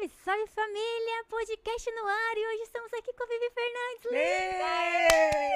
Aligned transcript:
Salve, 0.00 0.10
salve 0.24 0.46
família! 0.54 1.24
Podcast 1.28 1.90
no 1.90 2.06
ar 2.06 2.38
e 2.38 2.46
hoje 2.46 2.62
estamos 2.62 2.90
aqui 2.94 3.12
com 3.12 3.22
a 3.22 3.26
Vivi 3.26 3.50
Fernandes. 3.50 4.10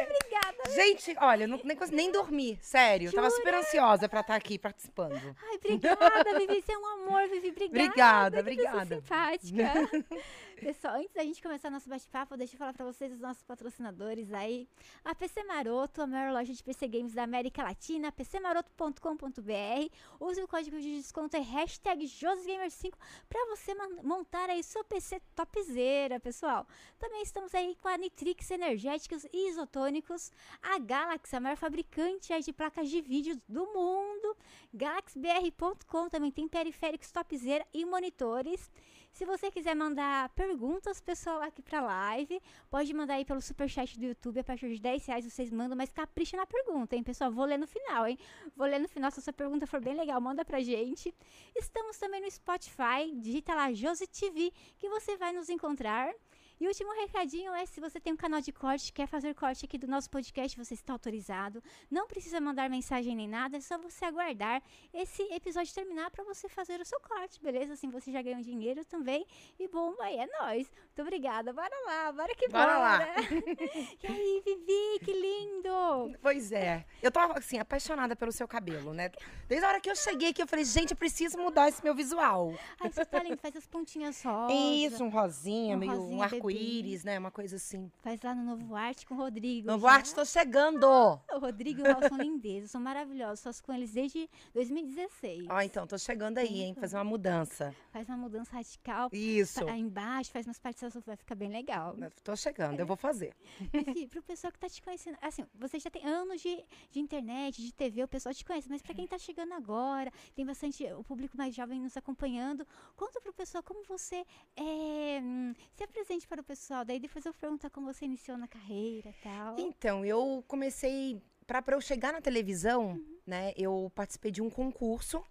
Linda! 0.09 0.24
Obrigada! 0.35 0.71
Gente, 0.75 1.17
olha, 1.21 1.47
não, 1.47 1.61
nem, 1.63 1.77
nem 1.93 2.13
dormi, 2.13 2.59
sério. 2.61 3.13
Tava 3.13 3.29
Jura? 3.29 3.41
super 3.41 3.55
ansiosa 3.55 4.09
pra 4.09 4.21
estar 4.21 4.35
aqui 4.35 4.59
participando. 4.59 5.15
Ai, 5.43 5.57
obrigada, 5.57 6.39
Vivi. 6.39 6.63
Você 6.63 6.73
é 6.73 6.79
um 6.79 6.87
amor, 6.87 7.29
Vivi. 7.29 7.51
Obrigada. 7.51 8.41
Obrigada, 8.41 8.41
obrigada. 8.41 8.97
simpática. 8.97 9.73
Pessoal, 10.65 10.95
antes 10.95 11.13
da 11.13 11.23
gente 11.23 11.43
começar 11.43 11.69
nosso 11.69 11.89
bate-papo, 11.89 12.37
deixa 12.37 12.55
eu 12.55 12.59
falar 12.59 12.73
pra 12.73 12.87
vocês 12.87 13.13
os 13.13 13.21
nossos 13.21 13.43
patrocinadores 13.43 14.33
aí. 14.33 14.69
A 15.05 15.15
PC 15.15 15.45
Maroto, 15.45 16.01
a 16.01 16.07
maior 16.07 16.33
loja 16.33 16.53
de 16.53 16.63
PC 16.63 16.89
Games 16.89 17.13
da 17.13 17.25
América 17.25 17.63
Latina, 17.63 18.11
pcmaroto.com.br. 18.13 19.91
Use 20.21 20.43
o 20.43 20.49
código 20.49 20.81
de 20.81 20.97
desconto 20.97 21.37
é 21.37 21.41
hashtag 21.41 22.05
JosGamer5 22.07 22.95
pra 23.29 23.45
você 23.47 23.75
montar 24.03 24.49
aí 24.49 24.63
seu 24.63 24.85
PC 24.85 25.21
topzera, 25.35 26.19
pessoal. 26.21 26.67
Também 26.99 27.23
estamos 27.23 27.55
aí 27.55 27.77
com 27.83 27.89
a 27.89 27.99
Nitrix 27.99 28.51
Energéticos 28.51 29.27
e 29.33 29.51
Isotônicos, 29.51 30.24
a 30.63 30.79
Galaxy, 30.79 31.35
a 31.35 31.41
maior 31.41 31.57
fabricante 31.57 32.33
de 32.41 32.53
placas 32.53 32.89
de 32.89 33.01
vídeo 33.01 33.41
do 33.49 33.67
mundo. 33.67 34.37
GalaxyBR.com 34.73 36.09
também 36.09 36.31
tem 36.31 36.49
periféricos 36.49 37.11
topzera 37.11 37.67
e 37.73 37.85
monitores. 37.85 38.71
Se 39.15 39.25
você 39.25 39.49
quiser 39.49 39.77
mandar 39.77 40.29
perguntas, 40.31 41.01
pessoal, 41.01 41.41
aqui 41.41 41.63
pra 41.63 41.81
live, 41.81 42.43
pode 42.69 42.93
mandar 42.93 43.15
aí 43.15 43.25
pelo 43.25 43.41
superchat 43.41 43.97
do 43.97 44.07
YouTube. 44.07 44.41
A 44.41 44.45
partir 44.45 44.69
de 44.69 44.81
10 44.81 45.07
reais 45.07 45.25
vocês 45.25 45.53
mandam, 45.53 45.77
mas 45.77 45.93
capricha 45.93 46.37
na 46.37 46.45
pergunta, 46.45 46.97
hein, 46.97 47.05
pessoal? 47.05 47.31
Vou 47.31 47.45
ler 47.45 47.57
no 47.57 47.67
final, 47.69 48.09
hein? 48.09 48.19
Vou 48.57 48.67
ler 48.67 48.81
no 48.81 48.89
final. 48.89 49.13
Se 49.13 49.21
a 49.21 49.23
sua 49.23 49.33
pergunta 49.33 49.69
for 49.69 49.81
bem 49.81 49.95
legal, 49.95 50.21
manda 50.21 50.45
pra 50.45 50.61
gente. 50.61 51.15
Estamos 51.55 51.97
também 51.97 52.21
no 52.23 52.29
Spotify. 52.29 53.13
Digita 53.15 53.55
lá 53.55 53.73
Josi 53.73 54.09
TV, 54.09 54.53
que 54.79 54.89
você 54.89 55.17
vai 55.17 55.33
nos 55.33 55.49
encontrar. 55.49 56.13
E 56.61 56.67
o 56.67 56.69
último 56.69 56.93
recadinho 56.93 57.53
é: 57.53 57.67
se 57.67 57.81
você 57.81 58.01
tem 58.01 58.13
um 58.13 58.17
canal 58.17 58.41
de 58.41 58.53
corte, 58.53 58.93
quer 58.93 59.07
fazer 59.07 59.35
corte 59.35 59.65
aqui 59.65 59.77
do 59.77 59.89
nosso 59.89 60.09
podcast, 60.09 60.57
você 60.57 60.75
está 60.75 60.93
autorizado. 60.93 61.63
Não 61.91 62.07
precisa 62.07 62.41
mandar 62.41 62.71
mensagem 62.71 63.15
nem 63.17 63.29
nada, 63.29 63.57
é 63.57 63.61
só 63.61 63.77
você 63.77 64.05
aguardar 64.05 64.63
esse 64.93 65.23
episódio 65.33 65.75
terminar 65.75 66.11
para 66.11 66.23
você 66.25 66.49
fazer 66.49 66.81
o 66.81 66.85
seu 66.85 67.01
corte, 67.01 67.43
beleza? 67.43 67.73
Assim 67.73 67.91
você 67.91 68.13
já 68.13 68.23
ganha 68.23 68.37
um 68.37 68.43
dinheiro 68.43 68.85
também. 68.85 69.27
E 69.59 69.67
bomba 69.69 70.05
aí, 70.05 70.17
é 70.17 70.27
nóis. 70.41 70.71
Muito 70.71 71.03
obrigada. 71.03 71.53
Bora 71.53 71.75
lá, 71.87 72.13
bora 72.13 72.35
que 72.35 72.49
Bora 72.49 72.79
lá. 72.79 72.99
e 74.03 74.07
aí, 74.07 74.43
Vivi, 74.45 75.05
que 75.05 75.13
lindo! 75.13 76.17
Pois 76.23 76.53
é. 76.53 76.85
Eu 77.03 77.11
tava, 77.11 77.39
assim, 77.39 77.59
apaixonada 77.59 78.15
pelo 78.15 78.31
seu 78.31 78.47
cabelo, 78.47 78.95
né? 78.95 79.11
Desde 79.49 79.67
a 79.67 79.69
hora 79.71 79.81
que 79.81 79.91
eu 79.91 79.97
cheguei 79.97 80.31
aqui, 80.31 80.43
eu 80.43 80.47
falei, 80.47 80.65
gente, 80.65 80.93
eu 80.93 80.97
preciso 80.97 81.37
mudar 81.37 81.69
esse 81.69 81.83
meu 81.83 81.95
visual. 81.95 82.55
Ai, 82.81 82.91
você 82.91 83.05
tá 83.05 83.23
lindo, 83.23 83.37
faz 83.39 83.57
as 83.57 83.67
pontinhas 83.67 84.23
rosa. 84.23 84.53
Isso, 84.55 85.03
um 85.03 85.09
rosinha, 85.09 85.77
Um 85.77 85.79
meio 85.81 85.93
rosinha 85.93 86.17
um 86.17 86.23
arco-íris, 86.45 87.05
né? 87.05 87.19
Uma 87.19 87.31
coisa 87.31 87.57
assim. 87.57 87.91
Faz 88.03 88.21
lá 88.23 88.35
no 88.35 88.45
Novo 88.45 88.75
Arte 88.75 89.07
com 89.07 89.15
o 89.15 89.17
Rodrigo. 89.17 89.67
Novo 89.67 89.87
já. 89.87 89.95
Arte, 89.95 90.15
tô 90.15 90.25
chegando! 90.25 90.87
O 90.87 91.39
Rodrigo 91.39 91.81
e 91.81 91.83
o 91.83 91.87
Raul 91.87 92.09
são 92.09 92.19
lindezas, 92.19 92.71
são 92.71 92.81
maravilhosos. 92.81 93.43
Faço 93.43 93.63
com 93.63 93.73
eles 93.73 93.93
desde 93.93 94.29
2016. 94.53 95.47
Ó, 95.49 95.61
então, 95.61 95.87
tô 95.87 95.97
chegando 95.99 96.39
aí, 96.39 96.63
hein? 96.63 96.75
Fazer 96.75 96.97
uma 96.97 97.05
mudança. 97.05 97.75
Faz 97.93 98.09
uma 98.09 98.17
mudança 98.17 98.53
radical. 98.53 99.09
Isso. 99.13 99.67
Aí 99.69 99.81
embaixo, 99.81 100.31
faz 100.31 100.47
umas 100.47 100.59
participações, 100.59 101.05
vai 101.05 101.17
ficar 101.17 101.35
bem 101.35 101.49
legal. 101.49 101.97
Tô 102.23 102.37
chegando, 102.37 102.81
eu 102.81 102.87
vou 102.87 102.97
fazer. 102.97 103.35
Enfim, 103.73 104.09
pro 104.09 104.23
pessoal 104.23 104.53
que 104.53 104.59
tá 104.59 104.69
te 104.69 104.83
conhecendo, 104.83 105.17
assim, 105.21 105.45
você 105.55 105.79
já 105.79 105.91
tem 105.91 106.05
anos 106.05 106.41
de, 106.41 106.65
de 106.91 107.01
internet, 107.01 107.63
de 107.63 107.73
TV, 107.73 108.03
o 108.05 108.09
pessoal 108.09 108.35
te 108.35 108.45
conhece, 108.45 108.69
mas 108.69 108.83
pra 108.83 108.95
quem 108.95 109.07
tá 109.07 109.19
chegando 109.19 109.53
agora, 109.55 110.13
tem 110.35 110.45
bastante, 110.45 110.85
o 110.93 111.05
público 111.05 111.37
mais 111.37 111.55
jovem 111.55 111.81
nos 111.81 111.97
acompanhando, 111.97 112.67
conta 112.97 113.21
pro 113.21 113.33
pessoal 113.33 113.63
como 113.63 113.83
você 113.85 114.25
é, 114.57 115.21
hum, 115.23 115.55
se 115.75 115.85
apresente 115.85 116.27
para 116.27 116.34
o 116.41 116.45
pessoal, 116.45 116.85
daí 116.85 116.99
depois 117.01 117.25
eu 117.25 117.33
perguntar 117.35 117.71
como 117.71 117.93
você 117.93 118.05
iniciou 118.05 118.37
na 118.39 118.47
carreira 118.49 119.11
e 119.11 119.23
tal. 119.23 119.57
Então, 119.59 120.05
eu 120.05 120.45
comecei. 120.49 121.21
Pra 121.47 121.63
eu 121.73 121.81
chegar 121.81 122.13
na 122.13 122.21
televisão, 122.23 122.93
Uhum. 122.93 123.19
né? 123.27 123.53
Eu 123.57 123.91
participei 123.95 124.31
de 124.31 124.41
um 124.43 124.49
concurso. 124.51 125.23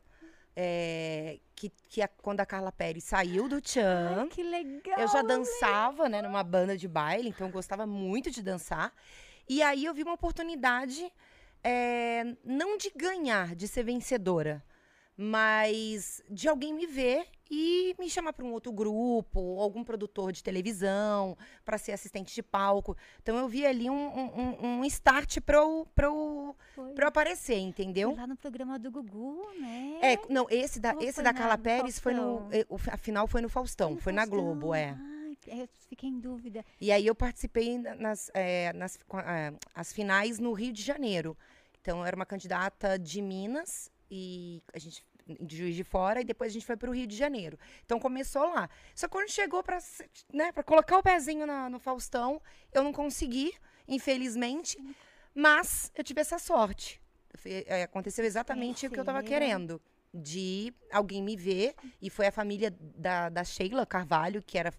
é, 0.55 1.39
que, 1.55 1.71
que 1.89 1.99
a- 1.99 2.07
quando 2.07 2.39
a 2.39 2.45
Carla 2.45 2.71
Pérez 2.71 3.03
saiu 3.05 3.49
do 3.49 3.59
Tchan. 3.59 4.17
Ai, 4.19 4.27
que 4.27 4.43
legal! 4.43 4.99
Eu 4.99 5.07
já 5.07 5.23
dançava, 5.23 6.07
né, 6.07 6.21
numa 6.21 6.43
banda 6.43 6.77
de 6.77 6.87
baile, 6.87 7.29
então 7.29 7.47
eu 7.47 7.51
gostava 7.51 7.87
muito 7.87 8.29
de 8.29 8.43
dançar. 8.43 8.93
E 9.49 9.63
aí 9.63 9.83
eu 9.83 9.95
vi 9.95 10.03
uma 10.03 10.13
oportunidade, 10.13 11.11
é, 11.63 12.35
não 12.43 12.77
de 12.77 12.91
ganhar, 12.95 13.55
de 13.55 13.67
ser 13.67 13.81
vencedora, 13.81 14.63
mas 15.17 16.21
de 16.29 16.47
alguém 16.47 16.73
me 16.73 16.85
ver 16.87 17.25
e 17.49 17.95
me 17.99 18.09
chamar 18.09 18.33
para 18.33 18.43
um 18.45 18.51
outro 18.51 18.71
grupo, 18.71 19.59
algum 19.59 19.83
produtor 19.83 20.31
de 20.31 20.43
televisão, 20.43 21.37
para 21.63 21.77
ser 21.77 21.91
assistente 21.91 22.33
de 22.33 22.41
palco. 22.41 22.97
Então 23.21 23.37
eu 23.37 23.47
vi 23.47 23.65
ali 23.65 23.89
um, 23.89 23.93
um, 23.95 24.79
um- 24.79 24.85
start 24.85 25.39
para 25.41 25.57
eu, 25.57 25.87
pra 25.93 26.07
eu, 26.07 26.55
Foi. 26.73 26.93
pra 26.93 27.05
eu 27.05 27.07
aparecer, 27.09 27.53
Foi 27.53 27.61
entendeu? 27.61 28.15
lá 28.15 28.25
no 28.25 28.35
programa 28.35 28.79
do 28.79 28.89
Gugu, 28.89 29.45
né? 29.59 29.99
É, 30.01 30.19
não, 30.29 30.47
esse 30.49 30.79
da, 30.79 30.93
Ou 30.93 31.01
esse 31.03 31.13
foi 31.13 31.23
da 31.23 31.31
na- 31.33 31.37
Carla 31.39 31.57
Pérez 31.57 31.99
foi 31.99 32.13
no. 32.13 32.47
A 32.91 32.97
final 32.97 33.27
foi 33.27 33.41
no 33.41 33.49
Faustão, 33.49 33.91
no 33.91 33.97
foi 34.01 34.13
na 34.13 34.21
Faustão. 34.25 34.39
Globo, 34.43 34.73
é. 34.73 34.97
Ai, 34.99 35.37
eu 35.61 35.69
fiquei 35.89 36.09
em 36.09 36.19
dúvida. 36.19 36.65
E 36.81 36.91
aí 36.91 37.05
eu 37.05 37.13
participei 37.13 37.77
na- 37.77 37.95
nas, 37.95 38.31
eh, 38.33 38.73
nas 38.73 38.97
as 39.75 39.93
finais 39.93 40.39
no 40.39 40.53
Rio 40.53 40.73
de 40.73 40.81
Janeiro. 40.81 41.37
Então 41.81 41.99
eu 41.99 42.05
era 42.05 42.15
uma 42.15 42.25
candidata 42.25 42.97
de 42.97 43.21
Minas 43.21 43.91
e 44.15 44.61
a 44.71 44.77
gente 44.77 45.03
de 45.39 45.55
Juiz 45.57 45.75
de 45.75 45.83
Fora 45.83 46.19
e 46.21 46.23
depois 46.23 46.51
a 46.51 46.53
gente 46.53 46.65
foi 46.65 46.75
para 46.77 46.89
o 46.89 46.93
Rio 46.93 47.07
de 47.07 47.15
Janeiro. 47.15 47.57
Então 47.85 47.97
começou 47.99 48.43
lá. 48.53 48.69
Só 48.93 49.07
que 49.07 49.11
quando 49.13 49.29
chegou 49.29 49.63
para 49.63 49.79
né, 50.31 50.51
para 50.51 50.61
colocar 50.63 50.97
o 50.97 51.03
pezinho 51.03 51.45
na- 51.47 51.69
no 51.69 51.79
Faustão, 51.79 52.41
eu 52.73 52.83
não 52.83 52.91
consegui, 52.93 53.53
infelizmente. 53.87 54.77
Mas 55.33 55.91
eu 55.95 56.03
tive 56.03 56.21
essa 56.21 56.37
sorte. 56.37 57.01
Fe- 57.35 57.63
eh, 57.67 57.83
Aconteceu 57.83 58.23
exatamente 58.25 58.85
o 58.85 58.89
que 58.91 58.99
eu 58.99 59.01
estava 59.03 59.23
querendo. 59.23 59.81
De 60.13 60.71
alguém 60.91 61.23
me 61.23 61.35
ver. 61.35 61.73
E 62.01 62.09
foi 62.09 62.27
a 62.27 62.31
família 62.31 62.69
da, 62.79 63.29
da 63.29 63.43
Sheila 63.43 63.85
Carvalho, 63.85 64.43
que 64.43 64.57
era 64.57 64.71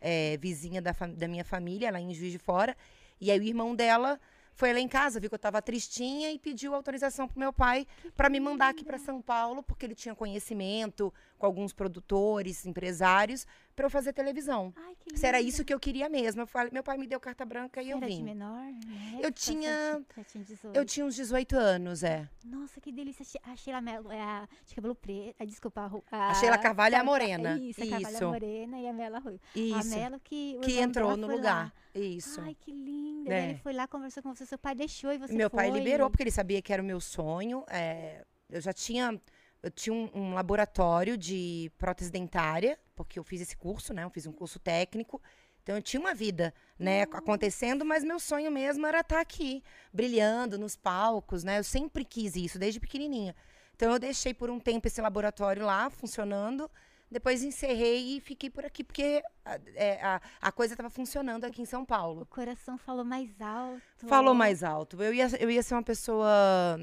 é, 0.00 0.36
vizinha 0.36 0.80
da, 0.80 0.92
da 0.92 1.26
minha 1.26 1.44
família, 1.44 1.90
lá 1.90 1.98
em 2.00 2.14
Juiz 2.14 2.30
de 2.32 2.38
Fora. 2.38 2.76
E 3.20 3.30
aí 3.30 3.40
o 3.40 3.42
irmão 3.42 3.74
dela 3.74 4.20
foi 4.56 4.72
lá 4.72 4.80
em 4.80 4.88
casa, 4.88 5.20
viu 5.20 5.28
que 5.28 5.34
eu 5.34 5.38
tava 5.38 5.60
tristinha 5.60 6.32
e 6.32 6.38
pediu 6.38 6.74
autorização 6.74 7.28
pro 7.28 7.38
meu 7.38 7.52
pai 7.52 7.86
para 8.16 8.30
me 8.30 8.40
mandar 8.40 8.70
aqui 8.70 8.82
para 8.82 8.98
São 8.98 9.20
Paulo, 9.20 9.62
porque 9.62 9.84
ele 9.84 9.94
tinha 9.94 10.14
conhecimento 10.14 11.12
com 11.38 11.44
alguns 11.44 11.74
produtores, 11.74 12.64
empresários, 12.64 13.46
para 13.76 13.86
eu 13.86 13.90
fazer 13.90 14.12
televisão. 14.14 14.72
Ai, 14.74 14.94
que 14.98 15.16
Se 15.18 15.26
era 15.26 15.38
isso 15.40 15.62
que 15.64 15.72
eu 15.72 15.78
queria 15.78 16.08
mesmo. 16.08 16.40
Eu 16.40 16.46
falei, 16.46 16.70
meu 16.72 16.82
pai 16.82 16.96
me 16.96 17.06
deu 17.06 17.20
carta 17.20 17.44
branca 17.44 17.82
e 17.82 17.86
Você 17.86 17.92
eu 17.92 17.96
era 17.98 18.08
de 18.08 18.16
vim. 18.16 18.22
menor? 18.24 18.62
né? 18.72 19.20
Eu 19.22 19.30
tinha- 19.30 20.02
tinha 20.26 20.42
18. 20.42 20.74
Eu 20.76 20.84
tinha 20.86 21.04
uns 21.04 21.14
18 21.14 21.54
anos, 21.56 22.02
é. 22.02 22.26
Nossa, 22.44 22.80
que 22.80 22.90
delícia. 22.90 23.24
A 23.44 23.54
Sheila 23.54 23.80
Mello 23.82 24.10
é 24.10 24.20
a 24.20 24.48
de 24.66 24.74
cabelo 24.74 24.94
preto. 24.94 25.36
ah, 25.38 25.44
Desculpa, 25.44 25.80
a, 26.10 26.16
a, 26.16 26.30
A 26.30 26.34
Sheila 26.34 26.56
Carvalho 26.58 26.94
é 26.96 26.98
a 26.98 27.04
morena. 27.04 27.58
Isso, 27.58 27.82
a 27.82 27.86
Carvalho 27.86 28.06
é 28.06 28.10
Isso. 28.16 28.24
a 28.24 28.28
morena 28.28 28.80
e 28.80 28.88
a 28.88 28.92
Mela 28.94 29.18
Rui. 29.18 29.38
A 29.54 29.58
Isso. 29.58 29.90
Melo 29.90 30.18
que 30.20 30.56
o 30.58 30.60
Que 30.62 30.78
entrou 30.80 31.14
no 31.16 31.26
lugar. 31.26 31.66
lá. 31.66 31.72
Isso. 31.94 32.40
Ai, 32.40 32.56
que 32.58 32.72
linda. 32.72 33.32
É. 33.34 33.50
Ele 33.50 33.58
foi 33.58 33.72
lá, 33.74 33.86
conversou 33.86 34.22
com 34.22 34.34
você, 34.34 34.46
seu 34.46 34.58
pai 34.58 34.74
deixou 34.74 35.12
e 35.12 35.18
você 35.18 35.34
Meu 35.34 35.50
pai 35.50 35.68
foi. 35.70 35.78
liberou, 35.78 36.08
porque 36.08 36.22
ele 36.22 36.30
sabia 36.30 36.62
que 36.62 36.72
era 36.72 36.82
o 36.82 36.84
meu 36.84 37.00
sonho. 37.00 37.62
é, 37.68 38.24
eu 38.50 38.60
já 38.60 38.72
tinha. 38.72 39.20
Eu 39.66 39.70
tinha 39.72 39.92
um, 39.92 40.08
um 40.14 40.34
laboratório 40.34 41.16
de 41.16 41.72
prótese 41.76 42.08
dentária, 42.08 42.78
porque 42.94 43.18
eu 43.18 43.24
fiz 43.24 43.40
esse 43.40 43.56
curso, 43.56 43.92
né? 43.92 44.04
Eu 44.04 44.10
fiz 44.10 44.24
um 44.24 44.32
curso 44.32 44.60
técnico. 44.60 45.20
Então 45.60 45.74
eu 45.74 45.82
tinha 45.82 45.98
uma 45.98 46.14
vida, 46.14 46.54
né, 46.78 47.02
acontecendo, 47.02 47.84
mas 47.84 48.04
meu 48.04 48.20
sonho 48.20 48.52
mesmo 48.52 48.86
era 48.86 49.00
estar 49.00 49.18
aqui, 49.18 49.64
brilhando 49.92 50.56
nos 50.56 50.76
palcos, 50.76 51.42
né? 51.42 51.58
Eu 51.58 51.64
sempre 51.64 52.04
quis 52.04 52.36
isso, 52.36 52.56
desde 52.56 52.78
pequenininha. 52.78 53.34
Então 53.74 53.92
eu 53.92 53.98
deixei 53.98 54.32
por 54.32 54.48
um 54.48 54.60
tempo 54.60 54.86
esse 54.86 55.00
laboratório 55.00 55.66
lá, 55.66 55.90
funcionando. 55.90 56.70
Depois 57.10 57.42
encerrei 57.42 58.16
e 58.16 58.20
fiquei 58.20 58.48
por 58.48 58.64
aqui, 58.64 58.84
porque 58.84 59.20
a, 59.44 59.58
é, 59.74 60.00
a, 60.00 60.20
a 60.40 60.52
coisa 60.52 60.74
estava 60.74 60.90
funcionando 60.90 61.44
aqui 61.44 61.60
em 61.60 61.66
São 61.66 61.84
Paulo. 61.84 62.22
O 62.22 62.26
coração 62.26 62.78
falou 62.78 63.04
mais 63.04 63.28
alto. 63.40 64.06
Falou 64.06 64.34
mais 64.34 64.62
alto. 64.62 65.02
Eu 65.02 65.12
ia, 65.12 65.26
eu 65.40 65.50
ia 65.50 65.62
ser 65.64 65.74
uma 65.74 65.82
pessoa 65.82 66.78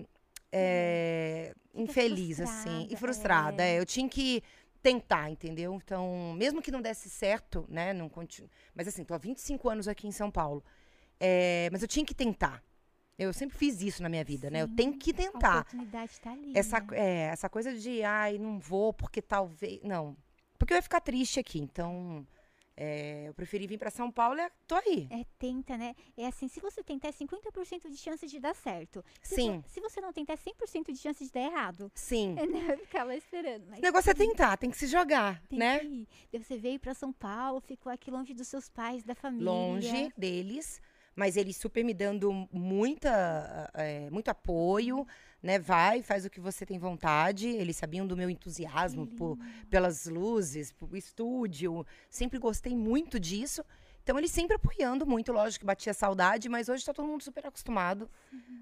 é, 0.54 1.54
infeliz, 1.74 2.40
assim, 2.40 2.54
frustrada, 2.54 2.94
e 2.94 2.96
frustrada. 2.96 3.64
é. 3.64 3.76
é. 3.76 3.80
Eu 3.80 3.86
tinha 3.86 4.08
que 4.08 4.44
tentar, 4.82 5.30
entendeu? 5.30 5.74
Então, 5.74 6.34
mesmo 6.38 6.62
que 6.62 6.70
não 6.70 6.82
desse 6.82 7.10
certo, 7.10 7.66
né? 7.70 7.94
Não 7.94 8.08
continu... 8.10 8.50
Mas 8.76 8.88
assim, 8.88 9.04
tô 9.04 9.14
há 9.14 9.18
25 9.18 9.70
anos 9.70 9.88
aqui 9.88 10.08
em 10.08 10.12
São 10.12 10.30
Paulo. 10.30 10.64
É, 11.20 11.70
mas 11.72 11.82
eu 11.82 11.88
tinha 11.88 12.06
que 12.06 12.14
tentar. 12.14 12.62
Eu 13.18 13.32
sempre 13.32 13.58
fiz 13.58 13.82
isso 13.82 14.04
na 14.04 14.10
minha 14.10 14.24
vida, 14.24 14.50
né? 14.50 14.62
Eu 14.62 14.68
Sim, 14.68 14.76
tenho 14.76 14.98
que 14.98 15.12
A 15.12 15.14
tentar. 15.14 15.60
oportunidade 15.60 16.20
tá 16.20 16.32
ali. 16.32 16.52
Essa, 16.56 16.80
né? 16.80 16.88
é, 16.94 17.20
essa 17.28 17.48
coisa 17.50 17.74
de, 17.74 18.04
ai, 18.04 18.38
não 18.38 18.60
vou 18.60 18.92
porque 18.94 19.22
talvez. 19.22 19.82
Não. 19.84 20.18
Porque 20.58 20.74
eu 20.74 20.76
ia 20.76 20.82
ficar 20.82 21.00
triste 21.00 21.40
aqui. 21.40 21.60
Então, 21.60 22.28
É, 22.75 23.25
eu 23.28 23.34
preferi 23.36 23.68
vir 23.68 23.78
para 23.78 23.92
São 23.92 24.12
Paulo 24.12 24.40
e 24.40 24.50
tô 24.68 24.74
aí. 24.75 25.08
É, 25.12 25.24
tenta, 25.38 25.78
né? 25.78 25.96
É 26.18 26.25
assim, 26.25 26.48
se 26.48 26.60
você 26.60 26.84
tentar, 26.84 27.10
é 27.10 27.12
50% 27.12 27.88
de 27.90 27.98
chance 27.98 28.25
de 28.25 28.40
dar 28.40 28.56
certo. 28.56 29.04
Se 29.22 29.36
Sim. 29.36 29.60
vo- 29.60 29.64
se 29.68 29.80
você 29.80 30.02
não 30.02 30.12
tentar, 30.12 30.34
é 30.34 30.38
100% 30.38 30.92
de 30.92 30.98
chance 30.98 31.24
de 31.24 31.31
dar 31.31 31.42
errado. 31.42 31.92
Sim. 31.94 32.36
É, 32.44 32.46
né? 32.48 32.78
Ficar 32.78 33.04
lá 33.04 33.16
esperando. 33.16 33.66
Mas 33.70 33.80
O 33.80 33.81
negócio 33.81 34.10
é 34.10 34.14
tentar, 34.14 34.58
tem 34.58 34.72
que 34.72 34.78
se 34.78 34.88
jogar, 34.88 35.42
tem 35.48 35.60
né? 35.60 35.80
que 35.80 36.08
ir. 36.34 36.40
Você 36.40 36.58
veio 36.58 36.80
pra 36.80 36.94
São 36.94 37.14
Paulo, 37.14 37.62
ficou 37.62 37.92
aqui 37.92 38.10
longe 38.10 38.34
dos 38.34 38.48
seus 38.48 38.70
pais, 38.70 39.04
da 39.04 39.14
família. 39.14 39.46
Longe 39.52 40.12
deles, 40.18 40.81
mas 41.16 41.38
eles 41.38 41.56
super 41.58 41.84
me 41.84 41.94
dando 41.94 42.31
muita, 42.52 43.70
é, 43.75 44.10
muito 44.10 44.30
apoio, 44.30 45.06
né? 45.44 45.60
Vai, 45.60 46.01
faz 46.01 46.25
o 46.25 46.30
que 46.30 46.40
você 46.40 46.66
tem 46.66 46.80
vontade. 46.80 47.48
Eles 47.50 47.75
sabiam 47.75 48.07
do 48.07 48.16
meu 48.16 48.30
entusiasmo 48.30 49.06
por, 49.06 49.38
pelas 49.69 50.06
luzes, 50.06 50.72
pelo 50.72 50.95
estúdio. 50.95 51.86
Sempre 52.10 52.40
gostei 52.40 52.74
muito 52.75 53.19
disso. 53.19 53.63
Então, 54.01 54.18
eles 54.18 54.31
sempre 54.31 54.56
apoiando 54.56 55.06
muito, 55.06 55.31
lógico 55.31 55.62
que 55.62 55.66
batia 55.66 55.94
saudade, 55.94 56.50
mas 56.50 56.68
hoje 56.68 56.84
tá 56.84 56.94
todo 56.94 57.07
mundo 57.07 57.24
super 57.24 57.45
acostumado. 57.45 58.10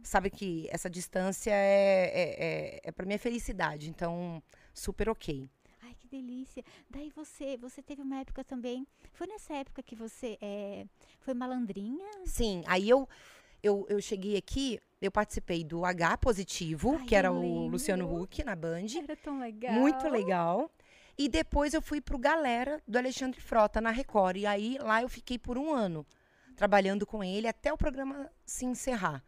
Sabe 0.04 0.30
que 0.30 0.68
essa 0.72 0.90
distância 0.90 1.52
é, 1.52 2.12
é, 2.14 2.46
é, 2.46 2.82
é 2.84 2.92
para 2.92 3.06
minha 3.06 3.18
felicidade. 3.18 3.90
Então, 3.90 4.42
super 4.74 5.10
ok. 5.10 5.50
Ai, 5.82 5.96
que 6.00 6.08
delícia. 6.08 6.64
Daí 6.90 7.12
você, 7.16 7.58
você 7.58 7.82
teve 7.82 8.02
uma 8.04 8.20
época 8.20 8.44
também. 8.44 8.88
Foi 9.14 9.26
nessa 9.26 9.54
época 9.56 9.82
que 9.82 9.96
você 9.96 10.38
é, 10.42 10.86
foi 11.20 11.34
malandrinha? 11.34 12.06
Sim, 12.26 12.64
aí 12.68 12.88
eu, 12.88 13.10
eu, 13.64 13.88
eu 13.90 14.00
cheguei 14.00 14.38
aqui, 14.38 14.80
eu 15.02 15.12
participei 15.12 15.64
do 15.64 15.84
H 15.84 16.18
positivo, 16.18 16.98
Ai, 17.00 17.06
que 17.06 17.16
era 17.16 17.32
o 17.32 17.68
Luciano. 17.68 18.22
Huck 18.22 18.44
na 18.44 18.56
Band. 18.56 18.86
Era 19.04 19.16
tão 19.16 19.40
legal. 19.40 19.74
Muito 19.74 20.08
legal. 20.08 20.72
E 21.18 21.28
depois 21.28 21.74
eu 21.74 21.82
fui 21.82 22.00
pro 22.00 22.18
Galera 22.18 22.82
do 22.88 22.98
Alexandre 22.98 23.42
Frota 23.42 23.82
na 23.82 23.90
Record. 23.90 24.38
E 24.38 24.46
aí 24.46 24.78
lá 24.80 25.02
eu 25.02 25.10
fiquei 25.10 25.40
por 25.40 25.58
um 25.58 25.74
ano 25.74 26.06
trabalhando 26.56 27.06
com 27.06 27.24
ele 27.24 27.48
até 27.48 27.74
o 27.74 27.78
programa 27.78 28.32
se 28.46 28.66
encerrar. 28.66 29.24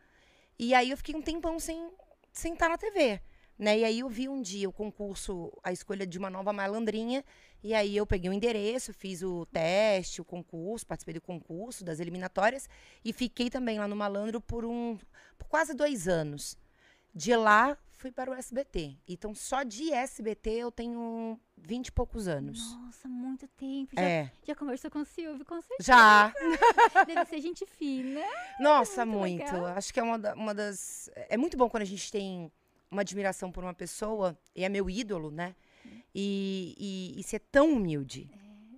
E 0.59 0.73
aí 0.75 0.91
eu 0.91 0.97
fiquei 0.97 1.15
um 1.15 1.21
tempão 1.21 1.59
sem 1.59 1.91
sem 2.31 2.53
estar 2.53 2.69
na 2.69 2.77
TV. 2.77 3.19
Né? 3.57 3.79
E 3.79 3.85
aí 3.85 3.99
eu 3.99 4.09
vi 4.09 4.27
um 4.27 4.41
dia 4.41 4.67
o 4.67 4.73
concurso, 4.73 5.51
a 5.63 5.71
escolha 5.71 6.05
de 6.05 6.17
uma 6.17 6.29
nova 6.29 6.53
malandrinha. 6.53 7.23
E 7.63 7.73
aí 7.73 7.95
eu 7.95 8.05
peguei 8.05 8.29
o 8.29 8.33
endereço, 8.33 8.93
fiz 8.93 9.23
o 9.23 9.45
teste, 9.45 10.21
o 10.21 10.25
concurso, 10.25 10.85
participei 10.85 11.13
do 11.13 11.21
concurso, 11.21 11.83
das 11.85 11.99
eliminatórias. 11.99 12.67
E 13.05 13.13
fiquei 13.13 13.49
também 13.49 13.79
lá 13.79 13.87
no 13.87 13.95
Malandro 13.95 14.41
por, 14.41 14.65
um, 14.65 14.97
por 15.37 15.47
quase 15.47 15.73
dois 15.73 16.07
anos. 16.07 16.57
De 17.15 17.35
lá, 17.35 17.77
fui 17.91 18.11
para 18.11 18.31
o 18.31 18.33
SBT. 18.33 18.97
Então, 19.07 19.33
só 19.33 19.63
de 19.63 19.93
SBT 19.93 20.49
eu 20.49 20.71
tenho 20.71 21.39
20 21.55 21.87
e 21.87 21.91
poucos 21.91 22.27
anos. 22.27 22.59
Nossa, 22.75 23.07
muito 23.07 23.47
tempo. 23.47 23.95
Já, 23.95 24.01
É. 24.01 24.31
já 24.45 24.55
conversou 24.55 24.91
com 24.91 24.99
o 24.99 25.05
Silvio, 25.05 25.45
com 25.45 25.61
certeza. 25.61 25.83
Já. 25.87 26.33
Deve 27.07 27.25
ser 27.25 27.39
gente 27.39 27.65
fina. 27.65 28.19
Nossa, 28.59 29.05
Muito 29.05 29.41
muito. 29.45 29.65
Acho 29.67 29.93
que 29.93 29.99
é 29.99 30.03
uma, 30.03 30.33
uma 30.33 30.53
das. 30.53 31.09
É 31.15 31.37
muito 31.37 31.55
bom 31.55 31.69
quando 31.69 31.83
a 31.83 31.85
gente 31.85 32.11
tem 32.11 32.51
uma 32.91 33.01
admiração 33.01 33.51
por 33.51 33.63
uma 33.63 33.73
pessoa, 33.73 34.37
e 34.55 34.63
é 34.63 34.69
meu 34.69 34.89
ídolo, 34.89 35.31
né? 35.31 35.55
E, 36.13 36.75
e, 37.15 37.19
e 37.19 37.23
ser 37.23 37.39
tão 37.39 37.73
humilde, 37.73 38.29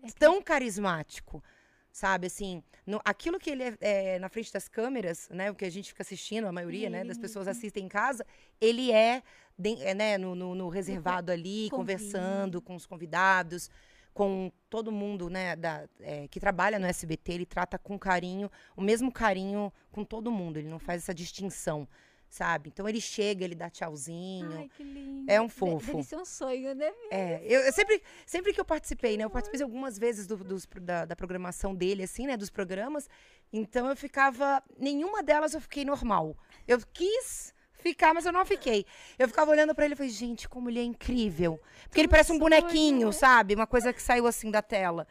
É 0.04 0.08
que- 0.08 0.16
tão 0.16 0.42
carismático. 0.42 1.44
Sabe, 1.92 2.28
assim, 2.28 2.62
no- 2.86 3.00
aquilo 3.06 3.40
que 3.40 3.50
ele 3.50 3.64
é, 3.64 3.78
é, 3.80 4.20
na 4.20 4.28
frente 4.28 4.52
das 4.52 4.68
câmeras, 4.68 5.30
né? 5.30 5.50
O 5.50 5.56
que 5.56 5.64
a 5.64 5.70
gente 5.70 5.88
fica 5.90 6.04
assistindo, 6.04 6.46
a 6.46 6.52
maioria, 6.52 6.90
né, 6.90 7.06
das 7.06 7.18
pessoas 7.18 7.46
mesmo. 7.48 7.58
assistem 7.58 7.86
em 7.86 7.88
casa, 7.88 8.26
ele 8.60 8.92
é, 8.92 9.24
de- 9.58 9.82
é, 9.82 9.94
né, 9.94 10.18
no, 10.18 10.36
no- 10.36 10.54
no 10.56 10.68
reservado 10.68 11.32
ali, 11.32 11.70
convívio. 11.70 11.78
conversando 11.78 12.62
com 12.62 12.76
os 12.76 12.86
convidados, 12.86 13.70
com 14.14 14.52
todo 14.70 14.92
mundo, 14.92 15.30
né, 15.30 15.56
da, 15.56 15.88
é, 16.02 16.28
que 16.28 16.38
trabalha 16.40 16.78
no 16.80 16.86
SBT, 16.86 17.32
ele 17.34 17.46
trata 17.46 17.78
com 17.80 17.98
carinho, 17.98 18.52
o 18.76 18.82
mesmo 18.82 19.10
carinho 19.10 19.72
com 19.90 20.04
todo 20.04 20.30
mundo, 20.32 20.58
ele 20.58 20.68
não 20.68 20.80
faz 20.80 21.02
essa 21.04 21.14
distinção, 21.14 21.88
sabe? 22.36 22.70
Então 22.72 22.88
ele 22.88 23.00
chega, 23.00 23.46
ele 23.46 23.56
dá 23.56 23.70
tchauzinho. 23.70 24.58
Ai, 24.58 24.70
que 24.76 24.84
lindo. 24.84 25.32
É 25.32 25.40
um 25.42 25.48
fofo. 25.48 25.94
Deve 25.94 26.04
ser 26.04 26.18
um 26.18 26.26
sonho, 26.26 26.76
né? 26.76 26.92
É, 27.10 27.42
eu, 27.46 27.62
eu 27.62 27.72
sempre, 27.72 28.02
sempre 28.26 28.54
que 28.54 28.60
eu 28.60 28.66
participei, 28.66 29.16
né? 29.18 29.24
Eu 29.24 29.30
participei 29.30 29.62
algumas 29.64 29.98
vezes 29.98 30.28
do- 30.28 30.38
dos, 30.44 30.68
da, 30.82 31.06
da 31.06 31.16
programação 31.16 31.74
dele, 31.74 32.04
assim, 32.04 32.28
né? 32.28 32.36
Dos 32.36 32.50
programas. 32.50 33.10
Então 33.54 33.88
eu 33.90 33.96
ficava. 33.96 34.62
Nenhuma 34.78 35.24
delas 35.24 35.54
eu 35.54 35.62
fiquei 35.62 35.86
normal. 35.86 36.38
Eu 36.68 36.80
quis 36.94 37.54
ficar, 37.76 38.14
mas 38.14 38.26
eu 38.26 38.32
não 38.34 38.46
fiquei. 38.46 38.86
Eu 39.18 39.28
ficava 39.28 39.52
olhando 39.52 39.74
pra 39.74 39.86
ele 39.86 39.94
e 39.94 39.98
falei, 39.98 40.12
gente, 40.12 40.50
como 40.50 40.70
ele 40.70 40.80
é 40.80 40.84
incrível. 40.84 41.60
Porque 41.88 42.02
ele 42.02 42.08
parece 42.08 42.32
um 42.32 42.40
bonequinho, 42.40 43.08
né? 43.08 43.14
sabe? 43.14 43.56
Uma 43.56 43.68
coisa 43.68 43.94
que 43.94 44.02
saiu 44.02 44.28
assim 44.28 44.52
da 44.52 44.62
tela. 44.62 45.08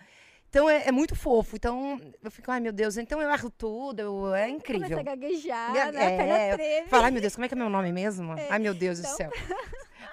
Então 0.55 0.71
é, 0.71 0.87
é 0.87 0.93
muito 0.93 1.17
fofo. 1.17 1.57
Então 1.57 2.01
eu 2.23 2.31
fico, 2.31 2.49
ai 2.49 2.61
meu 2.61 2.73
Deus, 2.73 2.97
então 2.97 3.21
eu 3.21 3.29
erro 3.29 3.51
tudo, 3.51 3.99
eu- 3.99 4.35
é 4.37 4.49
incrível. 4.49 4.89
Começa 4.89 5.01
a 5.01 5.03
gaguejar, 5.03 5.73
né? 5.73 5.81
A 5.81 6.05
é, 6.05 6.55
treme. 6.55 6.89
Fala, 6.89 7.07
ai 7.07 7.11
meu 7.11 7.21
Deus, 7.21 7.35
como 7.35 7.45
é 7.45 7.49
que 7.49 7.55
é 7.55 7.57
meu 7.57 7.69
nome 7.69 7.91
mesmo? 7.91 8.37
ai 8.49 8.61
meu 8.61 8.73
Deus 8.73 9.01
do 9.01 9.05
então. 9.05 9.17
céu. 9.17 9.31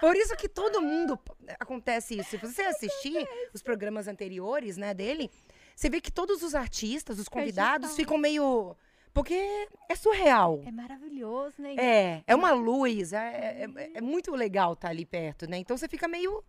Por 0.02 0.16
isso 0.16 0.36
que 0.36 0.50
todo 0.50 0.82
mundo 0.82 1.20
acontece 1.60 2.18
isso. 2.18 2.32
Se 2.32 2.38
você 2.38 2.64
assistir 2.64 3.24
os 3.54 3.62
programas 3.62 4.08
anteriores, 4.08 4.78
né, 4.78 4.96
dele, 4.96 5.30
você 5.76 5.92
vê 5.92 6.02
que 6.02 6.12
todos 6.12 6.42
os 6.42 6.56
artistas, 6.56 7.20
os 7.20 7.30
convidados, 7.30 7.96
ficam 7.96 8.18
meio. 8.18 8.76
Porque 9.14 9.68
é 9.88 9.96
surreal. 9.96 10.60
É 10.66 10.72
maravilhoso, 10.72 11.62
né? 11.62 11.76
É, 11.78 12.24
é 12.26 12.36
uma 12.36 12.52
luz, 12.52 13.14
é, 13.14 13.68
é, 13.78 13.92
é 13.94 14.02
muito 14.02 14.34
legal 14.34 14.74
estar 14.74 14.90
ali 14.90 15.06
perto, 15.06 15.48
né? 15.48 15.58
Então 15.58 15.78
você 15.78 15.88
fica 15.88 16.08
meio. 16.08 16.44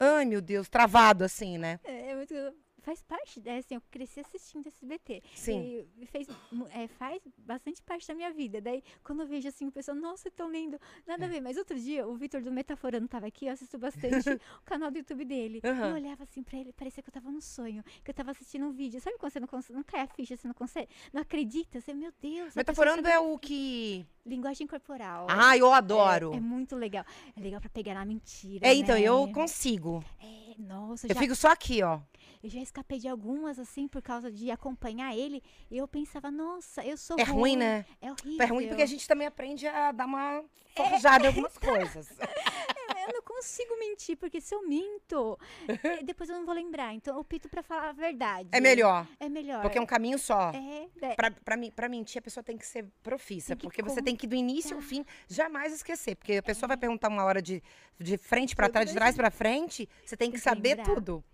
Ai, 0.00 0.24
meu 0.24 0.40
Deus, 0.40 0.66
travado 0.66 1.24
assim, 1.24 1.58
né? 1.58 1.78
É, 1.84 2.12
é 2.12 2.14
muito. 2.14 2.34
Faz 2.84 3.02
parte, 3.02 3.40
né? 3.40 3.56
Assim, 3.58 3.76
eu 3.76 3.82
cresci 3.90 4.20
assistindo 4.20 4.66
SBT. 4.66 5.22
Sim. 5.34 5.86
E 5.98 6.04
fez, 6.06 6.28
é, 6.70 6.86
faz 6.86 7.18
bastante 7.38 7.82
parte 7.82 8.06
da 8.06 8.14
minha 8.14 8.30
vida. 8.30 8.60
Daí, 8.60 8.82
quando 9.02 9.22
eu 9.22 9.26
vejo 9.26 9.48
assim, 9.48 9.66
o 9.66 9.72
pessoal, 9.72 9.96
nossa, 9.96 10.28
é 10.28 10.30
tão 10.30 10.50
lindo. 10.50 10.78
Nada 11.06 11.24
a 11.24 11.28
ver. 11.28 11.40
Mas 11.40 11.56
outro 11.56 11.78
dia, 11.80 12.06
o 12.06 12.14
Vitor 12.14 12.42
do 12.42 12.52
Metaforando 12.52 13.08
tava 13.08 13.26
aqui, 13.26 13.46
eu 13.46 13.52
assisto 13.54 13.78
bastante 13.78 14.28
o 14.60 14.64
canal 14.66 14.90
do 14.90 14.98
YouTube 14.98 15.24
dele. 15.24 15.62
Aham. 15.64 15.88
Eu 15.88 15.94
olhava 15.94 16.24
assim 16.24 16.42
pra 16.42 16.58
ele, 16.58 16.74
parecia 16.74 17.02
que 17.02 17.08
eu 17.08 17.12
tava 17.14 17.30
num 17.30 17.40
sonho, 17.40 17.82
que 18.04 18.10
eu 18.10 18.14
tava 18.14 18.32
assistindo 18.32 18.66
um 18.66 18.72
vídeo. 18.72 19.00
Sabe 19.00 19.16
quando 19.16 19.32
você 19.32 19.40
não, 19.40 19.48
cons- 19.48 19.70
não 19.70 19.82
cai 19.82 20.02
a 20.02 20.06
ficha, 20.06 20.36
você 20.36 20.46
não 20.46 20.54
consegue, 20.54 20.88
não 21.10 21.22
acredita? 21.22 21.80
Você, 21.80 21.94
meu 21.94 22.12
Deus. 22.20 22.54
Metaforando 22.54 23.08
é 23.08 23.18
o 23.18 23.38
que. 23.38 24.04
Linguagem 24.26 24.66
corporal. 24.66 25.26
Ah, 25.30 25.56
eu 25.56 25.72
adoro. 25.72 26.32
É, 26.34 26.36
é 26.36 26.40
muito 26.40 26.76
legal. 26.76 27.04
É 27.36 27.40
legal 27.40 27.60
pra 27.60 27.70
pegar 27.70 27.94
na 27.94 28.04
mentira. 28.04 28.66
É, 28.66 28.74
então, 28.74 28.94
né? 28.94 29.02
eu 29.02 29.26
consigo. 29.32 30.02
É, 30.20 30.43
nossa, 30.58 31.06
Eu 31.06 31.14
já, 31.14 31.20
fico 31.20 31.34
só 31.34 31.48
aqui, 31.48 31.82
ó. 31.82 32.00
eu 32.42 32.50
já 32.50 32.60
escapei 32.60 32.98
de 32.98 33.08
algumas, 33.08 33.58
assim, 33.58 33.88
por 33.88 34.02
causa 34.02 34.30
de 34.30 34.50
acompanhar 34.50 35.16
ele. 35.16 35.42
E 35.70 35.76
eu 35.76 35.86
pensava, 35.88 36.30
nossa, 36.30 36.84
eu 36.84 36.96
sou 36.96 37.18
É 37.18 37.24
ruim, 37.24 37.56
né? 37.56 37.84
É 38.00 38.10
horrível. 38.10 38.46
É 38.46 38.48
ruim 38.48 38.68
porque 38.68 38.82
a 38.82 38.86
gente 38.86 39.06
também 39.06 39.26
aprende 39.26 39.66
a 39.66 39.92
dar 39.92 40.06
uma 40.06 40.44
forjada 40.76 41.24
em 41.24 41.28
algumas 41.28 41.56
coisas. 41.58 42.08
Eu 43.06 43.12
não 43.14 43.22
consigo 43.22 43.78
mentir, 43.78 44.16
porque 44.16 44.40
se 44.40 44.54
eu 44.54 44.66
minto, 44.66 45.38
eh, 46.00 46.02
depois 46.02 46.28
eu 46.30 46.36
não 46.36 46.44
vou 46.46 46.54
lembrar. 46.54 46.94
Então 46.94 47.14
eu 47.14 47.20
opto 47.20 47.48
pra 47.48 47.62
falar 47.62 47.88
a 47.90 47.92
verdade. 47.92 48.48
É 48.52 48.60
melhor, 48.60 49.06
É 49.20 49.28
melhor. 49.28 49.62
porque 49.62 49.78
é 49.78 49.80
um 49.80 49.86
caminho 49.86 50.18
só. 50.18 50.50
É, 50.50 50.88
é, 51.02 51.14
Pra, 51.14 51.30
pra, 51.30 51.56
pra 51.74 51.88
mentir, 51.88 52.18
a 52.18 52.22
pessoa 52.22 52.42
tem 52.42 52.56
que 52.56 52.66
ser 52.66 52.86
profissa, 53.02 53.54
que 53.56 53.62
porque 53.66 53.82
você 53.82 54.00
tem 54.02 54.14
que, 54.16 54.26
do 54.26 54.34
início 54.34 54.70
ao 54.74 54.76
contar. 54.82 54.88
fim, 54.88 55.04
jamais 55.28 55.72
esquecer. 55.72 56.16
Porque 56.16 56.34
a 56.34 56.42
pessoa 56.42 56.68
vai 56.68 56.76
perguntar 56.76 57.08
uma 57.08 57.24
hora 57.24 57.40
de, 57.42 57.62
de 57.98 58.16
frente 58.16 58.54
pra 58.56 58.66
Tudo 58.66 58.72
trás, 58.74 58.88
de 58.88 58.94
trás 58.94 59.16
pra 59.16 59.30
frente, 59.30 59.88
você 60.04 60.16
tem 60.16 60.30
que 60.30 60.32
Tem 60.34 60.38
que 60.38 60.38
saber 60.38 60.76
lembrar. 60.76 60.94
tudo. 60.94 61.24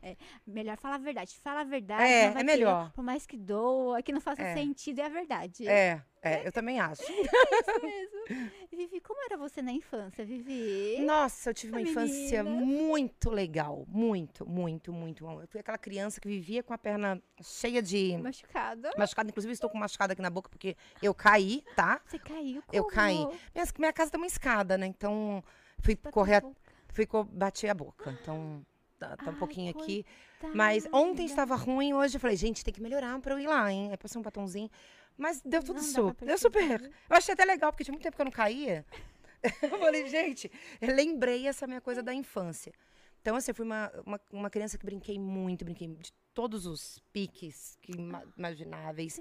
melhor 0.46 0.76
falar 0.76 0.96
a 0.96 0.98
verdade. 0.98 1.36
Fala 1.38 1.60
a 1.60 1.64
verdade. 1.64 2.02
É, 2.02 2.24
é 2.24 2.32
ter- 2.32 2.44
melhor. 2.44 2.90
por 2.92 3.02
mais 3.04 3.26
que 3.26 3.36
doa, 3.36 4.02
que 4.02 4.12
não 4.12 4.20
faça 4.20 4.42
É. 4.42 4.54
sentido, 4.54 4.98
é 5.00 5.04
a 5.04 5.08
verdade. 5.08 5.66
É, 5.68 6.02
é, 6.22 6.46
eu 6.46 6.52
também 6.52 6.78
acho. 6.78 7.02
isso 7.02 7.82
mesmo. 7.82 8.50
Vivi, 8.70 9.00
como 9.00 9.20
era 9.24 9.36
você 9.36 9.62
na 9.62 9.72
infância, 9.72 10.24
Vivi? 10.24 10.98
Nossa, 11.04 11.50
eu 11.50 11.54
tive 11.54 11.72
uma 11.72 11.78
A 11.78 11.82
infância 11.82 12.42
menina. 12.44 12.64
muito 12.66 13.30
legal. 13.30 13.84
Muito, 13.88 14.46
muito, 14.48 14.92
muito. 14.92 15.24
Eu 15.26 15.46
fui 15.48 15.60
aquela 15.60 15.78
criança 15.78 16.20
que 16.20 16.28
vivia 16.28 16.62
com 16.62 16.72
a 16.72 16.78
perna 16.78 17.20
cheia 17.42 17.82
de 17.82 18.16
Machucada? 18.18 18.90
machucada. 18.96 19.30
Inclusive, 19.30 19.52
estou 19.52 19.70
com 19.70 19.78
machucada 19.78 20.12
aqui 20.12 20.22
na 20.22 20.30
boca 20.30 20.48
porque 20.48 20.76
eu 21.02 21.14
caí, 21.14 21.64
tá? 21.74 22.00
Você 22.06 22.18
caiu? 22.18 22.62
Eu 22.72 22.84
como? 22.84 22.94
caí. 22.94 23.18
Minha, 23.54 23.66
minha 23.78 23.92
casa 23.92 24.10
tem 24.10 24.20
uma 24.20 24.26
escada, 24.26 24.76
né? 24.78 24.86
Então, 24.86 25.42
fui 25.78 25.96
correr, 25.96 26.42
fui 26.92 27.06
bati 27.30 27.66
a 27.66 27.74
boca. 27.74 28.16
Então, 28.20 28.64
tá, 28.98 29.16
tá 29.16 29.30
um 29.30 29.34
Ai, 29.34 29.38
pouquinho 29.38 29.70
aqui. 29.70 30.04
Mas 30.54 30.88
ontem 30.92 31.26
estava 31.26 31.54
ruim, 31.54 31.92
hoje 31.92 32.16
eu 32.16 32.20
falei, 32.20 32.36
gente, 32.36 32.64
tem 32.64 32.72
que 32.72 32.80
melhorar 32.80 33.18
pra 33.20 33.34
eu 33.34 33.38
ir 33.38 33.46
lá, 33.46 33.70
hein? 33.70 33.90
Aí 33.90 33.96
passei 33.96 34.18
um 34.18 34.22
batomzinho. 34.22 34.70
Mas 35.20 35.42
deu 35.42 35.62
tudo 35.62 35.82
super. 35.82 36.26
Deu 36.26 36.38
super. 36.38 36.80
Eu 36.82 37.16
achei 37.16 37.34
até 37.34 37.44
legal, 37.44 37.70
porque 37.70 37.84
tinha 37.84 37.92
muito 37.92 38.02
tempo 38.02 38.16
que 38.16 38.22
eu 38.22 38.24
não 38.24 38.32
caía. 38.32 38.86
eu 39.62 39.78
falei, 39.78 40.06
gente, 40.08 40.50
eu 40.80 40.94
lembrei 40.94 41.46
essa 41.46 41.66
minha 41.66 41.80
coisa 41.80 42.02
da 42.02 42.14
infância. 42.14 42.72
Então, 43.20 43.36
assim, 43.36 43.50
eu 43.50 43.54
fui 43.54 43.66
uma, 43.66 43.92
uma, 44.06 44.20
uma 44.32 44.50
criança 44.50 44.78
que 44.78 44.84
brinquei 44.86 45.18
muito, 45.18 45.62
brinquei 45.62 45.88
de 45.88 46.10
todos 46.32 46.64
os 46.64 46.98
piques 47.12 47.76
que 47.82 47.92
ima- 47.92 48.24
imagináveis. 48.36 49.20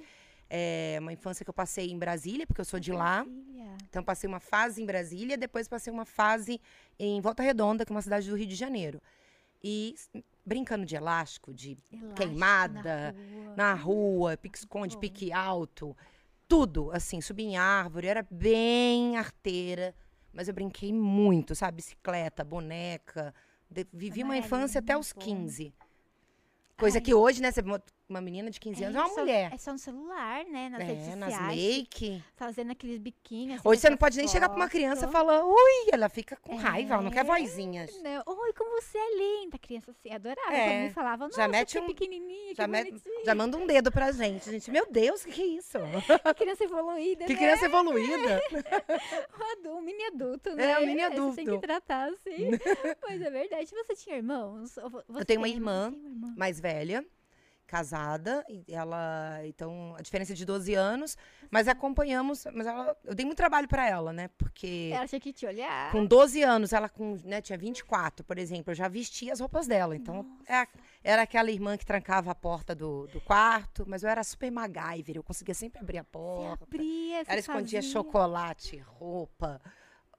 É 0.49 0.97
uma 1.01 1.11
infância 1.11 1.43
que 1.43 1.49
eu 1.49 1.53
passei 1.53 1.91
em 1.91 1.99
Brasília, 1.99 2.47
porque 2.47 2.61
eu 2.61 2.65
sou 2.65 2.79
de 2.79 2.93
lá. 2.93 3.23
Brasília. 3.25 3.77
Então, 3.89 4.01
passei 4.01 4.27
uma 4.27 4.39
fase 4.39 4.81
em 4.81 4.85
Brasília, 4.85 5.37
depois 5.37 5.67
passei 5.67 5.91
uma 5.91 6.05
fase 6.05 6.61
em 6.97 7.19
Volta 7.19 7.43
Redonda, 7.43 7.85
que 7.85 7.91
é 7.91 7.95
uma 7.95 8.01
cidade 8.01 8.29
do 8.29 8.37
Rio 8.37 8.47
de 8.47 8.55
Janeiro. 8.55 9.01
E 9.61 9.93
brincando 10.49 10.85
de 10.85 10.95
elástico, 10.95 11.53
de 11.53 11.77
Elástico 11.91 12.15
queimada, 12.15 13.15
rua. 13.15 13.53
na 13.55 13.73
rua, 13.75 14.35
pique-esconde, 14.37 14.95
bom. 14.95 14.99
pique 14.99 15.31
alto, 15.31 15.95
tudo, 16.47 16.91
assim, 16.91 17.21
subir 17.21 17.43
em 17.43 17.55
árvore, 17.57 18.07
era 18.07 18.25
bem 18.29 19.15
arteira, 19.15 19.95
mas 20.33 20.47
eu 20.47 20.53
brinquei 20.53 20.91
muito, 20.91 21.53
sabe? 21.55 21.77
Bicicleta, 21.77 22.43
boneca, 22.43 23.33
de- 23.69 23.87
vivi 23.93 24.23
uma 24.23 24.35
infância 24.35 24.79
até 24.79 24.97
os 24.97 25.13
bom. 25.13 25.21
15. 25.21 25.71
Coisa 26.75 26.97
Ai. 26.97 27.01
que 27.01 27.13
hoje, 27.13 27.41
né, 27.41 27.51
você- 27.51 27.61
uma 28.09 28.19
menina 28.21 28.49
de 28.49 28.59
15 28.59 28.83
anos 28.83 28.95
é 28.95 28.99
uma 28.99 29.09
só- 29.09 29.19
mulher. 29.21 29.51
É 29.53 29.57
só 29.57 29.71
no 29.71 29.77
celular, 29.77 30.43
né? 30.45 30.67
Nas 30.69 30.81
redes 30.83 31.07
É, 31.09 31.15
nas 31.15 31.31
sociais. 31.31 31.55
make. 31.77 32.23
Fazendo 32.35 32.71
aqueles 32.71 32.97
biquinhos. 32.97 33.61
Hoje 33.63 33.81
você 33.81 33.89
não 33.89 33.97
pode 33.97 34.17
nem 34.17 34.27
chegar 34.27 34.49
pra 34.49 34.55
uma 34.57 34.67
criança 34.67 35.05
e 35.05 35.11
falar, 35.11 35.45
ui, 35.45 35.89
ela 35.91 36.09
fica 36.09 36.35
com 36.37 36.55
raiva, 36.55 36.95
ela 36.95 37.03
não 37.03 37.11
quer 37.11 37.19
É. 37.19 37.23
vozinhas. 37.23 37.91
Não. 38.01 38.23
Oi, 38.25 38.53
como 38.53 38.81
você 38.81 38.97
é 38.97 39.15
linda. 39.17 39.55
A 39.55 39.59
criança 39.59 39.91
assim, 39.91 40.11
adorava. 40.11 40.51
É, 40.53 40.65
Quando 40.69 40.83
me 40.85 40.89
falava, 40.89 41.23
nossa, 41.25 41.37
já 41.39 41.47
mete 41.47 41.73
que 41.73 41.79
um- 41.79 41.85
pequenininha, 41.87 42.55
Já, 42.55 42.65
que 42.65 42.91
me- 42.91 43.01
já 43.23 43.35
manda 43.35 43.57
um 43.57 43.67
dedo 43.67 43.91
pra 43.91 44.11
gente, 44.11 44.49
gente. 44.49 44.71
Meu 44.71 44.87
Deus, 44.89 45.21
o 45.21 45.25
que, 45.27 45.31
que 45.33 45.41
é 45.41 45.45
isso? 45.45 45.77
Que 46.35 46.43
criança 46.45 46.63
evoluída, 46.63 47.25
Que 47.25 47.33
né? 47.33 47.39
criança 47.39 47.65
evoluída. 47.65 48.41
Um 49.39 49.51
adu- 49.51 49.77
um 49.77 49.81
mini 49.81 50.03
adulto, 50.05 50.55
né? 50.55 50.71
É, 50.71 50.79
um 50.79 50.85
mini 50.85 51.01
Aí 51.01 51.09
Você 51.15 51.35
tem 51.35 51.45
que 51.45 51.49
adulto. 51.51 51.67
tratar 51.67 52.09
assim. 52.09 52.49
Mas 53.07 53.21
é 53.21 53.29
verdade. 53.29 53.69
Você 53.69 53.95
tinha 53.95 54.17
irmãos? 54.17 54.75
Você 55.07 55.25
tenho 55.25 55.39
uma 55.39 55.47
irmã. 55.49 55.93
irmã. 56.03 56.33
mais 56.37 56.59
velha, 56.59 57.05
casada, 57.69 58.43
ela, 58.67 59.39
então, 59.45 59.95
a 59.97 60.01
diferença 60.01 60.33
é 60.33 60.35
de 60.35 60.43
12 60.45 60.73
anos, 60.73 61.15
mas 61.51 61.67
acompanhamos, 61.67 62.45
mas 62.53 62.65
ela, 62.65 62.97
eu 63.05 63.13
dei 63.13 63.25
muito 63.25 63.37
trabalho 63.37 63.67
pra 63.67 63.87
ela, 63.87 64.11
né? 64.11 64.29
Porque 64.37 64.89
Ela 64.93 65.07
tinha 65.07 65.19
que 65.21 65.31
te 65.31 65.45
olhar. 65.45 65.91
com 65.91 66.03
12 66.03 66.41
anos, 66.41 66.73
ela 66.73 66.89
com, 66.89 67.15
né, 67.23 67.41
tinha 67.41 67.57
24, 67.57 68.25
por 68.25 68.37
exemplo, 68.39 68.71
eu 68.71 68.75
já 68.75 68.87
vestia 68.87 69.31
as 69.31 69.39
roupas 69.39 69.67
dela, 69.67 69.95
então 69.95 70.25
é 70.47 70.67
era 71.03 71.21
aquela 71.21 71.49
irmã 71.51 71.77
que 71.77 71.85
trancava 71.85 72.31
a 72.31 72.35
porta 72.35 72.73
do, 72.75 73.07
do 73.07 73.21
quarto, 73.21 73.85
mas 73.87 74.01
eu 74.03 74.09
era 74.09 74.23
super 74.23 74.51
MacGyver, 74.51 75.15
eu 75.17 75.23
conseguia 75.23 75.53
sempre 75.53 75.79
abrir 75.79 75.99
a 75.99 76.03
Você 76.03 76.09
porta. 76.11 76.63
abria, 76.65 77.23
você 77.23 77.31
Ela 77.31 77.39
escondia 77.39 77.79
fazia, 77.81 77.93
chocolate, 77.93 78.77
roupa. 78.79 79.61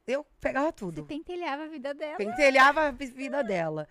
Eu 0.06 0.24
pegava 0.40 0.66
Você 0.68 0.72
tudo. 0.72 1.04
pentelhava 1.04 1.64
a 1.64 1.68
vida 1.68 1.92
dela. 1.94 2.16
Pentelhava 2.16 2.80
a 2.86 2.90
vi- 2.90 3.06
vida 3.06 3.44
dela. 3.44 3.86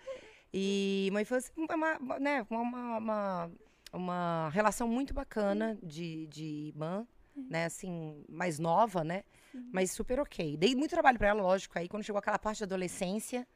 E 0.53 1.07
uma 1.11 1.21
infância, 1.21 1.53
uma, 1.55 2.19
né, 2.19 2.45
uma, 2.49 2.97
uma, 2.97 3.51
uma 3.93 4.49
relação 4.49 4.87
muito 4.87 5.13
bacana 5.13 5.77
de, 5.83 6.27
de 6.27 6.43
irmã, 6.69 7.05
né, 7.35 7.65
assim, 7.65 8.23
mais 8.27 8.59
nova, 8.59 9.03
né, 9.03 9.23
mas 9.71 9.91
super 9.91 10.19
ok. 10.19 10.57
Dei 10.57 10.75
muito 10.75 10.91
trabalho 10.91 11.17
pra 11.17 11.29
ela, 11.29 11.41
lógico, 11.41 11.77
aí 11.77 11.87
quando 11.87 12.03
chegou 12.03 12.19
aquela 12.19 12.39
parte 12.39 12.59
da 12.61 12.65
adolescência, 12.65 13.47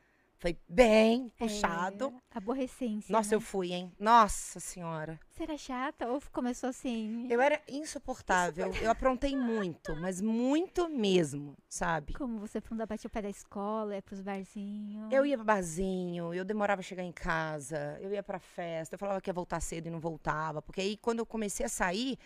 foi 0.43 0.59
bem 0.67 1.29
puxado. 1.37 2.13
É, 2.35 2.37
aborrecência. 2.37 3.09
Nossa, 3.09 3.29
né? 3.29 3.35
eu 3.37 3.39
fui, 3.39 3.71
hein? 3.71 3.93
Nossa 3.97 4.59
senhora. 4.59 5.17
Você 5.31 5.43
era 5.43 5.57
chata 5.57 6.05
ou 6.09 6.21
começou 6.33 6.67
assim? 6.69 7.25
Eu 7.29 7.39
era 7.39 7.61
insuportável. 7.65 8.69
Eu 8.81 8.91
aprontei 8.91 9.37
muito, 9.37 9.95
mas 9.95 10.19
muito 10.19 10.89
mesmo, 10.89 11.55
sabe? 11.69 12.11
Como 12.13 12.39
você 12.39 12.59
funda 12.59 12.85
batia 12.85 13.07
o 13.07 13.09
pé 13.09 13.21
da 13.21 13.29
escola, 13.29 13.95
ia 13.95 14.01
pros 14.01 14.19
barzinhos. 14.19 15.09
Eu 15.13 15.25
ia 15.25 15.37
pro 15.37 15.45
barzinho, 15.45 16.33
eu 16.33 16.43
demorava 16.43 16.81
a 16.81 16.83
chegar 16.83 17.03
em 17.03 17.13
casa, 17.13 17.97
eu 18.01 18.11
ia 18.11 18.21
pra 18.21 18.37
festa, 18.37 18.95
eu 18.95 18.99
falava 18.99 19.21
que 19.21 19.29
ia 19.29 19.33
voltar 19.33 19.61
cedo 19.61 19.87
e 19.87 19.89
não 19.89 20.01
voltava. 20.01 20.61
Porque 20.61 20.81
aí, 20.81 20.97
quando 20.97 21.19
eu 21.19 21.25
comecei 21.25 21.65
a 21.65 21.69
sair, 21.69 22.17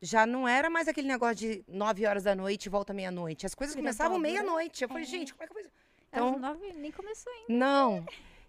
já 0.00 0.24
não 0.24 0.46
era 0.46 0.70
mais 0.70 0.86
aquele 0.86 1.08
negócio 1.08 1.34
de 1.34 1.64
9 1.66 2.06
horas 2.06 2.22
da 2.22 2.36
noite 2.36 2.66
e 2.66 2.68
volta 2.68 2.94
meia-noite. 2.94 3.46
As 3.46 3.54
coisas 3.54 3.74
Vira 3.74 3.82
começavam 3.84 4.16
meia-noite. 4.16 4.84
Eu 4.84 4.88
falei, 4.88 5.02
É. 5.02 5.06
gente, 5.06 5.34
como 5.34 5.42
é 5.42 5.46
que 5.48 5.58
eu 5.58 5.62
vou... 5.62 5.70
Às 6.14 6.18
Então, 6.18 6.38
nove 6.38 6.72
nem 6.74 6.92
começou 6.92 7.32
ainda. 7.32 7.46
não. 7.48 8.04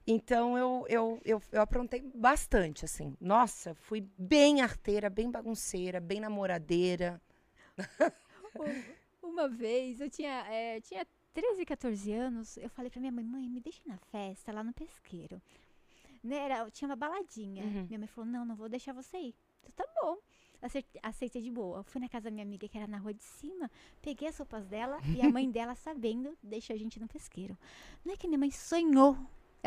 Então, 0.07 0.55
eu, 0.55 0.85
eu, 0.87 1.21
eu, 1.25 1.41
eu 1.51 1.61
aprontei 1.61 1.99
bastante, 2.13 2.85
assim. 2.85 3.17
Nossa, 3.19 3.73
fui 3.73 4.07
bem 4.15 4.61
arteira, 4.61 5.09
bem 5.09 5.31
bagunceira, 5.31 5.99
bem 5.99 6.19
namoradeira. 6.19 7.19
Uma 9.21 9.49
vez, 9.49 9.99
eu 9.99 10.07
tinha, 10.09 10.45
é, 10.47 10.79
tinha 10.81 11.05
13, 11.33 11.65
14 11.65 12.13
anos, 12.13 12.55
eu 12.57 12.69
falei 12.69 12.91
pra 12.91 12.99
minha 12.99 13.11
mãe, 13.11 13.25
mãe, 13.25 13.49
me 13.49 13.59
deixa 13.59 13.81
na 13.85 13.97
festa 13.97 14.51
lá 14.53 14.63
no 14.63 14.71
pesqueiro. 14.73 15.41
Né, 16.23 16.37
era, 16.37 16.69
tinha 16.69 16.87
uma 16.87 16.95
baladinha. 16.95 17.63
Uhum. 17.63 17.85
Minha 17.87 17.99
mãe 17.99 18.07
falou, 18.07 18.29
não, 18.29 18.45
não 18.45 18.55
vou 18.55 18.69
deixar 18.69 18.93
você 18.93 19.17
ir. 19.17 19.35
Eu, 19.63 19.71
tá 19.71 19.85
bom. 20.01 20.17
Aceitei 21.01 21.41
de 21.41 21.51
boa. 21.51 21.83
Fui 21.83 22.01
na 22.01 22.09
casa 22.09 22.25
da 22.25 22.31
minha 22.31 22.45
amiga, 22.45 22.67
que 22.67 22.77
era 22.77 22.87
na 22.87 22.97
rua 22.97 23.13
de 23.13 23.23
cima, 23.23 23.69
peguei 24.01 24.27
as 24.27 24.37
roupas 24.37 24.65
dela 24.67 24.99
e 25.15 25.21
a 25.21 25.29
mãe 25.29 25.49
dela, 25.49 25.75
sabendo, 25.75 26.37
deixou 26.41 26.75
a 26.75 26.79
gente 26.79 26.99
no 26.99 27.07
pesqueiro. 27.07 27.57
Não 28.03 28.13
é 28.13 28.17
que 28.17 28.27
minha 28.27 28.39
mãe 28.39 28.51
sonhou. 28.51 29.17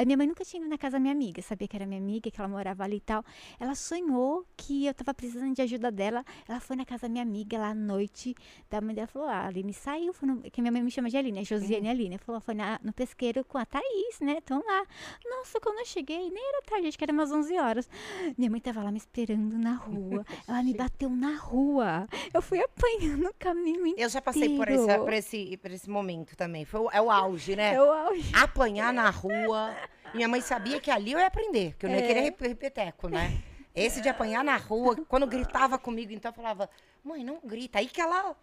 A 0.00 0.04
minha 0.04 0.16
mãe 0.16 0.26
nunca 0.28 0.44
tinha 0.44 0.60
ido 0.62 0.70
na 0.70 0.78
casa 0.78 0.92
da 0.92 1.00
minha 1.00 1.12
amiga, 1.12 1.42
sabia 1.42 1.66
que 1.66 1.74
era 1.76 1.84
minha 1.84 2.00
amiga, 2.00 2.30
que 2.30 2.40
ela 2.40 2.48
morava 2.48 2.84
ali 2.84 2.96
e 2.98 3.00
tal. 3.00 3.24
Ela 3.58 3.74
sonhou 3.74 4.46
que 4.56 4.86
eu 4.86 4.94
tava 4.94 5.12
precisando 5.12 5.52
de 5.54 5.60
ajuda 5.62 5.90
dela. 5.90 6.24
Ela 6.48 6.60
foi 6.60 6.76
na 6.76 6.84
casa 6.84 7.02
da 7.02 7.08
minha 7.08 7.22
amiga 7.24 7.58
lá 7.58 7.70
à 7.70 7.74
noite. 7.74 8.34
Da 8.70 8.80
mãe 8.80 8.94
dela 8.94 9.08
falou: 9.08 9.26
ah, 9.28 9.40
a 9.40 9.46
Aline 9.48 9.72
saiu, 9.74 10.12
foi 10.12 10.28
no- 10.28 10.40
que 10.42 10.60
minha 10.62 10.70
mãe 10.70 10.82
me 10.82 10.90
chama 10.90 11.10
de 11.10 11.16
Aline, 11.16 11.40
é 11.40 11.44
Josiane 11.44 11.88
Aline. 11.88 12.16
Falou: 12.18 12.40
foi 12.40 12.54
na- 12.54 12.78
no 12.82 12.92
pesqueiro 12.92 13.44
com 13.44 13.58
a 13.58 13.66
Thaís, 13.66 14.20
né? 14.20 14.38
Estão 14.38 14.62
lá. 14.64 14.86
Nossa, 15.28 15.58
quando 15.60 15.80
eu 15.80 15.84
cheguei, 15.86 16.30
nem 16.30 16.48
era 16.48 16.62
tarde, 16.62 16.86
acho 16.86 16.96
que 16.96 17.04
era 17.04 17.12
umas 17.12 17.32
11 17.32 17.58
horas. 17.58 17.88
Minha 18.36 18.50
mãe 18.50 18.60
tava 18.60 18.82
lá 18.82 18.92
me 18.92 18.98
esperando 18.98 19.58
na 19.58 19.74
rua. 19.74 20.24
Ela 20.46 20.62
me 20.62 20.74
bateu 20.74 21.10
na 21.10 21.36
rua. 21.36 22.06
Eu 22.32 22.40
fui 22.40 22.60
apanhando 22.62 23.26
o 23.28 23.34
caminho 23.38 23.80
inteiro. 23.86 24.00
Eu 24.02 24.08
já 24.08 24.22
passei 24.22 24.56
por 24.56 24.68
esse, 24.68 24.98
por 24.98 25.12
esse, 25.12 25.56
por 25.56 25.70
esse 25.72 25.90
momento 25.90 26.36
também. 26.36 26.64
Foi, 26.64 26.80
o- 26.80 26.90
é 26.92 27.00
o 27.02 27.10
auge, 27.10 27.56
né? 27.56 27.76
Eu, 27.76 27.92
auge. 27.92 28.30
apanhar 28.34 28.92
na 28.92 29.10
rua. 29.10 29.74
Minha 30.14 30.28
mãe 30.28 30.40
sabia 30.40 30.80
que 30.80 30.90
ali 30.90 31.12
eu 31.12 31.18
ia 31.18 31.26
aprender, 31.26 31.74
que 31.78 31.84
eu 31.86 31.90
não 31.90 31.96
ia 31.96 32.04
É. 32.04 32.06
querer 32.06 32.20
rep- 32.20 32.40
repeteco, 32.40 33.08
né? 33.08 33.42
Esse 33.74 34.00
de 34.00 34.08
apanhar 34.08 34.42
na 34.42 34.56
rua, 34.56 34.96
quando 35.08 35.26
gritava 35.26 35.78
comigo, 35.78 36.12
então 36.12 36.30
eu 36.30 36.34
falava, 36.34 36.68
mãe, 37.04 37.22
não 37.22 37.38
grita. 37.44 37.78
Aí 37.78 37.86
que 37.86 38.00
ela 38.00 38.34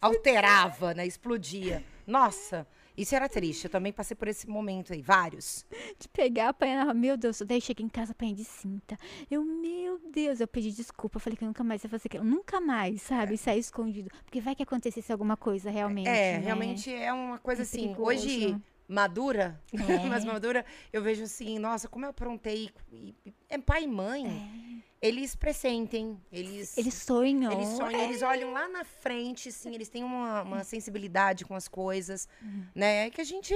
alterava, 0.00 0.94
né? 0.94 1.06
Explodia. 1.06 1.84
Nossa, 2.06 2.66
isso 2.96 3.14
era 3.14 3.28
triste. 3.28 3.64
Eu 3.64 3.70
também 3.70 3.92
passei 3.92 4.16
por 4.16 4.26
esse 4.28 4.48
momento 4.48 4.92
aí, 4.92 5.02
vários. 5.02 5.66
de 5.98 6.08
pegar, 6.08 6.48
apanhar 6.48 6.76
na 6.78 6.84
rua. 6.84 6.94
Meu 6.94 7.16
Deus, 7.16 7.42
daí 7.46 7.60
cheguei 7.60 7.84
em 7.84 7.88
casa, 7.88 8.12
apanhei 8.12 8.34
de 8.34 8.44
cinta. 8.44 8.96
Eu, 9.30 9.44
meu 9.44 9.98
Deus, 10.10 10.40
eu 10.40 10.48
pedi 10.48 10.72
desculpa. 10.72 11.16
Eu 11.16 11.20
falei 11.20 11.36
que 11.36 11.44
nunca 11.44 11.62
mais 11.62 11.84
ia 11.84 11.90
fazer 11.90 12.08
aquilo. 12.08 12.24
Nunca 12.24 12.60
mais, 12.60 13.02
sabe? 13.02 13.36
Sair 13.36 13.58
escondido. 13.58 14.10
Porque 14.24 14.40
vai 14.40 14.54
que 14.54 14.62
acontecesse 14.62 15.12
alguma 15.12 15.36
coisa 15.36 15.70
realmente. 15.70 16.08
É, 16.08 16.38
né? 16.38 16.44
realmente 16.44 16.92
é 16.92 17.12
uma 17.12 17.38
coisa 17.38 17.62
É 17.62 17.64
assim. 17.64 17.82
perigoso. 17.82 18.02
Hoje, 18.08 18.56
madura, 18.94 19.60
É. 19.72 19.98
mais 20.06 20.24
madura, 20.24 20.64
eu 20.92 21.02
vejo 21.02 21.22
assim, 21.24 21.58
nossa, 21.58 21.88
como 21.88 22.04
eu 22.04 22.10
aprontei. 22.10 22.70
E- 22.92 23.14
É 23.48 23.56
pai 23.58 23.84
e 23.84 23.86
mãe. 23.86 24.26
É. 24.26 24.90
Eles 25.08 25.34
pressentem, 25.34 26.20
eles. 26.30 26.76
Eles 26.76 26.92
sonham. 26.94 27.52
Eles 27.52 27.68
sonham, 27.70 27.98
É. 28.00 28.04
eles 28.04 28.20
olham 28.22 28.52
lá 28.52 28.68
na 28.68 28.84
frente, 28.84 29.50
sim, 29.50 29.74
eles 29.74 29.88
têm 29.88 30.04
uma, 30.04 30.42
uma 30.42 30.64
sensibilidade 30.64 31.44
com 31.44 31.54
as 31.54 31.66
coisas, 31.68 32.28
Uhum. 32.42 32.64
né? 32.74 33.08
Que 33.10 33.20
a 33.22 33.24
gente 33.24 33.54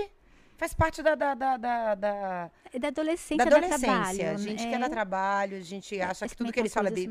faz 0.56 0.72
parte 0.72 1.02
da, 1.02 1.14
da, 1.14 1.34
da, 1.34 1.56
da, 1.58 1.94
da- 1.94 2.50
É 2.72 2.78
da 2.78 2.88
adolescência, 2.88 3.36
da 3.44 3.56
adolescência. 3.56 3.86
trabalho. 3.88 4.30
a 4.30 4.36
gente 4.38 4.64
né? 4.64 4.70
quer 4.70 4.78
dar 4.78 4.88
trabalho, 4.88 5.56
a 5.58 5.60
gente 5.60 6.00
acha 6.00 6.26
que 6.28 6.36
tudo 6.36 6.50
que 6.52 6.60
eles 6.60 6.72
falam 6.72 6.90
é, 6.90 6.94
be- 6.94 7.10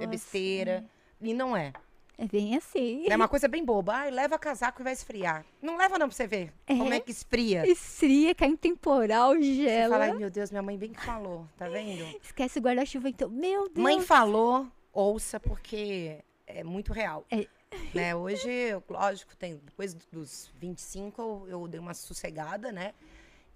é 0.00 0.04
é 0.04 0.06
besteira. 0.06 0.84
E 1.20 1.32
não 1.32 1.56
é. 1.56 1.72
É 2.20 2.26
bem 2.26 2.54
assim. 2.54 3.06
É 3.08 3.16
uma 3.16 3.26
coisa 3.26 3.48
bem 3.48 3.64
boba. 3.64 3.94
Ai, 3.94 4.10
leva 4.10 4.38
casaco 4.38 4.82
e 4.82 4.84
vai 4.84 4.92
esfriar. 4.92 5.42
Não 5.62 5.78
leva 5.78 5.98
não 5.98 6.06
pra 6.06 6.14
você 6.14 6.26
ver 6.26 6.52
como 6.66 6.92
é 6.92 7.00
que 7.00 7.10
esfria. 7.10 7.66
Esfria, 7.66 8.34
cai 8.34 8.50
um 8.50 8.56
temporal, 8.56 9.32
Você 9.34 9.54
gela. 9.54 9.94
fala, 9.98 10.04
ai 10.12 10.18
meu 10.18 10.28
Deus, 10.28 10.50
minha 10.50 10.60
mãe 10.60 10.76
bem 10.76 10.92
que 10.92 11.00
falou, 11.00 11.48
tá 11.56 11.66
vendo? 11.66 12.04
Esquece 12.22 12.58
o 12.58 12.62
guarda-chuva, 12.62 13.08
então. 13.08 13.30
Meu 13.30 13.70
Deus. 13.70 13.82
Mãe 13.82 14.02
falou, 14.02 14.66
ouça, 14.92 15.40
porque 15.40 16.18
é 16.46 16.62
muito 16.62 16.92
real. 16.92 17.24
É. 17.30 17.46
Né? 17.94 18.14
Hoje, 18.14 18.50
lógico, 18.86 19.34
tem, 19.34 19.56
depois 19.56 19.94
dos 19.94 20.52
25, 20.60 21.22
eu, 21.22 21.46
eu 21.48 21.68
dei 21.68 21.80
uma 21.80 21.94
sossegada, 21.94 22.70
né? 22.70 22.92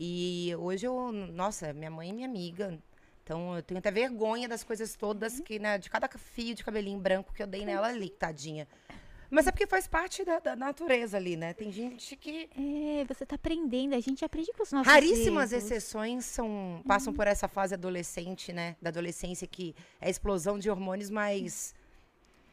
E 0.00 0.54
hoje 0.58 0.86
eu, 0.86 1.12
nossa, 1.12 1.70
minha 1.74 1.90
mãe 1.90 2.08
é 2.08 2.12
minha 2.14 2.28
amiga. 2.28 2.78
Então 3.24 3.56
eu 3.56 3.62
tenho 3.62 3.78
até 3.78 3.90
vergonha 3.90 4.46
das 4.46 4.62
coisas 4.62 4.94
todas 4.94 5.40
que, 5.40 5.58
né, 5.58 5.78
de 5.78 5.88
cada 5.88 6.06
fio 6.08 6.54
de 6.54 6.62
cabelinho 6.62 6.98
branco 6.98 7.32
que 7.32 7.42
eu 7.42 7.46
dei 7.46 7.64
nela 7.64 7.88
ali, 7.88 8.10
tadinha. 8.10 8.68
Mas 9.30 9.46
é 9.46 9.50
porque 9.50 9.66
faz 9.66 9.88
parte 9.88 10.24
da, 10.24 10.38
da 10.38 10.54
natureza 10.54 11.16
ali, 11.16 11.34
né? 11.34 11.54
Tem 11.54 11.72
gente 11.72 12.14
que. 12.14 12.48
É, 12.56 13.04
você 13.04 13.26
tá 13.26 13.34
aprendendo. 13.34 13.94
A 13.94 14.00
gente 14.00 14.24
aprende 14.24 14.52
com 14.52 14.62
os 14.62 14.70
nossos 14.70 14.86
Raríssimas 14.86 15.52
exceções 15.52 16.24
são, 16.26 16.82
passam 16.86 17.12
por 17.12 17.26
essa 17.26 17.48
fase 17.48 17.74
adolescente, 17.74 18.52
né? 18.52 18.76
Da 18.80 18.90
adolescência, 18.90 19.48
que 19.48 19.74
é 20.00 20.06
a 20.06 20.10
explosão 20.10 20.56
de 20.58 20.70
hormônios 20.70 21.10
mais 21.10 21.74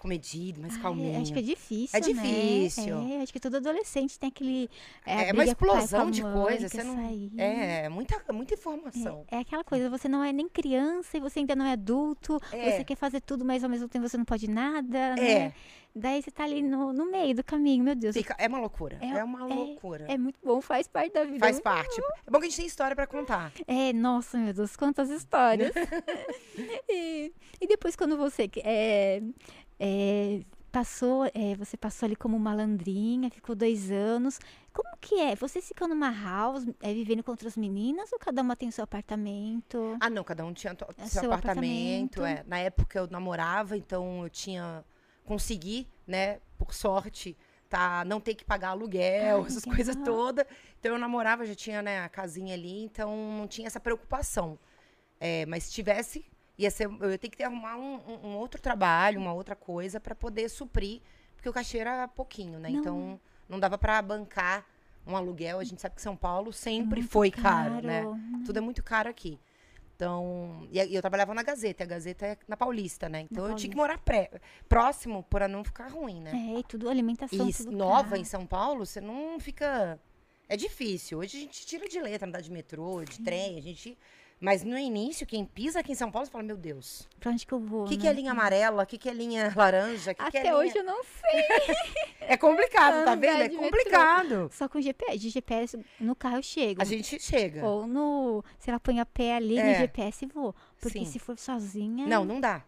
comedido, 0.01 0.59
mais 0.61 0.73
Ai, 0.75 0.81
calminho. 0.81 1.21
acho 1.21 1.31
que 1.31 1.37
é 1.39 1.41
difícil, 1.43 1.95
É 1.97 2.01
né? 2.01 2.07
difícil. 2.07 2.97
É, 3.11 3.21
acho 3.21 3.31
que 3.31 3.39
todo 3.39 3.57
adolescente 3.57 4.17
tem 4.19 4.29
aquele... 4.29 4.67
É, 5.05 5.29
a 5.29 5.33
uma 5.33 5.43
briga 5.43 5.55
com 5.55 5.65
o 5.65 5.67
pai, 5.67 5.75
com 5.75 5.81
a 5.81 5.83
explosão 5.85 6.09
de 6.11 6.23
mãe, 6.23 6.33
coisa. 6.33 6.69
quer 6.69 6.81
Você 6.81 6.83
não. 6.83 6.95
sair. 6.95 7.31
É, 7.37 7.87
muita, 7.89 8.33
muita 8.33 8.53
informação. 8.55 9.25
É, 9.29 9.35
é 9.37 9.39
aquela 9.41 9.63
coisa, 9.63 9.89
você 9.91 10.09
não 10.09 10.23
é 10.23 10.33
nem 10.33 10.49
criança 10.49 11.17
e 11.17 11.19
você 11.19 11.39
ainda 11.39 11.55
não 11.55 11.65
é 11.65 11.73
adulto, 11.73 12.39
É. 12.51 12.71
você 12.77 12.83
quer 12.83 12.95
fazer 12.95 13.21
tudo, 13.21 13.45
mas 13.45 13.63
ao 13.63 13.69
mesmo 13.69 13.87
tempo 13.87 14.07
você 14.09 14.17
não 14.17 14.25
pode 14.25 14.49
nada, 14.49 14.97
É. 14.97 15.15
né? 15.45 15.53
Daí 15.93 16.21
você 16.21 16.31
tá 16.31 16.45
ali 16.45 16.61
no, 16.61 16.93
no 16.93 17.11
meio 17.11 17.35
do 17.35 17.43
caminho, 17.43 17.83
meu 17.83 17.93
Deus. 17.93 18.15
Fica- 18.15 18.33
é 18.39 18.47
uma 18.47 18.59
loucura. 18.59 18.97
É- 19.01 19.17
É, 19.19 19.23
uma 19.25 19.45
loucura. 19.45 20.05
É 20.07 20.17
muito 20.17 20.39
bom, 20.41 20.61
faz 20.61 20.87
parte 20.87 21.11
da 21.13 21.25
vida. 21.25 21.39
Faz 21.39 21.59
parte. 21.59 21.99
É 22.25 22.31
bom 22.31 22.39
que 22.39 22.45
a 22.45 22.49
gente 22.49 22.55
tem 22.55 22.65
história 22.65 22.95
pra 22.95 23.05
contar. 23.05 23.51
É, 23.67 23.91
nossa, 23.91 24.37
meu 24.37 24.53
Deus, 24.53 24.77
quantas 24.77 25.09
histórias. 25.09 25.73
e, 26.89 27.33
e 27.59 27.67
depois 27.67 27.97
quando 27.97 28.15
você 28.17 28.49
é, 28.63 29.21
é, 29.83 30.41
passou, 30.71 31.25
é, 31.33 31.55
você 31.55 31.75
passou 31.75 32.05
ali 32.05 32.15
como 32.15 32.39
malandrinha, 32.39 33.31
ficou 33.31 33.55
dois 33.55 33.91
anos. 33.91 34.39
Como 34.71 34.95
que 35.01 35.15
é? 35.15 35.35
Vocês 35.35 35.67
ficam 35.67 35.87
numa 35.87 36.11
house, 36.11 36.67
é, 36.81 36.93
vivendo 36.93 37.23
com 37.23 37.31
outras 37.31 37.57
meninas 37.57 38.13
ou 38.13 38.19
cada 38.19 38.43
uma 38.43 38.55
tem 38.55 38.69
seu 38.69 38.83
apartamento? 38.83 39.97
Ah, 39.99 40.09
não, 40.09 40.23
cada 40.23 40.45
um 40.45 40.53
tinha 40.53 40.77
É 40.97 41.07
seu, 41.07 41.21
seu 41.23 41.33
apartamento. 41.33 42.19
apartamento. 42.21 42.25
é. 42.25 42.43
Na 42.47 42.59
época 42.59 42.99
eu 42.99 43.07
namorava, 43.07 43.75
então 43.75 44.23
eu 44.23 44.29
tinha. 44.29 44.85
Consegui, 45.25 45.87
né, 46.05 46.39
por 46.57 46.73
sorte, 46.73 47.37
tá, 47.69 48.03
não 48.05 48.19
ter 48.19 48.33
que 48.35 48.43
pagar 48.43 48.69
aluguel, 48.69 49.39
Ai, 49.41 49.45
essas 49.47 49.63
legal. 49.63 49.75
coisas 49.75 49.95
todas. 50.03 50.45
Então 50.79 50.93
eu 50.93 50.99
namorava, 50.99 51.45
já 51.45 51.55
tinha 51.55 51.81
né, 51.81 52.03
a 52.03 52.09
casinha 52.09 52.53
ali, 52.53 52.83
então 52.83 53.15
não 53.37 53.47
tinha 53.47 53.67
essa 53.67 53.79
preocupação. 53.79 54.59
É, 55.19 55.45
mas 55.45 55.65
se 55.65 55.71
tivesse, 55.71 56.25
ia 56.57 56.69
ser, 56.71 56.87
eu 56.99 57.11
ia 57.11 57.17
ter 57.17 57.29
que 57.29 57.37
ter 57.37 57.43
arrumar 57.45 57.75
um, 57.77 57.99
um- 58.23 58.35
outro 58.37 58.61
trabalho, 58.61 59.19
uma 59.19 59.33
outra 59.33 59.55
coisa 59.55 59.99
para 59.99 60.13
poder 60.15 60.49
suprir, 60.49 61.01
porque 61.35 61.49
o 61.49 61.53
cachê 61.53 61.79
era 61.79 62.07
pouquinho, 62.07 62.59
né? 62.59 62.69
Não. 62.69 62.79
Então 62.79 63.19
não 63.49 63.59
dava 63.59 63.77
para 63.77 64.01
bancar 64.01 64.65
um 65.05 65.15
aluguel. 65.15 65.59
A 65.59 65.63
gente 65.63 65.81
sabe 65.81 65.95
que 65.95 66.01
São 66.01 66.15
Paulo 66.15 66.53
sempre 66.53 66.99
Muito 67.01 67.11
foi 67.11 67.31
caro, 67.31 67.81
né? 67.81 68.01
caro. 68.03 68.17
Tudo 68.45 68.57
é 68.57 68.61
muito 68.61 68.83
caro 68.83 69.09
aqui. 69.09 69.39
Então, 69.95 70.67
e 70.71 70.79
eu 70.95 70.99
trabalhava 71.01 71.31
na 71.33 71.43
Gazeta, 71.43 71.83
a 71.83 71.87
Gazeta 71.87 72.25
é 72.25 72.37
na 72.47 72.57
Paulista, 72.57 73.07
né? 73.07 73.21
Então 73.29 73.47
eu 73.47 73.55
tinha 73.55 73.69
que 73.69 73.75
morar 73.77 73.99
pré, 73.99 74.31
próximo 74.67 75.21
para 75.29 75.47
não 75.47 75.63
ficar 75.63 75.89
ruim, 75.91 76.19
né? 76.21 76.31
É, 76.33 76.59
e 76.59 76.63
tudo 76.63 76.89
alimentação, 76.89 77.47
E 77.47 77.53
tudo 77.53 77.71
nova 77.71 78.09
caro. 78.09 78.21
em 78.21 78.23
São 78.23 78.45
Paulo, 78.47 78.83
você 78.85 78.99
não 78.99 79.39
fica. 79.39 79.99
É 80.49 80.57
difícil. 80.57 81.19
Hoje 81.19 81.37
a 81.37 81.41
gente 81.41 81.65
tira 81.67 81.87
de 81.87 81.99
letra, 82.01 82.27
andar 82.27 82.41
de 82.41 82.51
metrô, 82.51 83.03
de 83.05 83.19
trem, 83.21 83.57
a 83.57 83.61
gente. 83.61 83.95
Mas 84.43 84.63
no 84.63 84.75
início, 84.75 85.25
quem 85.27 85.45
pisa 85.45 85.79
aqui 85.81 85.91
em 85.91 85.95
São 85.95 86.09
Paulo, 86.09 86.27
fala, 86.27 86.43
meu 86.43 86.57
Deus, 86.57 87.07
Pra 87.19 87.31
onde 87.31 87.45
que 87.45 87.53
eu 87.53 87.59
vou, 87.59 87.83
o 87.83 87.87
que, 87.87 87.95
né? 87.95 88.01
que 88.01 88.07
é 88.07 88.13
linha 88.13 88.31
amarela? 88.31 88.81
O 88.81 88.85
que, 88.87 88.97
que 88.97 89.07
é 89.07 89.13
linha 89.13 89.53
laranja? 89.55 90.15
Que, 90.15 90.31
que 90.31 90.37
Até 90.39 90.47
é 90.47 90.55
hoje 90.55 90.73
linha... 90.73 90.81
eu 90.81 90.85
não 90.85 91.03
sei. 91.03 91.45
É 92.21 92.37
complicado, 92.37 93.03
tá 93.03 93.13
vendo? 93.13 93.41
É 93.41 93.49
complicado. 93.49 94.49
Só 94.53 94.67
com 94.69 94.79
GPS. 94.79 95.17
De 95.19 95.29
GPS 95.29 95.77
no 95.99 96.15
carro 96.15 96.37
eu 96.37 96.43
chego. 96.43 96.81
A 96.81 96.85
gente 96.85 97.19
chega. 97.19 97.65
Ou 97.65 97.85
no. 97.85 98.41
Se 98.57 98.69
ela 98.69 98.79
põe 98.79 98.99
a 99.01 99.05
pé 99.05 99.35
ali 99.35 99.55
no 99.55 99.61
É. 99.61 99.75
GPS, 99.79 100.25
vou. 100.27 100.55
Porque 100.79 100.99
Sim. 100.99 101.05
se 101.05 101.19
for 101.19 101.37
sozinha. 101.37 102.07
Não, 102.07 102.23
não 102.23 102.39
dá. 102.39 102.63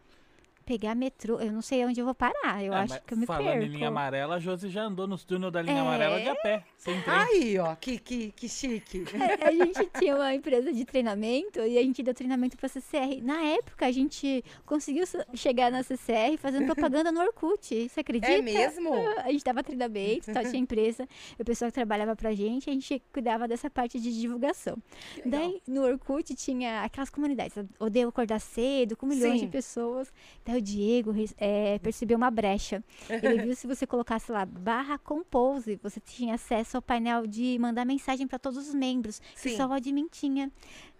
Pegar 0.66 0.96
metrô, 0.96 1.40
eu 1.40 1.52
não 1.52 1.62
sei 1.62 1.86
onde 1.86 2.00
eu 2.00 2.06
vou 2.06 2.16
parar. 2.16 2.64
Eu 2.64 2.74
É, 2.74 2.78
acho 2.78 3.02
que 3.04 3.14
eu 3.14 3.18
me 3.18 3.26
falando 3.26 3.44
perco. 3.46 3.64
em 3.66 3.68
linha 3.70 3.88
amarela, 3.90 4.36
a 4.36 4.40
Josi 4.40 4.70
já 4.70 4.84
andou 4.84 5.06
nos 5.08 5.24
túneis 5.26 5.52
da 5.52 5.62
linha 5.62 5.78
É. 5.78 5.80
amarela 5.80 6.20
de 6.22 6.30
a 6.30 6.36
pé, 6.36 6.64
sem 6.78 7.02
trem. 7.02 7.16
Aí, 7.18 7.60
ó, 7.60 7.76
que, 7.76 7.98
que, 8.00 8.32
que 8.32 8.48
chique. 8.48 9.04
a 9.44 9.52
gente 9.52 9.90
tinha 10.00 10.16
uma 10.16 10.34
empresa 10.34 10.72
de 10.72 10.86
treinamento 10.86 11.60
e 11.60 11.78
a 11.78 11.82
gente 11.82 12.02
deu 12.02 12.14
treinamento 12.14 12.56
pra 12.58 12.70
CCR. 12.70 13.22
Na 13.22 13.42
época, 13.44 13.86
a 13.86 13.92
gente 13.92 14.44
conseguiu 14.66 15.04
chegar 15.34 15.72
na 15.72 15.84
CCR 15.84 16.38
fazendo 16.38 16.66
propaganda 16.66 17.12
no 17.12 17.22
Orkut. 17.22 17.90
Você 17.90 18.00
acredita? 18.00 18.32
É 18.32 18.42
mesmo? 18.42 18.94
A 19.18 19.32
gente 19.32 19.44
dava 19.44 19.62
treinamento, 19.64 20.32
tá, 20.32 20.44
tinha 20.44 20.58
empresa, 20.62 21.08
e 21.38 21.42
o 21.42 21.46
pessoal 21.46 21.70
que 21.70 21.76
trabalhava 21.76 22.16
pra 22.16 22.34
gente, 22.34 22.70
a 22.70 22.74
gente 22.74 23.02
cuidava 23.12 23.48
dessa 23.48 23.70
parte 23.70 24.00
de 24.00 24.20
divulgação. 24.20 24.78
Daí, 25.26 25.62
no 25.68 25.84
Orkut, 25.84 26.34
tinha 26.36 26.84
aquelas 26.84 27.10
comunidades. 27.10 27.58
Odeio 27.80 28.08
acordar 28.10 28.40
cedo, 28.40 28.96
com 28.96 29.06
milhões 29.06 29.40
Sim. 29.40 29.46
de 29.46 29.52
pessoas. 29.52 30.12
Daí 30.54 30.60
o 30.60 30.62
Diego 30.62 31.14
é, 31.38 31.80
percebeu 31.80 32.18
uma 32.18 32.30
brecha. 32.30 32.84
Ele 33.10 33.42
viu 33.42 33.56
se 33.56 33.66
você 33.66 33.88
colocasse 33.88 34.32
lá 34.32 34.46
barra 34.46 34.98
compose, 34.98 35.80
você 35.82 36.00
tinha 36.00 36.36
acesso 36.36 36.78
ao 36.78 36.82
painel 36.82 37.26
de 37.26 37.58
mandar 37.60 37.86
mensagem 37.86 38.28
para 38.28 38.38
todos 38.38 38.68
os 38.68 38.74
membros, 38.74 39.20
que 39.20 39.50
Sim. 39.50 39.58
só 39.58 39.68
o 39.68 39.74
admin 39.74 40.08
tinha. 40.08 40.52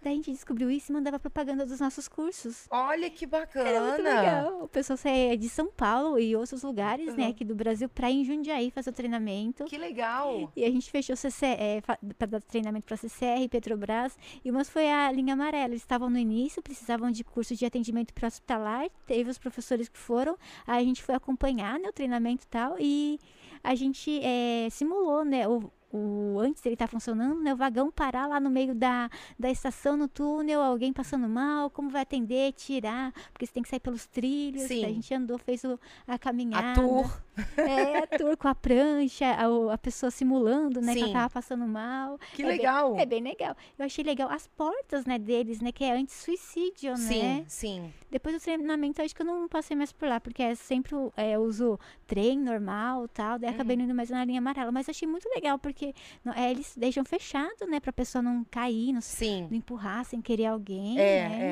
Daí 0.04 0.12
a 0.12 0.16
gente 0.16 0.32
descobriu 0.32 0.70
isso 0.70 0.92
e 0.92 0.94
mandava 0.94 1.18
propaganda 1.18 1.64
dos 1.64 1.80
nossos 1.80 2.06
cursos. 2.06 2.66
Olha 2.70 3.08
que 3.08 3.26
bacana. 3.26 3.68
Era 3.68 3.80
muito 3.80 4.02
legal. 4.02 4.62
O 4.64 4.68
pessoal 4.68 4.96
saía 4.98 5.36
de 5.36 5.48
São 5.48 5.66
Paulo 5.68 6.18
e 6.18 6.36
outros 6.36 6.62
lugares, 6.62 7.14
né, 7.16 7.24
Uhum. 7.24 7.30
aqui 7.30 7.44
do 7.44 7.54
Brasil, 7.54 7.88
pra 7.88 8.10
ir 8.10 8.20
em 8.20 8.24
Jundiaí 8.24 8.70
fazer 8.70 8.90
o 8.90 8.92
treinamento. 8.92 9.64
Que 9.64 9.78
legal. 9.78 10.52
E 10.54 10.62
a 10.64 10.70
gente 10.70 10.90
fechou 10.90 11.16
CC, 11.16 11.46
é, 11.46 11.80
para 11.80 12.26
dar 12.26 12.42
treinamento 12.42 12.84
para 12.86 12.96
CCR, 12.98 13.48
Petrobras. 13.48 14.16
E 14.44 14.50
umas 14.50 14.68
foi 14.68 14.90
a 14.90 15.10
linha 15.10 15.32
amarela. 15.32 15.64
Eles 15.68 15.80
estavam 15.82 16.10
no 16.10 16.18
início, 16.18 16.62
precisavam 16.62 17.10
de 17.10 17.24
curso 17.24 17.56
de 17.56 17.64
atendimento 17.64 18.12
para 18.12 18.28
hospitalar. 18.28 18.86
Teve 19.06 19.30
os 19.30 19.38
professores 19.38 19.88
que 19.88 19.98
foram. 19.98 20.36
Aí 20.66 20.82
a 20.82 20.86
gente 20.86 21.02
foi 21.02 21.14
acompanhar 21.14 21.78
né, 21.78 21.88
o 21.88 21.92
treinamento 21.92 22.44
e 22.44 22.48
tal. 22.48 22.76
E 22.78 23.18
a 23.62 23.74
gente 23.74 24.20
é, 24.22 24.68
simulou, 24.70 25.24
né? 25.24 25.48
O, 25.48 25.70
o, 25.96 26.38
antes 26.40 26.60
dele 26.60 26.74
estar 26.74 26.88
funcionando, 26.88 27.40
né, 27.40 27.52
o 27.52 27.56
vagão 27.56 27.90
parar 27.90 28.26
lá 28.26 28.40
no 28.40 28.50
meio 28.50 28.74
da, 28.74 29.08
da 29.38 29.48
estação, 29.50 29.96
no 29.96 30.08
túnel, 30.08 30.60
alguém 30.60 30.92
passando 30.92 31.28
mal, 31.28 31.70
como 31.70 31.88
vai 31.88 32.02
atender, 32.02 32.52
tirar, 32.52 33.12
porque 33.32 33.46
você 33.46 33.52
tem 33.52 33.62
que 33.62 33.68
sair 33.68 33.80
pelos 33.80 34.06
trilhos. 34.06 34.62
Sim. 34.62 34.84
A 34.84 34.88
gente 34.88 35.14
andou, 35.14 35.38
fez 35.38 35.62
o, 35.64 35.78
a 36.06 36.18
caminhada. 36.18 36.72
A 36.72 36.74
tour. 36.74 37.22
É, 37.56 37.98
a 37.98 38.06
tour 38.06 38.36
com 38.36 38.48
a 38.48 38.54
prancha, 38.54 39.26
a, 39.26 39.74
a 39.74 39.78
pessoa 39.78 40.10
simulando, 40.10 40.80
né, 40.80 40.92
que 40.94 40.98
ela 41.00 41.06
Sim. 41.08 41.12
tava 41.12 41.30
passando 41.30 41.66
mal. 41.66 42.18
Que 42.32 42.42
É 42.42 42.46
bem- 42.46 42.56
legal. 42.56 42.98
É 42.98 43.06
bem 43.06 43.22
legal. 43.22 43.56
Eu 43.78 43.84
achei 43.86 44.04
legal 44.04 44.28
as 44.30 44.46
portas, 44.48 45.04
né, 45.06 45.18
deles, 45.18 45.60
né, 45.60 45.70
que 45.72 45.84
é 45.84 45.92
anti-suicídio, 45.96 46.96
Sim, 46.96 47.22
né? 47.22 47.44
sim. 47.48 47.92
Depois 48.10 48.34
do 48.36 48.40
treinamento, 48.42 49.02
acho 49.02 49.14
que 49.14 49.22
eu 49.22 49.26
não 49.26 49.48
passei 49.48 49.76
mais 49.76 49.92
por 49.92 50.08
lá, 50.08 50.20
porque 50.20 50.42
é 50.42 50.54
sempre 50.54 50.94
é, 51.16 51.32
eu 51.32 51.42
uso 51.42 51.78
trem 52.06 52.38
normal 52.38 53.08
tal, 53.08 53.38
daí 53.38 53.48
Uhum. 53.50 53.54
acabei 53.56 53.76
indo 53.76 53.94
mais 53.94 54.08
na 54.10 54.24
linha 54.24 54.38
amarela. 54.38 54.70
Mas 54.72 54.88
achei 54.88 55.06
muito 55.06 55.28
legal, 55.28 55.58
porque 55.58 55.83
não- 56.24 56.32
é, 56.32 56.50
eles 56.50 56.72
deixam 56.76 57.04
fechado, 57.04 57.66
né, 57.68 57.80
pra 57.80 57.92
pessoa 57.92 58.22
não 58.22 58.44
cair, 58.50 58.92
não, 58.92 59.00
Sim. 59.00 59.48
não 59.50 59.56
empurrar 59.58 60.04
sem 60.04 60.20
querer 60.22 60.46
alguém, 60.46 60.98
É, 60.98 61.28
né? 61.28 61.42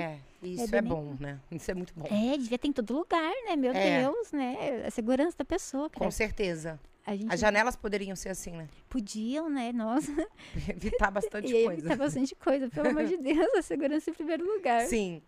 é. 0.43 0.47
Isso 0.47 0.69
bem 0.69 0.79
é, 0.79 0.83
bom, 0.83 1.15
né? 1.21 1.39
Isso 1.51 1.71
é 1.71 1.75
muito 1.75 1.93
bom. 1.97 2.05
É, 2.11 2.37
devia 2.37 2.59
ter 2.59 2.67
em 2.69 2.73
todo 2.73 2.93
lugar, 2.95 3.33
né? 3.47 3.55
Meu 3.57 3.73
É. 3.73 4.01
Deus, 4.03 4.33
né? 4.33 4.85
A 4.87 4.91
segurança 4.91 5.37
da 5.39 5.45
pessoa. 5.45 5.89
Com 5.91 6.11
certeza. 6.11 6.81
A 7.05 7.17
gente 7.17 7.33
As 7.35 7.41
janelas 7.41 7.75
poderiam 7.75 8.15
ser 8.15 8.29
assim, 8.29 8.53
né? 8.53 8.69
podiam, 8.89 9.49
né? 9.51 9.73
Nossa. 9.73 10.11
Evitar 10.69 11.11
bastante 11.11 11.53
e 11.53 11.65
coisa. 11.65 11.81
evitar 11.81 11.97
bastante 11.97 12.35
coisa. 12.37 12.69
Pelo 12.69 12.89
amor 12.91 13.05
de 13.07 13.17
Deus, 13.23 13.55
a 13.57 13.63
segurança 13.63 14.11
em 14.11 14.13
primeiro 14.15 14.45
lugar. 14.47 14.83
Sim. 14.87 15.21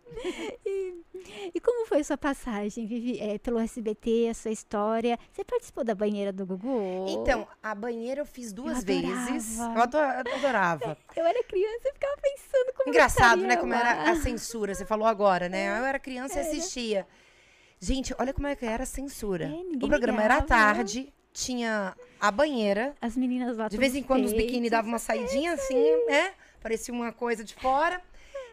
E 1.53 1.61
como 1.61 1.87
foi 1.87 2.05
sua 2.05 2.17
passagem, 2.19 2.87
Vivi, 2.87 3.19
é, 3.19 3.39
pelo 3.39 3.59
SBT, 3.59 4.29
a 4.31 4.35
sua 4.35 4.51
história? 4.51 5.19
Você 5.33 5.45
participou 5.45 5.83
da 5.85 5.95
banheira 5.95 6.33
do 6.33 6.45
Gugu? 6.47 7.07
Então, 7.09 7.47
a 7.63 7.75
banheira 7.75 8.21
eu 8.21 8.27
fiz 8.27 8.53
duas 8.53 8.85
vezes. 8.85 9.59
Eu 9.59 9.83
ado- 9.83 9.97
eu 9.99 10.35
adorava. 10.37 10.97
Eu 11.17 11.25
era 11.25 11.43
criança 11.45 11.89
e 11.89 11.93
ficava 11.93 12.17
pensando 12.21 12.73
como 12.77 12.89
Engraçado, 12.91 13.43
né? 13.43 13.57
Como 13.57 13.73
era 13.73 14.11
a 14.11 14.17
censura. 14.17 14.75
Você 14.75 14.85
falou 14.85 15.07
agora, 15.07 15.49
né? 15.49 15.69
Eu 15.79 15.85
era 15.85 15.99
criança 15.99 16.39
e 16.39 16.41
assistia. 16.41 17.07
Gente, 17.79 18.15
olha 18.19 18.33
como 18.33 18.47
é 18.49 18.57
que 18.57 18.65
era 18.67 18.83
a 18.83 18.87
censura. 18.87 19.47
É, 19.47 19.85
o 19.85 19.89
programa 19.89 20.23
era 20.23 20.35
à 20.35 20.41
ligava. 20.41 20.49
tarde, 20.75 21.13
tinha 21.35 21.95
a 22.21 22.31
banheira. 22.31 22.95
As 23.03 23.17
meninas 23.17 23.57
lá 23.59 23.69
De 23.69 23.77
vez 23.77 23.95
em 23.95 24.03
quando 24.03 24.25
os 24.25 24.33
biquíni 24.33 24.71
davam 24.71 24.89
uma 24.93 24.99
saidinha 24.99 25.53
assim, 25.53 26.07
né? 26.07 26.33
Parecia 26.63 26.95
uma 26.95 27.13
coisa 27.13 27.45
de 27.45 27.55
fora. 27.55 28.01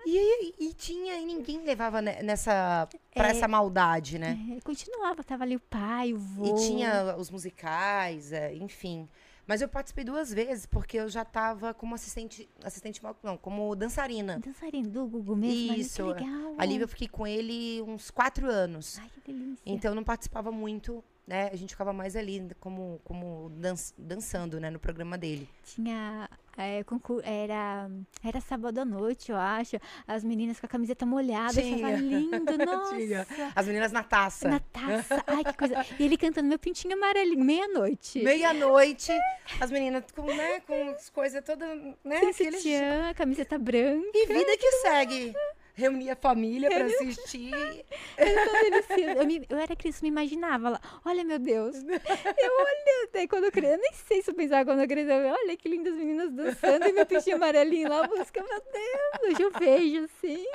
E, 0.06 0.56
e 0.60 0.74
tinha, 0.74 1.16
e 1.16 1.24
ninguém 1.26 1.64
levava 1.64 2.02
ne- 2.02 2.24
nessa, 2.24 2.90
pra 3.14 3.28
É. 3.28 3.32
essa 3.32 3.48
maldade, 3.48 4.18
né? 4.18 4.36
É, 4.58 4.60
continuava, 4.62 5.24
tava 5.24 5.44
ali 5.44 5.56
o 5.56 5.60
pai, 5.60 6.12
o 6.12 6.18
vô. 6.18 6.46
E 6.48 6.56
tinha 6.66 7.16
os 7.18 7.30
musicais, 7.30 8.34
é, 8.34 8.52
enfim. 8.56 9.08
Mas 9.46 9.62
eu 9.62 9.68
participei 9.68 10.04
duas 10.04 10.34
vezes, 10.34 10.66
porque 10.66 10.98
eu 10.98 11.08
já 11.08 11.24
tava 11.24 11.72
como 11.74 11.94
assistente, 11.94 12.50
assistente 12.64 13.00
não, 13.22 13.38
como 13.38 13.76
dançarina. 13.76 14.40
Dançarina 14.40 14.90
do 14.90 15.06
Gugu 15.06 15.36
mesmo, 15.36 15.74
Isso, 15.76 16.02
ali, 16.04 16.14
que 16.16 16.24
legal. 16.24 16.56
Ali 16.58 16.82
eu 16.82 16.88
fiquei 16.88 17.08
com 17.08 17.28
ele 17.28 17.82
uns 17.84 18.10
quatro 18.10 18.50
anos. 18.50 18.98
Ai, 19.00 19.10
que 19.14 19.32
delícia. 19.32 19.62
Então 19.66 19.92
eu 19.92 19.96
não 19.96 20.04
participava 20.04 20.52
muito, 20.52 21.04
né? 21.28 21.50
A 21.52 21.56
gente 21.56 21.70
ficava 21.72 21.94
mais 21.94 22.16
ali 22.16 22.50
como, 22.60 23.00
como 23.04 23.50
dan- 23.56 23.76
dançando, 23.98 24.60
né? 24.60 24.70
No 24.70 24.80
programa 24.80 25.18
dele. 25.18 25.48
Tinha 25.64 26.30
é, 26.58 26.84
era, 27.24 27.90
era 28.24 28.42
sábado 28.42 28.80
à 28.80 28.86
noite, 28.86 29.32
eu 29.32 29.38
acho. 29.38 29.78
As 30.08 30.24
meninas 30.24 30.60
com 30.60 30.66
a 30.66 30.70
camiseta 30.70 31.06
molhada. 31.06 31.62
Tinha. 31.62 31.88
achava 31.88 32.02
lindo, 32.02 32.58
nossa. 32.66 32.96
Tinha. 32.96 33.28
As 33.56 33.66
meninas 33.68 33.92
na 33.92 34.04
taça. 34.04 34.50
Na 34.50 34.60
taça. 34.60 35.24
Ai, 35.28 35.44
que 35.44 35.54
coisa. 35.54 35.86
E 35.98 36.04
ele 36.04 36.18
cantando 36.18 36.48
meu 36.50 36.60
pintinho 36.60 36.94
amarelinho, 36.96 37.44
meia-noite. 37.44 38.22
Meia-noite, 38.22 39.12
as 39.60 39.72
meninas 39.72 40.04
com, 40.14 40.24
né, 40.26 40.60
com 40.62 40.90
as 40.90 41.10
coisas 41.10 41.44
todas, 41.44 41.70
né? 42.04 42.18
Aqueles- 42.18 42.58
sutiã, 42.62 43.14
camiseta 43.16 43.58
branca. 43.58 44.10
E 44.14 44.26
vida 44.28 44.58
que 44.58 44.72
segue. 44.82 45.34
Reunir 45.82 46.10
a 46.12 46.16
família 46.16 46.70
pra 46.70 46.86
assistir. 46.86 47.54
É 48.18 48.46
tão 48.46 48.54
delicioso. 48.62 49.20
Eu, 49.20 49.26
me- 49.26 49.46
eu 49.50 49.58
era 49.58 49.76
criança, 49.76 50.00
me 50.02 50.08
imaginava 50.10 50.70
lá. 50.70 50.82
Olha, 51.06 51.24
meu 51.24 51.40
Deus. 51.40 51.76
Eu 51.76 52.54
olhei 52.60 53.04
até 53.06 53.28
quando 53.28 53.46
eu 53.46 53.52
cresci. 53.52 53.74
Eu 53.74 53.78
nem 53.80 53.94
sei 53.94 54.22
se 54.22 54.30
eu 54.32 54.36
pensava 54.36 54.64
quando 54.66 54.82
eu 54.82 54.88
cresci. 54.88 55.12
Eu, 55.12 55.32
Olha 55.34 55.58
que 55.58 55.68
lindas 55.68 55.94
meninas 55.94 56.32
dançando 56.32 56.88
e 56.88 56.92
meu 56.94 57.06
peixinho 57.06 57.36
amarelinho 57.36 57.90
lá. 57.90 58.08
Busca, 58.08 58.42
meu 58.44 58.62
Deus. 58.62 59.34
Hoje 59.34 59.42
eu 59.42 59.52
vejo 59.52 60.06
assim. 60.06 60.46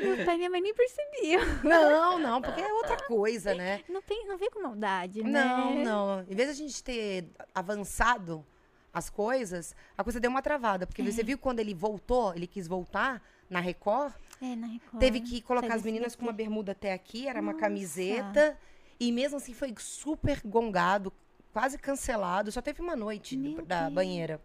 Meu 0.00 0.24
pai 0.24 0.34
e 0.34 0.38
minha 0.38 0.50
mãe 0.50 0.60
nem 0.60 0.74
percebiam. 0.74 1.42
Não, 1.64 2.18
não, 2.18 2.42
porque 2.42 2.60
é 2.60 2.72
outra 2.72 2.96
coisa, 3.06 3.54
né? 3.54 3.80
Não, 3.88 4.02
tem, 4.02 4.26
não 4.26 4.36
vem 4.36 4.50
com 4.50 4.60
maldade, 4.62 5.22
né? 5.22 5.30
Não, 5.30 5.74
não. 5.84 6.20
Em 6.28 6.34
vez 6.34 6.48
de 6.48 6.62
a 6.62 6.66
gente 6.66 6.82
ter 6.82 7.24
avançado 7.54 8.44
as 8.92 9.10
coisas, 9.10 9.74
a 9.96 10.02
coisa 10.02 10.18
deu 10.18 10.30
uma 10.30 10.40
travada. 10.42 10.86
Porque 10.86 11.02
você 11.02 11.22
viu 11.22 11.36
quando 11.38 11.60
ele 11.60 11.74
voltou, 11.74 12.34
ele 12.34 12.46
quis 12.46 12.66
voltar 12.66 13.22
na 13.48 13.60
Record, 13.60 14.12
É, 14.40 14.54
na 14.56 14.66
Record. 14.66 15.00
teve 15.00 15.20
que 15.20 15.40
colocar 15.40 15.74
as 15.74 15.82
meninas 15.82 16.14
com 16.14 16.22
uma 16.22 16.32
bermuda 16.32 16.72
até 16.72 16.92
aqui, 16.92 17.26
era 17.28 17.40
uma 17.40 17.52
Nossa. 17.52 17.64
camiseta. 17.64 18.58
E 18.98 19.12
mesmo 19.12 19.36
assim 19.36 19.52
foi 19.54 19.74
super 19.78 20.40
gongado, 20.44 21.12
quase 21.52 21.78
cancelado. 21.78 22.50
Só 22.52 22.60
teve 22.62 22.80
uma 22.80 22.96
noite 22.96 23.36
da 23.66 23.88
banheira. 23.90 24.40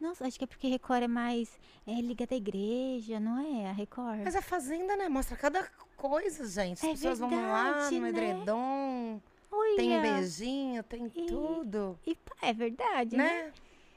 Nossa, 0.00 0.26
acho 0.26 0.36
que 0.36 0.44
é 0.44 0.46
porque 0.48 0.66
Record 0.66 1.04
é 1.04 1.08
mais 1.08 1.48
é, 1.86 1.92
liga 2.00 2.26
da 2.26 2.34
igreja, 2.34 3.20
não 3.20 3.38
é? 3.38 3.68
A 3.68 3.72
Record. 3.72 4.20
Mas 4.24 4.34
a 4.34 4.42
Fazenda, 4.42 4.96
né? 4.96 5.08
Mostra 5.08 5.36
cada 5.36 5.62
coisa, 5.96 6.44
gente. 6.48 6.78
As 6.78 6.84
É 6.84 6.88
pessoas 6.92 7.18
vão 7.20 7.30
lá 7.30 7.72
verdade, 7.72 7.94
no 7.96 8.02
né? 8.02 8.08
edredom, 8.08 9.20
Olha, 9.50 9.76
tem 9.76 9.96
um 9.98 10.02
beijinho, 10.02 10.82
tem 10.82 11.06
E- 11.14 11.26
tudo. 11.26 11.96
e 12.04 12.16
é 12.40 12.52
verdade, 12.52 13.16
né? 13.16 13.44
né? 13.44 13.52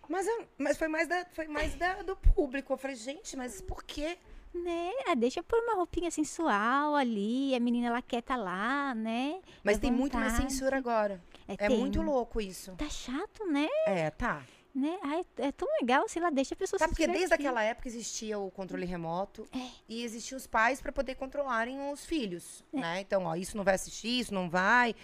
Mas, 0.07 0.27
eu- 0.27 0.47
mas 0.59 0.77
foi 0.77 0.87
mais, 0.87 1.07
da, 1.07 1.25
foi 1.31 1.47
mais 1.47 1.73
da, 1.73 2.03
do 2.03 2.15
público. 2.15 2.73
Eu 2.73 2.77
falei, 2.77 2.95
gente, 2.95 3.35
mas 3.35 3.59
por 3.59 3.83
quê? 3.83 4.19
Né? 4.63 4.91
Ah, 5.07 5.15
deixa 5.15 5.43
por 5.43 5.59
uma 5.59 5.75
roupinha 5.75 6.09
sensual 6.09 6.95
ali, 6.95 7.53
a 7.53 7.59
menina 7.59 7.87
ela 7.87 8.01
quer 8.01 8.21
tá 8.21 8.35
lá, 8.37 8.95
né? 8.95 9.41
Mas 9.63 9.77
tem 9.77 9.91
muito 9.91 10.17
mais 10.17 10.33
censura 10.33 10.77
agora. 10.77 11.21
É 11.47 11.55
tem. 11.57 11.77
muito 11.77 12.01
louco 12.01 12.39
isso. 12.39 12.71
Tá 12.77 12.89
chato, 12.89 13.45
né? 13.45 13.67
É, 13.85 14.09
tá. 14.09 14.43
né? 14.73 14.97
Ai, 15.03 15.25
é 15.37 15.51
tão 15.51 15.67
legal, 15.79 16.07
sei 16.07 16.21
lá, 16.21 16.29
deixa 16.29 16.53
a 16.55 16.57
pessoa 16.57 16.79
Tá, 16.79 16.85
se 16.85 16.91
porque 16.91 17.05
desde 17.05 17.33
aquela 17.33 17.61
época 17.63 17.87
existia 17.87 18.39
o 18.39 18.49
controle 18.49 18.85
remoto 18.85 19.45
É. 19.53 19.67
e 19.89 20.03
existiam 20.03 20.37
os 20.37 20.47
pais 20.47 20.81
para 20.81 20.91
poder 20.91 21.15
controlarem 21.15 21.91
os 21.91 22.05
filhos, 22.05 22.63
É. 22.73 22.79
né? 22.79 23.01
Então, 23.01 23.25
ó, 23.25 23.35
isso 23.35 23.57
não 23.57 23.63
vai 23.63 23.75
assistir, 23.75 24.19
isso 24.21 24.33
não 24.33 24.49
vai. 24.49 24.95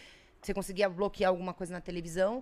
Você 0.41 0.53
conseguia 0.53 0.89
bloquear 0.89 1.29
alguma 1.29 1.53
coisa 1.53 1.73
na 1.73 1.81
televisão. 1.81 2.41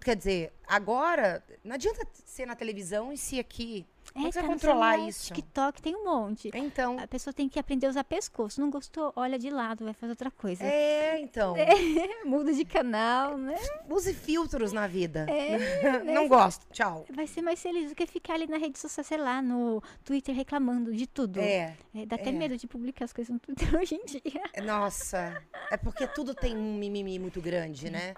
Quer 0.00 0.16
dizer, 0.16 0.52
agora, 0.66 1.44
não 1.62 1.74
adianta 1.74 2.06
ser 2.24 2.46
na 2.46 2.54
televisão 2.56 3.12
e 3.12 3.18
se 3.18 3.38
aqui. 3.38 3.84
Como 4.14 4.28
é 4.28 4.30
você 4.30 4.40
tá 4.40 4.46
controlar 4.46 4.92
celular, 4.92 5.08
isso? 5.08 5.34
TikTok 5.34 5.82
tem 5.82 5.96
um 5.96 6.04
monte. 6.04 6.48
Então. 6.54 7.00
A 7.00 7.06
pessoa 7.06 7.34
tem 7.34 7.48
que 7.48 7.58
aprender 7.58 7.88
a 7.88 7.90
usar 7.90 8.04
pescoço. 8.04 8.60
Não 8.60 8.70
gostou? 8.70 9.12
Olha 9.16 9.36
de 9.36 9.50
lado, 9.50 9.84
vai 9.84 9.92
fazer 9.92 10.12
outra 10.12 10.30
coisa. 10.30 10.62
É, 10.62 11.18
então. 11.20 11.56
Muda 12.24 12.52
de 12.52 12.64
canal, 12.64 13.36
né? 13.36 13.56
Use 13.90 14.14
filtros 14.14 14.72
na 14.72 14.86
vida. 14.86 15.26
É, 15.28 16.04
não 16.14 16.28
gosto. 16.28 16.64
Tchau. 16.70 17.04
Vai 17.10 17.26
ser 17.26 17.42
mais 17.42 17.60
feliz 17.60 17.90
do 17.90 17.96
que 17.96 18.06
ficar 18.06 18.34
ali 18.34 18.46
na 18.46 18.56
rede 18.56 18.78
social, 18.78 19.02
sei 19.02 19.18
lá, 19.18 19.42
no 19.42 19.82
Twitter 20.04 20.32
reclamando 20.32 20.94
de 20.94 21.08
tudo. 21.08 21.40
É. 21.40 21.76
É, 21.92 22.06
dá 22.06 22.14
até 22.14 22.28
é. 22.28 22.32
medo 22.32 22.56
de 22.56 22.68
publicar 22.68 23.06
as 23.06 23.12
coisas 23.12 23.32
no 23.32 23.40
Twitter 23.40 23.68
hoje 23.74 23.96
em 23.96 24.04
dia. 24.04 24.42
Nossa. 24.64 25.42
É 25.72 25.76
porque 25.76 26.06
tudo 26.06 26.36
tem 26.36 26.56
um 26.56 26.74
mimimi 26.74 27.18
muito 27.18 27.40
grande, 27.40 27.90
né? 27.90 28.14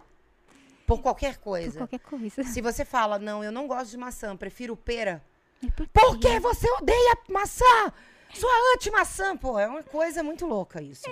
Por 0.86 1.00
qualquer 1.00 1.36
Por 1.36 1.44
coisa. 1.44 1.78
qualquer 1.78 2.00
coisa. 2.00 2.44
Se 2.44 2.60
você 2.60 2.84
fala, 2.84 3.18
não, 3.18 3.42
eu 3.42 3.50
não 3.50 3.66
gosto 3.66 3.90
de 3.90 3.96
maçã, 3.96 4.36
prefiro 4.36 4.76
pera. 4.76 5.24
É 5.64 5.70
por 5.70 5.86
Por 5.88 6.18
que 6.18 6.38
você 6.40 6.70
odeia 6.72 7.16
maçã? 7.28 7.92
Sua 8.34 8.50
anti-maçã, 8.74 9.34
pô, 9.36 9.58
é 9.58 9.66
uma 9.66 9.82
coisa 9.82 10.22
muito 10.22 10.44
louca 10.44 10.82
isso. 10.82 11.04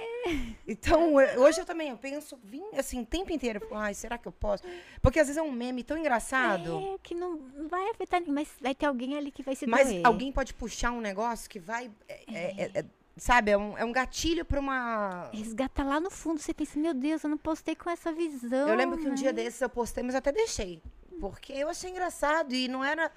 Então, 0.68 1.18
eu- 1.18 1.40
hoje 1.42 1.60
eu 1.60 1.64
também, 1.64 1.88
eu 1.88 1.96
penso, 1.96 2.38
vim, 2.44 2.62
assim, 2.76 3.00
o 3.00 3.06
tempo 3.06 3.32
inteiro, 3.32 3.66
ai, 3.72 3.94
será 3.94 4.18
que 4.18 4.28
eu 4.28 4.32
posso? 4.32 4.62
Porque 5.00 5.18
às 5.18 5.28
vezes 5.28 5.38
é 5.38 5.42
um 5.42 5.50
meme 5.52 5.82
tão 5.82 5.96
engraçado, 5.96 6.78
É, 6.94 6.98
que 7.02 7.14
não 7.14 7.40
vai 7.68 7.88
afetar 7.90 8.20
ninguém, 8.20 8.34
mas 8.34 8.48
vai 8.60 8.74
ter 8.74 8.84
alguém 8.84 9.16
ali 9.16 9.30
que 9.30 9.42
vai 9.42 9.54
se 9.56 9.66
mas 9.66 9.88
doer. 9.88 10.02
alguém 10.04 10.30
pode 10.32 10.52
puxar 10.52 10.90
um 10.90 11.00
negócio 11.00 11.48
que 11.48 11.58
vai, 11.58 11.90
é- 12.08 12.24
é- 12.28 12.62
é- 12.64 12.70
é- 12.80 12.84
sabe, 13.16 13.52
é 13.52 13.56
um, 13.56 13.78
é 13.78 13.84
um 13.86 13.92
gatilho 13.92 14.44
pra 14.44 14.60
uma... 14.60 15.30
Resgata 15.32 15.82
lá 15.82 15.98
no 16.00 16.10
fundo, 16.10 16.40
você 16.40 16.52
pensa, 16.52 16.78
meu 16.78 16.92
Deus, 16.92 17.24
eu 17.24 17.30
não 17.30 17.38
postei 17.38 17.74
com 17.74 17.88
essa 17.88 18.12
visão. 18.12 18.68
Eu 18.68 18.76
lembro 18.76 18.98
que 18.98 19.06
um 19.06 19.10
né? 19.10 19.14
dia 19.14 19.32
desses 19.32 19.62
eu 19.62 19.68
postei, 19.70 20.02
mas 20.02 20.14
eu 20.14 20.18
até 20.18 20.32
deixei. 20.32 20.82
Porque 21.20 21.52
eu 21.54 21.70
achei 21.70 21.88
engraçado 21.90 22.54
e 22.54 22.68
não 22.68 22.84
era. 22.84 23.10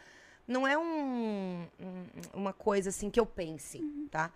Não 0.48 0.66
é 0.68 0.78
um, 0.78 1.68
um- 1.80 2.06
uma 2.34 2.54
coisa 2.54 2.90
assim 2.90 3.10
que 3.10 3.20
eu 3.20 3.26
pense, 3.26 3.80
tá? 4.10 4.32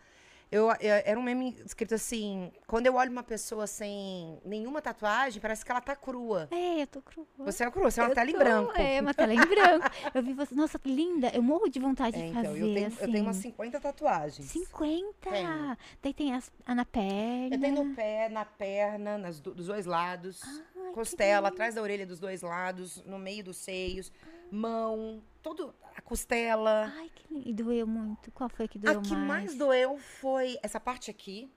Eu, 0.52 0.68
eu- 0.82 1.02
era 1.06 1.18
um 1.18 1.24
meme 1.24 1.56
escrito 1.66 1.96
assim: 1.96 2.52
quando 2.68 2.86
eu 2.86 2.96
olho 2.96 3.10
uma 3.10 3.24
pessoa 3.24 3.66
sem 3.66 4.38
nenhuma 4.44 4.82
tatuagem, 4.82 5.42
parece 5.42 5.64
que 5.64 5.72
ela 5.72 5.80
tá 5.80 5.96
crua. 5.96 6.50
É, 6.52 6.82
eu 6.82 6.88
tô 6.88 7.02
crua. 7.02 7.26
Você 7.38 7.64
é 7.64 7.72
crua, 7.72 7.90
você 7.90 8.02
é 8.02 8.04
uma 8.04 8.10
Eu 8.12 8.16
tela 8.16 8.30
em 8.30 8.38
branco. 8.38 8.74
É, 8.78 9.00
uma 9.00 9.14
tela 9.14 9.34
em 9.34 9.38
branco. 9.38 9.86
Eu 10.14 10.22
vi 10.22 10.34
você, 10.34 10.54
nossa, 10.54 10.78
que 10.78 10.94
linda. 10.94 11.30
Eu 11.34 11.42
morro 11.42 11.70
de 11.70 11.80
vontade 11.80 12.18
É, 12.18 12.24
de 12.24 12.26
então, 12.32 12.44
fazer, 12.44 12.62
eu 12.62 12.74
tenho, 12.74 12.88
assim. 12.88 12.98
eu 13.02 13.12
tenho 13.14 13.24
umas 13.24 13.38
50 13.38 13.80
tatuagens. 13.80 14.46
50! 14.48 15.30
Tenho. 15.30 15.78
Daí 16.04 16.14
tem 16.14 16.34
as, 16.36 16.52
a 16.66 16.76
na 16.76 16.84
perna. 16.84 17.56
Eu 17.56 17.60
tenho 17.62 17.86
no 17.86 17.96
pé, 17.96 18.28
na 18.28 18.44
perna, 18.44 19.18
nas 19.18 19.40
do- 19.40 19.54
dos 19.56 19.68
dois 19.68 19.86
lados, 19.86 20.42
Ai, 20.44 20.92
costela, 20.94 21.48
atrás 21.48 21.76
da 21.76 21.82
orelha 21.82 22.06
dos 22.06 22.20
dois 22.20 22.42
lados, 22.42 23.02
no 23.06 23.18
meio 23.18 23.42
dos 23.42 23.56
seios, 23.56 24.12
mão, 24.52 25.24
todo 25.42 25.74
a 25.96 26.02
costela. 26.02 26.92
Ai, 26.96 27.10
que 27.14 27.34
lindo. 27.34 27.50
E 27.50 27.54
doeu 27.54 27.88
muito. 27.88 28.32
Qual 28.32 28.50
foi 28.50 28.68
que 28.68 28.78
A 28.80 28.82
doeu 28.82 29.02
que 29.02 29.12
mais 29.16 29.46
mais? 29.46 29.56
doeu 29.56 29.98
foi 29.98 30.58
essa 30.64 30.80
parte 30.80 31.10
aqui, 31.12 31.52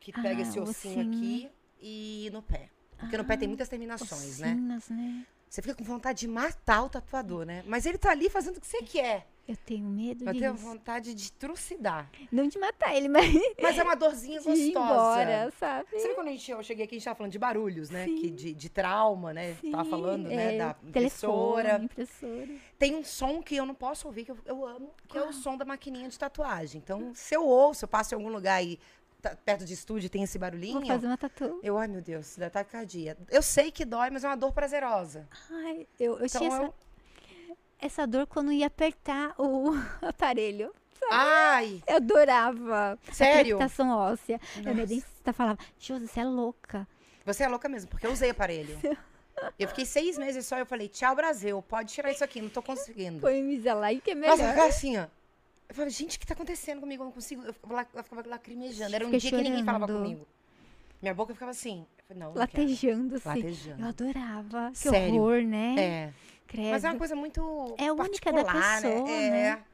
que 0.00 0.12
pega 0.12 0.38
Ah, 0.38 0.42
esse 0.42 0.58
ossinho 0.60 1.00
ossinho. 1.00 1.08
aqui, 1.16 1.50
e 1.80 2.30
no 2.32 2.42
pé. 2.42 2.70
Porque 2.98 3.16
no 3.16 3.24
pé 3.24 3.36
tem 3.36 3.46
muitas 3.48 3.68
terminações, 3.68 4.40
né? 4.40 4.52
Osinas, 4.52 4.88
né? 4.90 5.26
Você 5.48 5.62
fica 5.62 5.74
com 5.74 5.84
vontade 5.84 6.20
de 6.20 6.28
matar 6.28 6.82
o 6.84 6.88
tatuador, 6.88 7.44
né? 7.46 7.62
Mas 7.66 7.86
ele 7.86 7.98
tá 7.98 8.10
ali 8.10 8.28
fazendo 8.28 8.58
o 8.58 8.60
que 8.60 8.66
você 8.66 8.82
quer. 8.82 9.26
Eu 9.46 9.56
tenho 9.56 9.86
medo 9.88 10.28
Eu 10.28 10.32
tenho 10.38 10.52
disso. 10.52 10.62
vontade 10.66 11.14
de 11.14 11.32
trucidar. 11.32 12.10
Não 12.30 12.46
de 12.46 12.58
matar 12.58 12.94
ele, 12.94 13.08
mas 13.08 13.32
Mas 13.62 13.78
é 13.78 13.82
uma 13.82 13.94
dorzinha 13.96 14.40
de 14.40 14.44
gostosa. 14.44 14.60
ir 14.62 14.70
embora, 14.72 15.50
sabe? 15.58 15.88
Sabe 16.02 16.14
quando 16.14 16.28
a 16.28 16.30
gente, 16.32 16.50
eu 16.50 16.62
cheguei 16.62 16.84
aqui, 16.84 16.96
a 16.96 16.98
gente 16.98 17.04
tava 17.06 17.16
falando 17.16 17.32
de 17.32 17.38
barulhos, 17.38 17.88
né? 17.88 18.04
Sim. 18.04 18.16
Que 18.16 18.30
de, 18.30 18.52
de 18.52 18.68
trauma, 18.68 19.32
né? 19.32 19.56
Tava 19.70 19.84
Sim, 19.84 19.90
falando, 19.90 20.28
né? 20.28 20.54
é, 20.56 20.58
Da 20.58 20.74
telefone, 20.74 20.90
impressora. 21.70 21.78
impressora. 21.82 22.48
Tem 22.78 22.94
um 22.94 23.02
som 23.02 23.42
que 23.42 23.56
eu 23.56 23.64
não 23.64 23.74
posso 23.74 24.06
ouvir, 24.06 24.26
que 24.26 24.32
eu, 24.32 24.38
eu 24.44 24.66
amo, 24.66 24.90
que 25.08 25.16
é 25.16 25.22
o 25.22 25.32
som 25.32 25.56
da 25.56 25.64
maquininha 25.64 26.10
de 26.10 26.18
tatuagem. 26.18 26.78
Então, 26.84 27.12
se 27.14 27.34
eu 27.34 27.46
ouço, 27.46 27.84
eu 27.86 27.88
passo 27.88 28.14
em 28.14 28.16
algum 28.16 28.28
lugar 28.28 28.62
e 28.62 28.78
tá 29.20 29.36
perto 29.44 29.64
de 29.64 29.74
estúdio 29.74 30.08
tem 30.08 30.22
esse 30.22 30.38
barulhinho, 30.38 30.78
Vou 30.78 30.86
fazer 30.86 31.06
uma 31.06 31.16
tatu. 31.18 31.60
eu, 31.62 31.76
ai 31.78 31.88
meu 31.88 32.00
Deus, 32.00 32.36
dá 32.36 32.48
taquicardia. 32.50 33.16
Eu 33.30 33.42
sei 33.42 33.70
que 33.70 33.84
dói, 33.84 34.10
mas 34.10 34.24
é 34.24 34.28
uma 34.28 34.36
dor 34.36 34.52
prazerosa. 34.52 35.28
Ai, 35.50 35.86
eu, 35.98 36.18
eu 36.18 36.26
Então 36.26 36.40
tinha 36.40 36.52
essa, 36.52 36.62
eu. 36.62 36.74
essa 37.80 38.06
dor 38.06 38.26
quando 38.26 38.52
ia 38.52 38.66
apertar 38.66 39.34
o 39.38 39.72
aparelho. 40.02 40.72
Ai! 41.10 41.82
Eu 41.86 41.96
adorava. 41.96 42.98
Sério? 43.12 43.56
A 43.56 43.58
crepitação 43.58 43.90
óssea. 43.90 44.40
A 44.56 44.60
minha 44.60 44.74
Nossa. 44.74 44.86
dentista 44.86 45.32
falava, 45.32 45.58
Josi, 45.78 46.08
você 46.08 46.20
é 46.20 46.24
louca. 46.24 46.88
Você 47.24 47.44
é 47.44 47.48
louca 47.48 47.68
mesmo, 47.68 47.88
porque 47.88 48.06
eu 48.06 48.12
usei 48.12 48.30
aparelho. 48.30 48.78
Eu 49.56 49.68
fiquei 49.68 49.86
seis 49.86 50.18
meses 50.18 50.44
só 50.46 50.56
e 50.56 50.62
eu 50.62 50.66
falei, 50.66 50.88
tchau, 50.88 51.14
Brasil, 51.14 51.62
pode 51.62 51.92
tirar 51.94 52.10
isso 52.10 52.24
aqui, 52.24 52.42
não 52.42 52.48
tô 52.48 52.60
conseguindo. 52.60 53.20
Põe 53.20 53.38
Invisalign 53.38 54.00
que 54.00 54.10
é 54.10 54.14
melhor. 54.16 54.36
Nossa, 54.36 54.52
eu 54.52 54.64
assim, 54.64 54.98
ó. 54.98 55.06
Eu 55.68 55.74
falei, 55.74 55.90
gente, 55.90 56.16
o 56.16 56.20
que 56.20 56.26
tá 56.26 56.34
acontecendo 56.34 56.80
comigo? 56.80 57.02
Eu 57.02 57.06
não 57.06 57.12
consigo. 57.12 57.42
Eu 57.42 57.52
ficava, 57.52 57.86
eu 57.94 58.02
ficava 58.02 58.28
lacrimejando. 58.28 58.94
Era 58.94 59.06
um 59.06 59.10
dia 59.10 59.30
que 59.30 59.36
ninguém 59.36 59.64
falava 59.64 59.86
chorando. 59.86 60.02
comigo. 60.02 60.26
Minha 61.00 61.14
boca 61.14 61.34
ficava 61.34 61.50
assim. 61.50 61.86
Não, 62.10 62.28
não. 62.28 62.34
Latejando, 62.34 63.16
assim. 63.16 63.28
Latejando. 63.28 63.82
Eu 63.82 63.88
adorava. 63.88 64.70
Que 64.72 64.78
Sério? 64.78 65.14
horror, 65.14 65.42
né? 65.42 65.74
É. 65.78 66.12
Credo. 66.46 66.70
Mas 66.70 66.84
é 66.84 66.90
uma 66.90 66.98
coisa 66.98 67.14
muito. 67.14 67.74
É 67.76 67.92
única 67.92 68.32
da 68.32 68.44
particular, 68.44 68.82
pessoa, 68.82 69.04
né? 69.04 69.30
né? 69.30 69.64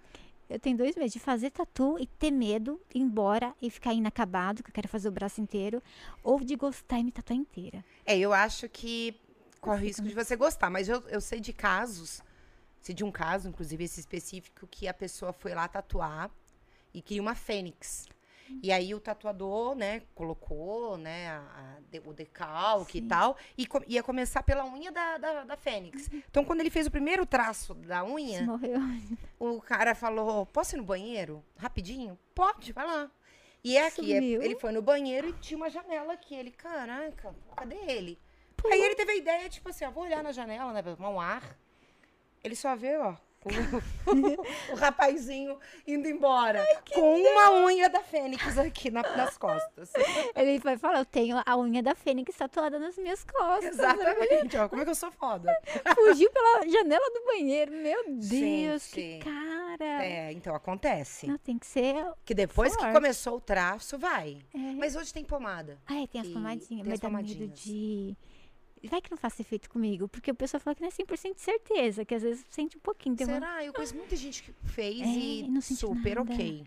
É. 0.50 0.54
Eu 0.54 0.58
tenho 0.58 0.76
dois 0.76 0.94
medos, 0.94 1.12
de 1.12 1.18
fazer 1.18 1.50
tatu 1.50 1.96
e 1.98 2.06
ter 2.06 2.30
medo, 2.30 2.78
ir 2.94 3.00
embora 3.00 3.54
e 3.62 3.70
ficar 3.70 3.94
inacabado, 3.94 4.62
que 4.62 4.68
eu 4.68 4.74
quero 4.74 4.88
fazer 4.88 5.08
o 5.08 5.12
braço 5.12 5.40
inteiro, 5.40 5.82
ou 6.22 6.40
de 6.40 6.54
gostar 6.54 6.98
e 6.98 7.04
me 7.04 7.10
tatuar 7.10 7.38
inteira. 7.38 7.82
É, 8.04 8.18
eu 8.18 8.32
acho 8.32 8.68
que 8.68 9.18
corre 9.60 9.78
o 9.78 9.86
risco 9.86 10.02
de 10.02 10.14
você 10.14 10.36
gostar. 10.36 10.68
Mas 10.68 10.88
eu, 10.88 11.02
eu 11.08 11.20
sei 11.20 11.40
de 11.40 11.52
casos, 11.52 12.20
sei 12.84 12.94
de 12.94 13.02
um 13.02 13.10
caso, 13.10 13.48
inclusive 13.48 13.82
esse 13.82 13.98
específico, 13.98 14.66
que 14.66 14.86
a 14.86 14.92
pessoa 14.94 15.32
foi 15.32 15.54
lá 15.54 15.66
tatuar 15.66 16.30
e 16.92 17.00
queria 17.00 17.22
uma 17.22 17.34
fênix. 17.34 18.06
E 18.62 18.70
aí 18.70 18.94
o 18.94 19.00
tatuador, 19.00 19.74
né, 19.74 20.02
colocou, 20.14 20.98
né, 20.98 21.28
a- 21.30 21.78
a 21.94 22.08
o 22.08 22.12
decalque 22.12 22.98
Sim. 22.98 23.04
e 23.04 23.08
tal, 23.08 23.36
e 23.56 23.66
co- 23.66 23.82
ia 23.86 24.02
começar 24.02 24.42
pela 24.42 24.66
unha 24.66 24.92
da, 24.92 25.16
da, 25.16 25.44
da 25.44 25.56
fênix. 25.56 26.10
Então, 26.12 26.44
quando 26.44 26.60
ele 26.60 26.68
fez 26.68 26.86
o 26.86 26.90
primeiro 26.90 27.24
traço 27.24 27.72
da 27.72 28.04
unha, 28.04 28.42
morreu. 28.44 28.78
o 29.38 29.60
cara 29.62 29.94
falou, 29.94 30.44
posso 30.44 30.76
ir 30.76 30.78
no 30.78 30.84
banheiro? 30.84 31.42
Rapidinho? 31.56 32.18
Pode, 32.34 32.72
vai 32.72 32.86
lá. 32.86 33.10
E 33.62 33.78
é 33.78 33.86
aqui, 33.86 34.12
é- 34.12 34.18
ele 34.22 34.56
foi 34.60 34.72
no 34.72 34.82
banheiro 34.82 35.28
e 35.30 35.32
tinha 35.34 35.56
uma 35.56 35.70
janela 35.70 36.12
aqui. 36.12 36.34
Ele, 36.34 36.50
caraca, 36.50 37.34
cadê 37.56 37.76
ele? 37.90 38.18
Aí 38.70 38.80
ele 38.82 38.94
teve 38.94 39.12
a 39.12 39.16
ideia, 39.16 39.48
tipo 39.48 39.68
assim, 39.70 39.86
ó, 39.86 39.90
vou 39.90 40.04
olhar 40.04 40.22
na 40.22 40.32
janela, 40.32 40.70
né, 40.72 40.82
pra 40.82 40.94
tomar 40.94 41.08
um 41.10 41.20
ar. 41.20 41.58
Ele 42.44 42.54
só 42.54 42.76
vê, 42.76 42.96
ó, 42.98 43.14
o, 43.44 43.48
o 44.72 44.76
rapazinho 44.76 45.58
indo 45.86 46.06
embora. 46.08 46.62
com 46.92 47.20
uma 47.20 47.64
unha 47.64 47.88
da 47.90 48.00
Fênix 48.02 48.56
aqui 48.58 48.90
na- 48.90 49.02
nas 49.02 49.36
costas. 49.36 49.90
Ele 50.36 50.58
vai 50.58 50.76
falar, 50.78 50.98
eu 50.98 51.04
tenho 51.04 51.40
a 51.44 51.56
unha 51.58 51.82
da 51.82 51.94
Fênix 51.94 52.36
tatuada 52.36 52.78
nas 52.78 52.96
minhas 52.98 53.24
costas. 53.24 53.64
Exatamente, 53.78 54.56
ó. 54.56 54.68
Como 54.70 54.80
é 54.82 54.84
que 54.84 54.90
eu 54.90 54.94
sou 54.94 55.10
foda? 55.10 55.54
Fugiu 55.94 56.30
pela 56.30 56.68
janela 56.68 57.10
do 57.10 57.24
banheiro. 57.26 57.72
Meu 57.72 58.04
Deus, 58.14 58.86
que 58.88 59.00
Gente. 59.12 59.24
cara. 59.24 60.04
É, 60.04 60.32
então 60.32 60.54
acontece. 60.54 61.26
Não, 61.26 61.36
tem 61.38 61.58
que 61.58 61.66
ser... 61.66 61.96
Que 62.24 62.32
depois 62.34 62.74
que 62.76 62.82
Forte. 62.82 62.94
começou 62.94 63.36
o 63.36 63.40
traço, 63.40 63.98
vai. 63.98 64.38
É. 64.54 64.58
Mas 64.58 64.94
hoje 64.96 65.12
tem 65.12 65.24
pomada. 65.24 65.78
Ah, 65.86 66.00
é, 66.02 66.06
tem 66.06 66.20
as 66.20 66.26
E 66.28 66.32
pomadinhas. 66.32 66.68
tem 66.68 66.78
Mas 66.84 66.92
as 66.94 67.00
dá 67.00 67.08
medo 67.10 67.26
pomadinhas. 67.28 67.60
de... 67.60 68.16
Vai 68.88 69.00
que 69.00 69.10
não 69.10 69.18
faça 69.18 69.42
efeito 69.42 69.68
comigo. 69.70 70.08
Porque 70.08 70.30
o 70.30 70.34
pessoal 70.34 70.60
fala 70.60 70.74
que 70.74 70.80
não 70.82 70.88
é 70.88 70.90
100% 70.92 71.34
de 71.34 71.40
certeza. 71.40 72.04
Que 72.04 72.14
às 72.14 72.22
vezes 72.22 72.44
sente 72.50 72.76
um 72.76 72.80
pouquinho. 72.80 73.16
Tem 73.16 73.26
uma... 73.26 73.34
Será? 73.34 73.64
Eu 73.64 73.72
conheço 73.72 73.96
muita 73.96 74.16
gente 74.16 74.42
que 74.42 74.52
fez 74.64 75.00
É, 75.00 75.04
e 75.06 75.62
super 75.62 76.16
nada. 76.16 76.32
ok. 76.32 76.66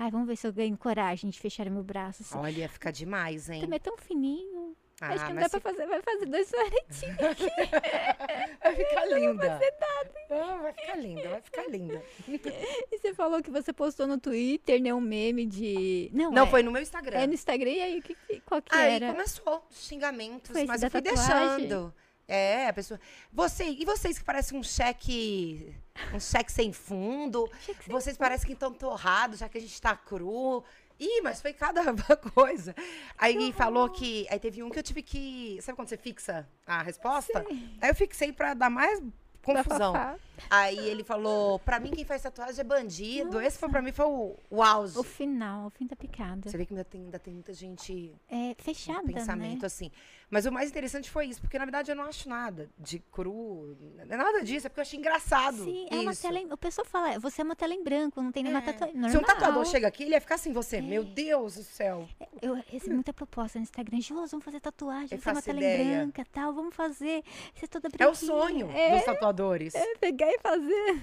Ai, 0.00 0.10
vamos 0.12 0.28
ver 0.28 0.36
se 0.36 0.46
eu 0.46 0.52
ganho 0.52 0.76
coragem 0.78 1.28
de 1.28 1.38
fechar 1.40 1.68
meu 1.68 1.82
braço. 1.82 2.22
Assim. 2.22 2.38
Olha, 2.38 2.68
fica 2.68 2.92
demais, 2.92 3.50
hein? 3.50 3.60
Também 3.60 3.76
é 3.76 3.80
tão 3.80 3.96
fininho. 3.96 4.57
Ah, 5.00 5.12
Acho 5.12 5.26
que 5.26 5.32
não 5.32 5.42
dá 5.42 5.48
pra 5.48 5.60
fazer. 5.60 5.86
Vai 5.86 6.02
fazer 6.02 6.26
dois 6.26 6.50
floretinhos. 6.50 7.16
Vai 8.62 8.74
ficar 8.74 9.04
linda. 9.06 9.60
Não, 10.28 10.62
vai 10.62 10.72
ficar 10.72 10.96
linda, 10.96 11.28
vai 11.30 11.40
ficar 11.40 11.68
linda. 11.70 12.02
e 12.26 12.98
você 12.98 13.14
falou 13.14 13.42
que 13.42 13.50
você 13.50 13.72
postou 13.72 14.06
no 14.06 14.18
Twitter, 14.18 14.82
né? 14.82 14.92
Um 14.92 15.00
meme 15.00 15.46
de. 15.46 16.10
Não, 16.12 16.30
Não, 16.30 16.46
é, 16.46 16.50
foi 16.50 16.62
no 16.62 16.70
meu 16.70 16.82
Instagram. 16.82 17.16
É 17.18 17.26
no 17.26 17.32
Instagram. 17.34 17.70
E 17.70 17.80
aí, 17.80 17.98
o 17.98 18.02
que, 18.02 18.14
que- 18.14 18.40
qual 18.40 18.60
que 18.60 18.74
Aí 18.74 18.94
era? 18.96 19.12
começou 19.12 19.64
os 19.70 19.86
xingamentos, 19.86 20.50
Foi 20.50 20.64
mas 20.66 20.82
eu 20.82 20.90
fui 20.90 21.00
tatuagem? 21.00 21.58
deixando. 21.68 21.94
É, 22.26 22.66
a 22.68 22.72
pessoa. 22.74 23.00
Você, 23.32 23.64
e 23.64 23.84
vocês 23.86 24.18
que 24.18 24.24
parecem 24.24 24.58
um 24.58 24.62
cheque. 24.62 25.74
Um 26.12 26.20
cheque 26.20 26.52
sem 26.52 26.72
fundo. 26.72 27.48
Cheque 27.64 27.84
sem 27.84 27.92
vocês 27.94 28.16
parecem 28.18 28.46
que 28.46 28.52
estão 28.52 28.72
torrados, 28.72 29.38
já 29.38 29.48
que 29.48 29.56
a 29.56 29.60
gente 29.60 29.80
tá 29.80 29.96
cru. 29.96 30.62
Ih, 31.00 31.20
mas 31.22 31.40
foi 31.40 31.52
cada 31.52 31.82
coisa. 32.34 32.74
Aí 33.16 33.52
falou 33.52 33.88
que. 33.88 34.26
Aí 34.30 34.38
teve 34.38 34.62
um 34.62 34.70
que 34.70 34.78
eu 34.78 34.82
tive 34.82 35.02
que. 35.02 35.58
Sabe 35.62 35.76
quando 35.76 35.88
você 35.88 35.96
fixa 35.96 36.48
a 36.66 36.82
resposta? 36.82 37.44
Aí 37.80 37.90
eu 37.90 37.94
fixei 37.94 38.32
pra 38.32 38.54
dar 38.54 38.68
mais 38.70 39.00
confusão. 39.42 39.92
Aí 40.50 40.78
ele 40.78 41.04
falou: 41.04 41.58
pra 41.60 41.78
mim, 41.80 41.90
quem 41.90 42.04
faz 42.04 42.22
tatuagem 42.22 42.60
é 42.60 42.64
bandido. 42.64 43.40
Esse 43.40 43.58
foi 43.58 43.68
pra 43.68 43.82
mim 43.82 43.92
foi 43.92 44.06
o, 44.06 44.36
o 44.50 44.62
auge. 44.62 44.98
O 44.98 45.02
final, 45.02 45.66
o 45.66 45.70
fim 45.70 45.86
da 45.86 45.96
picada. 45.96 46.48
Você 46.48 46.56
vê 46.56 46.64
que 46.66 46.72
ainda 46.72 46.84
tem, 46.84 47.02
ainda 47.02 47.18
tem 47.18 47.34
muita 47.34 47.52
gente 47.52 48.14
É 48.30 48.54
fechada, 48.58 49.02
pensamento 49.06 49.60
né? 49.62 49.66
assim. 49.66 49.90
Mas 50.30 50.44
o 50.44 50.52
mais 50.52 50.68
interessante 50.70 51.10
foi 51.10 51.26
isso, 51.26 51.40
porque 51.40 51.58
na 51.58 51.64
verdade 51.64 51.90
eu 51.90 51.96
não 51.96 52.04
acho 52.04 52.28
nada 52.28 52.68
de 52.78 52.98
cru, 52.98 53.74
é 53.98 54.04
nada 54.14 54.42
disso, 54.42 54.66
é 54.66 54.68
porque 54.68 54.80
eu 54.80 54.82
achei 54.82 54.98
engraçado. 54.98 55.64
Sim, 55.64 55.86
é 55.90 55.96
uma 56.00 56.12
isso. 56.12 56.20
tela 56.20 56.38
em... 56.38 56.52
O 56.52 56.56
pessoal 56.56 56.84
fala, 56.86 57.18
você 57.18 57.40
é 57.40 57.44
uma 57.44 57.56
tela 57.56 57.72
em 57.72 57.82
branco, 57.82 58.20
não 58.20 58.30
tem 58.30 58.42
nenhuma 58.42 58.62
É. 58.62 58.66
tatuagem. 58.72 59.08
Se 59.10 59.16
um 59.16 59.22
tatuador 59.22 59.64
chega 59.64 59.88
aqui, 59.88 60.02
ele 60.02 60.10
ia 60.12 60.20
ficar 60.20 60.34
assim, 60.34 60.52
você, 60.52 60.82
meu 60.82 61.02
Deus 61.02 61.54
do 61.54 61.62
céu. 61.62 62.06
Eu 62.42 62.54
recebi 62.66 62.94
muita 62.94 63.12
proposta 63.14 63.58
no 63.58 63.62
Instagram. 63.62 64.02
Jos, 64.02 64.30
vamos 64.30 64.44
fazer 64.44 64.60
tatuagem, 64.60 65.08
Eu 65.16 65.18
você 65.22 65.30
é 65.30 65.32
uma 65.32 65.40
tela 65.42 65.58
ideia. 65.58 65.82
em 65.82 65.96
branca 65.96 66.26
tal, 66.30 66.52
vamos 66.52 66.74
fazer. 66.76 67.22
Você 67.54 67.64
é 67.64 67.68
toda 67.68 67.88
É 67.88 67.90
branquinha. 67.96 68.10
o 68.10 68.14
sonho 68.14 68.70
É, 68.70 68.96
dos 68.96 69.04
tatuadores. 69.06 69.74
é, 69.74 69.94
pegar 69.96 70.27
fazer 70.40 70.94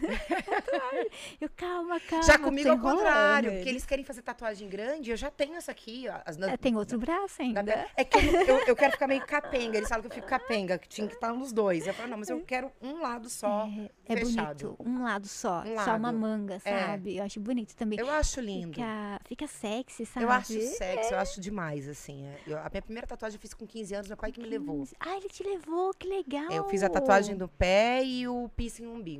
tatuagem. 0.45 1.07
Eu, 1.41 1.49
calma, 1.55 1.99
calma. 1.99 2.23
Já 2.25 2.37
comigo 2.37 2.69
ao 2.69 2.75
enrolando 2.75 2.97
contrário, 2.97 3.49
porque 3.51 3.63
ele. 3.63 3.69
eles 3.71 3.85
querem 3.85 4.05
fazer 4.05 4.21
tatuagem 4.21 4.67
grande, 4.69 5.11
eu 5.11 5.17
já 5.17 5.29
tenho 5.31 5.55
essa 5.55 5.71
aqui. 5.71 6.05
ó, 6.09 6.19
As, 6.25 6.37
na- 6.37 6.51
É, 6.51 6.57
tem 6.57 6.75
outro 6.75 6.97
braço 6.97 7.41
na- 7.41 7.45
ainda. 7.61 7.87
é 7.95 8.03
que 8.03 8.17
eu, 8.17 8.21
eu- 8.41 8.67
eu 8.67 8.75
quero 8.75 8.91
ficar 8.93 9.07
meio 9.07 9.25
capenga. 9.25 9.77
Eles 9.77 9.89
falam 9.89 10.01
que 10.03 10.07
eu 10.07 10.13
fico 10.15 10.27
capenga, 10.27 10.77
que 10.77 10.87
tinha 10.87 11.07
que 11.07 11.13
estar 11.15 11.33
nos 11.33 11.51
dois. 11.51 11.87
Eu 11.87 11.93
falo, 11.93 12.09
não, 12.09 12.17
mas 12.17 12.29
eu 12.29 12.39
quero 12.41 12.71
um 12.81 13.01
lado 13.01 13.29
só. 13.29 13.67
É, 14.07 14.13
é 14.13 14.17
fechado. 14.17 14.67
bonito. 14.69 14.75
Um 14.79 15.03
lado 15.03 15.27
só. 15.27 15.61
Um 15.61 15.75
Só 15.83 15.95
uma 15.95 16.09
lado. 16.11 16.17
manga, 16.19 16.55
É. 16.63 16.79
sabe? 16.79 17.17
Eu 17.17 17.23
acho 17.23 17.39
bonito 17.39 17.75
também. 17.75 17.99
Eu 17.99 18.09
acho 18.09 18.39
lindo. 18.41 18.73
Fica, 18.75 19.19
fica 19.25 19.47
sexy, 19.47 20.05
sabe? 20.05 20.25
Eu 20.25 20.29
acho 20.31 20.53
sexy, 20.59 21.13
eu 21.13 21.19
acho 21.19 21.41
demais, 21.41 21.87
assim. 21.87 22.25
é. 22.25 22.39
Eu- 22.47 22.57
a 22.59 22.69
minha 22.69 22.81
primeira 22.81 23.07
tatuagem 23.07 23.37
eu 23.37 23.41
fiz 23.41 23.53
com 23.53 23.65
15 23.65 23.93
anos, 23.95 24.07
meu 24.07 24.17
pai 24.17 24.31
que 24.31 24.39
me 24.41 24.47
levou. 24.47 24.87
Ah, 24.99 25.15
ele 25.17 25.29
te 25.29 25.43
levou, 25.43 25.93
que 25.93 26.07
legal. 26.07 26.51
Eu 26.51 26.67
fiz 26.69 26.83
a 26.83 26.89
tatuagem 26.89 27.35
do 27.35 27.47
pé 27.47 28.03
e 28.03 28.27
o 28.27 28.49
piercing 28.55 28.83
no 28.83 28.93
umbigo. 28.95 29.14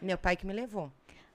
Meu 0.00 0.16
pai 0.18 0.36
que 0.36 0.46
me 0.46 0.52
levou. 0.52 0.90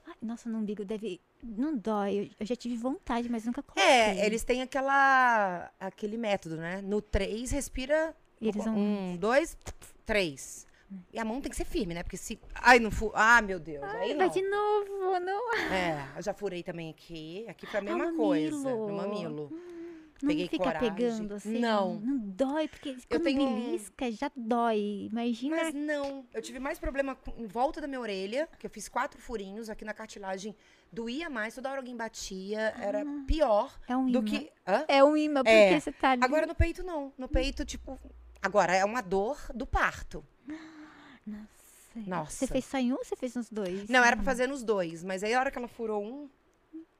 Ai, 0.06 0.14
nossa, 0.22 0.48
no 0.48 0.58
umbigo 0.58 0.84
deve. 0.84 1.20
Não 1.42 1.76
dói. 1.76 2.18
Eu, 2.18 2.30
eu 2.40 2.46
já 2.46 2.56
tive 2.56 2.76
vontade, 2.76 3.28
mas 3.28 3.44
nunca 3.44 3.62
coloquei. 3.62 3.84
É, 3.92 4.26
eles 4.26 4.42
têm 4.42 4.62
aquela, 4.62 5.70
aquele 5.78 6.16
método, 6.16 6.56
né? 6.56 6.80
No 6.82 7.00
3, 7.00 7.50
respira. 7.50 8.14
E 8.40 8.48
eles 8.48 8.64
vão- 8.64 8.76
Um, 8.76 9.16
dois, 9.16 9.56
três. 10.04 10.66
E 11.12 11.18
a 11.18 11.24
mão 11.24 11.40
tem 11.40 11.50
que 11.50 11.56
ser 11.56 11.66
firme, 11.66 11.92
né? 11.94 12.02
Porque 12.02 12.16
se. 12.16 12.38
Ai, 12.54 12.78
não 12.78 12.90
fu... 12.90 13.12
Ah, 13.14 13.42
meu 13.42 13.58
Deus. 13.60 13.82
aí 13.84 14.14
Vai 14.14 14.26
não. 14.26 14.32
de 14.32 14.42
novo, 14.42 15.20
não. 15.20 15.54
É, 15.70 16.08
eu 16.16 16.22
já 16.22 16.32
furei 16.32 16.62
também 16.62 16.88
aqui. 16.90 17.44
Aqui 17.48 17.66
foi 17.66 17.80
a 17.80 17.82
mesma 17.82 18.08
Ah, 18.08 18.12
coisa. 18.14 18.70
No 18.74 18.96
mamilo. 18.96 19.52
Não 20.22 20.28
Peguei 20.28 20.48
fica 20.48 20.64
coragem. 20.64 20.92
pegando 20.94 21.34
assim? 21.34 21.58
Não. 21.60 22.00
Não 22.00 22.18
dói, 22.18 22.66
porque 22.68 22.96
quando 23.08 23.22
tenho 23.22 23.54
belisca 23.54 24.10
já 24.10 24.30
dói. 24.34 25.08
Imagina. 25.12 25.56
Mas 25.56 25.74
não, 25.74 26.26
eu 26.34 26.42
tive 26.42 26.58
mais 26.58 26.78
problema 26.78 27.16
em 27.36 27.46
volta 27.46 27.80
da 27.80 27.86
minha 27.86 28.00
orelha, 28.00 28.48
que 28.58 28.66
eu 28.66 28.70
fiz 28.70 28.88
quatro 28.88 29.20
furinhos 29.20 29.70
aqui 29.70 29.84
na 29.84 29.94
cartilagem. 29.94 30.56
Doía 30.92 31.30
mais, 31.30 31.54
toda 31.54 31.68
hora 31.70 31.78
alguém 31.80 31.96
batia, 31.96 32.74
era 32.80 33.04
pior 33.26 33.78
é 33.86 33.96
um 33.96 34.06
do 34.10 34.18
imã. 34.18 34.24
que. 34.24 34.50
Hã? 34.66 34.84
É 34.88 35.04
um 35.04 35.16
imã, 35.16 35.40
porque 35.44 35.50
É. 35.56 35.78
você 35.80 35.92
tá 35.92 36.10
ali. 36.10 36.24
Agora 36.24 36.46
no 36.46 36.54
peito 36.54 36.82
não. 36.82 37.12
No 37.16 37.28
peito, 37.28 37.64
tipo. 37.64 37.98
Agora 38.42 38.74
é 38.74 38.84
uma 38.84 39.00
dor 39.02 39.38
do 39.54 39.66
parto. 39.66 40.24
Nossa. 41.26 41.48
Nossa. 42.06 42.30
Você 42.36 42.46
fez 42.46 42.64
só 42.64 42.78
em 42.78 42.92
um 42.92 42.96
ou 42.96 43.04
você 43.04 43.16
fez 43.16 43.34
nos 43.34 43.50
dois? 43.50 43.88
Não, 43.88 44.02
era 44.04 44.16
pra 44.16 44.24
fazer 44.24 44.46
nos 44.46 44.62
dois, 44.62 45.02
mas 45.02 45.22
aí 45.22 45.34
a 45.34 45.40
hora 45.40 45.50
que 45.50 45.58
ela 45.58 45.68
furou 45.68 46.02
um, 46.04 46.28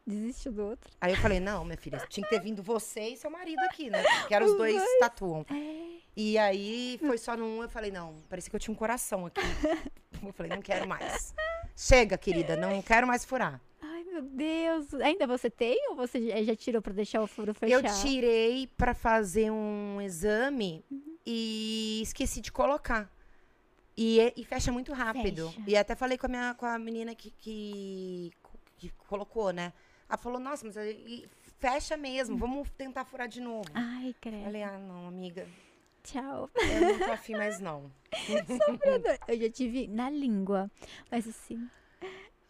Desistiu 0.09 0.53
do 0.53 0.65
outro. 0.65 0.91
aí 1.01 1.13
eu 1.13 1.19
falei, 1.19 1.39
não, 1.41 1.65
minha 1.65 1.77
filha, 1.77 1.99
tinha 2.09 2.25
que 2.27 2.31
ter 2.35 2.41
vindo 2.41 2.63
você 2.63 3.09
e 3.11 3.17
seu 3.17 3.31
marido 3.31 3.61
aqui, 3.65 3.91
né? 3.91 4.03
Que 4.29 4.35
eram 4.35 4.47
os 4.47 4.57
dois 4.57 4.83
tatuam. 5.01 5.45
É. 5.51 5.99
E 6.17 6.37
aí 6.39 6.99
foi 7.05 7.17
só 7.19 7.37
num, 7.37 7.63
eu 7.63 7.69
falei, 7.69 7.91
não, 7.93 8.17
parecia 8.29 8.51
que 8.51 8.57
eu 8.57 8.61
tinha 8.61 8.73
um 8.73 8.77
coração 8.79 9.27
aqui. 9.27 9.41
Eu 10.21 10.33
falei, 10.33 10.51
não 10.51 10.61
quero 10.61 10.89
mais. 10.89 11.33
Chega, 11.77 12.19
querida, 12.19 12.57
não 12.57 12.83
quero 12.83 13.07
mais 13.07 13.25
furar. 13.25 13.61
Ai, 13.81 14.03
meu 14.03 14.21
Deus. 14.21 14.93
Ainda 14.95 15.29
você 15.29 15.49
tem 15.49 15.79
ou 15.91 15.95
você 15.95 16.45
já- 16.45 16.57
tirou 16.57 16.83
pra 16.83 16.93
deixar 16.93 17.23
o 17.23 17.27
furo 17.29 17.51
Eu 17.53 17.55
fechar? 17.55 18.03
tirei 18.03 18.67
pra 18.77 18.95
fazer 18.95 19.53
um 19.53 20.01
exame 20.01 20.85
e 21.25 22.01
esqueci 22.03 22.41
de 22.41 22.51
colocar. 22.51 23.09
E, 23.97 24.19
é- 24.19 24.33
e 24.37 24.45
fecha 24.45 24.73
muito 24.73 24.93
rápido. 24.93 25.51
Fecha. 25.51 25.63
E 25.71 25.77
até 25.77 25.95
falei 25.95 26.19
com 26.19 26.27
a, 26.27 26.29
minha, 26.29 26.55
com 26.55 26.67
a 26.67 26.77
menina 26.81 27.15
que, 27.15 27.31
que, 27.31 28.33
que 28.77 28.91
colocou, 29.07 29.53
né? 29.53 29.73
Ela 30.09 30.19
falou, 30.19 30.41
nossa, 30.41 30.65
mas 30.65 30.75
fecha 31.59 31.97
mesmo, 31.97 32.37
vamos 32.37 32.71
tentar 32.71 33.05
furar 33.05 33.29
de 33.29 33.41
novo. 33.41 33.69
Ai, 33.75 34.15
credo. 34.21 34.45
Falei, 34.45 34.63
ah, 34.63 34.79
não, 34.79 35.07
amiga, 35.07 35.47
Tchau. 36.03 36.49
eu 36.57 36.81
não 36.81 36.99
tô 36.99 37.13
afim 37.13 37.35
mais 37.37 37.61
não. 37.61 37.91
Eu 39.29 39.39
já 39.39 39.51
tive 39.51 39.87
na 39.87 40.09
língua. 40.09 40.71
Mas 41.11 41.29
assim, 41.29 41.69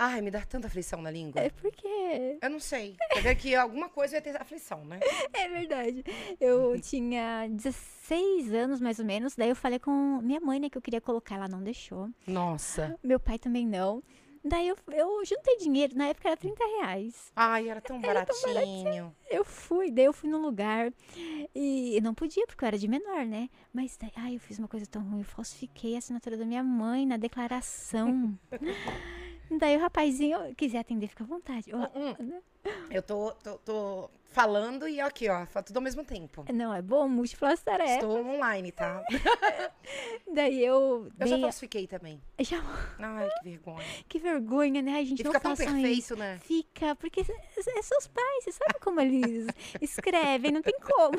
Ai, 0.01 0.21
me 0.21 0.31
dá 0.31 0.40
tanta 0.42 0.68
aflição 0.68 1.03
na 1.03 1.11
língua. 1.11 1.40
é 1.40 1.51
porque. 1.51 2.38
Eu 2.40 2.51
não 2.51 2.61
sei. 2.61 2.97
Quer 3.12 3.21
ver 3.21 3.35
que 3.35 3.53
alguma 3.57 3.88
coisa 3.88 4.14
ia 4.14 4.23
ter 4.23 4.40
aflição, 4.40 4.85
né? 4.85 5.01
É 5.33 5.49
verdade. 5.49 6.05
Eu 6.40 6.79
tinha 6.81 7.49
16 7.51 8.55
anos, 8.55 8.81
mais 8.81 9.01
ou 9.01 9.05
menos. 9.05 9.35
Daí 9.35 9.49
eu 9.49 9.57
falei 9.57 9.81
com 9.81 10.21
minha 10.23 10.40
mãe, 10.40 10.61
né, 10.61 10.71
que 10.71 10.79
eu 10.79 10.83
queria 10.83 11.01
colocar. 11.01 11.35
Ela 11.35 11.49
não 11.49 11.61
deixou. 11.64 12.09
Nossa. 12.29 12.97
Meu 13.03 13.18
pai 13.18 13.40
também 13.40 13.66
não. 13.66 14.01
Daí 14.44 14.68
eu, 14.68 14.77
eu 14.92 15.24
juntei 15.24 15.57
dinheiro. 15.59 15.96
Na 15.96 16.09
época 16.09 16.29
era 16.29 16.37
30 16.37 16.64
reais. 16.64 17.33
Ai, 17.35 17.68
era 17.68 17.81
tão 17.81 18.01
baratinho. 18.03 19.14
Eu 19.31 19.44
fui, 19.44 19.90
daí 19.90 20.05
eu 20.05 20.12
fui 20.12 20.29
num 20.29 20.40
lugar 20.40 20.92
e 21.55 22.01
não 22.03 22.14
podia, 22.14 22.46
porque 22.46 22.64
eu 22.64 22.68
era 22.68 22.79
de 22.79 22.88
menor, 22.88 23.27
né? 23.27 23.48
Mas 23.72 23.96
daí, 23.96 24.12
ai, 24.16 24.37
eu 24.37 24.40
fiz 24.40 24.59
uma 24.59 24.68
coisa 24.68 24.87
tão 24.87 25.03
ruim, 25.03 25.20
eu 25.20 25.24
falsifiquei 25.24 25.94
a 25.94 25.98
assinatura 25.98 26.37
da 26.37 26.44
minha 26.44 26.62
mãe 26.62 27.07
na 27.07 27.16
declaração. 27.16 28.38
daí 29.56 29.76
o 29.76 29.80
rapazinho 29.80 30.54
quiser 30.56 30.78
atender, 30.80 31.08
fica 31.08 31.24
à 31.24 31.26
vontade. 31.26 31.70
Ó, 31.74 31.78
Hum, 31.98 32.40
Eu 32.90 33.02
tô, 33.02 33.30
tô, 33.42 33.56
tô 33.58 34.11
falando 34.24 34.87
e 34.87 35.00
aqui, 35.00 35.28
ó, 35.28 35.46
fala 35.46 35.62
tudo 35.62 35.76
ao 35.78 35.82
mesmo 35.82 36.04
tempo. 36.04 36.44
Não, 36.52 36.74
é 36.74 36.82
bom, 36.82 37.08
múltiplas 37.08 37.62
tarefas. 37.62 37.94
Estou 37.94 38.18
online, 38.26 38.72
tá? 38.72 39.02
Daí 40.34 40.62
eu 40.64 41.08
Eu 41.18 41.26
já 41.26 41.38
falsifiquei 41.38 41.87
também. 41.87 42.20
já- 42.40 42.61
Ai, 42.98 43.28
que 43.30 43.44
vergonha. 43.48 43.84
Que 44.08 44.18
vergonha, 44.18 44.82
né? 44.82 44.92
Ai, 44.92 45.06
gente, 45.06 45.20
E 45.20 45.24
não 45.24 45.32
fica 45.32 45.40
tão 45.40 45.56
perfeito, 45.56 45.98
isso. 45.98 46.16
né? 46.16 46.38
Fica, 46.42 46.94
porque 46.96 47.20
é 47.20 47.82
seus 47.82 48.06
pais, 48.06 48.44
você 48.44 48.52
sabe 48.52 48.74
como 48.80 49.00
eles 49.00 49.46
escrevem, 49.80 50.50
não 50.52 50.62
tem 50.62 50.74
como. 50.80 51.16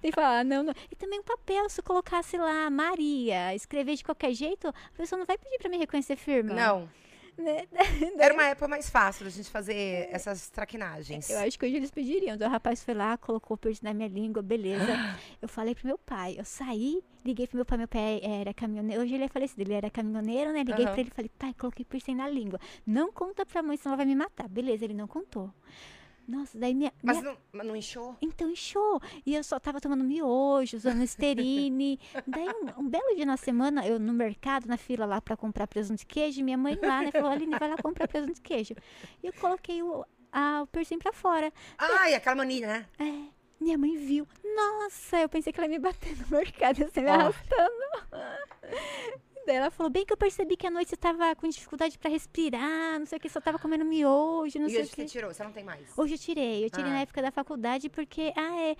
Tem 0.00 0.10
que 0.10 0.14
falar, 0.14 0.44
não, 0.44 0.62
não. 0.62 0.74
E 0.90 0.96
também 0.96 1.20
o 1.20 1.24
papel, 1.24 1.68
se 1.68 1.80
eu 1.80 1.84
colocasse 1.84 2.36
lá 2.38 2.70
Maria, 2.70 3.54
escrever 3.54 3.96
de 3.96 4.04
qualquer 4.04 4.32
jeito, 4.32 4.68
a 4.68 4.96
pessoa 4.96 5.18
não 5.18 5.26
vai 5.26 5.36
pedir 5.36 5.58
pra 5.58 5.68
me 5.68 5.76
reconhecer 5.76 6.16
firma. 6.16 6.54
Não. 6.54 6.88
Né? 7.36 7.66
Era 8.18 8.34
uma 8.34 8.44
época 8.46 8.68
mais 8.68 8.88
fácil 8.88 9.24
da 9.24 9.30
gente 9.30 9.50
fazer 9.50 10.08
essas 10.10 10.48
traquinagens. 10.50 11.30
Eu 11.30 11.38
acho 11.40 11.58
que 11.58 11.66
hoje 11.66 11.76
eles 11.76 11.90
pediriam. 11.90 12.34
Então 12.34 12.48
o 12.48 12.50
rapaz 12.50 12.82
foi 12.82 12.94
lá, 12.94 13.16
colocou 13.16 13.54
o 13.54 13.58
piercing 13.58 13.84
na 13.84 13.94
minha 13.94 14.08
língua, 14.08 14.42
beleza. 14.42 14.84
Eu 15.40 15.48
falei 15.48 15.74
pro 15.74 15.86
meu 15.86 15.98
pai, 15.98 16.36
eu 16.38 16.44
saí, 16.44 17.02
liguei 17.24 17.46
pro 17.46 17.56
meu 17.56 17.66
pai, 17.66 17.76
meu 17.76 17.88
pai 17.88 18.20
era 18.22 18.54
caminhoneiro. 18.54 19.02
Hoje 19.02 19.14
ele 19.14 19.24
é 19.24 19.28
falecido, 19.28 19.60
ele 19.60 19.74
era 19.74 19.90
caminhoneiro, 19.90 20.52
né? 20.52 20.60
Liguei 20.60 20.86
Aham. 20.86 20.92
pra 20.92 21.00
ele 21.00 21.10
e 21.10 21.14
falei, 21.14 21.30
pai, 21.38 21.54
coloquei 21.58 21.84
piercing 21.84 22.14
na 22.14 22.28
língua. 22.28 22.58
Não 22.86 23.12
conta 23.12 23.44
pra 23.44 23.62
mãe, 23.62 23.76
senão 23.76 23.92
ela 23.92 23.96
vai 23.98 24.06
me 24.06 24.14
matar. 24.14 24.48
Beleza, 24.48 24.84
ele 24.84 24.94
não 24.94 25.06
contou. 25.06 25.52
Nossa, 26.26 26.58
daí 26.58 26.74
minha. 26.74 26.92
Mas 27.02 27.18
minha- 27.18 27.32
não, 27.32 27.38
mas 27.52 27.66
não 27.66 27.76
inchou? 27.76 28.16
Então 28.20 28.50
inchou. 28.50 29.00
E 29.26 29.34
eu 29.34 29.44
só 29.44 29.58
tava 29.60 29.80
tomando 29.80 30.02
miojo, 30.04 30.76
usando 30.76 31.02
esterine. 31.02 32.00
Daí, 32.26 32.48
um, 32.48 32.80
um 32.82 32.88
belo 32.88 33.14
dia 33.14 33.26
na 33.26 33.36
semana, 33.36 33.86
eu 33.86 33.98
no 33.98 34.12
mercado, 34.12 34.66
na 34.66 34.76
fila 34.76 35.04
lá 35.04 35.20
pra 35.20 35.36
comprar 35.36 35.66
presunto 35.66 35.98
de 36.00 36.06
queijo, 36.06 36.42
minha 36.42 36.56
mãe 36.56 36.78
lá, 36.82 37.02
né, 37.02 37.10
falou, 37.12 37.30
Aline, 37.30 37.58
vai 37.58 37.68
lá 37.68 37.76
comprar 37.76 38.08
presunto 38.08 38.34
de 38.34 38.40
queijo. 38.40 38.74
E 39.22 39.26
eu 39.26 39.32
coloquei 39.34 39.82
o, 39.82 40.04
a, 40.32 40.62
o 40.62 40.66
piercing 40.66 40.98
pra 40.98 41.12
fora. 41.12 41.52
Ai, 41.78 42.14
aquela 42.14 42.36
mania, 42.36 42.66
né? 42.66 42.86
É, 42.98 43.28
minha 43.60 43.76
mãe 43.78 43.96
viu. 43.96 44.26
Nossa, 44.56 45.18
eu 45.20 45.28
pensei 45.28 45.52
que 45.52 45.60
ela 45.60 45.66
ia 45.66 45.72
me 45.72 45.78
bater 45.78 46.16
no 46.18 46.28
mercado, 46.36 46.82
assim, 46.84 47.02
me 47.02 47.08
arrastando. 47.10 47.84
Daí 49.46 49.56
ela 49.56 49.70
falou, 49.70 49.90
bem 49.90 50.04
que 50.06 50.12
eu 50.12 50.16
percebi 50.16 50.56
que 50.56 50.66
à 50.66 50.70
noite 50.70 50.88
você 50.90 50.96
tava 50.96 51.34
com 51.36 51.46
dificuldade 51.48 51.98
pra 51.98 52.10
respirar, 52.10 52.98
não 52.98 53.04
sei 53.06 53.18
o 53.18 53.20
que, 53.20 53.28
só 53.28 53.40
tava 53.40 53.58
comendo 53.58 53.84
miojo, 53.84 54.58
não 54.58 54.66
e 54.66 54.70
sei 54.70 54.80
hoje 54.80 54.88
o 54.90 54.94
você 54.94 55.02
que. 55.04 55.10
tirou? 55.10 55.32
Você 55.34 55.44
não 55.44 55.52
tem 55.52 55.62
mais? 55.64 55.86
Hoje 55.96 56.14
eu 56.14 56.18
tirei. 56.18 56.64
Eu 56.64 56.70
tirei 56.70 56.90
Ah. 56.90 56.94
na 56.94 57.00
época 57.00 57.20
da 57.20 57.30
faculdade 57.30 57.88
porque, 57.88 58.32
ah, 58.36 58.60
é. 58.62 58.76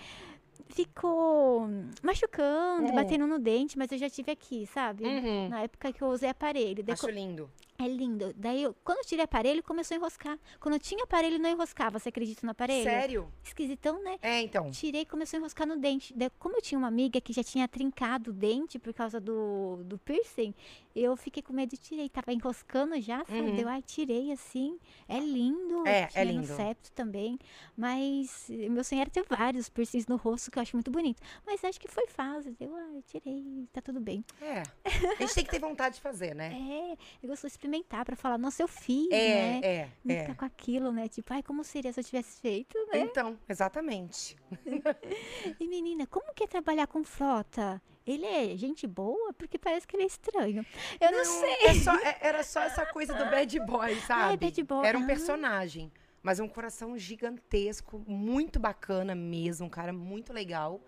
Ficou 0.69 1.69
machucando, 2.03 2.89
É. 2.89 2.93
batendo 2.93 3.27
no 3.27 3.39
dente, 3.39 3.77
mas 3.77 3.91
eu 3.93 3.99
já 3.99 4.09
tive 4.09 4.31
aqui, 4.33 4.67
sabe? 4.67 5.05
Uhum. 5.05 5.49
Na 5.49 5.63
época 5.63 5.93
que 5.93 6.01
eu 6.03 6.09
usei 6.09 6.29
aparelho. 6.31 6.83
Daí 6.83 6.95
Acho 6.95 7.11
lindo. 7.11 7.51
É 7.77 7.89
lindo. 7.89 8.33
Daí, 8.37 8.63
eu, 8.63 8.75
quando 8.85 8.99
eu 8.99 9.05
tirei 9.05 9.25
aparelho, 9.25 9.63
começou 9.63 9.97
a 9.97 9.99
enroscar. 9.99 10.39
Quando 10.61 10.75
eu 10.75 10.79
tinha 10.79 11.03
aparelho, 11.03 11.41
não 11.41 11.51
enroscava. 11.51 11.99
Você 11.99 12.09
acredita 12.09 12.47
no 12.47 12.53
aparelho? 12.53 12.85
Sério? 12.85 13.33
Esquisitão, 13.43 14.01
né? 14.03 14.17
É, 14.23 14.41
então. 14.41 14.71
Tirei 14.71 15.03
e 15.03 15.07
começou 15.07 15.37
a 15.37 15.41
enroscar 15.41 15.67
no 15.67 15.77
dente. 15.77 16.15
Daí, 16.17 16.31
como 16.39 16.57
eu 16.57 16.63
tinha 16.63 16.79
uma 16.79 16.87
amiga 16.87 17.21
que 17.21 17.33
já 17.33 17.43
tinha 17.43 17.67
trincado 17.67 18.31
o 18.31 18.33
dente 18.33 18.79
por 18.79 18.95
causa 18.95 19.21
do, 19.21 19.83
do 19.85 19.99
piercing, 19.99 20.55
eu 20.95 21.17
fiquei 21.17 21.43
com 21.43 21.53
medo 21.53 21.75
e 21.75 21.77
tirei. 21.77 22.09
Tava 22.09 22.33
enroscando 22.33 23.01
já, 23.01 23.25
sabe? 23.25 23.41
Uhum. 23.41 23.57
Deu, 23.57 23.69
ai, 23.69 23.83
tirei 23.83 24.31
assim. 24.31 24.79
É 25.09 25.19
lindo. 25.19 25.87
É, 25.87 26.03
é 26.03 26.07
tinha 26.07 26.25
lindo. 26.25 26.49
no 26.49 26.57
septo 26.57 26.93
também. 26.93 27.39
Mas 27.77 28.49
eh, 28.51 28.69
meu 28.69 28.85
sonho 28.85 29.01
era 29.01 29.11
ter 29.11 29.25
vários 29.29 29.69
piercings 29.69 30.07
no 30.07 30.17
rosto, 30.17 30.51
que 30.51 30.59
eu 30.59 30.63
acho 30.63 30.77
muito 30.77 30.93
bonito. 30.93 31.21
Mas 31.45 31.65
acho 31.65 31.81
que 31.81 31.89
foi 31.89 32.07
fase. 32.07 32.53
Deu, 32.53 32.75
ai, 32.77 33.03
tirei. 33.09 33.69
Tá 33.73 33.83
tudo 33.83 34.01
bem. 34.01 34.25
É. 34.41 34.63
A 34.85 35.23
gente 35.23 35.35
tem 35.35 35.45
que 35.45 35.51
ter 35.51 35.59
vontade 35.59 35.97
de 35.97 36.01
fazer, 36.01 36.35
né? 36.35 36.55
É, 36.75 36.97
eu 37.23 37.29
gosto 37.29 37.43
de 37.43 37.59
experimentar 37.65 38.05
pra 38.05 38.15
falar, 38.15 38.37
nossa, 38.39 38.63
eu 38.63 38.69
fiz, 38.69 39.09
É, 39.11 39.35
né? 39.35 39.61
é, 39.63 39.89
Não 40.05 40.15
é. 40.15 40.21
ficar 40.21 40.35
com 40.35 40.45
aquilo, 40.45 40.93
né? 40.93 41.09
Tipo, 41.09 41.33
ai, 41.33 41.43
como 41.43 41.65
seria 41.65 41.93
se 41.93 41.99
eu 42.01 42.05
tivesse 42.05 42.41
feito, 42.41 42.77
né? 42.93 43.01
Então, 43.01 43.39
exatamente. 43.49 44.37
E 45.59 45.67
menina, 45.69 46.07
como 46.07 46.33
que 46.35 46.45
é 46.45 46.47
trabalhar 46.47 46.87
com 46.87 47.03
frota? 47.05 47.81
Ele 48.07 48.27
é 48.27 48.55
gente 48.57 48.87
boa? 48.87 49.33
Porque 49.33 49.59
parece 49.59 49.87
que 49.87 49.97
ele 49.97 50.03
é 50.03 50.07
estranho. 50.07 50.65
Eu 51.01 51.11
não, 51.13 51.25
sei. 51.25 51.55
é 51.69 51.75
só- 51.75 51.97
é- 51.97 52.19
era 52.21 52.43
só 52.45 52.61
essa 52.65 52.85
coisa 52.87 53.15
do 53.15 53.25
bad 53.27 53.59
boy, 53.61 53.95
sabe? 54.01 54.37
bad 54.37 54.63
boy. 54.63 54.87
Era 54.87 54.99
um 54.99 55.07
personagem. 55.07 55.91
Mas 56.23 56.41
um 56.41 56.49
coração 56.49 56.97
gigantesco, 56.99 58.03
muito 58.07 58.59
bacana 58.59 59.15
mesmo, 59.15 59.67
um 59.67 59.71
cara 59.71 59.93
muito 59.93 60.33
legal. 60.33 60.81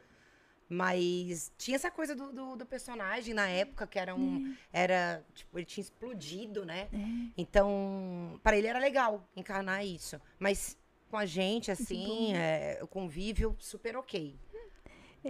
Mas 0.69 1.53
tinha 1.57 1.77
essa 1.77 1.91
coisa 1.91 2.15
do, 2.15 2.33
do, 2.33 2.57
do 2.57 2.67
personagem 2.67 3.33
na 3.33 3.49
época, 3.49 3.87
que 3.87 3.99
era 3.99 4.15
um. 4.15 4.55
Era. 4.73 5.25
Tipo, 5.35 5.59
ele 5.59 5.65
tinha 5.65 5.83
explodido, 5.83 6.65
né? 6.65 6.89
É. 6.93 7.33
Então, 7.37 8.41
para 8.43 8.57
ele 8.57 8.67
era 8.67 8.79
legal 8.79 9.29
encarnar 9.37 9.85
isso. 9.85 10.21
Mas 10.39 10.77
com 11.09 11.17
a 11.17 11.25
gente, 11.25 11.71
assim, 11.71 12.35
é, 12.35 12.81
o 12.83 12.87
convívio 12.87 13.55
super 13.59 13.97
ok. 13.97 14.37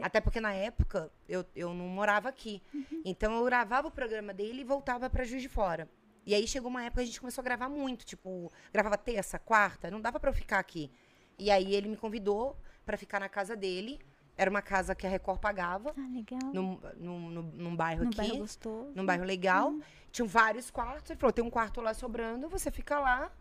Até 0.03 0.21
porque 0.21 0.41
na 0.41 0.53
época 0.53 1.11
eu, 1.29 1.45
eu 1.55 1.73
não 1.73 1.87
morava 1.87 2.29
aqui. 2.29 2.63
Então 3.05 3.35
eu 3.37 3.45
gravava 3.45 3.89
o 3.89 3.91
programa 3.91 4.33
dele 4.33 4.61
e 4.61 4.65
voltava 4.65 5.09
pra 5.09 5.25
Juiz 5.25 5.43
de 5.43 5.49
Fora. 5.49 5.89
E 6.25 6.35
aí 6.35 6.47
chegou 6.47 6.69
uma 6.69 6.83
época 6.83 7.01
que 7.01 7.05
a 7.05 7.07
gente 7.07 7.21
começou 7.21 7.41
a 7.41 7.45
gravar 7.45 7.69
muito. 7.69 8.05
Tipo, 8.05 8.53
gravava 8.73 8.99
terça, 8.99 9.39
quarta, 9.39 9.91
não 9.91 10.01
dava 10.01 10.19
pra 10.19 10.31
eu 10.31 10.35
ficar 10.35 10.59
aqui. 10.59 10.91
E 11.39 11.51
aí 11.51 11.75
ele 11.75 11.89
me 11.89 11.97
convidou 11.97 12.57
pra 12.85 12.97
ficar 12.97 13.21
na 13.21 13.29
casa 13.29 13.55
dele. 13.55 14.01
Era 14.37 14.51
uma 14.51 14.61
casa 14.61 14.95
que 14.95 15.07
a 15.07 15.11
Record 15.11 15.41
pagava, 15.41 15.95
Ah, 15.97 16.09
legal. 16.13 16.53
num, 16.53 16.79
num, 16.99 17.31
num, 17.31 17.43
num 17.43 17.77
bairro 17.77 18.03
Num 18.03 18.09
aqui 18.09 18.17
bairro 18.19 18.39
gostoso. 18.39 18.93
num 18.95 19.07
bairro 19.07 19.25
legal. 19.25 19.75
Tinham 20.13 20.29
vários 20.29 20.71
quartos. 20.71 21.11
Ele 21.11 21.19
falou: 21.19 21.33
tem 21.33 21.45
um 21.45 21.51
quarto 21.51 21.81
lá 21.81 21.95
sobrando, 21.95 22.49
você 22.49 22.71
fica 22.71 22.99
lá. 22.99 23.33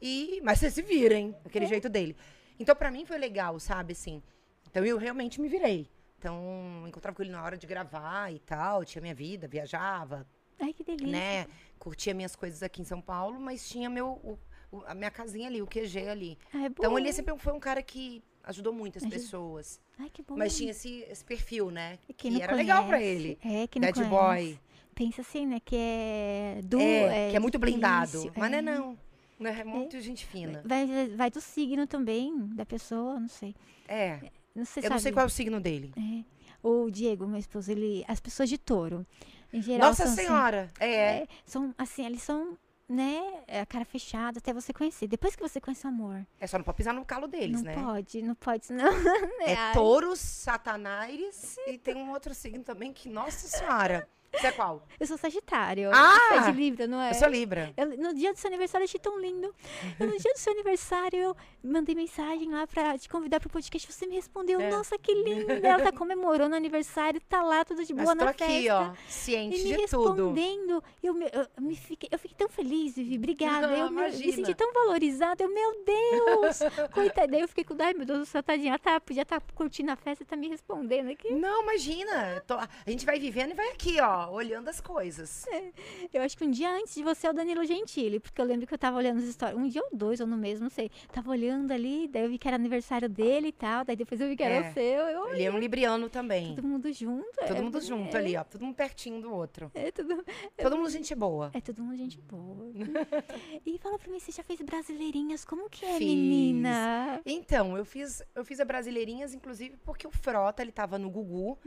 E. 0.00 0.40
Mas 0.44 0.58
você 0.58 0.70
se 0.70 0.82
vira, 0.82 1.14
hein? 1.14 1.34
Aquele 1.44 1.66
jeito 1.66 1.88
dele. 1.88 2.16
Então, 2.58 2.74
pra 2.76 2.90
mim, 2.90 3.04
foi 3.06 3.18
legal, 3.18 3.58
sabe, 3.58 3.92
assim. 3.92 4.22
Então, 4.70 4.84
eu 4.84 4.98
realmente 4.98 5.40
me 5.40 5.48
virei. 5.48 5.90
Então, 6.18 6.84
encontrava 6.86 7.14
com 7.16 7.22
ele 7.22 7.30
na 7.32 7.42
hora 7.42 7.56
de 7.56 7.66
gravar 7.66 8.30
e 8.32 8.38
tal. 8.40 8.84
Tinha 8.84 9.00
minha 9.02 9.14
vida, 9.14 9.46
viajava, 9.46 10.26
Ai, 10.60 10.72
que 10.72 10.82
delícia. 10.84 11.06
né? 11.12 11.46
Curtia 11.78 12.12
minhas 12.14 12.34
coisas 12.34 12.62
aqui 12.62 12.80
em 12.82 12.84
São 12.84 13.00
Paulo, 13.00 13.38
mas 13.40 13.68
tinha 13.68 13.88
meu, 13.90 14.08
o- 14.08 14.38
o- 14.70 14.82
a 14.86 14.94
minha 14.94 15.10
casinha 15.10 15.48
ali, 15.48 15.60
o 15.62 15.66
QG 15.66 16.08
ali. 16.08 16.38
Ah, 16.52 16.64
é 16.64 16.68
bom. 16.68 16.74
Então, 16.78 16.98
ele 16.98 17.12
sempre 17.12 17.36
foi 17.38 17.52
um 17.52 17.60
cara 17.60 17.82
que 17.82 18.22
ajudou 18.46 18.72
muito 18.72 18.96
as 18.98 19.04
Ajuda. 19.04 19.16
pessoas. 19.20 19.80
Ai, 19.98 20.08
que 20.10 20.22
bom. 20.22 20.36
Mas 20.36 20.56
tinha 20.56 20.70
esse, 20.70 21.04
esse 21.10 21.24
perfil, 21.24 21.70
né? 21.70 21.98
E 22.08 22.14
que 22.14 22.40
era 22.40 22.54
legal 22.54 22.86
pra 22.86 22.96
conhece- 22.98 23.14
ele. 23.16 23.38
É, 23.44 23.66
que 23.66 23.78
não 23.78 23.88
Bad 23.88 23.98
conhece. 24.08 24.10
boy. 24.10 24.58
Pensa 24.94 25.20
assim, 25.20 25.46
né? 25.46 25.60
Que 25.62 25.76
é 25.76 26.60
do. 26.64 26.80
É, 26.80 27.30
que 27.30 27.36
é 27.36 27.38
muito 27.40 27.58
blindado. 27.58 28.06
difícil, 28.12 28.32
Mas 28.36 28.50
não 28.50 28.56
é 28.56 28.60
é. 28.60 28.62
não. 28.62 28.98
Não 29.38 29.50
é 29.50 29.64
muito 29.64 30.00
gente 30.00 30.24
fina. 30.24 30.62
Vai, 30.64 30.86
vai- 31.14 31.30
do 31.30 31.42
signo 31.42 31.86
também, 31.86 32.34
da 32.54 32.64
pessoa, 32.64 33.20
não 33.20 33.28
sei. 33.28 33.54
É. 33.86 34.30
Não 34.54 34.64
sei, 34.64 34.82
Eu 34.86 34.88
não 34.88 34.98
sei 34.98 35.10
sabe? 35.10 35.12
qual 35.12 35.24
é 35.24 35.26
o 35.26 35.30
signo 35.30 35.60
dele. 35.60 35.92
É. 35.98 36.24
O 36.66 36.90
Diego, 36.90 37.26
meu 37.26 37.38
esposo, 37.38 37.70
ele. 37.70 38.02
As 38.08 38.18
pessoas 38.18 38.48
de 38.48 38.56
touro. 38.56 39.06
Em 39.52 39.60
geral. 39.60 39.88
Nossa 39.90 40.04
são, 40.04 40.12
assim, 40.14 40.22
Senhora! 40.22 40.70
É. 40.80 40.86
É, 40.94 41.28
são 41.44 41.74
assim, 41.76 42.06
eles 42.06 42.22
são, 42.22 42.56
né, 42.88 43.42
é, 43.48 43.60
a 43.60 43.66
cara 43.66 43.84
fechada 43.84 44.38
até 44.38 44.52
você 44.52 44.72
conhecer. 44.72 45.08
Depois 45.08 45.34
que 45.34 45.42
você 45.42 45.60
conhece 45.60 45.84
o 45.86 45.88
amor, 45.88 46.24
É 46.40 46.46
só 46.46 46.56
não 46.58 46.64
pode 46.64 46.76
pisar 46.76 46.94
no 46.94 47.04
calo 47.04 47.26
deles, 47.26 47.62
não 47.62 47.64
né? 47.64 47.74
pode, 47.82 48.22
não 48.22 48.34
pode, 48.34 48.72
não. 48.72 48.86
É 49.42 49.54
Ai, 49.54 49.72
touros, 49.74 50.20
satanás 50.20 51.56
e 51.66 51.78
tem 51.78 51.96
um 51.96 52.10
outro 52.10 52.34
signo 52.34 52.62
também 52.62 52.92
que, 52.92 53.08
nossa 53.08 53.46
senhora. 53.48 54.08
Você 54.38 54.46
é 54.48 54.52
qual? 54.52 54.82
Eu 54.98 55.06
sou 55.06 55.16
Sagitário. 55.16 55.90
Ah! 55.92 56.18
Você 56.28 56.34
é 56.34 56.52
de 56.52 56.58
Libra, 56.58 56.86
não 56.86 57.00
é? 57.00 57.10
Eu 57.10 57.14
sou 57.14 57.28
Libra. 57.28 57.72
Eu- 57.76 57.96
no 57.96 58.14
dia 58.14 58.32
do 58.32 58.38
seu 58.38 58.48
aniversário 58.48 58.82
eu 58.84 58.86
achei 58.86 59.00
tão 59.00 59.18
lindo. 59.18 59.54
Eu, 59.98 60.06
no 60.06 60.16
dia 60.18 60.32
do 60.32 60.38
seu 60.38 60.52
aniversário 60.52 61.18
eu 61.18 61.36
mandei 61.62 61.94
mensagem 61.94 62.50
lá 62.50 62.66
pra 62.66 62.96
te 62.98 63.08
convidar 63.08 63.40
pro 63.40 63.48
podcast. 63.50 63.90
Você 63.92 64.06
me 64.06 64.14
respondeu, 64.14 64.60
É. 64.60 64.70
nossa, 64.70 64.98
que 64.98 65.12
linda. 65.14 65.54
Ela 65.54 65.82
tá 65.82 65.92
comemorando 65.92 66.54
o 66.54 66.56
aniversário, 66.56 67.20
tá 67.28 67.42
lá, 67.42 67.64
tudo 67.64 67.84
de 67.84 67.94
Mas 67.94 68.04
boa 68.04 68.16
tô 68.16 68.24
na 68.24 68.30
aqui, 68.30 68.44
festa. 68.44 68.74
ó, 68.74 68.94
ciente 69.08 69.56
E 69.60 69.64
me 69.64 69.76
de 69.76 69.86
tudo. 69.88 70.08
respondendo. 70.26 70.82
Eu, 71.02 71.14
me, 71.14 71.24
eu, 71.26 71.42
eu 71.56 71.62
me 71.62 71.76
fiquei, 71.76 72.08
eu 72.12 72.18
fiquei 72.18 72.36
tão 72.36 72.48
feliz, 72.48 72.94
Vivi. 72.96 73.16
Obrigada. 73.16 73.68
Ah, 73.68 73.78
eu 73.78 73.90
me, 73.90 74.12
senti 74.32 74.54
tão 74.54 74.72
valorizada. 74.72 75.42
Eu, 75.42 75.48
meu 75.52 75.84
Deus! 75.84 76.58
Coitada. 76.92 77.28
Daí 77.28 77.40
eu 77.40 77.48
fiquei 77.48 77.64
com, 77.64 77.74
ai 77.80 77.94
meu 77.94 78.06
Deus 78.06 78.18
do 78.20 78.26
céu, 78.26 78.42
tadinha. 78.42 78.78
Tá, 78.78 79.00
podia 79.00 79.22
estar 79.22 79.40
curtindo 79.54 79.90
a 79.90 79.96
festa 79.96 80.22
e 80.22 80.26
tá 80.26 80.36
me 80.36 80.48
respondendo 80.48 81.10
aqui. 81.10 81.32
Não, 81.32 81.62
imagina. 81.62 82.42
Tô- 82.46 82.54
a 82.54 82.68
gente 82.86 83.04
vai 83.06 83.18
vivendo 83.18 83.50
e 83.50 83.54
vai 83.54 83.68
aqui, 83.70 84.00
ó, 84.00 84.25
olhando 84.30 84.68
as 84.68 84.80
coisas. 84.80 85.44
Eu 86.12 86.22
acho 86.22 86.36
que 86.36 86.44
um 86.44 86.50
dia 86.50 86.70
antes 86.70 86.94
de 86.94 87.02
você 87.02 87.26
é 87.26 87.30
o 87.30 87.32
Danilo 87.32 87.64
Gentili, 87.64 88.18
porque 88.20 88.40
eu 88.40 88.44
lembro 88.44 88.66
que 88.66 88.72
eu 88.74 88.78
tava 88.78 88.96
olhando 88.96 89.18
as 89.18 89.24
histórias, 89.24 89.58
um 89.58 89.68
dia 89.68 89.82
ou 89.82 89.88
dois, 89.92 90.20
ou 90.20 90.26
no 90.26 90.36
mês, 90.36 90.60
não 90.60 90.70
sei. 90.70 90.90
Tava 91.12 91.30
olhando 91.30 91.72
ali, 91.72 92.08
daí 92.08 92.22
eu 92.24 92.28
vi 92.30 92.38
que 92.38 92.46
era 92.48 92.56
aniversário 92.56 93.08
dele 93.08 93.48
e 93.48 93.52
tal, 93.52 93.84
daí 93.84 93.96
depois 93.96 94.20
eu 94.20 94.28
vi 94.28 94.36
que 94.36 94.42
era 94.42 94.66
É. 94.66 94.70
o 94.70 94.74
seu. 94.74 94.82
Eu, 94.82 95.28
Ele 95.34 95.42
é 95.44 95.50
um 95.52 95.58
libriano 95.58 96.08
também. 96.08 96.54
todo 96.54 96.66
mundo 96.66 96.92
junto. 96.92 97.26
Todo 97.36 97.56
é, 97.56 97.60
mundo 97.60 97.80
junto 97.80 98.16
é, 98.16 98.20
ali, 98.20 98.36
ó. 98.36 98.44
Todo 98.44 98.64
mundo 98.64 98.74
pertinho 98.74 99.20
do 99.20 99.32
outro. 99.32 99.70
É 99.74 99.90
tudo, 99.90 100.24
Todo 100.56 100.76
mundo 100.76 100.88
gente 100.90 101.14
boa. 101.14 101.50
é 101.54 101.60
todo 101.60 101.82
mundo 101.82 101.96
gente 101.96 102.18
boa. 102.20 102.70
e 103.66 103.78
fala 103.78 103.98
pra 103.98 104.10
mim, 104.10 104.18
você 104.18 104.32
já 104.32 104.42
fez 104.42 104.60
brasileirinhas? 104.62 105.44
Como 105.44 105.68
que 105.68 105.84
é, 105.84 105.98
Fiz. 105.98 106.06
menina? 106.08 107.20
Então, 107.24 107.76
eu 107.76 107.84
fiz, 107.84 108.22
eu 108.34 108.44
fiz 108.44 108.60
a 108.60 108.64
Brasileirinhas, 108.64 109.34
inclusive, 109.34 109.76
porque 109.84 110.06
o 110.06 110.10
Frota, 110.10 110.62
ele 110.62 110.72
tava 110.72 110.98
no 110.98 111.10
Gugu, 111.10 111.58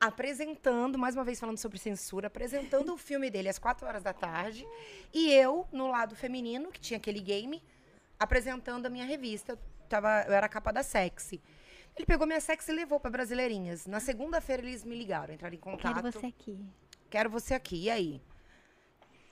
apresentando, 0.00 0.98
mais 0.98 1.14
uma 1.14 1.24
vez 1.24 1.40
falando 1.40 1.58
sobre 1.58 1.78
censura, 1.78 2.26
apresentando 2.26 2.92
o 2.92 2.98
filme 2.98 3.30
dele 3.30 3.48
às 3.48 3.58
quatro 3.58 3.86
horas 3.86 4.02
da 4.02 4.12
tarde. 4.12 4.66
E 5.12 5.32
eu, 5.32 5.66
no 5.72 5.88
lado 5.88 6.14
feminino, 6.14 6.70
que 6.70 6.80
tinha 6.80 6.98
aquele 6.98 7.20
game, 7.20 7.62
apresentando 8.18 8.86
a 8.86 8.90
minha 8.90 9.04
revista. 9.04 9.52
Eu, 9.52 9.58
tava, 9.88 10.24
eu 10.26 10.32
era 10.32 10.46
a 10.46 10.48
capa 10.48 10.72
da 10.72 10.82
Sexy. 10.82 11.40
Ele 11.96 12.04
pegou 12.04 12.26
minha 12.26 12.40
sexy 12.40 12.70
e 12.70 12.74
levou 12.74 13.00
pra 13.00 13.10
Brasileirinhas. 13.10 13.86
Na 13.86 14.00
segunda-feira 14.00 14.62
eles 14.62 14.84
me 14.84 14.94
ligaram, 14.94 15.32
entraram 15.32 15.54
em 15.54 15.58
contato. 15.58 15.94
Quero 15.94 16.12
você 16.12 16.26
aqui. 16.26 16.66
Quero 17.08 17.30
você 17.30 17.54
aqui. 17.54 17.84
E 17.84 17.90
aí? 17.90 18.22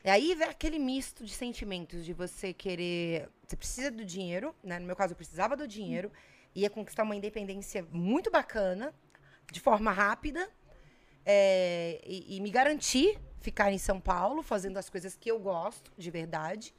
E 0.03 0.09
aí 0.09 0.35
vem 0.35 0.49
aquele 0.49 0.79
misto 0.79 1.25
de 1.25 1.33
sentimentos 1.35 2.07
de 2.07 2.15
você 2.15 2.55
querer. 2.55 3.29
Você 3.47 3.55
precisa 3.55 3.91
do 3.91 4.03
dinheiro, 4.03 4.55
né? 4.63 4.79
No 4.79 4.87
meu 4.87 4.97
caso, 4.97 5.13
eu 5.13 5.17
precisava 5.17 5.55
do 5.55 5.69
dinheiro. 5.69 6.11
Ia 6.55 6.71
conquistar 6.71 7.03
uma 7.03 7.15
independência 7.15 7.87
muito 7.93 8.31
bacana, 8.31 8.95
de 9.51 9.61
forma 9.61 9.91
rápida. 9.93 10.49
é, 11.27 12.01
e, 12.07 12.37
e 12.37 12.41
me 12.41 12.51
garantir 12.51 13.19
ficar 13.41 13.71
em 13.71 13.79
São 13.79 14.01
Paulo, 14.01 14.43
fazendo 14.43 14.79
as 14.79 14.89
coisas 14.89 15.17
que 15.17 15.31
eu 15.31 15.39
gosto, 15.39 15.93
de 15.97 16.11
verdade. 16.11 16.75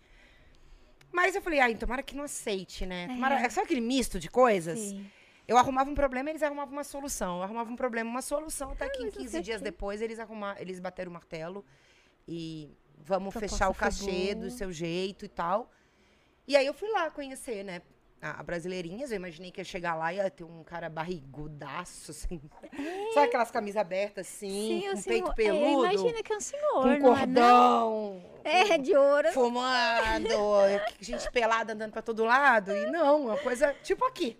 Mas 1.12 1.36
eu 1.36 1.42
falei, 1.42 1.60
ai, 1.60 1.76
tomara 1.76 2.02
que 2.04 2.16
não 2.16 2.24
aceite, 2.24 2.86
né? 2.86 3.08
Tomara... 3.08 3.36
É. 3.40 3.50
Sabe 3.50 3.66
aquele 3.66 3.82
misto 3.82 4.20
de 4.20 4.30
coisas? 4.30 4.80
Sim. 4.80 5.10
Eu 5.48 5.58
arrumava 5.58 5.90
um 5.90 5.96
problema, 5.96 6.30
eles 6.32 6.42
arrumavam 6.42 6.74
uma 6.74 6.84
solução. 6.84 7.38
Eu 7.38 7.44
arrumava 7.44 7.72
um 7.72 7.76
problema, 7.76 8.10
uma 8.10 8.22
solução, 8.22 8.72
até 8.72 8.90
que 8.90 9.00
em 9.00 9.06
mas 9.06 9.14
não 9.14 9.22
15 9.22 9.32
sei 9.32 9.40
o 9.40 9.44
dias 9.44 9.58
quê. 9.60 9.64
depois 9.64 10.02
eles 10.02 10.20
arrumaram, 10.20 10.60
eles 10.60 10.80
bateram 10.80 11.12
o 11.12 11.14
martelo 11.14 11.64
e 12.28 12.76
vamos 12.98 13.32
Proposta 13.32 13.56
fechar 13.56 13.70
o 13.70 13.76
cachê 13.76 14.34
do 14.34 14.50
seu 14.50 14.72
jeito 14.72 15.24
e 15.24 15.30
tal. 15.30 15.72
E 16.48 16.58
aí 16.58 16.66
eu 16.66 16.74
fui 16.74 16.90
lá 16.90 17.12
conhecer, 17.12 17.64
né? 17.64 17.84
A, 18.22 18.40
a 18.40 18.44
Brasileirinhas, 18.44 19.12
eu 19.12 19.18
imaginei 19.18 19.52
que 19.52 19.60
ia 19.62 19.66
chegar 19.66 19.94
lá 19.94 20.12
e 20.12 20.18
ia 20.18 20.30
ter 20.32 20.44
um 20.44 20.64
cara 20.64 20.90
barrigudaço, 20.90 22.12
assim. 22.12 22.42
Sabe 23.14 23.28
aquelas 23.28 23.52
camisas 23.52 23.80
abertas, 23.80 24.28
assim, 24.28 24.82
Sim, 24.82 24.90
com 24.90 24.98
senhor- 24.98 25.04
peito 25.04 25.32
é, 25.32 25.34
peludo, 25.36 25.86
imagina 25.94 26.24
que 26.24 26.34
é 26.34 26.38
um 26.38 26.42
senhor, 26.42 26.82
com 26.82 26.86
não 26.88 26.92
é, 26.92 27.00
cordão, 27.00 28.24
É, 28.44 28.78
de 28.78 28.96
ouro. 28.96 29.32
fumando, 29.32 30.30
gente 31.00 31.30
pelada 31.32 31.74
andando 31.74 31.92
pra 31.92 32.02
todo 32.02 32.24
lado. 32.24 32.72
E 32.72 32.86
não, 32.90 33.26
uma 33.26 33.38
coisa 33.38 33.74
tipo 33.84 34.04
aqui, 34.06 34.38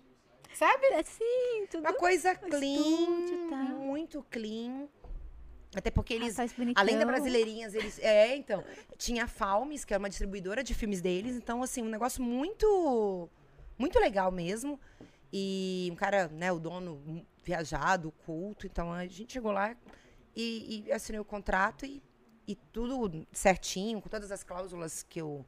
sabe? 0.54 0.86
Sim, 1.04 1.66
tudo. 1.70 1.80
Uma 1.80 1.92
coisa 1.94 2.34
clean, 2.34 3.20
estúdio, 3.20 3.48
tá. 3.50 3.56
muito 3.56 4.26
clean. 4.30 4.88
Até 5.76 5.90
porque 5.90 6.14
eles, 6.14 6.36
Rapaz 6.38 6.54
além 6.74 6.96
da 6.98 7.04
Brasileirinhas, 7.04 7.74
eles. 7.74 7.98
É, 7.98 8.34
então. 8.34 8.64
Tinha 8.96 9.24
a 9.24 9.28
Falmes, 9.28 9.84
que 9.84 9.92
é 9.92 9.98
uma 9.98 10.08
distribuidora 10.08 10.64
de 10.64 10.72
filmes 10.72 11.02
deles. 11.02 11.36
Então, 11.36 11.62
assim, 11.62 11.82
um 11.82 11.88
negócio 11.90 12.22
muito. 12.22 13.28
Muito 13.78 13.98
legal 13.98 14.30
mesmo. 14.30 14.80
E 15.32 15.88
um 15.92 15.96
cara, 15.96 16.28
né, 16.28 16.50
o 16.52 16.58
dono 16.58 16.94
um 17.06 17.24
viajado, 17.44 18.12
culto. 18.24 18.66
Então, 18.66 18.92
a 18.92 19.06
gente 19.06 19.32
chegou 19.32 19.52
lá 19.52 19.76
e, 20.34 20.84
e 20.86 20.92
assinei 20.92 21.20
o 21.20 21.24
contrato 21.24 21.84
e, 21.84 22.02
e 22.46 22.54
tudo 22.54 23.26
certinho, 23.32 24.00
com 24.00 24.08
todas 24.08 24.30
as 24.32 24.42
cláusulas 24.42 25.02
que 25.02 25.20
eu, 25.20 25.44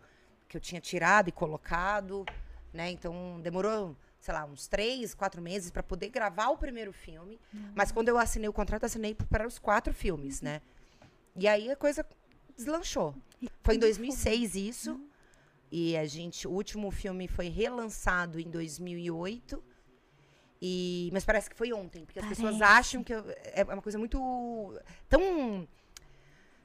que 0.49 0.57
eu 0.57 0.61
tinha 0.61 0.81
tirado 0.81 1.29
e 1.29 1.33
colocado, 1.33 2.24
né? 2.72 2.91
Então, 2.91 3.41
demorou, 3.43 3.97
sei 4.20 4.35
lá, 4.35 4.45
uns 4.45 4.66
três, 4.66 5.14
quatro 5.14 5.41
meses 5.41 5.70
para 5.70 5.83
poder 5.83 6.09
gravar 6.09 6.49
o 6.49 6.59
primeiro 6.59 6.93
filme. 6.93 7.41
Mas 7.74 7.91
quando 7.93 8.09
eu 8.09 8.18
assinei 8.18 8.49
o 8.49 8.53
contrato, 8.53 8.85
assinei 8.85 9.14
para 9.14 9.47
os 9.47 9.59
quatro 9.59 9.93
filmes, 9.95 10.41
né? 10.41 10.61
E 11.35 11.47
aí 11.47 11.70
a 11.70 11.76
coisa 11.76 12.05
deslanchou. 12.57 13.14
Foi 13.62 13.76
em 13.76 13.79
2006 13.79 14.55
isso. 14.57 15.01
E 15.71 15.97
a 15.97 16.07
gente, 16.07 16.47
o 16.49 16.51
último 16.51 16.91
filme 16.91 17.29
foi 17.29 17.49
relançado 17.49 18.39
em 18.41 18.49
2008. 18.51 19.62
E, 20.61 21.09
mas 21.12 21.25
parece 21.25 21.49
que 21.49 21.55
foi 21.57 21.73
ontem, 21.73 22.05
porque 22.05 22.19
as 22.19 22.27
pessoas 22.27 22.59
Parece. 22.59 22.79
acham 22.81 23.05
que 23.05 23.14
eu- 23.14 23.25
é 23.55 23.62
uma 23.62 23.81
coisa 23.83 23.97
muito 23.99 24.19
tão 25.09 25.69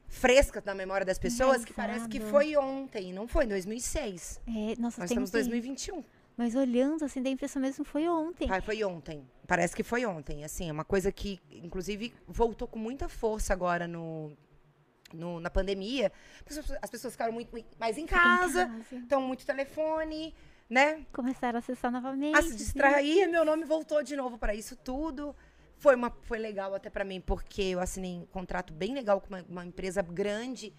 fresca 0.08 0.62
na 0.66 0.74
memória 0.76 1.06
das 1.06 1.18
pessoas 1.20 1.64
que 1.66 1.74
parece 1.74 2.08
que 2.08 2.20
foi 2.20 2.56
ontem, 2.56 3.12
não 3.14 3.28
foi 3.28 3.46
em 3.46 3.48
2006. 3.50 4.40
É, 4.48 4.52
nossa, 4.80 5.02
Nós 5.02 5.10
estamos 5.12 5.30
em 5.30 5.32
que- 5.32 5.38
2021. 5.38 6.04
Mas 6.36 6.56
olhando, 6.56 7.06
assim, 7.06 7.22
dá 7.22 7.30
a 7.30 7.32
impressão 7.32 7.62
mesmo 7.62 7.86
que 7.86 7.92
foi 7.92 8.08
ontem. 8.08 8.48
Ah, 8.50 8.60
foi 8.60 8.84
ontem. 8.84 9.24
Parece 9.48 9.76
que 9.76 9.84
foi 9.84 10.04
ontem. 10.06 10.44
Assim, 10.44 10.68
é 10.68 10.72
uma 10.72 10.84
coisa 10.84 11.12
que, 11.12 11.40
inclusive, 11.52 12.12
voltou 12.28 12.68
com 12.68 12.80
muita 12.80 13.08
força 13.08 13.54
agora 13.54 13.88
no, 13.88 14.32
no- 15.14 15.40
na 15.40 15.50
pandemia. 15.50 16.12
As 16.38 16.42
pessoas- 16.58 16.80
As 16.82 16.90
pessoas 16.90 17.14
ficaram 17.14 17.32
muito 17.34 17.52
mais 17.80 17.98
em 17.98 18.06
casa, 18.06 18.70
estão 18.92 19.22
muito 19.22 19.46
telefone, 19.46 20.34
né? 20.70 21.06
Começaram 21.14 21.58
a 21.58 21.60
acessar 21.60 21.92
novamente. 21.92 22.38
A 22.38 22.42
se 22.42 22.56
distrair, 22.56 23.28
meu 23.30 23.46
nome 23.46 23.64
voltou 23.66 24.02
de 24.04 24.16
novo 24.16 24.38
para 24.38 24.54
isso 24.56 24.76
tudo. 24.76 25.36
Foi, 25.78 25.96
uma, 25.96 26.10
foi 26.22 26.38
legal 26.40 26.74
até 26.74 26.90
para 26.90 27.04
mim, 27.04 27.20
porque 27.20 27.62
eu 27.62 27.80
assinei 27.80 28.18
um 28.18 28.26
contrato 28.26 28.72
bem 28.74 28.94
legal 28.94 29.20
com 29.20 29.28
uma, 29.28 29.44
uma 29.50 29.66
empresa 29.66 30.02
grande 30.02 30.74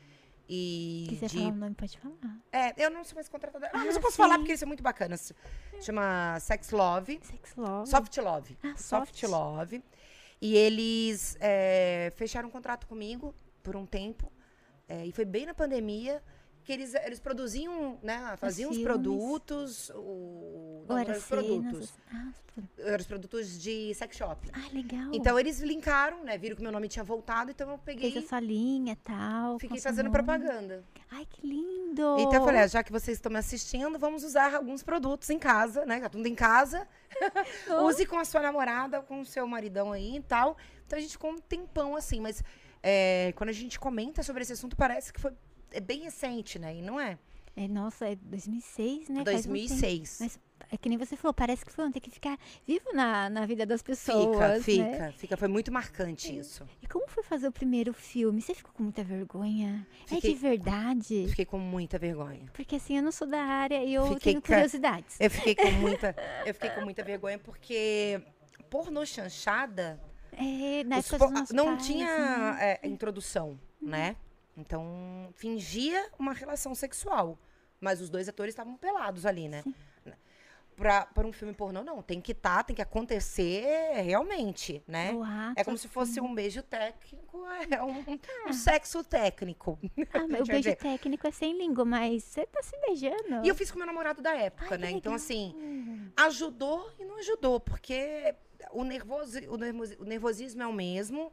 e 0.49 1.07
Quiser 1.09 1.29
de 1.29 1.39
falar 1.39 1.51
o 1.51 1.55
nome, 1.57 1.75
pode 1.75 1.99
falar. 1.99 2.15
é, 2.53 2.85
eu 2.85 2.91
não 2.91 3.05
sou 3.05 3.15
mais 3.15 3.29
contratada. 3.29 3.67
Ah, 3.73 3.79
mas 3.85 3.97
Ah, 3.97 3.99
eu 3.99 4.03
posso 4.03 4.17
falar 4.17 4.35
sim. 4.35 4.41
porque 4.41 4.53
isso 4.55 4.65
é 4.65 4.67
muito 4.67 4.83
bacana. 4.83 5.17
Se- 5.17 5.35
Chama 5.81 6.39
Sex 6.41 6.71
Love. 6.71 7.21
Sex 7.23 7.55
Love. 7.57 7.91
Soft 7.91 8.17
Love. 8.19 8.59
Ah, 8.63 8.77
Soft 8.77 9.19
soft. 9.19 9.23
Love. 9.31 9.83
E 10.41 10.57
eles 10.57 11.37
é, 11.41 12.13
fecharam 12.17 12.49
um 12.49 12.53
contrato 12.53 12.87
comigo 12.87 13.35
por 13.65 13.75
um 13.75 13.87
tempo. 13.87 14.31
é, 14.89 15.05
e 15.07 15.11
foi 15.11 15.25
bem 15.25 15.47
na 15.47 15.55
pandemia 15.55 16.23
que 16.65 16.73
eles, 16.73 16.95
eles 16.95 17.21
produziam, 17.21 17.99
né? 18.03 18.37
Faziam 18.39 18.71
os 18.71 18.77
filmes. 18.77 18.91
produtos. 18.91 19.91
O, 19.95 20.85
não, 20.89 20.97
era 20.97 21.13
os 21.13 21.25
produtos. 21.25 21.83
assim. 21.83 21.93
Ah, 22.11 22.33
os 22.57 22.87
Eram 22.87 23.01
os 23.01 23.07
produtos 23.07 23.61
de 23.61 23.93
sex 23.95 24.17
shop. 24.17 24.49
ah, 24.53 24.69
legal. 24.73 25.11
Então 25.13 25.39
eles 25.39 25.61
linkaram, 25.61 26.25
né? 26.25 26.39
Viram 26.39 26.57
que 26.57 26.63
meu 26.63 26.73
nome 26.73 26.89
tinha 26.89 27.05
voltado, 27.05 27.51
então 27.51 27.71
eu 27.71 27.79
peguei 27.79 28.13
Fez 28.13 28.25
a 28.25 28.29
sua 28.29 28.41
linha 28.41 28.95
e 28.95 28.97
tal. 28.97 29.59
fiquei 29.59 29.79
fazendo 29.79 30.11
propaganda. 30.11 30.83
Ai, 31.11 31.27
que 31.27 31.47
lindo. 31.47 32.17
Então 32.19 32.35
eu 32.35 32.45
falei, 32.45 32.63
ah, 32.63 32.67
já 32.67 32.83
que 32.83 32.91
vocês 32.91 33.19
estão 33.19 33.31
me 33.31 33.39
assistindo, 33.39 33.99
vamos 33.99 34.25
usar 34.25 34.55
alguns 34.55 34.83
produtos 34.83 35.29
em 35.29 35.39
casa, 35.39 35.85
né? 35.85 36.01
Tá 36.01 36.09
tudo 36.09 36.27
em 36.27 36.35
casa. 36.35 36.89
Use 37.87 38.07
com 38.07 38.19
a 38.19 38.25
sua 38.25 38.41
namorada, 38.41 39.03
com 39.03 39.21
o 39.21 39.25
seu 39.25 39.47
maridão 39.47 39.93
aí 39.93 40.17
e 40.17 40.23
tal. 40.23 40.57
Então 40.87 40.99
a 40.99 41.03
gente 41.03 41.13
ficou 41.13 41.31
um 41.31 41.39
tempão 41.39 41.95
assim, 41.95 42.21
mas 42.21 42.43
é, 42.87 43.33
quando 43.35 43.49
a 43.49 43.53
gente 43.53 43.81
comenta 43.81 44.23
sobre 44.23 44.43
esse 44.43 44.53
assunto, 44.53 44.77
parece 44.77 45.11
que 45.11 45.19
foi 45.19 45.33
é 45.73 45.81
bem 45.81 46.03
recente, 46.03 46.59
né? 46.59 46.77
E 46.77 46.83
não 46.83 47.01
é. 47.01 47.19
É, 47.57 47.67
nossa, 47.67 48.07
é 48.09 48.15
2006, 48.17 49.09
né? 49.09 49.25
Faz 49.25 49.47
um 49.47 49.53
tempo. 49.55 49.69
2006. 49.69 50.19
Mas 50.21 50.39
é 50.71 50.77
que 50.77 50.89
nem 50.89 50.99
você 50.99 51.17
falou, 51.17 51.33
parece 51.33 51.65
que 51.65 51.73
foi 51.73 51.85
ontem. 51.85 52.01
Tem 52.01 52.03
que 52.03 52.11
ficar 52.11 52.37
vivo 52.67 52.93
na, 52.93 53.31
na 53.31 53.47
vida 53.47 53.65
das 53.65 53.81
Fica, 53.81 53.93
pessoas, 53.93 54.65
fica, 54.65 54.83
né? 54.85 55.13
fica. 55.17 55.37
Foi 55.37 55.49
muito 55.49 55.73
marcante 55.73 56.37
isso. 56.37 56.69
E 56.83 56.87
como 56.87 57.09
foi 57.09 57.23
fazer 57.23 57.49
o 57.49 57.53
primeiro 57.53 57.93
filme? 57.95 58.43
Você 58.43 58.55
ficou 58.55 58.73
com 58.73 58.83
muita 58.83 59.03
vergonha? 59.03 59.87
É 60.05 60.17
Fiquei- 60.17 60.35
de 60.35 60.37
verdade? 60.41 61.27
Fiquei 61.29 61.45
com 61.45 61.59
muita 61.59 61.99
vergonha. 61.99 62.45
Porque 62.53 62.77
assim, 62.77 62.97
eu 62.97 63.03
não 63.03 63.13
sou 63.13 63.27
da 63.27 63.41
área 63.43 63.83
e 63.83 63.95
eu 63.95 64.05
Fiquei 64.15 64.33
tenho 64.33 64.43
curiosidades. 64.43 65.17
Eu 65.19 65.31
fiquei 65.31 65.55
com 65.55 65.71
muita, 65.81 66.15
eu 66.45 66.53
fiquei 66.55 66.71
com 66.71 66.81
muita 66.83 67.03
vergonha 67.05 67.39
porque 67.39 68.21
pornô 68.69 69.07
chanchada 69.07 70.01
É, 70.39 70.85
na 70.85 70.99
Os 70.99 71.07
época 71.07 71.19
po- 71.19 71.25
dos 71.27 71.41
nossos 71.41 71.55
não 71.55 71.67
pais, 71.77 71.87
tinha 71.87 72.53
né? 72.55 72.79
é, 72.83 72.87
introdução, 72.89 73.59
né? 73.81 74.17
Então, 74.57 75.29
fingia 75.35 76.09
uma 76.19 76.33
relação 76.33 76.75
sexual. 76.75 77.39
Mas 77.81 78.01
os 78.01 78.09
dois 78.09 78.29
atores 78.29 78.53
estavam 78.53 78.77
pelados 78.77 79.27
ali, 79.27 79.49
né? 79.49 79.63
Pra, 80.77 81.07
para 81.07 81.25
um 81.25 81.33
filme 81.33 81.55
pornô, 81.55 81.85
não. 81.85 82.03
Tem 82.03 82.21
que 82.21 82.33
estar, 82.33 82.65
tem 82.65 82.75
que 82.75 82.83
acontecer 82.83 83.65
realmente, 84.03 84.83
né? 84.89 85.11
Ato, 85.11 85.53
É 85.61 85.63
como 85.63 85.79
se 85.79 85.87
fosse 85.87 86.21
um 86.21 86.35
beijo 86.35 86.63
técnico, 86.63 87.45
é 87.71 87.81
um, 87.81 88.05
um 88.49 88.53
sexo 88.53 89.05
técnico. 89.05 89.79
Ah, 90.13 90.25
o 90.43 90.45
beijo 90.47 90.75
técnico 90.75 91.29
é 91.29 91.31
sem 91.31 91.57
língua, 91.57 91.85
mas 91.85 92.25
você 92.25 92.45
tá 92.47 92.61
se 92.61 92.77
beijando. 92.81 93.45
E 93.45 93.49
eu 93.49 93.55
fiz 93.55 93.71
com 93.71 93.79
meu 93.79 93.87
namorado 93.87 94.21
da 94.21 94.35
época, 94.35 94.75
Ai, 94.75 94.79
né? 94.79 94.91
Então, 94.91 95.15
assim, 95.15 96.11
ajudou 96.17 96.91
e 96.99 97.05
não 97.05 97.19
ajudou, 97.19 97.61
porque 97.61 98.35
o, 98.81 98.85
nervoso, 98.85 99.39
o, 99.49 99.57
nervosi- 99.57 99.97
o 100.01 100.05
nervosismo 100.05 100.63
é 100.63 100.67
o 100.67 100.73
mesmo. 100.73 101.33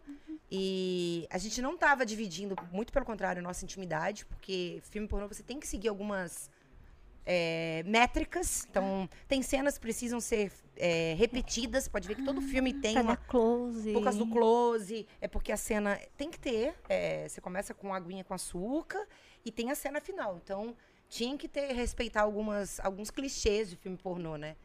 E 0.50 1.28
a 1.30 1.38
gente 1.38 1.62
não 1.62 1.78
tava 1.78 2.06
dividindo, 2.06 2.56
muito 2.72 2.92
pelo 2.92 3.06
contrário, 3.06 3.42
nossa 3.42 3.64
intimidade, 3.64 4.26
porque 4.26 4.82
filme 4.92 5.08
pornô 5.08 5.28
você 5.28 5.42
tem 5.44 5.60
que 5.60 5.68
seguir 5.68 5.88
algumas 5.88 6.50
é, 7.26 7.84
métricas. 7.86 8.66
Então, 8.70 9.10
tem 9.28 9.42
cenas 9.42 9.76
que 9.76 9.82
precisam 9.82 10.20
ser 10.20 10.52
é, 10.76 11.14
repetidas. 11.18 11.88
Pode 11.88 12.08
ver 12.08 12.16
que 12.16 12.24
todo 12.26 12.42
filme 12.42 12.74
tem 12.74 12.94
Pra 12.94 13.02
uma. 13.04 13.16
close. 13.18 13.94
Por 13.94 14.04
causa 14.04 14.18
do 14.20 14.28
close, 14.28 15.08
é 15.22 15.28
porque 15.28 15.52
a 15.52 15.58
cena 15.58 16.00
tem 16.18 16.30
que 16.30 16.40
ter. 16.40 16.74
é, 16.90 17.28
você 17.30 17.40
começa 17.40 17.74
com 17.74 17.94
aguinha 17.94 18.24
com 18.24 18.34
açúcar 18.34 19.08
e 19.46 19.52
tem 19.52 19.72
a 19.72 19.76
cena 19.76 20.02
final. 20.02 20.40
Então, 20.44 20.76
tinha 21.08 21.38
que 21.38 21.48
ter, 21.48 21.74
respeitar 21.74 22.22
algumas, 22.24 22.80
alguns 22.82 23.10
clichês 23.10 23.70
de 23.70 23.76
filme 23.78 23.98
pornô, 23.98 24.36
né? 24.38 24.56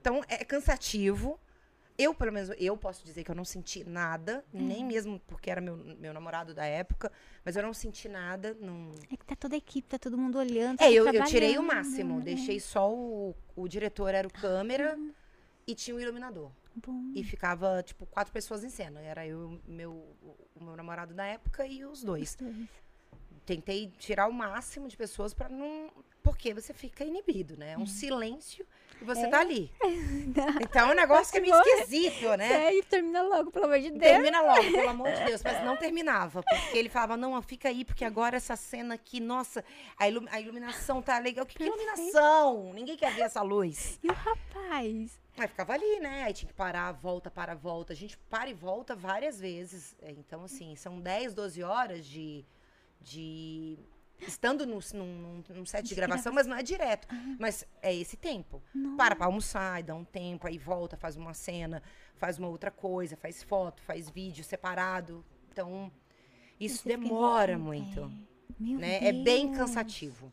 Então, 0.00 0.22
é 0.28 0.44
cansativo. 0.44 1.38
Eu, 1.96 2.12
pelo 2.12 2.32
menos, 2.32 2.50
eu 2.58 2.76
posso 2.76 3.04
dizer 3.04 3.22
que 3.22 3.30
eu 3.30 3.34
não 3.36 3.44
senti 3.44 3.84
nada, 3.84 4.44
nem 4.52 4.84
mesmo 4.84 5.20
porque 5.28 5.48
era 5.48 5.60
meu, 5.60 5.76
meu 5.76 6.12
namorado 6.12 6.52
da 6.52 6.64
época, 6.64 7.10
mas 7.44 7.54
eu 7.54 7.62
não 7.62 7.72
senti 7.72 8.08
nada. 8.08 8.56
Não... 8.60 8.90
É 9.12 9.16
que 9.16 9.24
tá 9.24 9.36
toda 9.36 9.54
a 9.54 9.58
equipe, 9.58 9.88
tá 9.88 9.98
todo 9.98 10.18
mundo 10.18 10.36
olhando. 10.36 10.80
É, 10.80 10.86
tá 10.86 10.90
eu, 10.90 11.06
eu 11.06 11.24
tirei 11.24 11.50
o 11.50 11.62
trabalhando, 11.62 11.66
máximo. 11.66 12.18
né? 12.18 12.24
Deixei 12.24 12.58
só 12.58 12.92
o, 12.92 13.34
o 13.54 13.68
diretor, 13.68 14.12
era 14.12 14.26
o 14.26 14.32
câmera, 14.32 14.98
e 15.66 15.74
tinha 15.74 15.96
o 15.96 16.00
iluminador. 16.00 16.50
Bom. 16.74 17.12
E 17.14 17.22
ficava, 17.22 17.80
tipo, 17.82 18.06
quatro 18.06 18.32
pessoas 18.32 18.64
em 18.64 18.68
cena. 18.68 19.00
Era 19.00 19.24
eu, 19.26 19.60
meu, 19.66 19.92
o 20.56 20.64
meu 20.64 20.76
namorado 20.76 21.14
da 21.14 21.24
época 21.24 21.64
e 21.64 21.84
os 21.84 22.02
dois. 22.02 22.36
Tentei 23.46 23.92
tirar 23.98 24.26
o 24.26 24.32
máximo 24.32 24.88
de 24.88 24.96
pessoas 24.96 25.32
pra 25.32 25.48
não. 25.48 25.90
Porque 26.22 26.52
você 26.52 26.72
fica 26.72 27.04
inibido, 27.04 27.56
né? 27.56 27.72
É 27.72 27.78
um 27.78 27.86
silêncio 27.86 28.66
e 29.00 29.04
você 29.04 29.28
tá 29.28 29.40
ali. 29.40 29.70
Então 30.60 30.88
é 30.88 30.92
um 30.92 30.96
negócio 30.96 31.30
que 31.32 31.38
é 31.38 31.40
meio 31.40 31.54
esquisito, 31.54 32.36
né? 32.36 32.66
É, 32.66 32.74
e 32.74 32.82
termina 32.82 33.22
logo, 33.22 33.52
pelo 33.52 33.66
amor 33.66 33.78
de 33.78 33.90
Deus. 33.90 34.02
Termina 34.02 34.40
logo, 34.42 34.62
pelo 34.72 34.88
amor 34.88 35.12
de 35.12 35.22
Deus. 35.26 35.42
Mas 35.44 35.64
não 35.64 35.76
terminava. 35.76 36.42
Porque 36.42 36.76
ele 36.76 36.88
falava, 36.88 37.16
não, 37.16 37.40
fica 37.40 37.68
aí, 37.68 37.84
porque 37.84 38.04
agora 38.04 38.36
essa 38.36 38.56
cena 38.56 38.94
aqui, 38.94 39.20
nossa, 39.20 39.64
a, 39.96 40.08
ilu- 40.08 40.26
a 40.32 40.40
iluminação 40.40 41.00
tá 41.00 41.18
legal. 41.20 41.46
Que, 41.46 41.56
que 41.58 41.64
iluminação? 41.64 42.72
Ninguém 42.74 42.96
quer 42.96 43.12
ver 43.14 43.22
essa 43.22 43.42
luz. 43.42 44.00
E 44.02 44.08
o 44.08 44.12
rapaz? 44.12 45.20
Aí 45.38 45.48
ficava 45.48 45.72
ali, 45.74 46.00
né? 46.00 46.24
Aí 46.24 46.32
tinha 46.32 46.48
que 46.48 46.54
parar, 46.54 46.90
volta, 46.92 47.30
para, 47.30 47.54
volta. 47.54 47.92
A 47.92 47.96
gente 47.96 48.16
para 48.28 48.50
e 48.50 48.54
volta 48.54 48.96
várias 48.96 49.38
vezes. 49.40 49.94
É, 50.02 50.10
Então, 50.10 50.42
assim, 50.44 50.74
são 50.74 50.98
10, 51.00 51.32
12 51.34 51.62
horas 51.62 52.04
de 52.04 52.44
de 53.00 53.78
estando 54.26 54.66
no, 54.66 54.78
num, 54.94 55.42
num 55.48 55.66
set 55.66 55.82
de 55.82 55.88
De 55.90 55.94
gravação, 55.94 56.32
mas 56.32 56.46
não 56.46 56.56
é 56.56 56.62
direto. 56.62 57.06
Mas 57.38 57.66
é 57.82 57.94
esse 57.94 58.16
tempo. 58.16 58.62
Não. 58.74 58.96
Para 58.96 59.14
pra 59.16 59.26
almoçar, 59.26 59.82
dá 59.82 59.94
um 59.94 60.04
tempo, 60.04 60.46
aí 60.46 60.58
volta, 60.58 60.96
faz 60.96 61.16
uma 61.16 61.34
cena, 61.34 61.82
faz 62.16 62.38
uma 62.38 62.48
outra 62.48 62.70
coisa, 62.70 63.16
faz 63.16 63.42
foto, 63.42 63.82
faz 63.82 64.08
vídeo 64.10 64.44
separado. 64.44 65.24
Então, 65.52 65.90
isso 66.58 66.82
Você 66.82 66.88
demora 66.88 67.58
muito. 67.58 68.10
é. 68.60 68.64
Né? 68.64 69.08
É 69.08 69.12
bem 69.12 69.52
cansativo. 69.52 70.32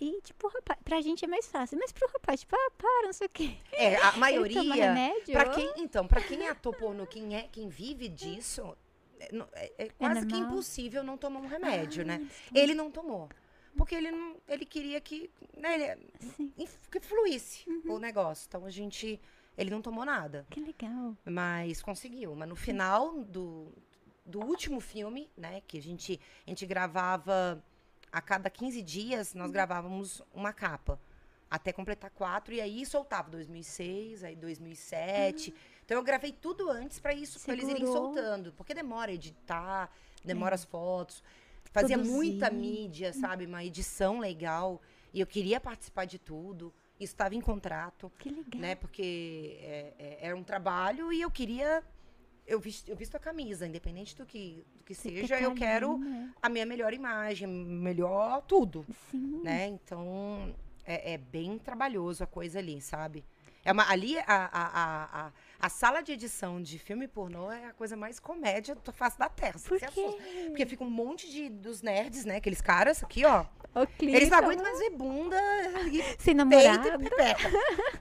E, 0.00 0.18
tipo, 0.22 0.48
rapaz, 0.48 0.78
pra 0.82 1.00
gente 1.02 1.24
é 1.26 1.28
mais 1.28 1.46
fácil. 1.46 1.78
Mas 1.78 1.92
pro 1.92 2.08
rapaz, 2.10 2.40
tipo, 2.40 2.56
ah, 2.56 2.70
para, 2.76 3.02
não 3.06 3.12
sei 3.12 3.26
o 3.26 3.30
quê. 3.30 3.54
É, 3.72 3.96
a 3.96 4.08
Ele 4.30 4.54
toma 4.54 4.64
maioria. 4.64 4.92
remédio? 4.94 5.32
Pra 5.32 5.50
quem, 5.50 5.72
então, 5.76 6.06
para 6.08 6.22
quem 6.22 6.46
é 6.46 6.48
ator 6.50 6.74
pornô, 6.74 7.06
quem 7.06 7.36
é, 7.36 7.42
quem 7.52 7.68
vive 7.68 8.08
disso, 8.08 8.74
é, 9.20 9.28
é- 9.54 9.72
é 9.86 9.88
quase 9.90 10.26
que 10.26 10.36
impossível 10.36 11.02
não 11.04 11.16
tomar 11.18 11.40
um 11.40 11.46
remédio, 11.46 12.02
Ah, 12.02 12.06
né? 12.06 12.14
eles 12.20 12.30
Ele 12.54 12.74
não 12.74 12.90
tomou. 12.90 13.28
Porque 13.76 13.94
ele 13.94 14.10
não, 14.10 14.36
ele 14.48 14.64
queria 14.66 15.00
que, 15.00 15.30
né, 15.56 15.74
ele- 15.92 16.06
Sim, 16.36 16.52
inf- 16.58 16.88
que 16.90 16.98
fluísse 17.00 17.68
Uhum. 17.68 17.94
o 17.94 17.98
negócio. 17.98 18.46
Então 18.48 18.64
a 18.64 18.70
gente, 18.70 19.20
ele 19.56 19.70
não 19.70 19.80
tomou 19.80 20.04
nada, 20.04 20.44
que 20.50 20.60
legal. 20.60 21.16
mas 21.24 21.80
conseguiu. 21.80 22.34
Mas 22.34 22.48
no 22.48 22.56
final 22.56 23.22
do, 23.22 23.72
do 24.26 24.40
último 24.40 24.80
filme, 24.80 25.30
né, 25.36 25.62
que 25.68 25.78
a 25.78 25.82
gente 25.82 26.20
a 26.46 26.50
gente 26.50 26.66
gravava 26.66 27.62
a 28.10 28.20
cada 28.20 28.50
15 28.50 28.82
dias, 28.82 29.32
Uhum. 29.34 29.38
nós 29.42 29.50
gravávamos 29.52 30.20
uma 30.34 30.52
capa. 30.52 31.00
Até 31.48 31.72
completar 31.72 32.10
quatro, 32.10 32.52
e 32.54 32.60
aí 32.60 32.84
soltava 32.86 33.30
2006, 33.30 34.22
aí 34.24 34.34
2007. 34.36 35.52
Então 35.90 35.98
eu 35.98 36.04
gravei 36.04 36.30
tudo 36.30 36.70
antes 36.70 37.00
pra 37.00 37.12
isso, 37.12 37.40
pra 37.40 37.52
eles 37.52 37.68
irem 37.68 37.84
soltando. 37.84 38.52
Porque 38.52 38.72
demora 38.72 39.10
editar, 39.12 39.90
demora 40.24 40.54
as 40.54 40.62
fotos. 40.62 41.20
Fazia 41.72 41.96
Produzir. 41.96 42.14
muita 42.14 42.48
mídia, 42.48 43.12
sabe? 43.12 43.44
Uma 43.44 43.64
edição 43.64 44.20
legal. 44.20 44.80
E 45.12 45.18
eu 45.18 45.26
queria 45.26 45.58
participar 45.58 46.04
de 46.04 46.16
tudo. 46.16 46.72
Isso 47.00 47.12
estava 47.12 47.34
em 47.34 47.40
contrato, 47.40 48.08
Que 48.20 48.28
legal. 48.30 48.60
né? 48.60 48.76
Porque 48.76 49.58
é, 49.62 49.94
é, 49.98 50.18
era 50.28 50.36
um 50.36 50.44
trabalho 50.44 51.12
e 51.12 51.20
eu 51.20 51.30
queria. 51.30 51.82
Eu 52.46 52.60
visto, 52.60 52.88
eu 52.88 52.94
visto 52.94 53.16
a 53.16 53.18
camisa, 53.18 53.66
independente 53.66 54.16
do 54.16 54.24
que, 54.24 54.64
do 54.76 54.84
que 54.84 54.94
Você 54.94 55.08
seja, 55.08 55.38
tá 55.38 55.42
eu 55.42 55.54
quero 55.56 55.98
né? 55.98 56.32
a 56.40 56.48
minha 56.48 56.66
melhor 56.66 56.94
imagem, 56.94 57.48
melhor 57.48 58.42
tudo 58.42 58.86
Sim. 59.10 59.40
né? 59.42 59.66
Então, 59.66 60.54
é, 60.84 61.14
é 61.14 61.18
bem 61.18 61.58
trabalhoso 61.58 62.22
a 62.22 62.28
coisa 62.28 62.60
ali, 62.60 62.80
sabe? 62.80 63.24
É 63.64 63.72
uma, 63.72 63.90
ali, 63.90 64.18
a, 64.18 64.24
a, 64.26 65.26
a, 65.26 65.32
a, 65.60 65.68
sala 65.68 66.02
de 66.02 66.12
edição 66.12 66.62
de 66.62 66.78
filme 66.78 67.06
pornô 67.06 67.50
é 67.52 67.66
a 67.66 67.72
coisa 67.74 67.94
mais 67.94 68.18
comédia 68.18 68.74
do 68.74 68.92
face 68.92 69.18
da 69.18 69.28
terra. 69.28 69.58
você 69.58 69.68
Por 69.68 69.78
quê? 69.78 70.46
Porque 70.46 70.66
fica 70.66 70.82
um 70.82 70.90
monte 70.90 71.30
de, 71.30 71.50
dos 71.50 71.82
nerds, 71.82 72.24
né? 72.24 72.36
Aqueles 72.36 72.62
caras 72.62 73.02
aqui, 73.02 73.24
ó. 73.24 73.44
Eles 74.00 74.30
não 74.30 74.38
aguentam 74.38 74.64
mais 74.64 74.78
ver 74.78 74.90
bunda 74.90 75.36
e 75.92 76.02
Sem 76.18 76.34
peito 76.34 76.36
namorado. 76.36 76.88
e 76.88 77.10
pepeca. 77.10 77.50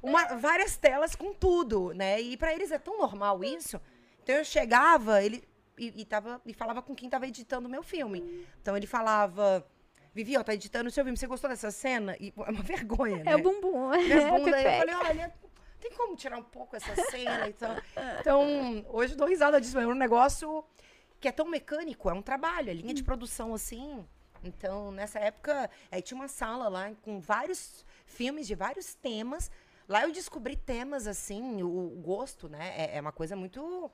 Uma, 0.02 0.36
várias 0.38 0.78
telas 0.78 1.14
com 1.14 1.34
tudo, 1.34 1.94
né? 1.94 2.20
E 2.22 2.38
pra 2.38 2.54
eles 2.54 2.72
é 2.72 2.80
tão 2.80 2.98
normal 2.98 3.44
isso. 3.44 3.80
Então 4.24 4.36
eu 4.36 4.46
chegava, 4.46 5.22
ele 5.22 5.44
e, 5.78 6.02
e, 6.02 6.06
tava, 6.06 6.42
e 6.46 6.54
falava 6.54 6.82
com 6.82 6.96
quem 6.96 7.10
tava 7.10 7.28
editando 7.28 7.68
o 7.68 7.72
meu 7.72 7.84
filme. 7.84 8.48
Então 8.62 8.76
ele 8.76 8.88
falava, 8.88 9.66
Vivi, 10.14 10.38
ó, 10.38 10.44
tá 10.44 10.54
editando 10.54 10.90
o 10.90 10.92
seu 10.92 11.04
filme, 11.04 11.18
você 11.18 11.28
gostou 11.28 11.50
dessa 11.50 11.72
cena? 11.72 12.16
E 12.20 12.34
é 12.36 12.52
uma 12.52 12.64
vergonha, 12.64 13.24
né? 13.24 13.32
É 13.32 13.36
o 13.36 13.42
bumbum. 13.42 13.90
Minha 13.90 14.16
É 14.22 14.28
a 14.28 14.32
bunda, 14.32 14.62
eu 14.62 14.80
falei, 14.80 14.96
olha, 14.96 15.34
tem 15.80 15.92
como 15.92 16.16
tirar 16.16 16.38
um 16.38 16.44
pouco 16.44 16.76
essa 16.76 16.96
cena? 17.10 17.48
Então, 17.48 17.76
então 18.20 18.86
hoje 18.90 19.14
eu 19.14 19.18
dou 19.18 19.28
risada 19.28 19.60
disso, 19.60 19.76
mas 19.76 19.86
é 19.86 19.88
um 19.88 19.96
negócio 19.96 20.64
que 21.20 21.28
é 21.28 21.32
tão 21.32 21.48
mecânico, 21.48 22.10
é 22.10 22.14
um 22.14 22.22
trabalho, 22.22 22.70
é 22.70 22.74
linha 22.74 22.94
de 22.94 23.04
produção 23.04 23.54
assim. 23.54 24.06
Então, 24.44 24.92
nessa 24.92 25.20
época, 25.20 25.70
aí 25.92 26.02
tinha 26.02 26.20
uma 26.20 26.28
sala 26.28 26.70
lá 26.70 26.92
com 27.02 27.20
vários 27.20 27.86
filmes 28.06 28.48
de 28.48 28.56
vários 28.56 28.94
temas. 28.94 29.52
Lá 29.88 30.04
eu 30.04 30.12
descobri 30.12 30.56
temas 30.56 31.08
assim, 31.08 31.64
o, 31.64 31.90
gosto, 32.02 32.48
né? 32.48 32.74
É, 32.78 32.98
é 32.98 33.02
uma 33.02 33.12
coisa 33.12 33.36
muito 33.36 33.92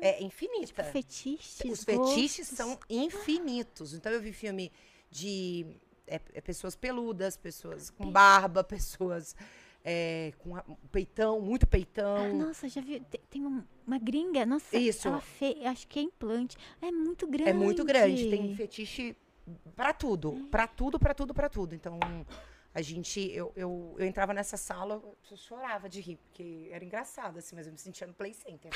é, 0.00 0.22
infinita. 0.22 0.84
Fetiches. 0.84 1.60
Os 1.64 1.82
fetiches 1.82 2.50
gostos. 2.50 2.56
são 2.56 2.78
infinitos. 2.88 3.94
Então 3.94 4.12
eu 4.12 4.20
vi 4.20 4.32
filme 4.32 4.70
de 5.10 5.80
é, 6.06 6.20
é, 6.34 6.40
pessoas 6.40 6.76
peludas, 6.76 7.36
pessoas 7.36 7.90
com 7.90 8.10
barba, 8.10 8.62
pessoas 8.64 9.34
é, 9.84 10.32
com 10.38 10.56
a- 10.56 10.64
peitão, 10.90 11.40
muito 11.40 11.64
Ah, 11.64 11.68
peitão. 11.68 12.34
nossa, 12.34 12.68
já 12.68 12.80
vi. 12.80 13.00
Tem, 13.00 13.20
tem 13.28 13.44
uma, 13.44 13.68
uma 13.86 13.98
gringa. 13.98 14.46
Nossa, 14.46 14.76
Isso. 14.76 15.06
ela 15.08 15.20
fez. 15.20 15.62
Acho 15.66 15.86
que 15.86 15.98
é 15.98 16.02
implante. 16.02 16.56
É 16.80 16.90
muito 16.90 17.26
grande. 17.26 17.50
é 17.50 17.52
muito 17.52 17.84
grande. 17.84 18.30
Tem 18.30 18.54
fetiche 18.56 19.14
pra 19.76 19.92
tudo. 19.92 20.48
Pra 20.50 20.66
tudo, 20.66 20.98
pra 20.98 21.12
tudo, 21.12 21.34
pra 21.34 21.48
tudo. 21.50 21.74
Então, 21.74 21.98
a 22.74 22.80
gente. 22.80 23.20
Eu, 23.30 23.52
eu, 23.54 23.94
eu 23.98 24.06
entrava 24.06 24.32
nessa 24.32 24.56
sala, 24.56 25.02
eu 25.30 25.36
chorava 25.36 25.86
de 25.88 26.00
rir, 26.00 26.16
porque 26.16 26.68
era 26.72 26.82
engraçado, 26.84 27.38
assim, 27.38 27.54
mas 27.54 27.66
eu 27.66 27.72
me 27.72 27.78
sentia 27.78 28.06
no 28.06 28.14
play 28.14 28.32
center. 28.32 28.70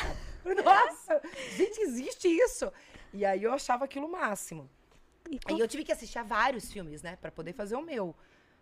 Nossa, 0.64 1.20
gente, 1.56 1.80
existe 1.80 2.28
isso. 2.28 2.70
E 3.14 3.24
aí 3.24 3.42
eu 3.42 3.52
achava 3.52 3.86
aquilo 3.86 4.06
o 4.06 4.12
máximo. 4.12 4.68
E 5.30 5.38
Aí 5.46 5.58
eu 5.60 5.68
tive 5.68 5.84
que 5.84 5.92
assistir 5.92 6.18
a 6.18 6.22
vários 6.22 6.70
filmes, 6.72 7.02
né? 7.02 7.16
Pra 7.16 7.30
poder 7.30 7.52
fazer 7.52 7.76
o 7.76 7.82
meu. 7.82 8.14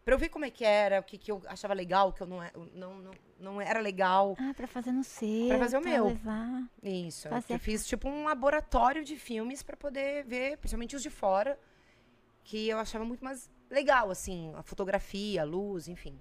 Pra 0.07 0.14
eu 0.14 0.18
ver 0.20 0.28
como 0.28 0.44
é 0.44 0.50
que 0.52 0.64
era, 0.64 1.00
o 1.00 1.02
que, 1.02 1.18
que 1.18 1.32
eu 1.32 1.42
achava 1.48 1.74
legal, 1.74 2.11
o 2.11 2.12
que 2.12 2.20
eu 2.22 2.28
não, 2.28 2.40
é- 2.40 2.52
não, 2.72 2.94
não, 3.00 3.11
não 3.40 3.61
era 3.61 3.80
legal. 3.80 4.36
Ah, 4.38 4.52
pra 4.57 4.68
fazer 4.68 4.92
no 4.92 5.02
seu. 5.02 5.48
Pra 5.48 5.59
fazer 5.59 5.78
o 5.78 5.80
meu. 5.80 6.07
levar. 6.07 6.62
Isso. 6.80 7.28
Fazer 7.28 7.54
Eu 7.54 7.59
fiz 7.59 7.84
tipo 7.84 8.09
um 8.09 8.22
laboratório 8.22 9.04
de 9.04 9.16
filmes 9.16 9.64
pra 9.64 9.76
poder 9.76 10.24
ver, 10.24 10.59
principalmente 10.59 10.94
os 10.94 11.02
de 11.02 11.11
fora, 11.11 11.59
que 12.44 12.68
eu 12.68 12.78
achava 12.78 13.04
muito 13.04 13.24
mais 13.24 13.50
legal, 13.68 14.09
assim, 14.09 14.52
a 14.54 14.62
fotografia, 14.62 15.42
a 15.42 15.44
luz, 15.44 15.88
enfim. 15.88 16.20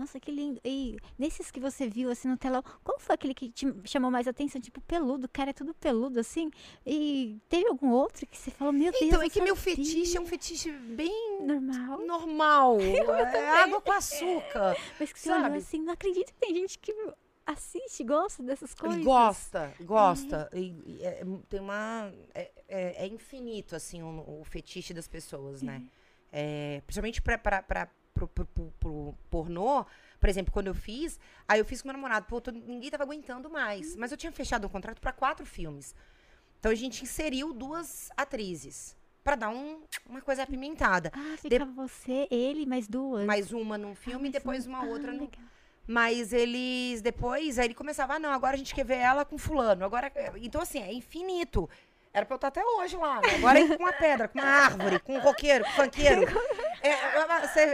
Nossa, 0.00 0.18
que 0.18 0.30
lindo. 0.30 0.58
E 0.64 0.96
nesses 1.18 1.50
que 1.50 1.60
você 1.60 1.86
viu, 1.88 2.10
assim, 2.10 2.26
no 2.26 2.36
telão, 2.38 2.62
qual 2.82 2.98
foi 2.98 3.14
aquele 3.14 3.34
que 3.34 3.50
te 3.50 3.66
chamou 3.84 4.10
mais 4.10 4.26
atenção? 4.26 4.58
Tipo, 4.60 4.80
peludo, 4.80 5.26
o 5.26 5.28
cara 5.28 5.50
é 5.50 5.52
tudo 5.52 5.74
peludo, 5.74 6.18
assim. 6.18 6.50
E 6.86 7.38
teve 7.50 7.68
algum 7.68 7.90
outro 7.90 8.26
que 8.26 8.36
você 8.38 8.50
falou, 8.50 8.72
meu 8.72 8.90
Deus, 8.92 9.02
Então, 9.02 9.20
é 9.22 9.28
que 9.28 9.42
meu 9.42 9.54
sabia. 9.54 9.76
fetiche 9.76 10.16
é 10.16 10.20
um 10.20 10.24
fetiche 10.26 10.72
bem 10.72 11.42
Normal. 11.42 11.98
normal. 12.06 12.78
É 13.36 13.50
água 13.62 13.80
com 13.80 13.92
açúcar. 13.92 14.74
Mas 14.98 15.12
que 15.12 15.20
você 15.20 15.30
olhou 15.30 15.42
sabe? 15.42 15.58
assim, 15.58 15.82
não 15.82 15.92
acredito 15.92 16.32
que 16.32 16.40
tem 16.40 16.54
gente 16.54 16.78
que 16.78 16.94
assiste, 17.46 18.02
gosta 18.04 18.42
dessas 18.42 18.72
coisas. 18.74 19.04
Gosta, 19.04 19.74
gosta. 19.80 20.48
E, 20.54 20.74
e 20.86 21.02
é- 21.04 21.22
tem 21.48 21.60
uma. 21.60 22.10
É, 22.34 22.50
é- 22.68 23.04
é 23.04 23.06
infinito, 23.06 23.76
assim, 23.76 24.02
o, 24.02 24.40
o 24.40 24.44
fetiche 24.44 24.94
das 24.94 25.06
pessoas, 25.08 25.60
né? 25.62 25.82
É, 26.32 26.80
principalmente 26.86 27.20
pra, 27.20 27.36
pro, 28.28 28.28
pro, 28.28 28.46
pro- 28.46 28.72
pro 28.80 29.14
pornô. 29.30 29.84
Por 30.18 30.28
exemplo, 30.28 30.52
quando 30.52 30.66
eu 30.66 30.74
fiz, 30.74 31.18
aí 31.48 31.58
eu 31.58 31.64
fiz 31.64 31.80
com 31.80 31.88
meu 31.88 31.96
namorado, 31.96 32.26
pô, 32.26 32.40
todo- 32.40 32.58
ninguém 32.58 32.90
tava 32.90 33.04
aguentando 33.04 33.48
mais. 33.48 33.96
Mas 33.96 34.10
eu 34.10 34.16
tinha 34.18 34.30
fechado 34.32 34.66
um 34.66 34.70
contrato 34.70 35.00
pra 35.00 35.12
quatro 35.12 35.46
filmes. 35.46 35.94
Então 36.58 36.70
a 36.70 36.74
gente 36.74 37.02
inseriu 37.02 37.52
duas 37.54 38.10
atrizes. 38.16 38.96
Pra 39.24 39.34
dar 39.36 39.50
um- 39.50 39.82
uma 40.08 40.20
coisa 40.20 40.42
apimentada. 40.42 41.10
Ah, 41.14 41.36
ficava 41.38 41.70
você, 41.72 42.26
ele, 42.30 42.66
mais 42.66 42.86
duas. 42.88 43.24
Mais 43.26 43.52
uma 43.52 43.76
num 43.78 43.92
Ah, 43.92 43.96
filme 43.96 44.18
e 44.20 44.22
mais 44.22 44.32
depois 44.32 44.66
um. 44.66 44.70
uma 44.70 44.80
Ah, 44.80 44.86
outra 44.86 45.12
no, 45.12 45.20
legal. 45.24 45.40
mas 45.86 46.32
eles 46.32 47.00
depois, 47.02 47.58
aí 47.58 47.66
ele 47.66 47.74
começava, 47.74 48.14
ah, 48.14 48.18
não, 48.18 48.30
agora 48.32 48.54
a 48.54 48.58
gente 48.58 48.74
quer 48.74 48.84
ver 48.84 48.96
ela 48.96 49.24
com 49.24 49.36
fulano. 49.38 49.84
Agora, 49.84 50.10
então 50.36 50.60
assim, 50.62 50.80
é 50.82 50.92
infinito. 50.92 51.68
Era 52.12 52.26
pra 52.26 52.34
eu 52.34 52.36
estar 52.36 52.48
até 52.48 52.64
hoje 52.64 52.96
lá? 52.96 53.20
Agora 53.36 53.60
é 53.60 53.76
com 53.76 53.82
uma 53.84 53.92
pedra, 53.92 54.26
com 54.26 54.38
uma 54.38 54.48
árvore, 54.48 54.98
com 54.98 55.14
um 55.16 55.20
roqueiro, 55.20 55.64
com 55.64 55.70
um 55.70 55.84
funkeiro. 55.84 56.22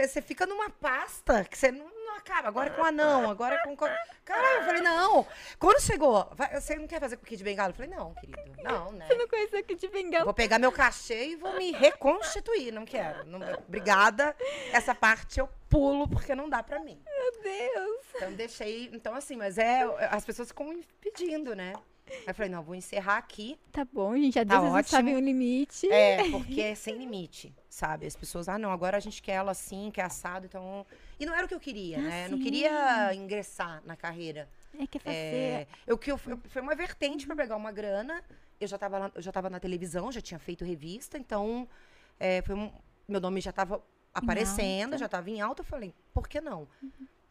Você 0.07 0.21
fica 0.21 0.45
numa 0.45 0.69
pasta 0.69 1.43
que 1.45 1.57
você 1.57 1.71
não, 1.71 1.85
não 2.05 2.15
acaba. 2.15 2.47
Agora 2.47 2.69
é 2.69 2.73
com 2.73 2.83
anão, 2.83 3.29
agora 3.29 3.55
é 3.55 3.57
com... 3.59 3.75
co- 3.75 3.87
Caralho, 4.25 4.59
eu 4.59 4.65
falei, 4.65 4.81
não. 4.81 5.25
Quando 5.57 5.81
chegou, 5.81 6.29
vai- 6.33 6.59
você 6.59 6.75
não 6.75 6.87
quer 6.87 6.99
fazer 6.99 7.15
com 7.17 7.23
o 7.23 7.25
Kid 7.25 7.43
Bengala? 7.43 7.69
Eu 7.69 7.75
falei, 7.75 7.89
não, 7.91 8.13
querido, 8.15 8.41
não, 8.61 8.91
né? 8.91 9.07
Você 9.07 9.15
não 9.15 9.27
conheceu 9.27 9.63
que 9.63 9.75
de 9.75 9.87
bengala? 9.87 10.25
Vou 10.25 10.33
pegar 10.33 10.59
meu 10.59 10.71
cachê 10.71 11.27
e 11.29 11.35
vou 11.35 11.53
me 11.57 11.71
reconstituir. 11.71 12.71
Não 12.71 12.85
quero. 12.85 13.25
Não- 13.25 13.39
obrigada. 13.67 14.35
Essa 14.73 14.93
parte 14.93 15.39
eu 15.39 15.47
pulo 15.69 16.07
porque 16.07 16.35
não 16.35 16.49
dá 16.49 16.61
pra 16.61 16.79
mim. 16.79 17.01
Meu 17.05 17.41
Deus. 17.41 18.01
Então 18.15 18.33
deixei. 18.33 18.89
Então, 18.93 19.15
assim, 19.15 19.37
mas 19.37 19.57
é. 19.57 19.83
As 20.11 20.25
pessoas 20.25 20.49
ficam 20.49 20.79
pedindo, 20.99 21.55
né? 21.55 21.73
Aí 22.09 22.23
eu 22.27 22.33
falei, 22.35 22.49
não, 22.49 22.63
vou 22.63 22.73
encerrar 22.73 23.17
aqui. 23.17 23.59
Tá 23.71 23.83
bom, 23.85 24.15
gente, 24.15 24.35
já 24.35 24.45
Tá 24.45 24.59
Deus 24.61 24.71
ótimo. 24.73 24.89
sabe 24.89 25.13
o 25.13 25.19
limite. 25.19 25.91
É, 25.91 26.29
porque 26.31 26.61
é 26.61 26.73
sem 26.75 26.95
limite, 26.97 27.53
sabe? 27.77 28.07
As 28.07 28.15
pessoas, 28.15 28.49
ah, 28.49 28.57
não, 28.57 28.71
agora 28.71 28.97
a 28.97 28.99
gente 28.99 29.21
quer 29.21 29.33
ela 29.33 29.51
assim, 29.51 29.91
quer 29.91 30.01
assado, 30.03 30.47
então. 30.47 30.85
E 31.19 31.25
não 31.25 31.33
era 31.35 31.45
o 31.45 31.47
que 31.47 31.53
eu 31.53 31.59
queria, 31.59 31.99
Ah, 31.99 32.01
né? 32.01 32.27
Não 32.27 32.37
sim. 32.37 32.43
queria 32.43 33.13
ingressar 33.13 33.81
na 33.85 33.95
carreira. 33.95 34.49
É 34.79 34.87
que 34.87 34.97
fazer. 34.99 35.15
É, 35.15 35.67
eu, 35.85 35.97
que 35.97 36.11
eu, 36.11 36.19
eu- 36.27 36.39
foi 36.49 36.61
uma 36.61 36.75
vertente 36.75 37.25
para 37.27 37.35
pegar 37.35 37.55
uma 37.55 37.71
grana. 37.71 38.23
Eu 38.59 38.67
já 38.67 38.75
estava 38.77 39.11
eu 39.13 39.21
já 39.21 39.31
tava 39.31 39.49
na 39.49 39.59
televisão, 39.59 40.11
já 40.11 40.19
tinha 40.21 40.39
feito 40.39 40.65
revista, 40.65 41.17
então 41.19 41.67
é, 42.19 42.41
foi 42.41 42.55
um- 42.55 42.71
meu 43.07 43.21
nome 43.21 43.39
já 43.41 43.51
estava 43.51 43.81
aparecendo, 44.11 44.97
já 44.97 45.05
estava 45.05 45.29
em 45.29 45.39
alta. 45.39 45.61
Eu 45.61 45.65
falei, 45.65 45.93
por 46.13 46.27
que 46.27 46.41
não? 46.41 46.67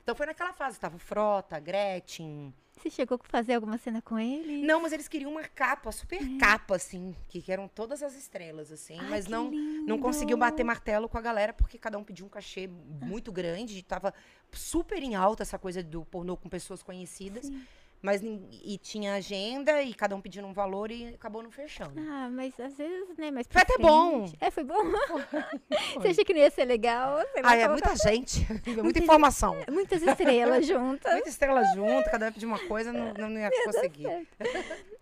Então 0.07 0.15
foi 0.15 0.27
naquela 0.27 0.53
fase, 0.53 0.79
tava 0.79 1.01
Frota, 1.01 1.59
Gretchen. 1.59 2.55
Você 2.79 2.89
chegou 2.89 3.19
a 3.21 3.29
fazer 3.29 3.55
alguma 3.55 3.77
cena 3.77 4.01
com 4.01 4.17
ele? 4.17 4.63
Não, 4.63 4.81
mas 4.81 4.93
eles 4.93 5.09
queriam 5.09 5.33
uma 5.33 5.43
capa, 5.43 5.91
super 5.91 6.21
capa, 6.39 6.77
assim, 6.77 7.13
que 7.27 7.43
que 7.43 7.51
eram 7.51 7.67
todas 7.67 8.05
as 8.05 8.15
estrelas, 8.15 8.71
assim. 8.71 8.95
É. 8.95 9.01
Ai, 9.01 9.11
mas 9.11 9.27
não, 9.27 9.47
não 9.47 9.51
lindo. 9.51 9.99
conseguiu 9.99 10.37
bater 10.37 10.63
martelo 10.63 11.09
com 11.09 11.19
a 11.19 11.21
galera, 11.21 11.53
porque 11.53 11.77
cada 11.77 11.99
um 11.99 12.05
pediu 12.05 12.25
um 12.25 12.29
cachê 12.29 12.69
muito 12.69 13.33
grande. 13.33 13.83
Tava 13.83 14.15
super 14.53 15.03
em 15.03 15.17
alta 15.17 15.43
essa 15.43 15.59
coisa 15.59 15.83
do 15.83 16.05
pornô 16.05 16.37
com 16.37 16.49
pessoas 16.49 16.85
conhecidas. 16.85 17.47
Sim. 17.47 17.67
Mas 18.03 18.23
e 18.23 18.79
tinha 18.79 19.15
agenda 19.15 19.83
e 19.83 19.93
cada 19.95 20.15
um 20.15 20.21
pedindo 20.21 20.47
um 20.47 20.53
valor 20.53 20.91
e 20.91 21.09
acabou 21.15 21.43
não 21.43 21.51
fechando. 21.51 21.93
Ah, 22.09 22.29
mas 22.31 22.59
às 22.61 22.77
vezes, 22.77 23.17
né? 23.17 23.31
Mas 23.31 23.47
Foi 23.51 23.63
até 23.63 23.79
bom. 23.79 24.31
É, 24.41 24.51
foi 24.51 24.65
bom. 24.65 24.77
Você 25.97 26.09
achou 26.09 26.25
que 26.25 26.33
não 26.33 26.41
ia 26.41 26.51
ser 26.51 26.65
legal? 26.65 27.19
Ah, 27.43 27.57
é 27.57 27.69
muita 27.69 27.95
gente, 27.97 28.47
muita 28.67 28.83
Muita 28.83 28.99
informação. 29.01 29.57
muitas 29.71 30.03
estrelas 30.03 30.67
juntas. 30.67 31.13
Muita 31.13 31.29
estrela 31.29 31.63
junto, 31.75 32.11
cada 32.11 32.29
um 32.29 32.33
pedir 32.33 32.47
uma 32.47 32.59
coisa, 32.67 32.93
não, 32.93 33.13
não 33.15 33.39
ia 33.41 33.51
conseguir. 33.65 34.07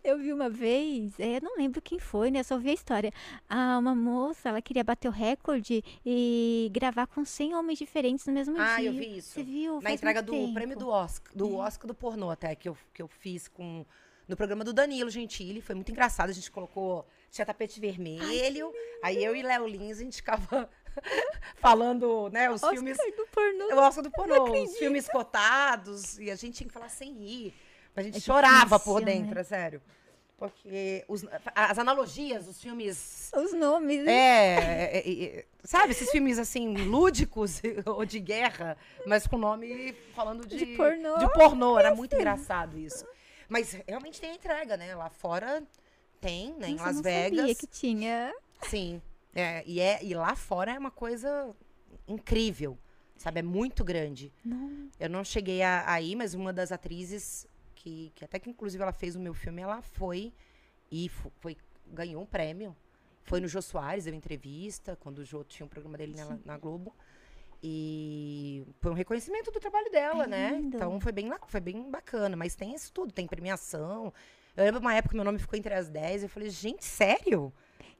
Eu 0.02 0.18
vi 0.18 0.32
uma 0.32 0.50
vez, 0.50 1.18
é, 1.18 1.38
eu 1.38 1.40
não 1.42 1.56
lembro 1.56 1.80
quem 1.80 1.98
foi, 1.98 2.30
né? 2.30 2.40
Eu 2.40 2.44
só 2.44 2.58
vi 2.58 2.70
a 2.70 2.74
história. 2.74 3.10
Ah, 3.48 3.78
uma 3.78 3.94
moça, 3.94 4.50
ela 4.50 4.60
queria 4.60 4.84
bater 4.84 5.08
o 5.08 5.10
recorde 5.10 5.82
e 6.04 6.70
gravar 6.72 7.06
com 7.06 7.24
100 7.24 7.54
homens 7.54 7.78
diferentes 7.78 8.26
no 8.26 8.32
mesmo 8.34 8.54
Ah, 8.58 8.76
dia. 8.76 8.90
eu 8.90 8.92
vi 8.92 9.16
isso. 9.18 9.30
Você 9.32 9.42
viu? 9.42 9.76
Na 9.76 9.80
Faz 9.82 9.94
entrega 9.94 10.22
do 10.22 10.32
tempo. 10.32 10.54
prêmio 10.54 10.76
do 10.76 10.88
Oscar, 10.88 11.32
do 11.34 11.56
Oscar 11.56 11.86
do 11.86 11.94
pornô 11.94 12.30
até, 12.30 12.54
que 12.54 12.68
eu, 12.68 12.76
que 12.94 13.02
eu 13.02 13.08
fiz 13.08 13.48
com 13.48 13.84
no 14.26 14.36
programa 14.36 14.64
do 14.64 14.72
Danilo 14.72 15.10
Gentili. 15.10 15.60
Foi 15.60 15.74
muito 15.74 15.90
engraçado. 15.90 16.30
A 16.30 16.32
gente 16.32 16.50
colocou. 16.50 17.06
Tinha 17.30 17.44
tapete 17.44 17.80
vermelho. 17.80 18.72
aí 19.02 19.22
eu 19.22 19.34
e 19.34 19.42
Léo 19.42 19.66
Lins, 19.66 19.98
a 19.98 20.02
gente 20.04 20.16
ficava 20.16 20.70
falando, 21.56 22.30
né, 22.30 22.48
os 22.50 22.62
Oscar 22.62 22.74
filmes. 22.74 22.96
do 22.96 23.26
pornô. 23.26 23.74
O 23.74 23.78
Oscar 23.78 24.04
do 24.04 24.10
pornô, 24.10 24.44
os 24.62 24.76
filmes 24.78 25.08
cotados. 25.08 26.18
E 26.18 26.30
a 26.30 26.36
gente 26.36 26.54
tinha 26.56 26.66
que 26.68 26.72
falar 26.72 26.88
sem 26.88 27.12
rir. 27.12 27.54
A 27.96 28.02
gente 28.02 28.16
É 28.18 28.20
chorava 28.20 28.76
difícil, 28.76 28.92
por 28.92 29.00
né? 29.00 29.06
dentro, 29.12 29.38
é 29.38 29.44
sério. 29.44 29.82
Porque 30.48 31.04
os- 31.08 31.24
as 31.54 31.78
analogias, 31.78 32.46
os 32.48 32.60
filmes 32.60 33.30
Os 33.34 33.52
nomes. 33.52 34.04
né? 34.04 34.12
é, 34.12 34.96
é, 34.96 34.98
é, 34.98 35.24
é, 35.40 35.44
sabe, 35.62 35.92
esses 35.92 36.10
filmes 36.10 36.38
assim, 36.38 36.74
lúdicos 36.76 37.60
ou 37.86 38.04
de 38.04 38.18
guerra, 38.20 38.76
mas 39.06 39.26
com 39.26 39.36
nome 39.38 39.92
falando 40.14 40.46
de, 40.46 40.56
De 40.56 40.66
pornô. 40.76 41.18
de 41.18 41.32
pornô. 41.32 41.78
Era 41.78 41.94
muito 41.94 42.14
engraçado 42.14 42.78
isso. 42.78 43.04
Mas 43.48 43.72
realmente 43.86 44.20
tem 44.20 44.30
a 44.30 44.34
entrega, 44.34 44.76
né? 44.76 44.94
Lá 44.94 45.10
fora 45.10 45.62
tem, 46.20 46.54
né? 46.54 46.68
Em 46.68 46.72
Nossa, 46.76 46.86
Las 46.86 46.96
não 46.96 47.02
Vegas. 47.02 47.38
sabia 47.40 47.54
que 47.54 47.66
tinha. 47.66 48.34
Sim. 48.62 49.00
É, 49.34 49.62
e, 49.66 49.80
é, 49.80 50.02
e 50.02 50.14
lá 50.14 50.34
fora 50.36 50.72
é 50.72 50.78
uma 50.78 50.90
coisa 50.90 51.54
incrível. 52.08 52.78
Sabe? 53.16 53.40
É 53.40 53.42
muito 53.42 53.84
grande. 53.84 54.32
Não. 54.44 54.88
Eu 54.98 55.08
não 55.08 55.24
cheguei 55.24 55.62
a, 55.62 55.84
a 55.90 56.00
ir, 56.00 56.16
mas 56.16 56.34
uma 56.34 56.52
das 56.52 56.72
atrizes, 56.72 57.46
que, 57.84 58.10
que 58.14 58.24
até 58.24 58.38
que 58.38 58.48
inclusive 58.48 58.82
ela 58.82 58.92
fez 58.92 59.14
o 59.14 59.20
meu 59.20 59.34
filme, 59.34 59.60
ela 59.60 59.82
foi 59.82 60.32
e 60.90 61.08
fo- 61.08 61.30
foi, 61.40 61.56
ganhou 61.86 62.22
um 62.22 62.26
prêmio. 62.26 62.74
Foi 63.24 63.40
no 63.40 63.48
Jô 63.48 63.60
Soares, 63.62 64.04
deu 64.04 64.14
entrevista, 64.14 64.96
quando 64.96 65.18
o 65.18 65.24
Jô 65.24 65.44
tinha 65.44 65.64
um 65.66 65.68
programa 65.68 65.96
dele 65.98 66.14
na, 66.16 66.38
na 66.44 66.58
Globo. 66.58 66.94
E 67.62 68.62
foi 68.80 68.90
um 68.90 68.94
reconhecimento 68.94 69.50
do 69.50 69.58
trabalho 69.60 69.90
dela, 69.90 70.24
É 70.24 70.26
né? 70.26 70.50
Então 70.76 71.00
foi 71.00 71.12
bem, 71.12 71.30
foi 71.46 71.60
bem 71.60 71.90
bacana. 71.90 72.36
Mas 72.36 72.54
tem 72.54 72.74
isso 72.74 72.92
tudo, 72.92 73.12
tem 73.12 73.26
premiação. 73.26 74.12
Eu 74.56 74.64
lembro 74.64 74.80
uma 74.80 74.94
época 74.94 75.10
que 75.10 75.16
meu 75.16 75.24
nome 75.24 75.38
ficou 75.38 75.58
entre 75.58 75.72
as 75.74 75.88
10. 75.88 76.22
Eu 76.24 76.28
falei, 76.28 76.50
gente, 76.50 76.84
sério? 76.84 77.52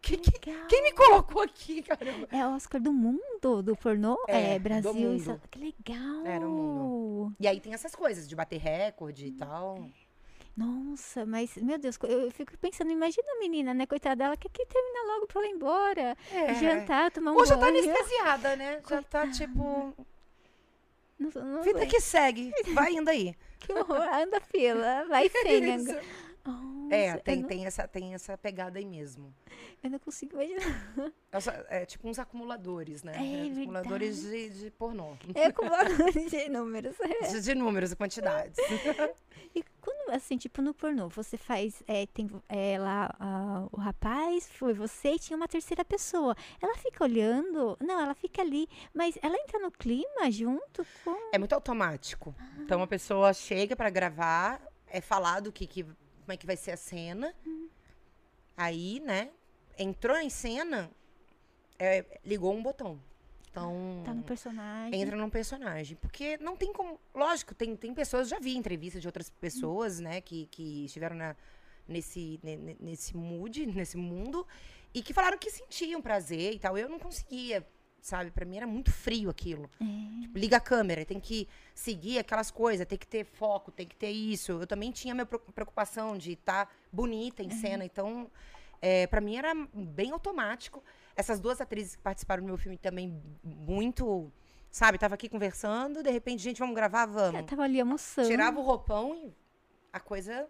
Que- 0.05 0.19
que- 0.19 0.39
quem 0.69 0.83
me 0.83 0.93
colocou 0.93 1.41
aqui, 1.43 1.83
caramba? 1.83 2.29
É 2.31 2.47
Oscar 2.47 2.81
do 2.81 2.93
mundo 2.93 3.63
do 3.63 3.75
pornô? 3.75 4.19
É, 4.29 4.55
É, 4.55 4.59
Brasil. 4.59 5.15
Isso, 5.15 5.41
que 5.51 5.59
legal. 5.59 6.27
É, 6.27 6.39
no 6.39 6.49
mundo. 6.49 7.37
E 7.41 7.49
aí 7.49 7.59
tem 7.59 7.73
essas 7.73 7.95
coisas 7.95 8.29
de 8.29 8.37
bater 8.37 8.59
recorde 8.61 9.27
e 9.27 9.33
tal. 9.33 9.89
Nossa, 10.57 11.25
mas, 11.27 11.57
meu 11.57 11.79
Deus, 11.79 11.99
eu 12.05 12.31
fico 12.31 12.57
pensando, 12.59 12.91
imagina 12.91 13.27
a 13.33 13.39
menina, 13.41 13.73
né? 13.75 13.87
Coitada 13.87 14.15
dela, 14.17 14.37
que 14.37 14.47
aqui 14.47 14.65
termina 14.67 15.13
logo 15.15 15.27
pra 15.27 15.41
ela 15.41 15.51
ir 15.51 15.55
embora. 15.55 16.17
É. 16.31 16.55
Jantar, 16.55 17.11
tomar 17.11 17.33
um 17.33 17.37
Ou 17.37 17.45
já 17.47 17.57
tá 17.57 17.67
anestesiada, 17.67 18.55
né? 18.57 18.81
Já 18.89 19.03
tá 19.03 19.27
tipo. 19.31 19.95
Não, 21.19 21.31
não 21.43 21.63
Vida 21.63 21.87
que 21.87 21.99
segue. 22.01 22.53
Vai 22.75 22.93
indo 22.93 23.09
aí. 23.09 23.35
que 23.59 23.73
horror. 23.73 24.03
Anda 24.15 24.39
fila, 24.41 25.07
vai 25.09 25.29
sem. 25.43 25.75
Isso. 25.77 25.97
É, 26.95 27.17
tem, 27.19 27.41
não- 27.41 27.49
tem, 27.49 27.67
essa, 27.67 27.87
tem 27.89 28.15
essa 28.15 28.37
pegada 28.39 28.79
aí 28.79 28.85
mesmo. 28.85 29.35
Eu 29.83 29.91
não 29.91 29.99
consigo 29.99 30.35
imaginar. 30.35 30.63
Essa- 31.33 31.67
é 31.69 31.85
tipo 31.85 32.09
uns 32.09 32.19
acumuladores, 32.19 33.03
né? 33.03 33.13
É 33.17 33.61
acumuladores 33.63 34.23
de, 34.23 34.51
de 34.51 34.71
pornô. 34.71 35.17
É 35.35 35.51
como 35.51 35.71
de 36.29 36.49
números. 36.49 36.95
é. 37.01 37.29
De, 37.29 37.41
de 37.41 37.55
números 37.55 37.93
e 37.93 37.97
quantidades. 37.97 38.57
E 39.55 39.65
quando, 39.81 40.11
assim, 40.11 40.37
tipo, 40.37 40.61
no 40.63 40.75
pornô, 40.75 41.09
você 41.09 41.37
faz, 41.37 41.83
é, 41.87 42.07
tem 42.07 42.29
é, 42.49 42.79
lá 42.79 43.15
ah, 43.21 43.67
o 43.71 43.77
rapaz, 43.79 44.49
foi 44.51 44.73
você 44.75 45.11
e 45.11 45.19
tinha 45.19 45.37
uma 45.37 45.47
terceira 45.47 45.85
pessoa. 45.85 46.37
Ela 46.61 46.77
fica 46.77 47.05
olhando, 47.05 47.77
não, 47.81 48.01
ela 48.01 48.15
fica 48.15 48.43
ali, 48.43 48.69
mas 48.93 49.17
ela 49.23 49.37
entra 49.37 49.59
no 49.61 49.71
clima 49.71 50.31
junto 50.31 50.85
com... 51.05 51.17
É 51.33 51.39
muito 51.39 51.53
automático. 51.55 52.35
Então 52.59 52.83
a 52.83 52.87
pessoa 52.87 53.33
chega 53.33 53.77
pra 53.77 53.91
gravar, 53.91 54.61
é 54.89 55.01
falado 55.01 55.53
que, 55.53 55.67
que, 55.67 55.87
como 56.25 56.33
é 56.33 56.37
que 56.37 56.47
vai 56.47 56.57
ser 56.57 56.73
a 56.73 56.77
cena. 56.77 57.35
Aí, 58.57 59.01
né? 59.01 59.31
Entrou 59.79 60.17
em 60.17 60.31
cena, 60.31 60.91
é, 61.79 62.05
ligou 62.25 62.55
um 62.55 62.63
botão. 62.63 63.01
Então. 63.51 64.03
Tá 64.05 64.13
no 64.13 64.23
personagem. 64.23 65.01
entra 65.01 65.17
num 65.17 65.31
personagem. 65.31 65.97
Porque 66.01 66.37
não 66.39 66.57
tem 66.57 66.73
como. 66.73 66.99
Lógico, 67.15 67.55
tem, 67.55 67.77
tem 67.77 67.95
pessoas, 67.95 68.29
já 68.29 68.39
vi 68.39 68.57
entrevistas 68.57 69.01
de 69.01 69.07
outras 69.09 69.31
pessoas, 69.31 70.01
né, 70.01 70.21
que, 70.21 70.47
que 70.47 70.87
estiveram 70.87 71.15
na, 71.17 71.37
nesse, 71.87 72.41
ne- 72.43 72.57
ne- 72.57 72.77
nesse 72.81 73.17
mood, 73.17 73.67
nesse 73.67 73.97
mundo, 73.97 74.47
e 74.93 75.03
que 75.03 75.13
falaram 75.13 75.39
que 75.39 75.51
sentiam 75.51 76.01
prazer 76.03 76.55
e 76.55 76.59
tal. 76.59 76.77
Eu 76.79 76.89
não 76.89 76.99
conseguia, 76.99 77.65
sabe? 78.05 78.31
Pra 78.31 78.45
mim 78.45 78.59
era 78.59 78.67
muito 78.67 78.93
frio 78.93 79.31
aquilo. 79.31 79.71
É. 79.81 80.21
Tipo, 80.21 80.39
liga 80.39 80.59
a 80.59 80.61
câmera, 80.61 81.07
tem 81.07 81.19
que 81.19 81.49
seguir 81.75 82.19
aquelas 82.19 82.51
coisas, 82.51 82.87
tem 82.87 82.99
que 82.99 83.07
ter 83.07 83.25
foco, 83.25 83.73
tem 83.73 83.87
que 83.87 83.97
ter 83.97 84.11
isso. 84.11 84.53
Eu 84.53 84.67
também 84.67 84.93
tinha 84.93 85.15
minha 85.15 85.25
preo- 85.25 85.41
preocupação 85.41 86.19
de 86.19 86.33
estar 86.33 86.71
bonita 86.93 87.43
em 87.43 87.49
cena, 87.51 87.83
então, 87.83 88.31
é, 88.83 89.07
para 89.07 89.23
mim 89.23 89.37
era 89.37 89.55
bem 89.73 90.11
automático. 90.11 90.85
Essas 91.17 91.41
duas 91.41 91.63
atrizes 91.63 91.97
que 91.97 92.03
participaram 92.03 92.43
do 92.43 92.47
meu 92.47 92.59
filme 92.59 92.77
também, 92.77 93.19
muito, 93.43 94.31
sabe? 94.71 94.99
Tava 94.99 95.15
aqui 95.15 95.27
conversando, 95.29 96.03
de 96.03 96.11
repente, 96.11 96.43
gente, 96.43 96.59
vamos 96.59 96.75
gravar, 96.75 97.07
vamos. 97.07 97.47
tava 97.47 97.63
ali 97.63 97.81
almoçando. 97.81 98.29
Tirava 98.29 98.61
o 98.61 98.63
roupão 98.63 99.15
e 99.15 99.33
a 99.91 99.99
coisa 99.99 100.47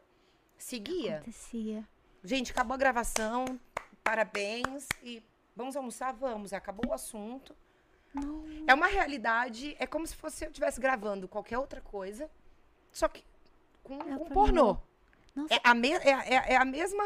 seguia. 0.59 1.19
Acontecia. 1.19 1.85
Gente, 2.25 2.51
acabou 2.51 2.75
a 2.75 2.79
gravação, 2.79 3.61
parabéns 4.03 4.89
e 5.03 5.23
vamos 5.57 5.77
almoçar? 5.77 6.13
Vamos. 6.13 6.53
Acabou 6.53 6.91
o 6.91 6.93
assunto. 6.95 7.55
Não. 8.15 8.45
É 8.67 8.73
uma 8.75 8.87
realidade, 8.87 9.75
é 9.79 9.87
como 9.87 10.07
se 10.07 10.15
fosse 10.15 10.45
eu 10.45 10.49
estivesse 10.49 10.81
gravando 10.81 11.27
qualquer 11.27 11.59
outra 11.59 11.81
coisa, 11.81 12.31
só 12.93 13.09
que 13.09 13.25
com, 13.83 13.95
É 14.01 14.17
com 14.17 14.25
pornô. 14.27 14.77
É 15.51 15.59
a, 15.65 15.75
me- 15.75 15.91
é, 15.95 16.11
é 16.11 16.53
é 16.53 16.57
a 16.57 16.65
mesma, 16.65 17.03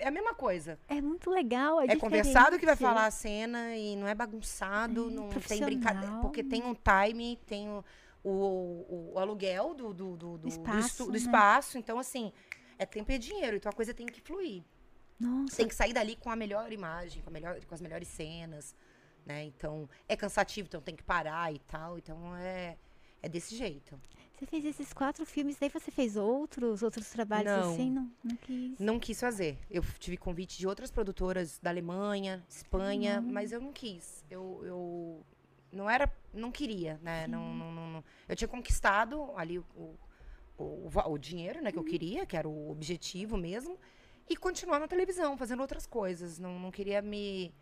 é 0.00 0.08
a 0.08 0.10
mesma 0.10 0.34
coisa. 0.34 0.76
é 0.88 1.00
muito 1.00 1.30
legal. 1.30 1.80
É, 1.80 1.84
É, 1.92 1.96
conversado 1.96 2.58
que 2.58 2.66
vai 2.66 2.74
falar 2.74 3.06
a 3.06 3.10
cena 3.12 3.76
e 3.76 3.94
não 3.94 4.08
é 4.08 4.14
bagunçado, 4.16 5.08
É, 5.08 5.12
não 5.12 5.28
tem 5.28 5.60
brincadeira. 5.64 6.16
Porque 6.20 6.42
tem 6.42 6.64
um 6.64 6.74
time, 6.74 7.36
tem 7.46 7.68
o, 7.68 7.84
o, 8.24 9.12
o 9.14 9.18
aluguel 9.20 9.74
do, 9.74 9.94
do, 9.94 10.16
do, 10.16 10.16
do- 10.16 10.38
do 10.38 10.48
Espaço, 10.48 10.78
estu- 10.88 11.04
do 11.06 11.12
né? 11.12 11.18
espaço. 11.18 11.78
Então, 11.78 12.00
assim, 12.00 12.32
é 12.80 12.84
tempo 12.84 13.12
e 13.12 13.16
dinheiro. 13.18 13.56
Então 13.56 13.70
a 13.70 13.72
coisa 13.72 13.94
tem 13.94 14.06
que 14.06 14.20
fluir. 14.20 14.64
Nossa, 15.18 15.56
Tem 15.56 15.68
que 15.68 15.74
sair 15.74 15.92
dali 15.92 16.16
com 16.16 16.30
a 16.30 16.36
melhor 16.36 16.72
imagem, 16.72 17.22
com, 17.22 17.30
a 17.30 17.32
melhor, 17.32 17.60
com 17.64 17.74
as 17.74 17.80
melhores 17.80 18.08
cenas, 18.08 18.74
né? 19.24 19.44
Então, 19.44 19.88
é 20.08 20.16
cansativo, 20.16 20.66
então 20.68 20.80
tem 20.80 20.96
que 20.96 21.02
parar 21.02 21.52
e 21.54 21.58
tal. 21.60 21.96
Então, 21.98 22.34
é, 22.36 22.76
é 23.22 23.28
desse 23.28 23.54
jeito. 23.56 24.00
você 24.36 24.46
fez 24.46 24.64
esses 24.64 24.92
quatro 24.92 25.24
filmes, 25.24 25.56
daí 25.60 25.68
você 25.68 25.90
fez 25.92 26.16
outros, 26.16 26.82
outros 26.82 27.08
trabalhos 27.10 27.52
Não. 27.52 27.72
assim? 27.72 27.90
Não, 27.90 28.10
não 28.24 28.36
quis. 28.36 28.78
Não 28.80 28.98
quis 28.98 29.20
fazer. 29.20 29.58
Eu 29.70 29.82
tive 29.98 30.16
convite 30.16 30.58
de 30.58 30.66
outras 30.66 30.90
produtoras 30.90 31.58
da 31.60 31.70
Alemanha, 31.70 32.44
Espanha, 32.48 33.20
mas 33.20 33.52
eu 33.52 33.60
não 33.60 33.72
quis. 33.72 34.24
Eu, 34.28 34.60
eu 34.64 35.26
não 35.70 35.88
era, 35.88 36.12
não 36.34 36.50
queria, 36.50 36.98
né? 37.02 37.28
Não, 37.28 37.54
não, 37.54 37.70
não- 37.72 38.04
Eu 38.28 38.34
tinha 38.34 38.48
conquistado 38.48 39.30
ali 39.36 39.58
o, 39.60 39.64
o, 39.76 39.98
o, 40.58 40.90
o 41.12 41.18
dinheiro, 41.18 41.62
né, 41.62 41.70
que 41.70 41.78
eu 41.78 41.84
queria, 41.84 42.26
que 42.26 42.36
era 42.36 42.48
o 42.48 42.70
objetivo 42.70 43.36
mesmo, 43.36 43.78
e 44.28 44.36
continuar 44.36 44.78
na 44.78 44.88
televisão, 44.88 45.36
fazendo 45.36 45.60
outras 45.60 45.86
coisas. 45.86 46.38
Não, 46.38 46.58
não 46.58 46.70
queria 46.70 47.02
me, 47.02 47.54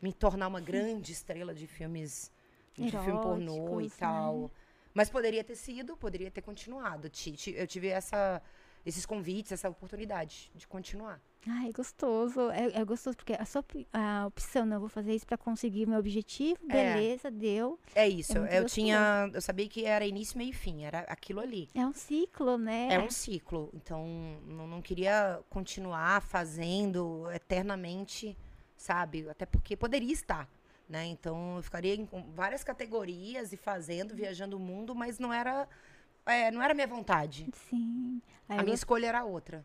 me 0.00 0.12
tornar 0.12 0.48
uma 0.48 0.60
grande 0.60 1.12
estrela 1.12 1.54
de 1.54 1.66
filmes, 1.66 2.30
de 2.74 2.90
filme 2.90 3.20
pornô 3.20 3.80
e 3.80 3.84
né? 3.84 3.90
tal. 3.98 4.50
Mas 4.92 5.08
poderia 5.08 5.44
ter 5.44 5.54
sido, 5.56 5.96
poderia 5.96 6.30
ter 6.30 6.42
continuado. 6.42 7.08
Ti- 7.08 7.32
ti- 7.32 7.54
Eu 7.56 7.66
tive 7.66 7.88
essa, 7.88 8.42
esses 8.84 9.06
convites, 9.06 9.52
essa 9.52 9.68
oportunidade 9.68 10.50
de 10.54 10.66
continuar. 10.66 11.20
Ai, 11.46 11.72
gostoso. 11.72 12.50
É, 12.50 12.80
é 12.80 12.84
gostoso, 12.84 13.16
porque 13.16 13.32
a 13.32 13.44
sua 13.46 13.64
a 13.92 14.26
opção, 14.26 14.66
não, 14.66 14.76
eu 14.76 14.80
vou 14.80 14.88
fazer 14.88 15.14
isso 15.14 15.26
pra 15.26 15.38
conseguir 15.38 15.86
meu 15.86 15.98
objetivo. 15.98 16.60
É. 16.68 16.94
Beleza, 16.94 17.30
deu. 17.30 17.78
É 17.94 18.06
isso. 18.06 18.32
É 18.32 18.58
eu 18.58 18.62
gostoso. 18.62 18.74
tinha. 18.74 19.30
Eu 19.32 19.40
sabia 19.40 19.66
que 19.68 19.84
era 19.84 20.06
início, 20.06 20.36
meio 20.36 20.50
e 20.50 20.52
fim. 20.52 20.84
Era 20.84 21.00
aquilo 21.00 21.40
ali. 21.40 21.68
É 21.74 21.84
um 21.86 21.94
ciclo, 21.94 22.58
né? 22.58 22.88
É 22.90 22.98
um 22.98 23.10
ciclo. 23.10 23.70
Então, 23.74 24.06
não, 24.46 24.66
não 24.66 24.82
queria 24.82 25.40
continuar 25.48 26.20
fazendo 26.20 27.30
eternamente, 27.32 28.36
sabe? 28.76 29.28
Até 29.28 29.46
porque 29.46 29.76
poderia 29.76 30.12
estar. 30.12 30.48
Né? 30.88 31.06
Então, 31.06 31.56
eu 31.56 31.62
ficaria 31.62 31.94
em 31.94 32.08
várias 32.34 32.64
categorias 32.64 33.52
e 33.52 33.56
fazendo, 33.56 34.14
viajando 34.14 34.56
o 34.56 34.60
mundo, 34.60 34.94
mas 34.94 35.18
não 35.18 35.32
era. 35.32 35.68
é, 36.26 36.50
não 36.50 36.60
era 36.62 36.74
minha 36.74 36.86
vontade. 36.86 37.46
Sim. 37.68 38.20
Aí 38.48 38.58
A 38.58 38.62
minha 38.64 38.74
escolha 38.74 39.06
era 39.06 39.24
outra. 39.24 39.64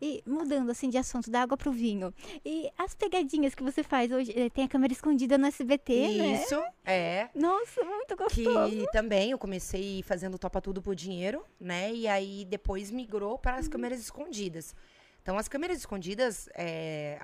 E 0.00 0.22
mudando 0.26 0.70
assim 0.70 0.90
de 0.90 0.98
assunto, 0.98 1.30
da 1.30 1.42
água 1.42 1.56
pro 1.56 1.72
vinho. 1.72 2.12
E 2.44 2.70
as 2.76 2.94
pegadinhas 2.94 3.54
que 3.54 3.62
você 3.62 3.82
faz 3.82 4.12
hoje, 4.12 4.30
eh, 4.38 4.50
tem 4.50 4.64
a 4.64 4.68
câmera 4.68 4.92
escondida 4.92 5.38
no 5.38 5.46
SBT, 5.46 5.94
né? 6.18 6.32
Isso, 6.42 6.62
é. 6.84 7.30
Nossa, 7.34 7.82
muito 7.82 8.14
gostoso. 8.16 8.70
Que 8.70 8.86
também 8.92 9.30
eu 9.30 9.38
comecei 9.38 10.02
fazendo 10.02 10.38
Topa 10.38 10.60
Tudo 10.60 10.82
por 10.82 10.94
Dinheiro, 10.94 11.44
né? 11.58 11.92
E 11.94 12.06
aí 12.06 12.44
depois 12.44 12.90
migrou 12.90 13.38
para 13.38 13.54
Uhum. 13.54 13.58
as 13.60 13.68
câmeras 13.68 13.98
escondidas. 14.00 14.74
Então, 15.22 15.38
as 15.38 15.48
câmeras 15.48 15.78
escondidas, 15.78 16.48
é, 16.54 17.18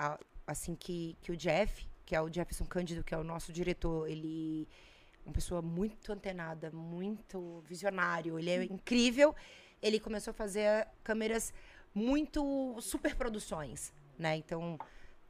assim 0.47 0.75
que, 0.75 1.17
que 1.21 1.31
o 1.31 1.37
Jeff, 1.37 1.87
que 2.07 2.17
é 2.17 2.21
o 2.23 2.33
Jefferson 2.33 2.65
Cândido, 2.65 3.05
que 3.05 3.15
é 3.15 3.19
o 3.19 3.23
nosso 3.23 3.53
diretor, 3.53 4.09
ele 4.11 4.67
é 5.25 5.29
uma 5.29 5.33
pessoa 5.35 5.61
muito 5.63 6.11
antenada, 6.11 6.71
muito 6.73 7.63
visionário, 7.67 8.39
ele 8.39 8.51
é 8.51 8.65
incrível. 8.65 9.35
Ele 9.81 9.99
começou 10.01 10.31
a 10.31 10.35
fazer 10.35 10.87
câmeras 11.05 11.53
muito 11.95 12.79
super 12.81 13.15
produções, 13.15 13.93
né? 14.19 14.37
Então, 14.37 14.79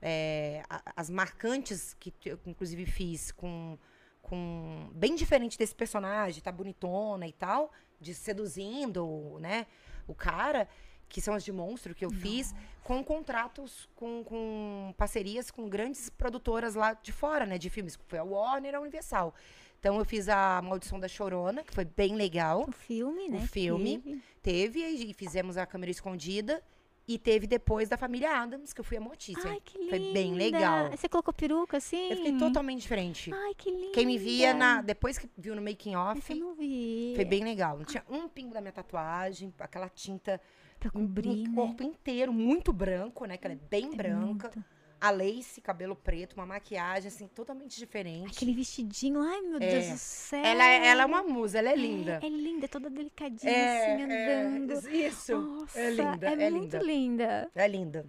é, 0.00 0.62
as 0.96 1.08
marcantes 1.08 1.94
que 1.94 2.12
eu 2.24 2.38
inclusive 2.46 2.86
fiz 2.86 3.30
com 3.32 3.78
com 4.22 4.88
bem 4.94 5.16
diferente 5.16 5.58
desse 5.58 5.74
personagem, 5.74 6.40
tá 6.40 6.52
bonitona 6.52 7.26
e 7.26 7.32
tal, 7.32 7.72
de 8.00 8.14
seduzindo, 8.14 9.36
né, 9.40 9.66
o 10.06 10.14
cara, 10.14 10.68
que 11.08 11.20
são 11.20 11.34
as 11.34 11.44
de 11.44 11.52
monstro 11.52 11.94
que 11.94 12.04
eu 12.04 12.10
fiz, 12.10 12.54
com 12.82 13.02
contratos 13.04 13.88
com, 13.94 14.24
com 14.24 14.94
parcerias 14.96 15.50
com 15.50 15.68
grandes 15.68 16.08
produtoras 16.08 16.74
lá 16.74 16.94
de 16.94 17.12
fora, 17.12 17.44
né, 17.44 17.58
de 17.58 17.68
filmes, 17.68 17.96
que 17.96 18.04
foi 18.06 18.18
a 18.18 18.24
Warner 18.24 18.76
a 18.76 18.80
Universal. 18.80 19.34
Então 19.82 19.98
eu 19.98 20.04
fiz 20.04 20.28
a 20.28 20.62
Maldição 20.62 21.00
da 21.00 21.08
Chorona, 21.08 21.64
que 21.64 21.74
foi 21.74 21.84
bem 21.84 22.14
legal. 22.14 22.66
O 22.68 22.70
filme, 22.70 23.28
né? 23.28 23.38
O 23.38 23.48
filme. 23.48 23.98
teve. 23.98 24.22
Teve 24.40 24.80
e 25.10 25.12
fizemos 25.12 25.56
a 25.56 25.66
câmera 25.66 25.90
escondida 25.90 26.62
e 27.08 27.18
teve 27.18 27.48
depois 27.48 27.88
da 27.88 27.96
família 27.96 28.30
Adams, 28.30 28.72
que 28.72 28.80
eu 28.80 28.84
fui 28.84 28.96
a 28.96 29.00
Mortícia. 29.00 29.42
Ai, 29.50 29.60
que 29.60 29.76
linda. 29.76 29.90
Foi 29.90 30.12
bem 30.12 30.34
legal. 30.34 30.88
Você 30.92 31.08
colocou 31.08 31.34
peruca 31.34 31.78
assim? 31.78 32.10
Eu 32.10 32.16
fiquei 32.18 32.38
totalmente 32.38 32.80
diferente. 32.82 33.32
Ai, 33.34 33.54
que 33.56 33.72
linda. 33.72 33.90
Quem 33.92 34.06
me 34.06 34.16
via 34.18 34.54
na, 34.54 34.82
depois 34.82 35.18
que 35.18 35.28
viu 35.36 35.56
no 35.56 35.60
making 35.60 35.96
off, 35.96 36.30
eu 36.32 36.36
não 36.38 36.54
vi. 36.54 37.14
foi 37.16 37.24
bem 37.24 37.42
legal. 37.42 37.76
Não 37.76 37.84
tinha 37.84 38.04
um 38.08 38.28
pingo 38.28 38.54
da 38.54 38.60
minha 38.60 38.72
tatuagem, 38.72 39.52
aquela 39.58 39.88
tinta 39.88 40.40
Pra 40.78 40.90
cobrir, 40.90 41.48
né? 41.48 41.54
corpo 41.56 41.82
inteiro, 41.82 42.32
muito 42.32 42.72
branco, 42.72 43.24
né? 43.24 43.36
Que 43.36 43.48
ela 43.48 43.54
é 43.54 43.68
bem 43.68 43.86
É 43.92 43.96
branca. 43.96 44.48
muito. 44.54 44.64
A 45.04 45.10
lace, 45.10 45.60
cabelo 45.60 45.96
preto, 45.96 46.34
uma 46.34 46.46
maquiagem, 46.46 47.08
assim, 47.08 47.26
totalmente 47.26 47.76
diferente. 47.76 48.36
Aquele 48.36 48.54
vestidinho, 48.54 49.20
ai 49.20 49.40
meu 49.40 49.56
É. 49.56 49.58
Deus 49.58 49.88
do 49.88 49.98
céu. 49.98 50.44
Ela, 50.44 50.64
é- 50.64 50.86
ela 50.86 51.02
é 51.02 51.06
uma 51.06 51.22
musa, 51.24 51.58
ela 51.58 51.70
é 51.70 51.74
linda. 51.74 52.20
É, 52.22 52.26
é 52.26 52.28
linda, 52.28 52.66
é 52.66 52.68
toda 52.68 52.88
delicadinha, 52.88 53.50
É, 53.52 53.94
assim, 53.94 54.12
é, 54.12 54.42
andando. 54.44 54.88
isso. 54.94 55.36
Nossa, 55.36 55.78
é 55.80 55.90
linda, 55.90 56.28
é, 56.28 56.32
é, 56.44 56.50
muito 56.50 56.76
linda. 56.76 56.78
linda. 56.82 57.50
É 57.54 57.66
linda. 57.66 58.06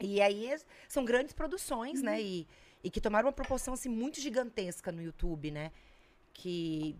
E 0.00 0.22
aí 0.22 0.48
são 0.88 1.04
grandes 1.04 1.34
produções, 1.34 2.00
né? 2.02 2.20
E, 2.22 2.48
e 2.82 2.90
que 2.90 3.00
tomaram 3.00 3.26
uma 3.28 3.32
proporção 3.32 3.74
assim 3.74 3.90
muito 3.90 4.18
gigantesca 4.18 4.90
no 4.90 5.02
YouTube, 5.02 5.50
né? 5.50 5.70
Que 6.32 6.96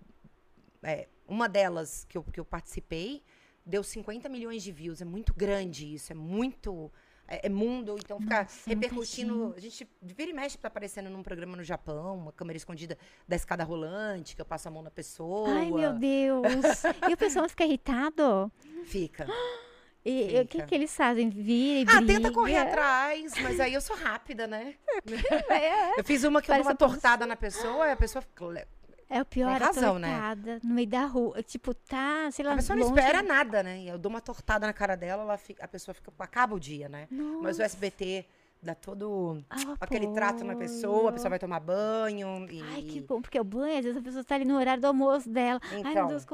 é, 0.82 1.08
uma 1.26 1.48
delas 1.48 2.04
que 2.08 2.18
eu, 2.18 2.22
que 2.22 2.38
eu 2.38 2.44
participei 2.44 3.22
deu 3.64 3.82
50 3.82 4.28
milhões 4.28 4.62
de 4.62 4.70
views. 4.72 5.00
É 5.00 5.04
muito 5.04 5.32
grande 5.32 5.94
isso, 5.94 6.12
é 6.12 6.14
muito. 6.14 6.92
É, 7.28 7.46
é 7.46 7.48
mundo, 7.48 7.96
então 7.98 8.20
ficar 8.20 8.42
Nossa, 8.42 8.68
repercutindo. 8.68 9.54
A 9.56 9.60
gente 9.60 9.88
vira 10.02 10.30
e 10.30 10.34
mexe 10.34 10.58
tá 10.58 10.68
aparecendo 10.68 11.08
num 11.08 11.22
programa 11.22 11.56
no 11.56 11.62
Japão, 11.64 12.18
uma 12.18 12.32
câmera 12.32 12.56
escondida 12.56 12.98
da 13.26 13.36
escada 13.36 13.64
rolante, 13.64 14.34
que 14.36 14.42
eu 14.42 14.46
passo 14.46 14.68
a 14.68 14.70
mão 14.70 14.82
na 14.82 14.90
pessoa. 14.90 15.48
Ai, 15.50 15.70
meu 15.70 15.92
Deus. 15.94 16.42
e 17.08 17.12
o 17.14 17.16
pessoal 17.16 17.48
fica 17.48 17.64
irritado? 17.64 18.50
Fica. 18.84 19.26
E 20.04 20.40
o 20.40 20.46
que, 20.48 20.56
Fica. 20.56 20.66
que 20.66 20.74
eles 20.74 20.92
fazem? 20.96 21.30
Vira 21.30 21.78
e 21.78 21.94
Ah, 21.96 22.00
briga? 22.00 22.14
tenta 22.14 22.32
correr 22.32 22.56
atrás, 22.56 23.34
mas 23.40 23.60
aí 23.60 23.72
eu 23.72 23.80
sou 23.80 23.94
rápida, 23.94 24.48
né? 24.48 24.74
É, 25.48 26.00
Eu 26.00 26.02
fiz 26.02 26.24
uma 26.24 26.42
que 26.42 26.50
eu 26.50 26.56
dou 26.56 26.64
Parece 26.64 26.68
uma 26.70 26.74
tortada 26.74 27.24
na 27.24 27.36
pessoa 27.36 27.86
e 27.86 27.92
a 27.92 27.96
pessoa 27.96 28.20
fica. 28.20 28.66
É 29.18 29.22
o 29.22 29.24
pior, 29.24 29.56
Tem 29.58 29.66
razão, 29.66 29.96
a 29.96 29.98
né? 29.98 30.08
tortada 30.10 30.60
no 30.64 30.74
meio 30.74 30.88
da 30.88 31.04
rua. 31.06 31.42
Tipo, 31.42 31.74
tá, 31.74 32.30
sei 32.32 32.44
lá, 32.44 32.52
A 32.52 32.56
pessoa 32.56 32.76
não 32.76 32.86
longe. 32.88 32.98
espera 32.98 33.22
nada, 33.22 33.62
né? 33.62 33.82
Eu 33.84 33.98
dou 33.98 34.10
uma 34.10 34.20
tortada 34.20 34.66
na 34.66 34.72
cara 34.72 34.96
dela, 34.96 35.22
ela 35.22 35.36
fica- 35.38 35.64
a 35.64 35.68
pessoa 35.68 35.94
fica. 35.94 36.12
acaba 36.18 36.54
o 36.54 36.60
dia, 36.60 36.88
né? 36.88 37.06
Mas 37.10 37.56
o 37.56 37.60
Nossa, 37.60 37.64
SBT 37.64 38.24
dá 38.62 38.74
todo 38.74 39.42
ah, 39.50 39.56
aquele 39.80 40.06
trato 40.12 40.44
na 40.44 40.54
pessoa, 40.54 41.10
a 41.10 41.12
pessoa 41.12 41.30
vai 41.30 41.38
tomar 41.38 41.60
banho. 41.60 42.46
E... 42.50 42.62
Ai, 42.74 42.82
que 42.82 43.00
bom, 43.00 43.20
porque 43.20 43.38
o 43.38 43.44
banho, 43.44 43.78
às 43.78 43.84
vezes 43.84 43.98
a 43.98 44.02
pessoa 44.02 44.24
tá 44.24 44.34
ali 44.36 44.44
no 44.44 44.56
horário 44.56 44.80
do 44.80 44.86
almoço 44.86 45.28
dela. 45.28 45.60
Ai, 45.64 45.82
meu 45.82 45.90
Então, 45.90 46.06
Deus, 46.08 46.26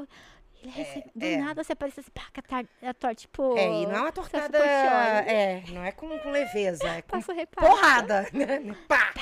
ele 0.60 0.72
recebe, 0.72 1.10
do 1.14 1.24
é. 1.24 1.36
nada 1.36 1.62
você 1.62 1.72
aparece 1.72 2.00
assim, 2.00 2.10
pá, 2.12 2.22
com 2.34 2.56
a 2.86 2.92
torta, 2.94 3.14
tipo... 3.14 3.56
É, 3.56 3.82
e 3.82 3.86
não 3.86 3.94
é 3.96 4.00
uma 4.00 4.12
tortada. 4.12 4.58
É, 4.58 5.62
não 5.70 5.84
é 5.84 5.92
com, 5.92 6.18
com 6.18 6.30
leveza, 6.30 6.88
é 6.88 7.02
com 7.02 7.10
Passo 7.20 7.32
porrada. 7.56 8.26
né? 8.34 8.74
Pá! 8.88 9.12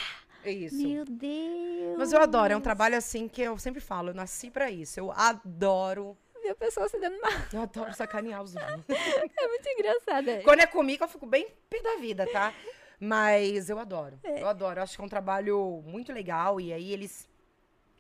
É 0.50 0.52
isso. 0.52 0.76
Meu 0.86 1.04
Deus. 1.04 1.98
Mas 1.98 2.12
eu 2.12 2.20
adoro, 2.20 2.52
é 2.52 2.56
um 2.56 2.60
trabalho 2.60 2.96
assim 2.96 3.28
que 3.28 3.42
eu 3.42 3.58
sempre 3.58 3.80
falo, 3.80 4.10
eu 4.10 4.14
nasci 4.14 4.50
pra 4.50 4.70
isso. 4.70 4.98
Eu 5.00 5.10
adoro, 5.12 6.16
Ver 6.42 6.50
a 6.50 6.54
pessoa 6.54 6.88
se 6.88 6.98
dando 7.00 7.20
mal. 7.20 7.32
eu 7.52 7.60
adoro 7.62 7.92
sacanear 7.94 8.42
os 8.42 8.54
outros. 8.54 8.84
É 9.38 9.48
muito 9.48 9.68
engraçada. 9.68 10.40
Quando 10.44 10.60
é 10.60 10.66
comigo, 10.66 11.04
eu 11.04 11.08
fico 11.08 11.26
bem 11.26 11.48
pé 11.68 11.80
da 11.82 11.96
vida, 11.96 12.26
tá? 12.30 12.52
Mas 13.00 13.68
eu 13.68 13.78
adoro. 13.78 14.18
É. 14.22 14.42
Eu 14.42 14.48
adoro. 14.48 14.78
Eu 14.78 14.82
acho 14.82 14.96
que 14.96 15.02
é 15.02 15.04
um 15.04 15.08
trabalho 15.08 15.82
muito 15.86 16.12
legal. 16.12 16.60
E 16.60 16.72
aí 16.72 16.92
eles 16.92 17.28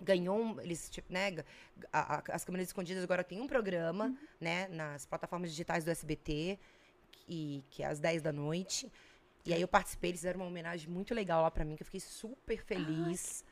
ganhou, 0.00 0.60
eles, 0.60 0.88
tipo, 0.90 1.12
né? 1.12 1.34
a- 1.92 2.16
a- 2.18 2.22
as 2.32 2.44
câmeras 2.44 2.68
escondidas 2.68 3.02
agora 3.04 3.24
tem 3.24 3.40
um 3.40 3.46
programa, 3.46 4.06
Uhum. 4.06 4.16
né? 4.40 4.68
Nas 4.68 5.04
plataformas 5.06 5.50
digitais 5.50 5.84
do 5.84 5.90
SBT, 5.90 6.58
que, 7.12 7.64
que 7.70 7.82
é 7.82 7.86
às 7.86 7.98
10 7.98 8.22
da 8.22 8.32
noite. 8.32 8.90
E 9.46 9.54
aí 9.54 9.60
eu 9.60 9.68
participei, 9.68 10.10
eles 10.10 10.20
fizeram 10.20 10.40
uma 10.40 10.46
homenagem 10.48 10.88
muito 10.90 11.14
legal 11.14 11.42
lá 11.42 11.50
pra 11.50 11.64
mim, 11.64 11.76
que 11.76 11.82
eu 11.82 11.86
fiquei 11.86 12.00
super 12.00 12.62
feliz. 12.62 13.44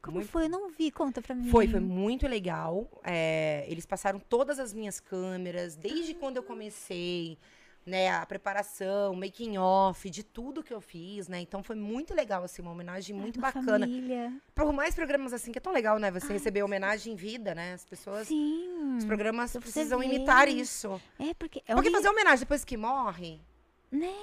Como 0.00 0.16
muito- 0.16 0.30
foi? 0.30 0.44
Eu 0.44 0.48
não 0.48 0.70
vi, 0.70 0.90
conta 0.90 1.20
pra 1.20 1.34
mim. 1.34 1.50
Foi, 1.50 1.68
foi 1.68 1.80
muito 1.80 2.26
legal. 2.26 2.88
É, 3.04 3.66
eles 3.68 3.84
passaram 3.84 4.18
todas 4.18 4.58
as 4.58 4.72
minhas 4.72 4.98
câmeras, 4.98 5.76
desde 5.76 6.14
quando 6.14 6.38
eu 6.38 6.42
comecei, 6.42 7.36
né? 7.84 8.08
A 8.10 8.24
preparação, 8.24 9.12
o 9.12 9.16
making 9.16 9.58
off, 9.58 10.08
de 10.08 10.22
tudo 10.24 10.62
que 10.62 10.72
eu 10.72 10.80
fiz, 10.80 11.28
né? 11.28 11.38
Então 11.40 11.62
foi 11.62 11.76
muito 11.76 12.14
legal, 12.14 12.42
assim, 12.44 12.62
uma 12.62 12.70
homenagem 12.70 13.14
muito 13.14 13.36
Uma 13.36 13.48
bacana. 13.52 13.80
Família. 13.86 14.32
Por 14.54 14.72
mais 14.72 14.94
programas 14.94 15.34
assim, 15.34 15.52
que 15.52 15.58
é 15.58 15.60
tão 15.60 15.70
legal, 15.74 15.98
né? 15.98 16.10
Você 16.10 16.32
receber 16.32 16.62
homenagem 16.62 17.12
em 17.12 17.16
vida, 17.16 17.54
né? 17.54 17.74
As 17.74 17.84
pessoas. 17.84 18.26
Sim. 18.28 18.96
Os 18.96 19.04
programas 19.04 19.52
precisam 19.52 20.02
imitar 20.02 20.48
isso. 20.48 20.98
É, 21.18 21.34
porque... 21.34 21.62
É 21.68 21.74
Porque 21.74 21.90
fazer 21.90 22.08
homenagem 22.08 22.38
depois 22.40 22.64
que 22.64 22.78
morre, 22.78 23.38
Né? 23.92 24.14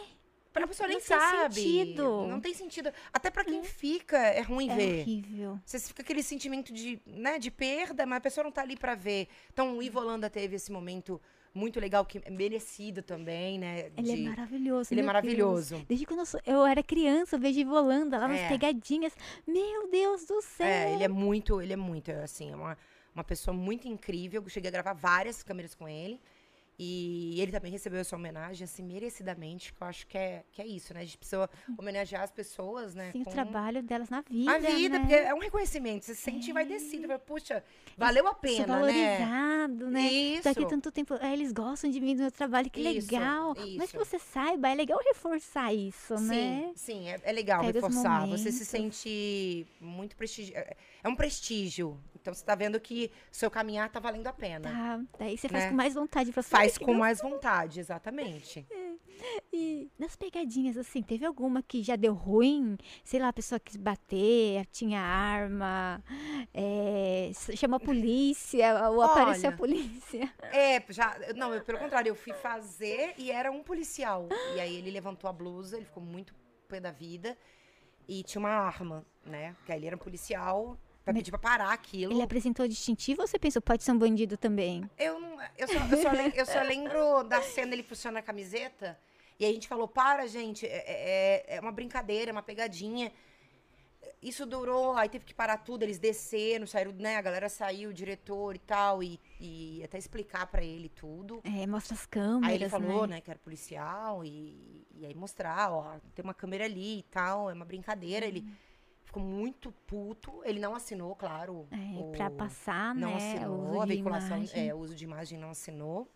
A 0.53 0.67
pessoa 0.67 0.87
nem 0.87 0.97
Não 0.97 1.05
tem 1.05 1.17
sabe. 1.19 1.55
sentido. 1.55 2.27
Não 2.27 2.39
tem 2.41 2.53
sentido. 2.53 2.91
Até 3.13 3.29
pra 3.29 3.43
quem 3.45 3.63
fica, 3.63 4.17
é 4.17 4.41
ruim 4.41 4.69
É 4.69 4.75
ver. 4.75 5.01
horrível. 5.01 5.59
Você 5.65 5.79
fica 5.79 6.01
aquele 6.01 6.21
sentimento 6.23 6.73
de, 6.73 6.99
né, 7.05 7.39
de 7.39 7.49
perda, 7.49 8.05
mas 8.05 8.17
a 8.17 8.21
pessoa 8.21 8.43
não 8.43 8.51
tá 8.51 8.61
ali 8.61 8.75
pra 8.75 8.93
ver. 8.95 9.27
Então, 9.53 9.77
o 9.77 9.83
Ivo 9.83 9.99
Holanda 9.99 10.29
teve 10.29 10.55
esse 10.57 10.71
momento 10.71 11.21
muito 11.53 11.79
legal, 11.81 12.05
que 12.05 12.21
é 12.23 12.29
merecido 12.29 13.01
também, 13.01 13.59
né? 13.59 13.91
Ele 13.97 14.15
de- 14.15 14.25
é 14.25 14.29
maravilhoso. 14.29 14.93
Ele 14.93 15.01
é 15.01 15.03
maravilhoso. 15.03 15.75
Deus. 15.75 15.85
Desde 15.87 16.05
quando 16.05 16.19
eu, 16.21 16.25
sou- 16.25 16.39
eu 16.45 16.65
era 16.65 16.81
criança, 16.81 17.35
eu 17.35 17.39
vejo 17.39 17.65
Volanda 17.65 18.17
lá 18.17 18.27
nas 18.27 18.39
É. 18.39 18.47
pegadinhas. 18.47 19.13
Meu 19.45 19.89
Deus 19.89 20.25
do 20.25 20.41
céu. 20.41 20.65
É, 20.65 20.93
ele 20.93 21.03
é 21.03 21.09
muito, 21.09 21.61
ele 21.61 21.73
é 21.73 21.77
muito, 21.77 22.09
assim, 22.11 22.51
é 22.51 22.55
uma, 22.55 22.77
uma 23.13 23.23
pessoa 23.23 23.55
muito 23.55 23.85
incrível. 23.87 24.41
Eu 24.41 24.49
cheguei 24.49 24.69
a 24.69 24.71
gravar 24.71 24.93
várias 24.93 25.43
câmeras 25.43 25.75
com 25.75 25.87
ele. 25.89 26.21
E 26.83 27.39
ele 27.39 27.51
também 27.51 27.71
recebeu 27.71 27.99
essa 27.99 28.15
homenagem, 28.15 28.65
assim, 28.65 28.81
merecidamente, 28.81 29.71
que 29.71 29.83
eu 29.83 29.87
acho 29.87 30.07
que 30.07 30.17
é, 30.17 30.43
que 30.51 30.59
é 30.59 30.65
isso, 30.65 30.95
né? 30.95 31.01
A 31.01 31.03
gente 31.03 31.19
precisa 31.19 31.47
homenagear 31.77 32.23
as 32.23 32.31
pessoas, 32.31 32.95
né? 32.95 33.11
Sim, 33.11 33.21
o 33.21 33.25
trabalho 33.25 33.83
delas 33.83 34.09
na 34.09 34.21
vida. 34.21 34.51
A 34.51 34.57
vida, 34.57 34.97
né? 34.97 34.99
porque 35.01 35.13
é 35.13 35.31
um 35.31 35.37
reconhecimento. 35.37 36.05
Você 36.05 36.15
se 36.15 36.21
sente 36.21 36.49
e 36.49 36.53
vai 36.53 36.65
descendo. 36.65 37.07
Vai, 37.07 37.19
Puxa, 37.19 37.63
valeu 37.95 38.27
a 38.27 38.33
pena, 38.33 38.65
né? 38.65 38.73
valorizado, 38.73 39.91
né? 39.91 40.11
Isso. 40.11 40.43
Daqui 40.43 40.67
tanto 40.67 40.91
tempo, 40.91 41.13
ah, 41.21 41.31
eles 41.31 41.51
gostam 41.51 41.87
de 41.91 42.01
mim, 42.01 42.15
do 42.15 42.23
meu 42.23 42.31
trabalho, 42.31 42.67
que 42.67 42.81
Isso, 42.81 43.11
legal. 43.11 43.53
Mas 43.77 43.91
que 43.91 43.97
isso. 43.97 44.03
você 44.03 44.17
saiba, 44.17 44.67
é 44.67 44.73
legal 44.73 44.99
reforçar 45.03 45.71
isso, 45.71 46.17
Sim, 46.17 46.27
né? 46.29 46.71
sim, 46.75 47.09
é, 47.09 47.19
é 47.21 47.31
legal 47.31 47.61
Pega 47.61 47.73
reforçar. 47.73 48.25
Você 48.25 48.51
se 48.51 48.65
sente 48.65 49.67
muito 49.79 50.15
prestígio. 50.15 50.55
É 51.03 51.07
é 51.07 51.09
um 51.09 51.15
prestígio. 51.15 51.99
Então 52.15 52.33
você 52.33 52.45
tá 52.45 52.53
vendo 52.53 52.79
que 52.79 53.11
seu 53.31 53.49
caminhar 53.49 53.89
tá 53.89 53.99
valendo 53.99 54.27
a 54.27 54.33
pena. 54.33 54.69
Tá, 54.69 55.01
daí 55.17 55.35
você 55.37 55.49
faz 55.49 55.63
Né? 55.63 55.69
com 55.71 55.75
mais 55.75 55.93
vontade 55.95 56.31
pra 56.31 56.43
Faz 56.43 56.77
com 56.77 56.93
mais 56.93 57.19
vontade, 57.19 57.79
exatamente. 57.79 58.65
E 59.53 59.87
nas 59.99 60.15
pegadinhas, 60.15 60.75
assim, 60.77 61.03
teve 61.03 61.23
alguma 61.27 61.61
que 61.61 61.83
já 61.83 61.95
deu 61.95 62.11
ruim? 62.11 62.75
Sei 63.03 63.19
lá, 63.19 63.27
a 63.27 63.33
pessoa 63.33 63.59
quis 63.59 63.75
bater, 63.75 64.65
tinha 64.71 64.99
arma, 64.99 66.03
é, 66.51 67.29
chamou 67.55 67.77
a 67.77 67.79
polícia, 67.79 68.89
ou 68.89 68.99
apareceu 69.03 69.49
a 69.49 69.51
Olha. 69.51 69.57
polícia. 69.57 70.33
É, 70.41 70.83
já. 70.89 71.15
Não, 71.35 71.53
eu, 71.53 71.61
pelo 71.63 71.77
contrário, 71.77 72.09
eu 72.09 72.15
fui 72.15 72.33
fazer 72.33 73.13
e 73.15 73.29
era 73.29 73.51
um 73.51 73.61
policial. 73.61 74.27
E 74.55 74.59
aí 74.59 74.75
ele 74.75 74.89
levantou 74.89 75.29
a 75.29 75.33
blusa, 75.33 75.77
ele 75.77 75.85
ficou 75.85 76.01
muito 76.01 76.33
pé 76.67 76.79
da 76.79 76.91
vida. 76.91 77.37
E 78.07 78.23
tinha 78.23 78.39
uma 78.39 78.49
arma, 78.49 79.05
né? 79.23 79.53
Porque 79.59 79.71
aí 79.71 79.77
ele 79.77 79.85
era 79.85 79.95
um 79.95 79.99
policial 79.99 80.75
pra 81.03 81.13
pedir 81.13 81.31
pra 81.31 81.39
parar 81.39 81.71
aquilo. 81.71 82.13
Ele 82.13 82.21
apresentou 82.21 82.67
distintivo 82.67 83.21
ou 83.21 83.27
você 83.27 83.39
pensou, 83.39 83.61
pode 83.61 83.83
ser 83.83 83.91
um 83.91 83.97
bandido 83.97 84.37
também? 84.37 84.89
Eu, 84.97 85.19
não, 85.19 85.37
eu, 85.57 85.67
só, 85.67 85.73
eu, 85.73 86.01
só 86.01 86.13
eu 86.13 86.45
só 86.45 86.61
lembro 86.61 87.23
da 87.23 87.41
cena 87.41 87.73
ele 87.73 87.83
puxando 87.83 88.17
a 88.17 88.21
camiseta. 88.21 88.97
E 89.39 89.45
a 89.45 89.51
gente 89.51 89.67
falou, 89.67 89.87
para, 89.87 90.27
gente, 90.27 90.67
é, 90.67 90.83
é- 91.49 91.55
é 91.55 91.59
uma 91.59 91.71
brincadeira, 91.71 92.29
é 92.29 92.33
uma 92.33 92.43
pegadinha. 92.43 93.11
Isso 94.21 94.45
durou, 94.45 94.93
aí 94.95 95.09
teve 95.09 95.25
que 95.25 95.33
parar 95.33 95.57
tudo, 95.57 95.81
eles 95.81 95.97
desceram, 95.97 96.67
saíram, 96.67 96.91
né? 96.91 97.15
A 97.17 97.21
galera 97.23 97.49
saiu, 97.49 97.89
o 97.89 97.93
diretor 97.93 98.55
e 98.55 98.59
tal, 98.59 99.01
e, 99.01 99.19
e 99.39 99.81
até 99.83 99.97
explicar 99.97 100.45
pra 100.45 100.63
ele 100.63 100.89
tudo. 100.89 101.41
É, 101.43 101.65
mostra 101.65 101.95
as 101.95 102.05
câmeras, 102.05 102.49
Aí 102.49 102.55
ele 102.55 102.69
falou, 102.69 103.07
né? 103.07 103.15
né, 103.15 103.21
que 103.21 103.31
era 103.31 103.39
policial, 103.39 104.23
e, 104.23 104.85
e 104.93 105.07
aí 105.07 105.15
mostrar, 105.15 105.71
ó, 105.71 105.95
tem 106.13 106.23
uma 106.23 106.35
câmera 106.35 106.65
ali 106.65 106.99
e 106.99 107.03
tal, 107.03 107.49
é 107.49 107.53
uma 107.53 107.65
brincadeira. 107.65 108.23
Ele 108.27 108.45
ficou 109.11 109.21
muito 109.21 109.73
puto, 109.85 110.41
ele 110.45 110.59
não 110.61 110.73
assinou, 110.73 111.13
claro. 111.17 111.67
É, 111.69 111.99
o- 111.99 112.11
pra 112.13 112.29
passar, 112.29 112.95
não 112.95 113.09
né, 113.09 113.13
o 113.13 113.17
assinou, 113.17 113.69
uso 113.71 113.81
a 113.81 113.85
veiculação, 113.85 114.45
é, 114.53 114.73
o 114.73 114.77
uso 114.77 114.95
de 114.95 115.03
imagem 115.03 115.37
não 115.37 115.49
assinou. 115.49 116.09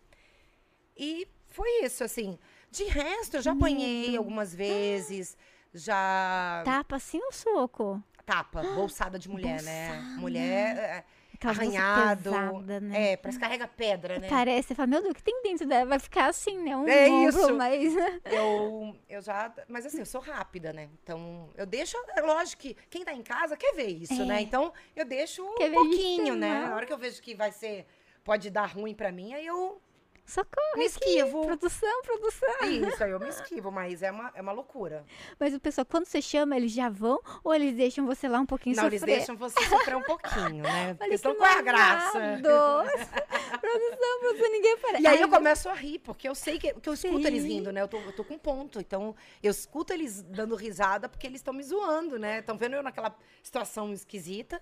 E 0.96 1.28
foi 1.46 1.84
isso, 1.84 2.02
assim. 2.02 2.38
De 2.70 2.84
resto, 2.84 3.36
eu 3.36 3.42
já 3.42 3.52
apanhei 3.52 4.06
medo. 4.06 4.18
algumas 4.18 4.54
vezes, 4.54 5.36
já. 5.74 6.62
Tapa 6.64 6.96
assim 6.96 7.20
ou 7.22 7.30
soco? 7.32 8.02
Tapa, 8.24 8.62
bolsada 8.74 9.18
de 9.18 9.28
mulher, 9.28 9.62
né? 9.62 9.88
Bolsada. 9.92 10.20
Mulher 10.20 11.06
Aquela 11.36 11.54
bolsa 11.54 11.78
arranhado. 11.78 12.22
pesada, 12.22 12.80
né? 12.80 13.12
É, 13.12 13.16
parece 13.16 13.38
carrega 13.38 13.68
pedra, 13.68 14.18
né? 14.18 14.28
Parece, 14.28 14.68
você 14.68 14.74
fala, 14.74 14.86
meu 14.88 15.00
Deus, 15.00 15.12
o 15.12 15.14
que 15.14 15.22
tem 15.22 15.42
dentro 15.42 15.66
dela? 15.66 15.86
Vai 15.86 15.98
ficar 15.98 16.26
assim, 16.26 16.58
né? 16.62 16.76
Um 16.76 16.88
É 16.88 17.08
ombro, 17.08 17.28
isso. 17.40 17.54
mas... 17.54 17.94
Eu, 18.26 18.96
eu 19.08 19.22
já. 19.22 19.52
Mas 19.68 19.86
assim, 19.86 19.98
eu 20.00 20.06
sou 20.06 20.20
rápida, 20.20 20.72
né? 20.72 20.88
Então, 21.02 21.48
eu 21.56 21.64
deixo. 21.66 21.96
É 22.16 22.20
lógico 22.20 22.62
que 22.62 22.76
quem 22.90 23.04
tá 23.04 23.12
em 23.12 23.22
casa 23.22 23.56
quer 23.56 23.74
ver 23.74 23.88
isso, 23.88 24.20
É. 24.22 24.24
né? 24.24 24.40
Então, 24.40 24.72
eu 24.94 25.04
deixo 25.04 25.44
Quer 25.54 25.70
um 25.70 25.74
pouquinho, 25.74 26.24
isso, 26.28 26.36
né? 26.36 26.66
Na 26.66 26.74
hora 26.74 26.86
que 26.86 26.92
eu 26.92 26.98
vejo 26.98 27.20
que 27.22 27.34
vai 27.34 27.52
ser. 27.52 27.86
Pode 28.24 28.50
dar 28.50 28.66
ruim 28.66 28.92
pra 28.94 29.12
mim, 29.12 29.34
aí 29.34 29.46
eu 29.46 29.80
Socorro 30.26 30.76
me 30.76 30.84
esquivo. 30.84 31.46
Produção, 31.46 32.02
produção. 32.02 32.48
Isso, 32.64 33.04
aí 33.04 33.12
eu 33.12 33.20
me 33.20 33.28
esquivo, 33.28 33.70
mas 33.70 34.02
é 34.02 34.10
uma, 34.10 34.32
é 34.34 34.42
uma 34.42 34.50
loucura. 34.50 35.04
Mas 35.38 35.54
o 35.54 35.60
pessoal, 35.60 35.86
quando 35.86 36.06
você 36.06 36.20
chama, 36.20 36.56
eles 36.56 36.72
já 36.72 36.88
vão? 36.88 37.20
Ou 37.44 37.54
eles 37.54 37.74
deixam 37.74 38.04
você 38.04 38.28
lá 38.28 38.40
um 38.40 38.46
pouquinho 38.46 38.74
Não, 38.74 38.82
sofrer? 38.82 38.96
eles 38.96 39.06
deixam 39.06 39.36
você 39.36 39.64
sofrer 39.66 39.96
um 39.96 40.02
pouquinho, 40.02 40.64
né? 40.64 40.96
Olha 41.00 41.16
senão 41.16 41.34
que 41.34 41.40
qual 41.40 41.50
é 41.50 41.58
a 41.58 41.62
graça? 41.62 42.18
produção, 43.60 44.20
produção, 44.20 44.50
ninguém 44.50 44.72
aparece. 44.72 45.02
E 45.02 45.06
aí 45.06 45.16
Ai, 45.18 45.22
eu 45.22 45.28
começo 45.28 45.68
a 45.68 45.74
rir, 45.74 46.00
porque 46.00 46.28
eu 46.28 46.34
sei 46.34 46.58
que, 46.58 46.74
que 46.74 46.88
eu 46.88 46.94
escuto 46.94 47.20
Sim. 47.20 47.26
eles 47.26 47.44
rindo, 47.44 47.70
né? 47.70 47.82
Eu 47.82 47.88
tô, 47.88 47.98
eu 47.98 48.12
tô 48.12 48.24
com 48.24 48.36
ponto. 48.36 48.80
Então, 48.80 49.14
eu 49.40 49.50
escuto 49.50 49.92
eles 49.92 50.22
dando 50.22 50.56
risada 50.56 51.08
porque 51.08 51.26
eles 51.26 51.40
estão 51.40 51.54
me 51.54 51.62
zoando, 51.62 52.18
né? 52.18 52.40
Estão 52.40 52.56
vendo 52.56 52.74
eu 52.74 52.82
naquela 52.82 53.16
situação 53.42 53.92
esquisita. 53.92 54.60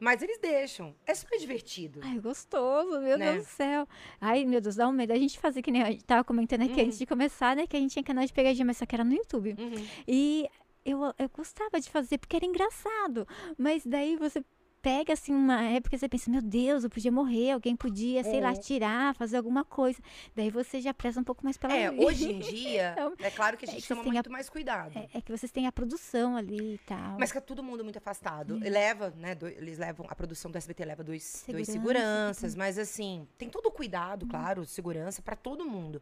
Mas 0.00 0.22
eles 0.22 0.38
deixam. 0.38 0.94
É 1.06 1.14
super 1.14 1.38
divertido. 1.38 2.00
Ai, 2.02 2.18
gostoso, 2.20 3.00
meu 3.00 3.18
Né? 3.18 3.32
Deus 3.32 3.46
do 3.46 3.50
céu. 3.50 3.86
Ai, 4.20 4.44
meu 4.44 4.60
Deus, 4.60 4.76
dá 4.76 4.88
um 4.88 4.92
medo. 4.92 5.12
A 5.12 5.18
gente 5.18 5.38
fazia 5.38 5.62
que 5.62 5.70
nem 5.70 5.82
a 5.82 5.90
gente 5.90 6.04
tava 6.04 6.22
comentando 6.24 6.62
aqui 6.62 6.74
Uhum. 6.80 6.86
antes 6.86 6.98
de 6.98 7.06
começar, 7.06 7.56
né? 7.56 7.66
Que 7.66 7.76
a 7.76 7.80
gente 7.80 7.92
tinha 7.92 8.02
canal 8.04 8.24
de 8.24 8.32
pegadinha, 8.32 8.64
mas 8.64 8.76
só 8.76 8.86
que 8.86 8.94
era 8.94 9.04
no 9.04 9.12
YouTube. 9.14 9.56
Uhum. 9.58 9.86
E 10.06 10.48
eu, 10.84 11.00
eu 11.18 11.28
gostava 11.30 11.80
de 11.80 11.90
fazer 11.90 12.18
porque 12.18 12.36
era 12.36 12.46
engraçado. 12.46 13.26
Mas 13.58 13.84
daí 13.84 14.16
você 14.16 14.42
pega 14.80 15.12
assim 15.12 15.32
uma 15.34 15.60
época 15.62 15.96
e 15.96 15.98
você 15.98 16.08
pensa, 16.08 16.30
meu 16.30 16.40
Deus, 16.40 16.84
eu 16.84 16.90
podia 16.90 17.10
morrer, 17.10 17.50
alguém 17.52 17.74
podia, 17.76 18.22
sei 18.22 18.40
lá, 18.40 18.50
Uhum. 18.50 18.60
tirar, 18.60 19.14
fazer 19.14 19.36
alguma 19.36 19.64
coisa. 19.64 20.00
Daí 20.36 20.50
você 20.50 20.80
já 20.80 20.94
preza 20.94 21.20
um 21.20 21.24
pouco 21.24 21.42
mais 21.44 21.56
pela 21.56 21.74
É, 21.74 21.90
vida. 21.90 22.02
hoje 22.04 22.30
em 22.32 22.38
dia, 22.40 22.92
Então, 22.92 23.12
é 23.18 23.30
claro 23.30 23.56
que 23.56 23.64
a 23.64 23.68
é 23.68 23.72
gente 23.72 23.82
que 23.82 23.88
toma 23.88 24.02
têm 24.02 24.10
a- 24.12 24.14
muito 24.14 24.30
mais 24.30 24.48
cuidado. 24.48 24.96
É, 24.96 25.08
é 25.14 25.20
que 25.20 25.30
vocês 25.30 25.50
têm 25.50 25.66
a 25.66 25.72
produção 25.72 26.36
ali 26.36 26.74
e 26.74 26.78
tal. 26.86 27.18
Mas 27.18 27.30
fica 27.30 27.40
todo 27.40 27.62
mundo 27.62 27.82
muito 27.82 27.98
afastado. 27.98 28.58
É. 28.64 28.68
Leva, 28.70 29.10
né? 29.16 29.34
do- 29.34 29.48
eles 29.48 29.78
levam, 29.78 30.06
a 30.08 30.14
produção 30.14 30.50
do 30.50 30.56
SBT 30.56 30.84
leva 30.84 31.02
dois, 31.04 31.44
dois 31.48 31.66
Segurança, 31.66 31.72
seguranças, 31.72 32.54
mas 32.54 32.78
assim, 32.78 33.26
tem 33.36 33.48
todo 33.50 33.66
o 33.66 33.70
cuidado, 33.72 34.26
claro, 34.26 34.64
segurança 34.64 35.20
pra 35.20 35.34
todo 35.36 35.64
mundo. 35.64 36.00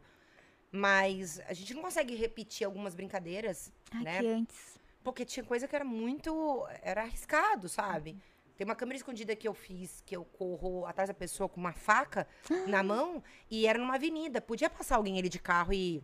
Mas 0.71 1.39
a 1.47 1.53
gente 1.53 1.73
não 1.73 1.81
consegue 1.81 2.13
repetir 2.15 2.65
algumas 2.65 2.93
brincadeiras, 2.93 3.71
Ai, 3.91 4.03
né? 4.03 4.19
que 4.19 4.27
antes. 4.27 4.77
Porque 5.03 5.23
tinha 5.23 5.43
coisa 5.45 5.67
que 5.67 5.75
era 5.75 5.85
muito. 5.85 6.65
Era 6.81 7.03
arriscado, 7.03 7.69
sabe? 7.69 8.17
Tem 8.57 8.65
uma 8.65 8.75
câmera 8.75 8.97
escondida 8.97 9.35
que 9.35 9.47
eu 9.47 9.53
fiz, 9.53 10.01
que 10.05 10.15
eu 10.17 10.25
corro 10.25 10.85
atrás 10.87 11.07
da 11.09 11.13
pessoa 11.13 11.47
com 11.47 11.59
uma 11.59 11.73
faca 11.73 12.27
na 12.67 12.81
mão, 12.83 13.23
e 13.49 13.67
era 13.67 13.77
numa 13.77 13.95
avenida. 13.95 14.41
Podia 14.41 14.69
passar 14.69 14.95
alguém 14.95 15.17
ali 15.19 15.29
de 15.29 15.39
carro 15.39 15.71
e 15.71 16.03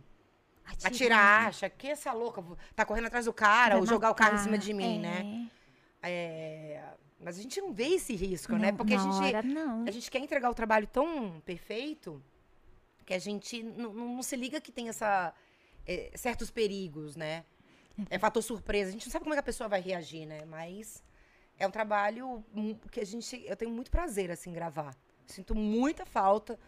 atirar, 0.82 1.48
acha 1.48 1.68
que 1.68 1.88
essa 1.88 2.12
louca 2.12 2.42
tá 2.74 2.84
correndo 2.84 3.06
atrás 3.06 3.24
do 3.26 3.32
cara, 3.32 3.74
Vai 3.74 3.80
ou 3.80 3.86
jogar 3.86 4.10
o 4.10 4.14
carro 4.14 4.36
em 4.36 4.38
cima 4.38 4.56
de 4.56 4.72
mim, 4.72 4.96
É. 4.98 5.00
né? 5.00 5.50
É, 6.02 6.82
Mas 7.20 7.38
a 7.38 7.42
gente 7.42 7.58
não 7.60 7.72
vê 7.72 7.88
esse 7.94 8.14
risco, 8.14 8.52
Não, 8.52 8.58
né? 8.58 8.72
Porque 8.72 8.92
a 8.94 8.98
gente, 8.98 9.14
hora, 9.14 9.42
a 9.86 9.90
gente 9.90 10.10
quer 10.10 10.18
entregar 10.18 10.50
o 10.50 10.54
trabalho 10.54 10.86
tão 10.86 11.40
perfeito 11.44 12.22
que 13.06 13.14
a 13.14 13.18
gente 13.18 13.62
não, 13.62 13.92
não- 13.94 14.14
não 14.16 14.22
se 14.22 14.36
liga 14.36 14.60
que 14.60 14.70
tem 14.70 14.88
essa, 14.90 15.32
é, 15.86 16.10
certos 16.14 16.50
perigos, 16.50 17.16
né? 17.16 17.44
É 18.10 18.18
fator 18.18 18.42
surpresa. 18.42 18.90
A 18.90 18.92
gente 18.92 19.06
não 19.06 19.12
sabe 19.12 19.22
como 19.24 19.32
é 19.32 19.36
que 19.36 19.40
a 19.40 19.44
pessoa 19.44 19.68
vai 19.68 19.80
reagir, 19.80 20.26
né? 20.26 20.44
Mas 20.44 21.02
é 21.58 21.66
um 21.66 21.70
trabalho 21.70 22.44
que 22.90 23.00
a 23.00 23.04
gente. 23.06 23.42
Eu 23.46 23.56
tenho 23.56 23.70
muito 23.70 23.90
prazer, 23.90 24.30
assim, 24.30 24.50
em 24.50 24.54
gravar. 24.54 24.94
Sinto 25.26 25.54
muita 25.54 26.04
falta. 26.04 26.58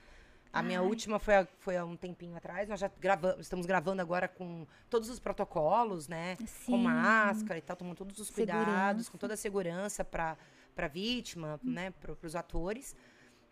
A 0.53 0.62
minha 0.62 0.80
Ai. 0.80 0.87
última 0.87 1.18
foi, 1.18 1.34
há- 1.34 1.47
foi 1.59 1.76
há 1.76 1.84
um 1.84 1.97
tempinho 1.97 2.34
atrás. 2.37 2.66
Nós 2.68 2.80
já 2.80 2.91
gravamos, 2.99 3.41
estamos 3.41 3.66
gravando 3.66 4.01
agora 4.01 4.26
com 4.26 4.66
todos 4.89 5.11
os 5.11 5.18
protocolos, 5.18 6.09
né? 6.09 6.37
Com 6.37 6.47
Sim. 6.47 6.82
máscara 6.84 7.59
e 7.59 7.62
tal, 7.62 7.76
tomando 7.76 7.97
todos 7.97 8.18
os 8.18 8.30
cuidados, 8.30 8.64
Segurança. 8.66 9.11
com 9.11 9.18
toda 9.18 9.34
a 9.34 9.37
segurança 9.37 10.05
para 10.05 10.37
a 10.76 10.89
vítima, 10.89 11.61
né? 11.62 11.91
Para 11.91 12.16
os 12.26 12.34
atores. 12.34 12.97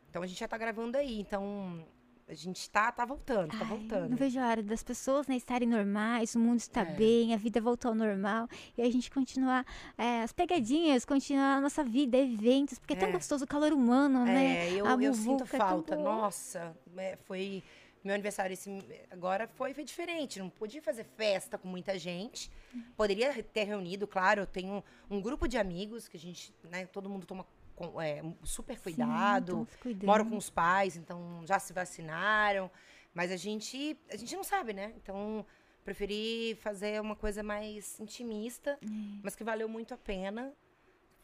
Então 0.09 0.23
a 0.23 0.27
gente 0.27 0.39
já 0.39 0.49
tá 0.49 0.57
gravando 0.57 0.97
aí. 0.97 1.21
Então 1.21 1.87
a 2.27 2.35
gente 2.35 2.69
tá, 2.71 2.91
tá 2.91 3.05
voltando, 3.05 3.51
tá 3.51 3.59
Ai, 3.61 3.67
voltando. 3.67 4.09
Não 4.11 4.17
vejo 4.17 4.41
a 4.41 4.49
hora 4.49 4.63
das 4.63 4.83
pessoas 4.83 5.27
né, 5.27 5.37
estarem 5.37 5.69
normais, 5.69 6.35
o 6.35 6.39
mundo 6.39 6.59
está 6.59 6.81
É. 6.81 6.85
bem, 6.85 7.35
a 7.35 7.37
vida 7.37 7.61
voltou 7.61 7.91
ao 7.91 7.95
normal. 7.95 8.49
E 8.79 8.83
a 8.83 8.91
gente 8.91 9.11
continuar 9.11 9.67
é, 9.99 10.23
as 10.23 10.33
pegadinhas, 10.33 11.05
continuar 11.05 11.57
a 11.57 11.61
nossa 11.61 11.85
vida, 11.85 12.17
eventos, 12.17 12.79
porque 12.79 12.95
é 12.95 12.97
tão 12.97 13.09
É. 13.09 13.13
gostoso 13.13 13.45
o 13.45 13.49
calor 13.49 13.73
humano, 13.73 14.25
né? 14.25 14.69
É, 14.69 14.73
eu, 14.73 14.87
A 14.87 14.95
eu 15.03 15.13
sinto 15.15 15.45
é 15.45 15.47
tão 15.47 15.59
falta. 15.59 15.97
Nossa, 15.97 16.77
é, 16.97 17.17
foi. 17.25 17.63
Meu 18.03 18.13
aniversário 18.13 18.53
esse, 18.53 18.71
agora 19.11 19.49
foi, 19.49 19.73
foi 19.73 19.83
diferente. 19.83 20.39
Não 20.39 20.51
podia 20.51 20.83
fazer 20.83 21.05
festa 21.17 21.57
com 21.57 21.67
muita 21.67 21.99
gente. 21.99 22.51
Poderia 22.99 23.43
ter 23.43 23.65
reunido, 23.65 24.07
claro. 24.07 24.43
Eu 24.43 24.47
tenho 24.47 24.85
um 25.11 25.23
grupo 25.23 25.49
de 25.49 25.57
amigos 25.57 26.07
que 26.07 26.19
a 26.19 26.21
gente, 26.21 26.55
né, 26.65 26.85
todo 26.85 27.09
mundo 27.09 27.25
toma 27.25 27.47
com- 27.75 28.01
é, 28.01 28.23
super 28.43 28.77
Sim, 28.77 28.83
cuidado. 28.85 29.69
cuidando. 29.81 30.07
Moro 30.07 30.25
com 30.27 30.37
os 30.37 30.51
pais, 30.51 30.97
então 30.97 31.43
já 31.47 31.59
se 31.59 31.73
vacinaram. 31.73 32.71
Mas 33.13 33.31
a 33.31 33.37
gente, 33.37 33.97
a 34.11 34.17
gente 34.17 34.35
não 34.35 34.43
sabe, 34.45 34.73
né? 34.73 34.93
Então, 34.97 35.45
preferi 35.85 36.57
fazer 36.61 37.01
uma 37.01 37.15
coisa 37.15 37.43
mais 37.43 37.99
intimista, 38.01 38.71
É. 38.83 38.87
mas 39.23 39.37
que 39.37 39.45
valeu 39.45 39.69
muito 39.69 39.95
a 39.95 39.97
pena. 39.97 40.53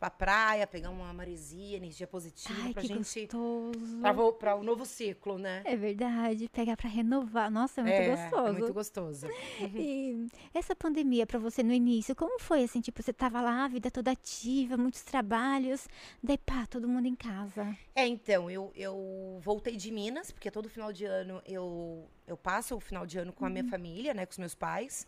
Pra 0.00 0.08
praia, 0.08 0.66
pegar 0.66 0.88
uma 0.88 1.12
maresia, 1.12 1.76
energia 1.76 2.06
positiva 2.06 2.58
Ai, 2.62 2.72
pra 2.72 2.80
que 2.80 2.88
gente. 2.88 3.26
gostoso. 3.26 4.00
Pra, 4.38 4.56
o 4.56 4.62
novo 4.62 4.86
ciclo, 4.86 5.36
né? 5.36 5.60
É 5.62 5.76
verdade, 5.76 6.48
pegar 6.48 6.74
pra 6.74 6.88
renovar. 6.88 7.50
Nossa, 7.50 7.82
é 7.82 7.84
muito 7.84 8.10
gostoso. 8.10 8.48
É 8.48 8.52
muito 8.52 8.72
gostoso. 8.72 9.26
E 9.76 10.26
essa 10.54 10.74
pandemia 10.74 11.26
pra 11.26 11.38
você 11.38 11.62
no 11.62 11.74
início, 11.74 12.16
como 12.16 12.40
foi 12.40 12.64
assim? 12.64 12.80
Tipo, 12.80 13.02
você 13.02 13.12
tava 13.12 13.42
lá, 13.42 13.66
a 13.66 13.68
vida 13.68 13.90
toda 13.90 14.10
ativa, 14.10 14.74
muitos 14.74 15.02
trabalhos, 15.02 15.86
daí 16.22 16.38
pá, 16.38 16.64
todo 16.66 16.88
mundo 16.88 17.06
em 17.06 17.14
casa. 17.14 17.76
É, 17.94 18.06
então, 18.06 18.50
eu, 18.50 18.72
eu 18.74 19.38
voltei 19.42 19.76
de 19.76 19.90
Minas, 19.90 20.30
porque 20.30 20.50
todo 20.50 20.70
final 20.70 20.94
de 20.94 21.04
ano 21.04 21.42
eu, 21.44 22.08
eu 22.26 22.38
passo 22.38 22.74
o 22.74 22.80
final 22.80 23.06
de 23.06 23.18
ano 23.18 23.34
com 23.34 23.44
a 23.44 23.50
minha 23.50 23.64
família, 23.64 24.14
né, 24.14 24.24
com 24.24 24.32
os 24.32 24.38
meus 24.38 24.54
pais. 24.54 25.06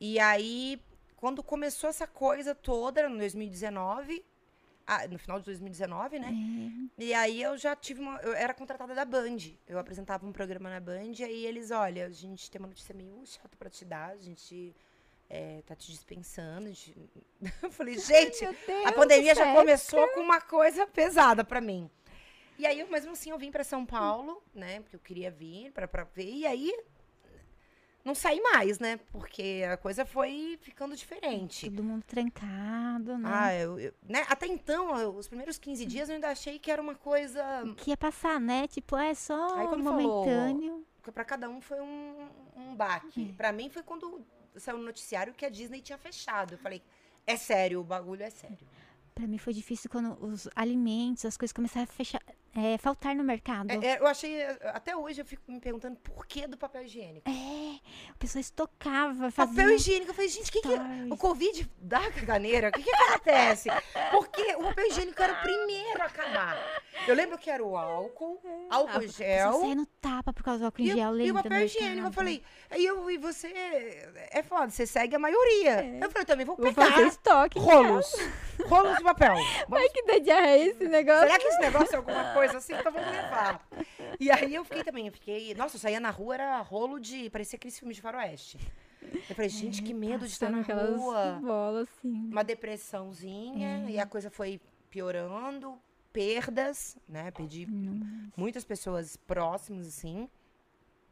E 0.00 0.18
aí, 0.18 0.80
quando 1.22 1.40
começou 1.40 1.88
essa 1.88 2.04
coisa 2.04 2.52
toda, 2.52 3.08
no 3.08 3.16
2019, 3.16 4.24
ah, 4.84 5.06
no 5.06 5.16
final 5.20 5.38
de 5.38 5.44
2019, 5.44 6.18
né? 6.18 6.32
É. 6.98 7.04
E 7.04 7.14
aí 7.14 7.40
eu 7.40 7.56
já 7.56 7.76
tive 7.76 8.00
uma. 8.00 8.18
Eu 8.22 8.32
era 8.32 8.52
contratada 8.52 8.92
da 8.92 9.04
Band. 9.04 9.36
Eu 9.68 9.78
apresentava 9.78 10.26
um 10.26 10.32
programa 10.32 10.68
na 10.68 10.80
Band, 10.80 11.12
e 11.20 11.22
aí 11.22 11.46
eles, 11.46 11.70
olha, 11.70 12.06
a 12.06 12.10
gente 12.10 12.50
tem 12.50 12.60
uma 12.60 12.66
notícia 12.66 12.92
meio 12.92 13.24
chata 13.24 13.56
pra 13.56 13.70
te 13.70 13.84
dar, 13.84 14.08
a 14.08 14.16
gente 14.16 14.74
é, 15.30 15.62
tá 15.64 15.76
te 15.76 15.92
dispensando. 15.92 16.66
gente-" 16.66 16.96
Eu 17.62 17.70
falei, 17.70 17.96
gente, 18.00 18.42
Meu 18.42 18.56
Deus 18.66 18.86
a 18.86 18.90
pandemia 18.90 19.36
já 19.36 19.54
começou 19.54 20.08
com 20.08 20.20
uma 20.22 20.40
coisa 20.40 20.88
pesada 20.88 21.44
pra 21.44 21.60
mim. 21.60 21.88
E 22.58 22.66
aí, 22.66 22.82
mesmo 22.90 23.12
assim, 23.12 23.30
eu 23.30 23.38
vim 23.38 23.52
pra 23.52 23.62
São 23.62 23.86
Paulo, 23.86 24.42
né? 24.52 24.80
Porque 24.80 24.96
eu 24.96 25.00
queria 25.00 25.30
vir 25.30 25.70
pra, 25.70 25.86
pra 25.86 26.02
ver. 26.02 26.32
E 26.32 26.44
aí, 26.44 26.72
não 28.04 28.14
saí 28.14 28.40
mais, 28.40 28.78
né? 28.78 28.98
Porque 29.12 29.62
a 29.70 29.76
coisa 29.76 30.04
foi 30.04 30.58
ficando 30.60 30.96
diferente. 30.96 31.70
Todo 31.70 31.84
mundo 31.84 32.02
trancado, 32.04 33.16
né? 33.18 33.28
Ah, 33.32 33.54
eu, 33.54 33.78
eu- 33.78 33.94
né? 34.08 34.24
Até 34.28 34.46
então, 34.46 34.96
eu- 34.98 35.14
os 35.16 35.28
primeiros 35.28 35.58
15 35.58 35.84
dias 35.86 36.08
eu 36.08 36.14
ainda 36.16 36.28
achei 36.30 36.58
que 36.58 36.70
era 36.70 36.80
uma 36.82 36.94
coisa. 36.94 37.42
que 37.76 37.90
ia 37.90 37.96
passar, 37.96 38.40
né? 38.40 38.66
Tipo, 38.68 38.96
é 38.96 39.14
só 39.14 39.54
Aí 39.56 39.66
falou- 39.66 39.78
momentâneo. 39.78 40.84
que 41.02 41.10
Pra 41.12 41.24
cada 41.24 41.48
um 41.48 41.60
foi 41.60 41.80
um, 41.80 42.28
um 42.56 42.74
baque. 42.76 43.32
Pra 43.36 43.52
mim 43.52 43.68
foi 43.68 43.82
quando 43.82 44.24
saiu 44.56 44.78
no 44.78 44.84
noticiário 44.84 45.32
que 45.34 45.44
a 45.44 45.48
Disney 45.48 45.80
tinha 45.80 45.98
fechado. 45.98 46.54
Eu 46.54 46.58
falei, 46.58 46.82
é 47.26 47.36
sério, 47.36 47.80
o 47.80 47.84
bagulho 47.84 48.22
é 48.22 48.30
sério. 48.30 48.58
Pra 49.14 49.26
mim 49.26 49.36
foi 49.38 49.52
difícil 49.52 49.90
quando 49.90 50.16
os 50.24 50.48
alimentos, 50.54 51.24
as 51.24 51.36
coisas 51.36 51.52
começaram 51.52 51.84
a 51.84 51.86
fechar, 51.86 52.20
é, 52.54 52.76
faltar 52.78 53.14
no 53.14 53.24
mercado. 53.24 53.70
É, 53.70 53.74
é, 53.94 53.98
eu 53.98 54.06
achei. 54.06 54.42
Até 54.74 54.96
hoje 54.96 55.20
eu 55.20 55.24
fico 55.24 55.42
me 55.50 55.58
perguntando 55.60 55.96
por 56.00 56.26
que 56.26 56.46
do 56.46 56.56
papel 56.58 56.82
higiênico. 56.84 57.28
É, 57.28 57.76
a 58.10 58.14
pessoa 58.18 58.40
estocava, 58.40 59.30
fazia 59.30 59.54
Papel 59.54 59.74
higiênico. 59.74 60.10
Eu 60.10 60.14
falei, 60.14 60.28
gente, 60.28 60.50
o 60.50 60.52
que, 60.52 60.60
que 60.60 60.68
stories. 60.68 61.10
O 61.10 61.16
Covid 61.16 61.70
dá 61.78 62.10
caganeira? 62.10 62.68
O 62.68 62.72
que, 62.72 62.82
que 62.82 62.94
acontece? 62.94 63.68
Porque 64.10 64.54
o 64.56 64.62
papel 64.64 64.86
higiênico 64.88 65.22
era 65.22 65.32
o 65.32 65.42
primeiro 65.42 66.02
a 66.02 66.06
acabar. 66.06 66.82
Eu 67.08 67.14
lembro 67.14 67.38
que 67.38 67.50
era 67.50 67.64
o 67.64 67.76
álcool, 67.76 68.38
álcool 68.70 68.96
A 68.96 69.00
pessoa 69.00 69.28
gel. 69.28 69.60
saia 69.60 69.74
no 69.74 69.86
tapa 69.86 70.32
por 70.32 70.42
causa 70.42 70.60
do 70.60 70.64
álcool 70.66 70.82
em 70.82 70.84
E, 70.88 70.92
gel, 70.92 71.10
o- 71.10 71.12
e 71.12 71.14
o 71.22 71.24
lembra, 71.26 71.42
papel 71.42 71.64
higiênico, 71.64 72.06
eu 72.08 72.12
falei, 72.12 72.42
aí 72.70 72.84
eu 72.84 73.10
e 73.10 73.16
você 73.18 73.48
é 74.30 74.42
foda, 74.42 74.70
você 74.70 74.86
segue 74.86 75.16
a 75.16 75.18
maioria. 75.18 75.98
Eu 76.00 76.10
falei, 76.10 76.26
também 76.26 76.44
vou 76.46 76.56
É. 76.58 76.62
Vou 76.62 76.74
pegar 76.74 76.92
fazer 76.92 77.06
estoque. 77.08 77.58
rolos. 77.58 78.12
Rolos 78.66 78.96
de 78.98 79.02
papel. 79.02 79.34
Vamos- 79.68 79.72
Ai, 79.82 79.88
que 79.88 80.02
dá 80.04 80.18
diarreia 80.18 80.70
esse 80.70 80.84
negócio. 80.86 81.22
Será 81.22 81.38
que 81.38 81.46
esse 81.48 81.60
negócio 81.60 81.94
é 81.94 81.96
alguma 81.96 82.24
coisa 82.34 82.41
assim? 82.50 82.74
Então 82.74 82.92
vamos 82.92 83.10
levar. 83.10 83.66
E 84.18 84.30
aí 84.30 84.54
eu 84.54 84.64
fiquei 84.64 84.84
também, 84.84 85.06
eu 85.06 85.12
fiquei. 85.12 85.54
Nossa, 85.54 85.76
eu 85.76 85.80
saía 85.80 86.00
na 86.00 86.10
rua, 86.10 86.34
era 86.34 86.60
rolo 86.60 86.98
de. 86.98 87.30
Parecia 87.30 87.56
aqueles 87.56 87.78
filmes 87.78 87.96
de 87.96 88.02
faroeste. 88.02 88.58
Eu 89.28 89.34
falei, 89.34 89.48
gente, 89.48 89.82
que 89.82 89.92
medo 89.92 90.26
de 90.26 90.32
estar 90.32 90.50
na 90.50 90.62
rua. 90.62 91.38
bolas, 91.40 91.88
assim. 91.88 92.28
Uma 92.30 92.44
depressãozinha, 92.44 93.90
e 93.90 93.98
a 93.98 94.06
coisa 94.06 94.30
foi 94.30 94.60
piorando, 94.90 95.78
perdas, 96.12 96.96
né? 97.08 97.30
Perdi 97.30 97.66
muitas 98.36 98.64
pessoas 98.64 99.16
próximas, 99.16 99.86
assim. 99.86 100.28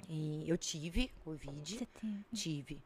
E 0.09 0.49
eu 0.49 0.57
tive 0.57 1.09
Covid, 1.25 1.79
Você 1.79 1.87
tem. 1.87 2.25
tive. 2.33 2.83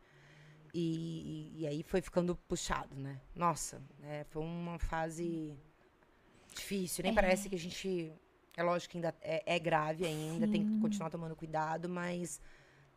E, 0.72 1.52
e 1.56 1.66
aí 1.66 1.82
foi 1.84 2.02
ficando 2.02 2.34
puxado, 2.48 2.96
né? 2.96 3.20
Nossa, 3.34 3.80
né? 4.00 4.24
foi 4.24 4.42
uma 4.42 4.78
fase 4.78 5.56
difícil. 6.54 7.04
Nem 7.04 7.14
parece 7.14 7.48
que 7.48 7.54
a 7.54 7.58
gente. 7.58 8.12
É 8.56 8.62
lógico 8.62 8.92
que 8.92 8.98
ainda 8.98 9.14
é, 9.20 9.42
é 9.56 9.58
grave 9.58 10.04
ainda, 10.06 10.46
tem 10.46 10.64
que 10.64 10.78
continuar 10.80 11.10
tomando 11.10 11.34
cuidado, 11.34 11.88
mas 11.88 12.40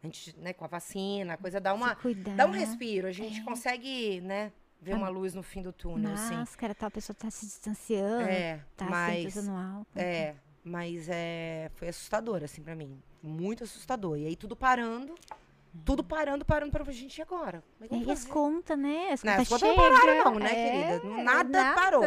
a 0.04 0.06
gente, 0.06 0.36
né, 0.40 0.54
com 0.54 0.64
a 0.64 0.68
vacina, 0.68 1.34
a 1.34 1.38
coisa 1.38 1.60
dá 1.60 1.74
uma. 1.74 1.90
Se 1.90 1.96
cuidar. 2.02 2.36
Dá 2.36 2.46
um 2.46 2.52
respiro, 2.52 3.08
a 3.08 3.12
gente 3.12 3.42
consegue, 3.44 4.22
né, 4.22 4.52
ver 4.80 4.94
uma 4.94 5.10
luz 5.10 5.34
no 5.34 5.42
fim 5.42 5.64
do 5.64 5.74
túnel, 5.74 6.14
assim. 6.14 6.36
Máscara, 6.36 6.76
tal, 6.76 6.88
a 6.88 6.92
pessoa 6.92 7.16
tá 7.16 7.32
se 7.32 7.46
distanciando, 7.46 8.30
É, 8.30 8.60
tá 8.76 8.86
mas. 8.86 9.36
usando 9.36 9.56
álcool. 9.56 9.88
É, 10.00 10.36
mas 10.64 11.08
é, 11.10 11.72
foi 11.76 11.88
assustador, 11.88 12.44
assim, 12.44 12.62
pra 12.62 12.76
mim. 12.76 13.02
Muito 13.24 13.64
assustador. 13.64 14.18
E 14.20 14.28
aí 14.28 14.36
tudo 14.36 14.56
parando, 14.56 15.16
tudo 15.84 16.04
parando, 16.04 16.46
parando 16.46 16.72
pra 16.72 16.84
gente 16.94 17.18
e 17.18 17.22
agora. 17.24 17.64
É 17.82 17.86
É, 17.86 17.98
eu 17.98 18.04
e 18.04 18.12
as 18.12 18.24
contas, 18.26 18.78
né? 18.78 19.10
As 19.12 19.24
Não, 19.24 19.34
contas 19.38 19.52
as 19.54 19.60
contas 19.62 19.68
não 19.68 19.76
chegam. 19.76 20.00
pararam, 20.06 20.32
não, 20.34 20.40
né, 20.40 20.52
É, 20.52 21.00
querida? 21.00 21.24
Nada, 21.24 21.74
parou. 21.74 22.04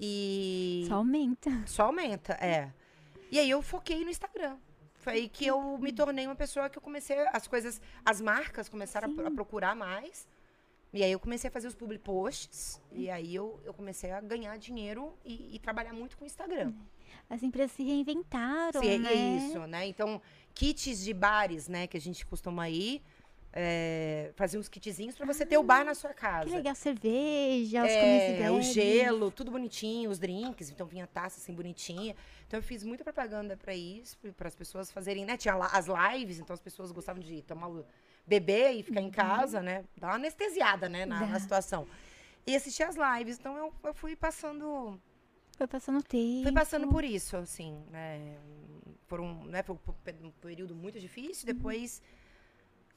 E 0.00 0.84
Só 0.86 0.94
aumenta. 0.96 1.50
só 1.66 1.84
aumenta, 1.86 2.32
é. 2.34 2.72
E 3.30 3.38
aí 3.38 3.50
eu 3.50 3.60
foquei 3.62 4.04
no 4.04 4.10
Instagram. 4.10 4.56
Foi 4.94 5.12
aí 5.14 5.28
que 5.28 5.46
eu 5.46 5.78
me 5.78 5.92
tornei 5.92 6.26
uma 6.26 6.34
pessoa 6.34 6.68
que 6.68 6.78
eu 6.78 6.82
comecei, 6.82 7.16
as 7.32 7.46
coisas, 7.46 7.80
as 8.04 8.20
marcas 8.20 8.68
começaram 8.68 9.14
a, 9.24 9.28
a 9.28 9.30
procurar 9.30 9.74
mais. 9.74 10.26
E 10.92 11.02
aí 11.02 11.12
eu 11.12 11.20
comecei 11.20 11.48
a 11.48 11.50
fazer 11.50 11.68
os 11.68 11.74
public 11.74 12.02
posts. 12.02 12.80
E 12.92 13.10
aí 13.10 13.34
eu, 13.34 13.60
eu 13.64 13.74
comecei 13.74 14.10
a 14.10 14.20
ganhar 14.20 14.56
dinheiro 14.56 15.12
e, 15.24 15.54
e 15.54 15.58
trabalhar 15.58 15.92
muito 15.92 16.16
com 16.16 16.24
o 16.24 16.26
Instagram. 16.26 16.72
As 17.28 17.42
empresas 17.42 17.72
se 17.72 17.82
reinventaram, 17.82 18.80
Sim, 18.80 18.98
né? 18.98 19.12
é 19.12 19.36
isso, 19.36 19.66
né? 19.66 19.86
Então, 19.86 20.20
kits 20.54 21.04
de 21.04 21.12
bares, 21.12 21.68
né, 21.68 21.86
que 21.86 21.96
a 21.96 22.00
gente 22.00 22.24
costuma 22.24 22.68
ir, 22.70 23.02
é, 23.52 24.30
fazer 24.36 24.58
uns 24.58 24.68
kitzinhos 24.68 25.16
pra 25.16 25.26
você 25.26 25.44
ter 25.46 25.56
o 25.58 25.62
bar 25.62 25.84
na 25.84 25.94
sua 25.94 26.12
casa. 26.12 26.48
Que 26.48 26.54
legal, 26.56 26.74
cerveja, 26.74 27.84
os 27.84 27.90
É, 28.42 28.50
o 28.50 28.60
gelo, 28.62 29.30
tudo 29.30 29.50
bonitinho, 29.50 30.10
os 30.10 30.18
drinks, 30.18 30.70
então 30.70 30.86
vinha 30.86 31.06
taça 31.06 31.40
assim 31.40 31.54
bonitinha. 31.54 32.14
Então 32.46 32.58
eu 32.58 32.62
fiz 32.62 32.84
muita 32.84 33.02
propaganda 33.04 33.56
pra 33.56 33.74
isso, 33.74 34.16
para 34.36 34.48
as 34.48 34.54
pessoas 34.54 34.90
fazerem, 34.90 35.24
né? 35.24 35.36
Tinha 35.36 35.54
as 35.54 35.86
lives, 35.86 36.38
então 36.38 36.54
as 36.54 36.60
pessoas 36.60 36.92
gostavam 36.92 37.22
de 37.22 37.42
tomar 37.42 37.70
bebê 38.26 38.72
e 38.72 38.82
ficar 38.82 39.00
em 39.00 39.10
casa, 39.10 39.62
né? 39.62 39.84
Dar 39.96 40.08
uma 40.08 40.14
anestesiada, 40.16 40.88
né, 40.88 41.06
na, 41.06 41.26
na 41.26 41.40
situação. 41.40 41.86
E 42.46 42.54
assistir 42.54 42.82
as 42.82 42.96
lives, 42.96 43.38
então 43.38 43.56
eu, 43.56 43.72
eu 43.84 43.94
fui 43.94 44.14
passando 44.16 44.98
Foi 45.56 45.66
passando 45.66 46.02
tempo. 46.02 46.42
Fui 46.44 46.52
passando 46.52 46.88
por 46.88 47.04
isso, 47.04 47.36
assim, 47.36 47.82
né? 47.90 48.36
Por 49.08 49.20
um, 49.20 49.44
né, 49.44 49.62
foi 49.62 49.74
um 49.74 49.78
pe- 50.04 50.14
um 50.22 50.30
período 50.30 50.74
muito 50.74 51.00
difícil, 51.00 51.46
depois... 51.46 52.02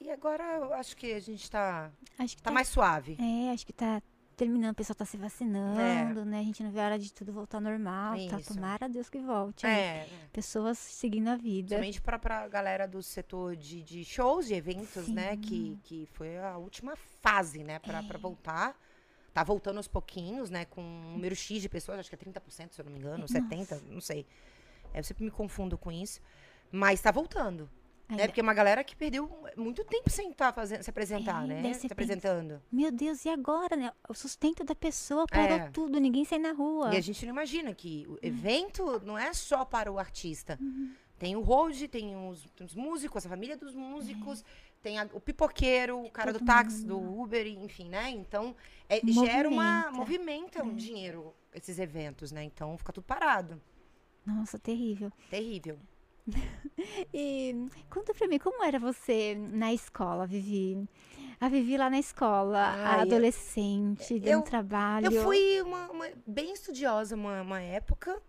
E 0.04 0.10
agora 0.10 0.44
eu 0.58 0.74
acho 0.74 0.98
que 0.98 1.14
a 1.14 1.20
gente 1.20 1.50
tá, 1.50 1.92
Acho 2.18 2.36
que 2.36 2.42
tá 2.42 2.50
mais 2.52 2.68
suave. 2.68 3.18
É, 3.20 3.52
acho 3.52 3.64
que 3.66 3.72
tá 3.72 4.02
terminando, 4.36 4.72
o 4.72 4.76
pessoal 4.76 4.96
tá 4.96 5.06
se 5.06 5.16
vacinando, 5.16 6.26
né? 6.26 6.40
A 6.40 6.44
gente 6.44 6.64
não 6.64 6.72
vê 6.72 6.80
a 6.80 6.86
hora 6.86 6.98
de 7.00 7.14
tudo 7.14 7.32
voltar 7.32 7.60
normal, 7.62 8.16
tá? 8.28 8.38
É. 8.38 8.40
Isso. 8.40 8.56
Tomara 8.56 8.86
a 8.86 8.88
Deus 8.88 9.08
que 9.10 9.20
volte. 9.20 9.64
né? 9.64 9.80
É, 10.00 10.10
Pessoas 10.34 10.80
seguindo 10.80 11.28
a 11.28 11.36
vida. 11.36 11.76
Somente 11.76 12.02
para 12.02 12.18
pra 12.18 12.48
galera 12.48 12.88
do 12.88 13.04
setor 13.04 13.56
de, 13.56 13.84
de 13.84 14.04
shows 14.04 14.50
e 14.50 14.56
eventos, 14.56 15.08
né? 15.08 15.38
Que, 15.38 15.78
que 15.84 16.08
foi 16.14 16.36
a 16.40 16.58
última 16.58 16.96
fase, 16.96 17.64
né? 17.64 17.78
Pra, 17.78 18.00
É. 18.00 18.04
pra 18.04 18.18
voltar. 18.18 18.76
Tá 19.32 19.44
voltando 19.44 19.78
aos 19.78 19.88
pouquinhos, 19.88 20.50
né? 20.50 20.66
Com 20.66 20.82
um 20.82 21.12
número 21.14 21.36
X 21.36 21.62
de 21.62 21.70
pessoas, 21.70 22.00
acho 22.00 22.10
que 22.10 22.16
é 22.16 22.18
30%, 22.18 22.72
se 22.74 22.82
eu 22.82 22.86
não 22.86 22.92
me 22.92 22.98
engano, 22.98 23.26
70%, 23.28 23.82
não 23.88 24.02
sei. 24.02 24.26
É, 24.94 25.00
eu 25.00 25.04
sempre 25.04 25.24
me 25.24 25.32
confundo 25.32 25.78
com 25.78 25.92
isso. 25.92 26.20
Mas 26.72 27.00
tá 27.00 27.12
voltando. 27.12 27.70
Né? 28.12 28.18
Ainda- 28.18 28.28
Porque 28.28 28.42
é 28.42 28.44
uma 28.44 28.54
galera 28.54 28.84
que 28.84 28.96
perdeu 28.96 29.30
muito 29.56 29.84
tempo 29.86 30.10
sem 30.10 30.32
estar 30.32 30.52
fazendo, 30.54 30.84
se 30.84 30.90
apresentar, 30.90 31.44
É, 31.46 31.48
né? 31.48 31.74
Se 31.74 31.82
pensa- 31.82 31.94
apresentando. 31.94 32.62
Meu 32.72 32.92
Deus, 32.92 33.24
e 33.24 33.30
agora, 33.30 33.76
né? 33.76 33.92
O 34.10 34.14
sustento 34.14 34.64
da 34.66 34.76
pessoa 34.76 35.26
parou 35.28 35.58
É. 35.58 35.70
tudo, 35.72 36.00
ninguém 36.00 36.26
sai 36.26 36.40
na 36.40 36.52
rua. 36.52 36.94
E 36.94 36.98
a 36.98 37.02
gente 37.02 37.26
não 37.26 37.32
imagina 37.34 37.74
que 37.74 38.06
Hum. 38.10 38.14
o 38.14 38.20
evento 38.22 39.00
não 39.06 39.18
é 39.18 39.34
só 39.34 39.64
para 39.64 39.90
o 39.92 39.98
artista. 39.98 40.58
Uhum. 40.62 40.94
Tem 41.18 41.36
o 41.36 41.42
hold, 41.42 41.80
tem 41.88 42.16
os, 42.28 42.44
tem 42.56 42.66
os 42.66 42.76
músicos, 42.76 43.26
a 43.26 43.30
família 43.30 43.56
dos 43.56 43.76
músicos, 43.76 44.44
tem 44.82 44.98
a- 45.00 45.08
o 45.14 45.20
pipoqueiro, 45.22 46.04
o 46.04 46.10
cara 46.12 46.32
do 46.34 46.38
É. 46.38 46.40
todo 46.40 46.48
táxi, 46.48 46.84
do 46.86 46.98
Uber, 47.00 47.46
enfim, 47.48 47.88
né? 47.90 48.10
Então, 48.10 48.56
é, 48.90 49.00
gera 49.06 49.48
uma. 49.48 49.92
Movimenta. 49.92 49.96
É. 49.96 49.98
Movimenta 50.00 50.64
um 50.64 50.76
dinheiro 50.76 51.34
esses 51.54 51.78
eventos, 51.80 52.32
né? 52.32 52.44
Então 52.44 52.78
fica 52.78 52.92
tudo 52.92 53.04
parado. 53.06 53.62
Nossa, 54.26 54.58
terrível. 54.60 55.12
Terrível. 55.30 55.80
E 57.14 57.54
conta 57.90 58.14
pra 58.14 58.28
mim, 58.28 58.40
como 58.40 58.64
era 58.64 58.80
você 58.80 59.36
na 59.36 59.72
escola, 59.74 60.26
Vivi? 60.26 60.88
A 61.40 61.48
Vivi 61.50 61.78
lá 61.78 61.90
na 61.90 62.00
escola, 62.00 62.60
Ai, 62.76 63.02
adolescente, 63.02 64.20
dando 64.20 64.32
eu- 64.34 64.42
trabalho. 64.42 65.12
Eu 65.12 65.24
fui 65.24 65.62
uma, 65.62 65.90
uma- 65.92 66.10
bem 66.26 66.54
estudiosa 66.54 67.16
uma, 67.16 67.42
uma 67.42 67.62
época. 67.62 68.22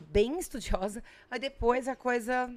Bem 0.00 0.38
estudiosa. 0.38 1.02
Mas 1.30 1.40
depois 1.40 1.88
a 1.88 1.96
coisa 1.96 2.52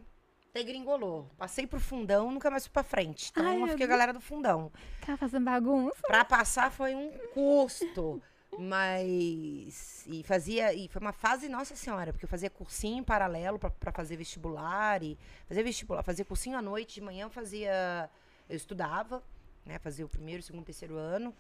degringolou. 0.54 1.28
Passei 1.38 1.66
pro 1.66 1.80
fundão, 1.80 2.32
nunca 2.32 2.52
mais 2.52 2.64
fui 2.66 2.74
pra 2.74 2.84
frente. 2.84 3.30
Então 3.32 3.46
Ai, 3.46 3.62
eu 3.62 3.68
fiquei 3.70 3.86
a 3.86 3.90
galera 3.90 4.14
do 4.14 4.22
fundão. 4.22 4.72
Ficava 5.00 5.18
fazendo 5.18 5.46
bagunça. 5.46 6.02
Pra 6.06 6.24
passar 6.26 6.72
foi 6.72 6.94
um 6.94 7.12
custo. 7.34 8.22
Mas. 8.58 10.06
E 10.08 10.24
fazia. 10.24 10.74
E 10.74 10.88
foi 10.88 11.02
uma 11.02 11.14
fase, 11.14 11.48
nossa 11.48 11.76
senhora, 11.76 12.12
porque 12.12 12.26
eu 12.26 12.30
fazia 12.30 12.50
cursinho 12.50 13.00
em 13.00 13.04
paralelo 13.04 13.58
pra 13.58 13.92
fazer 13.92 14.18
vestibular. 14.18 15.02
E 15.04 15.18
fazia 15.48 15.64
vestibular, 15.64 16.04
fazia 16.04 16.26
cursinho 16.26 16.58
à 16.58 16.62
noite, 16.62 16.96
de 16.96 17.02
manhã 17.02 17.26
eu 17.26 17.30
fazia. 17.30 18.10
Eu 18.50 18.56
estudava, 18.56 19.24
né? 19.66 19.80
Fazia 19.80 20.06
o 20.06 20.10
primeiro, 20.10 20.44
segundo, 20.44 20.66
terceiro 20.66 20.98
ano. 20.98 21.34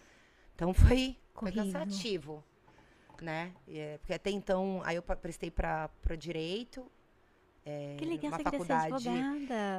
Então 0.55 0.74
foi, 0.74 1.18
foi 1.34 1.51
cansativo. 1.51 2.43
Né? 3.22 3.53
É, 3.68 3.97
porque 3.99 4.14
até 4.14 4.32
então, 4.32 4.82
aí 4.84 4.95
eu 4.95 5.03
prestei 5.03 5.51
pra 5.51 5.89
direito. 6.18 6.89
é, 7.64 7.95
Que 7.99 8.05
legal, 8.05 8.32
uma 8.32 8.39
faculdade. 8.39 9.07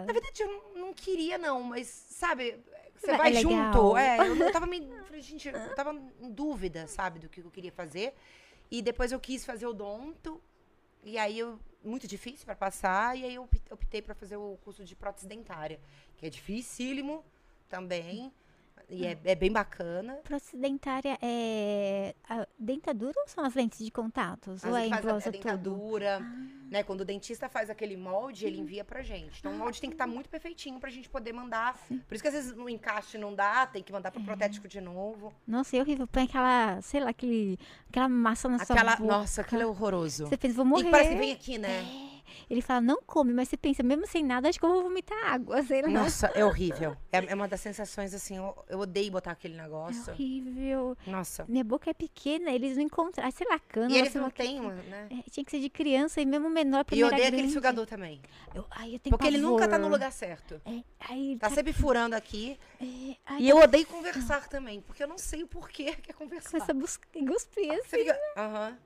Na 0.07 0.13
verdade, 0.13 0.43
eu 0.43 0.49
não, 0.49 0.87
não 0.87 0.95
queria, 0.95 1.39
não, 1.39 1.61
mas, 1.61 1.89
sabe, 1.89 2.61
você 3.03 3.11
É 3.13 3.17
vai 3.19 3.33
legal. 3.33 3.53
junto. 3.73 3.97
É, 3.97 4.19
eu, 4.19 4.37
eu 4.37 4.53
tava 4.53 4.67
me. 4.67 4.81
Gente, 5.21 5.49
eu 5.49 5.75
tava 5.75 5.93
em 6.21 6.33
dúvida, 6.33 6.87
sabe, 6.87 7.19
do 7.19 7.29
que 7.29 7.41
eu 7.41 7.51
queria 7.51 7.73
fazer. 7.73 8.15
E 8.71 8.81
depois 8.81 9.13
eu 9.13 9.21
quis 9.21 9.45
fazer 9.45 9.67
odonto. 9.67 10.41
E 11.05 11.19
aí 11.19 11.39
eu. 11.39 11.59
Muito 11.85 12.07
difícil 12.07 12.47
para 12.47 12.55
passar. 12.55 13.19
E 13.19 13.25
aí 13.25 13.35
eu 13.35 13.49
optei- 13.71 14.01
para 14.01 14.15
fazer 14.15 14.37
o 14.37 14.57
curso 14.65 14.85
de 14.85 14.95
prótese 14.95 15.27
dentária, 15.27 15.81
que 16.17 16.25
é 16.27 16.31
dificílimo 16.31 17.25
também. 17.69 18.33
E 18.89 19.07
é, 19.07 19.19
é 19.25 19.35
bem 19.35 19.51
bacana. 19.51 20.15
Prótese 20.23 20.57
dentária 20.57 21.19
é 21.23 22.15
a 22.29 22.47
dentadura 22.59 23.15
ou 23.21 23.27
são 23.29 23.43
as 23.45 23.55
lentes 23.55 23.85
de 23.85 23.91
contatos? 23.91 24.65
Às 24.65 24.71
ou 24.71 24.77
é 24.77 24.89
faz 24.89 24.93
a, 24.93 24.99
englosa 25.09 25.29
a 25.29 25.33
tudo? 25.33 25.43
dentadura, 25.43 26.21
né? 26.73 26.83
Quando 26.83 27.03
o 27.03 27.05
dentista 27.05 27.51
faz 27.51 27.69
aquele 27.69 27.99
molde, 27.99 28.47
ele 28.47 28.59
envia 28.59 28.83
pra 28.83 29.03
gente. 29.03 29.39
Então 29.41 29.53
o 29.53 29.59
molde 29.59 29.79
tem 29.79 29.91
que 29.91 29.95
estar 29.95 30.07
muito 30.07 30.31
perfeitinho 30.31 30.81
pra 30.81 30.89
gente 30.89 31.07
poder 31.07 31.31
mandar. 31.35 31.79
Por 32.09 32.15
isso 32.15 32.23
que 32.23 32.29
às 32.29 32.35
vezes 32.35 32.57
no 32.57 32.67
encaixe 32.67 33.19
não 33.19 33.35
dá, 33.35 33.67
tem 33.67 33.83
que 33.83 33.93
mandar 33.93 34.11
pro 34.11 34.25
protético 34.25 34.67
de 34.67 34.81
novo. 34.81 35.35
Nossa, 35.47 35.77
é 35.77 35.81
horrível. 35.81 36.07
Põe 36.07 36.23
aquela, 36.23 36.81
sei 36.81 37.01
lá, 37.01 37.11
aquele, 37.11 37.59
aquela 37.91 38.09
massa 38.09 38.49
na 38.49 38.65
sua 38.65 38.75
Aquela, 38.75 38.97
boca. 38.97 39.13
nossa, 39.13 39.43
aquilo 39.43 39.61
é 39.61 39.67
horroroso. 39.67 40.27
Você 40.27 40.37
pensa, 40.39 40.55
vou 40.55 40.65
morrer. 40.65 40.89
E 40.89 40.91
parece 40.91 41.11
que 41.11 41.17
vem 41.17 41.33
aqui, 41.33 41.59
né? 41.59 42.12
Ele 42.51 42.61
fala, 42.63 42.81
não 42.81 43.01
come, 43.07 43.33
mas 43.33 43.49
você 43.49 43.57
pensa, 43.57 43.83
mesmo 43.83 44.07
sem 44.07 44.25
nada, 44.25 44.49
acho 44.49 44.59
que 44.59 44.65
eu 44.65 44.71
vou 44.71 44.83
vomitar 44.83 45.17
água, 45.33 45.63
sei 45.63 45.83
lá. 45.83 45.89
Nossa, 45.89 46.27
é 46.35 46.45
horrível. 46.45 46.97
É, 47.13 47.27
é 47.27 47.35
uma 47.35 47.47
das 47.47 47.61
sensações 47.61 48.15
assim, 48.15 48.39
eu, 48.39 48.57
eu 48.71 48.79
odeio 48.81 49.11
botar 49.13 49.33
aquele 49.33 49.55
É 49.55 49.63
negócio. 49.63 50.13
horrível. 50.15 50.97
Nossa. 51.07 51.45
Minha 51.47 51.63
boca 51.63 51.91
é 51.91 51.93
pequena, 51.95 52.51
eles 52.51 52.77
não 52.77 52.85
encontram. 52.85 53.27
Ah, 53.27 53.31
sei 53.31 53.47
lá, 53.51 53.59
cana. 53.59 53.93
E 53.93 53.99
eles 53.99 54.15
não 54.15 54.31
têm, 54.31 54.61
né? 54.61 55.09
É, 55.11 55.31
tinha 55.31 55.45
que 55.45 55.51
ser 55.51 55.61
de 55.61 55.69
criança 55.69 56.21
e 56.23 56.25
mesmo 56.25 56.49
menor, 56.49 56.79
E 56.79 56.81
eu 56.81 56.85
primeira 56.87 57.15
odeio 57.17 57.29
aquele 57.29 57.51
sugador 57.51 57.85
também. 57.87 58.23
Eu, 58.55 58.65
ai, 58.71 58.95
eu 58.95 58.99
tenho 58.99 59.15
Porque 59.17 59.27
ele 59.27 59.37
nunca 59.39 59.69
tá 59.69 59.77
no 59.77 59.83
pavor. 59.85 59.91
lugar 59.93 60.11
certo. 60.13 60.61
É, 60.65 60.83
aí, 61.01 61.37
Tá 61.39 61.51
sempre 61.51 61.75
furando 61.75 62.17
aqui. 62.17 62.59
é, 62.81 63.17
ai, 63.27 63.43
E 63.43 63.49
eu 63.51 63.59
odeio 63.59 63.87
conversar 63.87 64.49
também, 64.49 64.81
porque 64.81 65.03
eu 65.03 65.09
não 65.09 65.19
sei 65.19 65.43
o 65.43 65.47
porquê 65.47 65.95
que 65.97 66.11
é 66.13 66.15
conversar. 66.15 66.51
começa 66.51 66.73
a 66.73 66.75
buscar, 66.75 67.09
cuspir 67.27 67.73
assim. 67.73 67.99
Fica. 67.99 68.19
Aham. 68.39 68.79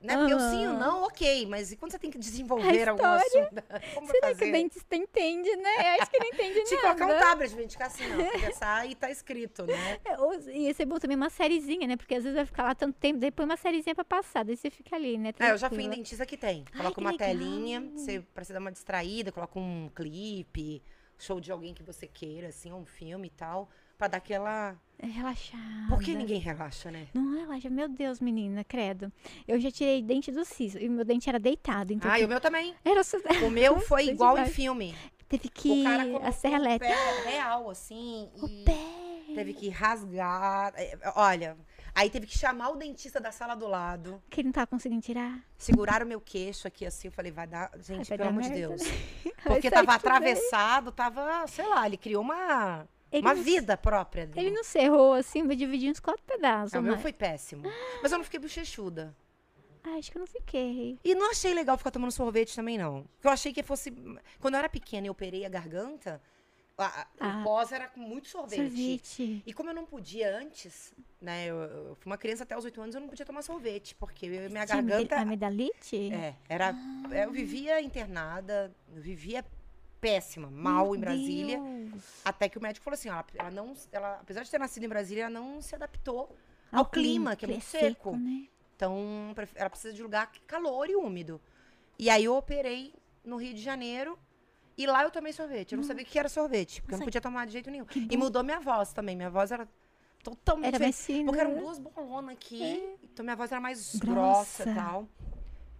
Né? 0.00 0.14
Aham. 0.14 0.78
não, 0.78 1.02
ok. 1.04 1.46
Mas 1.46 1.72
e 1.72 1.76
quando 1.76 1.92
você 1.92 1.98
tem 1.98 2.10
que 2.10 2.18
desenvolver 2.18 2.88
algum 2.88 3.04
assunto? 3.06 3.54
Como 3.94 4.06
vai 4.06 4.16
Será 4.16 4.28
que 4.28 4.34
o 4.34 4.38
fazer? 4.38 4.52
dentista 4.52 4.96
entende, 4.96 5.56
né? 5.56 5.70
Eu 5.96 6.02
acho 6.02 6.10
que 6.10 6.18
não 6.18 6.26
entende 6.26 6.64
Tinha 6.64 6.80
que 6.80 6.86
nada. 6.86 6.98
colocar 6.98 7.16
um 7.16 7.18
tablet 7.18 7.82
assim, 7.82 8.04
ó. 8.12 8.32
Conversar 8.32 8.86
e 8.88 8.94
tá 8.94 9.10
escrito, 9.10 9.66
né? 9.66 9.98
É, 10.04 10.58
ia 10.58 10.74
ser 10.74 10.86
bom 10.86 10.98
também 10.98 11.16
uma 11.16 11.30
sériezinha, 11.30 11.86
né? 11.86 11.96
Porque 11.96 12.14
às 12.14 12.24
vezes 12.24 12.36
vai 12.36 12.44
ficar 12.46 12.62
lá 12.64 12.74
tanto 12.74 12.98
tempo, 12.98 13.20
põe 13.32 13.44
uma 13.44 13.56
sériezinha 13.56 13.94
pra 13.94 14.04
passar, 14.04 14.44
daí 14.44 14.56
você 14.56 14.70
fica 14.70 14.96
ali, 14.96 15.16
né? 15.18 15.32
É, 15.38 15.50
eu 15.50 15.58
já 15.58 15.68
fui 15.68 15.84
em 15.84 15.90
dentista 15.90 16.26
que 16.26 16.36
tem. 16.36 16.64
Ai, 16.72 16.78
Coloca 16.78 16.94
que 16.94 17.00
uma 17.00 17.10
legal. 17.12 17.28
telinha, 17.28 17.80
você, 17.94 18.20
pra 18.34 18.44
você 18.44 18.52
dar 18.52 18.60
uma 18.60 18.72
distraída, 18.72 19.32
coloca 19.32 19.58
um 19.58 19.90
clipe, 19.94 20.82
show 21.18 21.40
de 21.40 21.52
alguém 21.52 21.74
que 21.74 21.82
você 21.82 22.06
queira, 22.06 22.48
assim, 22.48 22.72
um 22.72 22.84
filme 22.84 23.28
e 23.28 23.30
tal. 23.30 23.68
Pra 24.00 24.08
dar 24.08 24.16
aquela. 24.16 24.74
É 24.98 25.04
relaxada. 25.06 25.62
Por 25.90 26.00
que 26.02 26.14
ninguém 26.14 26.40
relaxa, 26.40 26.90
né? 26.90 27.08
Não 27.12 27.34
relaxa. 27.38 27.68
Meu 27.68 27.86
Deus, 27.86 28.18
menina, 28.18 28.64
credo. 28.64 29.12
Eu 29.46 29.60
já 29.60 29.70
tirei 29.70 30.00
dente 30.00 30.32
do 30.32 30.42
siso 30.42 30.78
e 30.78 30.88
o 30.88 30.90
meu 30.90 31.04
dente 31.04 31.28
era 31.28 31.38
deitado, 31.38 31.92
então 31.92 32.10
Ah, 32.10 32.18
e 32.18 32.24
o 32.24 32.28
meu 32.28 32.40
também. 32.40 32.74
era 32.82 33.04
só... 33.04 33.18
O 33.46 33.50
meu 33.50 33.78
foi 33.84 34.06
igual 34.06 34.38
em 34.38 34.46
filme. 34.46 34.94
teve 35.28 35.50
que 35.50 35.84
O 35.84 36.16
a 36.26 36.32
serra 36.32 36.54
o 36.58 36.62
elétrica. 36.62 36.94
pé 36.94 37.30
real, 37.30 37.68
assim. 37.68 38.30
O 38.36 38.48
pé. 38.64 39.34
Teve 39.34 39.52
que 39.52 39.68
rasgar. 39.68 40.72
é, 40.76 40.98
Olha, 41.14 41.58
aí 41.94 42.08
teve 42.08 42.26
que 42.26 42.38
chamar 42.38 42.70
o 42.70 42.76
dentista 42.76 43.20
da 43.20 43.30
sala 43.30 43.54
do 43.54 43.66
lado. 43.68 44.22
Que 44.30 44.40
ele 44.40 44.48
não 44.48 44.52
tava 44.54 44.66
conseguindo 44.66 45.02
tirar. 45.02 45.44
Segurar 45.58 46.02
o 46.02 46.06
meu 46.06 46.22
queixo 46.22 46.66
aqui 46.66 46.86
assim. 46.86 47.08
Eu 47.08 47.12
falei, 47.12 47.30
vai 47.30 47.46
dar. 47.46 47.70
Gente, 47.80 48.08
vai 48.08 48.16
pelo 48.16 48.30
amor 48.30 48.44
de 48.44 48.50
Deus. 48.50 48.80
Vai 49.44 49.54
Porque 49.56 49.70
tava 49.70 49.92
atravessado, 49.94 50.90
tava, 50.90 51.46
sei 51.46 51.66
lá, 51.66 51.86
ele 51.86 51.96
criou 51.96 52.22
uma, 52.22 52.86
Ele 53.12 53.22
uma 53.26 53.34
não- 53.34 53.42
vida 53.42 53.76
própria 53.76 54.26
dele. 54.26 54.46
Ele 54.48 54.54
não 54.56 54.64
cerrou 54.64 55.14
assim, 55.14 55.46
vai 55.46 55.56
dividir 55.56 55.90
uns 55.90 56.00
quatro 56.00 56.22
pedaços. 56.24 56.72
O 56.74 56.82
meu 56.82 56.98
foi 56.98 57.12
péssimo. 57.12 57.64
Mas 58.02 58.12
eu 58.12 58.18
não 58.18 58.24
fiquei 58.24 58.38
bochechuda. 58.40 59.14
Ah, 59.82 59.96
acho 59.98 60.10
que 60.12 60.18
eu 60.18 60.20
não 60.20 60.26
fiquei. 60.26 60.98
E 61.02 61.14
não 61.14 61.30
achei 61.30 61.54
legal 61.54 61.76
ficar 61.78 61.90
tomando 61.90 62.12
sorvete 62.12 62.54
também, 62.54 62.76
não. 62.76 63.02
Porque 63.14 63.26
eu 63.26 63.30
achei 63.32 63.52
que 63.52 63.62
fosse. 63.62 63.90
Quando 64.38 64.54
eu 64.54 64.58
era 64.58 64.68
pequena 64.68 65.06
e 65.06 65.10
operei 65.10 65.44
a 65.44 65.48
garganta, 65.48 66.20
a- 66.76 66.84
a- 67.00 67.06
Ah. 67.18 67.40
o 67.40 67.44
pós 67.44 67.72
era 67.72 67.88
com 67.88 67.98
muito 68.00 68.28
sorvete. 68.28 68.60
Sorvete. 68.60 69.42
E 69.46 69.52
como 69.54 69.70
eu 69.70 69.74
não 69.74 69.86
podia 69.86 70.36
antes, 70.36 70.92
né? 71.20 71.46
Eu, 71.46 71.56
eu 71.56 71.94
fui 71.98 72.10
uma 72.10 72.18
criança 72.18 72.42
até 72.42 72.56
os 72.56 72.64
oito 72.66 72.80
anos, 72.80 72.94
eu 72.94 73.00
não 73.00 73.08
podia 73.08 73.24
tomar 73.24 73.40
sorvete, 73.42 73.94
porque 73.94 74.26
eu- 74.26 74.30
minha 74.50 74.62
amida- 74.62 74.66
garganta. 74.66 75.16
Amidalite? 75.18 76.12
É, 76.12 76.34
era. 76.48 76.74
Eu 77.10 77.30
vivia 77.32 77.80
internada, 77.80 78.70
eu 78.94 79.00
vivia 79.02 79.42
péssima, 80.00 80.50
mal 80.50 80.86
Meu 80.86 80.96
em 80.96 81.00
Brasília. 81.00 81.60
Deus. 81.60 82.02
Até 82.24 82.48
que 82.48 82.58
o 82.58 82.62
médico 82.62 82.82
falou 82.84 82.94
assim: 82.94 83.10
ó, 83.10 83.22
ela, 83.34 83.50
não. 83.50 83.74
Ela, 83.92 84.18
apesar 84.20 84.42
de 84.42 84.50
ter 84.50 84.58
nascido 84.58 84.84
em 84.84 84.88
Brasília, 84.88 85.24
ela 85.24 85.30
não 85.30 85.60
se 85.60 85.74
adaptou 85.74 86.34
ao, 86.72 86.84
clima, 86.86 87.36
que 87.36 87.44
é 87.44 87.48
muito 87.48 87.64
seco. 87.64 88.16
né? 88.16 88.48
Então, 88.76 89.34
ela 89.54 89.68
precisa 89.68 89.92
de 89.92 90.02
lugar 90.02 90.30
calor 90.46 90.88
e 90.88 90.96
úmido. 90.96 91.40
E 91.98 92.08
aí 92.08 92.24
eu 92.24 92.34
operei 92.34 92.94
no 93.24 93.36
Rio 93.36 93.52
de 93.54 93.60
Janeiro. 93.60 94.18
E 94.78 94.86
lá 94.86 95.02
eu 95.02 95.10
tomei 95.10 95.32
sorvete. 95.34 95.72
Eu 95.72 95.76
não 95.76 95.84
sabia 95.84 96.02
o 96.02 96.06
que 96.06 96.18
era 96.18 96.28
sorvete, 96.28 96.80
porque 96.80 96.94
eu 96.94 96.96
não 96.96 97.00
Nossa, 97.00 97.04
podia 97.04 97.20
tomar 97.20 97.44
de 97.44 97.52
jeito 97.52 97.70
nenhum. 97.70 97.84
E 98.10 98.16
mudou 98.16 98.42
minha 98.42 98.60
voz 98.60 98.94
também. 98.94 99.14
Minha 99.14 99.28
voz 99.28 99.52
era 99.52 99.68
totalmente 100.22 100.74
Era 100.74 100.90
diferente. 100.90 101.24
Porque 101.26 101.40
eram 101.40 101.58
duas 101.58 101.78
bolonas 101.78 102.34
aqui. 102.34 102.96
Então 103.02 103.22
minha 103.22 103.36
voz 103.36 103.52
era 103.52 103.60
mais 103.60 103.96
grossa 103.96 104.70
e 104.70 104.74
tal. 104.74 105.06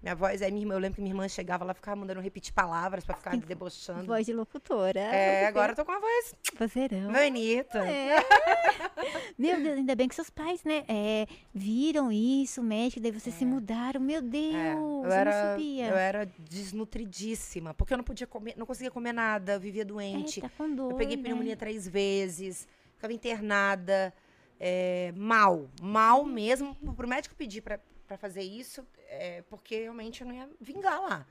Minha 0.03 0.14
voz, 0.14 0.40
aí 0.40 0.51
minha 0.51 0.62
irmã, 0.62 0.74
eu 0.74 0.78
lembro 0.78 0.96
que 0.96 1.03
minha 1.03 1.12
irmã 1.12 1.28
chegava 1.28 1.62
lá, 1.62 1.74
ficava 1.74 1.94
mandando 1.94 2.20
repetir 2.20 2.55
palavras 2.55 3.05
pra 3.05 3.14
ficar 3.14 3.36
debochando. 3.36 4.07
Voz 4.07 4.24
de 4.24 4.32
locutora. 4.32 4.98
É, 4.98 5.46
agora 5.46 5.72
eu 5.72 5.76
tô 5.76 5.84
com 5.84 5.92
uma 5.92 6.01
voz 6.01 6.34
Vozeirão. 6.59 7.12
bonita. 7.12 7.78
É. 7.86 8.16
Meu 9.38 9.62
Deus, 9.62 9.76
ainda 9.76 9.94
bem 9.94 10.09
que 10.09 10.14
seus 10.14 10.30
pais, 10.30 10.64
né, 10.64 10.84
é, 10.88 11.26
viram 11.53 12.11
isso, 12.11 12.62
médico, 12.62 13.01
daí 13.03 13.11
vocês 13.12 13.34
se 13.34 13.44
mudaram. 13.44 14.01
Meu 14.01 14.22
Deus, 14.22 14.55
É, 14.55 14.72
eu, 14.72 15.03
eu, 15.05 15.12
era, 15.12 15.30
não 15.30 15.51
sabia. 15.51 15.86
eu 15.88 15.96
era 15.96 16.26
desnutridíssima, 16.38 17.74
porque 17.74 17.92
eu 17.92 17.98
não 17.98 18.05
podia 18.05 18.26
comer, 18.26 18.55
não 18.57 18.66
conseguia 18.66 18.90
comer 18.90 19.12
nada, 19.12 19.53
eu 19.55 19.61
vivia 19.61 19.84
doente. 19.84 20.38
É, 20.40 20.42
tá 20.42 20.51
com 20.57 20.74
dor, 20.74 20.92
eu 20.92 20.96
peguei 20.96 21.16
né? 21.16 21.22
pneumonia 21.22 21.57
três 21.57 21.86
vezes, 21.86 22.66
ficava 22.96 23.12
internada, 23.12 24.12
é, 24.59 25.12
mal, 25.14 25.68
mal 25.82 26.24
mesmo. 26.24 26.74
Pro 26.96 27.07
médico 27.09 27.34
pedir 27.34 27.61
pra, 27.61 27.78
pra 28.07 28.16
fazer 28.16 28.42
isso, 28.42 28.86
é, 29.11 29.42
porque 29.42 29.80
realmente 29.80 30.20
eu 30.20 30.26
não 30.26 30.34
ia 30.34 30.48
vingar 30.61 31.00
lá. 31.02 31.26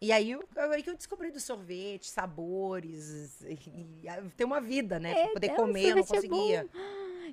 E 0.00 0.10
aí, 0.10 0.32
eu, 0.32 0.42
aí 0.56 0.82
que 0.82 0.90
eu 0.90 0.96
descobri 0.96 1.30
do 1.30 1.38
sorvete, 1.38 2.08
sabores, 2.08 3.40
e, 3.42 3.52
e, 3.52 4.30
ter 4.36 4.44
uma 4.44 4.60
vida, 4.60 4.98
né? 4.98 5.14
pra 5.14 5.32
poder 5.34 5.50
é, 5.50 5.54
comer, 5.54 5.90
eu 5.90 5.96
não 5.96 6.02
é 6.02 6.06
conseguia. 6.06 6.68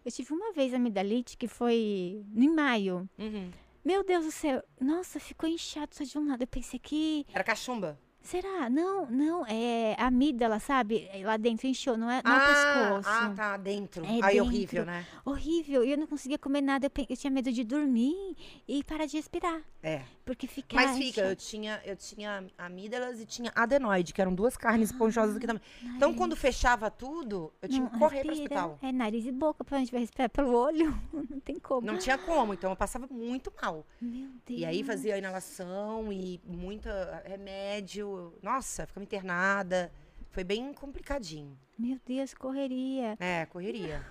Eu 0.05 0.11
tive 0.11 0.33
uma 0.33 0.53
vez 0.53 0.73
amidalite 0.73 1.35
que 1.35 1.47
foi 1.47 2.23
em 2.35 2.49
maio. 2.49 3.09
Uhum. 3.17 3.49
Meu 3.83 4.03
Deus 4.03 4.25
do 4.25 4.31
céu, 4.31 4.61
nossa, 4.79 5.19
ficou 5.19 5.49
inchado 5.49 5.95
só 5.95 6.03
de 6.03 6.17
um 6.17 6.27
lado. 6.27 6.43
Eu 6.43 6.47
pensei 6.47 6.79
que. 6.79 7.25
Era 7.33 7.43
cachumba. 7.43 7.99
Será? 8.21 8.69
Não, 8.69 9.05
não, 9.09 9.45
é 9.47 9.95
amígdala, 9.97 10.59
sabe? 10.59 11.07
É 11.11 11.25
Lá 11.25 11.37
dentro 11.37 11.65
inchou, 11.67 11.97
não 11.97 12.11
é, 12.11 12.21
não 12.23 12.31
é 12.31 12.35
o 12.35 12.41
ah, 12.41 12.45
pescoço. 12.45 13.09
ah, 13.09 13.33
tá, 13.35 13.57
dentro. 13.57 14.03
É 14.05 14.09
Aí, 14.09 14.21
dentro. 14.21 14.43
horrível, 14.43 14.85
né? 14.85 15.05
Horrível. 15.25 15.83
E 15.83 15.91
eu 15.91 15.97
não 15.97 16.05
conseguia 16.05 16.37
comer 16.37 16.61
nada. 16.61 16.85
Eu, 16.85 16.89
pe- 16.89 17.07
eu 17.09 17.17
tinha 17.17 17.31
medo 17.31 17.51
de 17.51 17.63
dormir 17.63 18.35
e 18.67 18.83
parar 18.83 19.05
de 19.05 19.17
respirar. 19.17 19.61
É. 19.81 20.01
Porque 20.29 20.45
fica. 20.45 20.75
Mas 20.75 20.95
fica, 20.95 21.21
eu 21.21 21.35
tinha, 21.35 21.81
eu 21.83 21.95
tinha 21.95 22.45
amígdalas 22.55 23.19
e 23.19 23.25
tinha 23.25 23.51
adenoide, 23.55 24.13
que 24.13 24.21
eram 24.21 24.31
duas 24.31 24.55
carnes 24.55 24.91
esponjosas 24.91 25.35
aqui 25.37 25.47
também. 25.47 25.63
Então, 25.81 26.09
Nariz. 26.09 26.17
quando 26.17 26.35
fechava 26.35 26.91
tudo, 26.91 27.51
eu 27.59 27.67
tinha 27.67 27.81
Não 27.81 27.89
que 27.89 27.97
correr 27.97 28.19
pro 28.21 28.29
respira. 28.29 28.65
hospital. 28.67 28.79
É 28.87 28.91
nariz 28.91 29.25
e 29.25 29.31
boca, 29.31 29.63
pra 29.63 29.79
gente 29.79 29.91
vai 29.91 30.01
respirar 30.01 30.29
pelo 30.29 30.55
olho. 30.55 30.95
Não 31.27 31.39
tem 31.39 31.55
como. 31.59 31.87
Não 31.87 31.97
tinha 31.97 32.15
como, 32.15 32.53
então 32.53 32.69
eu 32.69 32.75
passava 32.75 33.07
muito 33.09 33.51
mal. 33.59 33.83
Meu 33.99 34.29
Deus. 34.45 34.59
E 34.59 34.65
aí 34.65 34.83
fazia 34.83 35.17
inalação 35.17 36.13
e 36.13 36.39
muita 36.45 37.23
remédio. 37.25 38.31
Nossa, 38.43 38.85
ficava 38.85 39.03
internada. 39.03 39.91
Foi 40.29 40.43
bem 40.43 40.71
complicadinho. 40.75 41.57
Meu 41.75 41.99
Deus, 42.05 42.35
correria. 42.35 43.17
É, 43.19 43.47
correria. 43.47 44.05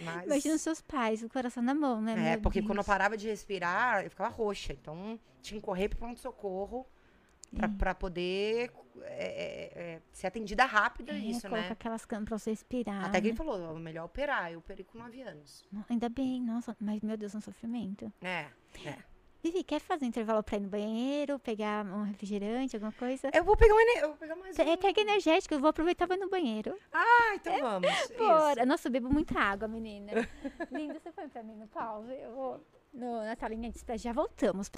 Mas, 0.00 0.24
Imagina 0.24 0.54
os 0.56 0.62
seus 0.62 0.80
pais, 0.80 1.22
o 1.22 1.28
coração 1.28 1.62
na 1.62 1.74
mão, 1.74 2.00
né? 2.00 2.32
é, 2.32 2.36
porque 2.38 2.60
quando 2.60 2.70
eu 2.70 2.74
Deus. 2.76 2.86
parava 2.86 3.16
de 3.16 3.28
respirar, 3.28 4.02
eu 4.02 4.10
ficava 4.10 4.30
roxa. 4.34 4.72
Então, 4.72 5.20
tinha 5.44 5.60
que 5.60 5.64
correr 5.64 5.88
pro 5.88 5.98
pronto-socorro 5.98 6.86
pra, 7.54 7.68
pra 7.68 7.94
poder 7.94 8.72
é, 9.02 9.24
é, 9.24 9.82
é, 9.82 10.02
ser 10.12 10.26
atendida 10.26 10.64
rápida 10.64 11.12
É, 11.12 11.18
isso, 11.18 11.42
coloca 11.42 11.60
né? 11.68 11.72
aquelas 11.72 12.04
camas 12.04 12.28
pra 12.28 12.38
você 12.38 12.50
respirar. 12.50 13.04
Até 13.04 13.20
que 13.20 13.26
né? 13.26 13.28
ele 13.30 13.36
falou, 13.36 13.60
"Ó, 13.60 13.74
melhor 13.74 14.04
operar. 14.06 14.50
Eu 14.52 14.58
operei 14.58 14.84
com 14.84 14.98
9 14.98 15.22
anos. 15.22 15.64
Não, 15.70 15.84
Ainda 15.88 16.08
bem, 16.08 16.40
nossa, 16.40 16.76
mas 16.80 17.00
meu 17.02 17.16
Deus, 17.16 17.34
um 17.34 17.40
sofrimento. 17.40 18.12
É, 18.22 18.46
é. 18.84 18.98
Vivi, 19.42 19.62
quer 19.62 19.78
fazer 19.78 20.06
um 20.06 20.08
intervalo 20.08 20.42
pra 20.42 20.56
ir 20.56 20.60
no 20.60 20.70
banheiro, 20.70 21.38
pegar 21.38 21.84
um 21.84 22.02
refrigerante, 22.04 22.76
alguma 22.76 22.92
coisa? 22.92 23.30
Eu 23.34 23.44
vou 23.44 23.54
pegar, 23.54 23.74
um, 23.74 23.80
eu 23.98 24.08
vou 24.08 24.16
pegar 24.16 24.36
mais 24.36 24.58
um. 24.58 24.62
É, 24.62 24.74
pega 24.74 25.02
energético, 25.02 25.52
eu 25.52 25.60
vou 25.60 25.68
aproveitar 25.68 26.06
e 26.06 26.08
vou 26.08 26.16
no 26.16 26.30
banheiro. 26.30 26.74
Ah, 26.90 27.34
então 27.34 27.60
vamos. 27.60 27.90
Bora. 28.16 28.60
Isso. 28.60 28.66
Nossa, 28.66 28.88
eu 28.88 28.92
bebo 28.92 29.12
muita 29.12 29.38
água, 29.38 29.68
menina. 29.68 30.12
Linda, 30.72 30.98
você 30.98 31.12
põe 31.12 31.28
pra 31.28 31.42
mim 31.42 31.56
no 31.56 31.66
pause? 31.66 32.10
Eu 32.10 32.34
vou 32.34 32.66
no, 32.94 33.24
na 33.24 33.36
telinha 33.36 33.70
de 33.70 33.76
espera. 33.76 33.98
Já 33.98 34.12
voltamos. 34.12 34.70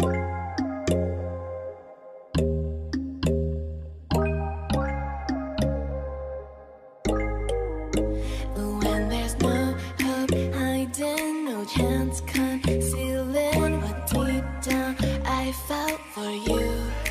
Chance 11.76 12.20
concealing 12.20 13.82
what 13.82 14.06
deep 14.06 14.44
down 14.62 14.96
I 15.26 15.52
felt 15.66 16.00
for 16.14 16.30
you. 16.30 17.05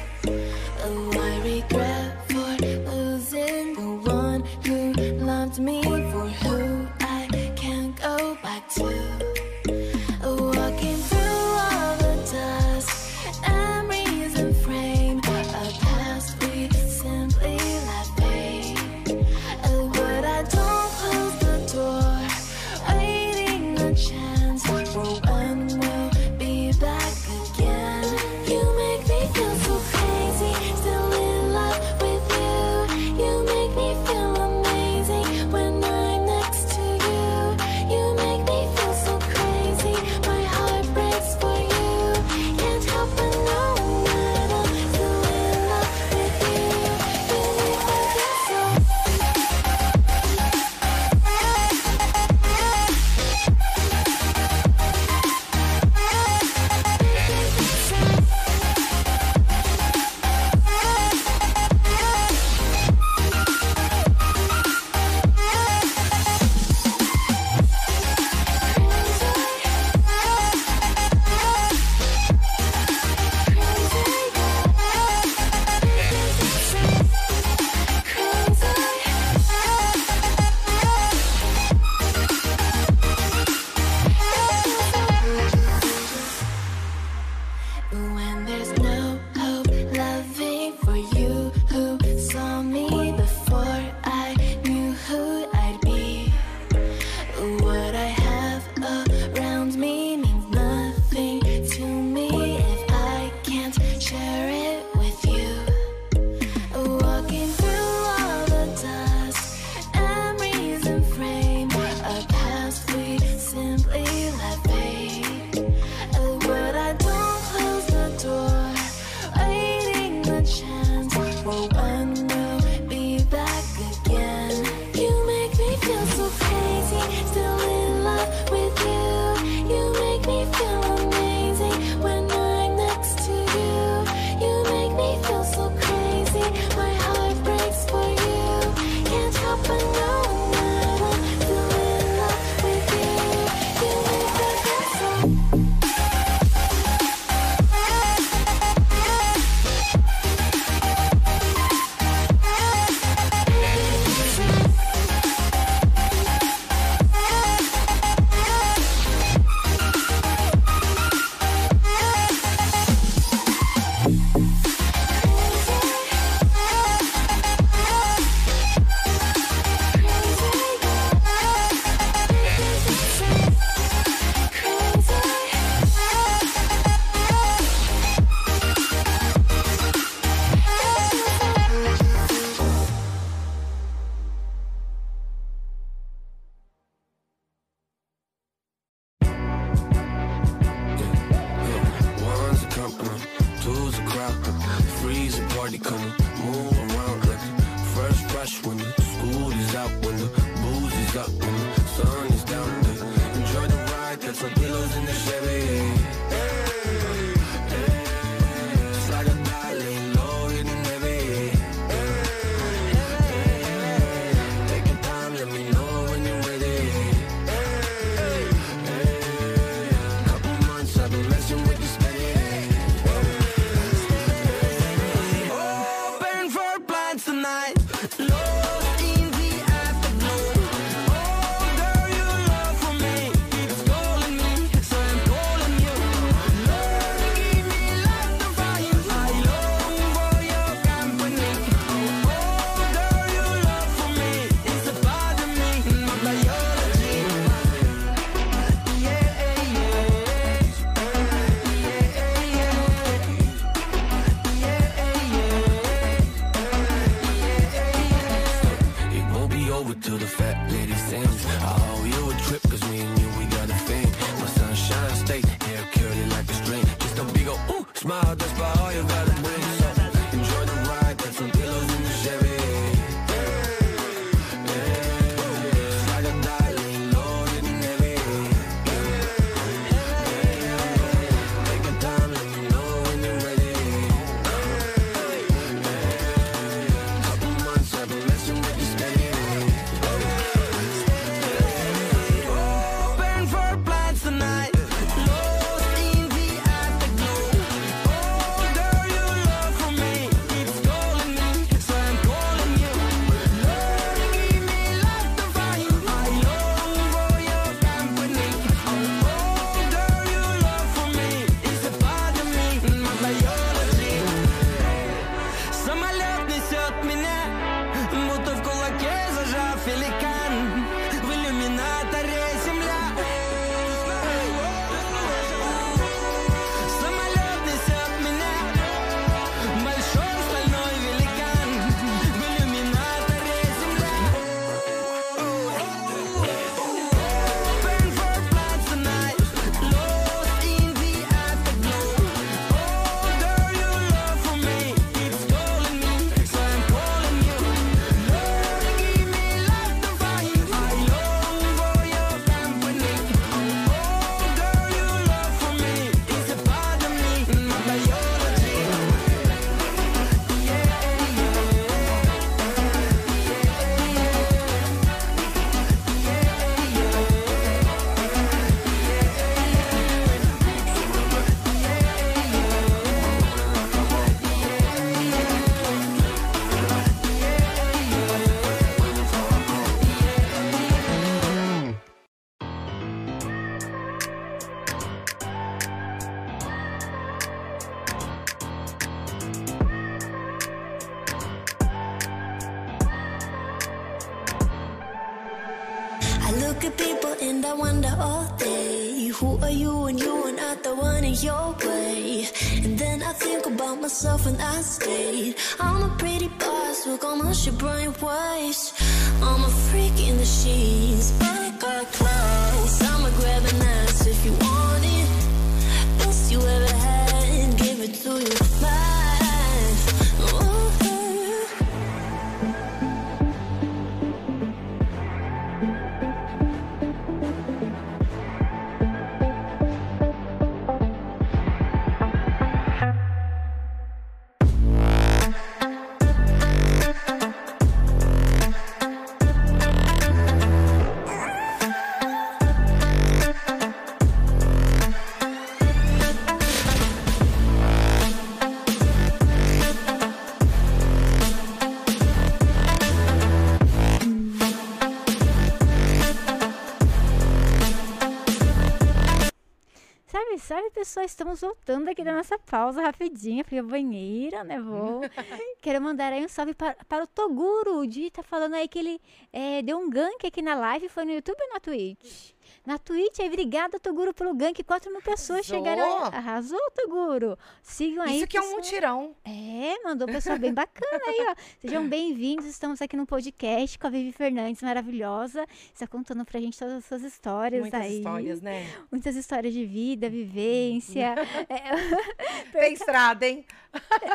Pessoal, 461.16 461.26
estamos 461.26 461.62
voltando 461.62 462.10
aqui 462.10 462.24
da 462.24 462.34
nossa 462.34 462.60
pausa 462.60 463.02
rapidinho. 463.02 463.64
Fui 463.64 463.80
ao 463.80 463.86
banheiro, 463.86 464.62
né? 464.66 464.80
Vou. 464.80 465.22
Quero 465.82 466.02
mandar 466.02 466.34
aí 466.34 466.44
um 466.44 466.50
salve 466.50 466.74
para, 466.74 466.96
para 467.08 467.24
o 467.24 467.28
Toguro. 467.28 468.00
O 468.00 468.08
Di 468.08 468.30
tá 468.30 468.44
falando 468.44 468.74
aí 468.74 468.88
que 468.88 469.00
ele 469.00 469.22
eh, 469.54 469.82
deu 469.82 469.98
um 469.98 470.10
gank 470.10 470.46
aqui 470.46 470.62
na 470.62 470.76
live. 470.76 471.08
Foi 471.08 471.24
no 471.24 471.32
YouTube 471.32 471.62
ou 471.62 471.74
na 471.74 471.80
Twitch? 471.80 472.52
Na 472.86 473.00
Twitch, 473.00 473.40
aí, 473.40 473.48
obrigada, 473.48 474.00
Toguro, 474.00 474.32
pelo 474.32 474.54
gank. 474.54 474.84
4 474.84 475.12
mil 475.12 475.20
pessoas 475.20 475.68
Arrasou. 475.72 475.76
chegaram 475.78 476.26
aí. 476.26 476.34
Arrasou, 476.36 476.92
Toguro. 476.96 477.58
Sigam 477.82 478.24
aí. 478.24 478.38
Isso 478.38 478.48
que 478.48 478.58
é 478.58 478.62
um 478.62 478.76
mutirão. 478.76 479.36
É, 479.44 480.04
mandou 480.04 480.28
pessoal 480.28 480.60
bem 480.60 480.72
bacana 480.72 481.24
aí, 481.26 481.48
ó. 481.50 481.56
Sejam 481.82 482.08
bem-vindos. 482.08 482.68
Estamos 482.68 483.02
aqui 483.02 483.18
no 483.18 483.26
podcast 483.26 483.98
com 483.98 484.06
a 484.06 484.10
Vivi 484.12 484.32
Fernandes, 484.32 484.84
maravilhosa. 484.84 485.66
Está 485.92 486.06
contando 486.06 486.46
pra 486.46 486.60
gente 486.60 486.78
todas 486.78 486.94
as 486.94 487.06
suas 487.06 487.24
histórias 487.24 487.82
Muitas 487.82 488.02
aí. 488.02 488.18
histórias, 488.18 488.62
né? 488.62 488.88
Muitas 489.12 489.36
histórias 489.36 489.74
de 489.74 489.84
vida, 489.84 490.30
vivência. 490.30 491.34
Tem 492.72 492.94
estrada, 492.94 493.48
hein? 493.48 493.66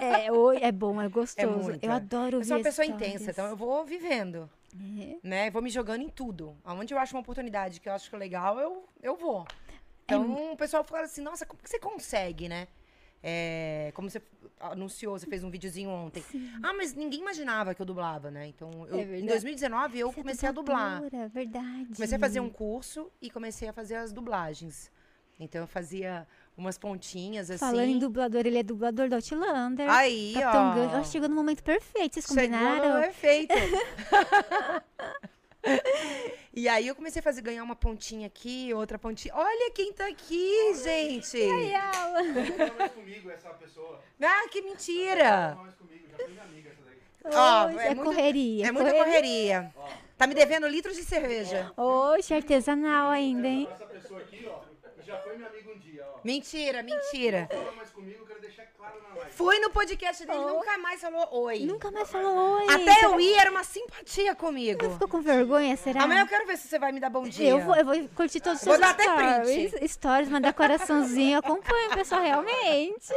é, 0.00 0.26
é, 0.26 0.32
oi, 0.32 0.58
é 0.60 0.72
bom, 0.72 1.00
é 1.00 1.08
gostoso. 1.08 1.52
muito, 1.52 1.84
eu 1.84 1.92
é. 1.92 1.94
adoro 1.94 2.34
Eu 2.34 2.38
ouvir 2.38 2.48
sou 2.48 2.56
uma 2.56 2.64
pessoa 2.64 2.84
histórias. 2.84 3.14
intensa, 3.14 3.30
então 3.30 3.46
eu 3.46 3.56
vou 3.56 3.84
vivendo. 3.84 4.50
É. 4.78 5.16
né? 5.22 5.50
Vou 5.50 5.62
me 5.62 5.70
jogando 5.70 6.02
em 6.02 6.08
tudo. 6.08 6.56
Aonde 6.64 6.92
eu 6.94 6.98
acho 6.98 7.14
uma 7.14 7.20
oportunidade 7.20 7.80
que 7.80 7.88
eu 7.88 7.92
acho 7.92 8.16
legal, 8.16 8.58
eu, 8.58 8.84
eu 9.02 9.16
vou. 9.16 9.46
Então, 10.04 10.52
o 10.52 10.56
pessoal 10.56 10.82
fala 10.84 11.04
assim, 11.04 11.22
nossa, 11.22 11.46
como 11.46 11.62
que 11.62 11.68
você 11.70 11.78
consegue, 11.78 12.48
né? 12.48 12.66
É, 13.22 13.92
como 13.94 14.08
você 14.08 14.20
anunciou, 14.58 15.18
você 15.18 15.26
fez 15.26 15.44
um 15.44 15.50
videozinho 15.50 15.90
ontem. 15.90 16.24
Ah, 16.62 16.72
mas 16.72 16.94
ninguém 16.94 17.20
imaginava 17.20 17.74
que 17.74 17.82
eu 17.82 17.86
dublava, 17.86 18.30
né? 18.30 18.46
Então, 18.46 18.70
eu- 18.88 18.98
É 18.98 19.02
em 19.02 19.06
verdade. 19.06 19.26
2019, 19.28 19.98
eu 19.98 20.08
Você 20.08 20.18
é 20.20 20.22
comecei 20.22 20.48
a 20.48 20.52
dublar. 20.52 21.02
Verdade. 21.32 21.94
Comecei 21.94 22.16
a 22.16 22.20
fazer 22.20 22.40
um 22.40 22.48
curso 22.48 23.10
e 23.20 23.30
comecei 23.30 23.68
a 23.68 23.72
fazer 23.72 23.96
as 23.96 24.12
dublagens. 24.12 24.90
Então, 25.38 25.60
eu 25.62 25.66
fazia 25.66 26.26
umas 26.60 26.78
pontinhas, 26.78 27.50
assim. 27.50 27.58
Falando 27.58 27.88
em 27.88 27.98
dublador, 27.98 28.42
ele 28.46 28.58
é 28.58 28.62
dublador 28.62 29.08
do 29.08 29.14
Outlander. 29.14 29.88
Aí, 29.90 30.34
Capitão 30.34 30.70
ó. 30.70 30.76
Eu 30.76 30.90
acho 30.90 31.06
que 31.06 31.12
chegou 31.12 31.28
no 31.28 31.34
momento 31.34 31.62
perfeito. 31.62 32.14
Vocês 32.14 32.26
Chegou 32.26 32.42
combinaram? 32.44 32.98
no 32.98 33.04
efeito. 33.04 33.54
e 36.52 36.68
aí 36.68 36.86
eu 36.86 36.94
comecei 36.94 37.20
a 37.20 37.22
fazer 37.22 37.42
ganhar 37.42 37.62
uma 37.62 37.76
pontinha 37.76 38.26
aqui, 38.26 38.72
outra 38.74 38.98
pontinha. 38.98 39.34
Olha 39.34 39.70
quem 39.72 39.92
tá 39.92 40.06
aqui, 40.06 40.74
gente! 40.82 41.36
Ai, 41.42 41.74
Alan. 41.74 42.22
Não 42.22 42.78
mais 42.78 42.92
comigo 42.92 43.30
essa 43.30 43.50
pessoa. 43.50 44.00
Ah, 44.22 44.48
que 44.50 44.62
mentira! 44.62 45.54
Não 45.54 45.62
mais 45.64 45.74
comigo, 45.74 46.06
já 46.10 46.16
foi 46.16 46.28
minha 46.28 46.42
amiga 46.44 46.70
essa 46.70 46.82
daí. 46.84 46.98
Ó, 47.34 47.66
Hoje 47.66 47.78
é 47.78 47.86
é, 47.86 47.94
muito- 47.94 48.04
correria. 48.04 48.66
É 48.66 48.72
muita 48.72 48.92
correria. 48.92 49.74
Tá 50.16 50.26
me 50.26 50.34
devendo 50.34 50.66
litros 50.66 50.96
de 50.96 51.04
cerveja. 51.04 51.72
Hoje, 51.76 52.34
artesanal 52.34 53.10
ainda, 53.10 53.48
hein? 53.48 53.68
Essa 53.72 53.86
pessoa 53.86 54.20
aqui, 54.20 54.46
ó, 54.46 54.60
já 55.02 55.18
foi 55.18 55.36
minha 55.36 55.48
amiga 55.48 55.72
um 55.72 55.78
dia, 55.78 55.89
ó. 55.89 55.89
Mentira, 56.24 56.82
mentira. 56.82 57.48
Não 57.50 57.58
fala 57.60 57.72
mais 57.72 57.90
comigo, 57.90 58.18
eu 58.22 58.26
quero 58.26 58.40
deixar 58.40 58.66
claro 58.76 59.00
na 59.02 59.14
live. 59.20 59.32
Fui 59.32 59.58
no 59.58 59.70
podcast 59.70 60.26
dele, 60.26 60.38
nunca 60.38 60.78
mais 60.78 61.00
falou 61.00 61.28
oi. 61.44 61.60
Nunca 61.60 61.90
mais 61.90 62.10
falou 62.10 62.58
oi. 62.58 62.66
Até 62.70 63.04
eu 63.04 63.20
ir, 63.20 63.34
era 63.34 63.50
uma 63.50 63.64
simpatia 63.64 64.34
comigo. 64.34 64.90
Ficou 64.90 65.08
com 65.08 65.20
vergonha, 65.20 65.76
será? 65.76 66.02
Amanhã 66.02 66.22
eu 66.22 66.26
quero 66.26 66.46
ver 66.46 66.56
se 66.56 66.68
você 66.68 66.78
vai 66.78 66.92
me 66.92 67.00
dar 67.00 67.10
bom 67.10 67.22
dia. 67.22 67.50
Eu 67.50 67.60
vou, 67.60 67.74
eu 67.74 67.84
vou 67.84 68.08
curtir 68.14 68.40
todos 68.40 68.60
os 68.60 68.66
Vou 68.66 68.76
seus 68.76 68.86
dar 68.86 68.90
até 68.90 69.04
stories. 69.04 69.92
Stories, 69.92 70.28
mandar 70.28 70.52
coraçãozinho. 70.52 71.38
Acompanha, 71.38 71.90
pessoal, 71.90 72.22
realmente. 72.22 73.12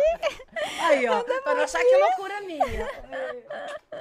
Aí, 0.82 1.08
ó. 1.08 1.24
Pra 1.24 1.56
não 1.56 1.64
achar 1.64 1.80
que 1.80 1.94
é 1.94 1.98
loucura 1.98 2.42
minha. 2.42 2.66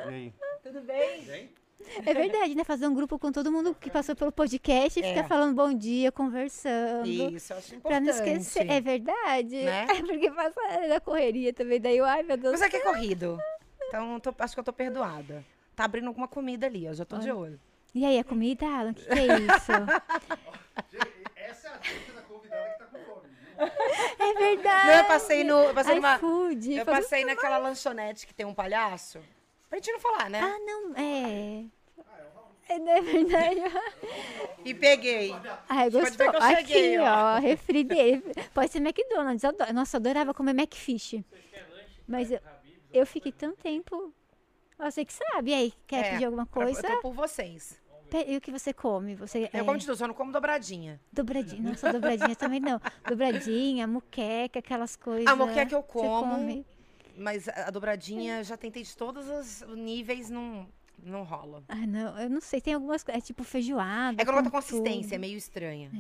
E 0.07 0.09
aí? 0.09 0.35
Tudo 0.62 0.81
bem? 0.81 1.51
É 2.07 2.15
verdade, 2.15 2.55
né? 2.55 2.65
Fazer 2.65 2.87
um 2.87 2.95
grupo 2.95 3.19
com 3.19 3.31
todo 3.31 3.51
mundo 3.53 3.75
que 3.79 3.91
passou 3.91 4.15
pelo 4.17 4.33
podcast 4.33 4.99
e 4.99 5.03
É. 5.03 5.09
ficar 5.15 5.29
falando 5.29 5.55
bom 5.55 5.73
dia, 5.75 6.11
conversando. 6.11 7.07
Isso, 7.09 7.53
eu 7.53 7.59
acho 7.59 7.69
Pra 7.69 7.77
importante. 7.77 8.03
não 8.05 8.11
esquecer. 8.15 8.71
É 8.71 8.81
verdade. 8.81 9.57
Né? 9.63 9.87
É 9.91 10.03
porque 10.03 10.31
passa 10.31 10.61
da 10.89 11.01
correria 11.01 11.53
também. 11.53 11.81
Daí 11.81 11.99
eu, 11.99 12.05
ai 12.05 12.23
meu 12.23 12.37
Deus. 12.37 12.53
Mas 12.53 12.63
é 12.63 12.69
que 12.71 12.77
é 12.77 12.81
corrido. 12.81 13.39
Então, 13.89 14.15
eu 14.15 14.21
tô- 14.21 14.35
acho 14.39 14.55
que 14.55 14.61
eu 14.61 14.65
tô 14.65 14.73
perdoada. 14.73 15.45
Tá 15.77 15.85
abrindo 15.85 16.07
alguma 16.09 16.29
comida 16.29 16.67
ali, 16.67 16.87
eu 16.87 16.95
já 16.95 17.05
tô 17.05 17.19
de 17.19 17.31
olho. 17.31 17.61
E 17.95 18.07
aí, 18.07 18.19
a 18.19 18.25
comida, 18.25 18.65
Alan? 18.67 18.91
O 18.93 18.95
que, 18.95 19.05
que 19.05 19.11
é 19.13 19.27
isso? 19.39 19.73
Essa 21.37 21.69
é 21.69 21.71
a 21.73 21.77
dica 21.77 22.13
da 22.15 22.23
convidada 22.23 22.69
que 22.71 22.79
tá 22.79 22.87
com 22.87 22.99
fome. 23.05 23.29
é 24.19 24.35
verdade. 24.35 24.87
Não, 24.87 24.95
eu 24.95 25.05
passei 25.05 25.45
no. 25.45 25.59
Eu 25.59 25.75
passei, 25.75 25.95
numa, 25.97 26.21
eu 26.79 26.87
passei 26.87 27.25
naquela 27.25 27.59
lanchonete 27.59 28.27
que 28.27 28.33
tem 28.35 28.47
um 28.47 28.55
palhaço. 28.55 29.19
Pra 29.73 29.78
gente 29.78 29.90
não 29.93 30.01
falar, 30.01 30.28
né? 30.28 30.39
Ah, 30.39 30.59
não, 30.59 30.94
é. 30.97 31.65
É, 32.69 32.78
não 32.78 32.93
é 32.93 33.01
verdade. 33.01 33.61
E 34.66 34.74
peguei. 34.74 35.32
Ai, 35.66 35.90
Pode 35.90 36.05
gostou. 36.05 36.27
ver 36.27 36.31
que 36.31 36.36
eu 36.36 36.43
Aqui, 36.43 36.57
cheguei, 36.74 36.99
ó. 36.99 37.36
ó, 37.36 37.39
refri 37.39 37.82
dele. 37.82 38.23
Pode 38.53 38.70
ser 38.70 38.81
McDonald's. 38.81 39.43
adoro- 39.47 39.73
Nossa, 39.73 39.97
eu 39.97 40.01
adorava 40.01 40.35
comer 40.35 40.51
McFish. 40.55 41.24
Mas 42.07 42.31
eu, 42.31 42.39
eu 42.93 43.07
fiquei 43.07 43.32
tanto 43.32 43.57
tempo. 43.62 44.12
Você 44.78 45.07
que 45.07 45.12
sabe. 45.15 45.53
E 45.53 45.55
aí, 45.55 45.73
quer 45.86 46.05
É, 46.05 46.11
pedir 46.11 46.27
alguma 46.27 46.44
coisa? 46.44 46.86
Eu 46.86 46.97
tô 46.97 47.01
por 47.01 47.15
vocês. 47.15 47.81
E 48.28 48.36
o 48.36 48.43
que 48.43 48.51
você 48.51 48.74
come? 48.74 49.15
Você 49.15 49.49
Eu 49.55 49.61
é, 49.61 49.65
como 49.65 49.78
de 49.78 49.86
tudo, 49.86 49.97
só 49.97 50.07
não 50.07 50.12
como 50.12 50.31
dobradinha. 50.31 51.01
dobradinha. 51.11 51.62
Nossa, 51.70 51.90
dobradinha 51.90 52.36
também 52.36 52.61
não. 52.61 52.78
Dobradinha, 53.09 53.86
muqueca, 53.86 54.59
aquelas 54.59 54.97
coisas. 54.97 55.27
A 55.27 55.35
moqueca 55.35 55.74
eu 55.74 55.81
Você 55.81 55.89
como. 55.89 56.35
come? 56.36 56.66
Mas 57.17 57.49
a 57.49 57.69
a 57.69 57.71
dobradinha, 57.71 58.43
já 58.45 58.57
tentei 58.57 58.83
de 58.83 58.97
todos 58.97 59.29
os 59.29 59.77
níveis, 59.77 60.29
não, 60.31 60.67
não 61.03 61.23
rola. 61.23 61.63
Ah, 61.69 61.87
não. 61.87 62.19
Eu 62.19 62.31
não 62.31 62.41
sei. 62.41 62.61
Tem 62.61 62.75
algumas 62.75 63.03
coisas. 63.05 63.23
É 63.23 63.27
tipo 63.27 63.45
feijoada. 63.45 64.21
É 64.21 64.25
que 64.25 64.31
gosto 64.31 64.45
da 64.45 64.51
consistência, 64.51 65.15
é 65.15 65.19
meio 65.19 65.37
estranha. 65.37 65.91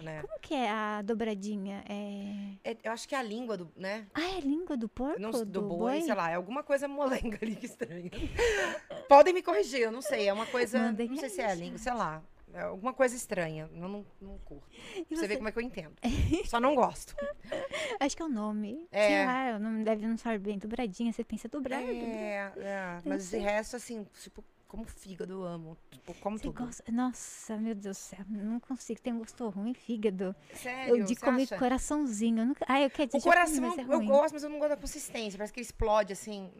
Né? 0.00 0.22
Como 0.22 0.38
que 0.40 0.54
é 0.54 0.70
a 0.70 1.02
dobradinha? 1.02 1.82
É... 1.88 2.70
É- 2.70 2.76
eu 2.84 2.92
acho 2.92 3.08
que 3.08 3.16
é 3.16 3.18
a 3.18 3.22
língua 3.22 3.56
do, 3.56 3.68
né? 3.76 4.06
Ah, 4.14 4.36
é 4.36 4.40
língua 4.40 4.76
do 4.76 4.88
porco? 4.88 5.20
Não, 5.20 5.32
do, 5.32 5.44
do, 5.44 5.62
boi, 5.62 6.02
sei 6.02 6.14
lá, 6.14 6.30
é 6.30 6.34
alguma 6.36 6.62
coisa 6.62 6.86
molenga 6.86 7.36
ali 7.42 7.56
que 7.56 7.66
estranha. 7.66 8.08
Podem 9.08 9.34
me 9.34 9.42
corrigir, 9.42 9.80
eu 9.80 9.90
não 9.90 10.00
sei. 10.00 10.28
É 10.28 10.32
uma 10.32 10.46
coisa. 10.46 10.78
Mandem 10.78 11.08
não 11.08 11.16
sei 11.16 11.28
se 11.28 11.40
é 11.40 11.46
a 11.50 11.54
língua, 11.54 11.78
sei 11.78 11.92
lá. 11.94 12.22
É 12.54 12.62
alguma 12.62 12.94
coisa 12.94 13.14
estranha. 13.16 13.68
Eu 13.74 13.88
não, 13.88 14.06
não 14.20 14.38
curto. 14.38 14.68
Pra 14.70 15.04
você 15.08 15.16
você- 15.16 15.26
ver 15.26 15.36
como 15.36 15.48
é 15.48 15.52
que 15.52 15.58
eu 15.58 15.62
entendo. 15.62 15.92
Só 16.46 16.60
não 16.60 16.74
gosto. 16.76 17.16
Acho 18.00 18.16
que 18.16 18.22
é 18.22 18.24
o 18.24 18.28
nome. 18.28 18.86
É. 18.90 19.06
Sei 19.06 19.26
lá, 19.26 19.56
o 19.56 19.58
nome 19.58 19.84
deve 19.84 20.06
não 20.06 20.16
saber 20.16 20.38
bem. 20.38 20.58
Dobradinha, 20.58 21.12
você 21.12 21.24
pensa 21.24 21.48
dobrado. 21.48 21.84
É, 21.84 22.52
é, 22.56 22.98
mas 23.04 23.24
de 23.24 23.28
sei. 23.30 23.40
resto, 23.40 23.76
assim, 23.76 24.06
tipo, 24.20 24.44
como 24.68 24.84
fígado 24.84 25.32
eu 25.32 25.44
amo. 25.44 25.76
Tipo, 25.90 26.14
como 26.20 26.36
Você 26.36 26.44
tudo. 26.44 26.64
gosta? 26.64 26.92
Nossa, 26.92 27.56
meu 27.56 27.74
Deus 27.74 27.96
do 27.96 28.00
céu. 28.00 28.20
Não 28.28 28.60
consigo. 28.60 29.00
Tem 29.00 29.12
um 29.12 29.18
gosto 29.18 29.48
ruim, 29.48 29.72
fígado. 29.72 30.36
Sério, 30.52 30.96
eu 30.98 31.04
de 31.04 31.16
comer 31.16 31.44
acha? 31.44 31.56
coraçãozinho. 31.58 32.40
Eu 32.40 32.46
nunca... 32.46 32.64
Ah, 32.68 32.82
eu 32.82 32.90
quero 32.90 33.06
dizer, 33.06 33.18
O 33.18 33.22
comi, 33.22 33.34
coração 33.34 33.60
mas 33.62 33.78
é 33.78 33.82
eu 33.82 34.00
gosto, 34.04 34.34
mas 34.34 34.42
eu 34.42 34.50
não 34.50 34.58
gosto 34.58 34.70
da 34.70 34.76
consistência. 34.76 35.38
Parece 35.38 35.52
que 35.52 35.60
ele 35.60 35.64
explode, 35.64 36.12
assim. 36.12 36.52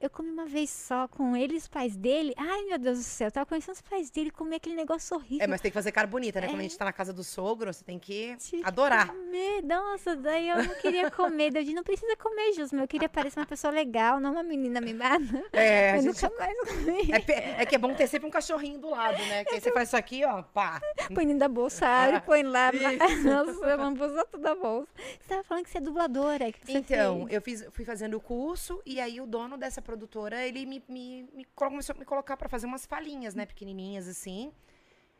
É, 0.00 0.06
Eu 0.06 0.10
comi 0.10 0.30
uma 0.30 0.46
vez 0.46 0.70
só 0.70 1.06
com 1.08 1.36
ele 1.36 1.54
e 1.54 1.56
os 1.56 1.68
pais 1.68 1.96
dele. 1.96 2.32
Ai, 2.36 2.64
meu 2.64 2.78
Deus 2.78 2.98
do 2.98 3.04
céu, 3.04 3.28
eu 3.28 3.32
tava 3.32 3.46
conhecendo 3.46 3.74
os 3.74 3.82
pais 3.82 4.10
dele, 4.10 4.30
comi 4.30 4.56
aquele 4.56 4.74
negócio 4.74 5.16
horrível. 5.16 5.44
É, 5.44 5.46
mas 5.46 5.60
tem 5.60 5.70
que 5.70 5.74
fazer 5.74 5.92
cara 5.92 6.06
bonita, 6.06 6.40
né? 6.40 6.46
Quando 6.48 6.60
a 6.60 6.62
É. 6.64 6.68
gente 6.68 6.78
tá 6.78 6.84
na 6.84 6.92
casa 6.92 7.12
do 7.12 7.22
sogro, 7.22 7.72
você 7.72 7.84
tem 7.84 7.98
que 7.98 8.36
Tinha 8.38 8.62
que 8.62 8.68
adorar. 8.68 9.08
Comer. 9.08 9.62
Nossa, 9.62 10.16
daí 10.16 10.48
eu 10.48 10.56
não 10.64 10.74
queria 10.80 11.10
comer. 11.10 11.50
Daí 11.50 11.60
eu 11.62 11.64
disse, 11.64 11.74
não 11.76 11.82
precisa 11.84 12.16
comer, 12.16 12.52
Jusma. 12.54 12.80
Eu 12.82 12.88
queria 12.88 13.08
parecer 13.08 13.38
uma 13.38 13.46
pessoa 13.46 13.72
legal, 13.72 14.18
não 14.20 14.32
uma 14.32 14.42
menina 14.42 14.80
mimada. 14.80 15.44
É, 15.52 15.96
eu 15.96 16.02
gente- 16.02 16.22
nunca 16.22 16.36
mais 16.38 16.58
comi. 16.68 17.10
É, 17.12 17.62
é 17.62 17.66
que 17.66 17.74
é 17.74 17.78
bom 17.78 17.94
ter 17.94 18.06
sempre 18.06 18.26
um 18.26 18.30
cachorrinho 18.30 18.78
do 18.78 18.90
lado, 18.90 19.18
né? 19.26 19.44
Que 19.44 19.54
aí 19.54 19.60
você 19.60 19.70
faz 19.72 19.88
isso 19.88 19.96
aqui, 19.96 20.24
ó, 20.24 20.42
pá. 20.42 20.80
Põe 21.14 21.24
dentro 21.26 21.40
da 21.40 21.48
bolsa, 21.48 21.86
abre, 21.86 22.20
põe 22.26 22.42
lá. 22.42 22.70
Nossa, 23.24 23.66
eu 23.66 23.78
não 23.78 23.94
pus 23.94 24.12
toda 24.30 24.38
da 24.38 24.54
bolsa. 24.54 24.88
Você 24.96 25.28
tava 25.28 25.42
falando 25.44 25.64
que 25.64 25.70
você 25.70 25.78
é 25.78 25.80
dubladora. 25.80 26.52
Que 26.52 26.64
você 26.64 26.78
Então, 26.78 27.20
fez. 27.26 27.32
eu 27.32 27.42
fiz, 27.42 27.66
fui 27.72 27.84
fazendo 27.84 28.16
o 28.16 28.20
curso 28.20 28.80
e 28.86 29.00
aí 29.00 29.20
o 29.20 29.26
dono 29.26 29.56
dessa 29.58 29.82
produtora, 29.90 30.46
ele 30.46 30.64
me, 30.64 30.82
me, 30.88 31.28
me 31.34 31.44
começou 31.54 31.94
a 31.96 31.98
me 31.98 32.04
colocar 32.04 32.36
pra 32.36 32.48
fazer 32.48 32.66
umas 32.66 32.86
falinhas, 32.86 33.34
né? 33.34 33.44
Pequenininhas, 33.44 34.06
assim. 34.06 34.52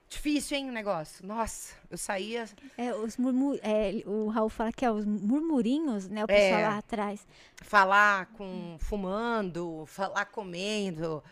Difícil, 0.09 0.57
hein, 0.57 0.69
o 0.69 0.73
negócio. 0.73 1.27
Nossa, 1.27 1.75
eu 1.91 1.99
saía... 1.99 2.45
É, 2.79 2.93
os 2.95 3.17
murmu... 3.17 3.59
é, 3.63 4.03
o 4.07 4.29
Raul 4.29 4.49
fala 4.49 4.73
que 4.73 4.85
é 4.85 4.91
os 4.91 5.05
murmurinhos, 5.05 6.09
né? 6.09 6.23
O 6.25 6.27
pessoal 6.27 6.61
É. 6.61 6.69
lá 6.69 6.79
atrás. 6.79 7.27
falar 7.63 8.27
com 8.37 8.77
fumando, 8.81 9.85
falar 9.87 10.25
comendo. 10.27 11.23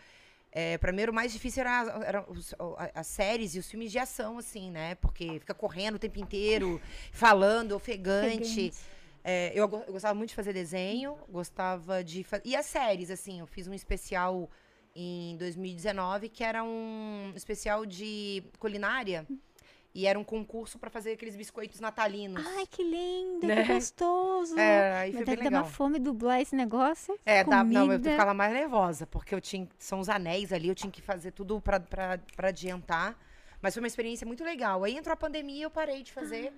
É, 0.51 0.77
pra 0.77 0.91
mim, 0.91 1.03
o 1.03 1.13
mais 1.13 1.31
difícil 1.31 1.61
era, 1.61 2.01
era 2.05 2.25
os- 2.29 2.53
as 2.93 3.07
séries 3.07 3.55
e 3.55 3.59
os 3.59 3.69
filmes 3.69 3.91
de 3.91 3.99
ação, 3.99 4.37
assim, 4.37 4.69
né? 4.71 4.95
Porque 4.95 5.39
fica 5.39 5.53
correndo 5.53 5.95
o 5.95 5.99
tempo 5.99 6.19
inteiro, 6.19 6.81
falando, 7.11 7.73
ofegante. 7.73 8.33
Ofegante. 8.69 8.73
É, 9.23 9.51
eu, 9.53 9.63
eu 9.87 9.93
gostava 9.93 10.13
muito 10.13 10.29
de 10.29 10.35
fazer 10.35 10.53
desenho, 10.53 11.17
gostava 11.29 12.03
de 12.03 12.23
fazer. 12.23 12.43
E 12.45 12.55
as 12.55 12.65
séries, 12.65 13.09
assim, 13.11 13.39
eu 13.39 13.47
fiz 13.47 13.67
um 13.67 13.73
especial 13.73 14.49
em 14.95 15.37
2019 15.37 16.29
que 16.29 16.43
era 16.43 16.63
um 16.63 17.31
especial 17.35 17.85
de 17.85 18.43
culinária. 18.59 19.25
E 19.93 20.05
era 20.05 20.19
um 20.19 20.23
concurso 20.23 20.77
pra 20.77 20.87
fazer 20.89 21.13
aqueles 21.13 21.35
biscoitos 21.35 21.79
natalinos. 21.79 22.45
Ai, 22.45 22.67
que 22.67 22.83
lindo, 22.83 23.47
Né? 23.47 23.63
que 23.65 23.73
gostoso. 23.73 24.57
É, 24.57 24.93
aí 24.99 25.11
foi 25.11 25.25
bem 25.25 25.35
dar 25.35 25.41
uma 25.41 25.49
legal. 25.49 25.65
fome 25.65 25.97
dublar 25.97 26.39
esse 26.39 26.55
negócio. 26.55 27.19
É, 27.25 27.43
dá, 27.43 27.63
não, 27.63 27.91
eu 27.91 27.99
ficava 27.99 28.31
mais 28.33 28.53
nervosa, 28.53 29.07
porque 29.07 29.33
eu 29.33 29.41
tinha. 29.41 29.67
São 29.79 29.99
os 29.99 30.07
anéis 30.07 30.53
ali, 30.53 30.67
eu 30.69 30.75
tinha 30.75 30.91
que 30.91 31.01
fazer 31.01 31.31
tudo 31.31 31.59
pra 31.59 32.19
adiantar. 32.37 33.17
Mas 33.61 33.73
foi 33.73 33.81
uma 33.81 33.87
experiência 33.87 34.27
muito 34.27 34.43
legal. 34.43 34.83
Aí 34.83 34.95
entrou 34.95 35.11
a 35.11 35.17
pandemia 35.17 35.65
eu 35.65 35.71
parei 35.71 36.03
de 36.03 36.13
fazer. 36.13 36.53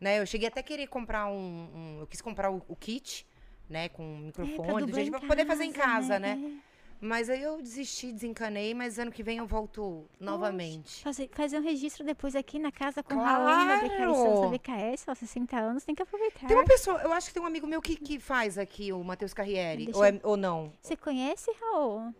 Né? 0.00 0.20
Eu 0.20 0.26
cheguei 0.26 0.48
até 0.48 0.60
a 0.60 0.62
querer 0.62 0.86
comprar 0.86 1.26
um. 1.26 1.68
um- 1.74 1.96
eu 2.00 2.06
quis 2.06 2.20
comprar 2.20 2.50
o, 2.50 2.62
o 2.68 2.76
kit, 2.76 3.26
né? 3.68 3.88
Com 3.88 4.02
É, 4.02 4.26
microfone, 4.26 4.80
do 4.80 4.86
dublar 4.86 4.94
jeito 4.94 5.10
pra 5.10 5.20
poder 5.26 5.44
fazer 5.44 5.64
em 5.64 5.72
casa, 5.72 6.08
casa, 6.14 6.18
né? 6.18 6.60
Mas 7.00 7.30
aí 7.30 7.40
eu 7.40 7.62
desisti, 7.62 8.10
desencanei, 8.10 8.74
mas 8.74 8.98
ano 8.98 9.12
que 9.12 9.22
vem 9.22 9.38
eu 9.38 9.46
volto 9.46 10.04
novamente. 10.18 11.00
Fazer, 11.04 11.28
fazer 11.32 11.58
um 11.58 11.62
registro 11.62 12.04
depois 12.04 12.34
aqui 12.34 12.58
na 12.58 12.72
casa 12.72 13.04
com 13.04 13.14
o 13.14 13.18
Claro! 13.18 13.44
Raul 13.44 13.64
na 13.66 13.76
BKS, 13.76 14.50
BKS, 14.50 15.04
ó, 15.08 15.14
60 15.14 15.56
anos, 15.56 15.84
tem 15.84 15.94
que 15.94 16.02
aproveitar. 16.02 16.48
Tem 16.48 16.56
uma 16.56 16.64
pessoa, 16.64 17.00
eu 17.02 17.12
acho 17.12 17.28
que 17.28 17.34
tem 17.34 17.42
um 17.42 17.46
amigo 17.46 17.68
meu 17.68 17.80
que, 17.80 17.94
que 17.94 18.18
faz 18.18 18.58
aqui, 18.58 18.92
o 18.92 19.04
Matheus 19.04 19.32
Carrieri. 19.32 19.84
Deixa 19.84 19.96
Ou, 19.98 20.04
é- 20.04 20.20
ou 20.24 20.36
não? 20.36 20.72
Você 20.82 20.96
conhece, 20.96 21.52
Raul? 21.60 22.12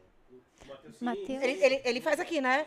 Matheus? 1.01 1.43
Ele, 1.43 1.65
ele, 1.65 1.83
ele 1.85 2.01
faz 2.01 2.21
aqui, 2.21 2.41
né? 2.41 2.65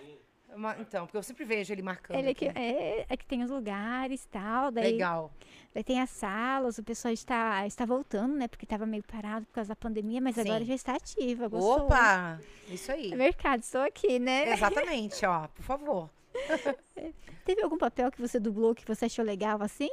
Então, 0.80 1.06
porque 1.06 1.18
eu 1.18 1.23
sempre 1.23 1.45
vejo 1.45 1.73
ele 1.73 1.82
marcando. 1.82 2.18
Ele 2.18 2.32
aqui, 2.32 2.48
aqui. 2.48 2.60
é, 2.60 3.06
é 3.07 3.18
que 3.18 3.26
tem 3.26 3.44
os 3.44 3.49
lugares 3.49 4.23
e 4.23 4.28
tal, 4.28 4.72
daí, 4.72 4.94
Legal. 4.94 5.32
daí 5.73 5.84
tem 5.84 6.02
as 6.02 6.10
salas, 6.10 6.78
o 6.78 6.84
pessoal 6.84 7.14
está, 7.14 7.65
está 7.65 7.86
voltando, 7.86 8.36
né? 8.36 8.48
Porque 8.48 8.65
estava 8.65 8.86
meio 8.86 9.03
parado 9.03 9.45
por 9.45 9.53
causa 9.53 9.69
da 9.69 9.76
pandemia, 9.76 10.19
mas 10.19 10.38
agora 10.38 10.60
Sim. 10.60 10.65
já 10.65 10.76
está 10.76 10.95
ativa, 10.95 11.48
gostou. 11.48 11.86
Opa! 11.86 12.40
Isso 12.68 12.91
aí. 12.91 13.14
É 13.14 13.15
Mercado, 13.15 13.61
estou 13.61 13.82
aqui, 13.82 14.19
né? 14.19 14.52
Exatamente, 14.52 15.26
ó, 15.26 15.48
por 15.48 15.64
favor. 15.64 16.10
Teve 17.45 17.64
algum 17.64 17.78
papel 17.78 18.11
que 18.11 18.22
você 18.22 18.40
dublou 18.40 18.76
que 18.76 18.86
você 18.86 19.06
achou 19.06 19.26
legal 19.26 19.61
assim? 19.61 19.90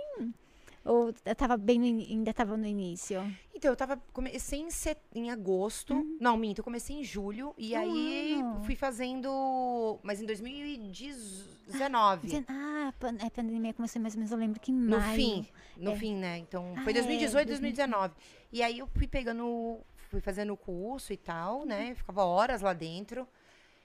Ou 0.88 1.12
tava 1.36 1.56
bem 1.56 1.78
no 1.78 1.84
in- 1.86 2.06
ainda 2.10 2.30
estava 2.30 2.56
no 2.56 2.66
início? 2.66 3.20
Então, 3.54 3.70
eu 3.70 3.76
tava. 3.76 3.96
Comecei 4.12 4.60
em, 4.60 4.70
set... 4.70 4.98
em 5.14 5.30
agosto. 5.30 5.94
Não, 6.20 6.36
minto, 6.36 6.58
eu 6.60 6.64
comecei 6.64 6.96
em 6.96 7.04
julho. 7.04 7.54
E 7.58 7.76
Um 7.76 7.80
aí 7.80 8.40
fui 8.64 8.74
fazendo. 8.74 9.98
Mas 10.02 10.20
em 10.22 10.26
2019. 10.26 12.26
Dizendo, 12.26 12.46
ah, 12.48 12.92
a 13.00 13.26
a 13.26 13.30
pandemia 13.30 13.74
começou 13.74 14.00
mais 14.00 14.14
ou 14.14 14.18
menos, 14.18 14.32
eu 14.32 14.38
lembro 14.38 14.60
que 14.60 14.72
em 14.72 14.74
No 14.74 14.98
maio. 14.98 15.14
fim. 15.14 15.46
No 15.76 15.92
É. 15.92 15.96
fim, 15.96 16.14
né? 16.14 16.38
Então, 16.38 16.74
Ah, 16.76 16.82
foi 16.82 16.92
é, 16.92 16.94
2018, 16.94 17.48
2019. 17.48 18.14
E 18.52 18.62
aí 18.62 18.78
eu 18.78 18.86
fui 18.86 19.06
pegando. 19.06 19.78
Fui 20.10 20.20
fazendo 20.22 20.54
o 20.54 20.56
curso 20.56 21.12
e 21.12 21.18
tal, 21.18 21.66
né? 21.66 21.94
Ficava 21.94 22.24
horas 22.24 22.62
lá 22.62 22.72
dentro. 22.72 23.28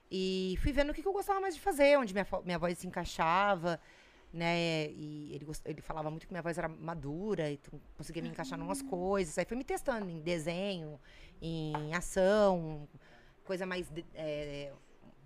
E 0.09 0.57
fui 0.61 0.71
vendo 0.71 0.91
o 0.91 0.93
que, 0.93 1.01
que 1.01 1.07
eu 1.07 1.11
gostava 1.13 1.39
mais 1.41 1.53
de 1.55 1.59
fazer, 1.59 1.97
onde 1.97 2.13
minha, 2.13 2.25
minha 2.45 2.57
voz 2.59 2.77
se 2.77 2.87
encaixava, 2.87 3.79
né? 4.33 4.89
E 4.89 5.31
ele, 5.35 5.45
ele 5.65 5.81
falava 5.81 6.09
muito 6.09 6.25
que 6.25 6.33
minha 6.33 6.41
voz 6.41 6.57
era 6.57 6.67
madura, 6.67 7.51
então 7.51 7.79
conseguia 7.95 8.23
me 8.23 8.29
encaixar 8.29 8.59
em 8.59 8.63
umas 8.63 8.81
coisas. 8.81 9.37
Aí 9.37 9.45
fui 9.45 9.55
me 9.55 9.63
testando 9.63 10.09
em 10.09 10.19
desenho, 10.19 10.99
em 11.39 11.93
ação, 11.93 12.89
coisa 13.43 13.65
mais 13.65 13.87
é, 14.15 14.73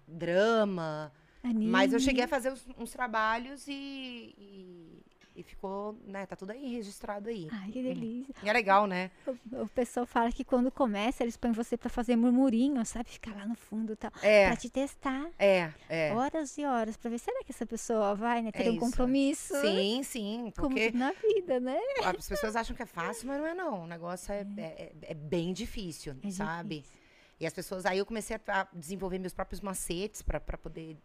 drama. 0.05 1.11
Mas 1.41 1.93
eu 1.93 1.97
Anime. 1.97 1.99
cheguei 2.01 2.23
a 2.25 2.27
fazer 2.27 2.51
uns, 2.51 2.67
uns 2.77 2.91
trabalhos 2.91 3.65
e, 3.67 4.35
e, 4.37 5.05
e 5.37 5.43
ficou, 5.43 5.97
né? 6.05 6.25
Tá 6.25 6.35
tudo 6.35 6.51
aí 6.51 6.67
registrado 6.75 7.29
aí. 7.29 7.47
Ai, 7.51 7.71
que 7.71 7.81
delícia. 7.83 8.33
E 8.43 8.49
é 8.49 8.51
legal, 8.53 8.87
né? 8.87 9.11
O, 9.25 9.61
o 9.63 9.69
pessoal 9.69 10.05
fala 10.05 10.31
que 10.31 10.43
quando 10.43 10.71
começa, 10.71 11.23
eles 11.23 11.37
põem 11.37 11.51
você 11.51 11.77
pra 11.77 11.89
fazer 11.89 12.15
murmurinho, 12.15 12.83
sabe? 12.85 13.09
Ficar 13.09 13.35
lá 13.35 13.45
no 13.45 13.55
fundo 13.55 13.93
e 13.93 13.95
tal. 13.95 14.11
É, 14.21 14.47
Pra 14.47 14.55
te 14.55 14.69
testar. 14.69 15.29
é, 15.37 15.71
é. 15.87 16.13
Horas 16.13 16.57
e 16.57 16.65
horas 16.65 16.97
pra 16.97 17.09
ver, 17.09 17.19
será 17.19 17.43
que 17.43 17.51
essa 17.51 17.65
pessoa 17.65 18.15
vai, 18.15 18.41
né? 18.41 18.51
Ter 18.51 18.65
É 18.65 18.69
um 18.69 18.73
isso. 18.73 18.79
compromisso? 18.79 19.53
Sim, 19.61 20.01
sim. 20.03 20.51
Como 20.57 20.69
Porque 20.69 20.87
tudo 20.91 20.97
na 20.99 21.11
vida, 21.11 21.59
né? 21.59 21.79
as 22.03 22.27
pessoas 22.27 22.55
acham 22.55 22.75
que 22.75 22.81
é 22.81 22.85
fácil, 22.87 23.27
mas 23.27 23.37
não 23.39 23.45
é 23.47 23.53
não. 23.53 23.83
O 23.83 23.87
negócio 23.87 24.31
é, 24.33 24.45
é, 24.57 24.61
é- 24.61 24.91
é 25.03 25.13
bem 25.13 25.53
difícil, 25.53 26.15
É 26.23 26.31
sabe? 26.31 26.77
difícil. 26.79 26.97
E 27.39 27.45
as 27.45 27.53
pessoas. 27.53 27.85
Aí 27.85 27.99
eu 27.99 28.05
comecei 28.05 28.35
a, 28.35 28.61
a 28.61 28.67
desenvolver 28.73 29.19
meus 29.19 29.31
próprios 29.33 29.61
macetes 29.61 30.23
pra 30.23 30.39
poder 30.39 30.97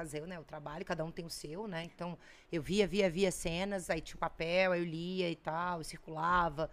fazer 0.00 0.26
né, 0.26 0.38
o 0.38 0.44
trabalho, 0.44 0.84
cada 0.84 1.04
um 1.04 1.10
tem 1.10 1.24
o 1.26 1.30
seu, 1.30 1.66
né? 1.68 1.84
Então, 1.84 2.16
eu 2.50 2.62
via, 2.62 2.86
via, 2.86 3.08
via 3.10 3.30
cenas, 3.30 3.90
aí 3.90 4.00
tinha 4.00 4.16
o 4.16 4.18
papel, 4.18 4.72
aí 4.72 4.80
eu 4.80 4.84
lia 4.84 5.28
e 5.30 5.36
tal, 5.36 5.78
eu 5.78 5.84
circulava. 5.84 6.70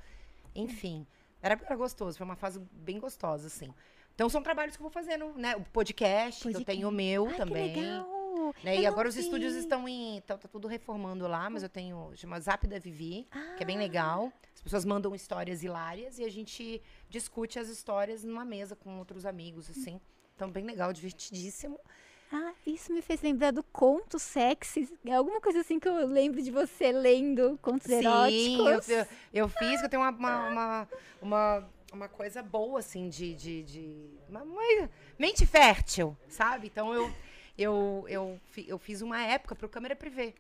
Enfim. 0.56 1.06
Era, 1.42 1.60
era 1.66 1.76
gostoso, 1.76 2.18
foi 2.18 2.26
uma 2.26 2.36
fase 2.36 2.60
bem 2.72 3.00
gostosa, 3.00 3.48
assim. 3.48 3.74
Então, 4.16 4.30
são 4.30 4.42
trabalhos 4.42 4.76
que 4.76 4.82
eu 4.82 4.86
vou 4.86 4.92
fazendo, 4.92 5.34
né? 5.36 5.56
O 5.56 5.62
podcast, 5.62 6.48
eu 6.52 6.64
tenho 6.66 6.88
o 6.88 6.92
meu 6.92 7.28
Ai, 7.28 7.36
também. 7.36 7.74
que 7.74 7.80
legal. 7.82 8.54
né? 8.64 8.78
E 8.82 8.86
agora 8.88 9.08
os 9.08 9.16
estúdios 9.16 9.54
vi. 9.54 9.60
estão 9.60 9.88
em. 9.88 10.22
Tá, 10.22 10.38
tá 10.38 10.48
tudo 10.48 10.68
reformando 10.68 11.28
lá, 11.28 11.50
mas 11.50 11.62
eu 11.62 11.70
tenho. 11.70 12.12
Chama 12.16 12.40
Zap 12.40 12.66
da 12.66 12.80
Vivi, 12.80 13.28
que 13.58 13.62
é 13.64 13.66
bem 13.66 13.78
Ah. 13.78 13.80
legal. 13.80 14.34
As 14.56 14.62
pessoas 14.62 14.86
mandam 14.86 15.14
histórias 15.14 15.62
hilárias 15.64 16.18
e 16.18 16.24
a 16.24 16.32
gente 16.32 16.82
discute 17.10 17.60
as 17.60 17.68
histórias 17.70 18.24
numa 18.24 18.44
mesa 18.44 18.76
com 18.76 18.98
outros 18.98 19.24
amigos, 19.26 19.70
assim. 19.70 20.02
Então, 20.36 20.50
bem 20.50 20.66
legal, 20.66 20.92
divertidíssimo. 20.94 21.80
Ah, 22.32 22.52
isso 22.66 22.92
me 22.92 23.02
fez 23.02 23.22
lembrar 23.22 23.52
do 23.52 23.64
conto 23.64 24.20
sexy. 24.20 24.90
É 25.06 25.14
alguma 25.14 25.40
coisa 25.40 25.62
assim 25.62 25.80
que 25.80 25.88
eu 25.88 26.06
lembro 26.06 26.42
de 26.42 26.52
você 26.52 26.92
lendo 26.92 27.58
contos 27.62 27.88
Sim, 27.88 27.94
eu, 27.94 28.00
eróticos. 28.68 28.90
eu, 28.90 29.06
eu 29.34 29.50
fiz, 29.50 29.80
que 29.80 29.86
eu 29.86 29.90
tenho 29.90 30.02
uma, 30.04 30.10
uma, 30.12 30.48
uma, 30.50 30.88
uma, 31.22 31.70
uma 31.94 32.10
coisa 32.10 32.44
boa, 32.44 32.80
assim, 32.80 33.08
de. 33.08 33.34
de, 33.34 33.64
de 33.64 34.10
uma, 34.30 34.44
uma 34.44 34.90
mente 35.18 35.46
fértil, 35.46 36.18
sabe? 36.28 36.68
Então 36.68 36.94
eu, 36.94 37.10
eu, 37.58 38.06
eu, 38.10 38.40
eu 38.68 38.78
fiz 38.78 39.02
uma 39.02 39.22
época 39.22 39.56
pro 39.56 39.70
câmera 39.70 39.96
privê. 39.96 40.36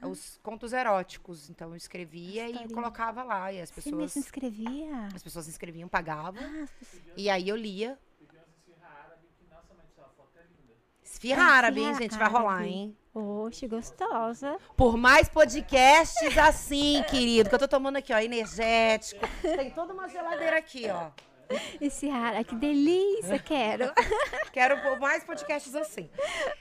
Os 0.00 0.38
contos 0.42 0.72
eróticos. 0.72 1.48
Então 1.48 1.70
eu 1.70 1.76
escrevia 1.76 2.48
e 2.48 2.68
colocava 2.72 3.22
lá. 3.22 3.52
E 3.52 3.60
as 3.60 3.68
Você 3.68 3.76
pessoas. 3.82 3.94
mesmo 4.00 4.20
escrevia? 4.20 5.08
As 5.14 5.22
pessoas 5.22 5.44
se 5.44 5.50
inscreviam, 5.52 5.88
pagavam. 5.88 6.42
Ah, 6.42 6.62
as 6.64 6.70
pessoas- 6.72 7.02
E 7.16 7.28
aí 7.30 7.48
eu 7.48 7.54
lia. 7.56 7.96
Esfirra 11.12 11.42
árabe, 11.42 11.80
hein, 11.80 11.90
esfirra 11.90 12.10
gente? 12.10 12.18
Vai 12.18 12.28
rolar, 12.28 12.64
hein? 12.64 12.96
Oxe, 13.14 13.68
gostosa. 13.68 14.56
Por 14.74 14.96
mais 14.96 15.28
podcasts 15.28 16.38
assim, 16.38 17.02
querido, 17.10 17.50
que 17.50 17.54
eu 17.54 17.58
tô 17.58 17.68
tomando 17.68 17.96
aqui, 17.96 18.14
ó, 18.14 18.18
energético. 18.18 19.20
Tem 19.42 19.70
toda 19.70 19.92
uma 19.92 20.08
geladeira 20.08 20.56
aqui, 20.56 20.86
ó. 20.88 21.10
Esse 21.80 22.08
ar, 22.08 22.42
que 22.44 22.54
delícia, 22.54 23.38
quero. 23.38 23.92
Quero 24.52 25.00
mais 25.00 25.24
podcasts 25.24 25.74
assim. 25.74 26.10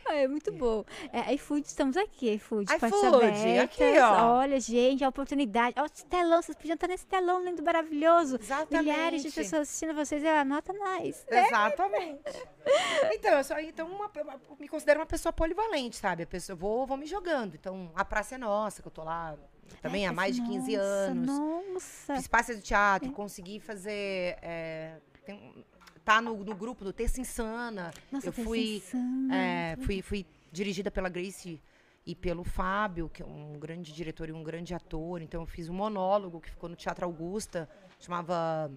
É 0.08 0.28
muito 0.28 0.52
bom. 0.52 0.86
É, 1.12 1.34
iFood, 1.34 1.68
estamos 1.68 1.98
aqui, 1.98 2.32
iFood. 2.36 2.74
iFood, 2.74 3.60
aqui, 3.60 4.00
ó. 4.00 4.38
Olha, 4.38 4.60
gente, 4.60 5.04
a 5.04 5.10
oportunidade. 5.10 5.76
Ó, 5.78 5.86
esse 5.86 6.06
telão, 6.06 6.42
vocês 6.42 6.56
podiam 6.56 6.76
estar 6.76 6.88
nesse 6.88 7.06
telão 7.06 7.44
lindo, 7.44 7.62
maravilhoso. 7.62 8.38
Exatamente. 8.40 8.86
Milhares 8.86 9.24
de 9.24 9.32
pessoas 9.32 9.64
assistindo 9.64 9.94
vocês, 9.94 10.24
eu 10.24 10.36
anota 10.36 10.72
nós. 10.72 11.26
Exatamente. 11.30 12.22
Então, 13.14 13.38
eu 13.38 13.44
sou 13.44 13.60
então 13.60 13.88
uma, 13.88 14.10
uma- 14.22 14.42
me 14.60 14.68
considero 14.68 15.00
uma 15.02 15.06
pessoa 15.06 15.34
polivalente, 15.34 15.98
sabe? 15.98 16.24
A 16.24 16.28
pessoa, 16.28 16.54
eu 16.54 16.58
vou, 16.58 16.86
vou 16.88 16.96
me 16.98 17.06
jogando. 17.06 17.56
Então, 17.56 17.92
a 17.96 18.06
praça 18.06 18.36
é 18.36 18.38
nossa, 18.38 18.82
que 18.82 18.88
eu 18.88 18.92
tô 18.92 19.04
lá 19.04 19.36
também 19.82 20.08
há 20.08 20.14
mais 20.14 20.36
de 20.36 20.42
15 20.42 20.78
Nossa, 20.78 20.88
anos. 20.88 21.28
Nossa. 21.28 22.16
Fiz 22.16 22.28
peça 22.28 22.56
de 22.56 22.62
teatro, 22.62 23.12
consegui 23.12 23.60
fazer 23.60 24.38
é, 24.42 24.98
tem 25.26 25.66
tá 26.04 26.22
no, 26.22 26.44
no 26.44 26.56
grupo 26.56 26.84
do 26.84 26.92
Terça 26.92 27.22
Insana. 27.22 27.94
Nossa, 28.12 28.28
eu 28.28 28.34
fui, 28.34 28.78
Insana, 28.78 29.36
é, 29.36 29.78
fui, 29.82 30.02
fui 30.02 30.26
dirigida 30.52 30.90
pela 30.90 31.10
Grace 31.10 31.62
e 32.06 32.16
pelo 32.16 32.44
Fábio, 32.44 33.10
que 33.10 33.22
é 33.22 33.26
um 33.26 33.54
grande 33.60 33.94
diretor 33.94 34.30
e 34.30 34.32
um 34.32 34.44
grande 34.44 34.74
ator. 34.74 35.22
Então 35.22 35.42
eu 35.42 35.48
fiz 35.48 35.70
um 35.70 35.74
monólogo 35.74 36.42
que 36.42 36.50
ficou 36.50 36.70
no 36.70 36.76
Teatro 36.76 37.06
Augusta, 37.06 37.70
chamava 38.00 38.72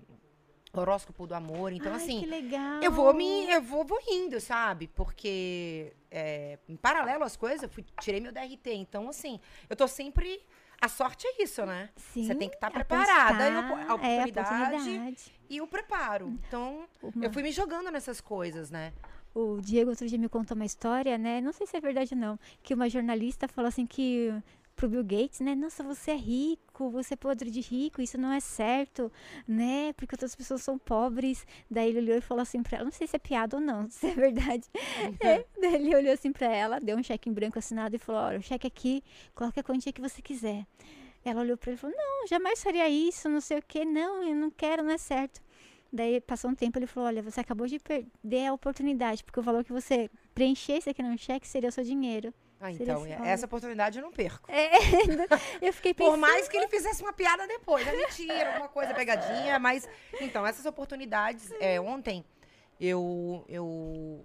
Horóscopo 0.73 1.27
do 1.27 1.35
Amor. 1.35 1.73
Então, 1.73 1.93
Ai, 1.93 1.99
assim, 1.99 2.21
que 2.21 2.27
legal. 2.27 2.83
eu 2.83 2.91
vou 2.91 3.13
me. 3.15 3.51
Eu 3.51 3.63
vou, 3.63 3.85
vou 3.85 3.99
indo, 4.09 4.41
sabe? 4.41 4.89
Porque 4.89 5.93
é, 6.11 6.59
em 6.69 6.77
paralelo 6.77 7.25
às 7.25 7.37
coisas, 7.37 7.63
eu 7.63 7.69
fui, 7.69 7.85
tirei 8.01 8.21
meu 8.21 8.33
DRT. 8.33 8.75
Então, 8.75 9.09
assim, 9.09 9.41
eu 9.69 9.77
tô 9.77 9.89
sempre. 9.89 10.43
A 10.85 10.89
sorte 10.89 11.27
é 11.27 11.43
isso, 11.43 11.65
né? 11.65 11.89
Sim, 11.97 12.27
Você 12.27 12.35
tem 12.35 12.49
que 12.49 12.57
estar 12.57 12.71
preparada. 12.71 13.49
E 13.49 13.49
a 13.49 13.59
a 13.59 13.89
é, 13.89 13.93
oportunidade 13.95 14.31
oportunidade. 14.65 15.33
e 15.49 15.61
o 15.63 15.67
preparo. 15.67 16.29
Então, 16.47 16.87
Uma- 17.03 17.25
eu 17.25 17.33
fui 17.33 17.43
me 17.43 17.51
jogando 17.51 17.91
nessas 17.91 18.21
coisas, 18.21 18.71
né? 18.71 18.93
O 19.35 19.61
Diego 19.63 19.91
outro 19.91 20.07
dia 20.07 20.19
me 20.19 20.29
contou 20.29 20.55
uma 20.55 20.67
história, 20.67 21.17
né? 21.17 21.41
Não 21.41 21.53
sei 21.53 21.67
se 21.67 21.75
é 21.77 21.81
verdade 21.81 22.13
ou 22.15 22.21
não. 22.21 22.39
Que 22.63 22.75
uma 22.75 22.89
jornalista 22.89 23.49
falou 23.49 23.69
assim 23.69 23.87
que 23.87 24.31
pro 24.85 24.89
Bill 24.89 25.05
Gates, 25.05 25.41
né? 25.41 25.55
Nossa, 25.55 25.83
você 25.83 26.11
é 26.11 26.17
rico, 26.17 26.91
você 26.91 27.15
é 27.15 27.17
podre 27.17 27.51
de 27.51 27.61
rico, 27.61 28.03
isso 28.03 28.19
não 28.19 28.31
é 28.31 28.41
certo, 28.41 29.11
né? 29.49 29.95
Porque 29.95 30.15
outras 30.15 30.35
pessoas 30.35 30.63
são 30.63 30.79
pobres. 30.79 31.47
Daí 31.71 31.89
ele 31.89 32.01
olhou 32.01 32.19
e 32.19 32.21
falou 32.21 32.43
assim 32.43 32.63
pra 32.63 32.77
ela, 32.77 32.85
não 32.85 32.93
sei 32.93 33.07
se 33.07 33.17
é 33.17 33.19
piada 33.19 33.57
ou 33.57 33.63
não, 33.63 33.89
se 33.91 34.07
é 34.07 34.15
verdade. 34.15 34.69
É, 35.21 35.45
daí 35.59 35.75
ele 35.77 35.95
olhou 35.95 36.13
assim 36.13 36.33
pra 36.33 36.49
ela, 36.49 36.79
deu 36.79 36.99
um 36.99 37.03
cheque 37.03 37.31
em 37.31 37.33
branco 37.33 37.59
assinado 37.59 37.97
e 37.97 37.99
falou, 37.99 38.21
olha, 38.23 38.39
o 38.39 38.43
cheque 38.43 38.67
aqui, 38.67 39.03
coloque 39.35 39.59
a 39.59 39.63
quantia 39.63 39.93
que 39.93 40.01
você 40.01 40.21
quiser. 40.21 40.67
Ela 41.25 41.41
olhou 41.41 41.57
pra 41.57 41.71
ele 41.71 41.79
e 41.79 41.81
falou, 41.81 41.97
não, 41.97 42.27
jamais 42.27 42.63
faria 42.63 42.87
isso, 42.89 43.29
não 43.29 43.41
sei 43.41 43.59
o 43.59 43.63
quê, 43.63 43.87
não, 43.87 44.23
eu 44.23 44.35
não 44.35 44.51
quero, 44.51 44.83
não 44.83 44.91
é 44.91 44.99
certo. 44.99 45.41
Daí 45.91 46.21
passou 46.21 46.51
um 46.51 46.55
tempo, 46.55 46.77
ele 46.77 46.89
falou: 46.89 47.07
Olha, 47.07 47.23
você 47.23 47.39
acabou 47.39 47.69
de 47.69 47.79
perder 47.79 48.49
a 48.49 48.53
oportunidade, 48.53 49.23
porque 49.23 49.39
o 49.39 49.43
valor 49.45 49.63
que 49.63 49.73
você 49.73 50.11
preenchesse 50.35 50.91
aqui 50.91 51.01
no 51.01 51.17
cheque 51.17 51.47
seria 51.47 51.69
o 51.69 51.73
seu 51.73 51.85
dinheiro. 51.85 52.35
Ah, 52.67 52.73
então, 52.73 53.05
essa 53.27 53.45
oportunidade 53.47 53.99
eu 53.99 54.03
não 54.03 54.11
perco. 54.13 54.51
É, 54.51 54.71
eu 55.61 55.73
fiquei 55.73 55.93
pensando. 55.93 56.13
Por 56.13 56.17
mais 56.19 56.49
que 56.49 56.57
ele 56.57 56.69
fizesse 56.69 57.03
uma 57.03 57.13
piada 57.13 57.47
depois, 57.47 57.87
é 57.87 57.93
mentira, 57.95 58.53
alguma 58.53 58.69
coisa, 58.69 58.95
pegadinha, 58.95 59.59
mas. 59.59 59.87
Então, 60.21 60.47
essas 60.47 60.65
oportunidades. 60.65 61.51
é, 61.61 61.79
ontem 61.81 62.25
eu, 62.81 63.45
eu, 63.49 64.25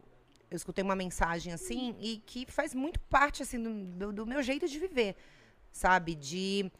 eu 0.49 0.55
escutei 0.55 0.83
uma 0.83 0.95
mensagem 0.95 1.51
assim 1.51 1.95
e 1.99 2.17
que 2.25 2.45
faz 2.49 2.73
muito 2.73 2.99
parte 3.01 3.43
assim, 3.43 3.61
do, 3.61 3.73
do- 3.85 4.13
do 4.13 4.25
meu 4.25 4.41
jeito 4.41 4.67
de 4.67 4.79
viver, 4.79 5.15
sabe? 5.71 6.15
De 6.15 6.71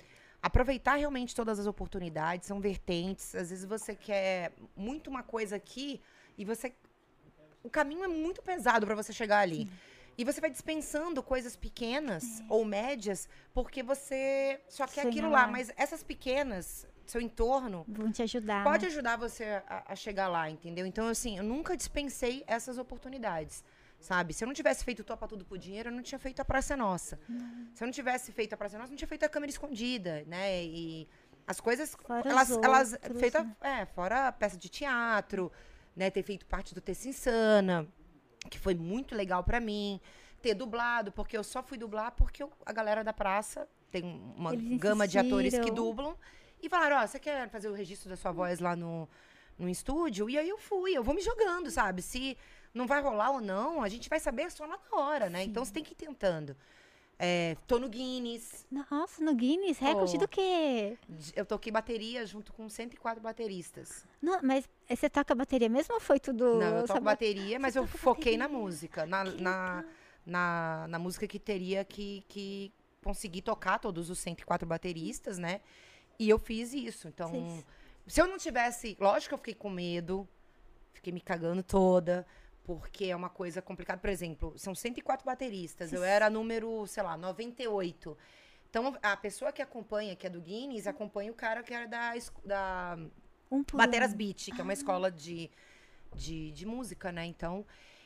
aproveitar 0.42 0.96
realmente 0.96 1.36
todas 1.36 1.60
as 1.60 1.68
oportunidades, 1.68 2.48
são 2.48 2.62
vertentes. 2.62 3.36
Às 3.36 3.50
vezes 3.50 3.66
você 3.66 3.94
quer 3.96 4.54
muito 4.76 5.10
uma 5.10 5.24
coisa 5.24 5.58
aqui 5.58 6.02
e 6.38 6.46
você. 6.46 6.74
O 7.62 7.70
caminho 7.70 8.06
é 8.06 8.08
muito 8.08 8.42
pesado 8.42 8.86
para 8.86 8.96
você 8.96 9.12
chegar 9.12 9.40
ali. 9.40 9.70
E 10.20 10.26
você 10.26 10.42
vai 10.42 10.50
dispensando 10.50 11.24
coisas 11.24 11.56
pequenas 11.56 12.44
ou 12.50 12.66
médias 12.66 13.30
porque 13.54 13.82
você 13.82 14.60
só 14.68 14.86
quer 14.86 15.08
aquilo 15.08 15.30
lá. 15.30 15.46
lá. 15.46 15.48
Mas 15.48 15.72
essas 15.78 16.04
pequenas, 16.04 16.86
seu 17.08 17.22
entorno, 17.22 17.86
Vão 17.88 18.12
te 18.12 18.22
ajudar. 18.24 18.66
pode 18.66 18.86
né? 18.86 18.92
ajudar 18.92 19.16
você 19.16 19.46
a, 19.66 19.94
a 19.94 19.96
chegar 19.96 20.28
lá, 20.28 20.50
entendeu? 20.50 20.86
Então, 20.86 21.08
assim, 21.08 21.38
eu 21.38 21.44
nunca 21.46 21.78
dispensei 21.78 22.44
essas 22.48 22.78
oportunidades. 22.78 23.64
Sabe? 23.98 24.34
Se 24.34 24.44
eu 24.44 24.48
não 24.48 24.54
tivesse 24.54 24.84
feito 24.84 25.06
Topa 25.06 25.26
Tudo 25.26 25.46
por 25.46 25.58
Dinheiro, 25.58 25.88
eu 25.88 25.94
não 25.94 26.04
tinha 26.04 26.20
feito 26.20 26.42
a 26.42 26.46
Praça 26.46 26.74
é 26.74 26.78
Nossa. 26.78 27.18
Se 27.74 27.82
eu 27.82 27.88
não 27.88 27.94
tivesse 27.94 28.34
feito 28.34 28.52
a 28.52 28.58
Praça 28.58 28.76
é 28.76 28.78
Nossa, 28.78 28.90
eu 28.90 28.96
não 28.96 28.98
tinha 28.98 29.08
feito 29.08 29.24
a 29.24 29.30
Câmera 29.30 29.50
Escondida, 29.52 30.26
né? 30.28 30.66
E 30.66 31.08
as 31.48 31.62
coisas, 31.62 31.96
Fora 31.96 32.30
elas, 32.30 32.52
elas 32.52 32.92
outros, 32.94 33.20
feita, 33.22 33.42
né? 33.44 33.56
é, 33.62 33.86
fora 33.86 34.34
peça 34.34 34.58
de 34.58 34.68
teatro, 34.68 35.50
né? 35.96 36.10
Ter 36.10 36.24
feito 36.24 36.46
parte 36.46 36.76
do 36.76 36.82
Terça 36.82 37.08
Insana, 37.08 37.88
que 38.50 38.60
foi 38.60 38.76
muito 38.76 39.16
legal 39.16 39.44
pra 39.44 39.60
mim. 39.60 40.00
Ter 40.42 40.54
dublado, 40.54 41.12
porque 41.12 41.36
eu 41.38 41.44
só 41.44 41.62
fui 41.62 41.78
dublar 41.78 42.12
porque 42.12 42.42
eu- 42.44 42.52
a 42.66 42.72
galera 42.72 43.04
da 43.04 43.12
praça 43.12 43.68
tem 43.92 44.04
uma 44.38 44.54
Eles 44.54 44.78
gama 44.80 45.08
de 45.08 45.18
atores 45.18 45.54
que 45.60 45.72
dublam. 45.72 46.16
E 46.62 46.70
falaram, 46.70 46.98
ó, 46.98 47.08
você 47.08 47.20
quer 47.20 47.50
fazer 47.50 47.70
o 47.70 47.74
registro 47.74 48.10
da 48.10 48.16
sua 48.16 48.32
voz 48.32 48.60
lá 48.60 48.76
no, 48.76 49.08
no 49.58 49.68
estúdio? 49.70 50.30
E 50.30 50.38
aí 50.38 50.48
eu 50.48 50.58
fui, 50.58 50.92
eu 50.94 51.04
vou 51.04 51.14
me 51.16 51.22
jogando, 51.22 51.70
sabe? 51.72 52.02
Se 52.02 52.38
não 52.74 52.86
vai 52.88 53.02
rolar 53.02 53.32
ou 53.32 53.42
não, 53.42 53.82
a 53.84 53.90
gente 53.90 54.08
vai 54.10 54.20
saber 54.20 54.50
só 54.52 54.66
lá 54.66 54.78
na 54.92 54.98
hora, 55.00 55.30
né? 55.30 55.44
Então 55.44 55.64
você 55.66 55.74
tem 55.74 55.84
que 55.84 55.92
ir 55.94 55.96
tentando. 55.96 56.56
É, 57.22 57.58
tô 57.68 57.78
no 57.78 57.90
Guinness, 57.90 58.66
Nossa, 58.72 59.22
no 59.22 59.36
Guinness, 59.36 59.78
recorde 59.78 60.16
Oh. 60.16 60.20
do 60.20 60.28
quê? 60.28 60.98
eu 61.36 61.46
toquei 61.46 61.70
bateria 61.70 62.26
junto 62.26 62.54
com 62.54 62.70
104 62.70 63.22
bateristas. 63.22 64.06
Não, 64.22 64.40
mas 64.42 64.70
você 64.88 65.10
toca 65.10 65.36
bateria 65.36 65.68
mesmo 65.68 65.96
ou 65.96 66.00
foi 66.00 66.18
tudo. 66.18 66.58
Não, 66.58 66.78
eu 66.78 66.88
toco 66.88 67.02
ba- 67.02 67.12
bateria, 67.12 67.60
mas 67.60 67.76
eu 67.76 67.84
toca 67.86 67.98
foquei 67.98 68.38
na 68.38 68.46
bateria. 68.46 68.64
música. 68.64 69.06
Na, 69.06 69.26
na, 69.26 69.86
na, 70.26 70.88
na 70.88 70.98
música 71.00 71.28
que 71.28 71.38
teria 71.38 71.84
que, 71.84 72.24
que 72.30 72.72
conseguir 73.04 73.42
tocar 73.42 73.80
todos 73.80 74.10
os 74.10 74.18
104 74.20 74.66
bateristas, 74.66 75.38
né? 75.38 75.60
E 76.18 76.30
eu 76.30 76.40
fiz 76.40 76.74
isso. 76.74 77.10
Então, 77.10 77.32
Fez. 77.32 77.66
se 78.08 78.22
eu 78.22 78.28
não 78.28 78.38
tivesse. 78.38 78.96
Lógico 78.98 79.28
que 79.30 79.34
eu 79.34 79.40
fiquei 79.40 79.54
com 79.56 79.70
medo, 79.70 80.26
fiquei 80.94 81.12
me 81.12 81.20
cagando 81.20 81.64
toda, 81.64 82.26
porque 82.78 83.06
é 83.06 83.16
uma 83.16 83.30
coisa 83.30 83.62
complicada. 83.62 84.00
Por 84.00 84.10
exemplo, 84.10 84.54
são 84.58 84.76
104 84.76 85.26
bateristas. 85.26 85.92
Eu 85.92 86.04
era 86.04 86.30
número, 86.30 86.86
sei 86.88 87.02
lá, 87.04 87.18
98. 87.18 88.18
Então, 88.70 88.96
a 89.02 89.18
pessoa 89.18 89.52
que 89.52 89.62
acompanha, 89.62 90.16
que 90.16 90.28
é 90.28 90.30
do 90.30 90.40
Guinness, 90.42 90.86
acompanha 90.86 91.32
o 91.32 91.36
cara 91.36 91.64
que 91.64 91.74
era 91.74 91.88
da, 91.88 92.14
da 92.46 92.98
Um 93.52 93.64
Bateras. 93.74 94.14
Beat, 94.14 94.52
que 94.54 94.62
é 94.62 94.64
uma 94.64 94.74
escola 94.74 95.10
de, 95.12 95.50
de, 96.16 96.52
de 96.52 96.66
música, 96.66 97.12
né? 97.12 97.26
Então. 97.26 97.66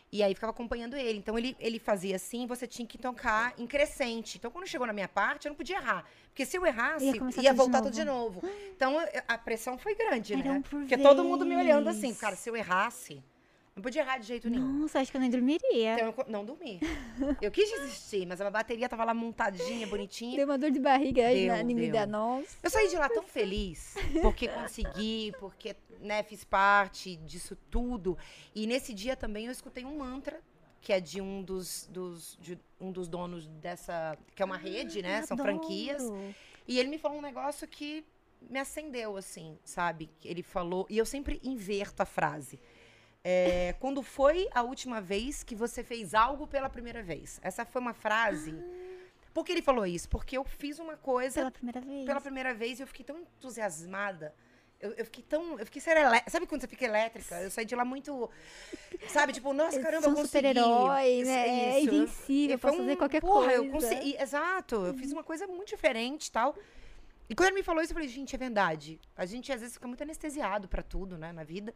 E 0.09 0.21
aí 0.21 0.35
ficava 0.35 0.51
acompanhando 0.51 0.95
ele. 0.95 1.17
Então 1.17 1.37
ele, 1.39 1.57
ele 1.59 1.79
fazia 1.79 2.15
assim, 2.15 2.45
você 2.45 2.67
tinha 2.67 2.87
que 2.87 2.99
tocar 2.99 3.51
em 3.57 3.65
crescente. 3.65 4.37
Então 4.37 4.51
quando 4.51 4.67
chegou 4.67 4.85
na 4.85 4.93
minha 4.93 5.07
parte, 5.07 5.47
eu 5.47 5.49
não 5.49 5.57
podia 5.57 5.77
errar. 5.77 6.05
Porque 6.27 6.45
se 6.45 6.55
eu 6.55 6.63
errasse, 6.67 7.03
Ia 7.03 7.13
ia, 7.13 7.17
tudo 7.19 7.31
de 7.31 7.51
voltar 7.53 7.79
novo. 7.79 7.83
tudo 7.89 7.93
de 7.95 8.03
novo. 8.05 8.41
Então 8.75 8.95
a 9.27 9.37
pressão 9.39 9.75
foi 9.75 9.95
grande, 9.95 10.33
Era 10.33 10.43
né? 10.43 10.51
um 10.51 10.61
por 10.61 10.69
Porque 10.81 10.99
todo 10.99 11.23
mundo 11.23 11.43
me 11.47 11.55
olhando 11.57 11.85
vez. 11.85 11.97
assim, 11.97 12.13
cara, 12.13 12.35
se 12.35 12.47
eu 12.47 12.55
errasse, 12.55 13.23
não 13.75 13.81
podia 13.81 14.01
errar 14.03 14.19
de 14.19 14.27
jeito 14.27 14.49
nenhum. 14.49 14.81
Nossa, 14.81 14.99
acho 14.99 15.09
que 15.09 15.17
eu 15.17 15.21
nem 15.21 15.31
dormiria. 15.31 15.93
Então 15.95 16.13
eu 16.15 16.25
não 16.31 16.45
dormi. 16.45 16.79
Eu 17.41 17.49
quis 17.49 17.69
desistir, 17.71 18.25
mas 18.25 18.39
a 18.39 18.49
bateria 18.51 18.87
tava 18.87 19.03
lá 19.03 19.13
montadinha, 19.15 19.87
bonitinha. 19.87 20.37
Deu 20.37 20.45
uma 20.45 20.57
dor 20.59 20.69
de 20.69 20.79
barriga 20.79 21.25
aí 21.25 21.47
Deu, 21.47 21.55
na 21.55 21.63
deu. 21.63 22.07
nós. 22.07 22.55
Eu 22.61 22.69
saí 22.69 22.87
de 22.87 22.95
lá 22.95 23.09
tão 23.09 23.23
feliz, 23.23 23.95
porque 24.21 24.47
consegui, 24.47 25.33
porque 25.39 25.75
né, 25.99 26.21
fiz 26.21 26.43
parte 26.43 27.15
disso 27.17 27.55
tudo. 27.71 28.15
E 28.53 28.67
nesse 28.67 28.93
dia 28.93 29.15
também 29.15 29.47
eu 29.47 29.51
escutei 29.51 29.83
um 29.83 29.97
mantra, 29.97 30.39
que 30.79 30.93
é 30.93 30.99
de 30.99 31.19
um 31.19 31.41
dos, 31.41 31.87
dos, 31.91 32.37
de 32.39 32.59
um 32.79 32.91
dos 32.91 33.07
donos 33.07 33.47
dessa. 33.47 34.15
que 34.35 34.43
é 34.43 34.45
uma 34.45 34.57
rede, 34.57 35.01
né? 35.01 35.23
São 35.23 35.33
Adoro. 35.33 35.57
franquias. 35.57 36.03
E 36.67 36.77
ele 36.77 36.89
me 36.89 36.99
falou 36.99 37.17
um 37.17 37.21
negócio 37.21 37.67
que 37.67 38.05
me 38.49 38.59
acendeu, 38.59 39.17
assim, 39.17 39.57
sabe? 39.63 40.11
Ele 40.23 40.43
falou. 40.43 40.85
E 40.89 40.97
eu 40.97 41.05
sempre 41.05 41.39
inverto 41.43 42.03
a 42.03 42.05
frase. 42.05 42.59
É, 43.23 43.73
quando 43.79 44.03
foi 44.03 44.49
a 44.53 44.61
última 44.63 44.99
vez 44.99 45.43
que 45.43 45.55
você 45.55 45.83
fez 45.83 46.13
algo 46.13 46.45
pela 46.45 46.69
primeira 46.69 47.01
vez? 47.01 47.39
Essa 47.41 47.63
foi 47.65 47.81
uma 47.81 47.93
frase. 47.93 48.53
Por 49.33 49.45
que 49.45 49.51
ele 49.53 49.61
falou 49.61 49.85
isso? 49.85 50.09
Porque 50.09 50.37
eu 50.37 50.43
fiz 50.43 50.77
uma 50.77 50.97
coisa 50.97 51.35
Pela 51.39 51.51
primeira 51.51 51.81
vez. 51.81 52.05
pela 52.05 52.21
primeira 52.21 52.53
vez 52.53 52.79
eu 52.79 52.85
fiquei 52.87 53.05
tão 53.05 53.17
entusiasmada. 53.19 54.33
Eu, 54.79 54.91
eu 54.95 55.05
fiquei 55.05 55.23
tão. 55.23 55.57
Eu 55.57 55.65
fiquei 55.65 55.81
serelé... 55.81 56.21
Sabe 56.27 56.45
quando 56.45 56.59
você 56.59 56.67
fica 56.67 56.83
elétrica? 56.83 57.39
Eu 57.41 57.49
saí 57.49 57.63
de 57.63 57.73
lá 57.73 57.85
muito. 57.85 58.29
Sabe, 59.07 59.31
tipo, 59.31 59.51
nossa, 59.53 59.77
Eu 59.77 59.81
caramba, 59.81 60.07
eu 60.07 60.11
um 60.11 60.15
consegui. 60.15 60.47
super-herói, 60.49 61.07
Isso, 61.07 61.31
né? 61.31 61.47
É 61.47 61.81
invencível, 61.81 62.55
E 62.55 62.59
foi 62.59 62.69
posso 62.71 62.83
fazer 62.83 62.93
um- 62.93 62.97
qualquer 62.97 63.21
porra, 63.21 63.45
coisa. 63.45 63.63
Eu 63.63 63.71
consegui, 63.71 64.17
exato, 64.19 64.75
eu 64.85 64.93
fiz 64.95 65.13
uma 65.13 65.23
coisa 65.23 65.47
muito 65.47 65.69
diferente 65.69 66.27
e 66.27 66.31
tal. 66.31 66.53
E 67.29 67.33
quando 67.33 67.47
ele 67.47 67.55
me 67.59 67.63
falou 67.63 67.81
isso, 67.81 67.91
eu 67.91 67.95
falei, 67.95 68.09
gente, 68.09 68.35
é 68.35 68.37
verdade. 68.37 68.99
A 69.15 69.25
gente 69.25 69.49
às 69.53 69.61
vezes 69.61 69.75
fica 69.75 69.87
muito 69.87 70.03
anestesiado 70.03 70.67
pra 70.67 70.83
tudo, 70.83 71.17
né, 71.17 71.31
na 71.31 71.45
vida. 71.45 71.73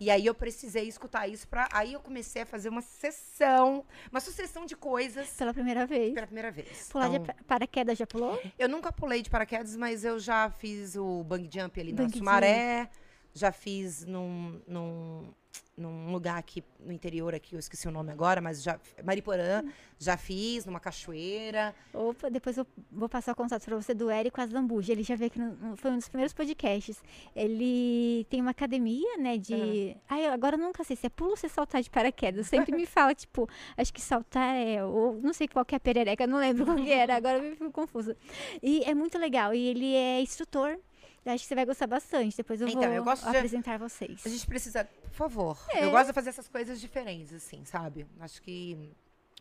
E 0.00 0.10
aí 0.10 0.24
eu 0.26 0.34
precisei 0.34 0.86
escutar 0.86 1.26
isso 1.26 1.48
pra. 1.48 1.68
Aí 1.72 1.92
eu 1.92 2.00
comecei 2.00 2.42
a 2.42 2.46
fazer 2.46 2.68
uma 2.68 2.80
sessão, 2.82 3.84
uma 4.10 4.20
sucessão 4.20 4.64
de 4.64 4.76
coisas 4.76 5.28
Pela 5.30 5.52
primeira 5.52 5.84
vez. 5.86 6.14
pela 6.14 6.26
primeira 6.26 6.50
vez. 6.52 6.88
Pular 6.88 7.08
de 7.08 7.16
Então, 7.16 7.26
pa- 7.34 7.42
paraquedas 7.46 7.98
já 7.98 8.06
pulou? 8.06 8.40
eu 8.58 8.68
nunca 8.68 8.92
pulei 8.92 9.22
de 9.22 9.28
paraquedas, 9.30 9.74
mas 9.76 10.04
eu 10.04 10.18
já 10.20 10.50
fiz 10.50 10.94
o 10.96 11.24
bang 11.24 11.48
jump 11.52 11.80
ali 11.80 11.92
na 11.92 12.02
Bang 12.02 12.16
Sumaré. 12.16 12.88
Já 13.34 13.52
fiz 13.52 14.04
num, 14.06 14.60
num, 14.66 15.32
num 15.76 16.10
lugar 16.10 16.38
aqui 16.38 16.62
no 16.80 16.92
interior 16.92 17.34
aqui, 17.34 17.54
eu 17.54 17.58
esqueci 17.58 17.86
o 17.86 17.90
nome 17.90 18.10
agora, 18.10 18.40
mas 18.40 18.62
já 18.62 18.78
Mariporã, 19.04 19.62
já 19.98 20.16
fiz 20.16 20.64
numa 20.64 20.80
cachoeira. 20.80 21.74
Opa, 21.92 22.28
depois 22.30 22.56
eu 22.56 22.66
vou 22.90 23.08
passar 23.08 23.32
o 23.32 23.34
contato 23.34 23.64
pra 23.64 23.76
você 23.76 23.94
do 23.94 24.10
Érico 24.10 24.40
Azambuja. 24.40 24.92
Ele 24.92 25.02
já 25.02 25.14
veio 25.14 25.30
aqui, 25.30 25.38
no, 25.38 25.76
foi 25.76 25.90
um 25.90 25.96
dos 25.96 26.08
primeiros 26.08 26.32
podcasts. 26.32 27.02
Ele 27.34 28.26
tem 28.28 28.40
uma 28.40 28.50
academia, 28.50 29.16
né, 29.18 29.38
de... 29.38 29.96
Ai, 30.08 30.26
eu 30.26 30.32
agora 30.32 30.56
eu 30.56 30.60
nunca 30.60 30.84
sei 30.84 30.96
se 30.96 31.06
é 31.06 31.10
pulo 31.10 31.30
ou 31.30 31.36
se 31.36 31.46
é 31.46 31.48
saltar 31.48 31.82
de 31.82 31.90
paraquedas. 31.90 32.46
Sempre 32.46 32.74
me 32.74 32.86
fala, 32.86 33.14
tipo, 33.14 33.48
acho 33.76 33.92
que 33.92 34.00
saltar 34.00 34.54
é... 34.54 34.84
Ou, 34.84 35.20
não 35.20 35.32
sei 35.32 35.48
qual 35.48 35.64
que 35.64 35.74
é 35.74 35.78
a 35.78 35.80
perereca, 35.80 36.26
não 36.26 36.38
lembro 36.38 36.64
qual 36.64 36.76
que 36.76 36.92
era, 36.92 37.16
agora 37.16 37.38
eu 37.38 37.56
fico 37.56 37.70
confusa. 37.70 38.16
E 38.62 38.82
é 38.84 38.94
muito 38.94 39.18
legal. 39.18 39.54
E 39.54 39.66
ele 39.66 39.94
é 39.94 40.20
instrutor. 40.20 40.78
Eu 41.24 41.32
acho 41.32 41.42
que 41.44 41.48
você 41.48 41.54
vai 41.54 41.66
gostar 41.66 41.86
bastante. 41.86 42.36
Depois 42.36 42.60
eu 42.60 42.68
Então, 42.68 42.82
vou 42.82 42.92
eu 42.92 43.04
gosto 43.04 43.22
de- 43.30 43.36
apresentar 43.36 43.78
vocês. 43.78 44.22
A 44.24 44.28
gente 44.28 44.46
precisa, 44.46 44.84
por 44.84 45.12
favor. 45.12 45.58
É. 45.70 45.84
Eu 45.84 45.90
gosto 45.90 46.06
de 46.08 46.12
fazer 46.12 46.30
essas 46.30 46.48
coisas 46.48 46.80
diferentes, 46.80 47.32
assim, 47.34 47.64
sabe? 47.64 48.06
Acho 48.20 48.40
que 48.42 48.90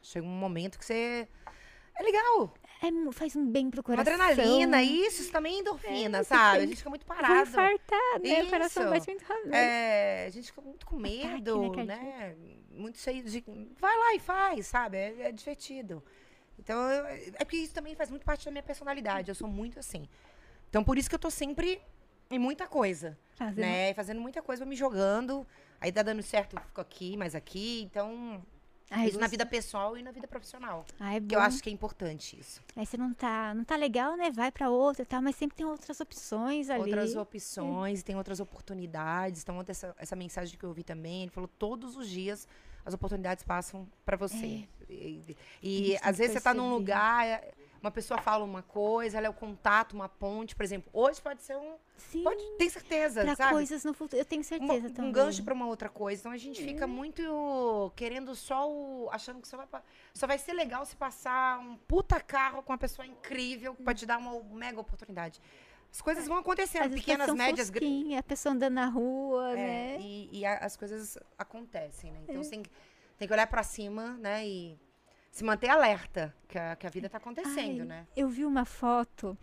chega 0.02 0.26
um 0.26 0.30
momento 0.30 0.78
que 0.78 0.86
você. 0.86 1.28
É 1.96 2.04
legal. 2.04 2.54
É 2.80 3.12
faz 3.12 3.36
um 3.36 3.44
bem 3.50 3.72
pro 3.72 3.80
Uma 3.80 3.84
coração. 4.04 4.14
adrenalina, 4.14 4.84
isso, 4.84 5.24
isso 5.24 5.32
também 5.32 5.56
é 5.56 5.60
endorfina, 5.62 6.20
você 6.24 6.30
sabe? 6.30 6.58
A 6.64 6.66
gente 6.68 6.76
fica 6.78 6.90
muito 6.92 7.06
Vou 7.08 7.16
parado. 7.16 7.50
infartar, 7.50 8.20
né? 8.22 8.44
O 8.44 8.50
coração 8.52 8.84
Isso. 8.84 8.92
bate 8.94 9.08
muito 9.10 9.24
rápido. 9.24 9.54
É, 9.54 10.26
a 10.28 10.30
gente 10.30 10.46
fica 10.52 10.62
muito 10.62 10.86
com 10.86 10.96
Ataque, 10.98 11.12
medo, 11.18 11.72
né, 11.78 11.86
né? 11.86 12.36
Muito 12.70 13.00
cheio 13.00 13.24
de. 13.24 13.44
Vai 13.80 13.98
lá 13.98 14.14
e 14.14 14.20
faz, 14.20 14.68
sabe? 14.68 14.96
É, 14.98 15.22
é 15.22 15.32
divertido. 15.32 16.04
Então, 16.60 16.78
eu- 16.92 17.06
é 17.08 17.44
porque 17.46 17.58
isso 17.58 17.74
também 17.74 17.96
faz 17.96 18.12
muito 18.12 18.24
parte 18.24 18.46
da 18.46 18.52
minha 18.52 18.64
personalidade. 18.64 19.30
Eu 19.30 19.36
sou 19.36 19.48
muito 19.48 19.80
assim. 19.80 20.08
Então, 20.70 20.84
por 20.84 20.98
isso 20.98 21.10
que 21.10 21.16
eu 21.16 21.20
tô 21.20 21.30
sempre 21.30 21.82
em 22.30 22.40
muita 22.40 22.68
coisa, 22.68 23.18
Fazendo- 23.36 23.60
né? 23.66 23.94
Fazendo 23.94 24.22
muita 24.22 24.42
coisa, 24.42 24.66
me 24.66 24.76
jogando. 24.76 25.46
Aí 25.80 25.92
tá 25.92 26.02
dando 26.02 26.22
certo, 26.22 26.56
eu 26.56 26.62
fico 26.62 26.82
aqui, 26.82 27.16
mais 27.16 27.36
aqui. 27.36 27.84
Então, 27.84 28.44
Ai, 28.90 29.08
isso 29.10 29.20
na 29.20 29.26
você- 29.28 29.32
vida 29.32 29.46
pessoal 29.46 29.98
e 29.98 30.04
na 30.04 30.12
vida 30.12 30.28
profissional. 30.28 30.86
Ai, 31.00 31.18
é 31.18 31.22
Que 31.22 31.36
eu 31.36 31.40
acho 31.40 31.62
que 31.62 31.70
é 31.70 31.74
importante 31.74 32.38
isso. 32.40 32.62
Aí 32.76 32.86
você 32.86 32.98
não 32.98 33.14
tá, 33.14 33.54
não 33.54 33.64
tá 33.64 33.76
legal, 33.76 34.18
né? 34.18 34.32
Vai 34.32 34.52
pra 34.52 34.70
outra 34.70 35.04
e 35.04 35.06
tal, 35.06 35.22
mas 35.22 35.36
sempre 35.36 35.56
tem 35.56 35.66
outras 35.66 36.00
opções 36.02 36.70
ali. 36.70 36.82
Outras 36.82 37.16
opções, 37.16 38.02
tem 38.04 38.16
outras 38.16 38.40
oportunidades. 38.40 39.42
Então, 39.44 39.58
ontem 39.58 39.72
essa, 39.72 39.96
essa 39.98 40.16
mensagem 40.16 40.58
que 40.58 40.64
eu 40.66 40.70
ouvi 40.70 40.84
também, 40.84 41.22
ele 41.24 41.32
falou: 41.32 41.48
todos 41.48 41.96
os 41.96 42.10
dias 42.10 42.48
as 42.86 42.94
oportunidades 42.94 43.44
passam 43.44 43.88
para 44.06 44.16
você. 44.18 44.68
E, 44.90 45.22
e- 45.62 45.92
e, 45.92 45.98
às 46.02 46.18
vezes 46.18 46.34
você 46.34 46.42
tá 46.42 46.54
num 46.54 46.70
lugar, 46.74 47.26
é, 47.28 47.52
uma 47.82 47.92
pessoa 47.92 48.20
fala 48.22 48.44
uma 48.44 48.62
coisa, 48.64 49.18
ela 49.18 49.28
é 49.28 49.30
o 49.30 49.34
contato, 49.34 49.94
uma 49.94 50.10
ponte, 50.10 50.56
por 50.56 50.64
exemplo. 50.64 50.90
Hoje 50.94 51.22
pode 51.22 51.42
ser 51.44 51.56
um. 51.58 51.76
Sim, 51.98 52.24
Pode, 52.24 52.44
tem 52.58 52.70
certeza, 52.70 53.24
pra 53.24 53.36
sabe? 53.36 53.54
coisas 53.54 53.84
no 53.84 53.94
futuro. 53.94 54.22
Eu 54.22 54.26
tenho 54.26 54.42
Uma- 54.42 54.48
certeza 54.48 54.88
um 54.88 54.92
também. 54.94 55.12
gancho 55.12 55.44
para 55.44 55.54
uma 55.54 55.66
outra 55.68 55.90
coisa. 55.90 56.22
Então 56.22 56.32
a 56.32 56.38
gente 56.38 56.64
fica 56.64 56.86
muito 56.86 57.92
querendo 57.96 58.36
só 58.36 58.70
o. 58.70 59.10
achando 59.12 59.42
que 59.42 59.48
só 59.48 59.58
vai, 59.58 59.68
só 60.14 60.28
vai 60.28 60.38
ser 60.38 60.54
legal 60.54 60.86
se 60.86 60.96
passar 60.96 61.60
um 61.60 61.76
puta 61.88 62.20
carro 62.20 62.62
com 62.62 62.72
uma 62.72 62.78
pessoa 62.78 63.06
incrível 63.06 63.74
que 63.76 63.82
pode 63.84 64.00
te 64.00 64.06
dar 64.06 64.18
uma 64.20 64.40
mega 64.56 64.80
oportunidade. 64.80 65.42
As 65.92 66.02
coisas 66.02 66.28
vão 66.28 66.38
acontecendo, 66.38 66.84
Às 66.88 66.94
pequenas, 66.94 67.30
um 67.30 67.34
médias, 67.36 67.70
grandes. 67.70 68.18
a 68.18 68.22
pessoa 68.24 68.54
andando 68.54 68.74
na 68.74 68.86
rua, 68.88 69.52
É, 69.54 69.56
né? 69.56 69.98
e, 70.02 70.30
e 70.40 70.46
a- 70.46 70.58
as 70.58 70.76
coisas 70.78 71.18
acontecem, 71.38 72.12
né? 72.12 72.20
Então 72.28 72.44
você 72.44 72.50
tem, 72.52 72.62
que- 72.62 72.70
tem 73.18 73.28
que 73.28 73.34
olhar 73.34 73.48
pra 73.48 73.64
cima, 73.64 74.18
né? 74.18 74.46
E 74.46 74.78
se 75.38 75.44
manter 75.44 75.70
alerta, 75.70 76.34
que 76.48 76.58
a, 76.58 76.76
que 76.76 76.88
a 76.88 76.90
vida 76.90 77.08
tá 77.08 77.20
acontecendo, 77.20 77.82
Ai, 77.82 77.88
né? 77.88 78.08
Eu 78.16 78.28
vi 78.28 78.44
uma 78.44 78.66
foto, 78.66 79.38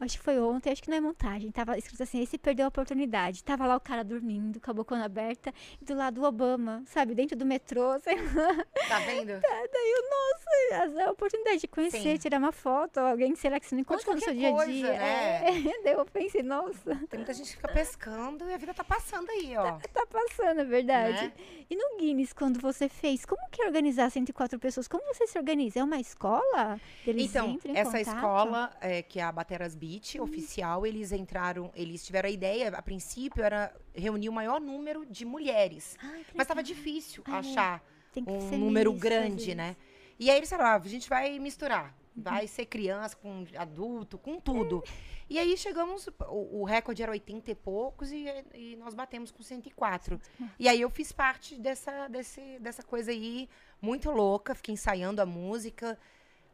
acho 0.00 0.18
que 0.18 0.24
foi 0.24 0.38
ontem, 0.38 0.70
acho 0.72 0.82
que 0.82 0.90
não 0.90 0.96
é 0.96 1.00
montagem. 1.00 1.50
Tava 1.50 1.76
escrito 1.78 2.02
assim: 2.02 2.20
esse 2.22 2.38
perdeu 2.38 2.66
a 2.66 2.68
oportunidade. 2.68 3.42
Tava 3.44 3.66
lá 3.66 3.76
o 3.76 3.80
cara 3.80 4.02
dormindo, 4.04 4.60
com 4.60 4.70
a 4.70 4.74
bocona 4.74 5.04
aberta, 5.04 5.52
e 5.80 5.84
do 5.84 5.94
lado 5.94 6.20
o 6.20 6.24
Obama, 6.24 6.82
sabe? 6.86 7.14
Dentro 7.14 7.36
do 7.36 7.44
metrô, 7.46 7.98
sei 8.00 8.16
lá. 8.16 8.64
Tá 8.88 8.98
vendo? 9.00 9.40
Daí 9.40 9.92
eu, 9.92 10.02
nossa, 10.10 11.04
a 11.08 11.10
oportunidade 11.10 11.60
de 11.60 11.68
conhecer, 11.68 12.00
Sim. 12.00 12.16
tirar 12.18 12.38
uma 12.38 12.52
foto, 12.52 12.98
alguém, 12.98 13.34
sei 13.36 13.50
lá, 13.50 13.58
que 13.60 13.66
você 13.66 13.74
não 13.74 13.80
encontra 13.82 14.14
no 14.14 14.20
seu 14.20 14.34
dia 14.34 14.54
a 14.56 14.64
dia. 14.64 14.92
né? 14.92 15.48
É, 15.48 15.62
daí 15.84 15.92
eu 15.94 16.04
pensei, 16.06 16.42
nossa, 16.42 16.96
Tem 17.08 17.18
muita 17.18 17.32
gente 17.34 17.46
que 17.50 17.56
fica 17.56 17.68
pescando 17.68 18.48
e 18.48 18.54
a 18.54 18.56
vida 18.56 18.74
tá 18.74 18.84
passando 18.84 19.28
aí, 19.30 19.56
ó. 19.56 19.78
tá 19.92 20.06
passando, 20.06 20.60
é 20.60 20.64
verdade. 20.64 21.22
Né? 21.26 21.32
E 21.70 21.76
no 21.76 21.98
Guinness, 21.98 22.32
quando 22.32 22.58
você 22.60 22.88
fez, 22.88 23.24
como 23.26 23.40
que 23.50 23.60
é 23.62 23.66
organizar 23.66 24.10
104 24.10 24.58
pessoas? 24.58 24.88
Como 24.88 25.02
você 25.12 25.26
se 25.26 25.38
organiza? 25.38 25.80
É 25.80 25.84
uma 25.84 25.98
escola? 26.00 26.80
Eles 27.06 27.28
Então, 27.28 27.58
essa 27.74 27.98
contato? 27.98 28.14
escola, 28.16 28.70
é, 28.80 29.02
que 29.02 29.20
é 29.20 29.22
a 29.22 29.30
Bateras 29.32 29.74
Beach, 29.88 30.20
oficial, 30.20 30.86
eles 30.86 31.12
entraram, 31.12 31.72
eles 31.74 32.04
tiveram 32.04 32.28
a 32.28 32.32
ideia, 32.32 32.68
a 32.68 32.82
princípio, 32.82 33.42
era 33.42 33.74
reunir 33.94 34.28
o 34.28 34.32
maior 34.32 34.60
número 34.60 35.06
de 35.06 35.24
mulheres. 35.24 35.96
Ai, 36.02 36.26
Mas 36.34 36.46
tava 36.46 36.60
legal. 36.60 36.76
difícil 36.76 37.24
é. 37.26 37.30
achar 37.30 37.82
um 38.26 38.58
número 38.58 38.92
às 38.92 38.98
grande, 38.98 39.54
né? 39.54 39.76
E 40.18 40.30
aí 40.30 40.36
eles 40.36 40.50
falaram, 40.50 40.70
ah, 40.72 40.84
a 40.84 40.88
gente 40.88 41.08
vai 41.08 41.38
misturar. 41.38 41.96
Vai 42.14 42.48
ser 42.48 42.66
criança 42.66 43.16
com 43.16 43.46
adulto, 43.56 44.18
com 44.18 44.40
tudo. 44.40 44.82
E 45.30 45.38
aí 45.38 45.56
chegamos, 45.56 46.08
o, 46.28 46.62
o 46.62 46.64
recorde 46.64 47.02
era 47.02 47.12
80 47.12 47.50
e 47.50 47.54
poucos 47.54 48.10
e, 48.10 48.26
e 48.54 48.76
nós 48.76 48.92
batemos 48.92 49.30
com 49.30 49.42
104. 49.42 50.20
E 50.58 50.68
aí 50.68 50.80
eu 50.80 50.90
fiz 50.90 51.12
parte 51.12 51.54
dessa, 51.58 52.08
desse, 52.08 52.58
dessa 52.58 52.82
coisa 52.82 53.12
aí, 53.12 53.48
muito 53.80 54.10
louca, 54.10 54.54
fiquei 54.54 54.74
ensaiando 54.74 55.22
a 55.22 55.26
música. 55.26 55.96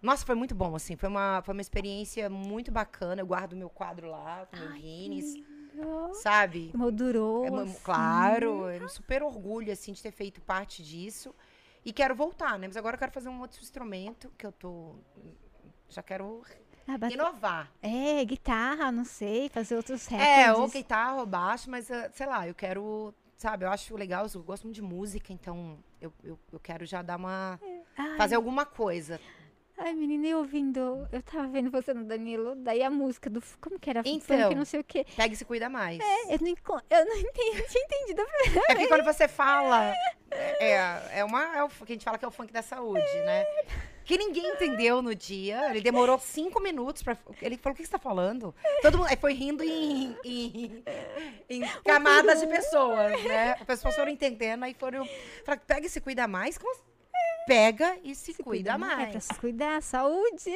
Nossa, 0.03 0.25
foi 0.27 0.35
muito 0.35 0.55
bom, 0.55 0.75
assim, 0.77 0.97
foi 0.97 1.09
uma, 1.09 1.41
foi 1.43 1.55
uma 1.55 1.61
experiência 1.63 2.29
muito 2.29 2.71
bacana. 2.71 3.23
Eu 3.23 3.27
guardo 3.27 3.57
meu 3.57 3.71
quadro 3.71 4.09
lá, 4.11 4.47
com 4.47 4.57
meu 4.57 4.71
Guinness, 4.73 5.35
Nossa, 5.75 6.21
sabe? 6.21 6.71
Moldurou. 6.75 7.45
É, 7.47 7.51
uma- 7.51 7.63
assim. 7.63 7.79
claro, 7.83 8.69
é 8.69 8.83
um 8.85 8.89
super 8.89 9.23
orgulho, 9.23 9.73
assim, 9.73 9.93
de 9.93 10.03
ter 10.03 10.11
feito 10.13 10.41
parte 10.43 10.83
disso. 10.83 11.35
E 11.85 11.93
quero 11.93 12.15
voltar, 12.15 12.59
né? 12.59 12.67
Mas 12.67 12.77
agora 12.77 12.95
eu 12.97 12.99
quero 12.99 13.13
fazer 13.13 13.29
um 13.29 13.41
outro 13.41 13.61
instrumento 13.63 14.31
que 14.37 14.47
eu 14.47 14.53
tô. 14.53 14.95
Já 15.89 16.03
quero 16.03 16.43
Ah, 16.87 16.99
bate- 16.99 17.15
inovar. 17.15 17.71
É, 17.83 18.25
guitarra, 18.25 18.91
não 18.93 19.05
sei, 19.05 19.49
fazer 19.49 19.77
outros 19.77 20.07
recordes. 20.07 20.37
É, 20.39 20.53
ou 20.53 20.69
guitarra 20.69 21.15
ou 21.21 21.27
baixo, 21.27 21.71
mas 21.71 21.91
ah, 21.91 22.11
sei 22.13 22.27
lá, 22.27 22.47
eu 22.49 22.55
quero. 22.55 23.15
Sabe, 23.37 23.65
eu 23.65 23.71
acho 23.71 23.97
legal, 23.97 24.27
eu 24.33 24.43
gosto 24.43 24.65
muito 24.65 24.77
de 24.77 24.83
música, 24.83 25.33
então 25.33 25.77
eu, 26.01 26.13
eu, 26.23 26.39
eu 26.53 26.61
quero 26.61 26.87
já 26.87 27.03
dar 27.03 27.17
uma. 27.17 27.61
Ai, 27.97 28.17
fazer 28.17 28.37
alguma 28.37 28.65
coisa. 28.65 29.21
Ai, 29.77 29.93
menina, 29.93 30.29
eu 30.29 30.39
ouvindo, 30.39 31.07
eu 31.11 31.23
tava 31.23 31.49
vendo 31.49 31.69
você 31.71 31.93
no 31.93 32.05
Danilo, 32.05 32.55
daí 32.55 32.83
a 32.83 32.91
música 32.91 33.29
do, 33.29 33.43
como 33.61 33.79
que 33.79 33.91
era? 33.91 34.03
Então. 34.05 34.43
Funk, 34.43 34.55
não 34.55 34.65
sei 34.65 34.81
o 34.81 34.85
quê. 34.85 35.05
Pega 35.17 35.35
e 35.35 35.37
se 35.37 35.45
cuida 35.45 35.69
mais. 35.69 35.99
Eu 36.29 36.39
não, 36.41 36.81
eu 36.91 37.07
não 37.07 37.17
entendi, 37.19 37.63
tinha 37.69 37.85
entendido 37.85 38.23
a 38.23 38.25
primeira 38.25 38.61
É 38.69 38.75
porque 38.75 38.87
quando 38.87 39.05
você 39.05 39.27
fala. 39.27 39.93
É, 40.31 41.19
é, 41.19 41.25
uma, 41.25 41.57
é 41.57 41.63
o 41.65 41.69
que 41.69 41.93
a 41.93 41.95
gente 41.95 42.05
fala 42.05 42.19
que 42.19 42.25
é 42.25 42.29
o 42.29 42.31
funk 42.31 42.53
da 42.53 42.63
saúde, 42.63 43.01
né? 43.25 43.45
Que 44.05 44.19
ninguém 44.19 44.47
entendeu 44.53 45.01
no 45.01 45.15
dia. 45.15 45.71
Ele 45.71 45.81
demorou 45.81 46.19
cinco 46.19 46.61
minutos 46.61 47.03
pra. 47.03 47.17
Ele 47.41 47.57
falou: 47.57 47.75
o 47.75 47.77
que 47.77 47.85
você 47.85 47.91
tá 47.91 47.99
falando? 47.99 48.55
Todo 48.83 48.99
mundo. 48.99 49.09
Aí 49.09 49.17
foi 49.17 49.33
rindo 49.33 49.65
em, 49.65 50.17
em, 50.25 50.85
em 51.49 51.63
camadas 51.85 52.41
de 52.41 52.47
pessoas, 52.47 53.23
né? 53.25 53.53
As 53.59 53.65
pessoas 53.65 53.95
foram 53.95 54.11
entendendo, 54.11 54.63
aí 54.65 54.75
foram. 54.75 55.07
Falaram, 55.45 55.63
pega 55.67 55.87
e 55.87 55.91
se 55.91 56.01
cuida 56.01 56.29
mais. 56.29 56.59
Como 56.59 56.71
assim? 56.73 56.94
Pega 57.47 57.97
e 58.03 58.15
se, 58.15 58.33
cuida, 58.35 58.71
É 58.71 58.73
pra 58.73 58.79
mais. 58.79 59.15
É. 59.17 59.21
se 59.21 59.35
cuidar, 59.35 59.83
saúde. 59.83 60.51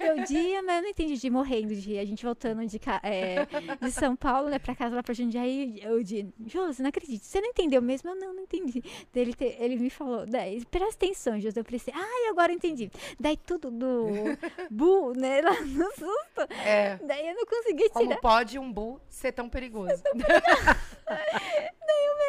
Meu 0.00 0.24
dia, 0.24 0.62
mas 0.62 0.76
eu 0.76 0.82
não 0.82 0.88
entendi 0.90 1.16
de 1.16 1.30
morrendo 1.30 1.74
de 1.74 1.98
a 1.98 2.04
gente 2.04 2.24
voltando 2.24 2.66
de, 2.66 2.78
é, 3.02 3.46
de 3.80 3.90
São 3.90 4.14
Paulo, 4.14 4.48
né, 4.50 4.58
pra 4.58 4.74
casa 4.74 4.94
lá 4.94 5.02
pra 5.02 5.14
Jundiaí. 5.14 5.80
Eu 5.82 6.02
de, 6.02 6.26
Josi, 6.46 6.82
não 6.82 6.88
acredito. 6.90 7.22
Você 7.24 7.40
não 7.40 7.48
entendeu 7.48 7.80
mesmo? 7.80 8.10
Eu 8.10 8.14
não, 8.16 8.34
não 8.34 8.42
entendi. 8.42 8.82
Daí 9.12 9.22
ele, 9.22 9.34
te- 9.34 9.56
ele 9.58 9.76
me 9.76 9.88
falou, 9.90 10.26
daí, 10.26 10.62
presta 10.66 11.06
atenção, 11.06 11.40
Josi. 11.40 11.58
Eu 11.58 11.64
pensei, 11.64 11.94
ai, 11.96 12.28
agora 12.28 12.52
eu 12.52 12.56
entendi. 12.56 12.90
Daí 13.18 13.36
tudo 13.36 13.70
do 13.70 14.06
Bu, 14.70 15.12
né, 15.16 15.40
lá 15.40 15.58
no 15.62 15.90
susto. 15.92 16.52
É. 16.64 16.96
Daí 17.02 17.26
eu 17.28 17.34
não 17.36 17.46
consegui 17.46 17.88
Como 17.90 18.08
tirar. 18.08 18.20
pode 18.20 18.58
um 18.58 18.70
bu 18.72 19.00
ser 19.08 19.32
tão 19.32 19.48
perigoso? 19.48 20.02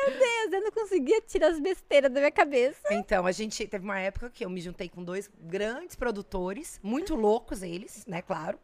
Meu 0.07 0.19
Deus, 0.19 0.53
eu 0.53 0.61
não 0.61 0.71
conseguia 0.71 1.19
tirar 1.21 1.47
as 1.47 1.59
besteiras 1.59 2.11
da 2.11 2.19
minha 2.19 2.31
cabeça. 2.31 2.93
Então, 2.93 3.25
a 3.25 3.31
gente 3.31 3.65
teve 3.67 3.83
uma 3.83 3.99
época 4.05 4.29
que 4.29 4.45
eu 4.45 4.49
me 4.49 4.61
juntei 4.61 4.89
com 4.89 5.03
dois 5.03 5.29
grandes 5.39 5.95
produtores, 5.95 6.79
muito 6.81 7.15
loucos 7.15 7.61
eles, 7.61 8.05
né, 8.05 8.21
claro. 8.21 8.59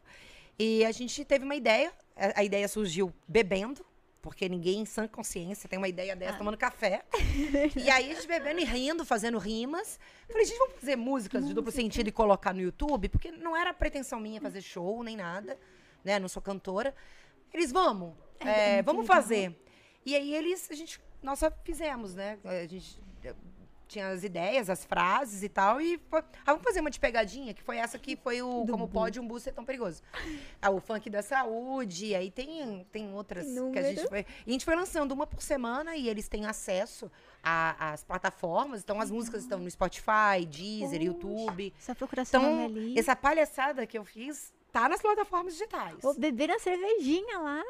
E 0.58 0.86
a 0.86 0.92
gente 0.92 1.26
teve 1.26 1.44
uma 1.44 1.56
ideia, 1.56 1.92
a, 2.16 2.42
a 2.42 2.44
ideia 2.44 2.68
surgiu 2.68 3.14
bebendo, 3.28 3.86
porque 4.22 4.48
ninguém 4.48 4.82
em 4.82 4.86
sã 4.86 5.08
consciência 5.08 5.68
tem 5.68 5.78
uma 5.78 5.88
ideia 5.88 6.16
dessa 6.16 6.38
tomando 6.38 6.58
café. 6.58 7.04
e 7.76 7.90
aí 7.90 8.12
a 8.12 8.16
gente 8.16 8.28
bebendo 8.28 8.60
e 8.60 8.64
rindo, 8.64 9.04
fazendo 9.04 9.38
rimas. 9.38 10.00
Falei, 10.28 10.46
gente, 10.46 10.60
vamos 10.60 10.76
fazer 10.76 10.96
músicas 10.96 11.48
de 11.48 11.54
duplo 11.54 11.72
sentido 11.72 12.08
e 12.08 12.12
colocar 12.12 12.54
no 12.54 12.62
YouTube, 12.62 13.10
porque 13.10 13.32
não 13.32 13.58
era 13.58 13.74
pretensão 13.74 14.20
minha 14.20 14.40
fazer 14.40 14.62
show 14.62 15.04
nem 15.04 15.18
nada, 15.18 15.58
né? 16.04 16.20
Não 16.20 16.28
sou 16.28 16.42
cantora. 16.42 16.94
Eles, 17.52 17.72
vamos, 17.72 18.14
É, 18.40 18.78
é, 18.78 18.82
vamos 18.84 19.08
fazer. 19.08 19.58
E 20.06 20.16
aí 20.16 20.34
eles, 20.34 20.70
a 20.70 20.76
gente, 20.76 21.02
nós 21.22 21.40
só 21.40 21.52
fizemos, 21.64 22.14
né? 22.14 22.38
A 22.44 22.68
gente 22.68 23.02
tinha 23.92 24.08
as 24.10 24.24
ideias, 24.24 24.70
as 24.70 24.86
frases 24.86 25.44
e 25.44 25.50
tal, 25.50 25.82
e 25.82 26.00
foi, 26.10 26.20
ah, 26.22 26.52
vamos 26.54 26.64
fazer 26.64 26.80
uma 26.80 26.90
de 26.90 27.00
pegadinha, 27.00 27.54
que 27.54 27.62
foi 27.62 27.78
essa 27.78 28.00
que 28.00 28.16
foi 28.16 28.42
o 28.42 28.66
Como 28.70 28.88
Pode 28.88 29.20
um 29.20 29.28
Bus 29.28 29.44
Ser 29.44 29.52
Tão 29.52 29.66
Perigoso. 29.66 30.02
Ah, 30.62 30.70
o 30.72 30.80
funk 30.80 31.10
da 31.10 31.22
saúde, 31.22 32.16
aí 32.16 32.32
tem, 32.32 32.86
tem 32.92 33.14
outras 33.14 33.46
que 33.46 33.52
a 33.80 33.82
gente 33.84 33.98
Número. 33.98 34.10
foi. 34.10 34.26
E 34.46 34.50
a 34.50 34.52
gente 34.54 34.66
foi 34.66 34.76
lançando 34.76 35.12
uma 35.12 35.28
por 35.28 35.42
semana 35.42 35.96
e 35.96 36.08
eles 36.08 36.28
têm 36.28 36.46
acesso 36.46 37.12
às 37.44 38.04
plataformas, 38.04 38.82
então 38.82 39.00
as 39.02 39.12
músicas 39.12 39.44
estão 39.44 39.60
no 39.60 39.70
Spotify, 39.70 40.46
Deezer, 40.48 41.02
YouTube. 41.02 41.74
Seu 41.80 41.96
nome 42.42 42.54
Então, 42.64 42.66
ali. 42.66 42.98
essa 43.00 43.16
palhaçada 43.16 43.86
que 43.86 43.98
eu 43.98 44.06
fiz 44.06 44.54
tá 44.72 44.88
nas 44.88 45.02
plataformas 45.02 45.54
digitais. 45.54 46.04
Ou 46.04 46.14
beber 46.14 46.50
a 46.52 46.60
cervejinha 46.60 47.40
lá. 47.40 47.62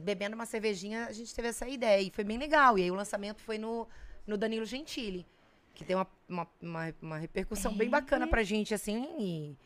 Bebendo 0.00 0.34
uma 0.36 0.46
cervejinha, 0.46 1.06
a 1.06 1.12
gente 1.12 1.34
teve 1.34 1.48
essa 1.48 1.68
ideia. 1.68 2.00
E 2.00 2.10
foi 2.10 2.22
bem 2.24 2.38
legal. 2.38 2.78
E 2.78 2.82
aí 2.82 2.90
o 2.90 2.94
lançamento 2.94 3.40
foi 3.40 3.58
no, 3.58 3.88
no 4.26 4.36
Danilo 4.36 4.64
Gentili. 4.64 5.26
Que 5.74 5.84
tem 5.84 5.96
uma, 5.96 6.06
uma, 6.28 6.48
uma, 6.62 6.94
uma 7.02 7.18
repercussão 7.18 7.74
bem 7.74 7.88
bacana 7.90 8.26
pra 8.26 8.42
gente, 8.42 8.72
assim. 8.74 9.08
E 9.18 9.56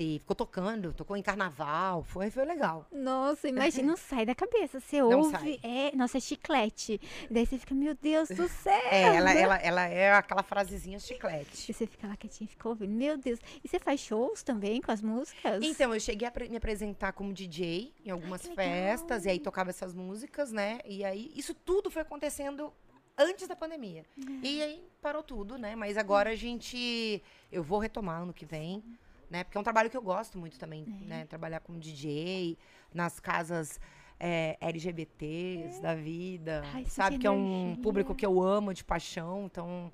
E 0.00 0.20
ficou 0.20 0.36
tocando, 0.36 0.92
tocou 0.92 1.16
em 1.16 1.22
carnaval, 1.24 2.04
foi, 2.04 2.30
foi 2.30 2.44
legal. 2.44 2.86
Nossa, 2.92 3.48
imagina, 3.50 3.88
não 3.88 3.96
sai 3.96 4.24
da 4.24 4.32
cabeça. 4.32 4.78
Você 4.78 5.00
Não 5.02 5.18
ouve, 5.22 5.32
sai. 5.32 5.58
é, 5.64 5.96
nossa, 5.96 6.18
é 6.18 6.20
chiclete. 6.20 7.00
Daí 7.28 7.44
você 7.44 7.58
fica, 7.58 7.74
meu 7.74 7.96
Deus 7.96 8.28
do 8.28 8.46
céu. 8.62 8.72
É, 8.92 9.16
ela, 9.16 9.32
ela, 9.32 9.56
ela 9.56 9.84
é 9.88 10.12
aquela 10.12 10.44
frasezinha 10.44 11.00
chiclete. 11.00 11.68
E 11.72 11.74
você 11.74 11.84
fica 11.84 12.06
lá 12.06 12.16
quietinho, 12.16 12.48
fica 12.48 12.68
ouvindo, 12.68 12.92
meu 12.92 13.18
Deus. 13.18 13.40
E 13.64 13.66
você 13.66 13.80
faz 13.80 13.98
shows 13.98 14.44
também 14.44 14.80
com 14.80 14.92
as 14.92 15.02
músicas? 15.02 15.60
Então, 15.64 15.92
eu 15.92 15.98
cheguei 15.98 16.28
a 16.28 16.32
me 16.48 16.56
apresentar 16.56 17.10
como 17.12 17.32
DJ 17.32 17.92
em 18.06 18.10
algumas 18.10 18.46
festas, 18.46 19.24
e 19.24 19.30
aí 19.30 19.40
tocava 19.40 19.70
essas 19.70 19.96
músicas, 19.96 20.52
né? 20.52 20.78
E 20.84 21.04
aí, 21.04 21.32
isso 21.34 21.52
tudo 21.54 21.90
foi 21.90 22.02
acontecendo 22.02 22.72
antes 23.18 23.48
da 23.48 23.56
pandemia. 23.56 24.04
E 24.42 24.62
aí 24.62 24.88
parou 25.02 25.22
tudo, 25.22 25.58
né? 25.58 25.74
Mas 25.74 25.96
agora 25.96 26.30
a 26.30 26.36
gente. 26.36 27.22
Eu 27.50 27.62
vou 27.62 27.78
retomar 27.78 28.22
ano 28.22 28.32
que 28.32 28.46
vem, 28.46 28.82
né? 29.30 29.44
Porque 29.44 29.58
é 29.58 29.60
um 29.60 29.64
trabalho 29.64 29.90
que 29.90 29.96
eu 29.96 30.02
gosto 30.02 30.38
muito 30.38 30.58
também, 30.58 30.84
né? 31.06 31.26
Trabalhar 31.26 31.60
como 31.60 31.78
DJ, 31.78 32.56
nas 32.94 33.18
casas. 33.20 33.80
é, 34.20 34.56
LGBTs 34.60 35.80
da 35.80 35.94
vida, 35.94 36.62
Ai, 36.74 36.84
sabe? 36.86 37.18
Que 37.18 37.26
é 37.26 37.30
um 37.30 37.76
público 37.76 38.14
que 38.14 38.26
eu 38.26 38.42
amo 38.42 38.74
de 38.74 38.84
paixão, 38.84 39.46
então 39.46 39.92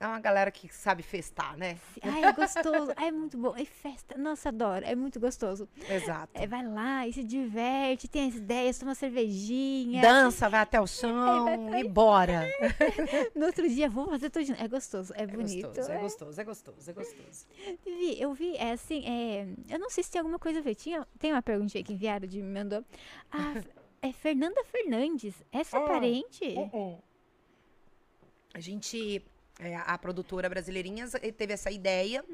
é 0.00 0.06
uma 0.06 0.20
galera 0.20 0.50
que 0.50 0.72
sabe 0.72 1.02
festar, 1.02 1.56
né? 1.56 1.78
Ai, 2.02 2.24
é 2.24 2.32
gostoso. 2.32 2.92
Ai, 2.96 3.08
é 3.08 3.10
muito 3.10 3.36
bom. 3.36 3.54
É 3.56 3.64
festa. 3.64 4.16
Nossa, 4.16 4.48
adoro. 4.50 4.84
É 4.84 4.94
muito 4.94 5.18
gostoso. 5.18 5.68
Exato. 5.88 6.30
É, 6.34 6.46
vai 6.46 6.66
lá 6.66 7.06
e 7.06 7.12
se 7.12 7.24
diverte, 7.24 8.06
tem 8.08 8.28
as 8.28 8.34
ideias, 8.36 8.78
toma 8.78 8.94
cervejinha. 8.94 10.00
Dança, 10.02 10.48
vai 10.48 10.60
até 10.60 10.80
o 10.80 10.86
chão 10.88 11.74
e 11.78 11.84
bora. 11.88 12.46
No 13.34 13.46
outro 13.46 13.68
dia, 13.68 13.88
vou 13.88 14.06
fazer 14.08 14.30
tudo. 14.30 14.52
É 14.58 14.68
gostoso, 14.68 15.12
é, 15.14 15.22
É 15.22 15.26
bonito. 15.26 15.66
gostoso, 15.66 15.90
é 15.90 15.94
é. 15.94 15.98
gostoso, 15.98 16.40
é 16.40 16.44
gostoso, 16.44 16.90
é 16.90 16.92
gostoso. 16.92 17.46
Vi, 17.84 18.20
eu 18.20 18.32
vi, 18.34 18.56
é 18.56 18.72
assim, 18.72 19.04
é, 19.06 19.46
eu 19.68 19.78
não 19.78 19.90
sei 19.90 20.02
se 20.04 20.10
tem 20.10 20.20
alguma 20.20 20.38
coisa 20.38 20.60
a 20.60 20.62
ver. 20.62 20.74
Tinha, 20.74 21.06
tem 21.18 21.32
uma 21.32 21.42
perguntinha 21.42 21.82
que 21.82 21.92
enviaram 21.92 22.26
de 22.26 22.40
me 22.40 22.48
mandou. 22.58 22.84
Ah, 23.30 23.54
é 24.02 24.12
Fernanda 24.12 24.62
Fernandes. 24.64 25.34
É 25.52 25.64
sua 25.64 25.80
Ah, 25.84 25.88
parente? 25.88 26.44
Uh-uh. 26.44 26.98
A 28.54 28.60
gente, 28.60 29.22
é, 29.58 29.76
a 29.76 29.98
produtora 29.98 30.48
Brasileirinhas 30.48 31.14
eh, 31.14 31.32
teve 31.32 31.52
essa 31.52 31.70
ideia 31.70 32.24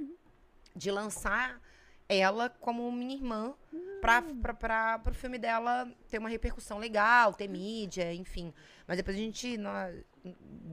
de 0.76 0.90
lançar 0.90 1.60
ela 2.08 2.50
como 2.50 2.90
minha 2.92 3.14
irmã 3.14 3.54
para 4.02 4.22
para 4.54 5.10
o 5.10 5.14
filme 5.14 5.38
dela 5.38 5.90
ter 6.10 6.18
uma 6.18 6.28
repercussão 6.28 6.78
legal, 6.78 7.32
ter 7.32 7.48
mídia, 7.48 8.12
enfim. 8.12 8.52
Mas 8.86 8.98
depois 8.98 9.16
a 9.16 9.20
gente 9.20 9.56
nós 9.56 9.94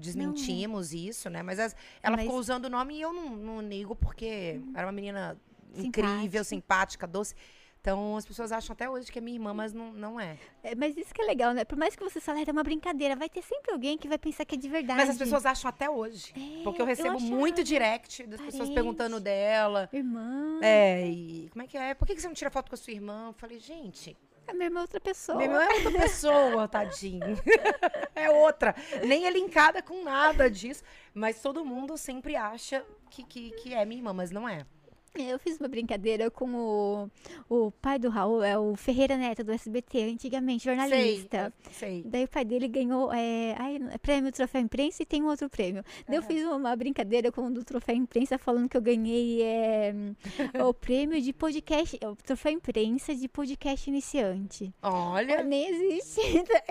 desmentimos 0.01 0.93
isso, 0.93 1.29
né? 1.29 1.41
Mas 1.41 1.59
as- 1.59 1.75
ela 2.01 2.15
Mas- 2.17 2.25
ficou 2.25 2.39
usando 2.39 2.65
o 2.65 2.69
nome 2.69 2.95
e 2.97 3.01
eu 3.01 3.13
não, 3.13 3.29
não 3.29 3.61
nego 3.61 3.95
porque 3.95 4.59
era 4.75 4.85
uma 4.85 4.91
menina 4.91 5.37
incrível, 5.73 6.43
Simpática. 6.43 6.43
simpática, 6.43 7.07
doce. 7.07 7.35
Então 7.81 8.15
as 8.15 8.25
pessoas 8.25 8.51
acham 8.51 8.73
até 8.73 8.87
hoje 8.87 9.11
que 9.11 9.17
é 9.17 9.21
minha 9.21 9.35
irmã, 9.35 9.55
mas 9.55 9.73
não, 9.73 9.91
não 9.91 10.19
é. 10.19 10.37
É, 10.63 10.75
mas 10.75 10.95
isso 10.95 11.11
que 11.11 11.19
é 11.21 11.25
legal, 11.25 11.51
né? 11.51 11.65
Por 11.65 11.75
mais 11.75 11.95
que 11.95 12.03
você 12.03 12.21
fale, 12.21 12.39
"Ah, 12.41 12.43
é 12.47 12.51
uma 12.51 12.63
brincadeira, 12.63 13.15
vai 13.15 13.27
ter 13.27 13.41
sempre 13.41 13.71
alguém 13.71 13.97
que 13.97 14.07
vai 14.07 14.19
pensar 14.19 14.45
que 14.45 14.53
é 14.53 14.57
de 14.57 14.69
verdade. 14.69 14.99
Mas 14.99 15.09
as 15.09 15.17
pessoas 15.17 15.47
acham 15.47 15.67
até 15.67 15.89
hoje. 15.89 16.31
É, 16.37 16.63
porque 16.63 16.79
eu 16.79 16.83
eu 16.83 16.87
recebo 16.87 17.15
achava. 17.15 17.25
muito 17.31 17.63
direct 17.63 18.27
das 18.27 18.39
pessoas 18.39 18.69
Parente. 18.69 18.75
perguntando 18.75 19.19
dela. 19.19 19.89
Irmã. 19.91 20.59
É, 20.61 21.07
e 21.07 21.49
como 21.51 21.63
é 21.63 21.67
que 21.67 21.75
é? 21.75 21.95
Por 21.95 22.05
que 22.07 22.13
que 22.13 22.21
você 22.21 22.27
não 22.27 22.35
tira 22.35 22.51
foto 22.51 22.69
com 22.69 22.75
a 22.75 22.77
sua 22.77 22.93
irmã? 22.93 23.29
Eu 23.29 23.33
falei, 23.33 23.57
gente, 23.59 24.15
A 24.47 24.53
minha 24.53 24.65
irmã 24.65 24.79
é 24.79 24.83
outra 24.83 24.99
pessoa. 24.99 25.37
minha 25.39 25.49
irmã 25.49 25.63
é 25.63 25.73
outra 25.73 25.91
pessoa, 26.01 26.67
tadinho. 26.69 27.35
é 28.13 28.29
outra. 28.29 28.75
Nem 29.07 29.25
é 29.25 29.31
linkada 29.31 29.81
com 29.81 30.03
nada 30.03 30.51
disso. 30.51 30.83
Mas 31.15 31.41
todo 31.41 31.65
mundo 31.65 31.97
sempre 31.97 32.35
acha 32.35 32.85
que, 33.09 33.23
que, 33.23 33.49
que 33.53 33.73
é 33.73 33.83
minha 33.85 33.99
irmã, 34.01 34.13
mas 34.13 34.29
não 34.29 34.47
é. 34.47 34.67
Eu 35.13 35.37
fiz 35.39 35.57
uma 35.59 35.67
brincadeira 35.67 36.31
com 36.31 36.53
o, 36.55 37.09
o 37.49 37.71
pai 37.81 37.99
do 37.99 38.09
Raul, 38.09 38.41
é 38.41 38.57
o 38.57 38.75
Ferreira 38.77 39.17
Neto 39.17 39.43
do 39.43 39.51
SBT, 39.51 40.03
antigamente, 40.03 40.63
jornalista. 40.63 41.51
Sei, 41.69 41.73
sei. 42.01 42.03
Daí 42.05 42.23
o 42.23 42.27
pai 42.29 42.45
dele 42.45 42.67
ganhou 42.69 43.11
é, 43.11 43.53
ai, 43.59 43.77
é 43.91 43.97
prêmio 43.97 44.31
Troféu 44.31 44.61
Imprensa 44.61 45.03
e 45.03 45.05
tem 45.05 45.21
um 45.21 45.27
outro 45.27 45.49
prêmio. 45.49 45.83
Daí 46.07 46.15
eu 46.15 46.23
fiz 46.23 46.45
uma 46.45 46.73
brincadeira 46.77 47.29
com 47.29 47.47
o 47.47 47.51
do 47.53 47.63
Troféu 47.63 47.93
Imprensa 47.95 48.37
falando 48.37 48.69
que 48.69 48.77
eu 48.77 48.81
ganhei 48.81 49.41
é, 49.43 49.93
o 50.65 50.73
prêmio 50.73 51.21
de 51.21 51.33
podcast, 51.33 51.99
o 52.05 52.15
Troféu 52.15 52.53
Imprensa 52.53 53.13
de 53.13 53.27
podcast 53.27 53.89
iniciante. 53.89 54.73
Olha. 54.81 55.43
Nem 55.43 55.67
existe. 55.67 56.21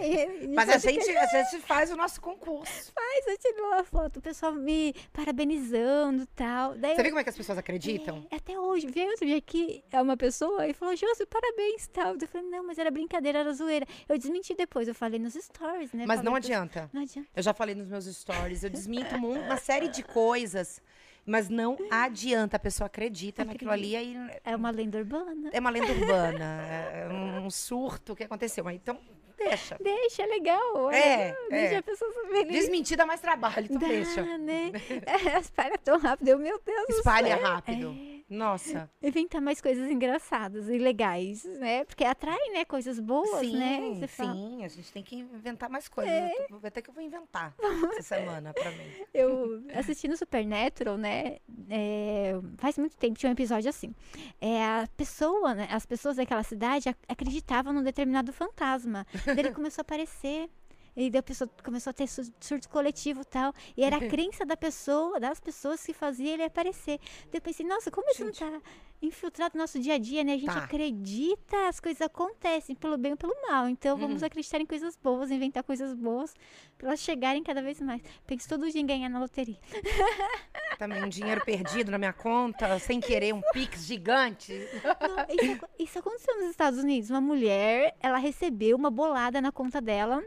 Mas 0.56 0.68
a 0.70 0.78
gente, 0.78 1.10
a 1.10 1.26
gente 1.26 1.62
faz 1.62 1.90
o 1.92 1.96
nosso 1.96 2.20
concurso. 2.22 2.90
Mas 2.96 3.26
eu 3.26 3.36
tirei 3.38 3.62
uma 3.62 3.84
foto, 3.84 4.16
o 4.18 4.22
pessoal 4.22 4.54
me 4.54 4.94
parabenizando 5.12 6.22
e 6.22 6.26
tal. 6.26 6.74
Daí 6.74 6.94
Você 6.94 7.00
eu- 7.00 7.04
vê 7.04 7.10
como 7.10 7.20
é 7.20 7.22
que 7.24 7.30
as 7.30 7.36
pessoas 7.36 7.58
acreditam? 7.58 8.26
É, 8.29 8.29
até 8.36 8.58
hoje, 8.58 8.86
veio 8.86 9.10
outro 9.10 9.26
dia 9.26 9.36
aqui, 9.36 9.82
é 9.90 10.00
uma 10.00 10.16
pessoa 10.16 10.66
e 10.68 10.72
falou, 10.72 10.94
Josi, 10.94 11.26
parabéns, 11.26 11.88
tal. 11.88 12.14
Eu 12.20 12.28
falei, 12.28 12.46
não, 12.48 12.64
mas 12.66 12.78
era 12.78 12.90
brincadeira, 12.90 13.40
era 13.40 13.52
zoeira. 13.52 13.86
Eu 14.08 14.16
desmenti 14.18 14.54
depois, 14.54 14.86
eu 14.88 14.94
falei 14.94 15.18
nos 15.18 15.34
stories, 15.34 15.92
né? 15.92 16.04
Mas 16.06 16.18
Falei 16.18 16.30
não 16.30 16.34
adianta. 16.36 16.88
Não 16.92 17.02
adianta. 17.02 17.28
Eu 17.34 17.42
já 17.42 17.52
falei 17.52 17.74
nos 17.74 17.88
meus 17.88 18.04
stories, 18.06 18.62
eu 18.62 18.70
desminto 18.70 19.14
uma 19.16 19.56
série 19.56 19.88
de 19.88 20.02
coisas, 20.02 20.80
mas 21.26 21.48
não 21.48 21.76
adianta, 21.90 22.56
a 22.56 22.60
pessoa 22.60 22.86
acredita 22.86 23.44
naquilo 23.44 23.70
ali, 23.70 23.96
aí 23.96 24.16
É 24.44 24.54
uma 24.56 24.70
lenda 24.70 24.98
urbana. 24.98 25.50
é 25.52 25.60
uma 25.60 25.70
lenda 25.70 25.92
urbana, 25.92 26.62
é 26.92 27.08
um 27.40 27.50
surto 27.50 28.14
que 28.16 28.24
aconteceu. 28.24 28.64
Mas 28.64 28.76
então, 28.76 28.98
deixa. 29.36 29.76
Deixa, 29.80 30.22
é 30.22 30.26
legal. 30.26 30.90
É, 30.90 31.34
Deixa 31.50 31.74
é. 31.74 31.76
a 31.78 31.82
pessoa 31.82 32.12
feliz. 32.30 32.52
Desmentir 32.52 32.96
dá 32.96 33.04
mais 33.06 33.20
trabalho, 33.20 33.64
então 33.66 33.78
Dá, 33.78 33.88
deixa. 33.88 34.38
né? 34.38 34.70
É, 35.34 35.38
espalha 35.38 35.76
tão 35.78 35.98
rápido, 35.98 36.28
eu, 36.28 36.38
meu 36.38 36.60
Deus 36.64 36.88
Espalha 36.88 37.36
rápido. 37.36 37.94
Nossa. 38.30 38.88
Inventar 39.02 39.40
mais 39.40 39.60
coisas 39.60 39.90
engraçadas 39.90 40.68
e 40.68 40.78
legais, 40.78 41.44
né? 41.58 41.84
Porque 41.84 42.04
atrai, 42.04 42.38
né? 42.52 42.64
Coisas 42.64 43.00
boas, 43.00 43.40
sim, 43.40 43.56
né? 43.56 43.80
Você 43.98 44.06
fala- 44.06 44.32
sim, 44.34 44.64
a 44.64 44.68
gente 44.68 44.92
tem 44.92 45.02
que 45.02 45.16
inventar 45.16 45.68
mais 45.68 45.88
coisas. 45.88 46.12
Eu 46.48 46.60
tô- 46.60 46.66
Até 46.66 46.80
que 46.80 46.90
eu 46.90 46.94
vou 46.94 47.02
inventar 47.02 47.54
essa 47.98 48.02
semana 48.02 48.54
pra 48.54 48.70
mim. 48.70 48.86
Eu 49.12 49.64
assistindo 49.74 50.16
Supernatural, 50.16 50.96
né? 50.96 51.38
é, 51.68 52.34
faz 52.58 52.78
muito 52.78 52.96
tempo, 52.96 53.18
tinha 53.18 53.30
um 53.30 53.32
episódio 53.32 53.68
assim. 53.68 53.92
É, 54.40 54.62
a 54.64 54.88
pessoa, 54.96 55.54
né, 55.54 55.68
as 55.70 55.84
pessoas 55.84 56.16
daquela 56.16 56.42
cidade 56.44 56.88
ac- 56.88 56.98
acreditavam 57.08 57.72
num 57.72 57.82
determinado 57.82 58.32
fantasma. 58.32 59.04
Daí 59.26 59.38
ele 59.40 59.50
começou 59.54 59.80
a 59.80 59.82
aparecer. 59.82 60.48
E 60.96 61.08
daí 61.10 61.18
a 61.20 61.22
pessoa 61.22 61.48
começou 61.64 61.90
a 61.90 61.94
ter 61.94 62.06
su- 62.08 62.32
surto 62.40 62.68
coletivo 62.68 63.22
e 63.22 63.24
tal. 63.24 63.52
E 63.76 63.84
era 63.84 63.96
a 63.96 64.08
crença 64.08 64.44
da 64.44 64.56
pessoa, 64.56 65.20
das 65.20 65.38
pessoas 65.40 65.82
que 65.84 65.92
fazia 65.92 66.32
ele 66.34 66.42
aparecer. 66.44 66.98
Daí 67.24 67.34
eu 67.34 67.40
pensei, 67.40 67.64
nossa, 67.64 67.90
como 67.90 68.10
isso 68.10 68.24
não 68.24 68.32
tá 68.32 68.60
infiltrado 69.02 69.56
no 69.56 69.62
nosso 69.62 69.78
dia 69.78 69.94
a 69.94 69.98
dia, 69.98 70.22
né? 70.22 70.34
A 70.34 70.36
gente 70.38 70.52
Tá. 70.52 70.64
acredita, 70.64 71.68
as 71.68 71.80
coisas 71.80 72.02
acontecem 72.02 72.74
pelo 72.76 72.98
bem 72.98 73.12
ou 73.12 73.16
pelo 73.18 73.34
mal. 73.48 73.68
Então 73.68 73.96
vamos 73.96 74.22
acreditar 74.22 74.60
em 74.60 74.66
coisas 74.66 74.96
boas, 74.96 75.30
inventar 75.30 75.62
coisas 75.62 75.94
boas 75.94 76.34
para 76.76 76.88
elas 76.88 77.00
chegarem 77.00 77.42
cada 77.42 77.62
vez 77.62 77.80
mais. 77.80 78.02
Penso 78.26 78.48
todo 78.48 78.70
dia 78.70 78.80
em 78.80 78.86
ganhar 78.86 79.08
na 79.08 79.18
loteria. 79.20 79.56
Também 80.78 81.02
um 81.04 81.08
dinheiro 81.08 81.44
perdido 81.44 81.90
na 81.90 81.98
minha 81.98 82.12
conta, 82.12 82.78
sem 82.78 83.00
querer, 83.00 83.32
um 83.34 83.40
pix 83.52 83.84
gigante. 83.84 84.52
Não, 84.82 85.26
isso, 85.50 85.66
isso 85.78 85.98
aconteceu 85.98 86.36
nos 86.36 86.50
Estados 86.50 86.78
Unidos. 86.80 87.10
Uma 87.10 87.20
mulher, 87.20 87.94
ela 88.00 88.18
recebeu 88.18 88.76
uma 88.76 88.90
bolada 88.90 89.40
na 89.40 89.52
conta 89.52 89.80
dela 89.80 90.22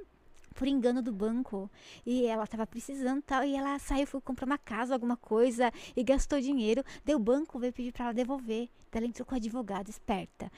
por 0.53 0.67
engano 0.67 1.01
do 1.01 1.11
banco. 1.11 1.69
E 2.05 2.25
ela 2.25 2.47
tava 2.47 2.65
precisando 2.65 3.19
e 3.19 3.23
tal. 3.23 3.43
E 3.43 3.55
ela 3.55 3.77
saiu, 3.79 4.07
foi 4.07 4.21
comprar 4.21 4.45
uma 4.45 4.57
casa, 4.57 4.93
alguma 4.93 5.17
coisa, 5.17 5.71
e 5.95 6.03
gastou 6.03 6.39
dinheiro. 6.39 6.83
O 7.07 7.19
banco 7.19 7.59
veio 7.59 7.73
pedir 7.73 7.91
pra 7.91 8.05
ela 8.05 8.13
devolver. 8.13 8.69
Daí 8.91 9.01
ela 9.01 9.07
entrou 9.07 9.25
com 9.25 9.33
o 9.33 9.37
advogado, 9.37 9.89
esperta. 9.89 10.51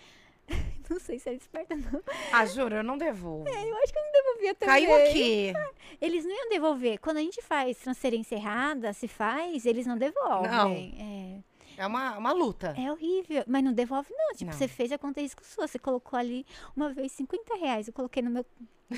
Não 0.90 1.00
sei 1.00 1.18
se 1.18 1.30
era 1.30 1.38
esperta, 1.38 1.76
não. 1.76 2.00
Ah, 2.32 2.46
juro, 2.46 2.76
eu 2.76 2.84
não 2.84 2.96
devolvo. 2.96 3.50
Eu 3.50 3.78
acho 3.78 3.92
que 3.92 3.98
eu 3.98 4.04
não 4.04 4.12
devolvia 4.12 4.54
também. 4.54 4.86
Caiu 4.86 4.96
aqui. 4.96 5.54
Eles 6.00 6.24
não 6.24 6.32
iam 6.32 6.50
devolver. 6.50 7.00
Quando 7.00 7.18
a 7.18 7.22
gente 7.22 7.42
faz 7.42 7.80
transferência 7.80 8.36
errada, 8.36 8.94
se 8.94 9.08
faz, 9.08 9.66
eles 9.66 9.88
não 9.88 9.98
devolvem. 9.98 11.42
É 11.42 11.55
uma, 11.88 12.18
uma 12.18 12.32
luta. 12.32 12.76
É, 12.78 12.86
é 12.86 12.92
horrível. 12.92 13.44
Mas 13.48 13.64
não 13.64 13.74
devolve, 13.74 14.10
não. 14.12 14.36
Tipo, 14.36 14.52
Não. 14.52 14.58
você 14.58 14.68
fez 14.68 14.92
a 14.92 14.98
conta 14.98 15.20
risco 15.22 15.44
sua. 15.44 15.68
Você 15.68 15.80
colocou 15.80 16.18
ali 16.20 16.46
uma 16.76 16.94
vez 16.94 17.12
50 17.14 17.56
reais. 17.56 17.88
Eu 17.88 17.94
coloquei 17.94 18.22
no 18.22 18.30
meu 18.30 18.46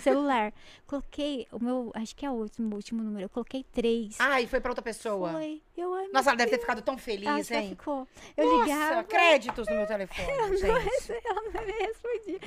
celular. 0.02 0.54
coloquei 0.86 1.48
o 1.52 1.64
meu. 1.64 1.92
Acho 1.96 2.16
que 2.16 2.26
é 2.26 2.30
o 2.30 2.34
último, 2.34 2.76
último 2.76 3.02
número. 3.02 3.26
Eu 3.26 3.30
coloquei 3.30 3.64
três. 3.64 4.18
Ah, 4.20 4.42
e 4.42 4.48
foi 4.48 4.60
pra 4.60 4.72
outra 4.72 4.84
pessoa. 4.84 5.32
Foi. 5.32 5.62
Eu, 5.76 5.94
ai, 5.94 6.08
Nossa, 6.10 6.32
ela 6.32 6.38
deve 6.38 6.52
ter 6.52 6.60
ficado 6.60 6.82
tão 6.82 6.98
feliz, 6.98 7.50
ela 7.52 7.64
hein? 7.64 7.70
ficou. 7.70 8.08
Eu 8.36 8.46
Nossa, 8.46 8.64
ligava. 8.66 9.04
créditos 9.06 9.68
no 9.68 9.76
meu 9.76 9.88
telefone, 9.88 10.28
gente. 10.58 11.12
Ela 11.26 11.42
não 11.42 11.66
me 11.66 11.72
respondia. 11.72 12.40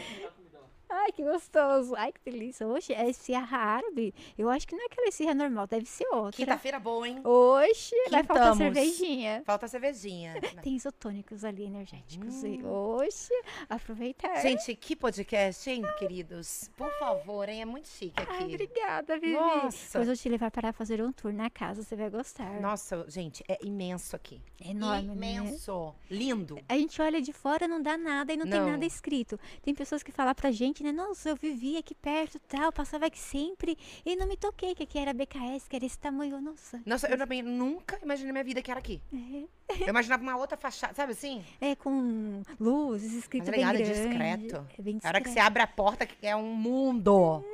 Ai, 0.91 1.13
que 1.13 1.23
gostoso. 1.23 1.95
Ai, 1.97 2.13
que 2.13 2.21
delícia. 2.31 2.67
Oxe, 2.67 2.93
é 2.93 3.09
esfirra 3.09 3.57
árabe? 3.57 4.15
Eu 4.37 4.49
acho 4.51 4.67
que 4.67 4.75
não 4.75 4.83
é 4.83 4.87
aquela 4.87 5.09
esfirra 5.09 5.35
normal, 5.35 5.67
deve 5.67 5.87
ser 5.87 6.07
outra. 6.13 6.33
Quinta-feira 6.37 6.79
boa, 6.81 7.09
hein? 7.09 7.21
Oxe, 7.25 7.95
vai 8.11 8.23
faltar 8.25 8.57
cervejinha. 8.57 9.43
Falta 9.45 9.69
cervejinha. 9.69 10.35
Tem 10.63 10.75
isotônicos 10.75 11.45
ali, 11.45 11.65
energéticos. 11.65 12.43
Hum. 12.43 12.67
oxe, 12.67 13.33
aproveitar. 13.69 14.41
Gente, 14.43 14.75
que 14.75 14.97
podcast, 14.97 15.69
hein, 15.71 15.83
queridos? 15.99 16.71
Por 16.77 16.91
favor, 16.99 17.49
hein? 17.49 17.63
É 17.63 17.65
muito 17.65 17.89
chique 17.89 18.15
Ai, 18.29 18.45
aqui. 18.45 18.55
obrigada, 18.55 19.19
Vivi. 19.19 19.33
Nossa. 19.35 19.99
Depois 19.99 20.09
eu 20.09 20.17
te 20.17 20.29
levar 20.29 20.51
para 20.51 20.73
fazer 20.73 21.03
um 21.03 21.13
tour 21.13 21.33
na 21.33 21.49
casa, 21.51 21.83
você 21.83 21.95
vai 21.97 22.11
gostar. 22.11 22.61
Nossa, 22.61 23.05
gente, 23.09 23.45
é 23.49 23.59
imenso 23.65 24.17
aqui. 24.17 24.41
É 24.61 24.71
enorme, 24.71 25.09
né? 25.15 25.15
Imenso. 25.15 25.95
Lindo. 26.11 26.59
A 26.69 26.75
gente 26.77 27.01
olha 27.01 27.21
de 27.21 27.33
fora, 27.33 27.69
não 27.69 27.81
dá 27.81 27.97
nada 27.97 28.33
e 28.33 28.37
não, 28.37 28.47
tem 28.47 28.61
Não. 28.61 28.71
nada 28.71 28.85
escrito. 28.85 29.39
Tem 29.63 29.75
pessoas 29.75 30.03
que 30.03 30.11
falam 30.13 30.35
pra 30.35 30.51
gente, 30.51 30.80
né? 30.83 30.93
Nossa, 30.93 31.29
eu 31.31 31.37
vivi 31.37 31.77
aqui 31.77 31.95
perto 31.95 32.39
tal, 32.41 32.73
passava 32.73 33.07
aqui 33.07 33.19
sempre 33.19 33.77
e 34.05 34.17
não 34.17 34.27
me 34.27 34.37
toquei 34.37 34.75
que 34.75 34.83
aqui 34.83 34.99
era 34.99 35.13
BKS, 35.13 35.69
que 35.69 35.77
era 35.77 35.85
esse 35.85 35.99
tamanho. 35.99 36.41
Nossa. 36.41 36.81
Nossa, 36.87 37.09
eu 37.09 37.17
também 37.19 37.43
nunca 37.43 37.99
imaginei 38.03 38.33
minha 38.33 38.45
vida 38.45 38.63
que 38.63 38.71
era 38.71 38.81
aqui. 38.81 39.01
É, 39.13 39.83
Eu 39.85 39.89
imaginava 39.89 40.23
uma 40.23 40.37
outra 40.37 40.57
fachada, 40.57 40.95
sabe 40.95 41.13
assim? 41.13 41.45
é 41.61 41.75
com 41.77 42.43
luzes, 42.59 43.13
escrito 43.13 43.47
Mas 43.47 43.57
bem 43.57 43.65
é 43.65 43.73
grande. 43.73 43.85
discreto. 43.93 44.67
É 44.79 44.83
bem 44.83 44.99
A 45.03 45.09
hora 45.09 45.21
que 45.21 45.29
você 45.29 45.35
discreto. 45.35 45.47
abre 45.47 45.63
a 45.63 45.67
porta, 45.67 46.07
que 46.07 46.27
é 46.27 46.35
um 46.35 46.55
mundo. 46.55 47.45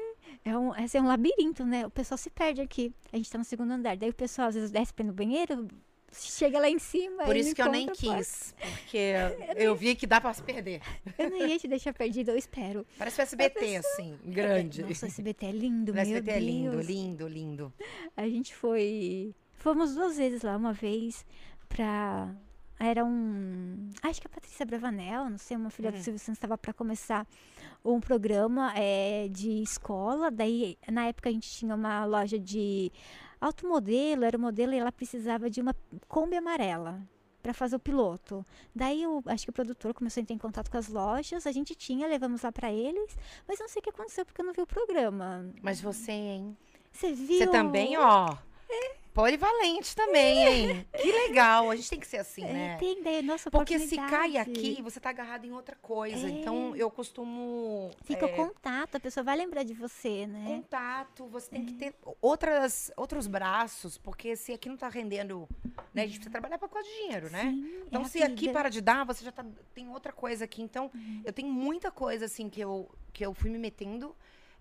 É 0.44 0.56
um, 0.56 0.74
esse 0.76 0.96
é 0.96 1.02
um 1.02 1.06
labirinto, 1.06 1.64
né? 1.64 1.84
O 1.86 1.90
pessoal 1.90 2.16
se 2.16 2.30
perde 2.30 2.60
aqui. 2.60 2.92
A 3.12 3.16
gente 3.16 3.30
tá 3.30 3.36
no 3.38 3.44
segundo 3.44 3.72
andar. 3.72 3.96
Daí 3.96 4.10
o 4.10 4.14
pessoal 4.14 4.48
às 4.48 4.54
vezes 4.54 4.70
desce 4.70 4.94
pra 4.94 5.04
ir 5.04 5.08
no 5.08 5.12
banheiro, 5.12 5.66
chega 6.20 6.58
lá 6.58 6.68
em 6.68 6.78
cima. 6.78 7.24
Por 7.24 7.36
isso 7.36 7.54
que 7.54 7.62
eu 7.62 7.70
nem 7.70 7.88
quis. 7.88 8.54
Porque 8.58 8.98
eu 9.56 9.74
vi 9.74 9.94
que 9.94 10.06
dá 10.06 10.20
pra 10.20 10.32
se 10.32 10.42
perder. 10.42 10.80
Eu 11.18 11.30
não 11.30 11.46
ia 11.46 11.58
te 11.58 11.68
deixar 11.68 11.92
perdido, 11.92 12.30
eu 12.30 12.36
espero. 12.36 12.86
Parece 12.98 13.20
o 13.20 13.22
SBT, 13.22 13.76
assim, 13.76 14.18
grande. 14.24 14.82
Nossa, 14.82 15.06
o 15.06 15.08
SBT 15.08 15.46
é 15.46 15.52
lindo, 15.52 15.92
O 15.92 15.98
SBT 15.98 16.30
é 16.30 16.38
lindo, 16.40 16.70
Deus. 16.72 16.86
lindo, 16.86 17.28
lindo. 17.28 17.72
A 18.16 18.28
gente 18.28 18.54
foi. 18.54 19.34
Fomos 19.54 19.94
duas 19.94 20.16
vezes 20.16 20.42
lá, 20.42 20.56
uma 20.56 20.72
vez 20.72 21.24
pra. 21.68 22.34
Era 22.78 23.04
um. 23.04 23.90
Acho 24.02 24.20
que 24.20 24.26
a 24.26 24.30
Patrícia 24.30 24.66
Bravanel, 24.66 25.30
não 25.30 25.38
sei, 25.38 25.56
uma 25.56 25.70
filha 25.70 25.90
do 25.90 25.98
Silvio 25.98 26.18
Santos 26.18 26.36
estava 26.36 26.58
para 26.58 26.72
começar 26.72 27.26
um 27.84 28.00
programa 28.00 28.72
eh, 28.76 29.28
de 29.30 29.62
escola. 29.62 30.30
Daí, 30.30 30.76
na 30.90 31.06
época, 31.06 31.28
a 31.28 31.32
gente 31.32 31.50
tinha 31.50 31.74
uma 31.74 32.04
loja 32.04 32.38
de 32.38 32.92
automodelo, 33.40 34.24
era 34.24 34.36
o 34.36 34.40
modelo 34.40 34.74
e 34.74 34.78
ela 34.78 34.92
precisava 34.92 35.48
de 35.48 35.60
uma 35.60 35.74
Kombi 36.06 36.36
amarela 36.36 37.00
para 37.42 37.54
fazer 37.54 37.76
o 37.76 37.80
piloto. 37.80 38.44
Daí, 38.74 39.06
o, 39.06 39.22
acho 39.26 39.44
que 39.44 39.50
o 39.50 39.52
produtor 39.52 39.94
começou 39.94 40.20
a 40.20 40.22
entrar 40.22 40.34
em 40.34 40.38
contato 40.38 40.70
com 40.70 40.76
as 40.76 40.88
lojas, 40.88 41.46
a 41.46 41.52
gente 41.52 41.74
tinha, 41.74 42.06
levamos 42.08 42.42
lá 42.42 42.50
para 42.50 42.72
eles, 42.72 43.16
mas 43.46 43.60
não 43.60 43.68
sei 43.68 43.80
o 43.80 43.82
que 43.84 43.90
aconteceu 43.90 44.26
porque 44.26 44.40
eu 44.40 44.44
não 44.44 44.52
vi 44.52 44.62
o 44.62 44.66
programa. 44.66 45.48
Mas 45.62 45.80
você, 45.80 46.10
hein? 46.10 46.56
Você 46.90 47.12
viu? 47.12 47.38
Você 47.38 47.46
também, 47.46 47.96
ó. 47.96 48.36
Polivalente 49.16 49.96
também, 49.96 50.46
hein? 50.46 50.86
Que 50.94 51.10
legal. 51.10 51.70
A 51.70 51.76
gente 51.76 51.88
tem 51.88 51.98
que 51.98 52.06
ser 52.06 52.18
assim, 52.18 52.44
É, 52.44 52.52
né? 52.52 52.76
tem 52.78 53.02
daí, 53.02 53.22
nossa 53.22 53.50
Porque 53.50 53.78
se 53.78 53.96
cai 53.96 54.36
aqui, 54.36 54.82
você 54.82 55.00
tá 55.00 55.08
agarrado 55.08 55.46
em 55.46 55.52
outra 55.52 55.74
coisa. 55.76 56.26
É. 56.26 56.30
Então, 56.30 56.76
eu 56.76 56.90
costumo. 56.90 57.90
Fica 58.04 58.26
é, 58.26 58.28
o 58.30 58.36
contato, 58.36 58.96
a 58.96 59.00
pessoa 59.00 59.24
vai 59.24 59.34
lembrar 59.34 59.62
de 59.62 59.72
você, 59.72 60.26
né? 60.26 60.44
contato, 60.46 61.26
você 61.28 61.48
tem 61.48 61.64
que 61.64 61.72
ter 61.72 61.94
outras, 62.20 62.92
outros 62.94 63.26
braços, 63.26 63.96
porque 63.96 64.36
se 64.36 64.52
aqui 64.52 64.68
não 64.68 64.76
tá 64.76 64.90
rendendo, 64.90 65.48
né? 65.94 66.02
A 66.02 66.06
gente 66.06 66.16
precisa 66.18 66.30
trabalhar 66.30 66.58
por 66.58 66.68
causa 66.68 66.86
de 66.86 66.94
dinheiro, 66.96 67.30
né? 67.30 67.44
Sim, 67.44 67.74
é 67.74 67.86
Então, 67.86 68.04
se 68.04 68.22
aqui 68.22 68.50
para 68.50 68.68
de 68.68 68.82
dar, 68.82 69.06
você 69.06 69.24
já 69.24 69.32
tá, 69.32 69.46
tem 69.74 69.88
outra 69.88 70.12
coisa 70.12 70.44
aqui. 70.44 70.60
Então, 70.60 70.90
eu 71.24 71.32
tenho 71.32 71.48
muita 71.48 71.90
coisa, 71.90 72.26
assim, 72.26 72.50
que 72.50 72.60
eu, 72.60 72.86
que 73.14 73.24
eu 73.24 73.32
fui 73.32 73.48
me 73.48 73.58
metendo 73.58 74.14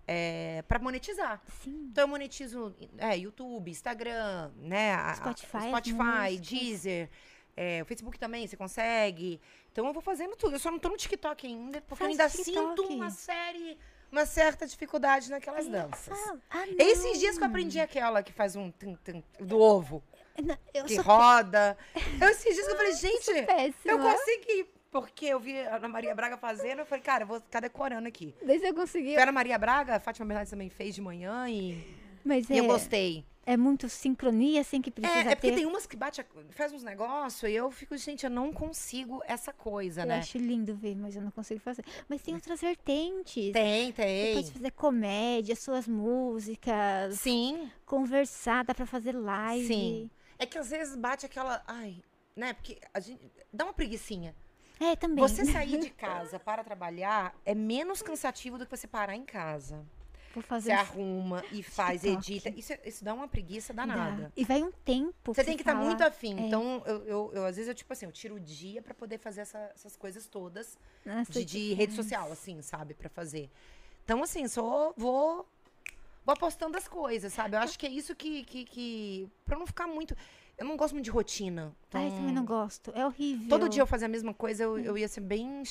é, 0.06 0.62
para 0.68 0.78
monetizar. 0.78 1.40
Sim. 1.62 1.88
Então, 1.90 2.04
eu 2.04 2.08
monetizo 2.08 2.74
é, 2.98 3.16
YouTube, 3.16 3.70
Instagram, 3.70 4.50
né? 4.56 4.94
a- 4.94 5.10
a- 5.10 5.14
Spotify, 5.14 5.68
Spotify. 5.68 6.38
Deezer. 6.40 7.10
é, 7.56 7.82
o 7.82 7.86
Facebook 7.86 8.18
também, 8.18 8.46
você 8.46 8.56
consegue. 8.56 9.40
Então, 9.72 9.86
eu 9.86 9.92
vou 9.92 10.02
fazendo 10.02 10.36
tudo. 10.36 10.54
Eu 10.56 10.58
só 10.58 10.70
não 10.70 10.78
tô 10.78 10.88
no 10.90 10.96
TikTok 10.96 11.46
ainda, 11.46 11.80
porque 11.82 11.94
eu 11.94 11.96
Faz 12.08 12.10
ainda 12.20 12.28
TikTok. 12.30 12.76
sinto 12.80 12.92
uma 12.92 13.10
série... 13.10 13.78
Uma 14.12 14.24
certa 14.24 14.64
dificuldade 14.68 15.28
naquelas 15.28 15.66
danças. 15.66 16.16
Ah, 16.16 16.36
ah. 16.50 16.64
Esses 16.78 17.18
dias 17.18 17.36
que 17.36 17.42
eu 17.42 17.48
aprendi 17.48 17.80
aquela 17.80 18.22
que 18.22 18.32
faz 18.32 18.54
um 18.54 18.70
tum, 18.70 18.94
tum, 19.04 19.20
do 19.40 19.58
ovo, 19.58 20.00
Não, 20.40 20.56
eu 20.72 20.84
que 20.84 20.94
roda. 20.96 21.76
Eu, 22.20 22.28
esses 22.30 22.54
dias 22.54 22.66
que 22.66 22.72
eu 22.72 22.76
falei, 22.76 22.92
gente, 22.94 23.32
péssima. 23.44 23.92
eu 23.92 23.98
consegui. 23.98 24.70
Porque 25.00 25.26
eu 25.26 25.38
vi 25.40 25.58
a 25.60 25.76
Ana 25.76 25.88
Maria 25.88 26.14
Braga 26.14 26.36
fazendo, 26.36 26.80
eu 26.80 26.86
falei, 26.86 27.02
cara, 27.02 27.24
eu 27.24 27.26
vou 27.28 27.40
ficar 27.40 27.60
decorando 27.60 28.06
aqui. 28.08 28.34
Desde 28.44 28.66
eu 28.66 28.74
consegui. 28.74 29.12
Foi 29.14 29.20
a 29.20 29.22
Ana 29.22 29.32
Maria 29.32 29.58
Braga, 29.58 29.96
a 29.96 30.00
Fátima 30.00 30.26
Bernardes 30.26 30.50
também 30.50 30.68
fez 30.70 30.94
de 30.94 31.00
manhã 31.00 31.48
e, 31.48 31.82
Mas 32.24 32.48
e 32.50 32.54
é, 32.54 32.60
eu 32.60 32.66
gostei. 32.66 33.24
é 33.44 33.56
muito 33.56 33.88
sincronia, 33.88 34.60
assim, 34.60 34.80
que 34.82 34.90
precisa 34.90 35.28
É, 35.30 35.32
é 35.32 35.34
porque 35.36 35.50
ter. 35.50 35.56
tem 35.56 35.66
umas 35.66 35.86
que 35.86 35.96
bate, 35.96 36.20
a- 36.20 36.24
faz 36.50 36.72
uns 36.72 36.82
negócios 36.82 37.42
e 37.50 37.54
eu 37.54 37.70
fico, 37.70 37.96
gente, 37.96 38.24
eu 38.24 38.30
não 38.30 38.52
consigo 38.52 39.22
essa 39.26 39.52
coisa, 39.52 40.02
Eu 40.02 40.06
né? 40.06 40.18
acho 40.18 40.36
lindo 40.38 40.74
ver, 40.74 40.96
mas 40.96 41.14
eu 41.14 41.22
não 41.22 41.30
consigo 41.30 41.60
fazer. 41.60 41.84
Mas 42.08 42.22
tem 42.22 42.34
outras 42.34 42.60
vertentes. 42.60 43.52
Tem, 43.52 43.86
Você 43.92 43.92
tem. 43.92 44.34
pode 44.34 44.52
fazer 44.52 44.70
comédia, 44.72 45.54
suas 45.56 45.86
músicas, 45.86 47.18
Sim, 47.20 47.70
conversar, 47.84 48.64
dá 48.64 48.74
pra 48.74 48.86
fazer 48.86 49.12
live. 49.16 49.66
sim. 49.66 50.10
É 50.38 50.44
que 50.44 50.58
às 50.58 50.68
vezes 50.70 50.94
bate 50.96 51.24
aquela. 51.24 51.62
Ai, 51.66 51.96
né? 52.34 52.52
Porque 52.52 52.78
a 52.92 53.00
gente. 53.00 53.20
Dá 53.52 53.64
uma 53.64 53.72
preguiçinha. 53.72 54.34
É, 54.78 54.94
também. 54.96 55.26
Você 55.26 55.44
sair 55.46 55.78
de 55.78 55.90
casa 55.90 56.38
para 56.38 56.62
trabalhar 56.62 57.34
é 57.44 57.54
menos 57.54 58.02
cansativo 58.02 58.58
do 58.58 58.66
que 58.66 58.76
você 58.76 58.86
parar 58.86 59.14
em 59.16 59.24
casa. 59.24 59.84
Vou 60.34 60.42
Você 60.42 60.48
fazer 60.48 60.72
um 60.72 60.78
arruma 60.78 61.42
e 61.50 61.62
faz, 61.62 62.02
TikTok. 62.02 62.30
edita. 62.34 62.48
Isso, 62.50 62.72
isso 62.84 63.02
dá 63.02 63.14
uma 63.14 63.26
preguiça 63.26 63.72
Dá. 63.72 63.86
danada. 63.86 64.30
E 64.36 64.44
vai 64.44 64.62
um 64.62 64.70
tempo. 64.70 65.32
Você 65.32 65.42
tem 65.42 65.56
que 65.56 65.62
estar 65.62 65.72
fala, 65.72 65.86
muito 65.86 66.02
afim. 66.02 66.36
é. 66.38 66.42
Então, 66.42 66.82
eu, 66.84 67.04
eu, 67.06 67.30
eu, 67.36 67.46
às 67.46 67.56
vezes, 67.56 67.68
eu, 67.70 67.74
tipo 67.74 67.90
assim, 67.90 68.04
eu 68.04 68.12
tiro 68.12 68.34
o 68.34 68.40
dia 68.40 68.82
pra 68.82 68.92
poder 68.92 69.16
fazer 69.16 69.40
essa- 69.40 69.70
essas 69.74 69.96
coisas 69.96 70.26
todas 70.26 70.78
Nossa, 71.06 71.32
de, 71.32 71.42
de 71.42 71.72
rede 71.72 71.94
social, 71.94 72.30
assim, 72.30 72.60
sabe? 72.60 72.92
Pra 72.92 73.08
fazer. 73.08 73.48
Então, 74.04 74.22
assim, 74.22 74.46
só 74.46 74.92
vou. 74.96 75.48
Vou 76.22 76.32
apostando 76.34 76.76
as 76.76 76.86
coisas, 76.88 77.32
sabe? 77.32 77.56
Eu 77.56 77.60
acho 77.60 77.78
que 77.78 77.86
é 77.86 77.88
isso 77.90 78.14
que. 78.14 78.44
que, 78.44 78.64
que 78.66 79.28
pra 79.46 79.56
não 79.58 79.66
ficar 79.66 79.86
muito. 79.86 80.14
Eu 80.58 80.66
não 80.66 80.76
gosto 80.76 80.94
muito 80.94 81.04
de 81.04 81.10
rotina. 81.10 81.74
Então, 81.88 82.00
Ai, 82.00 82.10
também 82.10 82.32
não 82.32 82.44
gosto. 82.44 82.92
É 82.94 83.04
horrível. 83.04 83.48
todo 83.48 83.68
dia 83.68 83.82
eu 83.82 83.86
fazer 83.86 84.06
a 84.06 84.08
mesma 84.08 84.32
coisa, 84.32 84.62
eu, 84.62 84.78
eu 84.78 84.96
ia 84.96 85.08
ser 85.08 85.20
bem 85.20 85.62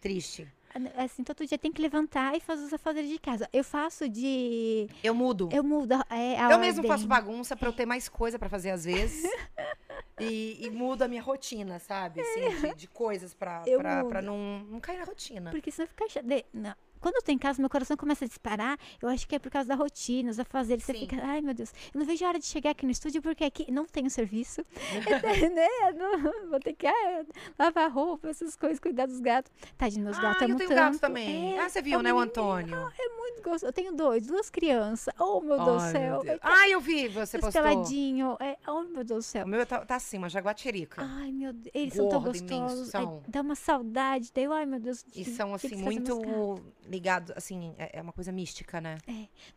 triste. 0.00 0.48
Assim, 0.96 1.24
todo 1.24 1.46
dia 1.46 1.58
tem 1.58 1.72
que 1.72 1.80
levantar 1.80 2.36
e 2.36 2.40
fazer 2.40 2.62
os 2.62 2.72
afazeres 2.72 3.08
de 3.10 3.18
casa. 3.18 3.48
Eu 3.52 3.64
faço 3.64 4.08
de. 4.08 4.86
Eu 5.02 5.14
mudo. 5.14 5.48
Eu 5.50 5.64
mudo 5.64 5.94
é, 6.10 6.52
Eu 6.52 6.58
mesmo 6.58 6.86
faço 6.86 7.06
bagunça 7.06 7.56
pra 7.56 7.68
eu 7.68 7.72
ter 7.72 7.86
mais 7.86 8.08
coisa 8.08 8.38
pra 8.38 8.48
fazer 8.48 8.70
às 8.70 8.84
vezes. 8.84 9.28
e, 10.20 10.58
e 10.66 10.70
mudo 10.70 11.02
a 11.02 11.08
minha 11.08 11.22
rotina, 11.22 11.78
sabe? 11.78 12.20
Assim, 12.20 12.60
de, 12.60 12.74
de 12.74 12.86
coisas 12.86 13.34
pra, 13.34 13.62
Eu 13.66 13.78
pra, 13.80 13.96
mudo. 13.96 14.08
pra 14.08 14.22
não, 14.22 14.60
não 14.70 14.80
cair 14.80 14.98
na 14.98 15.04
rotina. 15.04 15.50
Porque 15.50 15.70
senão 15.70 15.88
fica 15.88 16.08
chato. 16.08 16.26
Não. 16.52 16.74
Quando 17.00 17.16
eu 17.16 17.22
tô 17.22 17.32
em 17.32 17.38
casa, 17.38 17.60
meu 17.60 17.70
coração 17.70 17.96
começa 17.96 18.24
a 18.24 18.28
disparar. 18.28 18.78
Eu 19.00 19.08
acho 19.08 19.26
que 19.26 19.34
é 19.34 19.38
por 19.38 19.50
causa 19.50 19.68
da 19.68 19.74
rotina, 19.74 20.30
os 20.30 20.38
afazeres. 20.38 20.84
Você 20.84 20.92
Sim. 20.92 21.00
fica, 21.00 21.16
ai 21.22 21.40
meu 21.40 21.54
Deus, 21.54 21.72
eu 21.94 21.98
não 21.98 22.06
vejo 22.06 22.24
a 22.24 22.28
hora 22.28 22.38
de 22.38 22.46
chegar 22.46 22.70
aqui 22.70 22.84
no 22.84 22.92
estúdio 22.92 23.20
porque 23.22 23.44
aqui 23.44 23.70
não 23.70 23.84
tenho 23.86 24.10
serviço. 24.10 24.64
né? 25.54 25.92
Não- 25.96 26.18
vou 26.50 26.60
ter 26.60 26.74
que 26.74 26.86
ah, 26.86 27.24
lavar 27.58 27.90
roupa, 27.90 28.28
essas 28.28 28.56
coisas, 28.56 28.78
cuidar 28.78 29.06
dos 29.06 29.20
gatos. 29.20 29.52
Tadinho, 29.76 30.04
meus 30.04 30.18
Ah, 30.18 30.22
gatos 30.22 30.42
eu 30.42 30.46
amam 30.46 30.58
tenho 30.58 30.68
tanto. 30.70 30.78
gato 30.78 30.98
também. 30.98 31.56
É, 31.56 31.60
ah, 31.60 31.68
você 31.68 31.82
viu, 31.82 32.00
é 32.00 32.02
né, 32.02 32.12
o 32.12 32.18
Antônio? 32.18 32.74
É 32.98 33.08
muito 33.16 33.42
gostoso. 33.42 33.66
Eu 33.66 33.72
tenho 33.72 33.92
dois, 33.94 34.26
duas 34.26 34.50
crianças. 34.50 35.12
Oh, 35.18 35.40
meu 35.40 35.56
Deus 35.56 35.68
do 35.68 35.78
Ai, 35.84 35.92
céu. 35.92 36.22
Deus. 36.22 36.38
Ah, 36.42 36.68
eu 36.68 36.80
vi, 36.80 37.08
você 37.08 37.38
postou. 37.38 37.62
peladinho. 37.62 38.36
É, 38.40 38.56
oh, 38.66 38.82
meu 38.82 39.04
Deus 39.04 39.24
do 39.24 39.28
céu. 39.28 39.44
O 39.44 39.48
meu 39.48 39.64
tá, 39.66 39.84
tá 39.84 39.96
assim, 39.96 40.18
uma 40.18 40.28
jaguatirica. 40.28 41.02
Ai, 41.04 41.30
meu 41.32 41.52
Deus. 41.52 41.70
Eles 41.74 41.94
são 41.94 42.08
tão 42.08 42.22
Gordo, 42.22 42.36
imenso, 42.36 42.52
gostosos. 42.60 42.94
Ai, 42.94 43.02
são. 43.02 43.22
dá 43.28 43.40
uma 43.40 43.54
saudade. 43.54 44.30
Daí, 44.34 44.46
ai, 44.46 44.66
meu 44.66 44.80
Deus. 44.80 45.04
E 45.14 45.24
são, 45.24 45.54
assim, 45.54 45.68
gatos. 45.68 45.82
muito 45.84 46.62
ligados, 46.88 47.32
assim, 47.36 47.74
é, 47.78 47.98
é 47.98 48.02
uma 48.02 48.12
coisa 48.12 48.32
mística, 48.32 48.80
né? 48.80 48.98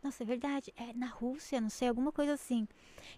Nossa, 0.02 0.22
é 0.22 0.26
verdade. 0.26 0.72
É, 0.76 0.92
na 0.92 1.06
Rússia, 1.06 1.60
não 1.60 1.70
sei, 1.70 1.88
alguma 1.88 2.12
coisa 2.12 2.34
assim. 2.34 2.68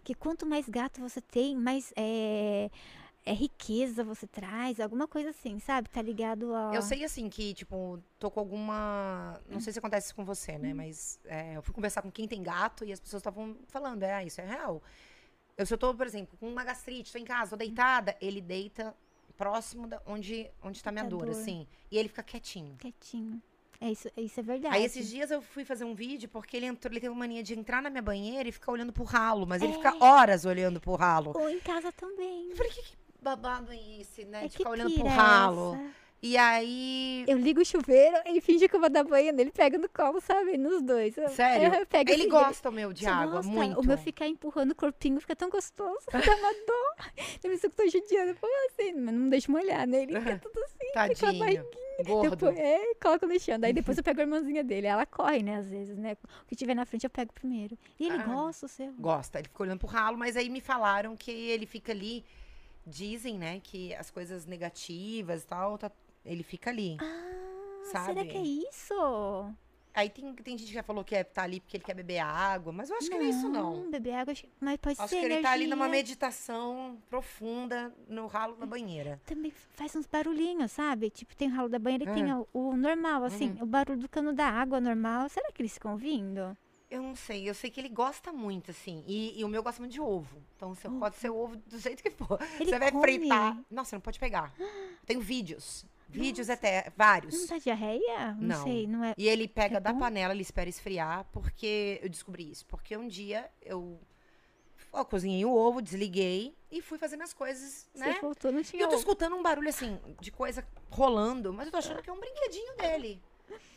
Que 0.02 0.14
quanto 0.14 0.46
mais 0.46 0.68
gato 0.68 1.00
você 1.00 1.20
tem, 1.20 1.56
mais 1.56 1.92
é, 1.96 2.70
é 3.24 3.32
riqueza 3.32 4.04
você 4.04 4.26
traz. 4.26 4.80
Alguma 4.80 5.08
coisa 5.08 5.30
assim, 5.30 5.58
sabe? 5.58 5.88
Tá 5.88 6.00
ligado 6.00 6.54
a. 6.54 6.74
Eu 6.74 6.82
sei, 6.82 7.04
assim, 7.04 7.28
que, 7.28 7.52
tipo, 7.54 7.98
tô 8.18 8.30
com 8.30 8.40
alguma. 8.40 9.40
Não 9.48 9.60
sei 9.60 9.72
se 9.72 9.78
acontece 9.78 10.14
com 10.14 10.24
você, 10.24 10.56
né? 10.58 10.72
Mas 10.72 11.18
é, 11.24 11.56
eu 11.56 11.62
fui 11.62 11.74
conversar 11.74 12.02
com 12.02 12.10
quem 12.10 12.28
tem 12.28 12.42
gato 12.42 12.84
e 12.84 12.92
as 12.92 13.00
pessoas 13.00 13.20
estavam 13.20 13.56
falando, 13.68 14.02
é, 14.02 14.14
ah, 14.14 14.24
isso 14.24 14.40
é 14.40 14.46
real. 14.46 14.82
Eu, 15.56 15.66
se 15.66 15.72
eu 15.72 15.78
tô, 15.78 15.94
por 15.94 16.06
exemplo, 16.06 16.36
com 16.38 16.48
uma 16.48 16.64
gastrite, 16.64 17.12
tô 17.12 17.18
em 17.18 17.24
casa, 17.24 17.50
tô 17.50 17.56
deitada, 17.56 18.16
ele 18.20 18.40
deita 18.40 18.94
próximo 19.36 19.86
da 19.86 20.00
onde, 20.06 20.50
onde 20.62 20.82
tá 20.82 20.90
minha 20.92 21.04
Da 21.04 21.10
dor, 21.10 21.26
dor. 21.26 21.30
assim. 21.30 21.66
E 21.90 21.98
ele 21.98 22.08
fica 22.08 22.22
quietinho. 22.22 22.76
Quietinho. 22.76 23.42
É 23.80 23.90
isso, 23.90 24.08
isso 24.16 24.40
é 24.40 24.42
verdade. 24.42 24.76
Aí 24.76 24.84
esses 24.84 25.08
dias 25.10 25.30
eu 25.30 25.42
fui 25.42 25.64
fazer 25.64 25.84
um 25.84 25.94
vídeo 25.94 26.28
porque 26.28 26.56
ele 26.56 26.66
entrou, 26.66 26.92
ele 26.92 27.00
teve 27.00 27.10
uma 27.12 27.18
mania 27.20 27.42
de 27.42 27.58
entrar 27.58 27.82
na 27.82 27.90
minha 27.90 28.02
banheira 28.02 28.48
e 28.48 28.52
ficar 28.52 28.72
olhando 28.72 28.92
pro 28.92 29.04
ralo, 29.04 29.46
mas 29.46 29.62
ele 29.62 29.72
É. 29.72 29.76
fica 29.76 29.94
horas 30.04 30.44
olhando 30.44 30.80
pro 30.80 30.94
ralo. 30.94 31.32
Ou 31.34 31.48
em 31.50 31.60
casa 31.60 31.92
também. 31.92 32.50
Eu 32.50 32.56
falei, 32.56 32.72
que, 32.72 32.82
que 32.82 32.96
babado 33.20 33.72
é 33.72 34.00
esse, 34.00 34.24
né? 34.24 34.44
É 34.44 34.48
de 34.48 34.56
ficar 34.56 34.70
olhando 34.70 34.94
pro 34.94 35.06
é 35.06 35.10
ralo. 35.10 35.74
essa? 35.74 36.03
E 36.26 36.38
aí. 36.38 37.22
Eu 37.28 37.36
ligo 37.36 37.60
o 37.60 37.64
chuveiro, 37.66 38.16
ele 38.24 38.40
finge 38.40 38.66
que 38.66 38.74
eu 38.74 38.80
vou 38.80 38.88
dar 38.88 39.04
banho 39.04 39.30
nele, 39.30 39.50
pega 39.50 39.76
no 39.76 39.90
colo, 39.90 40.22
sabe? 40.22 40.56
Nos 40.56 40.80
dois. 40.80 41.14
Sério? 41.32 41.74
eu 41.80 41.84
pego 41.86 42.10
Ele 42.10 42.22
assim, 42.22 42.30
gosta, 42.30 42.68
o 42.70 42.72
meu, 42.72 42.94
de 42.94 43.06
água. 43.06 43.36
gosta? 43.36 43.50
Muito. 43.52 43.78
O 43.80 43.86
meu 43.86 43.98
ficar 43.98 44.26
empurrando 44.26 44.70
o 44.70 44.74
corpinho 44.74 45.20
fica 45.20 45.36
tão 45.36 45.50
gostoso. 45.50 46.06
Dá 46.10 46.18
uma 46.18 46.52
dor. 46.66 47.12
Eu 47.42 47.50
me 47.50 47.58
sinto 47.58 47.76
tão 47.76 47.86
judiando. 47.86 48.34
Pô, 48.36 48.46
assim, 48.70 48.94
mas 48.94 49.14
não 49.14 49.28
deixa 49.28 49.52
molhar, 49.52 49.86
né? 49.86 50.04
Ele 50.04 50.18
fica 50.18 50.38
tudo 50.38 50.58
assim, 50.64 50.92
com 50.94 50.98
a 50.98 51.08
Tadinho. 51.08 51.38
barriguinha. 51.38 51.66
Gordo. 52.06 52.30
Depois, 52.30 52.56
é, 52.58 52.94
coloca 52.94 53.26
no 53.26 53.38
chão. 53.38 53.60
Daí 53.60 53.72
depois 53.74 53.98
eu 53.98 54.02
pego 54.02 54.20
a 54.20 54.22
irmãzinha 54.24 54.64
dele. 54.64 54.86
Ela 54.86 55.04
corre, 55.04 55.42
né, 55.42 55.56
às 55.56 55.68
vezes, 55.68 55.96
né? 55.98 56.16
O 56.42 56.46
que 56.46 56.56
tiver 56.56 56.74
na 56.74 56.86
frente 56.86 57.04
eu 57.04 57.10
pego 57.10 57.34
primeiro. 57.34 57.76
E 58.00 58.06
ele 58.06 58.16
Ah, 58.16 58.24
gosta, 58.24 58.64
o 58.64 58.68
seu. 58.70 58.92
Gosta. 58.94 59.38
Ele 59.40 59.48
fica 59.48 59.62
olhando 59.62 59.78
pro 59.78 59.88
ralo, 59.88 60.16
mas 60.16 60.38
aí 60.38 60.48
me 60.48 60.62
falaram 60.62 61.14
que 61.16 61.30
ele 61.30 61.66
fica 61.66 61.92
ali. 61.92 62.24
Dizem, 62.86 63.38
né, 63.38 63.60
que 63.62 63.94
as 63.94 64.10
coisas 64.10 64.44
negativas 64.44 65.42
e 65.42 65.46
tal, 65.46 65.78
tá- 65.78 65.90
ele 66.24 66.42
fica 66.42 66.70
ali. 66.70 66.96
Ah, 67.00 67.84
Sabe? 67.92 68.06
será 68.06 68.24
que 68.24 68.36
é 68.36 68.42
isso? 68.42 69.54
Aí 69.96 70.10
tem, 70.10 70.34
tem 70.34 70.58
gente 70.58 70.66
que 70.68 70.74
já 70.74 70.82
falou 70.82 71.04
que 71.04 71.14
é, 71.14 71.22
tá 71.22 71.44
ali 71.44 71.60
porque 71.60 71.76
ele 71.76 71.84
quer 71.84 71.94
beber 71.94 72.18
água, 72.18 72.72
mas 72.72 72.90
eu 72.90 72.96
acho 72.96 73.08
que 73.08 73.16
não 73.16 73.24
é 73.24 73.28
isso, 73.28 73.48
não. 73.48 73.88
Beber 73.90 74.14
água, 74.14 74.32
acho 74.32 74.44
mas 74.60 74.76
pode 74.78 75.00
Acho 75.00 75.08
ser 75.08 75.20
que 75.20 75.24
ele 75.26 75.40
tá 75.40 75.52
ali 75.52 75.68
numa 75.68 75.88
meditação 75.88 76.98
profunda 77.08 77.94
no 78.08 78.26
ralo 78.26 78.56
da 78.56 78.66
banheira. 78.66 79.20
Também 79.24 79.52
faz 79.74 79.94
uns 79.94 80.04
barulhinhos, 80.06 80.72
sabe? 80.72 81.10
Tipo, 81.10 81.36
tem 81.36 81.48
o 81.48 81.52
ralo 81.54 81.68
da 81.68 81.78
banheira 81.78 82.04
e 82.10 82.12
tem 82.12 82.28
É. 82.28 82.34
o, 82.34 82.48
o 82.52 82.76
normal, 82.76 83.22
assim, 83.22 83.50
Uhum. 83.52 83.62
o 83.62 83.66
barulho 83.66 84.00
do 84.00 84.08
cano 84.08 84.32
da 84.32 84.48
água 84.48 84.80
normal. 84.80 85.28
Será 85.28 85.52
que 85.52 85.62
eles 85.62 85.74
ficam 85.74 85.92
ouvindo? 85.92 86.56
Eu 86.90 87.00
não 87.00 87.14
sei, 87.14 87.48
eu 87.48 87.54
sei 87.54 87.70
que 87.70 87.80
ele 87.80 87.88
gosta 87.88 88.32
muito, 88.32 88.72
assim. 88.72 89.04
E, 89.06 89.38
e 89.38 89.44
o 89.44 89.48
meu 89.48 89.62
gosta 89.62 89.80
muito 89.80 89.92
de 89.92 90.00
ovo. 90.00 90.42
Então 90.56 90.74
você 90.74 90.88
pode 90.88 91.14
ser 91.16 91.30
ovo 91.30 91.56
do 91.56 91.78
jeito 91.78 92.02
que 92.02 92.10
for. 92.10 92.38
Ele 92.58 92.68
você 92.70 92.78
vai 92.80 92.90
come? 92.90 93.02
fritar. 93.18 93.58
Nossa, 93.70 93.90
você 93.90 93.96
não 93.96 94.00
pode 94.00 94.18
pegar. 94.18 94.52
Tenho 95.06 95.20
vídeos. 95.20 95.86
Vídeos 96.08 96.48
até, 96.50 96.92
vários. 96.96 97.34
Não 97.34 97.46
dá 97.46 97.58
diarreia? 97.58 98.32
Não, 98.38 98.56
Não. 98.58 98.62
sei, 98.64 98.86
não 98.86 99.04
é. 99.04 99.14
E 99.18 99.28
ele 99.28 99.48
pega 99.48 99.78
É 99.78 99.80
da 99.80 99.92
bom? 99.92 99.98
panela, 99.98 100.32
ele 100.32 100.42
espera 100.42 100.68
esfriar, 100.68 101.26
porque 101.32 101.98
eu 102.02 102.08
descobri 102.08 102.50
isso. 102.50 102.64
Porque 102.66 102.96
um 102.96 103.08
dia 103.08 103.50
eu, 103.62 104.00
ó, 104.92 105.04
cozinhei 105.04 105.44
o 105.44 105.52
ovo, 105.54 105.82
desliguei 105.82 106.54
e 106.70 106.80
fui 106.80 106.98
fazer 106.98 107.16
minhas 107.16 107.32
coisas, 107.32 107.88
Você 107.92 108.04
né? 108.04 108.18
voltou, 108.20 108.52
não 108.52 108.60
E 108.60 108.64
tinha 108.64 108.82
eu 108.82 108.88
tô 108.88 108.94
ovo. 108.94 109.00
escutando 109.00 109.34
um 109.34 109.42
barulho 109.42 109.68
assim, 109.68 109.98
de 110.20 110.30
coisa 110.30 110.64
rolando, 110.90 111.52
mas 111.52 111.66
eu 111.66 111.72
tô 111.72 111.78
achando 111.78 112.02
que 112.02 112.08
é 112.10 112.12
um 112.12 112.20
brinquedinho 112.20 112.76
dele. 112.76 113.22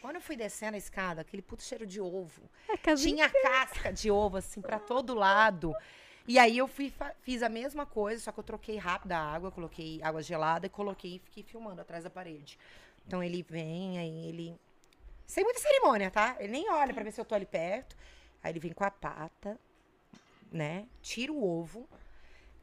Quando 0.01 0.15
eu 0.15 0.21
fui 0.21 0.35
descendo 0.37 0.75
a 0.75 0.77
escada, 0.77 1.21
aquele 1.21 1.41
puto 1.41 1.61
cheiro 1.61 1.85
de 1.85 1.99
ovo. 1.99 2.41
É. 2.69 2.95
Tinha 2.95 3.29
casca 3.29 3.91
de 3.91 4.09
ovo, 4.09 4.37
assim, 4.37 4.61
pra 4.61 4.79
todo 4.79 5.13
lado. 5.13 5.73
E 6.27 6.37
aí 6.37 6.57
eu 6.57 6.67
fui, 6.67 6.93
fiz 7.21 7.41
a 7.41 7.47
mesma 7.47 7.85
coisa, 7.85 8.21
só 8.21 8.31
que 8.33 8.39
eu 8.39 8.43
troquei 8.43 8.77
rápido 8.77 9.13
a 9.13 9.17
água, 9.17 9.49
coloquei 9.49 10.01
água 10.03 10.21
gelada 10.21 10.65
e 10.65 10.69
coloquei 10.69 11.15
e 11.15 11.19
fiquei 11.19 11.41
filmando 11.41 11.79
atrás 11.79 12.03
da 12.03 12.09
parede. 12.09 12.59
Então 13.05 13.23
ele 13.23 13.41
vem, 13.41 13.97
aí 13.97 14.27
ele. 14.27 14.59
Sem 15.25 15.43
muita 15.43 15.59
cerimônia, 15.59 16.11
tá? 16.11 16.35
Ele 16.39 16.51
nem 16.51 16.69
olha 16.69 16.93
pra 16.93 17.03
ver 17.03 17.11
se 17.11 17.21
eu 17.21 17.25
tô 17.25 17.33
ali 17.33 17.45
perto. 17.45 17.95
Aí 18.43 18.51
ele 18.51 18.59
vem 18.59 18.73
com 18.73 18.83
a 18.83 18.91
pata, 18.91 19.57
né? 20.51 20.87
Tira 21.01 21.31
o 21.31 21.43
ovo, 21.43 21.87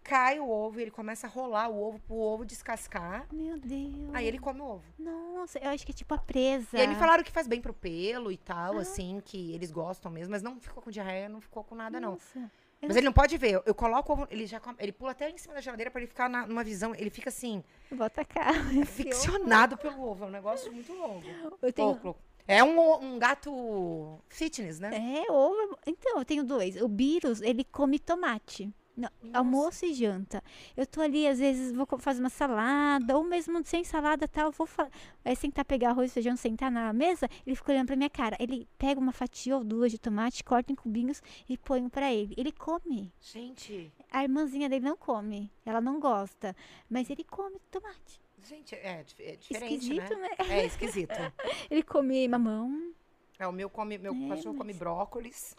cai 0.03 0.39
o 0.39 0.49
ovo 0.49 0.79
e 0.79 0.83
ele 0.83 0.91
começa 0.91 1.27
a 1.27 1.31
rolar 1.31 1.69
o 1.69 1.83
ovo 1.83 1.99
pro 2.01 2.17
ovo 2.17 2.45
descascar. 2.45 3.27
Meu 3.33 3.59
Deus. 3.59 4.15
Aí 4.15 4.27
ele 4.27 4.39
come 4.39 4.61
o 4.61 4.65
ovo. 4.65 4.85
Nossa, 4.99 5.59
eu 5.59 5.71
acho 5.71 5.87
que 5.87 5.93
é 5.93 5.95
tipo 5.95 6.13
a 6.13 6.19
presa. 6.19 6.77
E 6.77 6.81
aí 6.83 6.87
me 6.87 6.95
falaram 6.97 7.25
que 7.25 7.33
faz 7.33 7.47
bem 7.47 7.63
pro 7.63 7.73
pelo 7.73 8.31
e 8.31 8.37
tal, 8.37 8.79
assim, 8.79 9.23
que 9.25 9.55
eles 9.55 9.71
gostam 9.71 10.13
mesmo, 10.13 10.33
mas 10.33 10.43
não 10.43 10.61
ficou 10.61 10.83
com 10.83 10.91
diarreia, 10.91 11.29
não 11.31 11.41
ficou 11.41 11.65
com 11.65 11.75
nada, 11.75 11.99
não. 11.99 12.13
Nossa. 12.13 12.39
Eu 12.39 12.51
Mas 12.87 12.97
ele 12.97 13.07
não 13.07 13.13
pode 13.13 13.37
ver. 13.37 13.63
Eu, 13.65 13.75
coloco 13.75 14.13
o 14.13 14.17
ovo, 14.17 14.29
ele 14.31 14.47
já 14.47 14.61
ele 14.79 14.93
pula 14.93 15.11
até 15.13 15.31
em 15.31 15.39
cima 15.39 15.55
da 15.55 15.61
geladeira 15.61 15.91
pra 15.91 16.01
ele 16.01 16.09
ficar 16.09 16.29
na- 16.29 16.47
numa 16.47 16.63
visão. 16.65 16.95
Ele 16.95 17.11
fica 17.11 17.29
assim, 17.29 17.63
Volta 17.91 18.25
cá. 18.25 18.53
ficcionado 18.87 19.77
pelo 19.79 20.03
ovo. 20.03 20.25
É 20.25 20.27
um 20.29 20.31
negócio 20.31 20.73
muito 20.73 20.93
louco. 20.93 21.25
Eu 21.63 21.73
tenho. 21.73 22.17
É 22.47 22.63
um, 22.63 23.03
um 23.03 23.19
gato 23.19 24.19
fitness, 24.29 24.79
né? 24.79 24.91
É, 25.27 25.33
ovo. 25.33 25.79
Então, 25.87 26.19
eu 26.19 26.25
tenho 26.25 26.45
dois. 26.45 26.77
O 26.81 26.89
Birus, 26.89 27.41
ele 27.41 27.65
come 27.65 27.99
tomate. 27.99 28.71
Não, 28.97 29.09
almoço 29.33 29.85
e 29.85 29.93
janta. 29.93 30.41
Eu 30.77 30.87
tô 30.87 31.01
ali, 31.01 31.27
às 31.27 31.41
vezes, 31.41 31.73
vou 31.73 31.85
fazer 31.99 32.21
uma 32.21 32.29
salada, 32.31 33.17
ou 33.17 33.25
mesmo 33.25 33.65
sem 33.65 33.83
salada 33.83 34.29
tal, 34.29 34.53
vou 34.53 34.69
fa- 34.69 34.89
é, 35.25 35.35
sentar, 35.35 35.65
pegar 35.65 35.91
arroz 35.91 36.13
e 36.13 36.15
feijão, 36.15 36.37
sentar 36.37 36.71
na 36.71 36.93
mesa, 36.93 37.29
ele 37.45 37.57
fica 37.57 37.73
olhando 37.73 37.89
pra 37.89 37.97
minha 37.97 38.09
cara. 38.11 38.37
Ele 38.39 38.69
pega 38.79 39.01
uma 39.01 39.11
fatia 39.11 39.57
ou 39.57 39.65
duas 39.65 39.91
de 39.91 39.99
tomate, 39.99 40.45
corta 40.45 40.71
em 40.71 40.77
cubinhos 40.77 41.21
e 41.49 41.59
põe 41.59 41.83
um 41.83 41.89
pra 41.89 42.13
ele. 42.13 42.35
Ele 42.37 42.53
come. 42.53 43.13
Gente, 43.21 43.93
A 44.13 44.23
irmãzinha 44.23 44.69
dele 44.69 44.85
não 44.85 44.97
come. 44.97 45.51
Ela 45.67 45.81
não 45.81 45.99
gosta. 45.99 46.55
Mas 46.89 47.11
ele 47.11 47.25
come 47.25 47.57
tomate. 47.73 48.21
gente, 48.45 48.77
é, 48.77 49.05
é 49.19 49.37
diferente, 49.37 49.75
Esquisito, 49.75 50.17
né? 50.17 50.29
né? 50.39 50.51
É 50.51 50.67
esquisito. 50.67 51.15
Ele 51.71 51.83
come 51.83 52.29
mamão. 52.29 52.93
É, 53.39 53.47
o 53.49 53.53
meu 53.53 53.69
come, 53.69 53.99
meu 53.99 54.15
É, 54.15 54.29
cachorro 54.29 54.55
come 54.57 54.73
mas- 54.73 54.79
brócolis. 54.79 55.57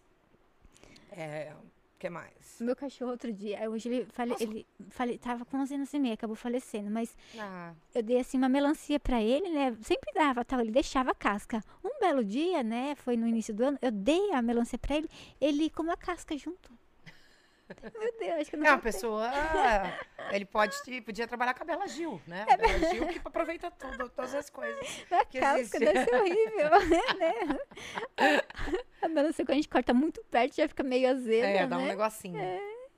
É, 1.11 1.51
que 2.05 2.09
mais? 2.09 2.57
Meu 2.59 2.75
cachorro 2.75 3.11
outro 3.11 3.33
dia, 3.33 3.67
hoje 3.69 3.89
ele, 3.89 4.05
fale, 4.05 4.35
ele 4.39 4.65
fale, 4.89 5.17
tava 5.17 5.43
com 5.43 5.57
11 5.57 5.75
anos 5.75 5.93
e 5.93 5.99
meio, 5.99 6.13
acabou 6.13 6.35
falecendo, 6.35 6.89
mas 6.89 7.15
Ah, 7.37 7.73
eu 7.93 8.03
dei 8.03 8.19
assim 8.19 8.37
uma 8.37 8.47
melancia 8.47 8.99
pra 8.99 9.21
ele, 9.21 9.49
né? 9.49 9.75
Sempre 9.81 10.11
dava, 10.13 10.45
tal, 10.45 10.61
ele 10.61 10.71
deixava 10.71 11.11
a 11.11 11.15
casca. 11.15 11.63
Um 11.83 11.99
belo 11.99 12.23
dia, 12.23 12.61
né, 12.63 12.95
foi 12.95 13.17
no 13.17 13.27
início 13.27 13.53
do 13.53 13.63
ano, 13.63 13.79
eu 13.81 13.91
dei 13.91 14.31
a 14.33 14.41
melancia 14.41 14.77
pra 14.77 14.97
ele, 14.97 15.09
ele 15.41 15.69
comeu 15.69 15.93
a 15.93 15.97
casca 15.97 16.37
junto. 16.37 16.71
Meu 17.99 18.11
Deus, 18.19 18.41
acho 18.41 18.49
que 18.51 18.57
não 18.57 18.65
É 18.67 18.71
uma 18.71 18.77
pessoa. 18.79 19.31
Ele 20.31 20.45
pode 20.45 20.75
podia 21.01 21.27
trabalhar 21.27 21.53
com 21.53 21.63
a 21.63 21.65
Bela 21.65 21.87
Gil, 21.87 22.21
né? 22.27 22.45
É 22.47 22.53
A 22.53 22.57
Bela 22.57 22.79
Gil 22.93 23.07
que 23.07 23.21
aproveita 23.23 23.71
tudo, 23.71 24.09
todas 24.09 24.35
as 24.35 24.49
coisas. 24.49 24.85
A 25.11 25.25
que 25.25 25.39
casca 25.39 25.79
deve 25.79 26.05
ser 26.05 26.15
horrível, 26.15 26.69
né? 27.17 27.59
A 29.01 29.07
melancia 29.07 29.43
quando 29.45 29.51
a 29.51 29.55
gente 29.55 29.69
corta 29.69 29.93
muito 29.93 30.23
perto 30.25 30.55
já 30.55 30.67
fica 30.67 30.83
meio 30.83 31.09
azeda, 31.09 31.47
É, 31.47 31.67
dá 31.67 31.77
um 31.77 31.81
né? 31.81 31.87
negocinho. 31.89 32.39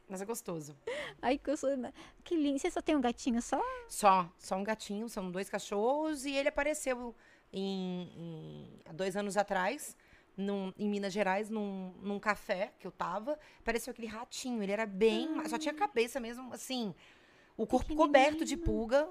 Mas 0.10 0.22
é 0.22 0.26
gostoso. 0.26 0.76
Aí 1.22 1.38
que 1.38 1.50
eu 1.50 1.58
sou... 1.58 1.70
Que 2.24 2.36
lindo. 2.36 2.58
Você 2.60 2.72
só 2.72 2.82
tem 2.82 2.96
um 2.96 3.02
gatinho 3.02 3.42
só? 3.42 3.62
Só, 3.90 4.30
só 4.38 4.56
um 4.56 4.64
gatinho, 4.64 5.10
são 5.10 5.30
dois 5.30 5.50
cachorros 5.50 6.26
e 6.26 6.34
ele 6.34 6.48
apareceu 6.48 7.14
em, 7.52 8.04
em- 8.16 8.82
há 8.86 8.94
dois 8.94 9.18
anos 9.18 9.36
atrás. 9.36 9.98
Num- 10.38 10.72
em 10.78 10.88
Minas 10.88 11.12
Gerais, 11.12 11.50
num, 11.50 11.94
num 12.02 12.20
café 12.20 12.72
que 12.80 12.86
eu 12.88 12.92
tava, 12.92 13.38
apareceu 13.60 13.92
aquele 13.92 14.08
ratinho. 14.08 14.62
Ele 14.64 14.72
era 14.72 14.86
bem. 14.86 15.28
Só 15.50 15.58
tinha 15.58 15.74
cabeça 15.74 16.20
mesmo, 16.20 16.54
assim. 16.54 16.94
O 17.58 17.66
corpo 17.66 17.96
coberto 17.96 18.46
de 18.46 18.56
pulga. 18.56 19.10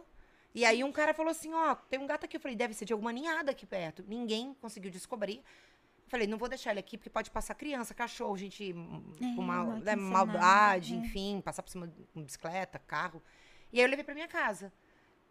E 0.54 0.64
aí 0.64 0.82
um 0.84 0.92
cara 0.92 1.12
falou 1.12 1.30
assim: 1.32 1.52
ó, 1.52 1.74
tem 1.74 1.98
um 1.98 2.06
gato 2.06 2.24
aqui. 2.24 2.36
Eu 2.36 2.40
falei, 2.40 2.56
deve 2.56 2.72
ser 2.72 2.84
de 2.84 2.92
alguma 2.92 3.12
ninhada 3.12 3.50
aqui 3.50 3.66
perto. 3.66 4.04
Ninguém 4.06 4.54
conseguiu 4.60 4.90
descobrir. 4.90 5.38
Eu 5.38 6.10
Falei, 6.10 6.28
não 6.28 6.38
vou 6.38 6.48
deixar 6.48 6.70
ele 6.70 6.78
aqui, 6.78 6.96
porque 6.96 7.10
pode 7.10 7.32
passar 7.32 7.54
criança, 7.56 7.92
cachorro, 7.92 8.36
gente 8.38 8.70
É, 8.70 9.34
com 9.34 9.42
mal, 9.42 9.66
mal 9.66 9.76
né, 9.78 9.96
maldade, 9.96 10.94
é. 10.94 10.98
enfim, 10.98 11.40
passar 11.44 11.64
por 11.64 11.70
cima 11.70 11.88
de 11.88 12.22
bicicleta, 12.22 12.78
carro. 12.78 13.20
E 13.72 13.80
aí 13.80 13.84
eu 13.84 13.90
levei 13.90 14.04
pra 14.04 14.14
minha 14.14 14.28
casa. 14.28 14.72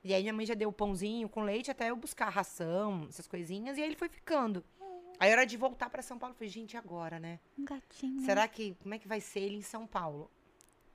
E 0.03 0.13
aí 0.13 0.22
minha 0.22 0.34
mãe 0.34 0.45
já 0.45 0.53
deu 0.53 0.67
o 0.69 0.73
pãozinho 0.73 1.30
com 1.30 1.41
leite 1.43 1.72
até 1.72 1.89
eu 1.89 1.95
buscar 1.95 2.27
ração, 2.30 3.07
essas 3.09 3.26
coisinhas, 3.26 3.77
e 3.77 3.81
aí 3.81 3.88
ele 3.88 3.95
foi 3.95 4.09
ficando. 4.09 4.63
Aí 5.19 5.29
era 5.31 5.45
de 5.45 5.57
voltar 5.57 5.89
pra 5.89 6.01
São 6.01 6.17
Paulo. 6.17 6.33
Eu 6.33 6.37
falei, 6.37 6.49
gente, 6.49 6.75
agora, 6.77 7.19
né? 7.19 7.39
Um 7.57 7.65
gatinho. 7.65 8.21
Será 8.25 8.47
que. 8.47 8.75
Como 8.81 8.93
é 8.93 8.99
que 8.99 9.07
vai 9.07 9.21
ser 9.21 9.41
ele 9.41 9.57
em 9.57 9.61
São 9.61 9.85
Paulo? 9.87 10.29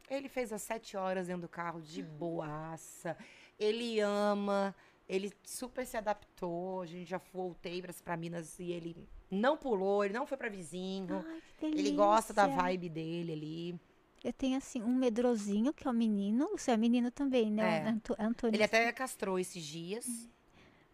Ele 0.08 0.28
fez 0.28 0.52
as 0.52 0.62
sete 0.62 0.96
horas 0.96 1.26
dentro 1.28 1.42
do 1.42 1.48
carro 1.48 1.80
de 1.80 2.02
boaça. 2.02 3.16
Ele 3.58 4.00
ama. 4.00 4.74
Ele 5.08 5.32
super 5.44 5.86
se 5.86 5.96
adaptou. 5.96 6.82
A 6.82 6.86
gente 6.86 7.08
já 7.08 7.20
voltei 7.32 7.82
pra 8.04 8.16
Minas 8.16 8.58
e 8.58 8.70
ele 8.72 9.08
não 9.30 9.56
pulou, 9.56 10.04
ele 10.04 10.14
não 10.14 10.26
foi 10.26 10.36
pra 10.36 10.48
vizinho. 10.48 11.24
Ai, 11.26 11.42
que 11.58 11.66
ele 11.66 11.92
gosta 11.92 12.32
da 12.32 12.46
vibe 12.56 12.88
dele 12.88 13.32
ali. 13.32 13.80
Eu 14.22 14.32
tenho, 14.34 14.58
assim, 14.58 14.82
um 14.82 14.94
medrosinho, 14.94 15.72
que 15.72 15.88
é 15.88 15.90
o 15.90 15.94
menino. 15.94 16.50
O 16.52 16.58
seu 16.58 16.74
é 16.74 16.76
menino 16.76 17.10
também, 17.10 17.50
né? 17.50 17.78
É. 17.78 17.88
Anto- 17.88 18.16
Antônio. 18.18 18.54
Ele 18.54 18.62
até 18.64 18.92
castrou 18.92 19.38
esses 19.38 19.64
dias. 19.64 20.06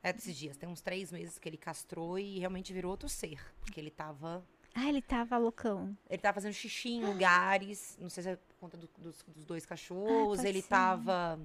É 0.09 0.13
desses 0.13 0.37
dias, 0.37 0.57
tem 0.57 0.69
uns 0.69 0.81
três 0.81 1.11
meses 1.11 1.37
que 1.37 1.49
ele 1.49 1.57
castrou 1.57 2.17
e 2.17 2.39
realmente 2.39 2.73
virou 2.73 2.93
outro 2.93 3.09
ser. 3.09 3.41
Porque 3.61 3.81
ele 3.81 3.91
tava. 3.91 4.45
Ah, 4.73 4.89
ele 4.89 5.03
tava 5.03 5.37
loucão. 5.37 5.97
Ele 6.09 6.23
tava 6.23 6.35
fazendo 6.35 6.53
xixi 6.53 6.91
em 6.91 7.05
lugares, 7.05 7.99
não 8.01 8.09
sei 8.09 8.23
se 8.23 8.29
é 8.31 8.37
por 8.37 8.55
conta 8.61 8.77
do- 8.77 8.89
dos, 8.99 9.25
dos 9.27 9.45
dois 9.45 9.67
cachorros. 9.67 10.37
pode 10.37 10.47
ele 10.49 10.63
ser. 10.63 10.69
tava 10.69 11.41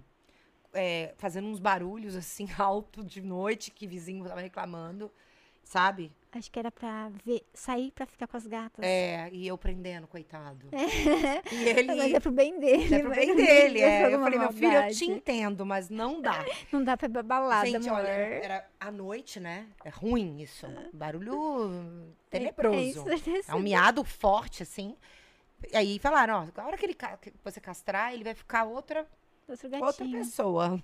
é, 0.73 1.13
fazendo 1.17 1.47
uns 1.47 1.59
barulhos 1.59 2.15
assim 2.15 2.47
alto 2.59 3.03
de 3.03 3.19
noite 3.21 3.71
que 3.71 3.88
vizinho 3.88 4.25
tava 4.25 4.41
reclamando, 4.41 5.11
sabe? 5.72 6.11
Acho 6.34 6.49
que 6.52 6.60
era 6.60 6.72
pra 6.72 7.10
ver, 7.26 7.45
sair 7.53 7.91
pra 7.91 8.06
ficar 8.06 8.26
com 8.27 8.38
as 8.38 8.45
gatas. 8.48 8.84
É, 8.85 9.30
e 9.34 9.48
eu 9.48 9.57
prendendo, 9.57 10.07
coitado. 10.07 10.68
E 11.52 11.84
Mas 11.85 11.99
é 11.99 12.06
ele. 12.10 12.19
pro 12.19 12.31
bem 12.31 12.57
dele. 12.60 12.95
É 12.95 12.99
pro 12.99 13.10
bem 13.10 13.35
dele, 13.35 13.80
é. 13.81 14.14
Eu 14.14 14.19
falei, 14.19 14.39
meu 14.39 14.52
filho, 14.52 14.72
eu 14.73 14.93
te 14.93 15.06
entendo, 15.06 15.65
mas 15.65 15.89
não 15.89 16.22
dá. 16.22 16.43
Não 16.72 16.84
dá 16.84 16.95
pra 16.95 17.07
ir 17.07 17.23
balada, 17.23 17.65
Gente, 17.69 17.88
amor. 17.89 17.99
olha, 18.02 18.07
era 18.10 18.65
à 18.80 18.89
noite, 18.91 19.39
né? 19.39 19.68
É 19.84 19.89
ruim 19.89 20.41
isso. 20.41 20.65
Barulho 20.93 22.14
É 22.31 22.38
tenebroso. 22.39 22.80
isso, 22.80 23.52
É 23.52 23.56
um 23.56 23.60
miado 23.60 24.03
forte, 24.03 24.64
assim. 24.64 24.95
E 25.72 25.76
aí 25.77 25.99
falaram, 25.99 26.49
ó, 26.56 26.61
a 26.61 26.65
hora 26.65 26.77
que 26.77 26.85
ele 26.85 26.95
que 26.95 27.34
você 27.43 27.60
castrar, 27.60 28.14
ele 28.14 28.23
vai 28.23 28.34
ficar 28.34 28.64
outra, 28.64 29.06
outra 29.81 30.06
pessoa. 30.06 30.81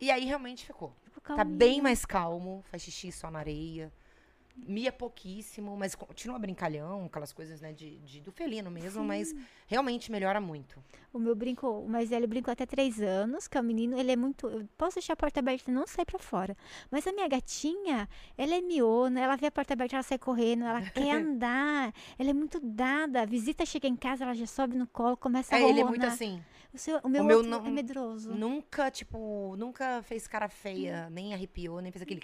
e 0.00 0.10
aí 0.10 0.24
realmente 0.24 0.64
ficou. 0.66 0.92
Tá 1.24 1.42
bem 1.42 1.80
mais 1.80 2.04
calmo, 2.04 2.62
faz 2.70 2.82
xixi 2.82 3.10
só 3.10 3.30
na 3.30 3.38
areia. 3.38 3.90
Mia 4.56 4.92
pouquíssimo, 4.92 5.76
mas 5.76 5.96
continua 5.96 6.38
brincalhão, 6.38 7.06
aquelas 7.06 7.32
coisas, 7.32 7.60
né, 7.60 7.72
de, 7.72 7.98
de- 7.98 8.20
do 8.20 8.30
felino 8.30 8.70
mesmo, 8.70 9.02
mas 9.04 9.34
realmente 9.66 10.12
melhora 10.12 10.40
muito. 10.40 10.80
O 11.12 11.18
meu 11.18 11.34
brinco, 11.34 11.66
o 11.68 11.88
mais 11.88 12.10
velho 12.10 12.28
brincou 12.28 12.52
até 12.52 12.64
três 12.64 13.00
anos, 13.00 13.48
que 13.48 13.58
é 13.58 13.60
o 13.60 13.64
menino, 13.64 13.98
ele 13.98 14.12
é 14.12 14.16
muito. 14.16 14.46
Eu 14.48 14.68
posso 14.78 14.94
deixar 14.96 15.14
a 15.14 15.16
porta 15.16 15.40
aberta 15.40 15.70
e 15.70 15.74
não 15.74 15.86
sai 15.88 16.04
pra 16.04 16.20
fora. 16.20 16.56
Mas 16.88 17.04
a 17.06 17.12
minha 17.12 17.26
gatinha, 17.26 18.08
ela 18.38 18.54
é 18.54 18.60
miona, 18.60 19.20
ela 19.20 19.34
vê 19.36 19.46
a 19.46 19.50
porta 19.50 19.72
aberta, 19.74 19.96
ela 19.96 20.02
sai 20.04 20.18
correndo, 20.18 20.64
ela 20.64 20.82
quer 20.82 21.10
andar. 21.34 21.92
Ela 22.16 22.30
é 22.30 22.32
muito 22.32 22.60
dada. 22.60 23.22
A 23.22 23.26
visita 23.26 23.66
chega 23.66 23.88
em 23.88 23.96
casa, 23.96 24.22
ela 24.22 24.34
já 24.34 24.46
sobe 24.46 24.76
no 24.76 24.86
colo, 24.86 25.16
começa 25.16 25.56
a 25.56 25.58
É, 25.58 25.68
ele 25.68 25.80
é 25.80 25.84
muito 25.84 26.06
assim. 26.06 26.40
O, 26.72 26.78
seu, 26.78 26.98
o 27.02 27.08
meu, 27.08 27.24
meu 27.24 27.36
outro 27.38 27.50
não- 27.50 27.66
é 27.66 27.70
medroso. 27.70 28.32
Nunca, 28.34 28.88
tipo, 28.90 29.54
nunca 29.56 30.00
fez 30.04 30.26
cara 30.28 30.48
feia, 30.48 31.08
nem 31.10 31.32
arrepiou, 31.34 31.80
nem 31.80 31.90
fez 31.92 32.02
aquele, 32.02 32.20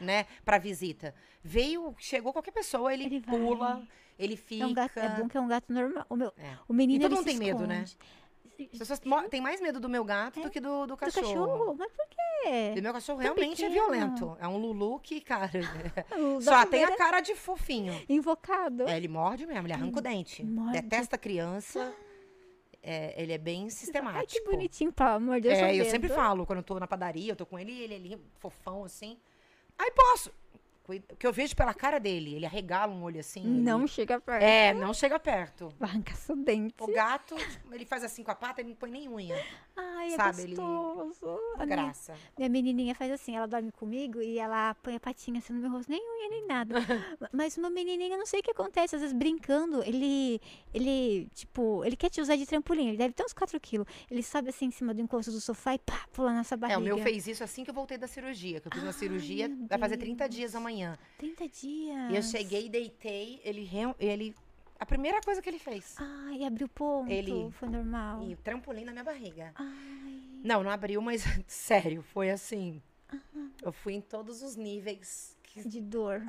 né, 0.00 0.26
pra 0.44 0.58
visita. 0.58 1.14
Veio, 1.42 1.94
chegou 1.98 2.32
qualquer 2.32 2.52
pessoa, 2.52 2.92
ele, 2.92 3.04
Ele 3.04 3.20
vai. 3.20 3.38
pula, 3.38 3.82
ele 4.18 4.36
fica. 4.36 4.64
É, 4.64 4.66
um 4.66 4.74
gato, 4.74 4.98
é 4.98 5.08
bom 5.10 5.28
que 5.28 5.36
é 5.36 5.40
um 5.40 5.48
gato 5.48 5.72
normal. 5.72 6.06
O, 6.08 6.16
meu, 6.16 6.32
É. 6.36 6.56
o 6.68 6.72
menino 6.72 6.98
E 7.00 7.02
todo 7.02 7.12
ele 7.12 7.16
mundo 7.16 7.24
tem 7.26 7.36
medo, 7.38 7.66
né? 7.66 7.84
As 8.74 8.78
pessoas 8.78 9.00
têm 9.30 9.40
mais 9.40 9.58
medo 9.58 9.80
do 9.80 9.88
meu 9.88 10.04
gato 10.04 10.38
do 10.42 10.50
que 10.50 10.60
do, 10.60 10.80
do 10.82 10.88
Do 10.88 10.96
cachorro. 10.98 11.26
cachorro? 11.26 11.76
Mas 11.78 11.90
por 11.92 12.06
quê? 12.08 12.74
E 12.76 12.80
meu 12.82 12.92
cachorro 12.92 13.18
Tão 13.22 13.34
realmente 13.34 13.64
é 13.64 13.68
pequeno. 13.70 13.86
violento. 13.90 14.36
É 14.38 14.46
um 14.46 14.58
Lulu 14.58 14.98
que, 15.00 15.18
cara, 15.22 15.50
só 16.42 16.50
tem 16.66 16.84
a 16.84 16.88
primeira 16.88 16.96
cara 16.98 17.20
de 17.20 17.34
fofinho. 17.34 17.98
Invocado. 18.06 18.86
É, 18.86 18.98
ele 18.98 19.08
morde 19.08 19.46
mesmo, 19.46 19.66
ele 19.66 19.72
arranca 19.72 19.98
o 19.98 20.02
dente. 20.02 20.44
morde. 20.44 20.72
Detesta 20.72 21.16
criança. 21.16 21.90
É, 22.82 23.14
ele 23.22 23.32
é 23.32 23.38
bem 23.38 23.62
Ai, 23.62 23.66
que 23.68 23.74
sistemático. 23.74 24.50
bonitinho 24.50 24.90
o 25.52 25.56
seu 25.56 25.64
É, 25.66 25.76
eu 25.76 25.84
sempre 25.86 26.08
falo, 26.10 26.44
quando 26.46 26.58
eu 26.58 26.62
tô 26.62 26.78
na 26.78 26.86
padaria, 26.86 27.32
eu 27.32 27.36
tô 27.36 27.44
com 27.46 27.58
ele, 27.58 27.72
ele 27.72 27.94
é 27.94 27.96
ali, 27.96 28.18
fofão, 28.38 28.84
assim. 28.84 29.18
Aí 29.80 29.90
posso. 29.92 30.30
O 30.86 31.16
que 31.16 31.24
eu 31.24 31.32
vejo 31.32 31.54
pela 31.54 31.72
cara 31.72 32.00
dele, 32.00 32.34
ele 32.34 32.44
arregala 32.44 32.92
um 32.92 33.04
olho 33.04 33.20
assim. 33.20 33.44
Não 33.46 33.80
ele- 33.80 33.88
chega 33.88 34.20
perto. 34.20 34.42
É, 34.42 34.74
não 34.74 34.92
chega 34.92 35.20
perto. 35.20 35.72
Vai 35.78 35.88
arrancar 35.88 36.16
seu 36.16 36.34
dente. 36.34 36.74
O 36.80 36.92
gato, 36.92 37.36
ele 37.70 37.86
faz 37.86 38.02
assim 38.02 38.24
com 38.24 38.32
a 38.32 38.34
pata, 38.34 38.60
ele 38.60 38.70
não 38.70 38.76
põe 38.76 38.90
nem 38.90 39.08
unha. 39.08 39.40
Ai, 39.96 40.12
é 40.12 40.16
sabe, 40.16 40.42
ele- 40.42 40.54
gostoso. 40.56 41.26
Uma 41.26 41.62
A 41.62 41.66
minha, 41.66 41.76
graça. 41.76 42.14
minha 42.36 42.48
menininha 42.48 42.94
faz 42.94 43.10
assim, 43.12 43.36
ela 43.36 43.46
dorme 43.46 43.70
comigo 43.72 44.20
e 44.20 44.38
ela 44.38 44.74
põe 44.76 44.96
a 44.96 45.00
patinha 45.00 45.38
assim 45.38 45.52
no 45.52 45.60
meu 45.60 45.70
rosto, 45.70 45.90
nem 45.90 46.00
unha, 46.00 46.28
nem 46.30 46.46
nada. 46.46 46.74
Mas 47.32 47.56
menininho, 47.56 48.14
eu 48.14 48.18
não 48.18 48.26
sei 48.26 48.40
o 48.40 48.42
que 48.42 48.50
acontece, 48.50 48.94
às 48.96 49.00
vezes 49.02 49.16
brincando, 49.16 49.82
ele, 49.84 50.40
ele, 50.74 51.28
tipo, 51.34 51.84
ele 51.84 51.96
quer 51.96 52.10
te 52.10 52.20
usar 52.20 52.36
de 52.36 52.46
trampolim, 52.46 52.88
ele 52.88 52.96
deve 52.96 53.14
ter 53.14 53.24
uns 53.24 53.32
4 53.32 53.58
quilos. 53.60 53.86
Ele 54.10 54.22
sobe 54.22 54.48
assim 54.50 54.66
em 54.66 54.70
cima 54.70 54.92
do 54.94 55.00
encosto 55.00 55.30
do 55.30 55.40
sofá 55.40 55.74
e 55.74 55.78
pá, 55.78 56.06
pula 56.12 56.32
na 56.32 56.44
sua 56.44 56.54
É, 56.54 56.58
barriga. 56.58 56.80
o 56.80 56.82
meu 56.82 56.98
fez 56.98 57.26
isso 57.26 57.42
assim 57.44 57.64
que 57.64 57.70
eu 57.70 57.74
voltei 57.74 57.96
da 57.98 58.06
cirurgia, 58.06 58.60
que 58.60 58.68
eu 58.68 58.72
fiz 58.72 58.82
uma 58.82 58.88
Ai, 58.88 58.92
cirurgia, 58.94 59.48
meu 59.48 59.66
vai 59.68 59.78
fazer 59.78 59.96
30 59.96 60.24
Deus. 60.28 60.34
dias 60.36 60.54
amanhã. 60.54 60.98
30 61.18 61.48
dias. 61.48 62.12
E 62.12 62.16
eu 62.16 62.22
cheguei, 62.22 62.68
deitei, 62.68 63.40
ele, 63.44 63.68
ele 63.98 64.34
a 64.80 64.86
primeira 64.86 65.20
coisa 65.20 65.40
que 65.42 65.48
ele 65.48 65.58
fez, 65.58 65.94
Ai, 65.98 66.44
abriu 66.44 66.68
ponto. 66.68 67.10
Ele- 67.10 67.50
Foi 67.52 67.68
normal. 67.68 68.22
e 68.22 68.34
trampolim 68.36 68.84
na 68.84 68.92
minha 68.92 69.04
barriga. 69.04 69.52
Ai. 69.54 70.20
Não, 70.42 70.62
não 70.62 70.70
abriu, 70.70 71.00
mas 71.02 71.22
sério, 71.46 72.02
foi 72.02 72.30
assim. 72.30 72.82
Eu 73.62 73.72
fui 73.72 73.94
em 73.94 74.00
todos 74.00 74.42
os 74.42 74.56
níveis. 74.56 75.36
Que... 75.42 75.68
De 75.68 75.80
dor. 75.80 76.22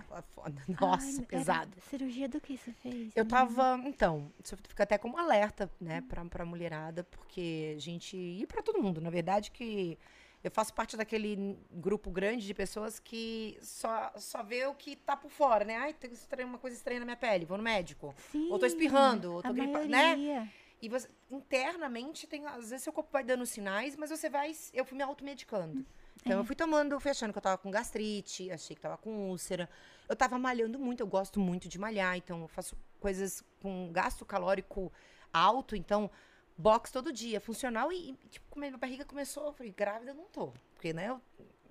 Nossa, 0.82 1.20
Ai, 1.22 1.26
pesado. 1.28 1.78
Cirurgia 1.90 2.28
do 2.28 2.42
que 2.42 2.58
você 2.58 2.72
fez? 2.74 3.12
Eu 3.16 3.24
tava, 3.26 3.80
então, 3.86 4.32
isso 4.44 4.58
fica 4.68 4.82
até 4.84 4.98
como 4.98 5.16
alerta, 5.18 5.72
né, 5.80 6.02
pra, 6.10 6.26
pra 6.26 6.44
mulherada, 6.44 7.04
porque 7.04 7.76
a 7.78 7.80
gente, 7.80 8.18
e 8.18 8.46
pra 8.48 8.64
todo 8.64 8.82
mundo, 8.82 9.00
na 9.00 9.12
verdade, 9.12 9.52
que 9.52 9.96
eu 10.44 10.50
faço 10.52 10.74
parte 10.74 10.98
daquele 10.98 11.58
grupo 11.72 12.10
grande 12.10 12.46
de 12.46 12.54
pessoas 12.54 13.00
que 13.00 13.58
só, 13.62 14.12
só 14.18 14.42
vê 14.44 14.66
o 14.66 14.74
que 14.74 14.96
tá 14.96 15.16
por 15.16 15.30
fora, 15.30 15.64
né? 15.66 15.76
Ai, 15.78 15.94
tem 15.94 16.12
estranho- 16.12 16.48
uma 16.48 16.58
coisa 16.58 16.76
estranha 16.76 17.00
na 17.00 17.06
minha 17.06 17.18
pele, 17.18 17.46
vou 17.46 17.58
no 17.58 17.64
médico. 17.64 18.14
ou 18.50 18.58
tô 18.58 18.68
Sim, 18.68 18.76
espirrando, 18.76 19.34
ou 19.36 19.42
tô 19.42 19.50
a 19.50 19.52
gripa, 19.52 19.80
né? 19.86 20.50
E 20.82 20.90
você, 20.90 21.08
internamente, 21.30 22.26
tem, 22.26 22.46
às 22.48 22.70
vezes 22.72 22.82
seu 22.84 22.92
corpo 22.94 23.12
vai 23.12 23.24
dando 23.24 23.46
sinais, 23.46 23.96
mas 23.96 24.10
você 24.10 24.30
vai. 24.30 24.52
Eu 24.74 24.84
fui 24.84 24.98
me 24.98 25.04
automedicando. 25.04 25.86
Então, 26.22 26.34
É. 26.34 26.42
eu 26.42 26.44
fui 26.46 26.56
tomando, 26.56 27.00
fui 27.00 27.12
achando 27.12 27.32
que 27.32 27.38
eu 27.38 27.42
tava 27.42 27.58
com 27.58 27.70
gastrite, 27.72 28.50
achei 28.52 28.76
que 28.76 28.82
tava 28.82 28.98
com 28.98 29.30
úlcera. 29.30 29.70
Eu 30.10 30.16
tava 30.16 30.38
malhando 30.40 30.80
muito, 30.80 31.02
eu 31.02 31.08
gosto 31.08 31.40
muito 31.40 31.68
de 31.70 31.78
malhar, 31.80 32.18
então 32.18 32.42
eu 32.42 32.48
faço 32.48 32.76
coisas 33.00 33.44
com 33.62 33.92
gasto 33.92 34.26
calórico 34.26 34.92
alto, 35.32 35.76
então 35.76 36.10
box 36.58 36.92
todo 36.92 37.12
dia, 37.12 37.40
funcional. 37.40 37.92
E, 37.92 38.12
e, 38.12 38.28
tipo, 38.30 38.60
minha 38.60 38.78
barriga 38.78 39.06
começou, 39.06 39.46
eu 39.48 39.54
falei, 39.54 39.72
grávida 39.72 40.12
eu 40.12 40.16
não 40.16 40.26
tô. 40.26 40.52
Porque, 40.74 40.94
né, 40.94 41.10
eu, 41.10 41.22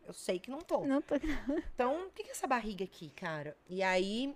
eu 0.06 0.12
sei 0.12 0.38
que 0.38 0.50
não 0.50 0.60
tô. 0.60 0.84
Não 0.84 1.00
tô... 1.02 1.14
Então, 1.74 2.06
o 2.06 2.10
que, 2.10 2.22
que 2.24 2.28
é 2.28 2.32
essa 2.32 2.46
barriga 2.46 2.84
aqui, 2.84 3.10
cara? 3.10 3.56
E 3.68 3.82
aí, 3.82 4.34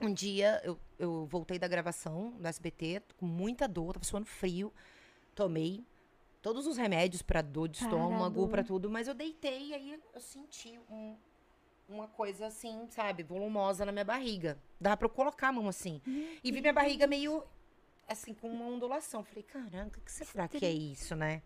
um 0.00 0.12
dia 0.12 0.60
eu, 0.64 0.78
eu 0.98 1.26
voltei 1.26 1.58
da 1.58 1.68
gravação 1.68 2.30
do 2.32 2.46
SBT 2.48 3.02
com 3.16 3.26
muita 3.26 3.68
dor, 3.68 3.94
tava 3.94 4.04
suando 4.04 4.26
frio. 4.26 4.72
Tomei 5.34 5.84
todos 6.42 6.66
os 6.66 6.76
remédios 6.76 7.22
pra 7.22 7.40
dor 7.40 7.68
de 7.68 7.78
Para 7.78 7.86
estômago, 7.88 8.48
pra 8.48 8.64
tudo, 8.64 8.90
mas 8.90 9.06
eu 9.08 9.14
deitei 9.14 9.68
e 9.68 9.74
aí 9.74 10.00
eu 10.14 10.20
senti 10.20 10.78
um- 10.90 11.16
uma 11.88 12.08
coisa 12.08 12.46
assim, 12.46 12.86
sabe, 12.90 13.22
volumosa 13.22 13.84
na 13.84 13.92
minha 13.92 14.04
barriga. 14.04 14.58
Dava 14.80 14.96
pra 14.96 15.06
eu 15.06 15.10
colocar 15.10 15.48
a 15.48 15.52
mão 15.52 15.68
assim. 15.68 16.00
E 16.42 16.50
vi 16.50 16.60
minha 16.60 16.72
barriga 16.72 17.06
meio 17.06 17.44
assim, 18.12 18.34
com 18.34 18.48
uma 18.48 18.64
ondulação. 18.66 19.22
Falei, 19.24 19.42
caramba, 19.42 19.88
o 19.96 20.00
que 20.00 20.12
será 20.12 20.46
que 20.48 20.64
é 20.64 20.70
isso, 20.70 21.14
né? 21.16 21.42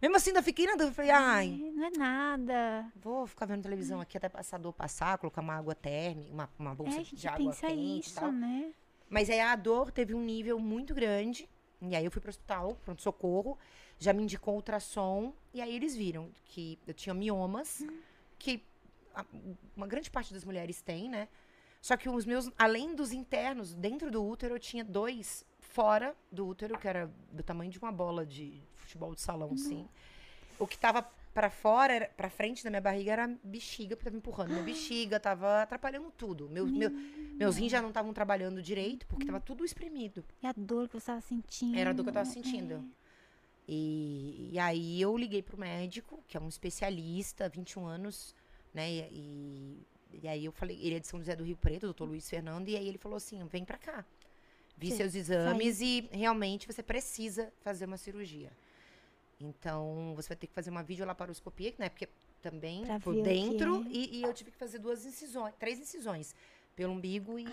Mesmo 0.00 0.16
assim, 0.16 0.30
ainda 0.30 0.42
fiquei 0.42 0.66
na 0.66 0.72
dúvida. 0.74 0.92
Falei, 0.92 1.10
ai, 1.10 1.48
Ai, 1.62 1.70
Não 1.74 1.84
é 1.84 1.90
nada. 1.90 2.92
Vou 2.96 3.26
ficar 3.26 3.46
vendo 3.46 3.62
televisão 3.62 4.00
aqui 4.00 4.16
até 4.16 4.28
passar 4.28 4.58
dor 4.58 4.72
passar, 4.72 5.16
colocar 5.18 5.40
uma 5.40 5.54
água 5.54 5.74
térmica, 5.74 6.30
uma, 6.32 6.50
uma 6.58 6.72
É, 6.72 6.74
bolsa 6.74 6.98
a 6.98 7.02
de 7.02 7.10
gente 7.10 7.28
água 7.28 7.38
pensa 7.38 7.66
quente 7.66 7.80
e 7.80 8.00
isso, 8.00 8.14
tal. 8.20 8.30
né? 8.32 8.72
Mas 9.08 9.30
aí 9.30 9.40
a 9.40 9.54
dor 9.56 9.90
teve 9.90 10.12
um 10.14 10.20
nível 10.22 10.58
muito 10.58 10.94
grande. 10.94 11.48
E 11.80 11.94
aí 11.94 12.04
eu 12.04 12.10
fui 12.10 12.20
pro 12.20 12.30
hospital, 12.30 12.74
pronto-socorro, 12.84 13.58
já 13.98 14.12
me 14.12 14.22
indicou 14.22 14.54
ultrassom. 14.54 15.32
E 15.54 15.60
aí 15.60 15.74
eles 15.74 15.94
viram 15.96 16.30
que 16.44 16.78
eu 16.86 16.92
tinha 16.92 17.14
miomas, 17.14 17.82
que 18.38 18.62
a- 19.14 19.24
uma 19.76 19.86
grande 19.86 20.10
parte 20.10 20.32
das 20.34 20.44
mulheres 20.44 20.82
tem, 20.82 21.08
né? 21.08 21.28
Só 21.80 21.96
que 21.96 22.08
os 22.08 22.24
meus, 22.26 22.50
além 22.58 22.94
dos 22.94 23.12
internos, 23.12 23.72
dentro 23.74 24.10
do 24.10 24.22
útero, 24.26 24.54
eu 24.54 24.58
tinha 24.58 24.84
dois 24.84 25.44
fora 25.76 26.16
do 26.32 26.46
útero, 26.46 26.78
que 26.78 26.88
era 26.88 27.12
do 27.30 27.42
tamanho 27.42 27.70
de 27.70 27.78
uma 27.78 27.92
bola 27.92 28.24
de 28.24 28.62
futebol 28.76 29.14
de 29.14 29.20
salão, 29.20 29.52
assim. 29.52 29.86
O 30.58 30.66
que 30.66 30.78
tava 30.78 31.06
pra 31.34 31.50
fora, 31.50 31.92
era, 31.92 32.06
pra 32.16 32.30
frente 32.30 32.64
da 32.64 32.70
minha 32.70 32.80
barriga, 32.80 33.12
era 33.12 33.38
bexiga, 33.44 33.94
porque 33.94 34.08
tava 34.08 34.16
empurrando 34.16 34.52
minha 34.52 34.62
bexiga, 34.62 35.20
tava 35.20 35.60
atrapalhando 35.60 36.10
tudo. 36.16 36.48
Meu, 36.48 36.66
meu, 36.66 36.90
meus 36.90 37.56
rins 37.58 37.70
já 37.70 37.82
não 37.82 37.90
estavam 37.90 38.14
trabalhando 38.14 38.62
direito, 38.62 39.06
porque 39.06 39.26
tava 39.26 39.38
tudo 39.38 39.66
espremido. 39.66 40.24
E 40.42 40.46
a 40.46 40.54
dor 40.56 40.88
que 40.88 40.94
você 40.94 40.98
estava 40.98 41.20
sentindo. 41.20 41.78
Era 41.78 41.90
a 41.90 41.92
dor 41.92 42.04
que 42.04 42.08
eu 42.08 42.14
tava 42.14 42.24
sentindo. 42.24 42.82
E, 43.68 44.48
e 44.52 44.58
aí 44.58 44.98
eu 44.98 45.14
liguei 45.14 45.42
pro 45.42 45.58
médico, 45.58 46.24
que 46.26 46.38
é 46.38 46.40
um 46.40 46.48
especialista, 46.48 47.50
21 47.50 47.84
anos, 47.84 48.34
né? 48.72 48.90
E, 49.12 49.86
e 50.22 50.26
aí 50.26 50.46
eu 50.46 50.52
falei, 50.52 50.78
ele 50.80 50.94
é 50.94 51.00
de 51.00 51.06
São 51.06 51.20
José 51.20 51.36
do 51.36 51.44
Rio 51.44 51.56
Preto, 51.58 51.82
doutor 51.82 52.08
Luiz 52.08 52.26
Fernando, 52.30 52.66
e 52.68 52.76
aí 52.76 52.88
ele 52.88 52.96
falou 52.96 53.16
assim: 53.16 53.44
vem 53.44 53.62
pra 53.62 53.76
cá. 53.76 54.06
Vi 54.76 54.90
Sim, 54.90 54.96
seus 54.96 55.14
exames 55.14 55.80
e 55.80 56.08
realmente 56.12 56.66
você 56.66 56.82
precisa 56.82 57.52
fazer 57.62 57.86
uma 57.86 57.96
cirurgia. 57.96 58.50
Então, 59.40 60.12
você 60.14 60.28
vai 60.28 60.36
ter 60.36 60.46
que 60.46 60.52
fazer 60.54 60.70
uma 60.70 60.82
videolaparoscopia, 60.82 61.74
né? 61.78 61.88
Porque 61.88 62.08
também 62.42 62.84
Pra 62.84 63.00
por 63.00 63.14
dentro, 63.22 63.82
é. 63.84 63.88
e, 63.90 64.16
e 64.18 64.22
eu 64.22 64.32
tive 64.32 64.50
que 64.50 64.56
fazer 64.58 64.78
duas 64.78 65.04
incisões, 65.04 65.54
três 65.58 65.78
incisões. 65.78 66.34
Pelo 66.74 66.92
umbigo 66.92 67.38
e 67.38 67.46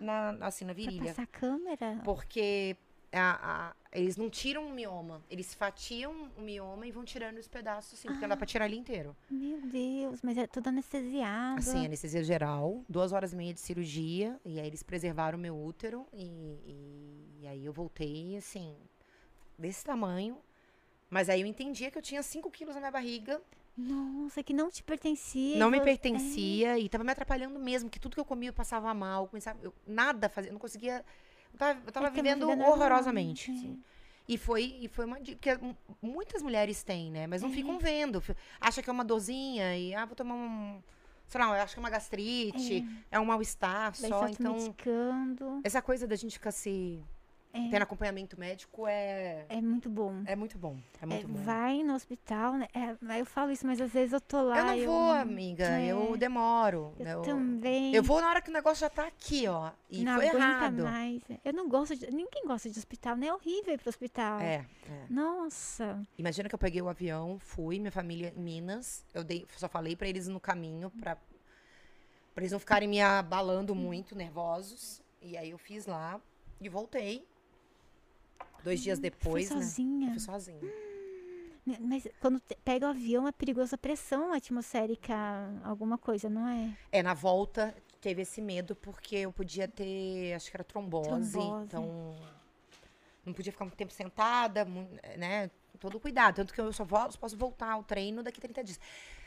na, 0.00 0.30
assim, 0.42 0.66
na 0.66 0.74
Pra 0.74 0.82
virilha. 0.82 1.06
passar 1.06 1.22
a 1.22 1.26
câmera? 1.26 2.00
Porque 2.04 2.76
a- 3.16 3.38
a- 3.70 3.74
eles 3.92 4.16
não 4.16 4.28
tiram 4.30 4.66
o 4.66 4.70
mioma. 4.72 5.22
Eles 5.30 5.54
fatiam 5.54 6.30
o 6.36 6.40
mioma 6.42 6.86
e 6.86 6.92
vão 6.92 7.04
tirando 7.04 7.38
os 7.38 7.48
pedaços, 7.48 7.94
assim, 7.98 8.08
porque 8.08 8.22
não 8.22 8.28
dá 8.28 8.36
pra 8.36 8.46
tirar 8.46 8.66
ele 8.66 8.76
inteiro. 8.76 9.16
Meu 9.30 9.60
Deus, 9.62 10.20
mas 10.22 10.36
é 10.38 10.46
tudo 10.46 10.68
anestesiado. 10.68 11.58
Assim, 11.58 11.86
anestesia 11.86 12.22
geral, 12.22 12.84
duas 12.88 13.12
horas 13.12 13.32
e 13.32 13.36
meia 13.36 13.54
de 13.54 13.60
cirurgia, 13.60 14.38
e 14.44 14.60
aí 14.60 14.66
eles 14.66 14.82
preservaram 14.82 15.38
o 15.38 15.40
meu 15.40 15.56
útero, 15.56 16.06
e, 16.12 16.24
e- 16.24 17.38
e 17.42 17.46
aí 17.46 17.64
eu 17.64 17.72
voltei, 17.72 18.36
assim, 18.36 18.76
desse 19.58 19.84
tamanho. 19.84 20.38
Mas 21.08 21.28
aí 21.28 21.40
eu 21.40 21.46
entendia 21.46 21.90
que 21.90 21.96
eu 21.98 22.02
tinha 22.02 22.22
5 22.22 22.50
quilos 22.50 22.74
na 22.74 22.80
minha 22.80 22.90
barriga, 22.92 23.40
Nossa, 23.76 24.42
que 24.42 24.52
não 24.52 24.70
te 24.70 24.82
pertencia. 24.82 25.58
não 25.58 25.70
me 25.70 25.80
pertencia, 25.80 26.78
e 26.78 26.88
tava 26.88 27.04
me 27.04 27.12
atrapalhando 27.12 27.58
mesmo, 27.58 27.88
que 27.88 28.00
tudo 28.00 28.14
que 28.14 28.20
eu 28.20 28.24
comia 28.24 28.48
eu 28.48 28.52
passava 28.54 28.92
mal, 28.92 29.28
começava, 29.28 29.58
eu, 29.62 29.72
nada 29.86 30.28
fazia, 30.28 30.48
eu 30.50 30.52
não 30.54 30.60
conseguia. 30.60 31.04
Eu 31.56 31.58
tava, 31.58 31.80
eu 31.86 31.92
tava 31.92 32.06
É 32.06 32.08
uma 32.10 32.14
vivendo 32.14 32.46
normal, 32.46 32.70
horrorosamente. 32.72 33.50
é. 33.50 33.54
assim. 33.54 33.82
E 34.28 34.36
foi, 34.36 34.76
e 34.82 34.88
foi 34.88 35.06
uma 35.06 35.18
dica 35.20 35.56
que 35.56 35.64
mu- 35.64 35.76
muitas 36.02 36.42
mulheres 36.42 36.82
têm, 36.82 37.10
né? 37.10 37.26
Mas 37.26 37.40
não 37.42 37.48
É. 37.48 37.52
ficam 37.52 37.78
vendo. 37.78 38.22
Acha 38.60 38.82
que 38.82 38.90
é 38.90 38.92
uma 38.92 39.04
dorzinha 39.04 39.76
e, 39.76 39.94
ah, 39.94 40.04
vou 40.04 40.14
tomar 40.16 40.34
um. 40.34 40.82
Sei 41.28 41.40
lá, 41.40 41.56
eu 41.56 41.62
acho 41.62 41.74
que 41.74 41.78
é 41.78 41.82
uma 41.82 41.90
gastrite, 41.90 42.86
é, 43.10 43.18
um 43.18 43.24
mal-estar 43.24 43.94
só. 43.96 44.28
Então, 44.28 44.74
essa 45.64 45.80
coisa 45.80 46.06
da 46.06 46.14
gente 46.14 46.34
ficar 46.34 46.52
se 46.52 47.02
É. 47.56 47.70
tendo 47.70 47.82
acompanhamento 47.82 48.38
médico 48.38 48.86
é, 48.86 49.46
É 49.48 49.60
muito 49.60 49.88
bom. 49.88 50.22
é 50.26 50.36
muito 50.36 50.58
bom. 50.58 50.76
É 51.00 51.04
É, 51.04 51.06
muito 51.06 51.28
bom. 51.28 51.34
vai 51.42 51.82
no 51.82 51.94
hospital, 51.94 52.54
né? 52.54 52.68
É, 52.74 53.20
eu 53.20 53.24
falo 53.26 53.50
isso, 53.50 53.66
mas 53.66 53.80
às 53.80 53.90
vezes 53.92 54.12
eu 54.12 54.20
tô 54.20 54.42
lá. 54.42 54.58
Eu 54.58 54.64
não 54.64 54.74
eu 54.76 54.90
vou, 54.90 55.10
amiga. 55.12 55.64
é. 55.64 55.86
Eu 55.86 56.16
demoro. 56.16 56.92
Eu, 56.98 57.06
Eu, 57.06 57.22
também. 57.22 57.94
eu 57.94 58.02
vou 58.02 58.20
na 58.20 58.28
hora 58.28 58.40
que 58.42 58.50
o 58.50 58.52
negócio 58.52 58.80
já 58.80 58.90
tá 58.90 59.06
aqui, 59.06 59.46
ó. 59.48 59.70
E 59.90 60.04
não 60.04 60.16
foi 60.16 60.26
errado. 60.26 60.82
mais. 60.84 61.22
Eu 61.44 61.52
não 61.52 61.68
gosto 61.68 61.96
de. 61.96 62.06
Ninguém 62.10 62.44
gosta 62.46 62.68
de 62.70 62.78
hospital, 62.78 63.16
né? 63.16 63.26
É 63.28 63.32
horrível 63.34 63.74
ir 63.74 63.78
pro 63.78 63.88
hospital. 63.88 64.40
É, 64.40 64.64
é. 64.88 65.06
Nossa. 65.08 66.00
Imagina 66.18 66.48
que 66.48 66.54
eu 66.54 66.58
peguei 66.58 66.82
o 66.82 66.88
avião, 66.88 67.38
fui, 67.38 67.78
minha 67.78 67.92
família 67.92 68.32
em 68.36 68.40
Minas. 68.40 69.04
Eu 69.14 69.24
dei, 69.24 69.46
só 69.56 69.68
falei 69.68 69.96
pra 69.96 70.08
eles 70.08 70.28
no 70.28 70.38
caminho, 70.40 70.90
pra 71.00 71.16
eles 72.36 72.52
não 72.52 72.58
ficarem 72.58 72.88
me 72.88 73.00
abalando 73.00 73.74
muito, 73.74 74.14
nervosos. 74.14 75.00
E 75.22 75.36
aí 75.36 75.50
eu 75.50 75.58
fiz 75.58 75.86
lá 75.86 76.20
e 76.60 76.68
voltei. 76.68 77.26
Dois 78.64 78.82
dias 78.82 78.98
depois, 78.98 79.48
Fui 79.48 79.56
né? 79.56 79.62
Eu 79.62 79.66
sozinha. 79.66 80.10
fui 80.10 80.20
sozinha. 80.20 80.72
Né, 81.66 81.76
Mas 81.80 82.06
quando 82.20 82.40
pega 82.64 82.86
o 82.86 82.90
avião 82.90 83.26
é 83.26 83.32
perigoso 83.32 83.74
a 83.74 83.78
pressão 83.78 84.32
atmosférica, 84.32 85.14
alguma 85.64 85.98
coisa, 85.98 86.28
não 86.28 86.46
é? 86.48 86.70
É, 86.92 87.02
na 87.02 87.14
volta 87.14 87.74
teve 88.00 88.22
esse 88.22 88.40
medo 88.40 88.76
porque 88.76 89.16
eu 89.16 89.32
podia 89.32 89.66
ter, 89.66 90.32
acho 90.34 90.48
que 90.50 90.56
era 90.56 90.62
trombose, 90.64 91.32
Trombose. 91.32 91.64
então 91.64 92.16
não 93.24 93.32
podia 93.32 93.50
ficar 93.50 93.64
muito 93.64 93.76
tempo 93.76 93.92
sentada, 93.92 94.64
né? 95.18 95.50
Todo 95.80 95.98
cuidado, 96.00 96.36
tanto 96.36 96.54
que 96.54 96.60
eu 96.60 96.72
só 96.72 96.84
volto, 96.84 97.18
posso 97.18 97.36
voltar 97.36 97.72
ao 97.72 97.82
treino 97.82 98.22
daqui 98.22 98.40
30 98.40 98.62
dias. 98.64 98.80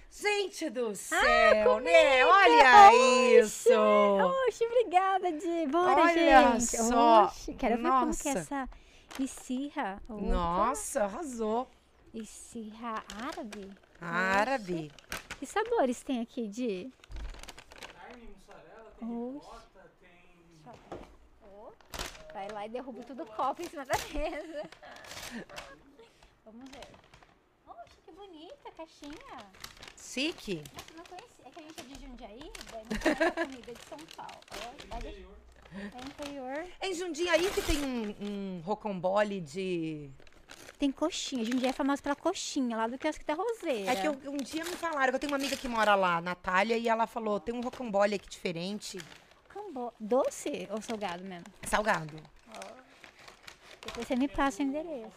Gente 0.10 0.70
do 0.72 0.96
céu, 0.96 1.80
né? 1.82 2.26
Olha 2.26 3.40
isso! 3.42 3.70
Oxe, 4.48 4.66
obrigada, 4.66 5.32
Di. 5.32 5.68
Bora, 5.68 6.02
Olha 6.02 6.52
gente. 6.60 6.78
só. 6.78 7.26
Oxe, 7.26 7.54
quero 7.54 7.78
ver 7.78 7.90
como 7.90 8.18
que 8.18 8.30
é 8.30 8.34
Nossa. 8.34 8.40
essa 8.40 8.70
esfirra. 9.20 10.02
Opa. 10.08 10.22
Nossa, 10.22 11.04
arrasou. 11.04 11.70
Esfirra 12.14 13.04
árabe? 13.22 13.72
Árabe. 14.02 14.92
Que 15.40 15.46
sabores 15.46 16.02
tem 16.02 16.22
aqui, 16.22 16.48
Di? 16.48 16.92
Carne, 17.94 18.26
mussarela, 18.36 18.92
tem 19.00 19.34
ricota, 19.34 19.92
tem... 20.02 20.12
Ó, 21.44 21.72
Vai 22.34 22.48
lá 22.50 22.66
e 22.66 22.70
derruba 22.70 23.04
tudo 23.04 23.24
o 23.24 23.26
copo 23.26 23.62
em 23.62 23.70
cima 23.70 23.86
da 23.86 23.96
mesa. 24.14 24.70
Vamos 26.46 26.70
ver. 26.70 26.88
Oxe, 27.68 28.02
que 28.06 28.12
bonita 28.12 28.70
a 28.70 28.72
caixinha. 28.72 29.52
Chique. 29.96 30.64
Nossa, 30.74 30.94
não 30.96 31.04
conheci. 31.04 31.42
É 31.46 31.50
que 31.52 31.60
a 31.60 31.64
gente 31.64 31.80
é 31.80 31.84
de 31.84 32.06
Jundiaí, 32.06 32.52
daí 32.72 32.86
não 32.90 33.46
comida 33.46 33.74
de 33.74 33.84
São 33.84 34.00
Paulo. 34.16 34.40
Ó, 34.52 35.49
É, 35.74 35.78
de- 35.88 35.98
é 35.98 36.02
interior. 36.02 36.66
Em 36.82 36.94
Jundiaí 36.94 37.50
que 37.52 37.62
tem 37.62 37.78
um, 37.84 38.16
um 38.22 38.62
rocambole 38.62 39.40
de... 39.42 40.10
Tem 40.78 40.92
coxinha. 40.92 41.44
Jundiaí 41.44 41.70
é 41.70 41.74
famosa 41.74 42.02
pela 42.02 42.16
coxinha, 42.16 42.76
lá 42.78 42.88
do 42.88 42.98
quiosque 42.98 43.26
da 43.26 43.34
Roseira. 43.34 43.92
É 43.92 43.96
que 43.96 44.08
eu- 44.08 44.18
um 44.32 44.38
dia 44.38 44.64
me 44.64 44.72
falaram, 44.72 45.10
que 45.12 45.16
eu 45.16 45.20
tenho 45.20 45.32
uma 45.32 45.38
amiga 45.38 45.56
que 45.58 45.68
mora 45.68 45.94
lá, 45.96 46.22
Natália, 46.22 46.78
e 46.78 46.88
ela 46.88 47.06
falou, 47.06 47.40
tem 47.40 47.54
um 47.54 47.62
rocambole 47.62 48.16
aqui 48.16 48.30
diferente, 48.30 48.98
Cambo... 49.50 49.94
Doce 50.00 50.68
ou 50.72 50.82
salgado 50.82 51.24
mesmo? 51.24 51.46
salgado. 51.68 52.16
Depois 53.86 54.08
você 54.08 54.16
me 54.16 54.28
passa 54.28 54.62
o 54.62 54.66
endereço. 54.66 55.12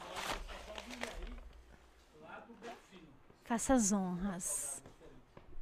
Faça 3.45 3.74
as 3.74 3.93
honras. 3.93 4.83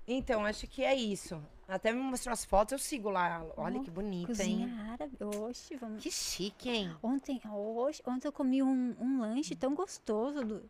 Então, 0.07 0.45
acho 0.45 0.67
que 0.67 0.85
é 0.85 0.95
isso. 0.95 1.43
Até 1.71 1.93
me 1.93 2.01
mostrou 2.01 2.33
as 2.33 2.45
fotos, 2.45 2.73
eu 2.73 2.79
sigo 2.79 3.09
lá. 3.11 3.45
Olha 3.57 3.81
que 3.81 3.91
bonita, 3.91 4.29
Cozinha 4.29 4.67
hein? 4.67 4.91
árabe. 4.91 5.17
Oxe, 5.23 5.77
vamos. 5.77 6.03
Que 6.03 6.11
chique, 6.11 6.69
hein? 6.69 6.97
Ontem, 7.03 7.41
hoje, 7.53 8.03
ontem 8.07 8.27
eu 8.29 8.33
comi 8.33 8.63
um, 8.63 8.97
um 9.01 9.21
lanche 9.21 9.55
tão 9.55 9.75
gostoso 9.75 10.45
do. 10.45 10.63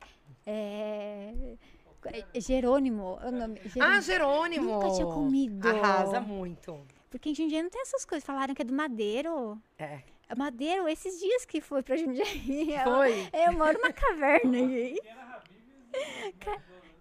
É. 0.46 1.32
é 2.34 2.40
Jerônimo. 2.40 3.18
é 3.22 3.28
o 3.28 3.32
nome, 3.32 3.60
Ah, 3.80 4.00
Jerônimo. 4.00 4.02
Jerônimo! 4.02 4.72
Nunca 4.72 4.90
tinha 4.94 5.06
comido. 5.06 5.68
Arrasa 5.68 6.20
muito. 6.20 6.80
Porque 7.10 7.30
em 7.30 7.34
Jundiaí 7.34 7.62
não 7.62 7.70
tem 7.70 7.80
essas 7.82 8.04
coisas. 8.04 8.24
Falaram 8.24 8.54
que 8.54 8.62
é 8.62 8.64
do 8.64 8.72
Madeiro. 8.74 9.60
É. 9.78 10.00
É 10.28 10.34
Madeiro, 10.36 10.86
esses 10.88 11.18
dias 11.18 11.44
que 11.44 11.60
foi 11.60 11.82
pra 11.82 11.96
Jundiaí. 11.96 12.72
Eu- 12.74 12.84
Foi? 12.84 13.28
Eu 13.34 13.52
moro 13.52 13.78
numa 13.78 13.92
caverna, 13.92 14.58
gente. 14.58 15.00
K- 16.38 16.60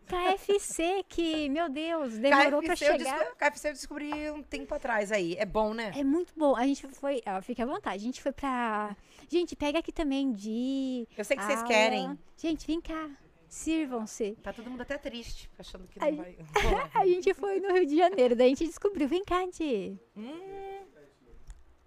KFC, 0.09 1.03
que, 1.07 1.47
meu 1.49 1.69
Deus, 1.69 2.17
demorou 2.17 2.61
pra 2.61 2.73
KFC 2.75 2.85
eu 2.89 2.97
chegar. 2.97 3.19
desco- 3.19 3.35
KFC 3.37 3.67
eu 3.69 3.73
descobri 3.73 4.31
um 4.31 4.41
tempo 4.43 4.73
atrás 4.73 5.11
aí. 5.11 5.35
É 5.37 5.45
bom, 5.45 5.73
né? 5.73 5.91
É 5.95 6.03
muito 6.03 6.33
bom. 6.35 6.55
A 6.55 6.65
gente 6.65 6.87
foi. 6.87 7.21
Ó, 7.25 7.41
fique 7.41 7.61
à 7.61 7.65
vontade. 7.65 7.95
A 7.97 7.99
gente 8.05 8.21
foi 8.21 8.31
pra. 8.31 8.95
Gente, 9.27 9.55
pega 9.55 9.79
aqui 9.79 9.91
também 9.91 10.31
de. 10.31 11.07
Eu 11.17 11.23
sei 11.23 11.37
que 11.37 11.43
vocês 11.43 11.59
Ala. 11.59 11.67
querem. 11.67 12.19
Gente, 12.37 12.65
vem 12.65 12.81
cá. 12.81 13.09
Sirvam-se. 13.47 14.37
Tá 14.43 14.53
todo 14.53 14.69
mundo 14.69 14.81
até 14.81 14.95
triste, 14.97 15.49
achando 15.57 15.87
que 15.87 15.99
não 15.99 16.15
vai 16.17 16.37
rolar. 16.63 16.91
A 16.93 17.05
gente 17.05 17.33
foi 17.33 17.59
no 17.59 17.73
Rio 17.73 17.85
de 17.85 17.97
Janeiro, 17.97 18.35
daí 18.35 18.47
a 18.47 18.55
gente 18.55 18.67
descobriu. 18.67 19.07
Vem 19.07 19.23
cá, 19.25 19.45
Di. 19.47 19.97
Hum, 20.15 20.81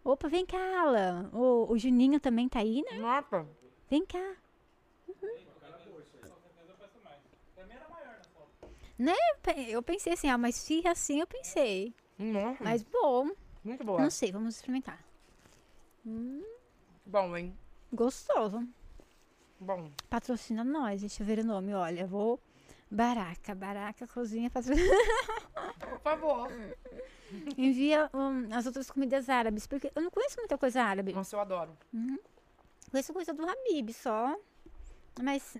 Opa, 0.04 0.26
vem 0.28 0.44
cá, 0.44 0.58
Alan. 0.82 1.30
O, 1.32 1.72
o 1.72 1.78
Juninho 1.78 2.18
também 2.18 2.48
tá 2.48 2.58
aí, 2.58 2.82
né? 2.82 2.98
nossa. 2.98 3.46
Vem 3.88 4.04
cá. 4.04 4.34
Né? 8.98 9.14
Eu 9.68 9.82
pensei 9.82 10.12
assim, 10.12 10.28
ah, 10.28 10.38
mas 10.38 10.66
firra 10.66 10.92
assim 10.92 11.20
eu 11.20 11.26
pensei. 11.26 11.94
Nossa, 12.18 12.62
Mas 12.62 12.82
bom, 12.82 13.30
muito 13.64 13.84
boa. 13.84 14.00
não 14.00 14.10
sei, 14.10 14.30
vamos 14.30 14.56
experimentar. 14.56 15.02
Bom, 17.06 17.36
hein? 17.36 17.56
Gostoso. 17.92 18.66
Bom. 19.58 19.90
Patrocina 20.08 20.62
nós, 20.62 21.00
deixa 21.00 21.22
eu 21.22 21.26
ver 21.26 21.38
o 21.40 21.44
nome, 21.44 21.74
olha, 21.74 22.06
vou... 22.06 22.40
Baraca, 22.90 23.54
Baraca 23.54 24.06
Cozinha 24.06 24.50
patrocina. 24.50 24.86
Por 25.80 25.98
favor. 26.00 26.48
Envia 27.56 28.10
hum, 28.12 28.48
as 28.52 28.66
outras 28.66 28.90
comidas 28.90 29.30
árabes, 29.30 29.66
porque 29.66 29.90
eu 29.94 30.02
não 30.02 30.10
conheço 30.10 30.36
muita 30.36 30.58
coisa 30.58 30.82
árabe. 30.82 31.14
Nossa, 31.14 31.34
eu 31.34 31.40
adoro. 31.40 31.74
Conheço 32.90 33.14
coisa 33.14 33.32
do 33.32 33.48
Habib 33.48 33.90
só. 33.94 34.36
Mas 35.22 35.56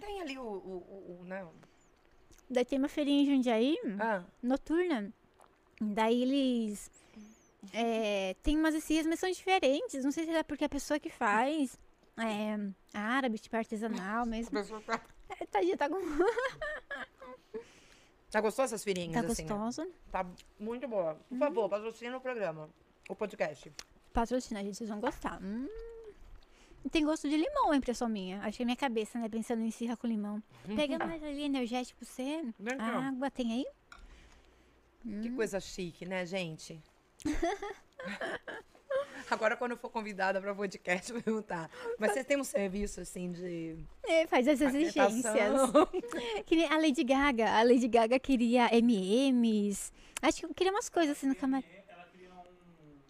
Tem 0.00 0.20
ali 0.22 0.38
o... 0.38 0.42
o, 0.42 1.18
o, 1.20 1.24
não. 1.24 1.52
daí 2.48 2.64
tem 2.64 2.78
uma 2.78 2.88
feirinha 2.88 3.22
em 3.22 3.26
Jundiaí, 3.36 3.76
Ah, 4.00 4.22
noturna. 4.42 5.12
Daí 5.80 6.22
eles. 6.22 6.90
É, 7.72 8.34
tem 8.42 8.56
umas 8.58 8.74
esfirras, 8.74 9.06
mas 9.06 9.20
são 9.20 9.30
diferentes. 9.30 10.04
Não 10.04 10.10
sei 10.12 10.24
se 10.24 10.30
é 10.30 10.42
porque 10.42 10.64
a 10.64 10.68
pessoa 10.68 10.98
que 10.98 11.10
faz 11.10 11.78
é 12.16 12.56
árabe, 12.96 13.38
tipo 13.38 13.56
artesanal 13.56 14.22
a 14.22 14.26
mesmo. 14.26 14.50
pessoa 14.52 14.80
tá... 14.80 15.00
É, 15.40 15.44
tadinha, 15.46 15.76
tá, 15.76 15.88
com- 15.88 16.00
Tá 18.30 18.40
gostosa 18.42 18.74
essas 18.74 18.84
firinhas, 18.84 19.24
tá 19.24 19.32
assim, 19.32 19.42
né? 19.44 19.48
gostosa. 19.48 19.88
Tá 20.12 20.26
muito 20.58 20.86
boa. 20.86 21.18
Por 21.28 21.38
favor, 21.38 21.68
patrocina 21.68 22.16
o 22.16 22.20
programa. 22.20 22.68
O 23.08 23.14
podcast. 23.16 23.72
Patrocina, 24.12 24.62
gente, 24.62 24.76
vocês 24.76 24.90
vão 24.90 25.00
gostar. 25.00 25.40
Hum. 25.42 25.66
Tem 26.90 27.04
gosto 27.04 27.28
de 27.28 27.36
limão, 27.36 27.70
a 27.70 27.76
impressão 27.76 28.08
minha. 28.08 28.40
Acho 28.42 28.56
que 28.56 28.62
é 28.62 28.66
minha 28.66 28.76
cabeça, 28.76 29.18
né? 29.18 29.28
Pensando 29.28 29.62
em 29.62 29.68
esfirra 29.68 29.96
com 29.96 30.06
limão. 30.06 30.42
Pega 30.74 30.98
mais 30.98 31.22
ali 31.22 31.42
energético 31.42 32.04
você. 32.04 32.42
Cá. 32.76 33.08
Água, 33.08 33.30
tem 33.30 33.52
aí? 33.52 33.66
Que 35.22 35.30
coisa 35.30 35.60
chique, 35.60 36.04
né, 36.06 36.24
gente? 36.26 36.80
Agora, 39.30 39.56
quando 39.56 39.72
eu 39.72 39.76
for 39.76 39.90
convidada 39.90 40.40
para 40.40 40.54
podcast, 40.54 41.10
eu 41.10 41.16
vou 41.16 41.22
perguntar. 41.22 41.70
Mas 41.98 42.12
você 42.12 42.24
tem 42.24 42.38
um 42.38 42.44
serviço, 42.44 43.00
assim, 43.00 43.30
de... 43.30 43.76
É, 44.02 44.26
faz 44.26 44.48
as 44.48 44.60
exigências. 44.60 45.22
Que 46.46 46.56
nem 46.56 46.66
a 46.66 46.78
Lady 46.78 47.04
Gaga. 47.04 47.50
A 47.50 47.62
Lady 47.62 47.88
Gaga 47.88 48.18
queria 48.18 48.74
M&M's. 48.74 49.92
Acho 50.22 50.46
que 50.46 50.54
queria 50.54 50.72
umas 50.72 50.88
coisas 50.88 51.16
assim 51.16 51.26
no 51.26 51.34
camarim. 51.34 51.66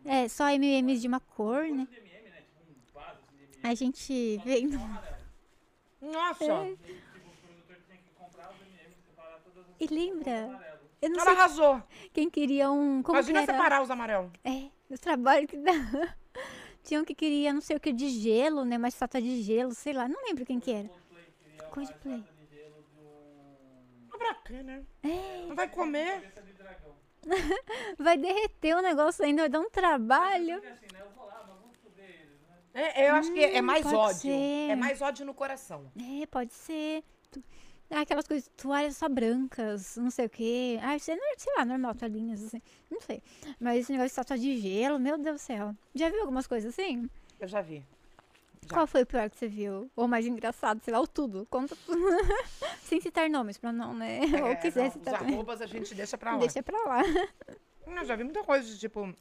É, 0.05 0.29
só 0.29 0.49
M&M's 0.51 1.01
de 1.01 1.09
uma 1.09 1.21
cor, 1.21 1.65
né? 1.65 1.87
A 3.63 3.75
gente 3.75 4.39
vendo. 4.45 4.79
Nossa! 6.01 6.45
É. 6.45 6.77
E 9.81 9.87
lembra? 9.87 10.79
Eu 11.01 11.11
não 11.11 11.17
Ela 11.21 11.25
sei 11.25 11.35
arrasou. 11.35 11.83
quem 12.13 12.29
queria 12.29 12.71
um... 12.71 13.03
Como 13.03 13.19
Imagina 13.19 13.45
que 13.45 13.51
era? 13.51 13.57
separar 13.59 13.83
os 13.83 13.91
amarelos. 13.91 14.33
É, 14.45 14.69
o 14.91 14.99
trabalho 14.99 15.47
que 15.47 15.57
dá. 15.57 15.73
Tinha 16.83 17.01
um 17.01 17.05
que 17.05 17.15
queria 17.15 17.53
não 17.53 17.61
sei 17.61 17.77
o 17.77 17.81
que 17.81 17.93
de 17.93 18.09
gelo, 18.09 18.65
né? 18.65 18.77
Uma 18.77 18.89
estátua 18.89 19.21
de 19.21 19.43
gelo, 19.43 19.73
sei 19.75 19.93
lá. 19.93 20.09
Não 20.09 20.21
lembro 20.25 20.45
quem 20.45 20.59
que 20.59 20.73
era. 20.73 20.91
Coldplay. 21.71 22.25
Tá 24.11 24.19
bacana. 24.19 24.85
É, 25.03 25.47
Não 25.47 25.55
vai 25.55 25.69
comer? 25.69 26.33
vai 27.99 28.17
derreter 28.17 28.75
o 28.75 28.81
negócio 28.81 29.25
ainda, 29.25 29.43
vai 29.43 29.49
dar 29.51 29.61
um 29.61 29.71
trabalho. 29.71 30.61
É, 32.81 33.11
eu 33.11 33.15
acho 33.15 33.33
que 33.33 33.41
é 33.45 33.61
mais 33.63 33.83
pode 33.83 33.97
ódio. 33.97 34.21
ser. 34.21 34.71
É 34.71 34.77
mais 34.77 35.01
ódio 35.03 35.27
no 35.27 35.35
coração. 35.35 35.91
É, 36.23 36.27
pode 36.27 36.53
ser. 36.55 37.03
Ah, 37.91 38.01
aquelas 38.03 38.27
coisas, 38.29 38.51
toalhas 38.55 38.97
só 38.99 39.09
brancas, 39.09 39.97
não 39.97 40.11
sei 40.11 40.27
o 40.27 40.31
quê. 40.31 40.79
Ah, 40.83 40.95
é, 40.95 40.99
sei 40.99 41.17
lá, 41.57 41.65
normal, 41.65 41.95
toalhinhas, 41.95 42.43
assim. 42.45 42.61
Não 42.91 43.01
sei. 43.01 43.23
Mas 43.59 43.79
esse 43.81 43.93
negócio 43.93 44.09
de 44.09 44.13
estátua 44.13 44.39
de 44.39 44.59
gelo, 44.59 44.99
meu 44.99 45.17
Deus 45.17 45.37
do 45.37 45.39
céu. 45.43 45.75
Já 45.95 46.11
viu 46.11 46.21
algumas 46.21 46.47
coisas 46.47 46.73
assim? 46.75 47.09
Eu 47.41 47.49
já 47.49 47.63
vi. 47.63 47.83
Já. 48.69 48.75
Qual 48.75 48.87
foi 48.87 49.03
o 49.03 49.07
pior 49.07 49.31
que 49.31 49.39
você 49.39 49.49
viu? 49.49 49.91
Ou 49.97 50.07
mais 50.07 50.27
engraçado, 50.27 50.83
sei 50.85 50.93
lá, 50.93 51.01
ou 51.01 51.07
tudo. 51.07 51.47
Conta 51.49 51.75
tudo. 51.87 51.99
Sem 52.85 53.01
citar 53.01 53.31
nomes, 53.31 53.57
pra 53.57 53.73
não, 53.73 53.95
né? 53.95 54.21
Ou 54.43 54.49
É, 54.49 54.57
quiser 54.57 54.85
não, 54.85 54.91
citar 54.91 55.15
os 55.15 55.19
também. 55.21 55.35
arrobas 55.35 55.63
a 55.63 55.67
gente 55.67 55.95
deixa 55.95 56.19
pra 56.19 56.33
lá. 56.33 56.39
Deixa 56.39 56.63
pra 56.63 56.79
lá. 56.85 57.03
Eu 57.87 58.05
já 58.05 58.15
vi 58.17 58.25
muita 58.25 58.45
coisa 58.45 58.69
de 58.69 58.79
tipo. 58.79 59.15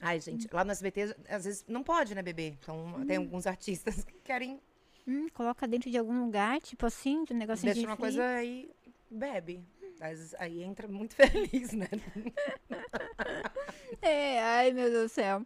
Ai, 0.00 0.20
gente, 0.20 0.48
lá 0.52 0.64
no 0.64 0.70
SBT, 0.72 1.16
às 1.28 1.44
vezes 1.44 1.64
não 1.66 1.82
pode, 1.82 2.14
né, 2.14 2.22
beber? 2.22 2.56
Então 2.60 3.04
tem 3.06 3.16
alguns 3.16 3.46
artistas 3.46 4.04
que 4.04 4.14
querem 4.20 4.60
Hum, 5.06 5.28
coloca 5.34 5.68
dentro 5.68 5.90
de 5.90 5.98
algum 5.98 6.24
lugar, 6.24 6.58
tipo 6.62 6.86
assim, 6.86 7.24
de 7.24 7.34
um 7.34 7.36
negocinho 7.36 7.74
deixar 7.74 7.80
de 7.80 7.86
uma 7.86 7.96
frio. 7.96 8.06
coisa 8.06 8.24
aí, 8.26 8.70
bebe. 9.10 9.62
Às- 10.00 10.34
Aí 10.38 10.62
entra 10.62 10.88
muito 10.88 11.14
feliz, 11.62 11.72
né? 11.72 11.88
É, 14.02 14.42
ai 14.42 14.72
meu 14.72 14.90
Deus 14.90 15.10
do 15.10 15.14
céu. 15.14 15.44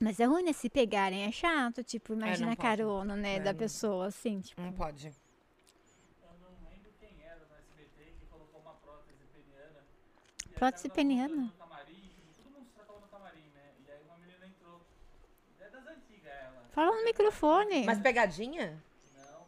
Mas 0.00 0.18
é 0.18 0.24
ruim, 0.24 0.42
né? 0.42 0.52
Se 0.52 0.68
pegarem, 0.68 1.24
é 1.24 1.32
chato. 1.32 1.84
Tipo, 1.84 2.14
imagina 2.14 2.46
não 2.46 2.52
a 2.52 2.56
carona, 2.56 3.14
né? 3.16 3.36
É, 3.36 3.40
da 3.40 3.52
não- 3.52 3.58
pessoa, 3.58 4.06
assim, 4.06 4.40
tipo. 4.40 4.60
Não 4.60 4.72
pode. 4.72 5.08
Eu 5.08 5.14
não 6.40 6.68
lembro 6.70 6.90
quem 6.98 7.22
era 7.22 7.44
no 7.46 7.54
SBT 7.54 8.14
que 8.18 8.26
colocou 8.26 8.60
uma 8.60 8.74
prótese 8.74 9.24
peniana. 9.32 9.84
E 10.46 10.48
aí 10.48 10.54
Prótese 10.54 10.88
tava 10.90 11.04
todo 11.04 11.06
mundo 11.10 11.24
peniana? 11.28 11.42
No 11.46 11.52
camarim, 11.52 12.10
tipo, 12.14 12.32
todo 12.36 12.50
mundo 12.50 12.66
se 12.66 12.72
tratava 12.74 13.00
no 13.00 13.06
camarim, 13.08 13.48
né? 13.54 13.74
E 13.86 13.90
aí 13.90 14.02
uma 14.04 14.16
menina 14.18 14.46
entrou. 14.46 14.84
É 15.60 15.70
das 15.70 15.86
antigas 15.86 16.32
ela. 16.32 16.61
Fala 16.72 16.96
no 16.96 17.04
microfone. 17.04 17.84
Mas 17.84 18.00
pegadinha? 18.00 18.82
Não. 19.16 19.46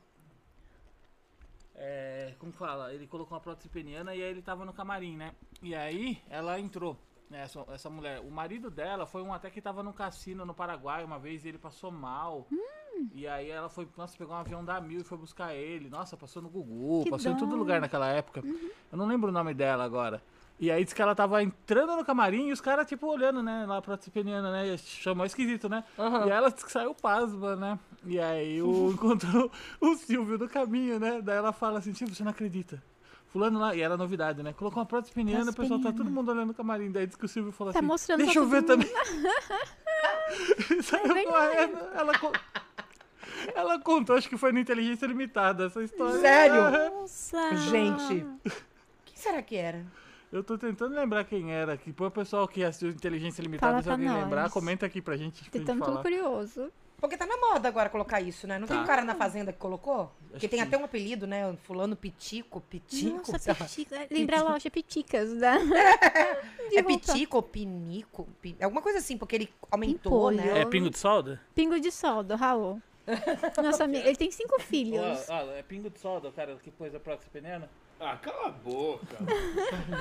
É, 1.74 2.34
como 2.38 2.52
fala? 2.52 2.92
Ele 2.92 3.06
colocou 3.06 3.34
uma 3.34 3.40
prótese 3.40 3.68
peniana 3.68 4.14
e 4.14 4.22
aí 4.22 4.30
ele 4.30 4.42
tava 4.42 4.64
no 4.64 4.72
camarim, 4.72 5.16
né? 5.16 5.32
E 5.62 5.74
aí 5.74 6.22
ela 6.28 6.60
entrou, 6.60 6.96
né, 7.30 7.42
essa, 7.42 7.64
essa 7.68 7.90
mulher. 7.90 8.20
O 8.20 8.30
marido 8.30 8.70
dela 8.70 9.06
foi 9.06 9.22
um 9.22 9.32
até 9.32 9.50
que 9.50 9.60
tava 9.60 9.82
no 9.82 9.92
cassino 9.92 10.44
no 10.44 10.54
Paraguai 10.54 11.02
uma 11.02 11.18
vez 11.18 11.44
e 11.44 11.48
ele 11.48 11.58
passou 11.58 11.90
mal. 11.90 12.46
Hum. 12.52 13.08
E 13.12 13.26
aí 13.26 13.50
ela 13.50 13.68
foi, 13.68 13.88
nossa, 13.96 14.16
pegou 14.16 14.34
um 14.34 14.38
avião 14.38 14.64
da 14.64 14.80
Mil 14.80 15.00
e 15.00 15.04
foi 15.04 15.18
buscar 15.18 15.54
ele. 15.54 15.88
Nossa, 15.88 16.16
passou 16.16 16.40
no 16.42 16.48
Gugu, 16.48 17.04
Que 17.04 17.10
passou 17.10 17.32
em 17.32 17.36
todo 17.36 17.50
dó. 17.50 17.56
lugar 17.56 17.80
naquela 17.80 18.08
época. 18.08 18.42
Eu 18.92 18.96
não 18.98 19.06
lembro 19.06 19.30
o 19.30 19.32
nome 19.32 19.52
dela 19.52 19.82
agora. 19.82 20.22
E 20.58 20.70
aí 20.70 20.84
disse 20.84 20.94
que 20.94 21.02
ela 21.02 21.14
tava 21.16 21.42
entrando 21.42 21.96
no 21.96 22.04
camarim 22.04 22.46
e 22.48 22.52
os 22.52 22.60
caras, 22.60 22.86
tipo, 22.86 23.06
olhando, 23.08 23.42
né, 23.42 23.66
lá 23.66 23.82
pra 23.82 23.98
peniana, 23.98 24.52
né? 24.52 24.76
Chamou 24.78 25.26
esquisito, 25.26 25.68
né? 25.68 25.82
E 25.98 26.02
aí 26.30 26.30
ela 26.30 26.48
disse 26.50 26.64
que 26.64 26.70
saiu 26.72 26.94
pasma, 26.94 27.56
né? 27.56 27.78
E 28.06 28.20
aí 28.20 28.62
o, 28.62 28.90
encontrou 28.94 29.50
o 29.80 29.94
Silvio 29.96 30.38
no 30.38 30.48
caminho, 30.48 31.00
né? 31.00 31.20
Daí 31.20 31.36
ela 31.36 31.52
fala 31.52 31.80
assim, 31.80 31.92
Silvio, 31.92 32.14
você 32.14 32.22
não 32.22 32.30
acredita. 32.30 32.82
Fulano 33.32 33.58
lá, 33.58 33.74
e 33.74 33.80
era 33.80 33.96
novidade, 33.96 34.44
né? 34.44 34.52
Colocou 34.52 34.78
uma 34.80 34.86
prótese 34.86 35.12
peniana, 35.12 35.50
o 35.50 35.54
pessoal 35.54 35.80
tá 35.80 35.92
todo 35.92 36.08
mundo 36.08 36.30
olhando 36.30 36.46
no 36.46 36.54
camarim. 36.54 36.92
Daí 36.92 37.04
diz 37.08 37.16
que 37.16 37.24
o 37.24 37.28
Silvio 37.28 37.50
falou 37.50 37.72
Tá 37.72 37.80
assim, 37.80 37.88
mostrando 37.88 38.18
deixa 38.22 38.38
eu 38.38 38.46
ver 38.46 38.62
todo 38.62 38.84
também. 38.84 38.94
Saiu 40.82 41.16
É 41.16 41.24
correndo, 41.24 41.78
ela, 41.94 42.18
co- 42.18 42.32
ela 43.56 43.78
contou, 43.80 44.16
acho 44.16 44.28
que 44.28 44.36
foi 44.36 44.52
no 44.52 44.60
Inteligência 44.60 45.04
Limitada 45.06 45.66
essa 45.66 45.82
história. 45.82 46.20
Sério? 46.20 46.70
Nossa! 46.70 47.56
Gente. 47.56 48.24
Quem 49.04 49.16
será 49.16 49.42
que 49.42 49.56
era? 49.56 49.84
Eu 50.34 50.42
tô 50.42 50.58
tentando 50.58 50.96
lembrar 50.96 51.22
quem 51.24 51.52
era 51.52 51.74
aqui. 51.74 51.94
O 51.96 52.10
pessoal 52.10 52.48
que 52.48 52.64
assistiu 52.64 52.88
Inteligência 52.90 53.40
Limitada, 53.40 53.70
Fala 53.74 53.82
se 53.84 53.88
alguém 53.90 54.08
nós. 54.08 54.24
lembrar, 54.24 54.50
comenta 54.50 54.84
aqui 54.84 55.00
pra 55.00 55.16
gente. 55.16 55.48
Pra 55.48 55.60
gente 55.60 55.78
falar. 55.78 56.02
curioso. 56.02 56.72
Porque 56.98 57.16
tá 57.16 57.24
na 57.24 57.36
moda 57.36 57.68
agora 57.68 57.88
colocar 57.88 58.20
isso, 58.20 58.44
né? 58.46 58.58
Não 58.58 58.66
tem 58.66 58.76
Tá. 58.76 58.82
um 58.82 58.86
cara 58.86 59.04
na 59.04 59.14
fazenda 59.14 59.52
que 59.52 59.58
colocou? 59.60 60.10
que 60.38 60.48
tem 60.48 60.58
que 60.58 60.66
até 60.66 60.76
um 60.76 60.84
apelido, 60.84 61.24
né? 61.26 61.54
Fulano 61.62 61.94
Pitico, 61.94 62.60
Pitico. 62.62 63.18
Nossa, 63.30 63.52
lá. 63.52 63.54
pitica. 63.54 64.08
Lembra 64.10 64.40
a 64.40 64.42
loja 64.42 64.68
Piticas, 64.70 65.30
né? 65.34 65.56
De 66.70 66.78
É 66.78 66.80
roupa. 66.80 66.98
Pitico 66.98 67.36
ou 67.36 67.42
Pinico? 67.42 68.26
Pi- 68.42 68.56
Alguma 68.60 68.82
coisa 68.82 68.98
assim, 68.98 69.16
porque 69.16 69.36
ele 69.36 69.48
aumentou, 69.70 70.30
Pimpolho. 70.30 70.36
né? 70.38 70.62
É 70.62 70.64
pingo 70.64 70.90
de 70.90 70.98
solda? 70.98 71.40
Pingo 71.54 71.78
de 71.78 71.92
sol, 71.92 72.24
do 72.24 72.34
Raul. 72.34 72.82
Nossa 73.62 73.84
amiga, 73.84 74.08
ele 74.08 74.16
tem 74.16 74.30
cinco 74.32 74.58
filhos. 74.60 75.26
Ó, 75.28 75.34
ó, 75.34 75.50
é 75.52 75.62
pingo 75.62 75.90
de 75.90 76.00
solda, 76.00 76.28
o 76.28 76.32
cara 76.32 76.56
que 76.56 76.70
pôs 76.72 76.92
a 76.94 76.98
prótese 76.98 77.30
peniana? 77.30 77.70
Ah, 78.06 78.16
cala 78.18 78.48
a 78.48 78.50
boca. 78.50 79.16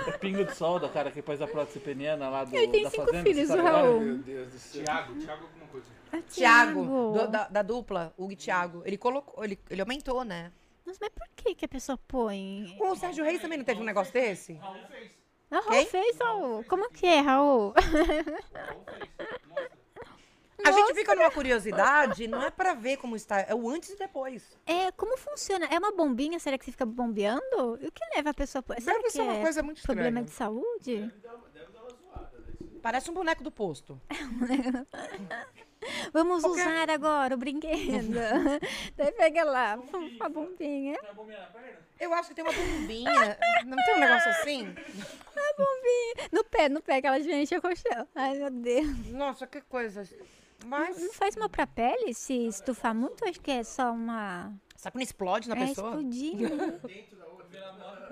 É 0.08 0.12
pingo 0.20 0.44
de 0.44 0.54
solda, 0.56 0.88
o 0.88 0.90
cara 0.90 1.10
que 1.10 1.22
pôs 1.22 1.42
a 1.42 1.48
prótese 1.48 1.80
peniana 1.80 2.30
lá 2.30 2.44
do, 2.44 2.54
Ele 2.54 2.68
tem 2.68 2.84
da 2.84 2.90
cinco 2.90 3.06
fazenda. 3.06 3.24
filhos, 3.24 3.50
o? 3.50 3.62
Raul. 3.64 4.02
Meu 4.02 4.18
Deus 4.18 4.52
do 4.52 4.60
céu. 4.60 4.84
Tiago, 4.84 5.16
Tiago 5.20 5.44
alguma 5.46 5.66
coisa. 5.68 5.88
Ah, 6.12 6.22
Tiago, 6.30 6.82
Thiago. 6.84 7.14
do- 7.14 7.28
da, 7.32 7.48
da 7.48 7.62
dupla, 7.62 8.14
Hugo 8.18 8.34
e 8.34 8.36
Thiago. 8.36 8.82
Ele 8.86 8.98
colocou, 8.98 9.44
ele, 9.44 9.58
ele 9.70 9.82
aumentou, 9.82 10.24
né? 10.26 10.52
Nossa, 10.86 11.00
mas 11.02 11.10
por 11.12 11.28
que, 11.36 11.56
que 11.56 11.64
a 11.64 11.68
pessoa 11.70 11.98
põe? 12.08 12.76
O 12.78 12.94
Sérgio 12.96 13.24
Reis 13.24 13.42
também 13.42 13.58
não 13.58 13.64
teve 13.66 13.80
um 13.82 13.86
negócio 13.86 14.12
desse? 14.12 14.60
Ah, 15.50 15.60
Raul 15.62 15.70
Quem? 15.70 15.86
fez, 15.86 16.18
Raul. 16.20 16.64
Como 16.66 16.90
que 16.92 17.06
é, 17.06 17.22
Raul? 17.22 17.74
A 20.66 20.72
gente 20.72 20.94
fica 20.94 21.16
numa 21.16 21.32
curiosidade, 21.32 22.28
não 22.28 22.42
é 22.42 22.50
pra 22.50 22.74
ver 22.74 22.98
como 22.98 23.16
está, 23.16 23.42
é 23.42 23.54
o 23.54 23.70
antes 23.70 23.90
e 23.90 23.98
depois. 23.98 24.58
É, 24.66 24.92
como 24.94 25.18
funciona? 25.18 25.66
É 25.66 25.78
uma 25.78 25.92
bombinha? 25.92 26.40
Será 26.40 26.58
que 26.58 26.66
você 26.66 26.72
fica 26.72 26.86
bombeando? 26.86 27.78
E 27.82 27.88
o 27.88 27.92
que 27.92 28.02
leva 28.16 28.30
a 28.30 28.34
pessoa? 28.34 28.64
Será 28.80 28.94
Deve 28.94 29.04
que 29.06 29.10
ser 29.12 29.22
uma 29.22 29.34
é 29.36 29.42
coisa 29.42 29.62
muito 29.64 29.78
estranha. 29.78 30.02
problema 30.02 30.24
de 30.26 30.32
saúde? 30.32 31.12
Parece 32.82 33.10
um 33.10 33.14
boneco 33.14 33.44
do 33.44 33.52
posto. 33.52 34.00
Vamos 36.14 36.44
Qualquer- 36.44 36.62
usar 36.68 36.90
agora 36.90 37.36
o 37.36 37.38
brinquedo. 37.38 38.14
Daí 38.96 39.12
pega 39.12 39.44
lá, 39.44 39.74
a 40.20 40.30
bombinha. 40.30 40.98
Põe 41.00 41.10
a 41.10 41.14
bombinha 41.14 41.40
na 41.40 41.46
perna? 41.48 41.78
Eu 42.00 42.14
acho 42.14 42.30
que 42.30 42.36
tem 42.36 42.44
uma 42.44 42.54
bombinha. 42.54 43.38
Não 43.66 43.78
tem 43.78 43.96
um 43.96 44.00
negócio 44.00 44.30
assim? 44.32 44.68
A 44.68 45.54
bombinha. 45.58 46.30
No 46.32 46.44
pé, 46.46 46.70
no 46.70 46.82
pé, 46.82 47.02
que 47.02 47.08
ela 47.08 47.20
gente 47.22 47.56
o 47.56 47.62
colchão. 47.62 48.08
Ai, 48.16 48.38
meu 48.38 48.50
Deus. 48.50 49.08
Nossa, 49.08 49.46
que 49.48 49.62
coisa. 49.62 50.08
Mas. 50.64 51.00
Não 51.00 51.14
faz 51.14 51.36
mal 51.36 51.50
pra 51.50 51.68
pele 51.68 52.14
se 52.14 52.34
estufar 52.48 52.94
muito? 52.96 53.28
Acho 53.28 53.40
que 53.40 53.52
é 53.52 53.64
só 53.64 53.92
uma... 53.92 54.54
Será 54.76 54.92
que 54.92 54.98
não 54.98 55.04
explode 55.04 55.48
na 55.50 55.56
é 55.56 55.68
pessoa? 55.68 55.90
explodir, 55.90 56.40
né? 56.56 56.80
Virar 57.54 57.74
moda. 57.74 58.08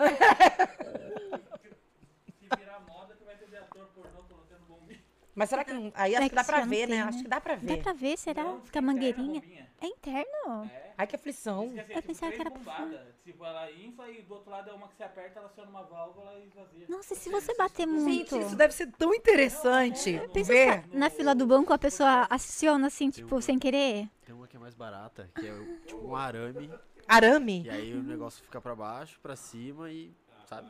Se 2.40 2.48
virar 2.57 2.80
moda, 2.88 3.15
que 3.15 3.23
vai 3.23 3.36
ter 3.36 3.48
de 3.48 3.57
ator 3.57 3.88
pornô 3.88 4.23
colocando 4.23 4.65
bombinha. 4.68 5.03
Mas 5.34 5.49
será 5.49 5.64
que 5.64 5.72
não. 5.72 5.91
Aí 5.95 6.14
acho 6.16 6.26
É 6.26 6.30
que 6.30 6.36
dá 6.36 6.44
pra 6.44 6.62
ver, 6.66 6.88
né? 6.88 6.95
tem, 6.98 7.02
Acho 7.02 7.18
né? 7.18 7.24
que 7.24 7.30
dá 7.30 7.40
pra 7.41 7.56
Dá 7.56 7.62
ver. 7.62 7.82
pra 7.84 7.94
ver, 7.94 8.18
será? 8.18 8.44
Não, 8.44 8.62
Fica 8.62 8.80
a 8.80 8.82
mangueirinha. 8.82 9.40
bombinha. 9.41 9.70
É 9.82 9.88
interno? 9.88 10.70
É. 10.72 10.94
Ai, 10.98 11.08
que 11.08 11.16
aflição. 11.16 11.70
Diz 11.70 11.74
que 11.74 11.80
assim, 11.80 11.91
Eu 11.94 11.95
tipo, 12.02 12.08
pensava 12.08 12.32
que 12.32 12.38
três 12.38 12.40
era 12.40 12.52
por 12.52 12.60
bombadas. 12.60 13.16
Tipo, 13.24 13.45
ela 13.45 13.72
infla 13.72 14.10
e 14.12 14.22
do 14.24 14.34
outro 14.36 14.52
lado 14.52 14.70
é 14.70 14.74
uma 14.74 14.88
que 14.90 14.95
você 14.95 15.03
aperta, 15.03 15.40
ela 15.40 15.48
aciona 15.48 15.70
uma 15.70 15.84
válvula 15.84 16.34
e 16.38 16.48
esvazia. 16.48 16.86
Nossa, 16.90 17.14
e 17.14 17.18
se 17.18 17.30
você 17.30 17.56
bater 17.56 17.86
muito? 17.88 18.36
Gente, 18.36 18.45
isso 18.45 18.56
deve 18.56 18.74
ser 18.74 18.91
tão 18.91 19.14
interessante. 19.14 20.20
Pensa 20.34 20.52
ver. 20.53 20.84
na 20.94 21.10
fila 21.10 21.34
do 21.34 21.48
banco 21.48 21.72
a 21.74 21.78
pessoa 21.80 22.28
aciona 22.30 22.88
assim, 22.88 23.10
tipo, 23.10 23.41
sem 23.41 23.58
querer. 23.58 24.08
Tem 24.26 24.36
uma 24.36 24.48
que 24.48 24.58
é 24.58 24.60
mais 24.60 24.76
barata, 24.76 25.30
que 25.34 25.48
é 25.48 25.53
o- 25.53 25.80
tipo 25.88 26.08
um 26.08 26.16
arame, 26.16 26.70
Arame. 27.08 27.64
e 27.64 27.70
aí 27.70 27.94
o 27.94 28.03
negócio 28.03 28.44
fica 28.44 28.60
pra 28.62 28.76
baixo, 28.76 29.20
pra 29.22 29.36
cima 29.36 29.90
e, 29.90 30.14
sabe? 30.45 30.70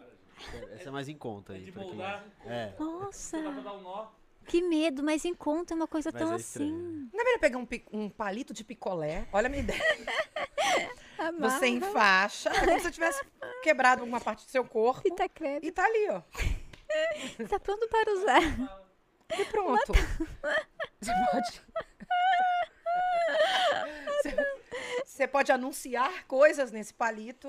Essa 0.71 0.89
é 0.89 0.91
mais 0.91 1.09
em 1.09 1.17
conta 1.17 1.53
aí. 1.53 1.65
de 1.65 1.71
pra 1.71 1.81
quem- 1.83 1.89
moldar. 1.91 2.23
É, 2.45 2.73
Nossa, 2.79 3.41
Dá 3.41 3.51
pra 3.51 3.61
dar 3.61 3.73
um 3.73 3.81
nó. 3.81 4.07
Que 4.51 4.61
medo, 4.61 5.01
mas 5.01 5.23
encontra 5.25 5.75
uma 5.75 5.87
coisa 5.87 6.11
mas 6.13 6.21
tão 6.21 6.31
é 6.31 6.35
assim. 6.35 6.65
estranho. 6.65 7.09
Não 7.13 7.21
é 7.21 7.23
melhor 7.23 7.39
pegar 7.39 7.57
um, 7.57 7.67
um 7.93 8.09
palito 8.09 8.53
de 8.53 8.63
picolé? 8.63 9.25
Olha 9.31 9.47
a 9.47 9.49
minha 9.49 9.63
ideia. 9.63 9.79
Amarra, 11.17 11.59
Você 11.59 11.67
enfaixa, 11.67 12.49
é 12.49 12.59
como 12.59 12.71
se 12.73 12.79
você 12.81 12.91
tivesse 12.91 13.23
quebrado 13.63 14.01
alguma 14.01 14.19
parte 14.19 14.45
do 14.45 14.51
seu 14.51 14.65
corpo. 14.65 15.01
fita 15.01 15.27
crepe. 15.29 15.67
E 15.67 15.71
tá 15.71 15.85
ali, 15.85 16.09
ó. 16.09 16.21
Tá 17.47 17.57
pronto 17.57 17.87
para 17.87 18.11
usar. 18.13 18.41
E 19.39 19.45
pronto. 19.45 19.93
Você 20.99 21.11
pode. 21.31 21.61
Você- 24.21 24.61
Você 25.05 25.27
pode 25.27 25.51
anunciar 25.51 26.25
coisas 26.27 26.71
nesse 26.71 26.93
palito. 26.93 27.47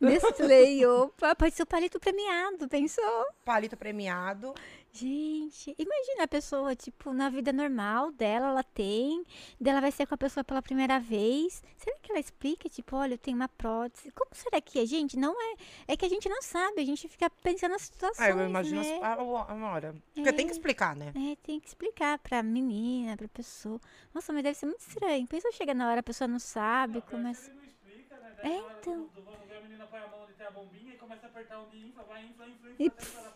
Nestlé, 0.00 0.86
opa, 0.86 1.34
pode 1.34 1.54
ser 1.54 1.62
o 1.62 1.66
palito 1.66 1.98
premiado, 2.00 2.68
pensou? 2.68 3.26
Palito 3.44 3.76
premiado. 3.76 4.54
Gente, 4.94 5.74
imagina 5.78 6.24
a 6.24 6.28
pessoa, 6.28 6.76
tipo, 6.76 7.14
na 7.14 7.30
vida 7.30 7.50
normal 7.50 8.12
dela, 8.12 8.48
ela 8.48 8.62
tem, 8.62 9.24
dela 9.58 9.80
vai 9.80 9.90
ser 9.90 10.06
com 10.06 10.14
a 10.14 10.18
pessoa 10.18 10.44
pela 10.44 10.60
primeira 10.60 11.00
vez. 11.00 11.62
Será 11.78 11.96
que 11.98 12.12
ela 12.12 12.20
explica, 12.20 12.68
tipo, 12.68 12.94
olha, 12.96 13.14
eu 13.14 13.18
tenho 13.18 13.34
uma 13.38 13.48
prótese? 13.48 14.10
Como 14.12 14.30
será 14.34 14.60
que 14.60 14.78
é, 14.78 14.84
gente? 14.84 15.16
Não 15.16 15.32
é. 15.40 15.54
É 15.88 15.96
que 15.96 16.04
a 16.04 16.08
gente 16.10 16.28
não 16.28 16.42
sabe, 16.42 16.82
a 16.82 16.84
gente 16.84 17.08
fica 17.08 17.30
pensando 17.30 17.72
nas 17.72 17.82
situações. 17.82 18.20
Ah, 18.20 18.30
eu 18.32 18.46
imagino 18.46 18.82
né? 18.82 18.98
a, 19.02 19.14
a, 19.14 19.14
a 19.14 19.72
hora. 19.72 19.94
Porque 20.14 20.30
tem 20.34 20.44
que 20.46 20.52
explicar, 20.52 20.94
né? 20.94 21.06
É, 21.16 21.36
tem 21.36 21.58
que 21.58 21.68
explicar 21.68 22.18
pra 22.18 22.42
menina, 22.42 23.16
pra 23.16 23.28
pessoa. 23.28 23.80
Nossa, 24.12 24.30
mas 24.30 24.42
deve 24.42 24.58
ser 24.58 24.66
muito 24.66 24.80
estranho. 24.80 25.26
Pensa 25.26 25.50
chega 25.52 25.72
na 25.72 25.88
hora, 25.88 26.00
a 26.00 26.02
pessoa 26.02 26.28
não 26.28 26.38
sabe, 26.38 27.00
começa. 27.00 27.50
Ele 27.50 27.56
não 27.56 27.64
explica, 27.64 28.16
né? 28.18 28.36
Daí 28.42 28.52
É, 28.52 28.56
na 28.60 28.62
então. 28.78 28.94
do- 29.04 29.08
do- 29.22 29.22
do- 29.22 29.54
a 29.56 29.60
menina 29.62 29.86
põe 29.86 30.00
a 30.00 30.06
mão 30.08 30.22
onde 30.24 30.34
tem 30.34 30.46
a 30.46 30.50
bombinha 30.50 30.92
e 30.92 30.98
começa 30.98 31.24
a 31.26 31.30
apertar 31.30 31.58
onde 31.60 31.78
infla, 31.78 32.02
vai, 32.04 32.26
infla, 32.26 32.46
infla, 32.46 32.68
infla. 32.68 32.76
E 32.78 32.86
até. 32.88 33.32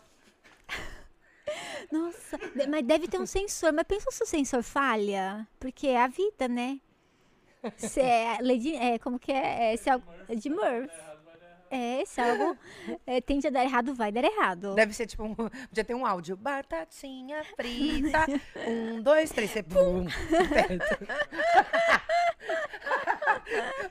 Nossa, 1.91 2.37
mas 2.69 2.85
deve 2.85 3.07
ter 3.07 3.19
um 3.19 3.25
sensor. 3.25 3.71
Mas 3.73 3.85
pensa 3.87 4.11
se 4.11 4.23
o 4.23 4.27
sensor 4.27 4.63
falha? 4.63 5.47
Porque 5.59 5.87
é 5.87 6.01
a 6.01 6.07
vida, 6.07 6.47
né? 6.47 6.79
Se 7.75 7.99
é, 7.99 8.37
Lady, 8.41 8.75
é 8.75 8.99
como 8.99 9.19
que 9.19 9.31
é? 9.31 9.73
é, 9.73 9.77
se 9.77 9.89
é 9.89 9.99
de 10.35 10.49
Murphy. 10.49 11.16
É, 11.69 12.03
se 12.05 12.21
algo 12.21 12.57
é, 13.05 13.19
tende 13.21 13.47
a 13.47 13.49
dar 13.49 13.63
errado, 13.63 13.93
vai 13.93 14.11
dar 14.11 14.23
errado. 14.23 14.73
Deve 14.75 14.93
ser 14.93 15.05
tipo 15.05 15.23
um. 15.23 15.35
Podia 15.35 15.83
ter 15.83 15.93
um 15.95 16.05
áudio. 16.05 16.35
Batatinha 16.37 17.43
frita. 17.55 18.25
um, 18.67 19.01
dois, 19.01 19.29
três, 19.31 19.51
você. 19.51 19.63
Pum. 19.63 20.05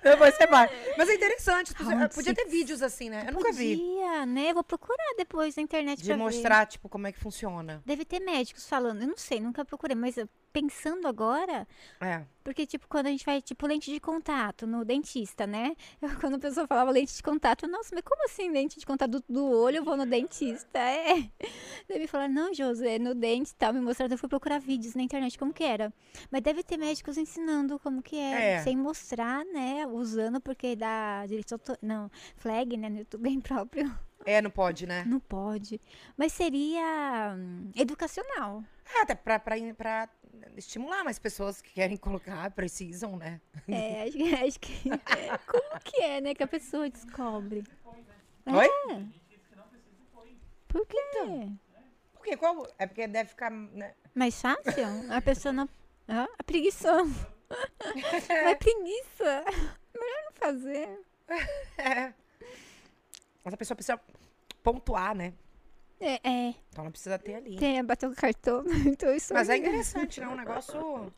Depois 0.02 0.34
você 0.34 0.46
vai. 0.46 0.68
Mas 0.96 1.08
é 1.08 1.14
interessante. 1.14 1.74
Podia 2.14 2.34
ter 2.34 2.46
vídeos 2.46 2.82
assim, 2.82 3.10
né? 3.10 3.24
Eu 3.28 3.32
nunca 3.34 3.52
vi. 3.52 3.76
Podia, 3.76 4.26
né? 4.26 4.52
Vou 4.54 4.64
procurar 4.64 5.14
depois 5.16 5.56
na 5.56 5.62
internet 5.62 5.98
De 5.98 6.04
pra 6.06 6.16
ver. 6.16 6.22
mostrar, 6.22 6.66
tipo, 6.66 6.88
como 6.88 7.06
é 7.06 7.12
que 7.12 7.18
funciona. 7.18 7.82
Deve 7.84 8.04
ter 8.04 8.20
médicos 8.20 8.66
falando. 8.68 9.02
Eu 9.02 9.08
não 9.08 9.16
sei, 9.16 9.40
nunca 9.40 9.64
procurei, 9.64 9.96
mas 9.96 10.16
eu- 10.16 10.28
pensando 10.60 11.06
agora, 11.06 11.68
É. 12.00 12.24
porque, 12.42 12.64
tipo, 12.64 12.86
quando 12.88 13.08
a 13.08 13.10
gente 13.10 13.26
vai, 13.26 13.42
tipo, 13.42 13.66
lente 13.66 13.92
de 13.92 14.00
contato 14.00 14.66
no 14.66 14.86
dentista, 14.86 15.46
né? 15.46 15.76
Eu, 16.00 16.08
quando 16.30 16.36
a 16.36 16.38
pessoa 16.38 16.66
falava 16.66 16.90
lente 16.90 17.14
de 17.14 17.22
contato, 17.22 17.66
eu, 17.66 17.68
nossa, 17.70 17.94
mas 17.94 18.02
como 18.02 18.24
assim 18.24 18.50
lente 18.50 18.78
de 18.80 18.86
contato 18.86 19.10
do, 19.10 19.24
do 19.28 19.50
olho? 19.50 19.76
Eu 19.78 19.84
vou 19.84 19.96
no 19.98 20.06
dentista. 20.06 20.78
É. 21.06 21.30
Daí 21.88 21.98
me 22.00 22.06
falaram, 22.06 22.32
não, 22.32 22.54
José, 22.54 22.98
no 22.98 23.14
dente 23.14 23.50
e 23.50 23.54
tal. 23.54 23.72
Me 23.72 23.80
mostraram, 23.80 24.12
eu 24.14 24.18
fui 24.18 24.28
procurar 24.28 24.58
vídeos 24.58 24.94
na 24.94 25.02
internet 25.02 25.38
como 25.38 25.52
que 25.52 25.62
era. 25.62 25.92
Mas 26.30 26.40
deve 26.42 26.62
ter 26.62 26.76
médicos 26.78 27.16
ensinando 27.18 27.78
como 27.78 28.02
que 28.02 28.16
é, 28.16 28.54
É. 28.54 28.62
sem 28.62 28.76
mostrar, 28.76 29.44
né? 29.44 29.86
Usando, 29.86 30.40
porque 30.40 30.74
dá 30.74 31.24
direito 31.26 31.52
autor... 31.52 31.78
Não, 31.82 32.10
flag, 32.36 32.76
né? 32.76 32.88
No 32.88 32.98
YouTube 32.98 33.22
bem 33.28 33.40
próprio. 33.40 33.92
É, 34.24 34.42
não 34.42 34.50
pode, 34.50 34.86
né? 34.86 35.04
Não 35.06 35.20
pode. 35.20 35.80
Mas 36.16 36.32
seria 36.32 37.34
hum, 37.36 37.70
educacional. 37.76 38.64
É, 38.94 39.02
até 39.02 39.14
pra, 39.14 39.38
pra, 39.38 39.56
pra 39.76 40.08
estimular 40.56 41.04
mais 41.04 41.18
pessoas 41.18 41.60
que 41.60 41.72
querem 41.72 41.96
colocar, 41.96 42.50
precisam, 42.50 43.16
né? 43.16 43.40
É, 43.68 44.02
acho 44.04 44.16
que, 44.16 44.34
acho 44.34 44.60
que. 44.60 44.90
Como 45.46 45.80
que 45.82 46.02
é, 46.02 46.20
né? 46.20 46.34
Que 46.34 46.42
a 46.42 46.46
pessoa 46.46 46.88
descobre. 46.88 47.64
Oi? 48.46 48.66
É. 48.66 49.02
Por 50.68 50.86
quê? 50.86 50.98
Por 52.12 52.22
quê? 52.22 52.36
Qual? 52.36 52.66
É 52.78 52.86
porque 52.86 53.06
deve 53.06 53.30
ficar. 53.30 53.50
Né? 53.50 53.94
Mais 54.14 54.40
fácil? 54.40 55.12
A 55.12 55.20
pessoa 55.20 55.52
não. 55.52 55.68
Ah, 56.08 56.28
a 56.38 56.42
preguiça. 56.44 56.92
Mas 58.44 58.58
preguiça. 58.58 59.44
Melhor 59.94 60.24
não 60.24 60.32
fazer. 60.34 61.00
É. 61.78 62.14
Mas 63.44 63.52
a 63.54 63.56
pessoa 63.56 63.74
precisa 63.76 64.00
pontuar, 64.62 65.14
né? 65.14 65.34
É, 66.00 66.20
é. 66.28 66.54
Então 66.70 66.84
ela 66.84 66.90
precisa 66.90 67.18
ter 67.18 67.34
ali. 67.34 67.56
Tem, 67.56 67.82
bateu 67.84 68.10
o 68.10 68.14
cartão. 68.14 68.64
Então 68.86 69.14
isso 69.14 69.32
Mas 69.32 69.48
é 69.48 69.56
interessante, 69.56 70.20
né? 70.20 70.28
Um 70.28 70.36
negócio. 70.36 71.12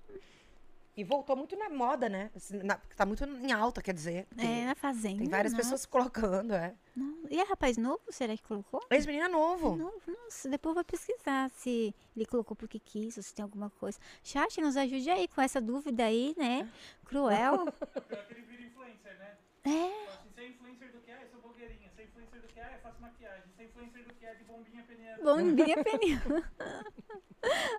E 0.96 1.04
voltou 1.04 1.36
muito 1.36 1.54
na 1.56 1.68
moda, 1.68 2.08
né? 2.08 2.28
Assim, 2.34 2.58
na- 2.60 2.80
tá 2.96 3.06
muito 3.06 3.22
em 3.24 3.52
alta, 3.52 3.80
quer 3.80 3.94
dizer. 3.94 4.26
É, 4.36 4.40
Tem, 4.40 4.64
na 4.66 4.74
fazenda. 4.74 5.18
tem 5.18 5.28
várias 5.28 5.52
nossa, 5.52 5.62
pessoas 5.62 5.86
colocando, 5.86 6.52
é. 6.54 6.74
não. 6.96 7.18
E 7.30 7.38
é 7.38 7.44
rapaz 7.44 7.76
novo? 7.76 8.00
Será 8.10 8.36
que 8.36 8.42
colocou? 8.42 8.80
Ex-menino 8.90 9.26
é 9.26 9.28
novo. 9.28 9.76
Novo, 9.76 10.00
nossa, 10.08 10.48
depois 10.48 10.70
eu 10.72 10.74
vou 10.74 10.84
pesquisar 10.84 11.50
se 11.50 11.94
ele 12.16 12.26
colocou 12.26 12.56
porque 12.56 12.80
quis, 12.80 13.16
ou 13.16 13.22
se 13.22 13.32
tem 13.32 13.44
alguma 13.44 13.70
coisa. 13.70 13.96
Chat, 14.24 14.60
nos 14.60 14.76
ajude 14.76 15.08
aí 15.08 15.28
com 15.28 15.40
essa 15.40 15.60
dúvida 15.60 16.04
aí, 16.04 16.34
né? 16.36 16.68
Cruel. 17.04 17.66
Pior 18.08 18.26
que 18.26 18.32
ele 18.34 18.42
vira 18.42 18.62
influencer, 18.64 19.16
né? 19.18 19.36
É. 19.62 19.68
Fala 19.70 20.18
assim, 20.18 20.30
você 20.34 20.40
é 20.40 20.48
influencer 20.48 20.90
do 20.92 20.98
que? 21.00 21.10
Ah, 21.12 21.22
eu 21.22 21.28
sou 21.28 21.40
blogueirinha. 21.40 21.88
Você 21.94 22.02
é 22.02 22.04
influencer 22.06 22.40
do 22.40 22.48
que? 22.48 22.58
Ah, 22.58 22.72
eu 22.72 22.80
faço 22.80 23.00
maquiagem. 23.00 23.47
Você 23.58 23.64
é 23.64 23.66
influencer 23.66 24.04
do 24.04 24.14
que? 24.14 24.24
Ah, 24.24 24.34
de 24.34 24.44
bombinha 24.44 24.84
peniana. 24.84 25.18
Bombinha 25.20 25.76
pneu. 25.82 26.44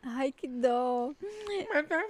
Ai, 0.03 0.29
que 0.33 0.45
dó. 0.45 1.15
Mas, 1.69 1.87
né? 1.87 2.09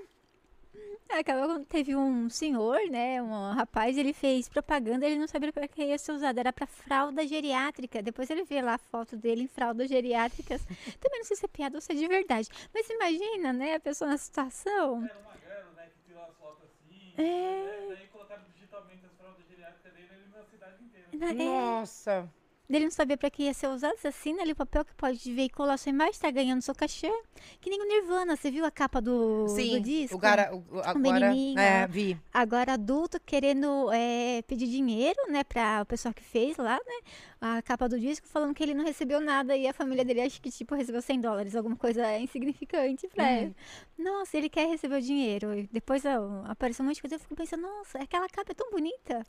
Acabou 1.10 1.46
quando 1.46 1.66
teve 1.68 1.96
um 1.96 2.28
senhor, 2.32 2.80
né? 2.90 3.22
Um 3.22 3.52
rapaz, 3.52 3.96
ele 3.96 4.12
fez 4.12 4.50
propaganda, 4.50 5.06
ele 5.06 5.20
não 5.20 5.28
sabia 5.28 5.54
para 5.54 5.68
que 5.68 5.84
ia 5.84 6.00
ser 6.00 6.14
usado, 6.14 6.40
era 6.40 6.52
para 6.52 6.66
fralda 6.66 7.28
geriátrica. 7.28 8.02
Depois 8.02 8.28
ele 8.32 8.44
vê 8.44 8.60
lá 8.60 8.74
a 8.74 8.80
foto 8.80 9.16
dele 9.16 9.44
em 9.44 9.48
fraldas 9.48 9.88
geriátricas. 9.88 10.66
Também 11.00 11.20
não 11.20 11.26
sei 11.26 11.38
se 11.38 11.46
é 11.46 11.48
piada 11.48 11.78
ou 11.78 11.82
se 11.82 11.92
é 11.92 11.96
de 11.96 12.08
verdade. 12.08 12.50
Mas 12.74 12.90
imagina, 12.90 13.54
né? 13.54 13.76
A 13.76 13.80
pessoa 13.80 14.10
na 14.10 14.18
situação. 14.18 15.06
Era 15.06 15.20
uma 15.20 15.36
grana, 15.36 15.72
né? 15.76 15.90
Que 15.94 16.08
tirou 16.08 16.24
as 16.24 16.36
fotos 16.38 16.64
assim. 16.64 17.14
É. 17.18 17.22
né, 17.22 17.96
Daí 17.96 18.08
colocaram 18.08 18.44
digitalmente 18.52 19.06
as 19.06 19.14
fraldas 19.14 19.46
geriátricas 19.48 19.94
dele 19.94 20.10
ele 20.12 20.28
na 20.36 20.44
cidade 20.44 20.84
inteira. 20.84 21.08
É, 21.14 21.34
Nossa. 21.34 22.39
Ele 22.70 22.84
não 22.86 22.92
sabia 22.92 23.18
pra 23.18 23.32
que 23.32 23.44
ia 23.44 23.54
ser 23.54 23.68
usado. 23.68 23.98
Você 23.98 24.10
assina 24.10 24.44
ali 24.44 24.52
o 24.52 24.56
papel 24.56 24.86
que 24.86 24.94
pode 24.94 25.34
veicular 25.34 25.76
sua 25.76 25.90
imagem, 25.90 26.20
tá 26.20 26.30
ganhando 26.30 26.62
seu 26.62 26.76
cachê. 26.76 27.12
Que 27.60 27.68
nem 27.68 27.82
o 27.82 27.86
Nirvana. 27.88 28.36
Você 28.36 28.52
viu 28.52 28.64
a 28.64 28.70
capa 28.70 29.02
do, 29.02 29.46
do 29.46 29.50
Sim, 29.50 29.82
disco? 29.82 30.16
o 30.16 30.20
cara. 30.20 30.54
O, 30.56 30.60
o- 30.78 30.80
agora, 30.84 31.34
é, 31.58 31.88
vi. 31.88 32.16
Agora 32.32 32.74
adulto 32.74 33.20
querendo 33.26 33.92
é, 33.92 34.44
pedir 34.44 34.68
dinheiro, 34.68 35.18
né, 35.32 35.44
pra 35.44 35.82
o 35.82 35.86
pessoal 35.88 36.14
que 36.14 36.24
fez 36.24 36.58
lá, 36.58 36.76
né, 36.76 37.12
a 37.42 37.62
capa 37.64 37.90
do 37.90 38.00
disco, 38.00 38.28
falando 38.28 38.54
que 38.54 38.62
ele 38.62 38.76
não 38.76 38.86
recebeu 38.86 39.20
nada 39.20 39.58
e 39.58 39.66
a 39.68 39.74
família 39.74 40.06
dele 40.06 40.22
acho 40.22 40.40
que, 40.40 40.52
tipo, 40.52 40.76
recebeu 40.76 41.02
100 41.02 41.22
dólares, 41.22 41.56
alguma 41.56 41.76
coisa 41.76 42.20
insignificante 42.20 43.08
pra 43.08 43.24
Uhum. 43.24 43.30
ele. 43.38 43.56
Nossa, 43.98 44.38
ele 44.38 44.48
quer 44.48 44.68
receber 44.68 44.98
o 44.98 45.02
dinheiro. 45.02 45.54
E 45.58 45.68
depois 45.72 46.04
ó, 46.06 46.44
apareceu 46.46 46.84
um 46.84 46.88
monte 46.88 46.98
de 46.98 47.02
coisa, 47.02 47.16
eu 47.16 47.20
fico 47.20 47.36
pensando, 47.36 47.62
nossa, 47.64 47.98
aquela 47.98 48.30
capa 48.30 48.52
é 48.52 48.56
tão 48.56 48.70
bonita. 48.70 49.26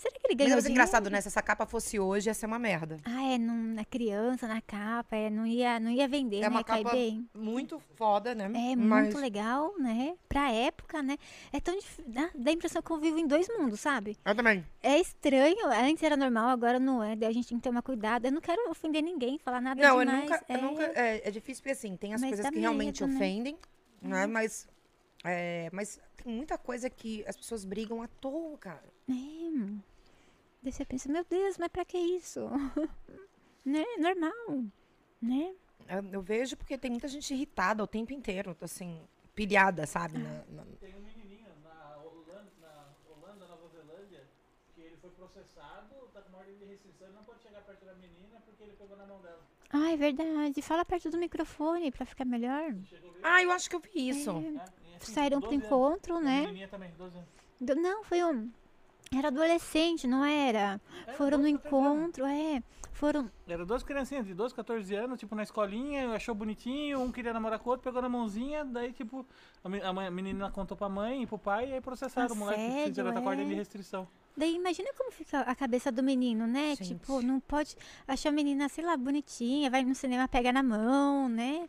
Será 0.00 0.14
que 0.14 0.26
ele 0.26 0.34
Mas 0.34 0.36
ganhou 0.38 0.52
é 0.58 0.60
dinheiro? 0.62 0.70
engraçado, 0.72 1.10
né? 1.10 1.20
Se 1.20 1.28
essa 1.28 1.42
capa 1.42 1.66
fosse 1.66 2.00
hoje, 2.00 2.30
ia 2.30 2.34
ser 2.34 2.46
uma 2.46 2.58
merda. 2.58 2.96
Ah, 3.04 3.22
é, 3.22 3.36
não, 3.36 3.54
na 3.54 3.84
criança, 3.84 4.48
na 4.48 4.62
capa, 4.62 5.14
é, 5.14 5.28
não, 5.28 5.46
ia, 5.46 5.78
não 5.78 5.90
ia 5.90 6.08
vender, 6.08 6.38
É 6.38 6.40
né, 6.42 6.48
uma 6.48 6.64
cai 6.64 6.82
capa 6.82 6.94
bem. 6.96 7.28
muito 7.34 7.78
foda, 7.96 8.34
né? 8.34 8.44
É 8.46 8.74
Mas- 8.76 9.04
muito 9.04 9.18
legal, 9.18 9.74
né? 9.78 10.14
Pra 10.26 10.50
época, 10.50 11.02
né? 11.02 11.18
É 11.52 11.60
tão 11.60 11.76
dif... 11.76 12.00
dá, 12.06 12.30
dá 12.34 12.50
a 12.50 12.54
impressão 12.54 12.80
que 12.80 12.90
eu 12.90 12.96
vivo 12.98 13.18
em 13.18 13.26
dois 13.26 13.46
mundos, 13.48 13.78
sabe? 13.80 14.16
Eu 14.24 14.34
também. 14.34 14.64
É 14.82 14.98
estranho, 14.98 15.66
antes 15.66 16.02
era 16.02 16.16
normal, 16.16 16.48
agora 16.48 16.78
não 16.78 17.02
é. 17.02 17.14
Daí 17.14 17.28
a 17.28 17.32
gente 17.32 17.48
tem 17.48 17.58
que 17.58 17.62
tomar 17.64 17.82
cuidado. 17.82 18.24
Eu 18.24 18.32
não 18.32 18.40
quero 18.40 18.70
ofender 18.70 19.02
ninguém, 19.02 19.38
falar 19.38 19.60
nada 19.60 19.82
Não, 19.82 19.98
eu 20.00 20.06
demais. 20.06 20.22
nunca, 20.22 20.44
eu 20.48 20.56
é... 20.56 20.60
nunca. 20.62 20.82
É, 20.98 21.28
é 21.28 21.30
difícil 21.30 21.62
porque 21.62 21.72
assim, 21.72 21.94
tem 21.96 22.14
as 22.14 22.22
Mas 22.22 22.30
coisas 22.30 22.48
que 22.48 22.58
realmente 22.58 23.02
medo, 23.02 23.12
né? 23.12 23.16
ofendem, 23.18 23.58
né? 24.00 24.26
Mas. 24.26 24.66
É, 25.24 25.68
mas 25.72 26.00
tem 26.16 26.32
muita 26.32 26.56
coisa 26.58 26.88
que 26.88 27.24
as 27.26 27.36
pessoas 27.36 27.64
brigam 27.64 28.02
à 28.02 28.08
toa, 28.08 28.56
cara. 28.58 28.84
É. 29.08 29.12
Daí 30.62 30.72
você 30.72 30.84
pensa, 30.84 31.10
meu 31.10 31.24
Deus, 31.24 31.56
mas 31.58 31.68
pra 31.68 31.84
que 31.84 31.96
isso? 31.98 32.40
né? 33.64 33.84
Normal, 33.98 34.64
né? 35.20 35.54
Eu, 35.88 36.04
eu 36.12 36.22
vejo 36.22 36.56
porque 36.56 36.76
tem 36.78 36.90
muita 36.90 37.08
gente 37.08 37.32
irritada 37.32 37.82
o 37.82 37.86
tempo 37.86 38.12
inteiro, 38.12 38.56
assim, 38.60 39.02
pilhada, 39.34 39.86
sabe? 39.86 40.18
na- 40.18 40.44
na- 40.48 40.64
Tem 40.80 40.94
um 40.96 41.00
menininho 41.02 41.48
na 41.64 41.96
Holanda, 41.98 42.50
na 42.60 42.86
Holanda, 43.10 43.46
Nova 43.46 43.68
Zelândia, 43.68 44.22
que 44.74 44.80
ele 44.82 44.96
foi 44.98 45.10
processado, 45.10 45.94
tá 46.12 46.20
com 46.20 46.28
uma 46.28 46.38
ordem 46.38 46.56
de 46.58 46.64
restrição 46.66 47.08
e 47.08 47.12
não 47.12 47.24
pode 47.24 47.42
chegar 47.42 47.62
perto 47.62 47.84
da 47.84 47.94
menina 47.94 48.40
porque 48.44 48.62
ele 48.62 48.72
pegou 48.74 48.96
na 48.96 49.06
mão 49.06 49.20
dela. 49.20 49.40
Ah, 49.70 49.92
é 49.92 49.96
verdade. 49.96 50.60
Fala 50.62 50.84
perto 50.84 51.10
do 51.10 51.16
microfone 51.18 51.90
pra 51.90 52.04
ficar 52.04 52.24
melhor. 52.24 52.74
Ah, 53.22 53.42
eu 53.42 53.50
acho 53.50 53.68
que 53.70 53.76
eu 53.76 53.80
vi 53.80 54.08
isso. 54.10 54.30
É, 54.30 54.79
Né? 55.00 55.04
Assim, 55.04 55.12
Saíram 55.14 55.40
pro 55.40 55.50
12 55.50 55.56
anos. 55.56 55.66
encontro, 55.66 56.16
A 56.16 56.20
né? 56.20 56.40
menininha 56.42 56.68
também, 56.68 56.90
12 56.98 57.16
anos. 57.16 57.80
Não, 57.82 58.04
foi 58.04 58.22
um. 58.24 58.50
Era 59.12 59.28
adolescente, 59.28 60.06
não 60.06 60.24
era? 60.24 60.80
É, 61.06 61.12
Foram 61.14 61.38
no 61.38 61.44
12, 61.44 61.58
14 61.58 61.76
anos. 61.86 61.98
encontro, 61.98 62.26
é. 62.26 62.62
Foram. 62.92 63.30
Era 63.48 63.64
duas 63.64 63.82
criancinhas 63.82 64.26
de 64.26 64.34
12, 64.34 64.54
14 64.54 64.94
anos, 64.94 65.18
tipo, 65.18 65.34
na 65.34 65.42
escolinha, 65.42 66.10
achou 66.12 66.34
bonitinho, 66.34 67.00
um 67.00 67.10
queria 67.10 67.32
namorar 67.32 67.58
com 67.58 67.70
o 67.70 67.72
outro, 67.72 67.82
pegou 67.84 68.02
na 68.02 68.08
mãozinha, 68.10 68.64
daí, 68.64 68.92
tipo, 68.92 69.26
a, 69.64 69.88
a 69.88 69.92
mãe- 69.92 70.06
a 70.06 70.10
menina 70.10 70.50
contou 70.50 70.76
pra 70.76 70.88
mãe 70.88 71.22
e 71.22 71.26
pro 71.26 71.38
pai, 71.38 71.70
e 71.70 71.74
aí 71.74 71.80
processaram 71.80 72.34
o 72.34 72.38
moleque, 72.38 72.60
Assédio, 72.60 72.84
fizeram 72.88 73.12
tá 73.14 73.20
com 73.20 73.26
ordem 73.28 73.46
de 73.48 73.54
é. 73.54 73.56
restrição. 73.56 74.06
Daí 74.36 74.54
imagina 74.54 74.90
como 74.96 75.10
fica 75.10 75.40
a 75.40 75.54
cabeça 75.56 75.90
do 75.90 76.02
menino, 76.02 76.46
né? 76.46 76.76
Gente. 76.76 76.88
Tipo, 76.94 77.20
não 77.22 77.40
pode 77.40 77.74
achar 78.06 78.28
a 78.28 78.32
menina, 78.32 78.68
sei 78.68 78.84
lá, 78.84 78.96
bonitinha, 78.96 79.70
vai 79.70 79.82
no 79.82 79.94
cinema, 79.94 80.28
pega 80.28 80.52
na 80.52 80.62
mão, 80.62 81.28
né? 81.28 81.68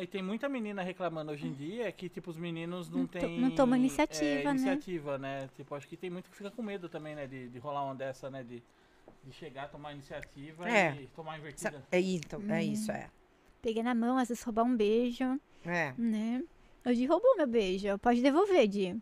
E 0.00 0.06
tem 0.06 0.22
muita 0.22 0.48
menina 0.48 0.82
reclamando 0.82 1.30
hoje 1.32 1.46
em 1.46 1.52
dia 1.52 1.90
que, 1.92 2.08
tipo, 2.08 2.30
os 2.30 2.36
meninos 2.36 2.88
não 2.88 3.00
Não 3.00 3.06
têm... 3.06 3.38
não 3.40 3.50
tomam 3.50 3.76
iniciativa, 3.78 4.24
é, 4.24 4.44
né? 4.44 4.50
iniciativa, 4.52 5.18
né? 5.18 5.48
Tipo, 5.56 5.74
acho 5.74 5.86
que 5.86 5.96
tem 5.96 6.08
muito 6.10 6.30
que 6.30 6.36
fica 6.36 6.50
com 6.50 6.62
medo 6.62 6.88
também, 6.88 7.14
né? 7.14 7.26
De, 7.26 7.48
de 7.48 7.58
rolar 7.58 7.84
uma 7.84 7.94
dessa, 7.94 8.30
né? 8.30 8.42
De, 8.42 8.62
de 9.24 9.32
chegar, 9.32 9.68
tomar 9.68 9.92
iniciativa 9.92 10.68
É. 10.70 10.96
e 11.02 11.06
tomar 11.08 11.38
invertida. 11.38 11.84
É 11.92 12.00
isso, 12.00 12.26
é 12.48 12.64
isso, 12.64 12.90
é. 12.90 13.08
Peguei 13.60 13.82
na 13.82 13.94
mão, 13.94 14.16
às 14.16 14.28
vezes 14.28 14.42
roubar 14.42 14.64
um 14.64 14.74
beijo, 14.76 15.38
É. 15.66 15.92
né? 15.98 16.42
Di 16.86 17.04
roubou 17.04 17.36
meu 17.36 17.46
beijo. 17.46 17.98
Pode 17.98 18.22
devolver, 18.22 18.66
Di. 18.66 18.96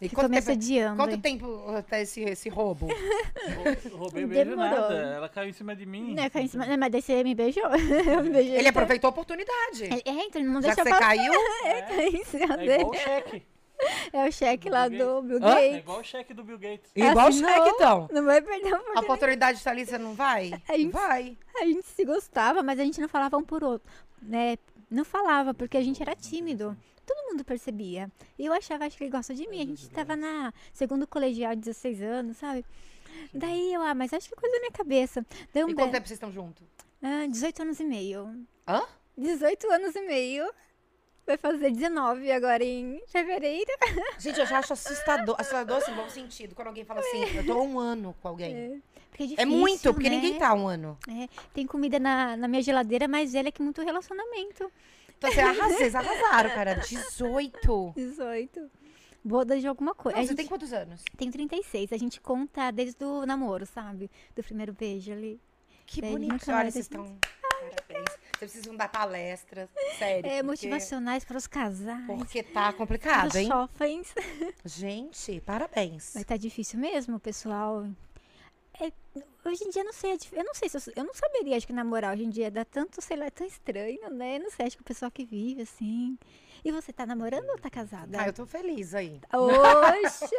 E 0.00 0.08
Que 0.08 0.14
quanto 0.14 0.26
começa 0.26 0.50
tempo, 0.52 0.64
odiando. 0.64 0.96
quanto 0.96 1.18
tempo 1.18 1.64
tá 1.88 2.00
esse, 2.00 2.20
esse 2.22 2.48
roubo? 2.48 2.86
Rou- 2.86 3.98
Roubei 3.98 4.24
o 4.24 4.28
beijo 4.28 4.50
Demorou. 4.50 4.80
nada. 4.80 4.94
Ela 4.94 5.28
caiu 5.28 5.48
em 5.48 5.52
cima 5.52 5.74
de 5.74 5.86
mim. 5.86 6.14
Né, 6.14 6.28
caiu 6.28 6.44
em 6.44 6.48
cima- 6.48 6.66
né, 6.66 6.76
mas 6.76 6.90
daí 6.92 7.00
você 7.02 7.22
me 7.24 7.34
beijou. 7.34 7.64
Eu 8.16 8.22
me 8.22 8.30
beijei. 8.30 8.56
Ele 8.58 8.68
aproveitou 8.68 9.08
a 9.08 9.10
oportunidade. 9.10 9.84
Ele- 9.84 10.02
É, 10.04 10.24
então 10.26 10.42
ele 10.42 10.50
não 10.50 10.60
Já 10.60 10.74
que 10.74 10.82
deixa 10.82 10.98
você 10.98 11.04
caiu, 11.04 11.32
É, 11.64 11.82
caiu 11.82 12.08
em 12.12 12.24
cima 12.24 12.54
É 12.54 12.56
dele. 12.56 12.74
igual 12.82 12.90
o 12.90 12.94
cheque. 12.94 13.42
É 14.12 14.28
o 14.28 14.32
cheque 14.32 14.70
lá 14.70 14.88
Bill 14.88 14.98
do 15.20 15.22
Bill 15.22 15.38
Hã? 15.42 15.50
É 15.50 15.54
Gates. 15.68 15.78
igual 15.78 16.00
o 16.00 16.04
cheque 16.04 16.34
do 16.34 16.44
Bill 16.44 16.58
Gates. 16.58 16.90
igual 16.94 17.26
o 17.26 17.28
Assinou, 17.28 17.50
cheque, 17.50 17.68
então. 17.70 18.08
Não 18.12 18.24
vai 18.24 18.40
perder 18.40 18.68
a 18.68 18.76
A 18.76 18.78
oportunidade. 18.78 19.04
oportunidade 19.04 19.64
tá 19.64 19.70
ali, 19.70 19.86
você 19.86 19.98
não 19.98 20.14
vai? 20.14 20.52
A 20.68 20.76
gente- 20.78 20.92
Vai. 20.92 21.36
A 21.60 21.64
gente 21.66 21.86
se 21.86 22.04
gostava, 22.04 22.62
mas 22.62 22.78
a 22.78 22.84
gente 22.84 23.00
não 23.00 23.08
falava 23.08 23.36
um 23.36 23.42
por 23.44 23.62
outro, 23.64 23.88
né? 24.22 24.56
Não 24.90 25.04
falava, 25.04 25.52
porque 25.54 25.76
a 25.76 25.82
gente 25.82 26.00
era 26.02 26.14
tímido. 26.14 26.76
Todo 27.06 27.28
mundo 27.30 27.44
percebia. 27.44 28.10
E 28.38 28.46
eu 28.46 28.52
achava, 28.52 28.86
acho 28.86 28.96
que 28.96 29.04
ele 29.04 29.10
gosta 29.10 29.34
de 29.34 29.46
mim. 29.48 29.62
A 29.62 29.66
gente 29.66 29.88
tava 29.90 30.16
na 30.16 30.52
segundo 30.72 31.06
colegial, 31.06 31.54
16 31.54 32.02
anos, 32.02 32.36
sabe? 32.36 32.64
Daí 33.32 33.72
eu, 33.74 33.82
ah, 33.82 33.94
mas 33.94 34.12
acho 34.12 34.28
que 34.28 34.34
é 34.34 34.38
coisa 34.40 34.54
da 34.54 34.60
minha 34.60 34.72
cabeça. 34.72 35.24
Daí 35.52 35.64
um 35.64 35.68
E 35.70 35.74
quanto 35.74 35.92
tempo 35.92 36.06
vocês 36.06 36.16
estão 36.16 36.32
juntos? 36.32 36.66
ah, 37.02 37.26
18 37.28 37.62
anos 37.62 37.80
e 37.80 37.84
meio. 37.84 38.46
Hã? 38.66 38.82
18 39.16 39.70
anos 39.70 39.94
e 39.94 40.00
meio. 40.02 40.50
Vai 41.26 41.38
fazer 41.38 41.70
19 41.70 42.30
agora 42.32 42.62
em 42.62 43.00
fevereiro. 43.06 43.70
Gente, 44.18 44.40
eu 44.40 44.46
já 44.46 44.58
acho 44.58 44.74
assustador, 44.74 45.34
assustador 45.38 45.78
assim, 45.78 45.94
bom 45.94 46.08
sentido. 46.10 46.54
Quando 46.54 46.68
alguém 46.68 46.84
fala 46.84 47.00
assim, 47.00 47.36
eu 47.36 47.46
tô 47.46 47.52
há 47.52 47.62
um 47.62 47.78
ano 47.78 48.14
com 48.20 48.28
alguém. 48.28 48.82
Porque 49.10 49.22
é, 49.22 49.26
É, 49.26 49.28
difícil, 49.28 49.48
muito, 49.50 49.94
porque 49.94 50.10
né? 50.10 50.16
ninguém 50.16 50.38
tá 50.38 50.50
há 50.50 50.54
um 50.54 50.66
ano. 50.68 50.98
É, 51.08 51.26
tem 51.54 51.66
comida 51.66 51.98
na, 51.98 52.36
na 52.36 52.46
minha 52.46 52.60
geladeira 52.60 53.08
mais 53.08 53.32
velha 53.32 53.50
que 53.50 53.62
muito 53.62 53.80
relacionamento. 53.80 54.70
Então 55.18 55.30
você 55.32 55.40
arrasou, 55.40 55.76
vocês 55.78 55.94
arrasaram, 55.94 56.50
cara. 56.50 56.74
18. 56.74 57.92
18. 57.96 58.70
Boda 59.24 59.58
de 59.58 59.66
alguma 59.66 59.94
coisa. 59.94 60.18
Não, 60.18 60.22
você 60.24 60.28
gente 60.28 60.36
tem 60.36 60.46
quantos 60.46 60.72
anos? 60.72 61.02
tem 61.16 61.30
36. 61.30 61.92
A 61.92 61.96
gente 61.96 62.20
conta 62.20 62.70
desde 62.70 63.02
o 63.04 63.24
namoro, 63.24 63.64
sabe? 63.64 64.10
Do 64.36 64.42
primeiro 64.42 64.72
beijo 64.74 65.12
ali. 65.12 65.40
Que 65.86 66.00
Daí 66.02 66.10
bonito. 66.12 66.50
Olha, 66.50 66.70
vocês 66.70 66.74
gente- 66.74 66.82
estão. 67.00 67.18
Parabéns. 67.40 68.04
Vocês 68.38 68.50
precisam 68.52 68.76
dar 68.76 68.88
palestras. 68.88 69.70
Sério. 69.98 70.26
É, 70.26 70.30
porque- 70.30 70.42
motivacionais 70.42 71.24
para 71.24 71.38
os 71.38 71.46
casais. 71.46 72.06
Porque 72.06 72.42
tá 72.42 72.72
complicado, 72.74 73.28
os 73.28 73.34
hein? 73.36 73.48
jovens. 73.48 74.14
Gente, 74.64 75.40
parabéns. 75.40 76.12
Vai 76.12 76.22
estar 76.22 76.36
difícil 76.36 76.78
mesmo, 76.78 77.18
pessoal. 77.18 77.86
É, 78.78 78.92
hoje 79.50 79.64
em 79.64 79.70
dia, 79.70 79.82
eu 79.82 79.86
não 79.86 79.92
sei. 79.92 80.12
é 80.12 80.16
Eu 80.32 80.44
não 80.44 80.54
sei 80.54 80.68
se 80.68 80.76
eu, 80.76 80.92
eu 80.96 81.04
não 81.04 81.14
saberia, 81.14 81.56
acho 81.56 81.66
que 81.66 81.72
namorar 81.72 82.14
hoje 82.14 82.24
em 82.24 82.30
dia 82.30 82.50
dá 82.50 82.64
tanto, 82.64 83.00
sei 83.00 83.16
lá, 83.16 83.26
é 83.26 83.30
tão 83.30 83.46
estranho, 83.46 84.10
né? 84.10 84.36
Eu 84.36 84.40
não 84.40 84.50
sei, 84.50 84.66
acho 84.66 84.76
que 84.76 84.82
o 84.82 84.86
pessoal 84.86 85.10
que 85.10 85.24
vive 85.24 85.62
assim. 85.62 86.18
E 86.64 86.72
você 86.72 86.94
tá 86.94 87.04
namorando 87.04 87.46
ou 87.50 87.58
tá 87.58 87.68
casada? 87.68 88.18
Ah, 88.18 88.26
eu 88.26 88.32
tô 88.32 88.46
feliz 88.46 88.94
aí. 88.94 89.20
Oxe! 89.32 90.34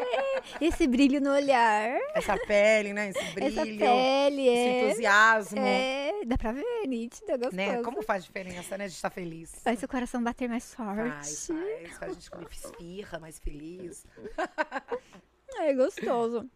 esse 0.59 0.87
brilho 0.87 1.21
no 1.21 1.31
olhar. 1.31 1.99
Essa 2.15 2.35
pele, 2.47 2.93
né? 2.93 3.09
Esse 3.09 3.23
brilho, 3.33 3.59
essa 3.59 3.63
pele, 3.63 4.47
esse 4.47 4.49
é. 4.49 4.85
entusiasmo. 4.87 5.59
É, 5.59 6.25
dá 6.25 6.35
pra 6.35 6.51
ver, 6.51 6.87
nítido, 6.87 7.31
é 7.31 7.37
gostoso. 7.37 7.55
Né? 7.55 7.83
Como 7.83 8.01
faz 8.01 8.23
diferença, 8.23 8.75
né? 8.75 8.85
A 8.85 8.87
gente 8.87 8.99
tá 8.99 9.11
feliz. 9.11 9.53
Faz 9.63 9.77
seu 9.77 9.87
coração 9.87 10.23
bater 10.23 10.49
mais 10.49 10.73
Faz, 10.73 11.47
forte. 11.47 11.61
faz. 11.61 11.97
Faz 11.97 12.11
a 12.11 12.13
gente 12.15 12.31
comer 12.31 12.47
espirra, 12.51 13.19
mais 13.19 13.37
feliz. 13.37 14.05
É 15.57 15.73
gostoso. 15.73 16.49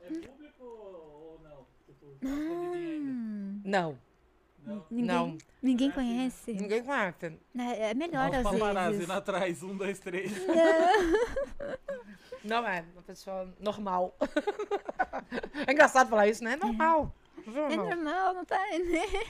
É 0.00 0.08
público 0.26 0.64
ou 0.64 1.40
não? 1.44 1.64
Tipo, 1.86 1.92
tá 1.92 1.92
escondidinho 1.92 2.08
ainda? 2.08 2.09
Hum, 2.22 3.60
Não, 3.64 3.98
ninguém, 4.90 5.06
não. 5.06 5.38
ninguém 5.62 5.90
conhece. 5.90 6.52
Ninguém 6.52 6.82
conhece. 6.82 7.38
É 7.56 7.90
é 7.90 7.94
melhor 7.94 8.28
Olha 8.28 8.38
às 8.38 8.44
paparazzi 8.44 8.92
vezes. 8.98 9.10
atrás, 9.10 9.62
um, 9.62 9.76
dois, 9.76 9.98
três. 9.98 10.30
Não 12.44 12.66
é, 12.66 12.84
uma 12.94 13.02
pessoa 13.02 13.52
normal. 13.60 14.16
é 15.66 15.72
engraçado 15.72 16.08
falar 16.08 16.28
isso, 16.28 16.42
né? 16.42 16.54
É 16.54 16.56
normal. 16.56 17.14
É 17.46 17.50
normal. 17.50 17.86
normal, 17.86 18.34
não 18.34 18.44
tá, 18.44 18.58
né? 18.78 19.24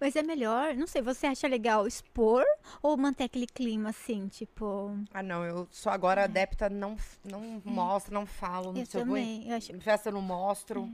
Mas 0.00 0.16
é 0.16 0.22
melhor, 0.22 0.74
não 0.74 0.86
sei, 0.86 1.02
você 1.02 1.26
acha 1.26 1.46
legal 1.46 1.86
expor 1.86 2.44
ou 2.82 2.96
manter 2.96 3.24
aquele 3.24 3.46
clima 3.46 3.90
assim, 3.90 4.26
tipo. 4.28 4.96
Ah, 5.12 5.22
não, 5.22 5.44
eu 5.44 5.68
sou 5.70 5.92
agora 5.92 6.24
adepta, 6.24 6.68
não, 6.68 6.96
não 7.24 7.62
mostro, 7.64 8.14
não 8.14 8.26
falo. 8.26 8.72
Não 8.72 8.80
Eu 8.80 8.86
sei, 8.86 9.00
também. 9.02 9.48
Eu 9.48 9.56
acho, 9.56 9.72
em 9.72 9.80
festa 9.80 10.08
eu 10.08 10.14
não 10.14 10.22
mostro. 10.22 10.90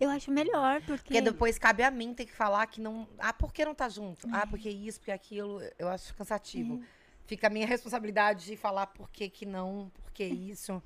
Eu 0.00 0.10
acho 0.10 0.30
melhor, 0.30 0.80
porque. 0.82 1.02
Porque 1.04 1.20
depois 1.20 1.58
cabe 1.58 1.82
a 1.82 1.90
mim 1.90 2.14
ter 2.14 2.26
que 2.26 2.32
falar 2.32 2.66
que 2.66 2.80
não. 2.80 3.08
Ah, 3.18 3.32
por 3.32 3.52
que 3.52 3.64
não 3.64 3.74
tá 3.74 3.88
junto? 3.88 4.26
Ah, 4.32 4.46
porque 4.46 4.68
isso, 4.68 5.00
porque 5.00 5.12
aquilo. 5.12 5.60
Eu 5.78 5.88
acho 5.88 6.14
cansativo. 6.14 6.82
Fica 7.26 7.46
a 7.46 7.50
minha 7.50 7.66
responsabilidade 7.66 8.46
de 8.46 8.56
falar 8.56 8.86
por 8.86 9.10
que, 9.10 9.28
que 9.28 9.44
não, 9.44 9.90
por 10.02 10.12
que 10.12 10.24
isso. 10.24 10.82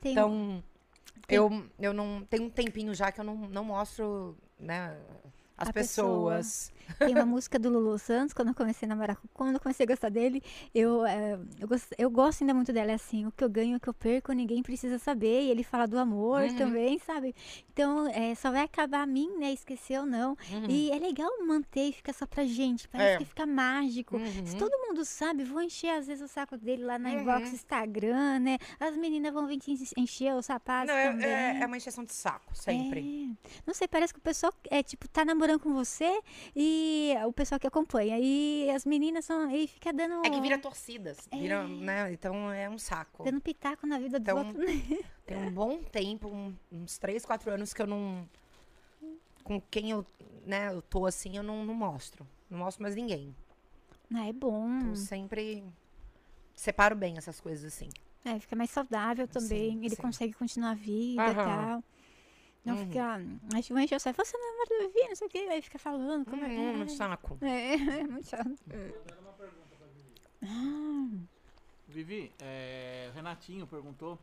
tem, 0.00 0.12
Então, 0.12 0.62
eu, 1.28 1.70
eu 1.78 1.92
não. 1.92 2.24
Tem 2.28 2.40
um 2.40 2.50
tempinho 2.50 2.94
já 2.94 3.12
que 3.12 3.20
eu 3.20 3.24
não, 3.24 3.36
não 3.36 3.64
mostro, 3.64 4.36
né? 4.58 4.96
As 5.56 5.68
A 5.68 5.72
pessoas. 5.72 6.72
Tem 6.98 7.14
uma 7.14 7.24
música 7.26 7.58
do 7.58 7.68
Lulu 7.70 7.98
Santos, 7.98 8.32
quando 8.32 8.48
eu 8.48 8.54
comecei 8.54 8.86
a 8.86 8.88
namorar, 8.88 9.16
com- 9.16 9.28
quando 9.32 9.54
eu 9.54 9.60
comecei 9.60 9.84
a 9.84 9.86
gostar 9.86 10.08
dele, 10.10 10.42
eu, 10.74 11.04
é, 11.06 11.38
eu, 11.60 11.68
gosto, 11.68 11.88
eu 11.98 12.10
gosto 12.10 12.42
ainda 12.42 12.54
muito 12.54 12.72
dela, 12.72 12.90
é 12.92 12.94
assim, 12.94 13.26
o 13.26 13.32
que 13.32 13.42
eu 13.44 13.48
ganho, 13.48 13.76
o 13.76 13.80
que 13.80 13.88
eu 13.88 13.94
perco, 13.94 14.32
ninguém 14.32 14.62
precisa 14.62 14.98
saber, 14.98 15.42
e 15.44 15.50
ele 15.50 15.62
fala 15.62 15.86
do 15.86 15.98
amor 15.98 16.42
Uhum. 16.42 16.56
também, 16.56 16.98
sabe? 16.98 17.34
Então, 17.72 18.06
é, 18.08 18.34
só 18.34 18.50
vai 18.50 18.62
acabar 18.62 19.02
a 19.02 19.06
mim, 19.06 19.28
né, 19.38 19.52
esquecer 19.52 19.98
ou 19.98 20.06
não. 20.06 20.36
Uhum. 20.52 20.66
E 20.68 20.90
é 20.90 20.98
legal 20.98 21.30
manter 21.46 21.88
e 21.88 21.92
ficar 21.92 22.12
só 22.12 22.26
pra 22.26 22.44
gente, 22.44 22.88
parece 22.88 23.14
É. 23.14 23.18
que 23.18 23.24
fica 23.24 23.46
mágico. 23.46 24.16
Uhum. 24.16 24.46
Se 24.46 24.56
todo 24.56 24.70
mundo 24.86 25.04
sabe, 25.04 25.44
vou 25.44 25.60
encher 25.62 25.90
às 25.90 26.06
vezes 26.06 26.22
o 26.22 26.28
saco 26.32 26.56
dele 26.56 26.84
lá 26.84 26.98
na 26.98 27.10
Uhum. 27.10 27.20
inbox 27.20 27.52
Instagram, 27.52 28.38
né? 28.40 28.58
As 28.78 28.96
meninas 28.96 29.32
vão 29.32 29.46
vir 29.46 29.58
encher 29.96 30.34
os 30.34 30.46
sapatos 30.46 30.88
Não, 30.88 30.96
é, 30.96 31.10
também. 31.10 31.26
é, 31.26 31.60
é 31.62 31.66
uma 31.66 31.76
encheção 31.76 32.04
de 32.04 32.12
saco, 32.14 32.54
sempre. 32.56 33.00
É. 33.46 33.60
Não 33.66 33.74
sei, 33.74 33.88
parece 33.88 34.12
que 34.12 34.18
o 34.18 34.22
pessoal 34.22 34.52
é 34.70 34.82
tipo 34.82 35.08
tá 35.08 35.24
namorando 35.24 35.60
com 35.60 35.72
você 35.72 36.20
e 36.54 36.73
o 37.26 37.32
pessoal 37.32 37.58
que 37.58 37.66
acompanha. 37.66 38.18
E 38.20 38.70
as 38.70 38.84
meninas 38.84 39.24
são 39.24 39.50
e 39.50 39.66
fica 39.66 39.92
dando 39.92 40.24
É, 40.24 40.30
que 40.30 40.40
vira 40.40 40.58
torcidas. 40.58 41.28
Vira, 41.32 41.56
É. 41.64 41.66
né? 41.68 42.12
Então 42.12 42.50
é 42.50 42.68
um 42.68 42.78
saco. 42.78 43.24
dando 43.24 43.40
pitaco 43.40 43.86
na 43.86 43.98
vida 43.98 44.18
Então, 44.18 44.38
outros. 44.38 44.56
né? 44.64 44.64
Tem 45.26 45.36
um 45.36 45.50
bom 45.50 45.82
tempo, 45.82 46.28
um- 46.28 46.54
uns 46.70 46.98
três, 46.98 47.24
quatro 47.24 47.50
anos 47.50 47.72
que 47.72 47.80
eu 47.82 47.86
não. 47.86 48.28
Com 49.42 49.60
quem 49.60 49.90
eu, 49.90 50.06
né, 50.46 50.68
eu 50.72 50.80
tô 50.82 51.04
assim, 51.06 51.36
eu 51.36 51.42
não, 51.42 51.64
não 51.64 51.74
mostro. 51.74 52.26
Não 52.50 52.58
mostro 52.58 52.82
mais 52.82 52.94
ninguém. 52.94 53.34
Ah, 54.14 54.26
é 54.26 54.32
bom. 54.32 54.68
Então 54.78 54.94
sempre 54.96 55.64
separo 56.54 56.94
bem 56.94 57.16
essas 57.18 57.40
coisas 57.40 57.64
assim. 57.72 57.88
É, 58.24 58.38
fica 58.38 58.56
mais 58.56 58.70
saudável 58.70 59.26
também. 59.28 59.72
Sim, 59.72 59.78
Ele 59.84 59.96
sim. 59.96 60.00
consegue 60.02 60.32
continuar 60.32 60.70
a 60.70 60.74
vida 60.74 61.22
e 61.30 61.34
tal. 61.34 61.84
Não 62.64 62.74
Uhum. 62.76 62.86
fica. 62.86 63.20
Acho 63.58 63.74
que 63.74 63.80
enche 63.82 63.94
o 63.94 64.00
saco. 64.00 64.24
Você 64.24 64.36
não 64.38 64.44
é 64.46 64.50
namorado 64.52 64.70
do 64.88 64.92
Vivi, 64.94 65.08
não 65.08 65.16
sei 65.16 65.26
o 65.26 65.30
que. 65.30 65.38
Aí 65.38 65.62
fica 65.62 65.78
falando. 65.78 66.24
Como 66.24 66.42
Hum, 66.44 66.80
é? 66.80 66.84
um 66.84 66.88
saco. 66.88 67.38
É, 67.42 67.74
é 68.00 68.04
muito 68.06 68.26
chato. 68.28 68.54
Ah, 70.42 71.08
Vivi, 71.88 72.32
é, 72.40 73.08
o 73.12 73.14
Renatinho 73.14 73.66
perguntou 73.66 74.18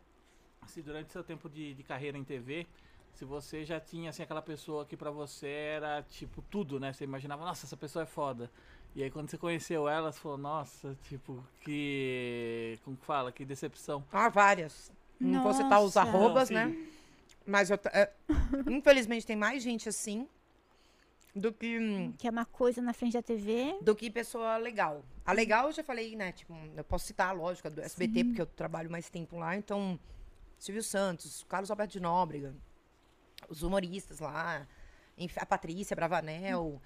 se 0.68 0.82
durante 0.82 1.12
seu 1.12 1.24
tempo 1.24 1.50
de, 1.50 1.74
de 1.74 1.84
carreira 1.84 2.18
em 2.18 2.24
TV, 2.24 2.68
se 3.14 3.26
você 3.26 3.64
já 3.66 3.80
tinha 3.80 4.10
assim, 4.10 4.24
aquela 4.24 4.42
pessoa 4.42 4.86
que 4.86 4.96
pra 4.98 5.12
você 5.12 5.48
era 5.48 6.02
tipo 6.04 6.42
tudo, 6.50 6.80
né? 6.80 6.94
Você 6.94 7.04
imaginava, 7.04 7.46
nossa, 7.46 7.66
essa 7.66 7.78
pessoa 7.78 8.04
é 8.04 8.06
foda. 8.06 8.50
E 8.96 9.04
aí 9.04 9.10
quando 9.10 9.30
você 9.30 9.38
conheceu 9.38 9.88
ela, 9.88 10.12
você 10.12 10.20
falou, 10.20 10.38
nossa, 10.38 10.98
tipo, 11.08 11.44
que. 11.62 12.78
Como 12.84 12.98
que 12.98 13.06
fala? 13.06 13.32
Que 13.32 13.46
decepção. 13.46 14.04
Ah, 14.12 14.30
várias. 14.30 14.92
Não 15.20 15.42
vou 15.44 15.54
citar 15.54 15.80
os 15.80 15.96
Nossa. 15.96 16.02
arrobas, 16.02 16.48
Sim. 16.48 16.56
né? 16.56 16.76
Mas 17.46 17.70
eu, 17.70 17.80
é, 17.92 18.12
infelizmente 18.70 19.26
tem 19.26 19.36
mais 19.36 19.64
gente 19.64 19.90
assim 19.90 20.28
do 21.36 21.52
que. 21.52 21.80
hum, 21.80 22.14
que 22.18 22.28
é 22.28 22.32
uma 22.32 22.46
coisa 22.46 22.82
na 22.82 22.94
frente 22.94 23.14
da 23.14 23.22
TV. 23.22 23.78
do 23.82 23.96
que 23.96 24.10
pessoa 24.12 24.58
legal. 24.58 25.04
A 25.26 25.32
legal 25.34 25.68
eu 25.68 25.72
já 25.72 25.84
falei, 25.84 26.16
né? 26.16 26.32
Tipo, 26.32 26.54
eu 26.76 26.84
posso 26.84 27.06
citar, 27.08 27.36
lógico, 27.36 27.68
a 27.68 27.72
do 27.72 27.82
SBT, 27.82 28.24
porque 28.26 28.42
eu 28.42 28.46
trabalho 28.46 28.90
mais 28.92 29.10
tempo 29.10 29.38
lá. 29.38 29.56
Então, 29.56 30.00
Silvio 30.58 30.84
Santos, 30.84 31.44
Carlos 31.48 31.70
Alberto 31.72 31.94
de 31.94 32.00
Nóbrega, 32.00 32.54
os 33.48 33.64
humoristas 33.64 34.20
lá, 34.20 34.68
a 35.38 35.46
Patrícia 35.46 35.96
Bravanel, 35.96 36.82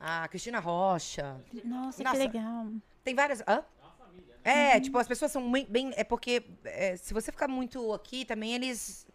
a 0.00 0.26
Cristina 0.28 0.60
Rocha. 0.60 1.40
Nossa, 1.64 2.02
Nossa. 2.02 2.16
que 2.16 2.26
legal. 2.26 2.68
Tem 3.02 3.14
várias. 3.14 3.42
Hã? 3.46 3.64
É, 4.42 4.78
tipo, 4.78 4.98
as 4.98 5.06
pessoas 5.08 5.32
são 5.32 5.50
bem. 5.50 5.66
bem- 5.66 5.92
é 5.96 6.04
porque 6.04 6.44
é, 6.64 6.96
se 6.96 7.14
você 7.14 7.32
ficar 7.32 7.48
muito 7.48 7.92
aqui, 7.94 8.24
também 8.26 8.54
eles 8.54 9.06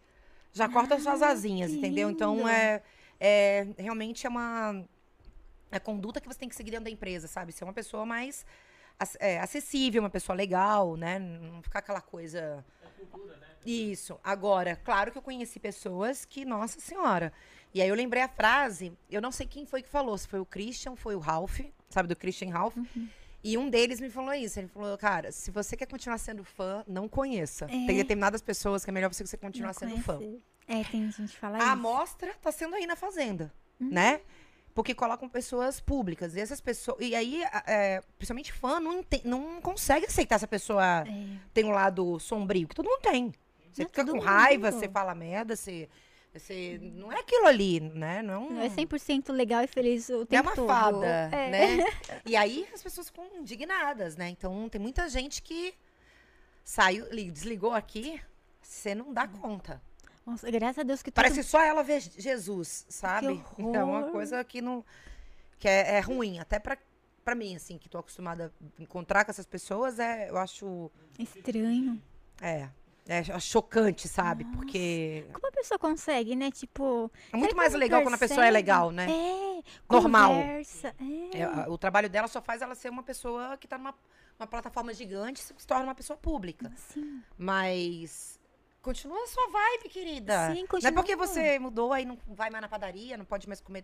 já 0.51 0.67
cortam 0.67 0.99
suas 0.99 1.21
asinhas, 1.21 1.71
entendeu? 1.71 2.09
Então 2.09 2.47
é, 2.47 2.81
é. 3.19 3.67
Realmente 3.77 4.25
é 4.25 4.29
uma. 4.29 4.83
É 5.71 5.77
a 5.77 5.79
conduta 5.79 6.19
que 6.19 6.27
você 6.27 6.39
tem 6.39 6.49
que 6.49 6.55
seguir 6.55 6.71
dentro 6.71 6.85
da 6.85 6.91
empresa, 6.91 7.27
sabe? 7.27 7.51
Ser 7.51 7.63
uma 7.63 7.73
pessoa 7.73 8.05
mais 8.05 8.45
é, 9.19 9.39
acessível, 9.39 10.01
uma 10.01 10.09
pessoa 10.09 10.35
legal, 10.35 10.95
né? 10.95 11.19
Não 11.19 11.61
ficar 11.61 11.79
aquela 11.79 12.01
coisa. 12.01 12.65
Isso. 13.65 14.19
Agora, 14.23 14.75
claro 14.75 15.11
que 15.11 15.17
eu 15.17 15.21
conheci 15.21 15.59
pessoas 15.59 16.25
que, 16.25 16.43
nossa 16.43 16.79
senhora. 16.79 17.31
E 17.73 17.81
aí 17.81 17.89
eu 17.89 17.95
lembrei 17.95 18.23
a 18.23 18.27
frase, 18.27 18.91
eu 19.11 19.21
não 19.21 19.31
sei 19.31 19.45
quem 19.45 19.65
foi 19.65 19.83
que 19.83 19.89
falou, 19.89 20.17
se 20.17 20.27
foi 20.27 20.39
o 20.39 20.45
Christian, 20.45 20.95
foi 20.95 21.15
o 21.15 21.19
Ralph, 21.19 21.59
sabe, 21.87 22.07
do 22.07 22.15
Christian 22.15 22.49
Ralph. 22.49 22.75
E 23.43 23.57
um 23.57 23.69
deles 23.69 23.99
me 24.01 24.09
falou 24.09 24.33
isso. 24.33 24.59
Ele 24.59 24.67
falou, 24.67 24.97
cara, 24.97 25.31
se 25.31 25.49
você 25.51 25.77
quer 25.77 25.85
continuar 25.85 26.17
sendo 26.17 26.43
fã, 26.43 26.83
não 26.87 27.07
conheça. 27.07 27.65
É. 27.65 27.67
Tem 27.67 27.95
determinadas 27.97 28.41
pessoas 28.41 28.83
que 28.83 28.89
é 28.89 28.93
melhor 28.93 29.11
você 29.13 29.23
que 29.23 29.29
você 29.29 29.37
continuar 29.37 29.69
Não 29.69 29.73
sendo 29.73 29.97
fã. 30.01 30.19
É, 30.67 30.83
tem 30.83 31.09
gente 31.11 31.31
que 31.33 31.37
fala 31.37 31.57
A 31.57 31.59
isso. 31.61 31.67
amostra 31.69 32.33
tá 32.41 32.51
sendo 32.51 32.75
aí 32.75 32.85
na 32.85 32.95
Fazenda, 32.95 33.51
né? 33.79 34.21
Porque 34.75 34.93
colocam 34.93 35.27
pessoas 35.27 35.79
públicas. 35.79 36.35
E 36.35 36.39
essas 36.39 36.61
pessoas. 36.61 36.97
E 37.01 37.15
aí, 37.15 37.43
a- 37.45 37.63
é, 37.65 38.03
principalmente 38.17 38.53
fã, 38.53 38.79
não, 38.79 38.99
ente- 38.99 39.21
não 39.25 39.59
consegue 39.61 40.05
aceitar 40.05 40.35
essa 40.35 40.47
pessoa 40.47 41.03
É. 41.07 41.37
tem 41.53 41.65
um 41.65 41.71
lado 41.71 42.19
sombrio, 42.19 42.67
que 42.67 42.75
todo 42.75 42.85
mundo 42.87 43.01
tem. 43.01 43.33
Você 43.71 43.83
Não, 43.83 43.89
fica 43.89 44.05
com 44.05 44.19
raiva, 44.19 44.69
mundo. 44.71 44.79
você 44.79 44.89
fala 44.89 45.15
merda, 45.15 45.55
você. 45.55 45.89
Você, 46.33 46.79
não 46.93 47.11
é 47.11 47.19
aquilo 47.19 47.47
ali, 47.47 47.79
né? 47.79 48.21
Não 48.21 48.33
é 48.33 48.37
um- 48.37 48.49
Não 48.51 48.61
é 48.61 48.69
100% 48.69 49.31
legal 49.33 49.63
e 49.63 49.67
feliz 49.67 50.09
o 50.09 50.21
é 50.21 50.25
tempo 50.25 50.47
uma 50.49 50.55
todo. 50.55 50.67
fada, 50.67 51.05
É. 51.07 51.49
né? 51.49 51.77
E 52.25 52.35
aí 52.35 52.67
as 52.73 52.83
pessoas 52.83 53.07
ficam 53.07 53.25
indignadas, 53.35 54.15
né? 54.15 54.29
Então 54.29 54.69
tem 54.69 54.79
muita 54.79 55.09
gente 55.09 55.41
que 55.41 55.73
saiu, 56.63 57.07
li- 57.11 57.31
desligou 57.31 57.73
aqui, 57.73 58.21
você 58.61 58.93
não 58.93 59.11
dá 59.11 59.27
conta. 59.27 59.81
Nossa, 60.25 60.49
graças 60.51 60.77
a 60.77 60.83
Deus 60.83 61.01
que 61.01 61.09
Parece 61.11 61.41
só 61.41 61.59
ela 61.61 61.81
vê 61.83 61.99
Jesus, 61.99 62.85
sabe? 62.87 63.27
horror. 63.57 63.75
É 63.75 63.83
uma 63.83 64.03
coisa 64.11 64.43
que 64.43 64.61
não. 64.61 64.85
que 65.57 65.67
é, 65.67 65.95
é 65.95 65.99
ruim. 65.99 66.37
Até 66.39 66.59
pra, 66.59 66.77
pra 67.25 67.33
mim, 67.33 67.55
assim, 67.55 67.77
que 67.79 67.89
tô 67.89 67.97
acostumada 67.97 68.53
a 68.79 68.81
encontrar 68.83 69.25
com 69.25 69.31
essas 69.31 69.47
pessoas, 69.47 69.97
é, 69.97 70.29
eu 70.29 70.37
acho. 70.37 70.91
estranho. 71.17 71.99
É. 72.39 72.69
É 73.11 73.39
chocante, 73.39 74.07
sabe? 74.07 74.45
Porque. 74.45 75.25
Como 75.33 75.47
a 75.47 75.51
pessoa 75.51 75.79
consegue, 75.79 76.35
né? 76.35 76.51
Tipo. 76.51 77.11
É 77.33 77.37
muito 77.37 77.55
mais 77.55 77.73
legal 77.73 78.03
quando 78.03 78.13
a 78.13 78.17
pessoa 78.19 78.35
é 78.45 78.51
percebe? 78.51 78.53
legal, 78.53 78.91
né? 78.91 79.07
É. 79.09 79.63
Normal. 79.91 80.29
Conversa. 80.35 80.95
É. 81.33 81.39
É, 81.41 81.67
o 81.67 81.75
trabalho 81.75 82.07
dela 82.07 82.27
só 82.27 82.39
faz 82.39 82.61
ela 82.61 82.75
ser 82.75 82.89
uma 82.89 83.01
pessoa 83.01 83.57
que 83.57 83.67
tá 83.67 83.79
numa 83.79 83.95
uma 84.39 84.45
plataforma 84.47 84.93
gigante 84.93 85.41
e 85.41 85.43
se 85.43 85.67
torna 85.67 85.85
uma 85.85 85.95
pessoa 85.95 86.15
pública. 86.15 86.71
Sim. 86.75 87.21
Mas. 87.35 88.39
Continua 88.81 89.21
a 89.23 89.27
sua 89.27 89.49
vibe, 89.49 89.89
querida. 89.89 90.53
Sim, 90.53 90.65
Não 90.81 90.89
é 90.89 90.91
porque 90.91 91.17
continua. 91.17 91.27
você 91.27 91.59
mudou, 91.59 91.91
aí 91.91 92.05
não 92.05 92.17
vai 92.27 92.49
mais 92.49 92.61
na 92.61 92.69
padaria, 92.69 93.17
não 93.17 93.25
pode 93.25 93.45
mais 93.47 93.59
comer. 93.59 93.83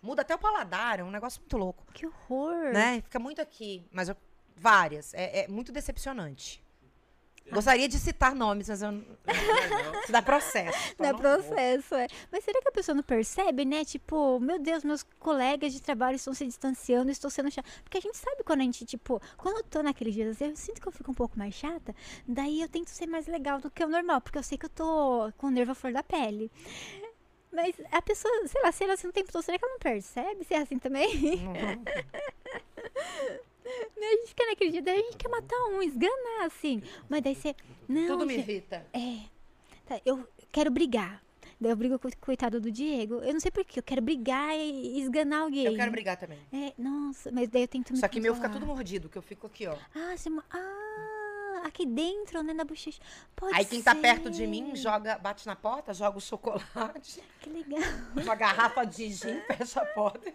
Muda 0.00 0.22
até 0.22 0.34
o 0.34 0.38
paladar, 0.38 1.00
é 1.00 1.02
um 1.02 1.10
negócio 1.10 1.40
muito 1.40 1.56
louco. 1.56 1.84
Que 1.92 2.06
horror. 2.06 2.72
Né? 2.72 3.00
Fica 3.02 3.18
muito 3.18 3.40
aqui. 3.40 3.84
Mas 3.90 4.08
eu- 4.08 4.16
várias. 4.54 5.12
É, 5.14 5.40
é 5.44 5.48
muito 5.48 5.72
decepcionante. 5.72 6.62
Gostaria 7.52 7.88
de 7.88 7.98
citar 7.98 8.34
nomes, 8.34 8.68
mas 8.68 8.82
eu, 8.82 8.90
não- 8.92 9.04
isso 10.02 10.10
dá 10.12 10.20
processo. 10.20 10.76
é 10.98 11.02
não 11.02 11.12
vou. 11.12 11.20
processo, 11.20 11.94
é. 11.94 12.06
Mas 12.30 12.44
será 12.44 12.60
que 12.60 12.68
a 12.68 12.72
pessoa 12.72 12.94
não 12.94 13.02
percebe, 13.02 13.64
né? 13.64 13.84
Tipo, 13.84 14.40
meu 14.40 14.58
Deus, 14.58 14.82
meus 14.82 15.02
colegas 15.20 15.72
de 15.72 15.80
trabalho 15.80 16.16
estão 16.16 16.34
se 16.34 16.44
distanciando, 16.44 17.10
estou 17.10 17.30
sendo 17.30 17.50
chata. 17.50 17.68
Porque 17.84 17.98
a 17.98 18.00
gente 18.00 18.16
sabe 18.16 18.42
quando 18.44 18.60
a 18.60 18.64
gente, 18.64 18.84
tipo, 18.84 19.20
quando 19.36 19.58
eu 19.58 19.64
tô 19.64 19.82
naqueles 19.82 20.14
dias, 20.14 20.40
eu 20.40 20.56
sinto 20.56 20.80
que 20.80 20.88
eu 20.88 20.92
fico 20.92 21.10
um 21.10 21.14
pouco 21.14 21.38
mais 21.38 21.54
chata, 21.54 21.94
daí 22.26 22.60
eu 22.60 22.68
tento 22.68 22.88
ser 22.88 23.06
mais 23.06 23.26
legal 23.26 23.60
do 23.60 23.70
que 23.70 23.84
o 23.84 23.88
normal, 23.88 24.20
porque 24.20 24.38
eu 24.38 24.42
sei 24.42 24.58
que 24.58 24.66
eu 24.66 24.70
tô 24.70 25.32
com 25.38 25.46
o 25.46 25.50
nervo 25.50 25.72
à 25.72 25.74
flor 25.74 25.92
da 25.92 26.02
pele. 26.02 26.50
Mas 27.52 27.74
a 27.90 28.02
pessoa, 28.02 28.32
sei 28.48 28.60
lá, 28.60 28.70
se 28.72 28.84
ela 28.84 28.94
assim 28.94 29.06
o 29.06 29.12
tempo 29.12 29.32
todo, 29.32 29.42
será 29.42 29.56
que 29.58 29.64
ela 29.64 29.72
não 29.72 29.78
percebe 29.80 30.44
se 30.44 30.52
é 30.52 30.58
assim 30.58 30.78
também? 30.78 31.36
Né, 31.38 31.78
a 33.96 34.16
gente 34.16 34.34
naquele 34.48 34.70
dia, 34.70 34.82
daí 34.82 35.00
a 35.00 35.02
gente 35.02 35.16
quer 35.16 35.28
matar 35.28 35.56
um, 35.70 35.82
esganar, 35.82 36.46
assim. 36.46 36.82
Mas 37.08 37.22
daí 37.22 37.34
você. 37.34 37.54
Não, 37.88 38.06
Tudo 38.06 38.26
me 38.26 38.34
gente, 38.34 38.50
irrita. 38.50 38.86
é. 38.92 39.18
Tá, 39.86 40.00
eu 40.04 40.26
quero 40.50 40.70
brigar. 40.70 41.22
Daí 41.60 41.70
eu 41.70 41.76
brigo 41.76 41.98
com 41.98 42.08
o 42.08 42.16
coitado 42.20 42.60
do 42.60 42.70
Diego. 42.70 43.14
Eu 43.16 43.32
não 43.32 43.40
sei 43.40 43.50
porquê, 43.50 43.78
eu 43.78 43.82
quero 43.82 44.02
brigar 44.02 44.54
e 44.54 45.00
esganar 45.00 45.42
alguém. 45.42 45.64
Eu 45.64 45.74
quero 45.76 45.90
brigar 45.90 46.16
também. 46.16 46.38
É, 46.52 46.72
nossa, 46.76 47.30
mas 47.32 47.48
daí 47.48 47.62
eu 47.62 47.68
tento 47.68 47.92
me 47.92 47.98
Só 47.98 48.08
que 48.08 48.20
meu 48.20 48.34
fica 48.34 48.48
controlar. 48.48 48.66
tudo 48.66 48.76
mordido, 48.76 49.08
que 49.08 49.16
eu 49.16 49.22
fico 49.22 49.46
aqui, 49.46 49.66
ó. 49.66 49.74
Ah, 49.94 50.14
você... 50.16 50.28
Ah, 50.50 50.85
aqui 51.66 51.84
dentro, 51.86 52.42
né, 52.42 52.52
na 52.52 52.64
bochecha. 52.64 53.00
Pode 53.34 53.54
Aí 53.56 53.64
quem 53.64 53.82
tá 53.82 53.94
perto 53.94 54.30
de 54.30 54.38
ser. 54.38 54.46
mim 54.46 54.74
joga, 54.74 55.18
bate 55.18 55.46
na 55.46 55.54
porta, 55.56 55.92
joga 55.92 56.18
o 56.18 56.20
chocolate, 56.20 57.22
Que 57.40 57.50
legal. 57.50 57.80
uma 58.16 58.34
garrafa 58.34 58.84
de 58.84 59.10
gin, 59.10 59.40
fecha 59.46 59.80
a 59.82 59.86
porta. 59.86 60.32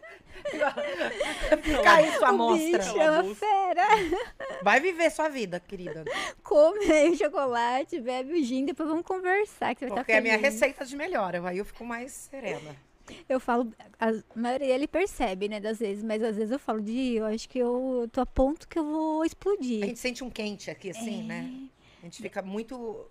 Fica 1.61 1.91
aí 1.91 2.11
sua 2.17 2.31
o 2.31 2.37
mostra. 2.37 2.77
bicho 2.79 2.99
é 3.01 3.11
uma 3.21 3.35
fera. 3.35 3.87
Vai 4.63 4.79
viver 4.79 5.09
sua 5.11 5.29
vida, 5.29 5.59
querida. 5.59 6.03
Come 6.43 6.91
aí 6.91 7.09
o 7.11 7.17
chocolate, 7.17 7.99
bebe 7.99 8.33
o 8.39 8.43
gin, 8.43 8.65
depois 8.65 8.87
vamos 8.89 9.05
conversar, 9.05 9.73
que 9.75 9.79
você 9.81 9.87
vai 9.87 9.97
Porque 9.97 10.11
estar 10.11 10.13
é 10.13 10.19
a 10.19 10.21
minha 10.21 10.37
receita 10.37 10.85
de 10.85 10.95
melhora. 10.95 11.41
Aí 11.47 11.57
eu 11.57 11.65
fico 11.65 11.83
mais 11.83 12.11
serena. 12.11 12.75
Eu 13.27 13.39
falo, 13.39 13.71
a 13.99 14.11
maioria 14.35 14.73
ele 14.75 14.87
percebe, 14.87 15.47
né, 15.49 15.59
das 15.59 15.79
vezes, 15.79 16.03
mas 16.03 16.21
às 16.23 16.35
vezes 16.35 16.51
eu 16.51 16.59
falo, 16.59 16.81
Di, 16.81 17.15
eu 17.15 17.25
acho 17.25 17.47
que 17.49 17.59
eu 17.59 18.07
tô 18.11 18.21
a 18.21 18.25
ponto 18.25 18.67
que 18.67 18.77
eu 18.79 18.85
vou 18.85 19.21
A 19.21 19.25
explodir. 19.25 19.85
gente 19.85 19.99
sente 19.99 20.23
um 20.23 20.29
quente 20.29 20.69
aqui, 20.71 20.89
assim, 20.91 21.23
né? 21.23 21.51
A 22.01 22.05
gente 22.05 22.21
fica 22.21 22.41
muito 22.41 23.05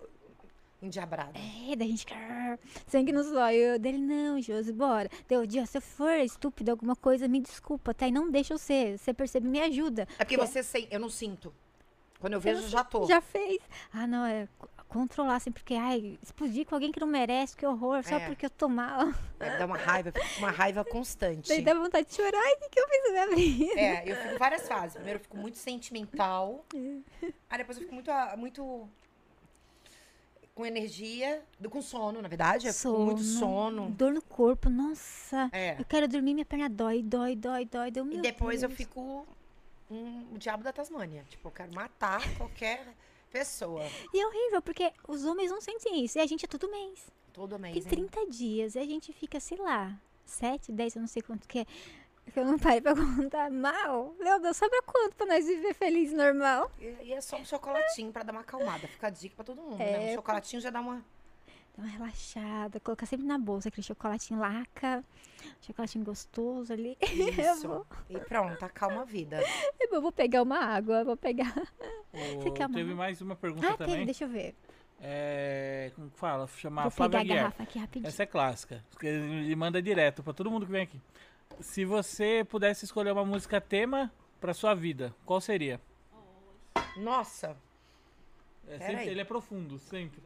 endiabrada. 0.81 1.33
É, 1.37 1.75
daí 1.75 1.87
a 1.87 1.91
gente 1.91 2.05
quer 2.05 2.59
sangue 2.87 3.11
nos 3.11 3.31
olhos. 3.31 3.79
Dele, 3.79 3.99
não, 3.99 4.41
Josi, 4.41 4.73
bora. 4.73 5.09
Deu, 5.27 5.45
Di, 5.45 5.59
ó, 5.59 5.65
se 5.65 5.77
eu 5.77 5.81
for 5.81 6.11
estúpido 6.19 6.71
alguma 6.71 6.95
coisa, 6.95 7.27
me 7.27 7.39
desculpa, 7.39 7.93
tá? 7.93 8.07
E 8.07 8.11
não 8.11 8.29
deixa 8.31 8.53
eu 8.53 8.57
ser. 8.57 8.97
Você 8.97 9.13
percebe, 9.13 9.47
me 9.47 9.61
ajuda. 9.61 10.07
É 10.17 10.23
porque 10.25 10.37
você 10.37 10.63
sem, 10.63 10.87
eu 10.89 10.99
não 10.99 11.09
sinto. 11.09 11.53
Quando 12.19 12.33
eu 12.33 12.39
vejo, 12.39 12.61
eu 12.61 12.67
já 12.69 12.83
tô. 12.83 13.05
Já 13.07 13.21
fez. 13.21 13.59
Ah, 13.93 14.05
não, 14.07 14.25
é 14.25 14.47
controlar, 14.91 15.37
assim, 15.37 15.51
porque, 15.51 15.73
ai, 15.73 16.19
explodir 16.21 16.65
com 16.65 16.75
alguém 16.75 16.91
que 16.91 16.99
não 16.99 17.07
merece, 17.07 17.55
que 17.55 17.65
horror, 17.65 18.03
só 18.03 18.17
É. 18.17 18.27
porque 18.27 18.45
eu 18.45 18.49
tô 18.49 18.67
mal. 18.67 19.07
É, 19.39 19.57
Dá 19.57 19.65
uma 19.65 19.77
raiva, 19.77 20.11
uma 20.37 20.51
raiva 20.51 20.83
constante. 20.83 21.47
Daí 21.47 21.61
dá 21.61 21.73
vontade 21.73 22.07
de 22.09 22.13
chorar. 22.15 22.37
Ai, 22.37 22.53
o 22.55 22.59
que, 22.59 22.69
que 22.69 22.79
eu 22.79 22.87
fiz 22.89 23.03
na 23.03 23.09
minha 23.11 23.35
vida? 23.35 23.79
É, 23.79 24.11
eu 24.11 24.15
fico 24.17 24.33
em 24.35 24.37
várias 24.37 24.67
fases. 24.67 24.93
Primeiro 24.95 25.19
eu 25.19 25.23
fico 25.23 25.37
muito 25.37 25.57
sentimental. 25.57 26.65
Aí 27.49 27.57
depois 27.57 27.77
eu 27.77 27.83
fico 27.83 27.93
muito, 27.93 28.11
ah, 28.11 28.35
muito 28.37 28.87
com 30.53 30.65
energia, 30.65 31.41
com 31.69 31.81
sono, 31.81 32.21
na 32.21 32.27
verdade. 32.27 32.67
Eu 32.67 32.73
com 32.73 33.05
muito 33.05 33.23
sono. 33.23 33.89
Dor 33.91 34.11
no 34.13 34.21
corpo, 34.21 34.69
nossa. 34.69 35.49
É. 35.53 35.79
Eu 35.79 35.85
quero 35.85 36.07
dormir, 36.07 36.33
minha 36.33 36.45
perna 36.45 36.69
dói, 36.69 37.01
dói, 37.01 37.35
dói, 37.35 37.65
dói. 37.65 37.89
Deu, 37.91 38.05
E 38.11 38.17
depois 38.21 38.61
eu 38.61 38.67
Deus. 38.69 38.77
fico 38.77 39.25
um, 39.89 40.25
o 40.33 40.37
diabo 40.37 40.63
da 40.63 40.73
Tasmânia. 40.73 41.23
Tipo, 41.29 41.47
eu 41.47 41.51
quero 41.51 41.73
matar 41.73 42.21
qualquer 42.37 42.85
pessoa. 43.31 43.83
E 44.13 44.19
é 44.19 44.27
horrível, 44.27 44.61
porque 44.61 44.91
os 45.07 45.25
homens 45.25 45.49
não 45.49 45.61
sentem 45.61 46.03
isso. 46.03 46.17
E 46.17 46.21
a 46.21 46.25
gente 46.25 46.45
é 46.45 46.47
todo 46.47 46.69
mês. 46.69 47.07
Todo 47.33 47.57
mês. 47.57 47.73
Tem 47.85 47.99
hein? 47.99 48.07
30 48.09 48.27
dias. 48.29 48.75
E 48.75 48.79
a 48.79 48.85
gente 48.85 49.13
fica, 49.13 49.39
sei 49.39 49.57
lá, 49.57 49.97
7, 50.25 50.71
10, 50.71 50.95
eu 50.95 50.99
não 51.01 51.07
sei 51.07 51.21
quanto 51.21 51.47
que 51.47 51.59
é. 51.59 51.65
Que 52.31 52.39
eu 52.39 52.45
não 52.45 52.57
parei 52.59 52.79
pra 52.81 52.93
contar 52.95 53.49
mal. 53.49 54.13
Meu 54.19 54.39
Deus, 54.39 54.55
sobra 54.55 54.81
quanto 54.83 55.15
pra 55.15 55.25
nós 55.25 55.45
viver 55.45 55.73
feliz 55.73 56.13
normal? 56.13 56.71
E, 56.79 56.85
e 57.03 57.13
é 57.13 57.19
só 57.19 57.37
um 57.37 57.45
chocolatinho 57.45 58.11
pra 58.11 58.23
dar 58.23 58.31
uma 58.31 58.41
acalmada. 58.41 58.87
Fica 58.87 59.07
a 59.07 59.09
dica 59.09 59.35
pra 59.35 59.43
todo 59.45 59.61
mundo, 59.61 59.77
né? 59.77 60.09
É. 60.09 60.11
Um 60.11 60.15
chocolatinho 60.15 60.61
já 60.61 60.69
dá 60.69 60.79
uma. 60.79 61.03
Dá 61.77 61.83
uma 61.83 61.87
relaxada, 61.89 62.79
colocar 62.81 63.05
sempre 63.05 63.25
na 63.25 63.37
bolsa 63.37 63.69
aquele 63.69 63.85
chocolatinho 63.85 64.39
laca, 64.39 65.03
chocolatinho 65.61 66.03
gostoso 66.03 66.73
ali. 66.73 66.97
Isso. 67.01 67.67
vou, 67.67 67.85
E 68.09 68.17
pronto, 68.19 68.63
acalma 68.63 69.01
a 69.01 69.05
vida. 69.05 69.39
eu 69.79 70.01
vou 70.01 70.11
pegar 70.11 70.41
uma 70.43 70.57
água, 70.59 71.03
vou 71.03 71.15
pegar. 71.17 71.55
Ô, 72.13 72.17
Você 72.41 72.51
quer 72.51 72.67
uma? 72.67 72.75
Teve 72.75 72.93
mais 72.93 73.21
uma 73.21 73.35
pergunta 73.35 73.69
Ah, 73.69 73.77
também. 73.77 73.95
tem, 73.97 74.05
deixa 74.05 74.25
eu 74.25 74.29
ver. 74.29 74.53
É, 75.03 75.91
como 75.95 76.11
fala? 76.11 76.45
Chamar 76.47 76.83
vou 76.83 76.91
Flávia 76.91 77.19
pegar 77.21 77.33
a 77.33 77.37
garrafa 77.37 77.63
aqui 77.63 77.79
rapidinho. 77.79 78.07
Essa 78.07 78.23
é 78.23 78.25
clássica. 78.27 78.83
Ele 79.01 79.55
manda 79.55 79.81
direto 79.81 80.21
pra 80.21 80.33
todo 80.33 80.51
mundo 80.51 80.65
que 80.65 80.71
vem 80.71 80.83
aqui. 80.83 81.01
Se 81.59 81.85
você 81.85 82.45
pudesse 82.47 82.85
escolher 82.85 83.11
uma 83.11 83.25
música 83.25 83.59
tema 83.59 84.11
pra 84.39 84.53
sua 84.53 84.75
vida, 84.75 85.13
qual 85.25 85.41
seria? 85.41 85.79
Nossa. 86.97 87.57
É 88.67 88.77
sempre- 88.77 89.07
ele 89.07 89.21
é 89.21 89.25
profundo, 89.25 89.79
sempre. 89.79 90.21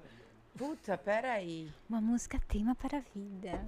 Puta, 0.58 0.98
peraí. 0.98 1.72
Uma 1.90 2.00
música 2.00 2.40
tema 2.48 2.74
para 2.75 2.98
a 3.00 3.01
vida. 3.14 3.66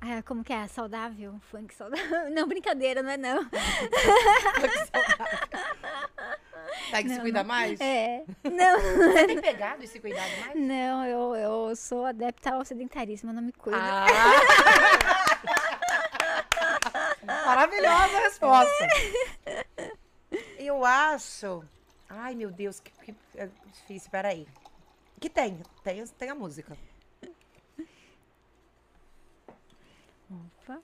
Ah, 0.00 0.22
como 0.22 0.42
que 0.44 0.52
é? 0.52 0.66
Saudável? 0.68 1.38
Funk 1.50 1.74
saudável? 1.74 2.30
Não, 2.30 2.46
brincadeira, 2.46 3.02
não 3.02 3.10
é 3.10 3.16
não. 3.16 3.44
Tem 6.90 7.02
que 7.02 7.08
se 7.10 7.14
Não, 7.16 7.22
cuidar 7.22 7.42
não. 7.42 7.48
mais? 7.48 7.80
É. 7.80 8.24
Não, 8.44 8.80
Você 8.80 9.26
tem 9.26 9.40
pegado 9.40 9.82
e 9.82 9.86
se 9.88 9.98
cuidado 10.00 10.30
mais? 10.40 10.54
não, 10.56 11.04
eu, 11.04 11.34
eu 11.36 11.76
sou 11.76 12.06
adepta 12.06 12.54
ao 12.54 12.64
sedentarismo, 12.64 13.30
eu 13.30 13.34
não 13.34 13.42
me 13.42 13.52
cuido. 13.52 13.78
Ah. 13.80 14.06
Maravilhosa 17.46 18.16
a 18.16 18.20
resposta. 18.20 18.86
Eu 20.58 20.84
acho. 20.84 21.64
Ai, 22.08 22.34
meu 22.34 22.50
Deus, 22.50 22.80
que, 22.80 22.90
que 23.04 23.14
é 23.36 23.48
difícil. 23.72 24.10
Peraí. 24.10 24.46
Que 25.20 25.28
tem? 25.28 25.60
Tem, 25.82 26.06
tem 26.06 26.30
a 26.30 26.34
música. 26.34 26.76
Opa. 30.30 30.80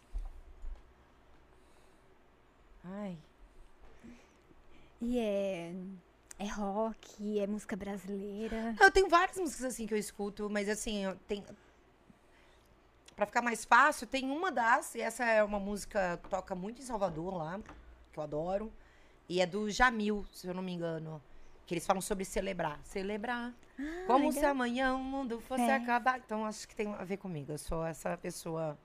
Ai. 2.84 3.16
E 5.00 5.18
é, 5.18 5.74
é 6.38 6.46
rock, 6.46 7.38
é 7.38 7.46
música 7.46 7.76
brasileira. 7.76 8.74
Eu 8.80 8.90
tenho 8.90 9.08
várias 9.08 9.36
músicas 9.36 9.64
assim 9.66 9.86
que 9.86 9.94
eu 9.94 9.98
escuto, 9.98 10.48
mas 10.50 10.68
assim, 10.68 11.04
tenho. 11.28 11.44
Pra 13.14 13.26
ficar 13.26 13.42
mais 13.42 13.64
fácil, 13.64 14.06
tem 14.06 14.30
uma 14.30 14.50
das, 14.50 14.94
e 14.96 15.00
essa 15.00 15.24
é 15.24 15.44
uma 15.44 15.60
música 15.60 16.18
que 16.22 16.28
toca 16.28 16.54
muito 16.54 16.82
em 16.82 16.84
Salvador 16.84 17.36
lá, 17.36 17.60
que 18.12 18.18
eu 18.18 18.22
adoro. 18.24 18.72
E 19.28 19.40
é 19.40 19.46
do 19.46 19.70
Jamil, 19.70 20.26
se 20.32 20.46
eu 20.48 20.54
não 20.54 20.62
me 20.62 20.72
engano. 20.72 21.22
Que 21.66 21.74
eles 21.74 21.86
falam 21.86 22.00
sobre 22.02 22.24
celebrar. 22.24 22.78
Celebrar. 22.84 23.52
como 24.06 24.30
se 24.30 24.38
legal. 24.38 24.50
amanhã 24.52 24.94
o 24.94 24.98
mundo 25.02 25.40
fosse 25.40 25.62
É. 25.62 25.74
acabar. 25.74 26.18
Então 26.18 26.44
acho 26.44 26.68
que 26.68 26.74
tem 26.76 26.88
a 26.94 27.04
ver 27.04 27.16
comigo. 27.16 27.52
Eu 27.52 27.58
sou 27.58 27.84
essa 27.84 28.16
pessoa 28.16 28.78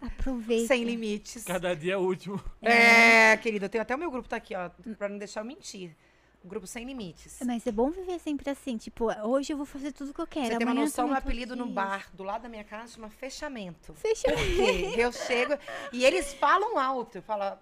Aproveita. 0.00 0.68
sem 0.68 0.84
limites. 0.84 1.44
Cada 1.44 1.74
dia 1.74 1.94
é 1.94 1.96
o 1.96 2.00
último. 2.00 2.42
É, 2.60 3.36
querida, 3.38 3.66
eu 3.66 3.70
tenho 3.70 3.82
até 3.82 3.94
o 3.94 3.98
meu 3.98 4.10
grupo 4.10 4.28
tá 4.28 4.36
aqui, 4.36 4.54
ó, 4.54 4.68
pra 4.96 5.08
não 5.08 5.18
deixar 5.18 5.40
eu 5.40 5.44
mentir. 5.44 5.96
O 6.44 6.48
grupo 6.48 6.66
sem 6.66 6.84
limites. 6.84 7.38
Mas 7.46 7.64
é 7.68 7.70
bom 7.72 7.88
viver 7.90 8.18
sempre 8.18 8.50
assim, 8.50 8.76
tipo, 8.76 9.06
hoje 9.24 9.52
eu 9.52 9.56
vou 9.56 9.64
fazer 9.64 9.92
tudo 9.92 10.12
que 10.12 10.20
eu 10.20 10.26
quero. 10.26 10.48
Você 10.48 10.58
tem 10.58 10.66
uma 10.66 10.74
noção, 10.74 11.06
meu 11.06 11.16
apelido 11.16 11.54
no 11.54 11.66
bar 11.66 12.08
do 12.12 12.24
lado 12.24 12.42
da 12.42 12.48
minha 12.48 12.64
casa 12.64 12.94
chama 12.94 13.08
fechamento. 13.08 13.94
Fecha. 13.94 14.26
Porque 14.28 15.00
eu 15.00 15.12
chego 15.12 15.54
e 15.92 16.04
eles 16.04 16.34
falam 16.34 16.76
alto. 16.76 17.18
Eu 17.18 17.22
falo, 17.22 17.56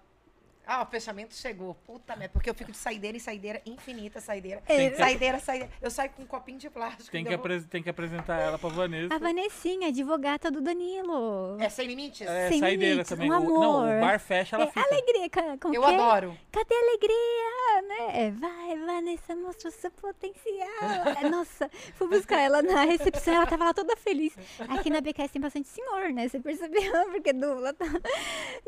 Ah, 0.65 0.83
o 0.83 0.85
fechamento 0.85 1.33
chegou. 1.35 1.73
Puta 1.85 2.15
merda. 2.15 2.31
Porque 2.33 2.49
eu 2.49 2.53
fico 2.53 2.71
de 2.71 2.77
saideira 2.77 3.17
em 3.17 3.19
saideira, 3.19 3.61
infinita 3.65 4.21
saideira. 4.21 4.61
É. 4.67 4.91
Saideira, 4.95 5.39
saideira. 5.39 5.73
Eu 5.81 5.89
saio 5.91 6.09
com 6.11 6.23
um 6.23 6.25
copinho 6.25 6.57
de 6.59 6.69
plástico. 6.69 7.11
Tem 7.11 7.23
que, 7.23 7.29
vou- 7.29 7.39
apres- 7.39 7.65
tem 7.65 7.83
que 7.83 7.89
apresentar 7.89 8.37
ela 8.39 8.57
pra 8.59 8.69
Vanessa. 8.69 9.13
A 9.13 9.17
Vanessinha, 9.17 9.87
advogada 9.89 10.49
do 10.51 10.61
Danilo. 10.61 11.57
É 11.59 11.67
sem 11.69 11.87
limites? 11.87 12.21
É, 12.27 12.49
Sem 12.49 12.59
saideira 12.59 12.91
limites, 12.93 13.09
também. 13.09 13.31
um 13.31 13.35
O- 13.35 13.39
não, 13.61 13.79
amor. 13.81 13.95
o 13.97 13.99
bar 14.01 14.19
fecha, 14.19 14.55
ela 14.55 14.65
É, 14.65 14.67
fica. 14.67 14.81
alegria, 14.87 15.29
como 15.59 15.73
Eu 15.75 15.81
que 15.81 15.89
é? 15.89 15.93
adoro. 15.95 16.37
Cadê 16.51 16.73
a 16.75 16.79
alegria? 16.79 17.81
Né? 17.87 18.25
É, 18.27 18.31
vai, 18.31 18.77
Vanessa, 18.85 19.35
mostra 19.35 19.69
o 19.69 19.71
seu 19.71 19.89
potencial. 19.91 21.29
Nossa, 21.31 21.69
fui 21.95 22.07
buscar 22.07 22.39
ela 22.39 22.61
na 22.61 22.83
recepção, 22.83 23.33
ela 23.35 23.45
tava 23.47 23.65
lá 23.65 23.73
toda 23.73 23.95
feliz. 23.97 24.33
Aqui 24.69 24.89
na 24.89 25.01
BKS 25.01 25.33
tem 25.33 25.41
bastante 25.41 25.67
senhor, 25.67 26.09
né? 26.11 26.27
Você 26.27 26.39
percebeu? 26.39 26.81
Porque 27.11 27.33
dupla 27.33 27.73
tá... 27.73 27.85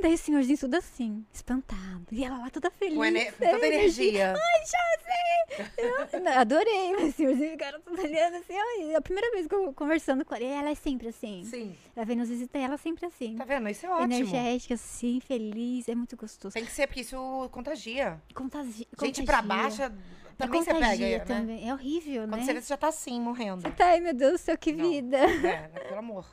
Daí 0.01 0.13
o 0.13 0.17
senhorzinho 0.17 0.57
tudo 0.57 0.75
assim, 0.75 1.25
espantado. 1.33 1.82
E 2.11 2.23
ela 2.23 2.37
lá 2.37 2.49
toda 2.49 2.69
feliz. 2.71 2.95
Com 2.95 3.05
ene- 3.05 3.19
é, 3.21 3.31
toda 3.31 3.67
energia. 3.67 4.33
Ai, 4.33 4.65
já 4.65 5.03
sei! 5.03 6.27
Adorei, 6.37 6.93
mas 6.93 7.09
o 7.09 7.11
senhorzinho 7.11 7.51
ficaram 7.51 7.81
tudo 7.81 8.01
olhando 8.01 8.37
assim. 8.37 8.53
ai, 8.57 8.95
a 8.95 9.01
primeira 9.01 9.31
vez 9.31 9.47
que 9.47 9.55
eu 9.55 9.73
conversando 9.73 10.23
com 10.25 10.35
ela, 10.35 10.43
ela 10.45 10.69
é 10.69 10.75
sempre 10.75 11.07
assim. 11.09 11.43
Sim. 11.45 11.75
Ela 11.95 12.05
vem 12.05 12.15
nos 12.15 12.29
visitar, 12.29 12.59
ela 12.59 12.75
é 12.75 12.77
sempre 12.77 13.05
assim. 13.05 13.35
Tá 13.35 13.45
vendo? 13.45 13.69
Isso 13.69 13.85
é 13.85 13.89
ótimo. 13.89 14.13
Energética, 14.13 14.73
assim, 14.75 15.19
feliz, 15.19 15.87
é 15.89 15.95
muito 15.95 16.15
gostoso. 16.15 16.53
Tem 16.53 16.65
que 16.65 16.71
ser, 16.71 16.87
porque 16.87 17.01
isso 17.01 17.49
contagia. 17.51 18.19
Contagi 18.33 18.87
Gente 19.01 19.23
pra 19.23 19.41
contagia. 19.41 19.89
baixo, 19.89 19.95
E 20.22 20.22
também 20.37 20.63
você 20.63 20.73
pega, 20.73 21.05
né? 21.05 21.19
também. 21.19 21.69
É 21.69 21.73
horrível, 21.73 22.23
Quando 22.23 22.35
né? 22.37 22.43
você 22.45 22.53
vê, 22.53 22.61
você 22.61 22.67
já 22.67 22.77
tá 22.77 22.87
assim, 22.87 23.19
morrendo. 23.19 23.69
Tá, 23.71 23.85
ai 23.85 23.99
meu 23.99 24.13
Deus 24.13 24.33
do 24.33 24.37
céu, 24.37 24.57
que 24.57 24.71
Não. 24.73 24.89
vida. 24.89 25.17
É, 25.17 25.39
né? 25.39 25.67
pelo 25.87 25.99
amor. 25.99 26.25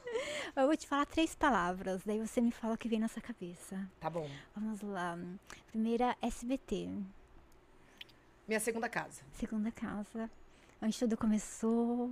Eu 0.56 0.66
vou 0.66 0.76
te 0.76 0.86
falar 0.86 1.06
três 1.06 1.34
palavras, 1.34 2.02
daí 2.04 2.18
você 2.18 2.40
me 2.40 2.50
fala 2.50 2.74
o 2.74 2.78
que 2.78 2.88
vem 2.88 2.98
na 2.98 3.08
sua 3.08 3.22
cabeça. 3.22 3.88
Tá 4.00 4.10
bom. 4.10 4.28
Vamos 4.54 4.80
lá. 4.82 5.18
Primeira, 5.70 6.16
SBT. 6.20 6.88
Minha 8.46 8.60
segunda 8.60 8.88
casa. 8.88 9.22
Segunda 9.32 9.70
casa. 9.70 10.30
Onde 10.82 10.98
tudo 10.98 11.16
começou. 11.16 12.10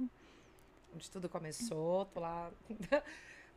Onde 0.94 1.10
tudo 1.10 1.28
começou, 1.28 2.05
tô 2.07 2.20
lá. 2.20 2.50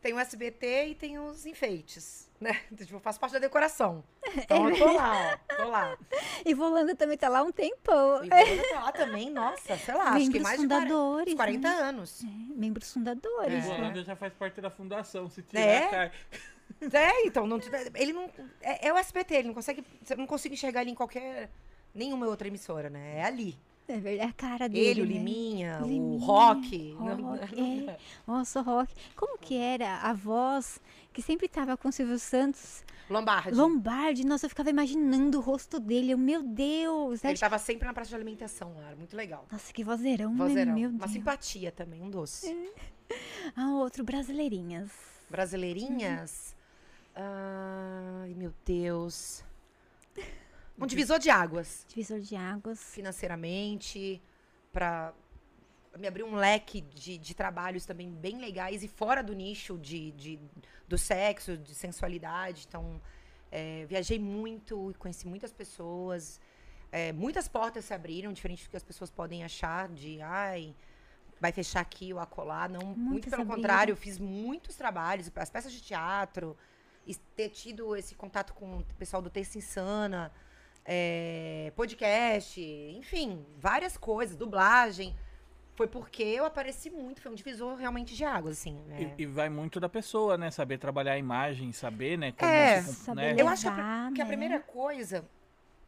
tem 0.01 0.13
o 0.13 0.19
SBT 0.19 0.87
e 0.87 0.95
tem 0.95 1.19
os 1.19 1.45
enfeites, 1.45 2.29
né? 2.39 2.59
Tipo, 2.75 2.95
eu 2.95 2.99
faço 2.99 3.19
parte 3.19 3.33
da 3.33 3.39
decoração. 3.39 4.03
Então 4.35 4.69
eu 4.69 4.77
tô 4.77 4.91
lá, 4.93 5.39
ó. 5.49 5.55
Tô 5.55 5.67
lá. 5.69 5.97
E 6.45 6.53
Volanda 6.53 6.95
também 6.95 7.17
tá 7.17 7.27
lá 7.27 7.39
há 7.39 7.43
um 7.43 7.51
tempão. 7.51 8.23
E 8.23 8.29
Volanda 8.29 8.69
tá 8.69 8.79
lá 8.79 8.91
também, 8.91 9.29
nossa, 9.29 9.77
sei 9.77 9.93
lá, 9.93 10.09
acho 10.11 10.17
que 10.17 10.23
Membros 10.23 10.43
mais 10.43 10.61
de 10.61 10.67
40, 10.67 10.81
fundadores. 10.89 11.33
uns 11.33 11.37
40 11.37 11.69
né? 11.69 11.75
anos. 11.75 12.23
É, 12.23 12.27
membros 12.55 12.93
fundadores. 12.93 13.65
É. 13.65 13.67
né? 13.67 13.75
Holanda 13.77 14.03
já 14.03 14.15
faz 14.15 14.33
parte 14.33 14.61
da 14.61 14.69
fundação. 14.69 15.29
Se 15.29 15.41
tirar, 15.41 15.61
É? 15.61 15.87
cai. 15.87 16.11
É, 16.93 17.27
então, 17.27 17.45
não, 17.45 17.59
ele 17.95 18.13
não. 18.13 18.29
É, 18.61 18.87
é 18.87 18.93
o 18.93 18.97
SBT, 18.97 19.35
ele 19.35 19.47
não 19.49 19.53
consegue. 19.53 19.83
Você 20.01 20.15
não 20.15 20.25
consigo 20.25 20.53
enxergar 20.53 20.81
ele 20.81 20.91
em 20.91 20.95
qualquer. 20.95 21.49
Nenhuma 21.93 22.25
outra 22.27 22.47
emissora, 22.47 22.89
né? 22.89 23.17
É 23.19 23.23
ali. 23.25 23.57
É 23.91 23.99
verdade, 23.99 24.29
a 24.29 24.33
cara 24.33 24.69
dele. 24.69 24.87
Ele, 24.89 25.01
o 25.01 25.05
né? 25.05 25.13
Liminha, 25.13 25.79
o 25.83 25.87
Liminha, 25.87 26.25
Rock. 26.25 26.93
Rock, 26.97 27.59
é. 27.89 27.97
Nossa, 28.25 28.59
o 28.59 28.63
Rock. 28.63 28.93
Como 29.15 29.37
que 29.37 29.55
era 29.57 29.97
a 29.97 30.13
voz 30.13 30.79
que 31.11 31.21
sempre 31.21 31.47
tava 31.47 31.75
com 31.75 31.89
o 31.89 31.91
Silvio 31.91 32.17
Santos? 32.19 32.83
Lombardi. 33.09 33.51
Lombardi. 33.51 34.25
Nossa, 34.25 34.45
eu 34.45 34.49
ficava 34.49 34.69
imaginando 34.69 35.37
o 35.37 35.41
rosto 35.41 35.79
dele. 35.79 36.11
Eu, 36.11 36.17
meu 36.17 36.41
Deus. 36.41 37.21
Ele 37.23 37.33
acho- 37.33 37.41
tava 37.41 37.57
sempre 37.57 37.85
na 37.85 37.93
praça 37.93 38.09
de 38.09 38.15
alimentação 38.15 38.73
lá, 38.77 38.95
muito 38.95 39.15
legal. 39.17 39.45
Nossa, 39.51 39.73
que 39.73 39.83
vozeirão, 39.83 40.33
Vozeirão. 40.35 40.73
né? 40.73 40.79
Meu 40.79 40.89
Uma 40.91 40.99
Deus. 40.99 41.11
simpatia 41.11 41.71
também, 41.71 42.01
um 42.01 42.09
doce. 42.09 42.47
Ah, 43.57 43.71
outro, 43.71 44.05
Brasileirinhas. 44.05 44.89
Brasileirinhas. 45.29 46.55
Ai, 47.13 48.33
meu 48.37 48.53
Deus. 48.65 49.43
Um 50.77 50.85
divisor 50.87 51.19
de 51.19 51.29
águas. 51.29 51.85
Divisor 51.87 52.19
de 52.19 52.35
águas. 52.35 52.81
Financeiramente, 52.93 54.21
pra 54.73 55.13
me 55.97 56.07
abrir 56.07 56.23
um 56.23 56.35
leque 56.35 56.81
de, 56.81 57.17
de 57.17 57.33
trabalhos 57.35 57.85
também 57.85 58.09
bem 58.09 58.39
legais 58.39 58.81
e 58.83 58.87
fora 58.87 59.21
do 59.21 59.33
nicho 59.33 59.77
de, 59.77 60.11
de- 60.11 60.39
do 60.87 60.97
sexo, 60.97 61.57
de 61.57 61.75
sensualidade. 61.75 62.65
Então, 62.67 62.99
é, 63.51 63.85
viajei 63.87 64.17
muito, 64.17 64.95
conheci 64.97 65.27
muitas 65.27 65.51
pessoas. 65.51 66.39
É, 66.91 67.11
muitas 67.13 67.47
portas 67.47 67.85
se 67.85 67.93
abriram, 67.93 68.33
diferente 68.33 68.63
do 68.63 68.69
que 68.69 68.77
as 68.77 68.83
pessoas 68.83 69.09
podem 69.09 69.43
achar 69.43 69.87
de 69.89 70.21
ai, 70.21 70.75
vai 71.39 71.51
fechar 71.51 71.81
aqui 71.81 72.13
ou 72.13 72.19
acolá. 72.19 72.67
Não, 72.67 72.81
muito 72.95 73.29
pelo 73.29 73.41
abriram. 73.43 73.55
contrário, 73.57 73.91
eu 73.91 73.95
fiz 73.97 74.17
muitos 74.17 74.75
trabalhos, 74.75 75.29
as 75.35 75.49
peças 75.49 75.71
de 75.71 75.81
teatro, 75.81 76.57
e 77.05 77.15
ter 77.15 77.49
tido 77.49 77.95
esse 77.95 78.15
contato 78.15 78.53
com 78.53 78.79
o 78.79 78.83
pessoal 78.97 79.21
do 79.21 79.29
Terça 79.29 79.57
Insana, 79.57 80.31
é, 80.85 81.71
podcast, 81.75 82.59
enfim, 82.61 83.45
várias 83.57 83.97
coisas, 83.97 84.35
dublagem. 84.35 85.15
Foi 85.75 85.87
porque 85.87 86.21
eu 86.21 86.45
apareci 86.45 86.89
muito, 86.89 87.21
foi 87.21 87.31
um 87.31 87.35
divisor 87.35 87.75
realmente 87.75 88.13
de 88.15 88.23
águas, 88.25 88.59
assim. 88.59 88.75
né? 88.87 89.15
E, 89.17 89.23
e 89.23 89.25
vai 89.25 89.49
muito 89.49 89.79
da 89.79 89.87
pessoa, 89.89 90.37
né? 90.37 90.51
Saber 90.51 90.77
trabalhar 90.77 91.13
a 91.13 91.17
imagem, 91.17 91.71
saber, 91.71 92.17
né? 92.17 92.31
Como 92.33 92.51
É, 92.51 92.81
se 92.81 92.93
saber 92.93 93.35
né? 93.35 93.41
Eu 93.41 93.47
acho 93.47 93.63
que 93.63 93.67
a, 93.69 94.11
que 94.13 94.21
a 94.21 94.25
né? 94.25 94.27
primeira 94.27 94.59
coisa, 94.59 95.25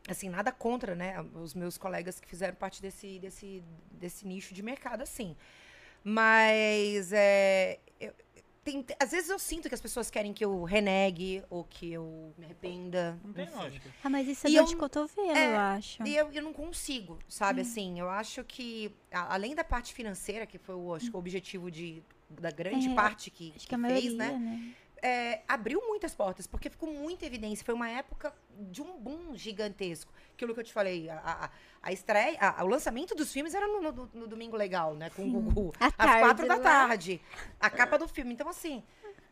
assim, 0.07 0.29
nada 0.29 0.51
contra, 0.51 0.95
né? 0.95 1.23
Os 1.35 1.53
meus 1.53 1.77
colegas 1.77 2.19
que 2.19 2.27
fizeram 2.27 2.55
parte 2.55 2.81
desse, 2.81 3.19
desse, 3.19 3.61
desse 3.91 4.25
nicho 4.25 4.53
de 4.53 4.63
mercado, 4.63 5.01
assim. 5.01 5.35
Mas, 6.03 7.11
é, 7.13 7.79
eu- 7.99 8.13
tem- 8.63 8.85
às 8.99 9.11
vezes 9.11 9.29
eu 9.29 9.37
sinto 9.37 9.67
que 9.67 9.75
as 9.75 9.81
pessoas 9.81 10.09
querem 10.09 10.33
que 10.33 10.43
eu 10.43 10.63
renegue 10.63 11.43
ou 11.49 11.63
que 11.63 11.91
eu 11.91 12.33
me 12.37 12.45
arrependa. 12.45 13.19
Não 13.23 13.33
tem 13.33 13.49
lógica. 13.49 13.89
Ah, 14.03 14.09
mas 14.09 14.27
isso 14.27 14.47
é 14.47 14.49
E 14.49 14.53
dor 14.53 14.59
eu- 14.61 14.65
de 14.65 14.75
cotovelo, 14.75 15.31
é, 15.37 15.53
eu 15.53 15.57
acho. 15.59 16.03
E 16.07 16.15
eu, 16.15 16.31
eu 16.31 16.41
não 16.41 16.53
consigo, 16.53 17.19
sabe? 17.27 17.61
Assim, 17.61 17.99
eu 17.99 18.09
acho 18.09 18.43
que, 18.43 18.91
a- 19.11 19.33
além 19.33 19.53
da 19.53 19.63
parte 19.63 19.93
financeira, 19.93 20.45
que 20.45 20.57
foi 20.57 20.75
o, 20.75 20.93
acho 20.95 21.11
o 21.13 21.17
objetivo 21.19 21.69
de, 21.69 22.01
da 22.29 22.51
grande 22.51 22.89
É, 22.89 22.95
parte 22.95 23.29
que, 23.29 23.53
Acho 23.55 23.67
que 23.67 23.75
a 23.75 23.77
que 23.77 23.81
maioria, 23.81 24.01
fez, 24.09 24.13
né? 24.17 24.31
né? 24.39 24.73
É, 25.05 25.41
abriu 25.47 25.81
muitas 25.85 26.15
portas, 26.15 26.47
porque 26.47 26.69
ficou 26.69 26.89
muita 26.89 27.25
evidência. 27.25 27.65
Foi 27.65 27.75
uma 27.75 27.89
época 27.89 28.33
de 28.71 28.81
um 28.81 28.97
boom 28.97 29.35
gigantesco. 29.35 30.11
Aquilo 30.33 30.53
que 30.53 30.61
eu 30.61 30.63
te 30.63 30.71
falei, 30.71 31.09
a, 31.09 31.17
a, 31.19 31.49
a 31.83 31.91
estreia, 31.91 32.37
a- 32.39 32.63
o 32.63 32.67
lançamento 32.67 33.13
dos 33.13 33.31
filmes 33.31 33.53
era 33.53 33.67
no, 33.67 33.81
no- 33.91 34.09
no 34.13 34.27
Domingo 34.27 34.55
Legal, 34.55 34.95
né? 34.95 35.09
Com 35.09 35.25
o 35.27 35.31
Gugu. 35.41 35.73
À 35.79 35.87
às 35.87 35.93
tarde, 35.95 36.19
quatro 36.19 36.47
da 36.47 36.55
lá. 36.55 36.61
tarde. 36.87 37.21
A 37.59 37.69
capa 37.69 37.99
do 37.99 38.07
filme. 38.07 38.33
Então, 38.33 38.47
assim, 38.47 38.81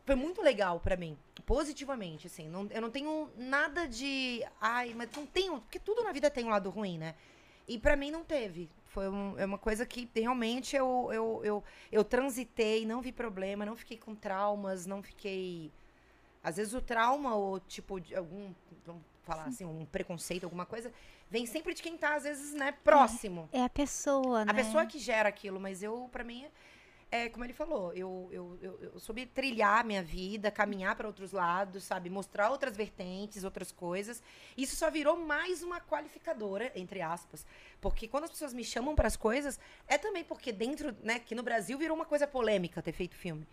foi 0.06 0.16
muito 0.16 0.42
legal 0.42 0.80
pra 0.80 0.98
mim. 0.98 1.18
Positivamente, 1.46 2.28
assim. 2.28 2.50
Não, 2.50 2.68
eu 2.70 2.82
não 2.82 2.90
tenho 2.92 3.30
nada 3.38 3.88
de. 3.88 4.46
Ai, 4.60 4.94
mas 4.96 5.10
não 5.16 5.26
tenho. 5.26 5.62
Porque 5.62 5.80
tudo 5.80 6.04
na 6.04 6.12
vida 6.12 6.30
tem 6.30 6.44
um 6.46 6.50
lado 6.50 6.70
ruim, 6.70 6.98
né? 6.98 7.16
E 7.68 7.78
pra 7.80 7.96
mim 7.96 8.12
não 8.12 8.24
teve. 8.24 8.70
Foi 8.94 9.08
um- 9.10 9.38
é 9.40 9.46
uma 9.46 9.58
coisa 9.58 9.86
que 9.86 10.10
realmente 10.14 10.76
eu, 10.76 11.10
eu, 11.14 11.42
eu, 11.44 11.64
eu 11.92 12.04
transitei, 12.04 12.86
não 12.86 13.02
vi 13.02 13.12
problema, 13.12 13.66
não 13.66 13.76
fiquei 13.76 13.98
com 13.98 14.14
traumas, 14.14 14.86
não 14.86 15.02
fiquei. 15.02 15.72
Às 16.44 16.58
vezes 16.58 16.74
o 16.74 16.82
trauma, 16.82 17.34
ou 17.36 17.60
tipo, 17.62 18.00
de 18.02 18.16
algum. 18.16 18.52
Vamos 18.86 19.02
falar 19.24 19.46
assim, 19.46 19.64
um 19.64 19.86
preconceito, 19.86 20.44
alguma 20.44 20.66
coisa, 20.66 20.92
vem 21.30 21.46
sempre 21.46 21.74
de 21.74 21.82
quem 21.82 21.96
tá, 21.98 22.16
às 22.16 22.24
vezes, 22.24 22.54
né, 22.54 22.74
próximo. 22.84 23.48
É 23.54 23.64
a 23.64 23.70
pessoa, 23.70 24.44
né? 24.44 24.52
A 24.52 24.56
pessoa 24.56 24.86
que 24.86 25.00
gera 25.00 25.30
aquilo, 25.30 25.60
mas 25.60 25.82
eu, 25.84 26.10
pra 26.12 26.24
mim, 26.24 26.46
é 27.12 27.28
como 27.28 27.44
ele 27.44 27.52
falou, 27.54 27.92
eu, 27.94 28.30
eu, 28.32 28.58
eu, 28.62 28.80
eu 28.94 29.00
soube 29.00 29.26
trilhar 29.26 29.82
a 29.82 29.84
minha 29.84 30.02
vida, 30.02 30.50
caminhar 30.50 30.96
para 30.96 31.06
outros 31.06 31.34
lados, 31.34 31.84
sabe? 31.84 32.10
Mostrar 32.10 32.50
outras 32.50 32.76
vertentes, 32.78 33.44
outras 33.44 33.70
coisas. 33.70 34.24
Isso 34.58 34.78
só 34.78 34.90
virou 34.90 35.18
mais 35.18 35.62
uma 35.62 35.82
qualificadora, 35.82 36.72
entre 36.74 37.02
aspas. 37.02 37.46
Porque 37.82 38.08
quando 38.08 38.24
as 38.24 38.32
pessoas 38.32 38.54
me 38.54 38.64
chamam 38.64 38.96
para 38.96 39.08
as 39.08 39.18
coisas, 39.18 39.60
é 39.88 39.98
também 39.98 40.24
porque 40.24 40.54
dentro, 40.54 40.96
né, 41.04 41.20
que 41.20 41.36
no 41.36 41.44
Brasil 41.44 41.78
virou 41.78 41.96
uma 41.98 42.06
coisa 42.06 42.26
polêmica 42.26 42.82
ter 42.82 42.94
feito 42.94 43.14
filme. 43.16 43.46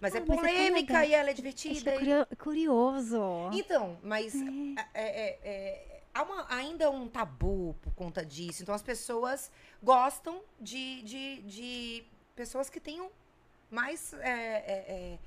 Mas 0.00 0.14
Ah, 0.14 0.18
é 0.18 0.20
mas 0.20 0.30
é 0.30 0.36
polêmica 0.40 0.92
legal. 1.00 1.04
e 1.10 1.12
ela 1.14 1.30
é 1.30 1.32
divertida. 1.34 1.90
é 1.90 1.94
e- 1.94 1.98
curio- 1.98 2.26
curioso. 2.38 3.20
então, 3.52 3.98
mas 4.02 4.34
é, 4.34 4.86
é- 4.94 5.38
é- 5.42 6.02
há 6.14 6.22
uma- 6.22 6.46
ainda 6.48 6.88
um 6.90 7.08
tabu 7.08 7.74
por 7.82 7.92
conta 7.94 8.24
disso. 8.24 8.62
Então 8.62 8.74
as 8.74 8.82
pessoas 8.82 9.50
gostam 9.82 10.40
de, 10.60 11.02
de, 11.02 11.42
de 11.42 12.04
pessoas 12.34 12.70
que 12.70 12.80
tenham 12.80 13.10
mais 13.70 14.12
é, 14.14 14.18
é, 14.18 14.84
é, 14.88 15.18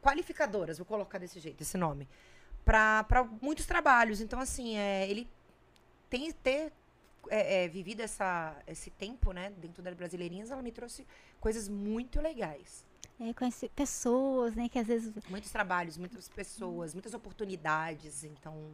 qualificadoras, 0.00 0.78
vou 0.78 0.86
colocar 0.86 1.18
desse 1.18 1.38
jeito, 1.38 1.60
esse 1.62 1.76
nome, 1.76 2.08
para 2.64 3.28
muitos 3.40 3.66
trabalhos. 3.66 4.20
Então, 4.20 4.40
assim, 4.40 4.76
é, 4.76 5.08
ele 5.08 5.28
tem 6.08 6.32
ter 6.32 6.72
é, 7.28 7.68
vivido 7.68 8.00
essa, 8.00 8.56
esse 8.66 8.90
tempo, 8.90 9.32
né, 9.32 9.50
dentro 9.58 9.82
das 9.82 9.94
Brasileirinhas, 9.94 10.50
ela 10.50 10.62
me 10.62 10.72
trouxe 10.72 11.06
coisas 11.40 11.68
muito 11.68 12.20
legais. 12.20 12.84
É, 13.20 13.32
conhece 13.34 13.68
pessoas, 13.68 14.56
né? 14.56 14.68
Que 14.68 14.78
às 14.78 14.86
vezes. 14.86 15.12
Muitos 15.28 15.50
trabalhos, 15.52 15.96
muitas 15.96 16.28
pessoas, 16.28 16.92
muitas 16.92 17.14
oportunidades. 17.14 18.24
Então, 18.24 18.70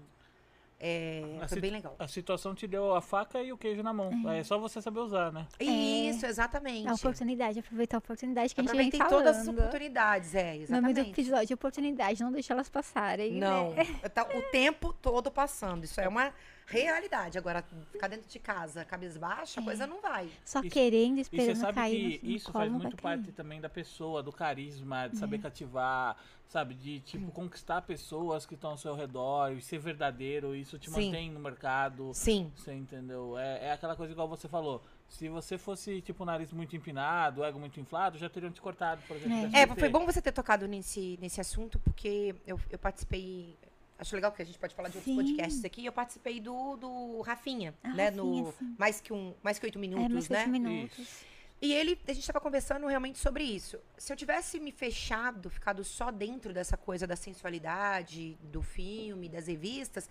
É, 0.81 1.23
A 1.42 1.48
foi 1.48 1.60
bem 1.60 1.73
legal. 1.73 1.97
A 1.98 2.07
situação 2.07 2.55
te 2.55 2.66
deu 2.66 2.94
a 2.94 3.00
faca 3.00 3.42
e 3.42 3.52
o 3.52 3.58
queijo 3.58 3.82
na 3.82 3.92
mão. 3.92 4.10
É, 4.31 4.44
só 4.44 4.58
você 4.58 4.81
saber 4.81 5.00
usar, 5.00 5.32
né? 5.32 5.47
Isso, 5.58 6.24
exatamente. 6.24 6.86
A 6.89 6.94
oportunidade, 6.94 7.58
aproveitar 7.58 7.97
a 7.97 7.98
oportunidade 7.98 8.55
que 8.55 8.60
a 8.60 8.65
gente 8.65 8.70
vem 8.76 8.86
Aproveitei 8.89 9.00
falando. 9.00 9.24
todas 9.24 9.36
as 9.39 9.48
oportunidades, 9.48 10.34
é, 10.36 10.42
No 10.42 10.50
nome 10.52 10.65
do 10.94 11.00
exatamente. 11.00 11.10
episódio, 11.20 11.55
oportunidade, 11.55 12.23
não 12.23 12.31
deixar 12.31 12.55
elas 12.55 12.68
passarem. 12.68 13.32
Não, 13.32 13.70
Né? 13.74 13.84
tá 14.15 14.23
o 14.23 14.42
tempo 14.52 14.92
todo 14.92 15.31
passando. 15.32 15.82
Isso 15.84 16.00
é 16.00 16.07
uma 16.07 16.32
realidade. 16.68 17.38
Agora, 17.38 17.64
ficar 17.90 18.08
dentro 18.08 18.28
de 18.28 18.38
casa, 18.38 18.84
cabeça 18.84 19.18
baixa, 19.18 19.60
a 19.60 19.64
coisa 19.64 19.86
não 19.86 20.00
vai. 20.00 20.28
Só 20.44 20.60
Isso- 20.60 20.70
querendo, 20.70 21.18
E 21.18 21.24
você 21.24 21.36
esperando 21.36 21.56
sabe 21.56 21.74
cair. 21.74 22.18
que 22.18 22.26
no- 22.26 22.32
isso 22.34 22.52
faz 22.52 22.70
muito 22.70 22.97
cair. 22.97 23.02
parte 23.18 23.32
também 23.32 23.60
da 23.60 23.68
pessoa, 23.68 24.22
do 24.22 24.30
carisma, 24.32 25.08
de 25.08 25.16
saber 25.16 25.36
É. 25.36 25.38
cativar, 25.40 26.16
sabe? 26.47 26.74
De, 26.74 27.00
tipo, 27.00 27.30
conquistar 27.32 27.82
pessoas 27.82 28.44
que 28.47 28.55
estão 28.55 28.70
ao 28.72 28.76
seu 28.78 28.94
redor 28.94 29.52
e 29.52 29.60
ser 29.62 29.78
verdadeiro. 29.78 30.55
Isso 30.55 30.78
te 30.78 30.90
Sim. 30.90 31.06
mantém 31.06 31.30
no 31.30 31.40
mercado. 31.40 32.10
Sim. 32.14 32.52
Você 32.56 32.72
entendeu? 32.74 33.36
É, 33.38 33.66
é 33.66 33.72
aquela 33.72 33.97
coisa 33.97 34.12
igual 34.12 34.28
você 34.28 34.47
falou. 34.48 34.84
Se 35.08 35.26
você 35.30 35.56
fosse, 35.56 36.02
tipo, 36.02 36.22
o 36.22 36.26
nariz 36.26 36.52
muito 36.52 36.76
empinado, 36.76 37.40
o 37.40 37.44
ego 37.44 37.58
muito 37.58 37.80
inflado, 37.80 38.18
já 38.18 38.28
teriam 38.28 38.52
te 38.52 38.60
cortado, 38.60 39.00
por 39.08 39.16
exemplo. 39.16 39.56
É. 39.56 39.62
É, 39.62 39.66
foi 39.66 39.88
bom 39.88 40.05
você 40.05 40.20
ter 40.20 40.32
tocado 40.32 40.68
nesse, 40.68 41.18
nesse 41.18 41.40
assunto, 41.40 41.78
porque 41.78 42.34
eu, 42.47 42.60
eu 42.70 42.78
participei. 42.78 43.56
Acho 43.99 44.15
legal 44.15 44.31
que 44.31 44.41
a 44.41 44.44
gente 44.44 44.59
pode 44.59 44.75
falar 44.75 44.89
de 44.89 44.97
outros 44.99 45.12
Sim. 45.12 45.20
podcasts 45.20 45.65
aqui. 45.65 45.85
Eu 45.85 45.93
participei 45.93 46.39
do, 46.41 46.77
do 46.77 47.20
Rafinha, 47.23 47.75
Ah, 47.83 47.89
né? 47.93 48.05
Rafinha, 48.10 48.23
no 48.23 48.52
sim. 48.52 48.75
mais 48.78 49.01
que, 49.01 49.12
um, 49.12 49.35
mais 49.43 49.59
que 49.59 49.67
oito 49.67 49.78
minutos, 49.78 50.07
é, 50.07 50.12
mais 50.15 50.27
que 50.27 50.33
né? 50.33 50.41
oito 50.44 50.51
minutos. 50.52 51.25
E 51.60 51.75
ele, 51.75 51.99
a 52.07 52.12
gente 52.12 52.20
estava 52.20 52.41
conversando 52.41 52.86
realmente 52.86 53.18
sobre 53.18 53.43
isso. 53.43 53.81
Se 53.97 54.12
eu 54.12 54.17
tivesse 54.17 54.60
me 54.60 54.70
fechado, 54.70 55.51
ficado 55.51 55.83
só 55.83 56.12
dentro 56.12 56.52
dessa 56.52 56.77
coisa 56.77 57.05
da 57.05 57.17
sensualidade, 57.17 58.39
do 58.44 58.62
filme, 58.62 59.28
das 59.28 59.49
revistas, 59.49 60.09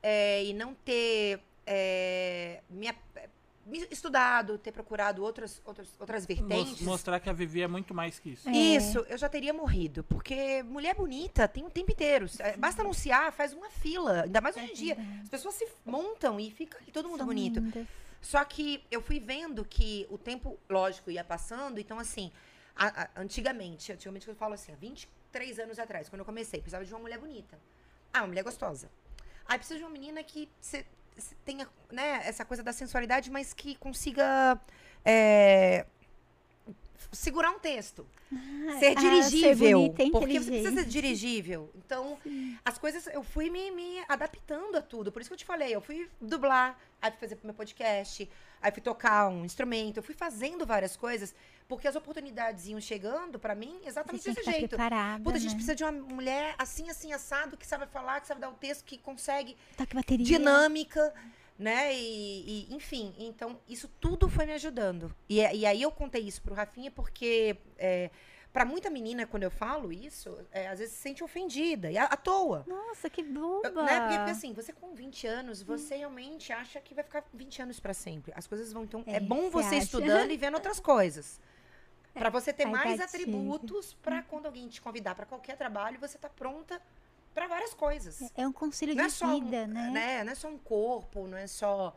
é, 0.00 0.44
e 0.44 0.52
não 0.54 0.74
ter 0.74 1.40
é, 1.66 2.62
me 2.70 2.86
estudado, 3.90 4.58
ter 4.58 4.72
procurado 4.72 5.22
outras, 5.22 5.60
outras, 5.64 5.88
outras 5.98 6.24
vertentes. 6.26 6.80
Mostrar 6.82 7.20
que 7.20 7.28
a 7.28 7.32
Vivi 7.32 7.62
é 7.62 7.68
muito 7.68 7.94
mais 7.94 8.18
que 8.18 8.30
isso. 8.30 8.48
É. 8.48 8.52
Isso, 8.52 8.98
eu 9.08 9.16
já 9.18 9.28
teria 9.28 9.52
morrido. 9.52 10.02
Porque 10.04 10.62
mulher 10.64 10.94
bonita 10.94 11.46
tem 11.48 11.64
o 11.64 11.70
tempo 11.70 11.90
inteiro. 11.92 12.26
É, 12.38 12.56
Basta 12.56 12.82
anunciar, 12.82 13.32
faz 13.32 13.52
uma 13.52 13.70
fila. 13.70 14.22
Ainda 14.22 14.40
mais 14.40 14.56
hoje 14.56 14.70
em 14.70 14.74
dia. 14.74 14.96
As 15.22 15.28
pessoas 15.28 15.54
se 15.54 15.66
montam 15.84 16.38
e 16.40 16.50
fica 16.50 16.78
ali 16.78 16.90
todo 16.92 17.08
mundo 17.08 17.18
São 17.18 17.26
bonito. 17.26 17.60
lindas. 17.60 17.86
Só 18.20 18.44
que 18.44 18.84
eu 18.90 19.00
fui 19.00 19.20
vendo 19.20 19.64
que 19.64 20.06
o 20.10 20.18
tempo, 20.18 20.58
lógico, 20.68 21.10
ia 21.10 21.22
passando. 21.22 21.78
Então, 21.78 21.98
assim, 21.98 22.32
a- 22.74 23.02
a- 23.04 23.08
antigamente, 23.20 23.92
antigamente 23.92 24.26
eu 24.26 24.34
falo 24.34 24.54
assim, 24.54 24.72
há 24.72 24.76
23 24.76 25.58
anos 25.58 25.78
atrás, 25.78 26.08
quando 26.08 26.20
eu 26.20 26.24
comecei, 26.26 26.60
precisava 26.60 26.84
de 26.84 26.92
uma 26.92 27.00
mulher 27.00 27.18
bonita. 27.18 27.58
Ah, 28.12 28.20
uma 28.22 28.28
mulher 28.28 28.42
gostosa. 28.42 28.90
Aí 29.46 29.56
precisa 29.58 29.78
de 29.78 29.84
uma 29.84 29.90
menina 29.90 30.22
que 30.24 30.48
tenha 31.44 31.68
né, 31.90 32.22
essa 32.24 32.44
coisa 32.44 32.62
da 32.62 32.72
sensualidade, 32.72 33.30
mas 33.30 33.52
que 33.52 33.74
consiga 33.76 34.60
é, 35.04 35.86
segurar 37.12 37.50
um 37.50 37.58
texto. 37.58 38.06
Ser 38.78 38.94
ah, 38.96 39.00
dirigível. 39.00 39.56
ser 39.56 39.74
bonita 39.74 40.10
porque 40.10 40.40
você 40.40 40.50
precisa 40.50 40.82
ser 40.82 40.84
dirigível. 40.84 41.70
Então, 41.74 42.18
as 42.64 42.76
coisas, 42.76 43.06
eu 43.06 43.22
fui 43.22 43.48
me, 43.48 43.70
me 43.70 44.02
adaptando 44.06 44.76
a 44.76 44.82
tudo. 44.82 45.10
Por 45.10 45.22
isso 45.22 45.30
que 45.30 45.34
eu 45.34 45.38
te 45.38 45.44
falei, 45.46 45.74
eu 45.74 45.80
fui 45.80 46.10
dublar, 46.20 46.78
aí 47.00 47.10
fui 47.10 47.20
fazer 47.20 47.36
pro 47.36 47.46
meu 47.46 47.54
podcast, 47.54 48.28
aí 48.60 48.70
fui 48.70 48.82
tocar 48.82 49.28
um 49.28 49.44
instrumento, 49.44 49.96
eu 49.96 50.02
fui 50.02 50.14
fazendo 50.14 50.66
várias 50.66 50.94
coisas, 50.96 51.34
porque 51.68 51.86
as 51.86 51.94
oportunidades 51.94 52.66
iam 52.66 52.80
chegando 52.80 53.38
pra 53.38 53.54
mim 53.54 53.78
exatamente 53.84 54.24
desse 54.24 54.42
jeito. 54.42 54.70
preparada, 54.70 55.22
Puta, 55.22 55.36
a 55.36 55.40
gente 55.40 55.50
né? 55.50 55.54
precisa 55.56 55.74
de 55.74 55.84
uma 55.84 55.92
mulher 55.92 56.54
assim, 56.58 56.88
assim, 56.88 57.12
assado, 57.12 57.56
que 57.58 57.66
sabe 57.66 57.86
falar, 57.86 58.20
que 58.22 58.26
sabe 58.26 58.40
dar 58.40 58.48
o 58.48 58.54
texto, 58.54 58.84
que 58.84 58.96
consegue 58.96 59.54
Toque 59.76 59.94
bateria. 59.94 60.24
dinâmica, 60.24 61.12
né? 61.58 61.94
E, 61.94 62.68
e, 62.70 62.74
enfim, 62.74 63.14
então 63.18 63.60
isso 63.68 63.86
tudo 64.00 64.28
foi 64.30 64.46
me 64.46 64.54
ajudando. 64.54 65.14
E, 65.28 65.40
é- 65.40 65.54
e 65.54 65.66
aí 65.66 65.82
eu 65.82 65.90
contei 65.92 66.22
isso 66.22 66.40
pro 66.40 66.54
Rafinha 66.54 66.90
porque 66.90 67.58
é, 67.76 68.10
para 68.50 68.64
muita 68.64 68.88
menina, 68.88 69.26
quando 69.26 69.42
eu 69.42 69.50
falo 69.50 69.92
isso, 69.92 70.38
é, 70.50 70.68
às 70.68 70.78
vezes 70.78 70.94
se 70.94 71.02
sente 71.02 71.22
ofendida, 71.22 71.90
e 71.92 71.98
à, 71.98 72.04
à 72.04 72.16
toa. 72.16 72.64
Nossa, 72.66 73.10
que 73.10 73.22
boba. 73.22 73.68
Eu- 73.68 73.84
né? 73.84 74.00
Porque, 74.00 74.16
porque, 74.16 74.30
assim, 74.30 74.52
você 74.54 74.72
com 74.72 74.94
20 74.94 75.26
anos, 75.26 75.62
você 75.62 75.96
realmente 75.96 76.50
acha 76.50 76.80
que 76.80 76.94
vai 76.94 77.04
ficar 77.04 77.22
20 77.34 77.60
anos 77.60 77.78
pra 77.78 77.92
sempre. 77.92 78.32
As 78.34 78.46
coisas 78.46 78.72
vão, 78.72 78.84
então, 78.84 79.04
é, 79.06 79.16
É, 79.16 79.20
bom 79.20 79.50
você 79.50 79.68
você 79.68 79.76
estudando 79.76 80.30
e 80.30 80.36
vendo 80.38 80.54
outras 80.54 80.80
coisas. 80.80 81.38
Pra 82.18 82.30
você 82.30 82.52
ter 82.52 82.64
faz 82.64 82.74
mais 82.74 82.98
gatilho. 82.98 83.22
atributos 83.22 83.94
pra 84.02 84.22
quando 84.22 84.46
alguém 84.46 84.68
te 84.68 84.80
convidar 84.80 85.14
pra 85.14 85.26
qualquer 85.26 85.56
trabalho, 85.56 85.98
você 85.98 86.18
tá 86.18 86.28
pronta 86.28 86.80
pra 87.34 87.46
várias 87.46 87.72
coisas 87.74 88.20
É 88.36 88.46
um 88.46 88.52
conselho 88.52 88.94
não 88.94 89.04
é 89.04 89.06
de 89.06 89.12
só 89.12 89.26
um- 89.26 89.44
vida, 89.44 89.66
né? 89.66 90.24
Não 90.24 90.32
é 90.32 90.34
só 90.34 90.48
um 90.48 90.58
corpo, 90.58 91.26
não 91.26 91.38
é 91.38 91.46
só. 91.46 91.94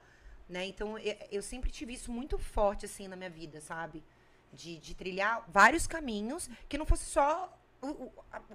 Né? 0.47 0.65
Então, 0.65 0.97
eu, 0.99 1.15
eu 1.31 1.41
sempre 1.41 1.71
tive 1.71 1.93
isso 1.93 2.11
muito 2.11 2.37
forte, 2.37 2.85
assim, 2.85 3.07
na 3.07 3.15
minha 3.15 3.29
vida, 3.29 3.61
sabe? 3.61 4.03
De, 4.51 4.77
de 4.77 4.93
trilhar 4.93 5.45
vários 5.47 5.87
caminhos 5.87 6.49
que 6.67 6.77
não 6.77 6.85
fosse 6.85 7.05
só 7.05 7.57
o, 7.81 7.87
o, 7.87 8.11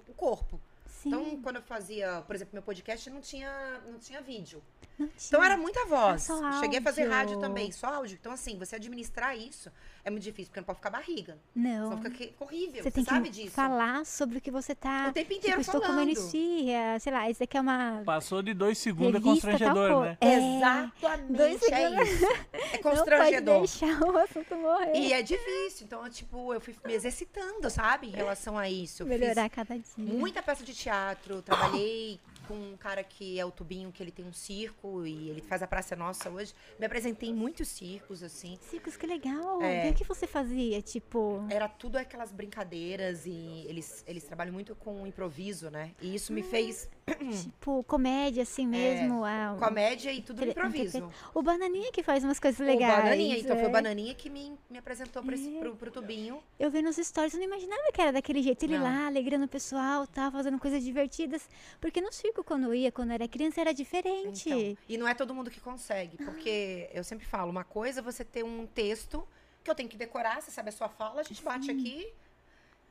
o 0.09 0.15
corpo. 0.15 0.61
Sim. 0.86 1.09
Então, 1.09 1.43
quando 1.43 1.57
eu 1.57 1.62
fazia, 1.62 2.23
por 2.27 2.36
exemplo, 2.36 2.53
meu 2.55 2.62
podcast, 2.62 3.09
não 3.09 3.20
tinha, 3.23 3.81
não 3.86 3.99
tinha 3.99 4.20
vídeo. 4.20 4.62
Não 4.99 5.08
Então, 5.28 5.42
era 5.44 5.57
muita 5.57 5.84
voz. 5.86 6.23
Só 6.23 6.60
Cheguei 6.60 6.78
a 6.78 6.83
fazer 6.83 7.05
rádio 7.08 7.39
também, 7.39 7.70
só 7.73 7.86
áudio. 7.89 8.16
Então, 8.20 8.33
assim, 8.33 8.58
você 8.58 8.76
administrar 8.76 9.36
isso 9.36 9.70
é 10.05 10.10
muito 10.10 10.23
difícil, 10.23 10.47
porque 10.50 10.60
não 10.60 10.65
pode 10.66 10.78
ficar 10.78 10.91
barriga. 10.91 11.39
Não. 11.55 11.91
Senão 11.91 11.97
fica 12.02 12.10
que- 12.10 12.34
horrível. 12.39 12.83
Você 12.83 12.91
tem 12.91 13.05
sabe 13.05 13.28
que 13.28 13.42
disso. 13.42 13.55
falar 13.55 14.07
sobre 14.07 14.39
o 14.39 14.41
que 14.41 14.50
você 14.50 14.75
tá. 14.75 15.08
O 15.10 15.12
tempo 15.12 15.33
inteiro 15.33 15.60
tipo, 15.60 15.76
estou 15.76 15.81
comendo 15.81 16.15
falando. 16.15 16.26
esfirra, 16.26 16.99
sei 17.00 17.12
lá, 17.12 17.31
isso 17.31 17.42
aqui 17.42 17.57
é 17.57 17.60
uma 17.60 18.02
Passou 18.05 18.41
de 18.42 18.55
dois 18.55 18.78
segundos 18.78 19.20
é 19.20 19.25
revista 19.25 19.49
tal 19.49 19.57
constrangedor, 19.58 20.05
né? 20.05 20.18
É, 20.20 20.57
Exatamente, 20.57 21.33
dois 21.33 21.62
é 21.62 21.76
segundos. 21.76 22.08
isso. 22.08 22.25
É 22.25 22.28
não 22.57 22.70
pode 22.70 22.83
constrangedor. 22.83 23.58
deixar 23.58 24.00
o 24.02 24.18
assunto 24.18 24.57
morrer. 24.57 24.92
E 24.94 25.12
é 25.12 25.23
difícil. 25.23 25.86
Então, 25.86 26.05
eu, 26.05 26.10
tipo, 26.10 26.55
eu 26.55 26.60
fui 26.60 26.75
me 26.84 26.92
exercitando, 26.94 27.68
sabe? 27.68 28.07
Em 28.08 28.10
relação 28.10 28.57
a 28.57 28.68
isso. 28.70 29.02
Eu 29.02 29.07
Melhorar 29.07 29.44
fiz 29.44 29.52
cada 29.55 29.75
dia. 29.78 29.84
muita 29.97 30.42
peça 30.42 30.65
de 30.65 30.73
teatro. 30.75 31.42
Trabalhei 31.42 32.20
com 32.47 32.55
um 32.55 32.76
cara 32.76 33.02
que 33.02 33.39
é 33.39 33.44
o 33.44 33.50
Tubinho, 33.50 33.92
que 33.92 34.02
ele 34.02 34.10
tem 34.10 34.25
um 34.25 34.33
circo 34.33 35.07
e 35.07 35.31
ele 35.31 35.41
faz 35.41 35.62
a 35.62 35.66
Praça 35.66 35.97
Nossa 35.97 36.31
hoje. 36.31 36.55
Me 36.78 36.86
apresentei 36.86 37.28
em 37.28 37.34
muitos 37.34 37.68
circos, 37.68 38.23
assim. 38.23 38.58
Circos, 38.70 38.97
que 38.97 39.07
legal. 39.07 39.62
É. 39.62 39.89
E 39.89 39.91
o 39.91 39.94
que 39.94 40.05
você 40.05 40.26
fazia? 40.26 40.81
Tipo. 40.83 41.44
Era 41.50 41.68
tudo 41.68 41.97
aquelas 41.97 42.33
brincadeiras 42.33 43.26
e 43.26 43.65
eles, 43.68 44.05
eles 44.07 44.25
trabalham 44.25 44.52
muito 44.52 44.75
com 44.75 45.07
improviso, 45.07 45.70
né? 45.70 45.92
E 46.00 46.15
isso 46.15 46.33
me 46.33 46.42
fez 46.42 46.89
Tipo, 47.43 47.85
comédia 47.85 48.43
assim 48.43 48.67
mesmo. 48.67 49.25
ah, 49.25 49.57
comédia 49.59 50.12
e 50.12 50.20
tudo 50.20 50.44
improviso. 50.44 51.09
O 51.33 51.41
Bananinha 51.41 51.93
que 51.93 52.02
faz 52.02 52.25
umas 52.25 52.41
coisas 52.41 52.59
O 52.59 52.65
legais. 52.65 53.05
Bananinha, 53.05 53.39
então 53.39 53.55
foi 53.57 53.65
é. 53.65 53.68
o 53.68 53.70
Bananinha 53.70 54.15
que 54.15 54.28
me, 54.28 54.59
me 54.68 54.76
apresentou 54.78 55.23
pra 55.23 55.35
esse- 55.36 55.51
pro, 55.52 55.76
pro 55.76 55.91
Tubinho. 55.93 56.43
Eu 56.59 56.68
vendo 56.68 56.86
nos 56.86 56.97
stories, 56.97 57.33
eu 57.35 57.39
não 57.41 57.47
imaginava 57.47 57.81
que 57.93 58.01
era 58.01 58.12
daquele 58.12 58.43
jeito. 58.43 58.60
Ele 58.65 58.76
Não. 58.76 58.85
lá, 58.85 59.07
alegrando 59.07 59.44
o 59.44 59.49
pessoal, 59.49 60.05
tá, 60.07 60.31
fazendo 60.33 60.59
coisas 60.59 60.83
divertidas. 60.83 61.49
Porque 61.81 62.01
no 62.01 62.12
circo, 62.12 62.43
quando 62.43 62.65
eu 62.65 62.75
ia, 62.75 62.91
quando 62.91 63.10
eu 63.10 63.15
era 63.15 63.28
criança, 63.28 63.60
era 63.60 63.73
diferente. 63.73 64.49
Então, 64.49 64.76
e 64.89 64.99
não 64.99 65.07
é 65.07 65.15
todo 65.15 65.33
mundo 65.33 65.49
que 65.51 65.60
consegue, 65.60 66.17
porque 66.17 66.91
eu 66.93 67.05
sempre 67.05 67.25
falo, 67.25 67.51
uma 67.52 67.65
coisa 67.65 68.01
é 68.01 68.02
você 68.02 68.25
ter 68.25 68.44
um 68.44 68.67
texto 68.67 69.26
que 69.62 69.70
eu 69.70 69.75
tenho 69.75 69.89
que 69.89 69.97
decorar, 69.97 70.43
você 70.43 70.51
sabe 70.51 70.68
a 70.70 70.73
sua 70.73 70.89
fala, 70.89 71.20
a 71.20 71.25
gente 71.25 71.43
bate 71.43 71.70
aqui. 71.70 72.09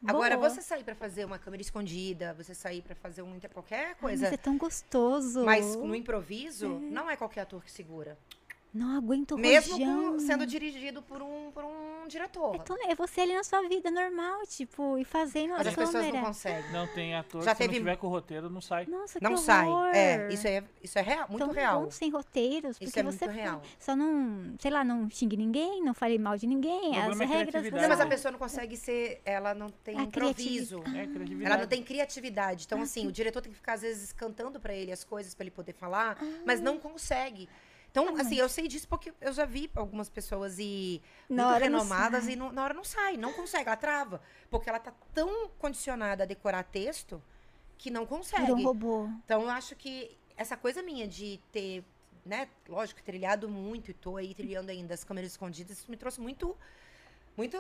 Agora, 0.08 0.38
você 0.38 0.62
sair 0.62 0.84
pra 0.84 0.96
fazer 0.96 1.26
uma 1.26 1.38
câmera 1.40 1.62
escondida, 1.62 2.34
você 2.34 2.54
sair 2.54 2.82
pra 2.82 2.96
fazer 2.96 3.22
um, 3.22 3.40
qualquer 3.54 3.88
Ai, 3.88 3.90
mas 3.90 4.00
coisa, 4.00 4.28
é 4.28 4.38
tão 4.38 4.58
gostoso. 4.58 5.44
mas 5.44 5.76
no 5.76 5.96
improviso, 5.96 6.68
não 6.68 7.10
é 7.10 7.16
qualquer 7.16 7.42
ator 7.42 7.64
que 7.64 7.72
segura. 7.72 8.18
Não 8.76 8.98
aguento 8.98 9.38
Mesmo 9.38 9.80
com- 9.80 10.20
sendo 10.20 10.46
dirigido 10.46 11.02
por 11.02 11.22
um, 11.22 11.50
por 11.52 11.64
um 11.64 12.06
diretor. 12.10 12.56
É, 12.56 12.60
tão- 12.60 12.90
é 12.92 12.94
você 12.94 13.22
ali 13.22 13.34
na 13.34 13.42
sua 13.42 13.62
vida 13.70 13.90
normal, 13.90 14.46
tipo, 14.48 14.98
e 14.98 15.06
fazendo 15.06 15.52
Mas 15.52 15.66
a 15.66 15.70
as 15.70 15.76
pessoas 15.78 16.14
não 16.14 16.22
conseguem. 16.26 16.72
Não 16.74 16.86
tem 16.88 17.16
ator, 17.16 17.42
Já 17.42 17.56
se 17.56 17.64
não 17.64 17.68
teve- 17.70 17.80
tiver 17.80 17.96
com 17.96 18.08
o 18.08 18.10
roteiro, 18.10 18.50
não 18.50 18.60
sai. 18.60 18.86
Nossa, 18.88 19.18
Não 19.22 19.36
que 19.36 19.40
sai. 19.40 19.66
É, 19.94 20.28
isso 20.30 20.46
é, 20.46 20.62
isso 20.84 21.00
é 21.00 21.02
real, 21.02 21.26
muito 21.30 21.46
Tão 21.46 21.54
real. 21.54 21.84
bom 21.86 21.90
sem 21.92 22.10
roteiros, 22.12 22.72
Isso 22.72 22.80
porque 22.84 23.00
é 23.00 23.04
você 23.04 23.26
muito 23.28 23.38
real. 23.38 23.62
só 23.80 23.96
não, 23.96 24.54
sei 24.60 24.70
lá, 24.70 24.84
não 24.84 25.10
xingue 25.10 25.38
ninguém, 25.38 25.82
não 25.82 25.94
fale 25.94 26.20
mal 26.20 26.38
de 26.38 26.46
ninguém, 26.46 26.92
O 27.00 27.12
as 27.12 27.20
é 27.22 27.26
regras. 27.26 27.72
Não, 27.72 27.88
mas 27.88 28.02
a 28.02 28.06
pessoa 28.06 28.32
não 28.34 28.40
consegue 28.40 28.76
ser. 28.76 29.22
Ela 29.24 29.54
não 29.54 29.70
tem 29.70 29.98
A 29.98 30.04
improviso. 30.04 30.80
É 30.80 30.82
criatividade. 31.08 31.46
Ela 31.46 31.58
não 31.58 31.68
tem 31.68 31.82
criatividade. 31.82 32.64
Ah, 32.64 32.66
Então, 32.66 32.82
assim, 32.82 33.08
o 33.08 33.12
diretor 33.12 33.42
tem 33.42 33.54
que 33.54 33.58
ficar, 33.58 33.74
às 33.76 33.82
vezes, 33.84 34.12
cantando 34.12 34.60
pra 34.60 34.74
ele 34.74 34.92
as 34.92 35.06
coisas 35.06 35.34
pra 35.34 35.44
ele 35.46 35.52
poder 35.52 35.72
falar, 35.74 36.18
mas 36.46 36.60
Ah. 36.60 36.64
não 36.64 36.78
consegue. 36.78 37.48
Então, 38.02 38.18
assim, 38.22 38.36
eu 38.36 38.50
sei 38.50 38.68
disso 38.68 38.88
porque 38.90 39.14
eu 39.22 39.32
já 39.32 39.46
vi 39.46 39.72
algumas 39.76 40.10
pessoas 40.10 40.58
e 40.60 41.02
Na 41.30 41.44
muito 41.52 41.64
renomadas 41.64 42.28
e 42.28 42.36
não- 42.36 42.52
na 42.52 42.64
hora 42.64 42.74
não 42.74 42.84
sai, 42.84 43.16
não 43.16 43.32
consegue, 43.32 43.68
ela 43.70 43.78
trava. 43.78 44.22
Porque 44.50 44.68
ela 44.70 44.80
tá 44.80 44.94
tão 45.14 45.48
condicionada 45.58 46.24
a 46.24 46.26
decorar 46.26 46.64
texto 46.64 47.22
que 47.78 47.90
não 47.90 48.06
consegue. 48.06 48.42
Virou 48.44 48.58
um 48.60 48.64
robô. 48.64 49.10
Então, 49.24 49.44
eu 49.44 49.50
acho 49.50 49.76
que 49.76 50.18
essa 50.36 50.58
coisa 50.58 50.82
minha 50.82 51.08
de 51.08 51.40
ter, 51.54 51.86
né, 52.26 52.50
lógico, 52.68 53.02
trilhado 53.02 53.48
muito 53.48 53.92
e 53.92 53.94
tô 53.94 54.18
aí 54.18 54.34
trilhando 54.34 54.70
ainda 54.72 54.94
as 54.94 55.04
câmeras 55.06 55.32
escondidas, 55.32 55.78
isso 55.78 55.90
me 55.90 55.96
trouxe 55.96 56.20
muito 56.20 56.56
muito 57.38 57.58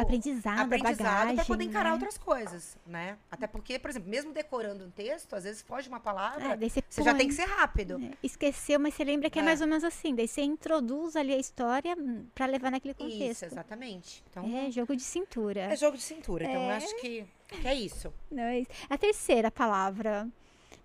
Aprendizado, 0.00 0.60
aprendizado 0.60 1.34
para 1.34 1.44
poder 1.44 1.64
encarar 1.64 1.90
né? 1.90 1.92
outras 1.94 2.16
coisas, 2.16 2.76
né? 2.86 3.18
Até 3.30 3.46
porque, 3.46 3.78
por 3.78 3.90
exemplo, 3.90 4.08
mesmo 4.08 4.32
decorando 4.32 4.84
um 4.84 4.90
texto, 4.90 5.34
às 5.34 5.44
vezes 5.44 5.60
foge 5.62 5.88
uma 5.88 6.00
palavra, 6.00 6.54
É, 6.54 6.56
você 6.56 6.82
você 6.88 7.02
já 7.02 7.10
põe. 7.10 7.18
tem 7.18 7.28
que 7.28 7.34
ser 7.34 7.44
rápido. 7.44 8.00
É, 8.02 8.10
Esqueceu, 8.22 8.80
mas 8.80 8.94
você 8.94 9.04
lembra 9.04 9.28
que 9.28 9.38
é, 9.38 9.42
É. 9.42 9.44
mais 9.44 9.60
ou 9.60 9.66
menos 9.66 9.84
assim. 9.84 10.14
Daí 10.14 10.26
você 10.26 10.40
introduz 10.42 11.14
ali 11.16 11.34
a 11.34 11.38
história 11.38 11.94
hum, 11.98 12.26
pra 12.34 12.46
levar 12.46 12.70
naquele 12.70 12.94
Isso, 12.98 13.02
contexto. 13.18 13.42
exatamente. 13.44 14.24
Então, 14.30 14.44
É, 14.56 14.70
jogo 14.70 14.96
de 14.96 15.02
cintura. 15.02 15.60
é 15.60 15.76
jogo 15.76 15.96
de 15.96 16.02
cintura. 16.02 16.44
Então, 16.44 16.62
eu 16.64 16.70
É. 16.70 16.76
acho 16.76 16.96
que, 17.00 17.26
que 17.48 17.68
é 17.68 17.74
isso. 17.74 18.12
Não, 18.30 18.44
é 18.44 18.60
isso. 18.60 18.70
A 18.88 18.96
terceira 18.96 19.50
palavra. 19.50 20.26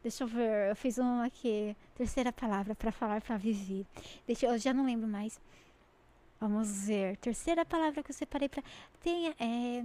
Deixa 0.01 0.25
eu 0.25 0.27
ver, 0.27 0.69
eu 0.69 0.75
fiz 0.75 0.97
uma 0.97 1.25
aqui. 1.25 1.77
Terceira 1.95 2.33
palavra 2.33 2.75
pra 2.75 2.91
falar 2.91 3.21
pra 3.21 3.37
Vivi. 3.37 3.87
Deixa 4.27 4.45
eu, 4.47 4.51
eu 4.51 4.57
já 4.57 4.73
não 4.73 4.85
lembro 4.85 5.07
mais. 5.07 5.39
Vamos 6.43 6.85
ver. 6.87 7.15
Terceira 7.17 7.63
palavra 7.63 8.03
que 8.03 8.11
eu 8.11 8.15
separei 8.15 8.49
pra. 8.49 8.61
Tem 9.01 9.29
é, 9.39 9.81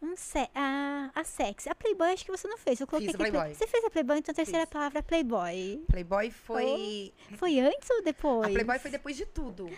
um 0.00 0.14
se, 0.16 0.48
a, 0.54 1.10
a 1.12 1.24
sexy. 1.24 1.68
A 1.68 1.74
Playboy 1.74 2.12
acho 2.12 2.24
que 2.24 2.30
você 2.30 2.46
não 2.46 2.56
fez. 2.56 2.80
Eu 2.80 2.86
coloquei 2.86 3.08
Fiz 3.08 3.14
aqui. 3.16 3.22
Play- 3.30 3.32
Playboy. 3.32 3.54
Você 3.56 3.66
fez 3.66 3.84
a 3.84 3.90
Playboy, 3.90 4.18
então 4.18 4.32
a 4.32 4.36
terceira 4.36 4.64
Fiz. 4.64 4.72
palavra 4.72 5.00
é 5.00 5.02
Playboy. 5.02 5.84
Playboy 5.88 6.30
foi. 6.30 7.12
Foi 7.36 7.58
antes 7.58 7.90
ou 7.90 8.00
depois? 8.02 8.46
A 8.48 8.52
Playboy 8.52 8.78
foi 8.78 8.90
depois 8.92 9.16
de 9.16 9.26
tudo. 9.26 9.68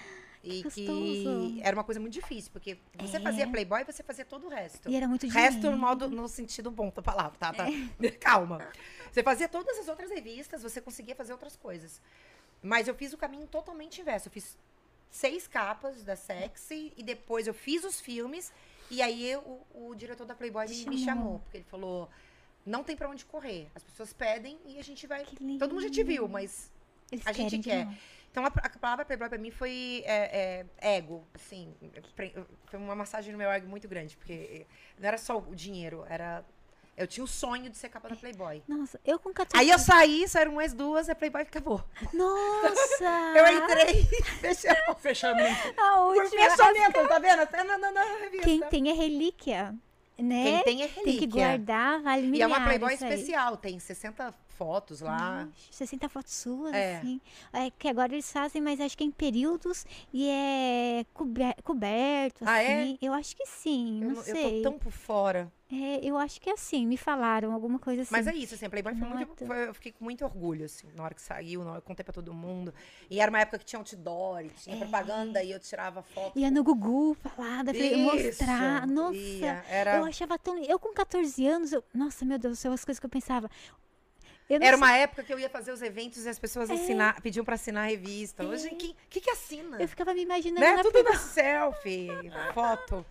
E 0.47 0.63
Que 0.65 0.71
que 0.71 1.61
era 1.63 1.75
uma 1.75 1.85
coisa 1.85 1.99
muito 1.99 2.13
difícil, 2.13 2.53
porque 2.53 2.77
você 2.99 3.17
É. 3.17 3.21
fazia 3.21 3.49
Playboy 3.49 3.81
e 3.81 3.85
você 3.85 4.03
fazia 4.03 4.27
todo 4.27 4.45
o 4.47 4.51
resto. 4.51 4.91
E 4.91 4.95
era 4.95 5.09
muito 5.09 5.27
dinheiro. 5.27 5.55
Resto 5.55 5.71
no 5.71 5.79
modo 5.79 6.11
no 6.11 6.29
sentido 6.29 6.71
bom 6.71 6.93
da 6.95 7.01
palavra, 7.01 7.39
tá? 7.39 7.51
tá. 7.55 7.67
É. 7.67 8.11
Calma. 8.21 8.59
Você 9.11 9.23
fazia 9.23 9.49
todas 9.49 9.79
as 9.79 9.89
outras 9.89 10.11
revistas, 10.11 10.63
você 10.63 10.83
conseguia 10.83 11.15
fazer 11.17 11.33
outras 11.33 11.57
coisas. 11.57 11.99
Mas 12.63 12.89
eu 12.89 12.95
fiz 12.95 13.15
o 13.15 13.17
caminho 13.17 13.47
totalmente 13.47 14.03
inverso. 14.03 14.29
Eu 14.29 14.33
fiz 14.33 14.55
seis 15.15 15.47
capas 15.47 16.03
da 16.03 16.17
Sexy 16.17 16.93
e 16.97 17.03
depois 17.03 17.47
eu 17.47 17.55
fiz 17.55 17.85
os 17.85 18.01
filmes 18.01 18.53
e 18.91 19.01
aí 19.01 19.31
eu- 19.31 19.41
o, 19.73 19.91
o 19.91 19.95
diretor 19.95 20.27
da 20.27 20.35
Playboy 20.35 20.67
me, 20.69 20.87
me 20.87 21.05
Chamou. 21.05 21.39
porque 21.39 21.59
ele 21.59 21.65
falou: 21.65 22.11
"Não 22.67 22.83
tem 22.83 22.97
pra 22.97 23.09
onde 23.09 23.25
correr. 23.25 23.69
As 23.75 23.85
pessoas 23.85 24.13
pedem 24.13 24.59
e 24.67 24.79
a 24.79 24.83
gente 24.83 25.07
vai. 25.07 25.25
Todo 25.59 25.71
mundo 25.75 25.83
já 25.83 25.91
te 25.91 26.03
viu, 26.03 26.27
mas 26.29 26.71
Eles 27.13 27.25
a 27.27 27.33
gente 27.33 27.59
quer. 27.61 27.87
então 28.31 28.45
a, 28.45 28.49
a 28.49 28.69
palavra 28.79 29.05
Playboy 29.05 29.29
pra 29.29 29.39
mim 29.39 29.53
foi 29.53 30.03
é, 30.05 30.67
é, 30.81 30.97
ego, 30.97 31.25
assim, 31.35 31.73
foi 32.67 32.79
uma 32.81 32.97
massagem 32.97 33.31
no 33.31 33.39
meu 33.39 33.51
ego 33.53 33.69
muito 33.69 33.87
grande, 33.87 34.17
porque 34.17 34.67
não 34.99 35.07
era 35.07 35.17
só 35.19 35.39
o 35.39 35.55
dinheiro, 35.55 36.05
era 36.09 36.45
eu 36.97 37.07
tinha 37.07 37.25
o 37.25 37.27
sonho 37.27 37.69
de 37.69 37.77
ser 37.77 37.89
capa 37.89 38.09
da 38.09 38.17
Playboy. 38.17 38.63
Nossa, 38.69 39.01
eu 39.05 39.19
com 39.19 39.33
14 39.33 39.57
Aí 39.61 39.71
eu 39.71 39.79
saí, 39.79 40.29
saíram 40.29 40.53
mais 40.53 40.73
duas, 40.73 41.09
a 41.09 41.15
Playboy 41.15 41.43
acabou. 41.43 41.83
Nossa! 42.13 43.05
Eu 43.37 43.47
entrei, 43.63 44.05
fechei 44.41 44.71
Fechamento. 44.99 45.75
A 45.77 45.97
por 45.97 46.17
última. 46.23 46.51
fechamento, 46.51 47.09
tá 47.09 47.19
vendo? 47.19 47.41
Até 47.41 47.65
na, 47.65 47.77
na, 47.79 47.91
na 47.91 48.05
revista. 48.21 48.45
Quem 48.47 48.61
tem 48.63 48.91
é 48.91 48.93
relíquia, 48.93 49.75
né? 50.19 50.45
Quem 50.45 50.63
tem 50.63 50.83
é 50.83 50.89
Tem 50.89 51.03
que 51.05 51.11
relíquia. 51.11 51.29
guardar, 51.49 52.01
vale 52.03 52.23
E 52.23 52.27
é 52.27 52.31
milhares 52.31 52.57
uma 52.57 52.65
Playboy 52.65 52.95
especial, 52.95 53.57
tem 53.57 53.79
60 53.79 54.35
fotos 54.59 55.01
lá. 55.01 55.45
Nossa, 55.45 55.53
60 55.71 56.09
fotos 56.09 56.33
suas, 56.35 56.73
É. 56.75 56.97
assim. 56.99 57.21
É 57.53 57.71
que 57.71 57.89
agora 57.89 58.13
eles 58.13 58.31
fazem, 58.33 58.61
mas 58.63 58.81
acho 58.81 58.97
que 58.97 59.05
é 59.05 59.07
em 59.07 59.11
períodos 59.11 59.85
e 60.13 60.29
é 60.29 61.05
cober- 61.13 61.57
coberto, 61.63 62.45
Ah, 62.47 62.63
é? 62.63 62.83
assim. 62.83 62.99
Eu 63.03 63.13
acho 63.13 63.37
que 63.37 63.47
sim, 63.47 64.01
Eu, 64.03 64.09
não 64.09 64.15
não- 64.17 64.23
sei. 64.23 64.59
eu 64.61 64.63
tô 64.63 64.71
tão 64.71 64.79
por 64.79 64.93
fora. 64.93 65.53
É, 65.73 65.99
eu 66.07 66.17
acho 66.17 66.41
que 66.41 66.49
é 66.49 66.53
assim, 66.53 66.87
me 66.87 66.97
falaram 66.97 67.53
alguma 67.53 67.81
coisa 67.81 68.03
assim. 68.03 68.13
Mas 68.13 68.27
é 68.29 68.35
isso, 68.35 68.55
assim, 68.55 68.67
a 68.67 68.71
Playboy 68.71 68.95
foi 68.95 69.09
muito. 69.09 69.45
foi- 69.47 69.69
eu 69.69 69.75
fiquei 69.75 69.91
com 69.91 70.05
muito 70.05 70.25
orgulho, 70.25 70.65
assim, 70.67 70.87
na 70.95 71.03
hora 71.03 71.15
que 71.15 71.23
saiu, 71.23 71.65
na 71.65 71.71
hora 71.71 71.79
eu 71.79 71.83
contei 71.83 72.05
pra 72.05 72.13
todo 72.13 72.33
mundo. 72.33 72.73
E 73.11 73.19
era 73.19 73.29
uma 73.31 73.41
época 73.41 73.59
que 73.59 73.65
tinha 73.65 73.81
outdoor, 73.81 74.43
e 74.45 74.51
tinha 74.51 74.77
É. 74.77 74.79
propaganda, 74.79 75.43
e 75.43 75.51
eu 75.51 75.59
tirava 75.59 76.03
foto. 76.03 76.39
Ia 76.39 76.51
no 76.51 76.63
Gugu 76.63 77.15
falar, 77.15 77.65
Isso, 77.75 77.99
mostrar. 77.99 78.87
Nossa, 78.87 79.17
ia, 79.17 79.65
era 79.69 79.97
eu 79.97 80.05
achava 80.05 80.39
tão. 80.39 80.57
Eu 80.59 80.79
com 80.79 80.93
14 80.93 81.45
anos, 81.47 81.73
eu- 81.73 81.83
nossa, 81.93 82.25
meu 82.25 82.39
Deus 82.39 82.57
do 82.59 82.61
céu, 82.61 82.73
as 82.73 82.85
coisas 82.85 83.01
que 83.01 83.07
eu 83.07 83.11
pensava. 83.11 83.51
Era 84.49 84.67
sei- 84.67 84.77
uma 84.77 84.93
época 84.97 85.23
que 85.25 85.33
eu 85.33 85.39
ia 85.39 85.49
fazer 85.49 85.73
os 85.73 85.81
eventos 85.81 86.25
e 86.27 86.29
as 86.29 86.39
pessoas 86.39 86.71
assinar, 86.71 87.21
pediam 87.23 87.45
pra 87.45 87.55
assinar 87.55 87.85
a 87.85 87.89
revista. 87.89 88.45
Hoje, 88.45 88.67
É. 88.67 88.71
quem 88.75 88.95
que, 89.09 89.21
que 89.21 89.31
assina? 89.31 89.81
Eu 89.81 89.89
ficava 89.89 90.13
me 90.13 90.23
imaginando 90.23 90.61
Né? 90.61 90.73
na 90.77 90.83
Tudo 90.83 91.03
no 91.03 91.17
selfie, 91.17 92.09
foto. 92.53 93.07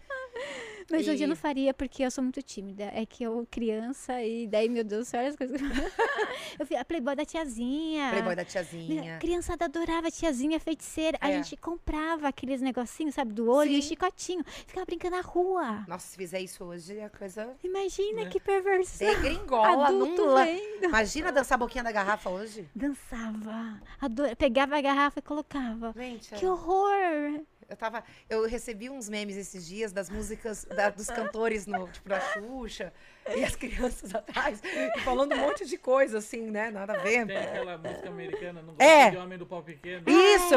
Mas 0.91 1.07
hoje 1.07 1.23
eu 1.23 1.27
não 1.27 1.33
E- 1.35 1.37
faria 1.37 1.73
porque 1.73 2.03
eu 2.03 2.11
sou 2.11 2.21
muito 2.23 2.41
tímida. 2.41 2.83
É 2.93 3.05
que 3.05 3.23
eu 3.23 3.47
criança 3.49 4.21
e 4.21 4.45
daí, 4.47 4.67
meu 4.67 4.83
Deus, 4.83 5.05
do 5.07 5.09
céu, 5.09 5.21
olha 5.21 5.29
as 5.29 5.35
coisas. 5.35 5.59
eu 6.59 6.65
vi 6.65 6.75
a 6.75 6.83
Playboy 6.83 7.15
da 7.15 7.23
tiazinha. 7.25 8.09
Playboy 8.09 8.35
da 8.35 8.43
tiazinha. 8.43 9.17
criançada 9.19 9.65
adorava 9.65 10.07
a 10.09 10.11
tiazinha 10.11 10.59
feiticeira. 10.59 11.17
A 11.21 11.29
É. 11.31 11.35
gente 11.41 11.55
comprava 11.57 12.27
aqueles 12.27 12.59
negocinhos, 12.61 13.15
sabe, 13.15 13.31
do 13.31 13.49
olho 13.49 13.71
e 13.71 13.81
Sim. 13.81 13.89
chicotinho. 13.89 14.43
Ficava 14.45 14.85
brincando 14.85 15.15
na 15.15 15.21
rua. 15.21 15.85
Nossa, 15.87 16.07
se 16.07 16.17
fizer 16.17 16.41
isso 16.41 16.63
hoje, 16.65 16.97
é 16.97 17.07
coisa 17.09 17.55
Imagina 17.63 18.23
Né? 18.25 18.29
que 18.29 18.39
perversão. 18.39 19.07
degringola, 19.07 19.87
Adulto 19.87 20.25
não 20.25 20.33
la- 20.33 20.43
vendo. 20.45 20.83
Imagina 20.83 21.31
dançar 21.31 21.55
a 21.55 21.59
boquinha 21.59 21.83
da 21.83 21.91
garrafa 21.93 22.29
hoje? 22.29 22.67
Dançava. 22.75 23.81
Ador... 24.01 24.35
Pegava 24.35 24.77
a 24.77 24.81
garrafa 24.81 25.19
e 25.19 25.21
colocava. 25.21 25.93
Gente, 25.95 26.33
é- 26.33 26.37
Que 26.37 26.45
horror! 26.45 27.41
Eu 27.73 27.77
tava. 27.77 28.03
Eu 28.29 28.45
recebi 28.47 28.87
uns 28.89 29.09
memes 29.09 29.35
esses 29.35 29.65
dias 29.65 29.91
das 29.91 30.07
músicas 30.09 30.63
da- 30.65 30.91
dos 30.91 31.07
cantores 31.07 31.65
no, 31.65 31.87
tipo, 31.87 32.07
da 32.07 32.19
Xuxa 32.19 32.93
e 33.35 33.43
as 33.43 33.55
crianças 33.55 34.13
atrás, 34.13 34.61
falando 35.03 35.33
um 35.33 35.37
monte 35.39 35.65
de 35.65 35.75
coisa, 35.77 36.19
assim, 36.19 36.51
né? 36.51 36.69
Nada 36.69 36.93
a 36.93 36.97
ver. 36.97 37.25
Tem 37.25 37.35
aquela 37.37 37.77
música 37.79 38.09
americana, 38.09 38.61
não 38.61 38.75
É. 38.77 39.09
de 39.09 39.17
homem 39.17 39.37
do 39.39 39.45
pau 39.47 39.63
pequeno. 39.63 40.03
Isso! 40.07 40.53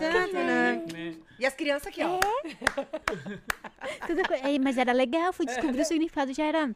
É. 0.00 0.34
Né? 0.92 1.14
E 1.38 1.46
as 1.46 1.54
crianças 1.54 1.86
aqui, 1.88 2.02
ó. 2.02 2.18
Tudo 4.06 4.22
co- 4.26 4.34
É, 4.34 4.58
mas 4.58 4.76
era 4.78 4.92
legal, 4.92 5.32
fui 5.32 5.46
descobrir 5.46 5.82
o 5.82 5.84
significado, 5.84 6.32
já 6.32 6.44
era 6.44 6.70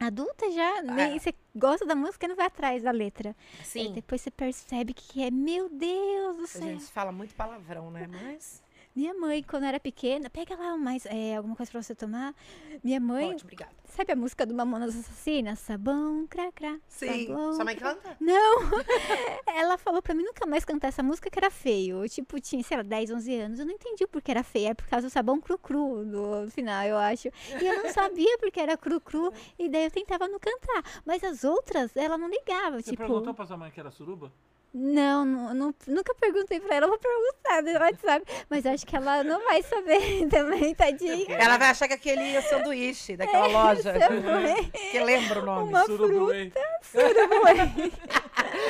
adulta 0.00 0.50
já. 0.50 0.82
Nem 0.82 1.16
É. 1.16 1.18
você 1.18 1.34
gosta 1.54 1.84
da 1.86 1.94
música 1.94 2.26
e 2.26 2.28
não 2.28 2.36
vai 2.36 2.46
atrás 2.46 2.82
da 2.82 2.90
letra. 2.90 3.34
Sim. 3.64 3.92
depois 3.92 4.20
você 4.20 4.30
percebe 4.30 4.92
que 4.94 5.22
é, 5.22 5.30
meu 5.30 5.68
Deus 5.68 6.36
do 6.36 6.44
A 6.44 6.46
céu. 6.46 6.62
gente 6.62 6.84
fala 6.86 7.10
muito 7.12 7.34
palavrão, 7.34 7.90
né? 7.90 8.06
Mas. 8.06 8.62
Minha 8.98 9.14
mãe, 9.14 9.44
quando 9.44 9.62
era 9.62 9.78
pequena, 9.78 10.28
pega 10.28 10.56
lá 10.56 10.76
mais, 10.76 11.06
é, 11.06 11.36
alguma 11.36 11.54
coisa 11.54 11.70
pra 11.70 11.80
você 11.80 11.94
tomar. 11.94 12.34
Minha 12.82 12.98
mãe, 12.98 13.26
Ótimo, 13.26 13.42
obrigada. 13.44 13.70
sabe 13.84 14.10
a 14.10 14.16
música 14.16 14.44
do 14.44 14.52
Mamonas 14.52 14.96
Assassinas? 14.96 15.60
Sabão, 15.60 16.26
crá, 16.26 16.50
crá. 16.50 16.80
Sim. 16.88 17.28
sabão, 17.28 17.52
Sua 17.52 17.64
mãe 17.64 17.76
canta? 17.76 18.16
Não! 18.18 18.58
Ela 19.54 19.78
falou 19.78 20.02
pra 20.02 20.14
mim 20.14 20.24
nunca 20.24 20.44
mais 20.46 20.64
cantar 20.64 20.88
essa 20.88 21.00
música 21.00 21.30
que 21.30 21.38
era 21.38 21.48
feio. 21.48 22.02
Eu, 22.02 22.08
tipo, 22.08 22.40
tinha, 22.40 22.60
sei 22.64 22.76
lá, 22.76 22.82
10, 22.82 23.12
11 23.12 23.34
anos. 23.36 23.60
Eu 23.60 23.66
não 23.66 23.72
entendi 23.72 24.02
o 24.02 24.08
porquê 24.08 24.32
era 24.32 24.42
feio. 24.42 24.70
É 24.70 24.74
por 24.74 24.88
causa 24.88 25.06
do 25.06 25.10
sabão 25.12 25.40
cru-cru 25.40 26.04
no 26.04 26.50
final, 26.50 26.84
eu 26.84 26.98
acho. 26.98 27.28
E 27.28 27.64
eu 27.64 27.80
não 27.84 27.92
sabia 27.92 28.36
porque 28.38 28.58
era 28.58 28.76
cru-cru. 28.76 29.32
E 29.56 29.68
daí 29.68 29.84
eu 29.84 29.92
tentava 29.92 30.26
não 30.26 30.40
cantar. 30.40 30.82
Mas 31.06 31.22
as 31.22 31.44
outras, 31.44 31.96
ela 31.96 32.18
não 32.18 32.28
ligava. 32.28 32.78
Você 32.82 32.90
tipo, 32.90 33.04
perguntou 33.04 33.32
pra 33.32 33.46
sua 33.46 33.56
mãe 33.56 33.70
que 33.70 33.78
era 33.78 33.92
suruba? 33.92 34.32
Não, 34.72 35.24
não, 35.24 35.54
não- 35.54 35.74
nunca 35.86 36.14
perguntei 36.14 36.60
pra 36.60 36.76
ela. 36.76 36.86
Eu 36.86 36.90
vou 36.90 36.98
perguntar 36.98 37.62
no 37.62 37.80
WhatsApp. 37.84 38.24
Mas 38.50 38.66
acho 38.66 38.86
que 38.86 38.94
ela 38.96 39.24
não 39.24 39.42
vai 39.44 39.62
saber 39.62 40.26
também, 40.30 40.74
tadinha. 40.74 41.26
Ela 41.36 41.56
vai 41.56 41.68
achar 41.70 41.88
que 41.88 41.94
aquele 41.94 42.34
é 42.34 42.38
o 42.38 42.42
sanduíche 42.42 43.16
daquela 43.16 43.46
loja. 43.46 43.92
Também. 43.98 44.70
que 44.70 44.98
lembra 45.00 45.40
o 45.40 45.44
nome. 45.44 45.68
Uma 45.70 45.84
Surubuê. 45.86 46.52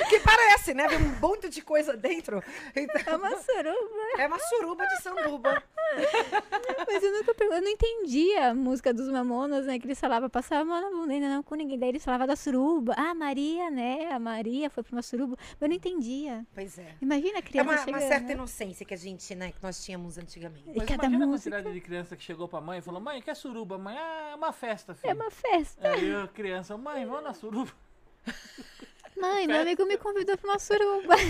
Que 0.08 0.18
parece, 0.20 0.72
né? 0.74 0.88
Vem 0.88 0.98
um 0.98 1.18
monte 1.20 1.48
de 1.48 1.60
coisa 1.62 1.96
dentro. 1.96 2.42
Então, 2.74 3.00
É 3.06 3.16
uma 3.16 3.30
suruba. 3.36 4.02
é 4.18 4.26
uma 4.26 4.38
suruba 4.38 4.86
de 4.86 5.02
sanduba. 5.02 5.62
Mas 6.86 7.02
eu 7.02 7.12
nunca 7.12 7.34
perguntei, 7.34 7.58
eu 7.58 7.62
não 7.62 7.70
entendia 7.70 8.48
a 8.50 8.54
música 8.54 8.92
dos 8.92 9.08
Mamonas, 9.08 9.66
né? 9.66 9.78
Que 9.78 9.86
eles 9.86 10.00
falavam, 10.00 10.28
passava 10.30 10.62
a 10.62 10.64
mão 10.64 10.80
na 10.80 10.90
bunda, 10.90 11.12
ainda 11.12 11.28
não 11.28 11.42
com 11.42 11.54
ninguém. 11.54 11.78
Daí 11.78 11.90
eles 11.90 12.04
falavam 12.04 12.26
da 12.26 12.34
suruba. 12.36 12.94
Ah, 12.96 13.14
Maria, 13.14 13.70
né? 13.70 14.08
A 14.10 14.18
Maria 14.18 14.70
foi 14.70 14.82
pra 14.82 14.92
uma 14.96 15.02
suruba. 15.02 15.36
Mas 15.38 15.62
eu 15.62 15.68
não 15.68 15.74
entendia. 15.88 16.46
Pois 16.54 16.78
é. 16.78 16.94
Imagina 17.00 17.36
a 17.36 17.38
É 17.38 17.42
criança 17.42 17.68
uma, 17.70 17.76
uma 17.78 17.84
chegando. 17.84 18.08
certa 18.08 18.32
inocência 18.32 18.86
que 18.86 18.94
a 18.94 18.96
gente, 18.96 19.34
né, 19.34 19.52
que 19.52 19.62
nós 19.62 19.82
tínhamos 19.84 20.18
antigamente. 20.18 20.68
E 20.70 20.76
Mas 20.78 20.88
cada 20.88 21.04
imagina 21.06 21.24
a 21.24 21.28
música 21.28 21.50
quantidade 21.56 21.74
de 21.74 21.80
criança 21.80 22.16
que 22.16 22.22
chegou 22.22 22.46
pra 22.48 22.60
mãe 22.60 22.78
e 22.78 22.82
falou, 22.82 23.00
mãe, 23.00 23.20
quer 23.22 23.34
suruba? 23.34 23.78
Mãe, 23.78 23.96
ah, 23.98 24.30
é 24.32 24.34
uma 24.36 24.52
festa, 24.52 24.94
filho. 24.94 25.10
é 25.10 25.14
uma 25.14 25.30
festa. 25.30 25.88
Aí 25.88 26.14
a 26.14 26.28
criança, 26.28 26.76
mãe, 26.76 27.04
vamos 27.06 27.24
na 27.24 27.34
suruba. 27.34 27.72
Mãe, 29.20 29.48
meu 29.48 29.60
amigo 29.62 29.84
me 29.84 29.98
convidou 29.98 30.38
pra 30.38 30.50
uma 30.50 30.58
suruba. 30.58 31.14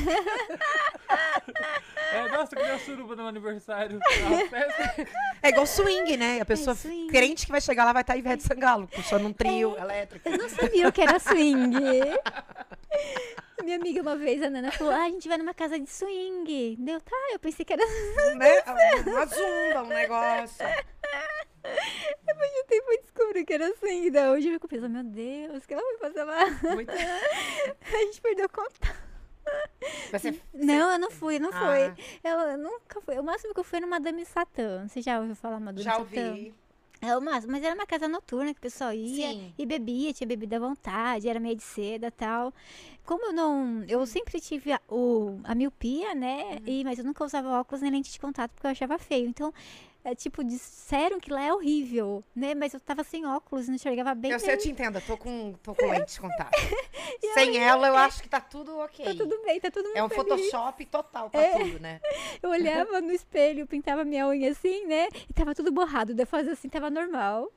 É, 2.10 2.26
nossa, 2.28 2.56
queria 2.56 2.78
suruba 2.78 3.10
no 3.10 3.16
meu 3.22 3.26
aniversário. 3.28 3.98
Uma 4.26 4.38
festa. 4.48 5.08
É 5.42 5.48
igual 5.50 5.66
swing, 5.66 6.16
né? 6.16 6.40
A 6.40 6.44
pessoa 6.44 6.74
swing. 6.74 7.06
crente 7.08 7.44
que 7.44 7.52
vai 7.52 7.60
chegar 7.60 7.84
lá 7.84 7.92
vai 7.92 8.00
estar 8.02 8.16
Ivete 8.16 8.42
Sangalo, 8.44 8.88
puxando 8.88 9.26
um 9.26 9.32
trio 9.32 9.76
elétrico. 9.76 10.26
Eu 10.26 10.38
não 10.38 10.48
sabia 10.48 10.88
o 10.88 10.92
que 10.92 11.02
era 11.02 11.18
swing. 11.18 11.74
Minha 13.68 13.76
amiga 13.80 14.00
uma 14.00 14.16
vez, 14.16 14.42
a 14.42 14.48
Nana, 14.48 14.72
falou, 14.72 14.94
ah, 14.94 15.04
a 15.04 15.10
gente 15.10 15.28
vai 15.28 15.36
numa 15.36 15.52
casa 15.52 15.78
de 15.78 15.90
swing. 15.90 16.76
Deu, 16.78 16.98
tá, 17.02 17.14
eu 17.32 17.38
pensei 17.38 17.66
que 17.66 17.72
era... 17.74 17.82
né? 18.38 18.62
Uma 19.06 19.26
zumba, 19.26 19.82
um 19.82 19.88
negócio. 19.88 20.64
Depois 22.24 22.50
de 22.50 22.60
um 22.60 22.64
tempo 22.66 22.90
eu 22.92 23.00
descobri 23.02 23.44
que 23.44 23.52
era 23.52 23.70
swing. 23.76 24.10
Daí 24.10 24.30
hoje 24.30 24.48
eu 24.48 24.54
fico 24.54 24.68
pensando, 24.68 24.94
meu 24.94 25.04
Deus, 25.04 25.62
o 25.62 25.68
que 25.68 25.74
ela 25.74 25.82
vai 25.82 25.98
fazer 25.98 26.24
lá? 26.24 26.46
Muito... 26.74 26.90
A 27.92 27.96
gente 28.06 28.22
perdeu 28.22 28.48
contato. 28.48 29.08
Você, 30.12 30.40
Não, 30.54 30.92
eu 30.92 30.98
não 30.98 31.10
fui, 31.10 31.38
não 31.38 31.50
Ah. 31.52 31.58
fui. 31.94 32.04
Eu, 32.24 32.38
eu 32.38 32.56
nunca 32.56 33.02
fui. 33.02 33.18
O 33.18 33.22
máximo 33.22 33.52
que 33.52 33.60
eu 33.60 33.64
fui 33.64 33.76
era 33.76 33.86
Madame 33.86 34.24
Satã. 34.24 34.88
Você 34.88 35.02
já 35.02 35.20
ouviu 35.20 35.34
falar 35.36 35.60
Madame 35.60 35.82
já 35.82 35.90
Satã? 35.92 36.00
ouvi. 36.04 36.54
É 37.00 37.16
o 37.16 37.20
máximo, 37.20 37.52
mas 37.52 37.62
era 37.62 37.74
uma 37.74 37.86
casa 37.86 38.08
noturna 38.08 38.52
que 38.52 38.58
o 38.58 38.62
pessoal 38.62 38.92
ia 38.92 39.28
Sim. 39.32 39.52
e 39.56 39.64
bebia, 39.64 40.12
tinha 40.12 40.26
bebida 40.26 40.56
à 40.56 40.58
vontade, 40.58 41.28
era 41.28 41.38
meio 41.38 41.54
de 41.54 41.62
seda 41.62 42.08
e 42.08 42.10
tal. 42.10 42.52
Como 43.04 43.26
eu 43.26 43.32
não. 43.32 43.84
Eu 43.88 44.04
sempre 44.04 44.40
tive 44.40 44.72
a, 44.72 44.80
o, 44.88 45.38
a 45.44 45.54
miopia, 45.54 46.14
né? 46.14 46.42
Uhum. 46.42 46.58
E, 46.66 46.84
mas 46.84 46.98
eu 46.98 47.04
nunca 47.04 47.24
usava 47.24 47.60
óculos 47.60 47.80
nem 47.80 47.90
lente 47.90 48.10
de 48.10 48.18
contato 48.18 48.50
porque 48.50 48.66
eu 48.66 48.70
achava 48.72 48.98
feio. 48.98 49.28
Então, 49.28 49.54
é, 50.10 50.14
tipo, 50.14 50.42
disseram 50.42 51.20
que 51.20 51.30
lá 51.30 51.42
é 51.42 51.52
horrível, 51.52 52.24
né? 52.34 52.54
Mas 52.54 52.74
eu 52.74 52.80
tava 52.80 53.04
sem 53.04 53.26
óculos 53.26 53.66
e 53.66 53.68
não 53.68 53.76
enxergava 53.76 54.14
bem. 54.14 54.30
Eu 54.30 54.40
sei, 54.40 54.54
eu 54.54 54.58
te 54.58 54.70
entendo, 54.70 54.96
eu 54.96 55.02
tô 55.02 55.16
com, 55.16 55.52
tô 55.62 55.74
com 55.74 55.86
lente 55.86 56.14
de 56.14 56.20
contato. 56.20 56.50
Sem 57.34 57.56
ela, 57.58 57.88
eu 57.88 57.96
acho 57.96 58.22
que 58.22 58.28
tá 58.28 58.40
tudo 58.40 58.78
ok. 58.78 59.04
Tá 59.04 59.14
tudo 59.14 59.42
bem, 59.44 59.60
tá 59.60 59.70
tudo 59.70 59.84
muito 59.84 59.98
É 59.98 60.02
um 60.02 60.08
feliz. 60.08 60.26
Photoshop 60.26 60.86
total 60.86 61.30
pra 61.30 61.48
tudo, 61.50 61.80
né? 61.80 62.00
Eu 62.42 62.50
olhava 62.50 63.00
no 63.00 63.12
espelho, 63.12 63.66
pintava 63.66 64.04
minha 64.04 64.26
unha 64.26 64.50
assim, 64.50 64.86
né? 64.86 65.08
E 65.28 65.32
tava 65.32 65.54
tudo 65.54 65.72
borrado. 65.72 66.14
Eu 66.16 66.26
fazia 66.26 66.52
assim, 66.52 66.68
tava 66.68 66.90
normal. 66.90 67.50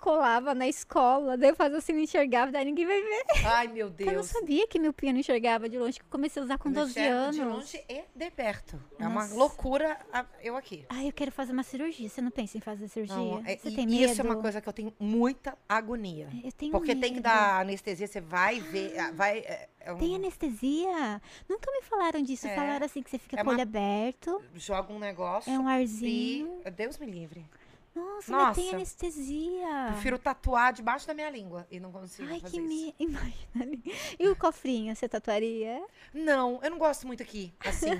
Colava 0.00 0.54
na 0.54 0.66
escola, 0.66 1.36
daí 1.36 1.50
eu 1.50 1.54
fazia 1.56 1.76
assim, 1.78 1.92
não 1.92 2.00
enxergava, 2.00 2.50
daí 2.50 2.64
ninguém 2.64 2.86
vai 2.86 3.02
ver. 3.02 3.22
Ai, 3.44 3.68
meu 3.68 3.88
Eu 4.00 4.06
não 4.06 4.12
Deus. 4.12 4.26
sabia 4.26 4.66
que 4.66 4.78
meu 4.78 4.92
pia 4.92 5.12
não 5.12 5.20
enxergava 5.20 5.68
de 5.68 5.78
longe, 5.78 5.98
que 5.98 6.04
eu 6.04 6.10
comecei 6.10 6.40
a 6.40 6.44
usar 6.44 6.56
com 6.58 6.70
Eu 6.70 6.74
12 6.74 6.90
enxergo 6.92 7.16
anos. 7.18 7.36
De 7.36 7.44
longe 7.44 7.84
e 7.88 8.02
de 8.14 8.30
perto. 8.30 8.82
É 8.98 9.06
uma 9.06 9.22
Nossa. 9.22 9.34
loucura 9.34 9.98
eu 10.42 10.56
aqui. 10.56 10.86
Ai, 10.88 11.08
eu 11.08 11.12
quero 11.12 11.30
fazer 11.30 11.52
uma 11.52 11.62
cirurgia. 11.62 12.08
Você 12.08 12.20
não 12.22 12.30
pensa 12.30 12.56
em 12.56 12.60
fazer 12.60 12.88
cirurgia? 12.88 13.16
Não, 13.16 13.42
é- 13.44 13.56
Você 13.56 13.68
e 13.68 13.74
tem 13.76 13.86
medo? 13.86 14.10
Isso 14.12 14.20
é 14.20 14.24
uma 14.24 14.36
coisa 14.36 14.60
que 14.60 14.68
eu 14.68 14.72
tenho 14.72 14.92
muita 14.98 15.56
agonia. 15.68 16.28
Eu 16.42 16.52
tenho 16.52 16.72
Porque 16.72 16.94
tem 16.96 17.10
que 17.10 17.14
medo. 17.16 17.22
dar 17.24 17.60
anestesia, 17.60 18.06
você 18.06 18.20
vai 18.20 18.58
ver. 18.58 18.98
ah, 18.98 19.10
Vai, 19.12 19.38
é, 19.40 19.68
é 19.80 19.92
um- 19.92 19.98
Tem 19.98 20.16
anestesia? 20.16 21.20
Nunca 21.48 21.70
me 21.72 21.82
falaram 21.82 22.22
disso. 22.22 22.46
É. 22.46 22.54
Falaram 22.54 22.86
assim 22.86 23.02
que 23.02 23.10
você 23.10 23.18
fica 23.18 23.36
É 23.36 23.44
com 23.44 23.50
o 23.50 23.52
uma- 23.52 23.58
olho 23.58 23.62
aberto. 23.62 24.42
joga 24.54 24.92
um 24.92 24.98
negócio. 24.98 25.52
É 25.52 25.58
um 25.58 25.68
e. 25.68 25.72
arzinho. 25.72 26.62
Deus 26.74 26.98
me 26.98 27.06
livre. 27.06 27.44
Nossa, 27.94 28.32
mas 28.32 28.56
tem 28.56 28.64
Nossa. 28.66 28.76
anestesia. 28.76 29.86
Prefiro 29.92 30.18
tatuar 30.18 30.72
debaixo 30.72 31.06
da 31.06 31.14
minha 31.14 31.28
língua 31.28 31.66
e 31.70 31.80
não 31.80 31.90
consigo 31.90 32.28
Ai, 32.30 32.40
fazer 32.40 32.56
que 32.56 32.60
me... 32.60 32.94
Imagina 33.00 33.62
ali. 33.62 33.82
E 34.18 34.28
o 34.28 34.36
cofrinho, 34.36 34.94
você 34.94 35.08
tatuaria? 35.08 35.84
Não, 36.14 36.60
eu 36.62 36.70
não 36.70 36.78
gosto 36.78 37.06
muito 37.06 37.22
aqui, 37.22 37.52
assim. 37.64 37.90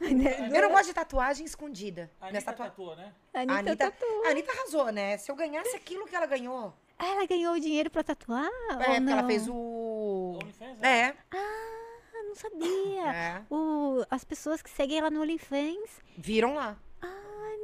Anitta 0.00 0.48
eu 0.56 0.62
não 0.62 0.70
gosto 0.70 0.86
de 0.86 0.94
tatuagem 0.94 1.44
escondida. 1.44 2.10
A 2.20 2.28
Anitta 2.28 2.44
tatua... 2.46 2.66
tatuou, 2.66 2.96
né? 2.96 3.12
A 3.34 3.40
Anitta, 3.40 3.76
tatuou. 3.76 4.24
a 4.26 4.30
Anitta 4.30 4.52
arrasou, 4.52 4.90
né? 4.90 5.18
Se 5.18 5.30
eu 5.30 5.36
ganhasse 5.36 5.76
aquilo 5.76 6.06
que 6.06 6.16
ela 6.16 6.26
ganhou. 6.26 6.72
Ah, 6.98 7.06
ela 7.06 7.26
ganhou 7.26 7.54
o 7.54 7.60
dinheiro 7.60 7.90
pra 7.90 8.02
tatuar? 8.02 8.46
É, 8.46 8.72
ou 8.72 8.78
porque 8.78 9.00
não? 9.00 9.12
ela 9.12 9.26
fez 9.26 9.46
o. 9.48 10.38
OnlyFans, 10.42 10.78
né? 10.78 10.98
É. 10.98 11.16
Ah, 11.30 12.22
não 12.24 12.34
sabia. 12.34 13.12
é. 13.12 13.42
O, 13.50 14.02
as 14.10 14.24
pessoas 14.24 14.62
que 14.62 14.70
seguem 14.70 14.98
ela 14.98 15.10
no 15.10 15.20
OnlyFans. 15.20 16.00
Viram 16.16 16.54
lá. 16.54 16.78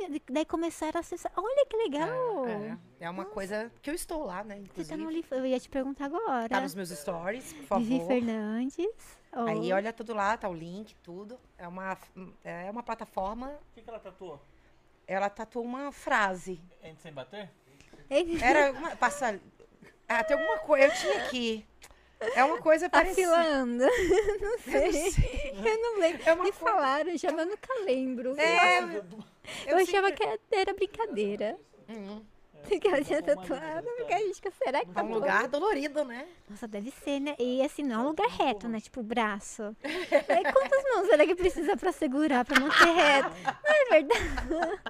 Ai, 0.00 0.08
meu, 0.08 0.20
daí 0.30 0.44
começaram 0.44 0.96
a 0.98 1.00
acessar. 1.00 1.32
Olha 1.36 1.66
que 1.66 1.76
legal. 1.76 2.46
É, 2.46 2.78
é 3.00 3.10
uma 3.10 3.24
coisa 3.24 3.70
que 3.82 3.90
eu 3.90 3.94
estou 3.94 4.24
lá, 4.24 4.42
né? 4.44 4.56
Você 4.56 4.60
Inclusive. 4.62 4.88
tá 4.90 4.96
no 4.96 5.06
OnlyFans. 5.08 5.38
Eu 5.40 5.46
ia 5.46 5.60
te 5.60 5.68
perguntar 5.68 6.06
agora. 6.06 6.48
Tá 6.48 6.60
nos 6.60 6.74
meus 6.74 6.90
stories, 6.90 7.52
por 7.68 7.78
Vivi 7.78 7.98
favor. 7.98 8.08
Fernandes. 8.08 8.86
Oh. 9.34 9.40
Aí 9.48 9.72
olha 9.72 9.92
tudo 9.92 10.14
lá, 10.14 10.36
tá 10.36 10.48
o 10.48 10.54
link, 10.54 10.94
tudo. 11.02 11.38
É 11.58 11.66
uma, 11.66 11.96
é 12.44 12.70
uma 12.70 12.82
plataforma. 12.82 13.48
O 13.48 13.74
que, 13.74 13.82
que 13.82 13.88
ela 13.90 13.98
tatuou? 13.98 14.40
Ela 15.06 15.28
tatuou 15.30 15.64
uma 15.64 15.90
frase. 15.92 16.60
Entre 16.82 17.02
sem 17.02 17.12
bater? 17.12 17.50
Era 18.42 18.72
uma. 18.72 18.96
Passa. 18.96 19.40
Ah, 20.08 20.22
tem 20.24 20.36
alguma 20.36 20.58
coisa. 20.58 20.86
Eu 20.86 20.92
tinha 20.94 21.24
aqui. 21.24 21.66
É 22.36 22.44
uma 22.44 22.58
coisa 22.62 22.88
Tá 22.88 22.98
parecida. 22.98 23.32
filando. 23.32 23.82
não 24.40 24.58
sei. 24.60 25.12
Eu 25.64 25.78
não 25.82 25.98
lembro. 25.98 26.22
É 26.24 26.34
Me 26.34 26.40
coisa- 26.42 26.58
falaram 26.58 27.16
já, 27.16 27.30
eu 27.30 27.46
nunca 27.46 27.74
lembro. 27.84 28.38
É, 28.38 28.80
eu 29.66 29.76
achava 29.78 30.12
que 30.12 30.22
era 30.50 30.72
brincadeira. 30.74 31.58
Hum, 31.88 32.22
Que 32.80 32.86
ela 32.86 33.02
tinha 33.02 33.20
tatuado. 33.20 33.86
Porque 33.96 34.12
a 34.14 34.18
gente 34.18 34.40
será 34.62 34.84
que 34.84 34.90
é 34.90 34.94
tá 34.94 35.02
um 35.02 35.12
lugar 35.12 35.48
dolorido, 35.48 36.04
né? 36.04 36.28
Nossa, 36.48 36.68
deve 36.68 36.92
ser, 36.92 37.18
né? 37.18 37.34
E 37.38 37.60
assim, 37.60 37.82
não 37.82 37.96
é 37.96 37.98
um 38.04 38.06
lugar 38.08 38.28
reto, 38.28 38.68
né? 38.68 38.80
Tipo, 38.80 39.00
o 39.00 39.02
braço. 39.02 39.76
É, 39.82 40.52
quantas 40.52 40.82
mãos 40.94 41.06
será 41.08 41.26
que 41.26 41.34
precisa 41.34 41.76
pra 41.76 41.90
segurar, 41.90 42.44
pra 42.44 42.60
manter 42.60 42.84
reto? 42.94 43.30
Não 43.64 43.70
é 43.74 43.84
verdade? 43.90 44.80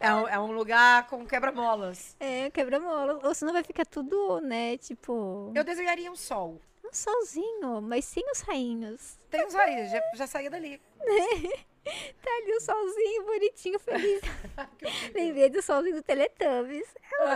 É 0.00 0.14
um, 0.14 0.28
é 0.28 0.38
um 0.40 0.52
lugar 0.52 1.06
com 1.08 1.26
quebra-molas. 1.26 2.16
É, 2.18 2.50
quebra-mola. 2.50 3.20
Ou 3.22 3.34
senão 3.34 3.52
vai 3.52 3.62
ficar 3.62 3.84
tudo, 3.84 4.40
né? 4.40 4.78
Tipo, 4.78 5.52
Eu 5.54 5.62
desenharia 5.62 6.10
um 6.10 6.16
sol. 6.16 6.58
um 6.84 6.92
solzinho, 6.92 7.82
mas 7.82 8.06
sem 8.06 8.24
os 8.32 8.40
rainhos. 8.40 9.18
Tem 9.30 9.44
uns 9.46 9.54
aí, 9.54 9.88
já, 9.88 10.00
já 10.14 10.26
saía 10.26 10.48
dali. 10.50 10.80
Tá 12.24 12.30
ali 12.42 12.52
o 12.56 12.60
solzinho 12.60 13.24
bonitinho, 13.24 13.78
feliz. 13.78 14.22
Lembrei 15.14 15.50
do 15.50 15.60
solzinho 15.60 15.96
do 15.96 16.02
Teletubbies. 16.02 16.94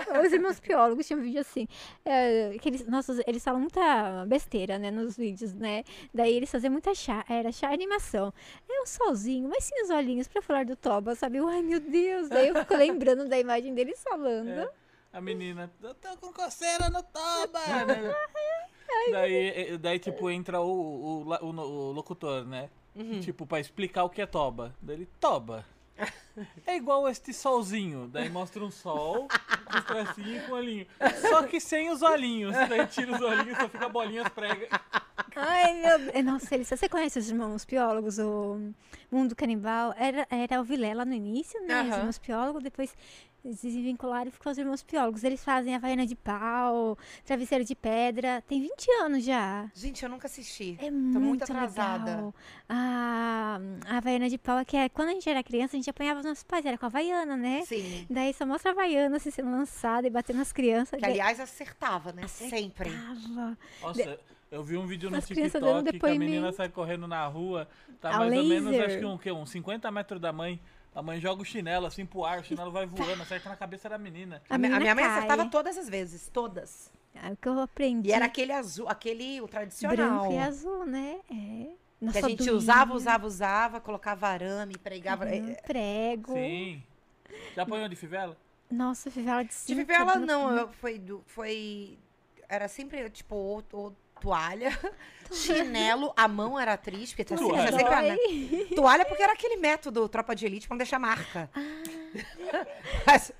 É, 0.08 0.20
Os 0.20 0.32
irmãos 0.32 0.58
biólogos 0.58 1.06
tinham 1.06 1.20
um 1.20 1.22
vídeo 1.22 1.40
assim. 1.40 1.68
É, 2.04 2.56
que 2.58 2.68
eles, 2.68 2.86
nossa, 2.86 3.22
eles 3.26 3.44
falam 3.44 3.60
muita 3.60 4.24
besteira, 4.26 4.78
né, 4.78 4.90
nos 4.90 5.16
vídeos, 5.16 5.52
né? 5.52 5.84
Daí 6.12 6.34
eles 6.34 6.50
faziam 6.50 6.72
muita 6.72 6.94
chá, 6.94 7.24
era 7.28 7.52
chá 7.52 7.70
animação. 7.70 8.32
É 8.68 8.80
o 8.80 8.86
solzinho, 8.86 9.48
mas 9.48 9.64
sim 9.64 9.74
os 9.82 9.90
olhinhos 9.90 10.26
pra 10.26 10.40
falar 10.40 10.64
do 10.64 10.74
Toba, 10.76 11.14
sabe? 11.14 11.38
Ai, 11.38 11.62
meu 11.62 11.80
Deus. 11.80 12.28
Daí 12.28 12.48
eu 12.48 12.54
fico 12.54 12.74
lembrando 12.74 13.28
da 13.28 13.38
imagem 13.38 13.74
deles 13.74 14.02
falando. 14.02 14.48
É. 14.48 14.70
A 15.12 15.20
menina, 15.20 15.70
eu 15.82 15.94
tô 15.94 16.16
com 16.18 16.32
coceira 16.32 16.90
no 16.90 17.02
toba! 17.02 17.58
daí, 19.10 19.34
eh, 19.34 19.78
daí, 19.78 19.98
tipo, 19.98 20.30
entra 20.30 20.60
o, 20.60 21.22
o, 21.22 21.22
o 21.22 21.46
o 21.46 21.92
locutor, 21.92 22.44
né? 22.44 22.68
Tipo, 23.20 23.46
pra 23.46 23.60
explicar 23.60 24.04
o 24.04 24.10
que 24.10 24.22
é 24.22 24.26
toba. 24.26 24.74
Daí 24.80 24.96
ele, 24.96 25.08
toba. 25.20 25.64
É 26.66 26.76
igual 26.76 27.08
este 27.08 27.32
solzinho. 27.32 28.06
Daí 28.08 28.28
mostra 28.28 28.64
um 28.64 28.70
sol, 28.70 29.26
com 29.64 29.78
os 29.78 29.84
tracinhos 29.84 30.44
e 30.44 30.46
com 30.46 30.52
olhinho. 30.52 30.86
Só 31.28 31.42
que 31.42 31.60
sem 31.60 31.90
os 31.90 32.02
olhinhos. 32.02 32.54
Daí 32.68 32.86
tira 32.86 33.12
os 33.12 33.20
olhinhos, 33.20 33.58
só 33.58 33.68
fica 33.68 33.88
bolinhas 33.88 34.28
prega. 34.28 34.68
Ai, 35.34 35.74
meu 35.74 35.98
Deus. 35.98 36.24
Nossa, 36.24 36.54
eles, 36.54 36.68
você 36.68 36.88
conhece 36.88 37.18
os 37.18 37.28
irmãos 37.28 37.64
biólogos, 37.64 38.18
o 38.18 38.72
Mundo 39.10 39.34
Canibal? 39.34 39.94
Era, 39.96 40.26
era 40.30 40.60
o 40.60 40.64
Vilela 40.64 41.04
no 41.04 41.12
início, 41.14 41.60
né? 41.66 41.82
Os 41.82 41.88
Aham. 41.88 41.98
irmãos 41.98 42.18
biólogos, 42.18 42.62
depois 42.62 42.96
eles 43.48 43.60
se 43.60 43.70
desvincularam 43.70 44.28
e 44.28 44.30
ficou 44.30 44.52
os 44.52 44.58
irmãos 44.58 44.82
biólogos. 44.82 45.24
Eles 45.24 45.42
fazem 45.42 45.74
Havaiana 45.74 46.06
de 46.06 46.14
pau, 46.14 46.98
Travesseiro 47.24 47.64
de 47.64 47.74
Pedra. 47.74 48.42
Tem 48.46 48.60
20 48.60 48.90
anos 49.02 49.24
já. 49.24 49.70
Gente, 49.74 50.02
eu 50.02 50.08
nunca 50.10 50.26
assisti. 50.26 50.76
É 50.80 50.86
Tô 50.86 50.92
muito, 50.92 51.20
muito 51.20 51.42
atrasada. 51.44 52.10
legal. 52.16 52.34
A, 52.68 53.58
a 53.86 53.96
Havaiana 53.96 54.28
de 54.28 54.36
pau 54.36 54.58
é 54.58 54.64
que 54.64 54.76
é, 54.76 54.88
quando 54.88 55.08
a 55.08 55.12
gente 55.12 55.28
era 55.28 55.42
criança, 55.42 55.76
a 55.76 55.78
gente 55.78 55.88
apanhava 55.88 56.20
os 56.20 56.26
nossos 56.26 56.44
pais, 56.44 56.66
era 56.66 56.76
com 56.76 56.84
a 56.84 56.88
Havaiana, 56.88 57.36
né? 57.36 57.62
Sim. 57.64 58.06
Daí 58.10 58.34
só 58.34 58.44
mostra 58.44 58.70
a 58.70 58.74
Havaiana 58.74 59.16
assim, 59.16 59.30
sendo 59.30 59.50
lançada 59.50 60.06
e 60.06 60.10
batendo 60.10 60.36
nas 60.36 60.52
crianças. 60.52 60.98
Que, 61.00 61.06
aliás, 61.06 61.40
acertava, 61.40 62.12
né? 62.12 62.24
Acertava. 62.24 62.60
Sempre. 62.60 62.90
Nossa, 63.80 64.20
eu 64.50 64.62
vi 64.62 64.76
um 64.76 64.86
vídeo 64.86 65.10
no 65.10 65.16
As 65.16 65.26
TikTok 65.26 65.98
que 65.98 66.06
a 66.06 66.14
menina 66.14 66.52
sai 66.52 66.68
correndo 66.68 67.08
na 67.08 67.26
rua. 67.26 67.68
Tá 68.00 68.10
A 68.10 68.18
mais 68.18 68.36
ou 68.36 68.44
menos, 68.44 68.70
laser. 68.70 68.86
acho 68.86 68.98
que, 68.98 69.04
um, 69.04 69.18
que 69.18 69.32
uns 69.32 69.50
50 69.50 69.90
metros 69.90 70.20
da 70.20 70.32
mãe. 70.32 70.60
A 70.94 71.02
mãe 71.02 71.20
joga 71.20 71.42
o 71.42 71.44
chinelo 71.44 71.86
assim 71.86 72.04
pro 72.04 72.24
ar, 72.24 72.40
o 72.40 72.44
chinelo 72.44 72.70
vai 72.72 72.86
voando, 72.86 73.22
acerta 73.22 73.48
na 73.48 73.56
cabeça 73.56 73.88
da 73.88 73.96
menina. 73.98 74.42
A 74.50 74.54
A, 74.54 74.58
menina 74.58 74.80
minha 74.80 74.94
mãe 74.94 75.04
cai. 75.04 75.16
acertava 75.18 75.46
todas 75.46 75.78
as 75.78 75.88
vezes. 75.88 76.28
Todas. 76.32 76.90
É 77.14 77.30
o 77.30 77.36
que 77.36 77.48
eu 77.48 77.58
aprendi. 77.60 78.08
E 78.08 78.12
era 78.12 78.24
aquele 78.26 78.52
azul, 78.52 78.88
aquele 78.88 79.40
o 79.40 79.48
tradicional. 79.48 79.96
branco 79.96 80.32
e 80.32 80.38
azul, 80.38 80.84
né? 80.84 81.18
É. 81.30 81.34
Que 81.34 82.04
Nossa, 82.04 82.18
a 82.18 82.28
gente 82.28 82.38
doía. 82.38 82.54
usava, 82.54 82.94
usava, 82.94 83.26
usava, 83.26 83.80
colocava 83.80 84.28
arame, 84.28 84.76
pregava. 84.78 85.24
Uhum, 85.24 85.50
É, 85.50 85.54
prego. 85.62 86.32
Sim. 86.34 86.82
Já 87.56 87.62
apanhou 87.62 87.88
de 87.88 87.96
fivela? 87.96 88.36
Nossa, 88.70 89.10
fivela 89.10 89.42
de 89.42 89.48
De 89.48 89.54
cinta. 89.54 89.80
fivela, 89.80 90.16
no- 90.16 90.26
não. 90.26 90.56
Eu, 90.56 90.68
foi, 90.72 90.98
do- 90.98 91.22
foi. 91.26 91.98
Era 92.48 92.68
sempre, 92.68 93.08
tipo, 93.10 93.34
ou, 93.34 93.64
ou 93.72 93.96
toalha, 94.18 94.78
chinelo, 95.32 96.12
a 96.16 96.26
mão 96.28 96.58
era 96.58 96.76
triste, 96.76 97.12
porque 97.14 97.24
tinha 97.24 97.38
Toalha. 97.38 97.70
sempre 97.72 97.94
a- 97.94 98.00
Dói. 98.02 98.68
Toalha 98.74 99.04
porque 99.04 99.22
era 99.22 99.32
aquele 99.32 99.56
método 99.56 100.08
tropa 100.08 100.34
de 100.34 100.44
elite 100.46 100.66
pra 100.66 100.74
não 100.74 100.78
deixar 100.78 100.98
marca. 100.98 101.50
Ah. 101.54 101.60
Mas- 103.06 103.32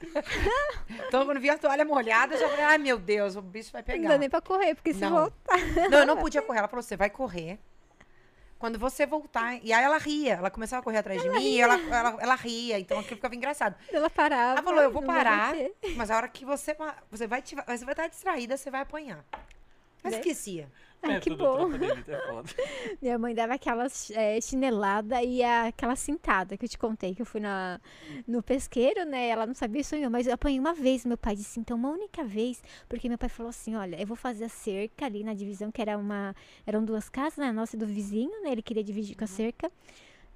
então, 1.06 1.24
quando 1.24 1.40
via 1.40 1.54
a 1.54 1.58
toalha 1.58 1.84
molhada, 1.84 2.34
eu 2.34 2.40
já 2.40 2.48
falei, 2.48 2.64
ai 2.64 2.78
meu 2.78 2.98
Deus, 2.98 3.36
o 3.36 3.42
bicho 3.42 3.72
vai 3.72 3.80
Não 3.82 3.86
pegar. 3.86 4.08
dá 4.10 4.18
nem 4.18 4.28
pra 4.30 4.40
correr, 4.40 4.74
porque 4.74 4.92
se 4.92 5.00
Não. 5.00 5.10
voltar. 5.10 5.58
Não, 5.90 5.98
eu 6.00 6.06
não 6.06 6.16
podia 6.16 6.42
correr. 6.42 6.58
Ela 6.58 6.68
falou: 6.68 6.82
você 6.82 6.96
vai 6.96 7.08
correr. 7.10 7.58
Quando 8.58 8.76
você 8.78 9.06
voltar. 9.06 9.54
E 9.64 9.72
aí 9.72 9.84
ela 9.84 9.98
ria. 9.98 10.34
Ela 10.34 10.50
começava 10.50 10.80
a 10.80 10.82
correr 10.82 10.98
atrás 10.98 11.22
de 11.22 11.30
mim 11.30 11.42
e 11.54 11.60
ela, 11.60 11.74
ela, 11.80 12.16
ela 12.18 12.34
ria. 12.34 12.78
Então 12.78 12.98
aquilo 12.98 13.14
ficava 13.16 13.34
engraçado. 13.36 13.76
Ela 13.90 14.10
parava. 14.10 14.52
Ela 14.58 14.62
falou: 14.62 14.82
eu 14.82 14.90
vou 14.90 15.00
não 15.00 15.06
parar. 15.14 15.54
Mas 15.96 16.10
a 16.10 16.16
hora 16.16 16.28
que 16.28 16.44
você. 16.44 16.76
Você 17.10 17.26
vai, 17.26 17.40
te- 17.40 17.54
você 17.54 17.84
vai 17.84 17.92
estar 17.94 18.08
distraída, 18.08 18.56
você 18.56 18.70
vai 18.70 18.80
apanhar. 18.80 19.24
Mas 20.08 20.14
né? 20.14 20.18
esquecia. 20.20 20.70
Ai, 21.02 21.16
é, 21.16 21.20
que 21.20 21.30
bom. 21.30 21.68
é. 21.72 21.78
Minha 23.00 23.18
mãe 23.18 23.34
dava 23.34 23.54
aquela 23.54 23.86
é, 24.14 24.40
chinelada 24.40 25.22
e 25.22 25.42
a- 25.42 25.66
aquela 25.68 25.94
cintada 25.94 26.56
que 26.56 26.64
eu 26.64 26.68
te 26.68 26.76
contei, 26.76 27.14
que 27.14 27.22
eu 27.22 27.26
fui 27.26 27.40
na, 27.40 27.80
no 28.26 28.42
pesqueiro, 28.42 29.04
né? 29.04 29.28
Ela 29.28 29.46
não 29.46 29.54
sabia 29.54 29.80
isso 29.80 29.94
ainda, 29.94 30.10
mas 30.10 30.26
eu 30.26 30.34
apanhei 30.34 30.58
uma 30.58 30.74
vez. 30.74 31.04
Meu 31.04 31.16
pai 31.16 31.36
disse, 31.36 31.60
então, 31.60 31.76
uma 31.76 31.90
única 31.90 32.24
vez, 32.24 32.62
porque 32.88 33.08
meu 33.08 33.16
pai 33.18 33.28
falou 33.28 33.50
assim: 33.50 33.76
olha, 33.76 34.00
eu 34.00 34.06
vou 34.06 34.16
fazer 34.16 34.44
a 34.44 34.48
cerca 34.48 35.06
ali 35.06 35.22
na 35.22 35.34
divisão, 35.34 35.70
que 35.70 35.80
era 35.80 35.96
uma. 35.96 36.34
Eram 36.66 36.84
duas 36.84 37.08
casas, 37.08 37.38
né? 37.38 37.46
A 37.46 37.52
nossa 37.52 37.76
e 37.76 37.78
do 37.78 37.86
vizinho, 37.86 38.42
né? 38.42 38.50
Ele 38.52 38.62
queria 38.62 38.82
dividir 38.82 39.16
com 39.16 39.24
a 39.24 39.28
cerca. 39.28 39.70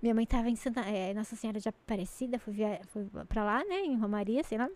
Minha 0.00 0.14
mãe 0.14 0.26
tava 0.26 0.48
em 0.50 0.56
Santa, 0.56 0.80
é, 0.80 1.14
Nossa 1.14 1.36
Senhora 1.36 1.60
de 1.60 1.68
Aparecida, 1.68 2.36
fui, 2.38 2.52
via, 2.52 2.80
fui 2.88 3.06
pra 3.28 3.44
lá, 3.44 3.64
né? 3.64 3.80
Em 3.82 3.96
Romaria, 3.96 4.42
sei 4.42 4.58
lá. 4.58 4.68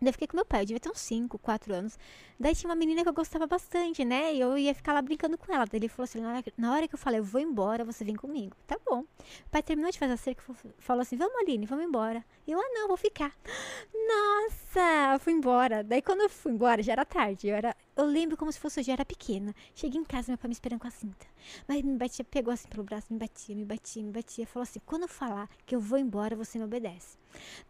Daí 0.00 0.08
eu 0.08 0.12
fiquei 0.12 0.28
com 0.28 0.36
meu 0.36 0.44
pai, 0.44 0.62
eu 0.62 0.66
devia 0.66 0.80
ter 0.80 0.90
uns 0.90 1.00
5, 1.00 1.38
4 1.38 1.74
anos. 1.74 1.98
Daí 2.38 2.54
tinha 2.54 2.68
uma 2.70 2.76
menina 2.76 3.02
que 3.02 3.08
eu 3.08 3.12
gostava 3.12 3.46
bastante, 3.46 4.04
né? 4.04 4.32
E 4.34 4.40
eu 4.40 4.56
ia 4.56 4.74
ficar 4.74 4.92
lá 4.92 5.02
brincando 5.02 5.36
com 5.36 5.52
ela. 5.52 5.64
Daí 5.66 5.78
ele 5.80 5.88
falou 5.88 6.04
assim: 6.04 6.20
na 6.56 6.72
hora, 6.72 6.86
que- 6.88 6.94
eu 6.94 6.98
falei, 6.98 7.18
eu 7.20 7.24
vou 7.24 7.40
embora, 7.40 7.84
você 7.84 8.04
vem 8.04 8.14
comigo. 8.14 8.56
Tá 8.66 8.78
bom. 8.86 9.00
O 9.00 9.50
pai 9.50 9.62
terminou 9.62 9.90
de 9.90 9.98
fazer 9.98 10.12
a 10.12 10.16
cerca 10.16 10.42
e 10.50 10.72
falou 10.82 11.02
assim: 11.02 11.16
vamos, 11.16 11.34
Aline, 11.40 11.66
vamos 11.66 11.84
embora. 11.84 12.24
E 12.46 12.52
eu, 12.52 12.60
ah, 12.60 12.70
não, 12.74 12.86
vou 12.88 12.96
ficar. 12.96 13.34
Nossa, 14.08 15.12
eu 15.14 15.18
fui 15.20 15.32
embora. 15.32 15.82
Daí 15.84 16.00
quando 16.00 16.20
eu 16.22 16.28
fui 16.28 16.52
embora, 16.52 16.82
já 16.82 16.92
era 16.92 17.04
tarde. 17.04 17.48
Eu, 17.48 17.56
era, 17.56 17.76
eu 17.96 18.04
lembro 18.06 18.36
como 18.36 18.50
se 18.52 18.58
fosse 18.60 18.80
eu 18.80 18.92
era 18.92 19.04
pequena. 19.04 19.54
Cheguei 19.74 20.00
em 20.00 20.04
casa, 20.04 20.30
meu 20.30 20.38
pai 20.38 20.48
me 20.48 20.52
esperando 20.54 20.80
com 20.80 20.86
a 20.86 20.90
cinta. 20.90 21.26
Mas 21.66 21.82
me 21.82 21.96
batia, 21.96 22.24
pegou 22.24 22.52
assim 22.54 22.68
pelo 22.68 22.84
braço, 22.84 23.06
me 23.12 23.18
batia, 23.18 23.54
me 23.54 23.64
batia, 23.64 24.02
me 24.02 24.12
batia. 24.12 24.46
Falou 24.46 24.62
assim: 24.62 24.80
quando 24.86 25.02
eu 25.02 25.08
falar 25.08 25.48
que 25.66 25.74
eu 25.74 25.80
vou 25.80 25.98
embora, 25.98 26.36
você 26.36 26.58
me 26.58 26.64
obedece. 26.64 27.17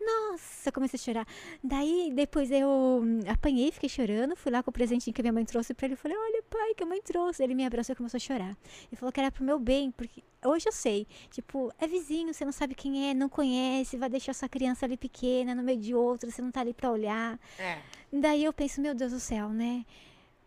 Nossa, 0.01 0.71
comecei 0.73 0.99
a 0.99 1.03
chorar. 1.03 1.27
Daí, 1.63 2.13
depois 2.15 2.51
eu 2.51 3.03
apanhei, 3.29 3.71
fiquei 3.73 3.89
chorando. 3.89 4.37
Fui 4.37 4.51
lá 4.51 4.63
com 4.63 4.71
o 4.71 4.73
presentinho 4.73 5.15
que 5.15 5.21
a 5.21 5.25
minha 5.25 5.33
mãe 5.33 5.45
trouxe 5.45 5.75
pra 5.75 5.87
ele. 5.87 5.97
Falei, 5.97 6.17
olha, 6.17 6.43
pai, 6.49 6.75
que 6.75 6.83
a 6.83 6.87
mãe 6.87 7.01
trouxe. 7.03 7.43
Ele 7.43 7.55
me 7.55 7.65
abraçou 7.65 7.93
e 7.93 7.97
começou 7.97 8.17
a 8.17 8.21
chorar. 8.21 8.57
Ele 8.91 8.97
falou 8.97 9.13
que 9.13 9.21
era 9.21 9.31
pro 9.31 9.45
meu 9.45 9.59
bem, 9.59 9.91
porque 9.91 10.23
hoje 10.45 10.69
eu 10.69 10.73
sei. 10.73 11.07
Tipo, 11.31 11.73
é 11.79 11.87
vizinho, 11.87 12.33
você 12.33 12.45
não 12.45 12.53
sabe 12.53 12.75
quem 12.75 13.11
é, 13.11 13.15
não 13.15 13.29
conhece, 13.29 13.97
vai 13.97 14.09
deixar 14.09 14.35
sua 14.35 14.49
criança 14.49 14.87
ali 14.87 14.97
pequena, 14.97 15.55
no 15.55 15.63
meio 15.63 15.79
de 15.79 15.95
outra, 15.95 16.31
você 16.31 16.41
não 16.41 16.51
tá 16.51 16.61
ali 16.61 16.73
pra 16.73 16.91
olhar. 16.91 17.39
É. 17.59 17.79
Daí 18.13 18.45
eu 18.45 18.53
penso, 18.53 18.81
meu 18.81 18.95
Deus 18.95 19.13
do 19.13 19.21
céu, 19.21 19.49
né? 19.51 19.85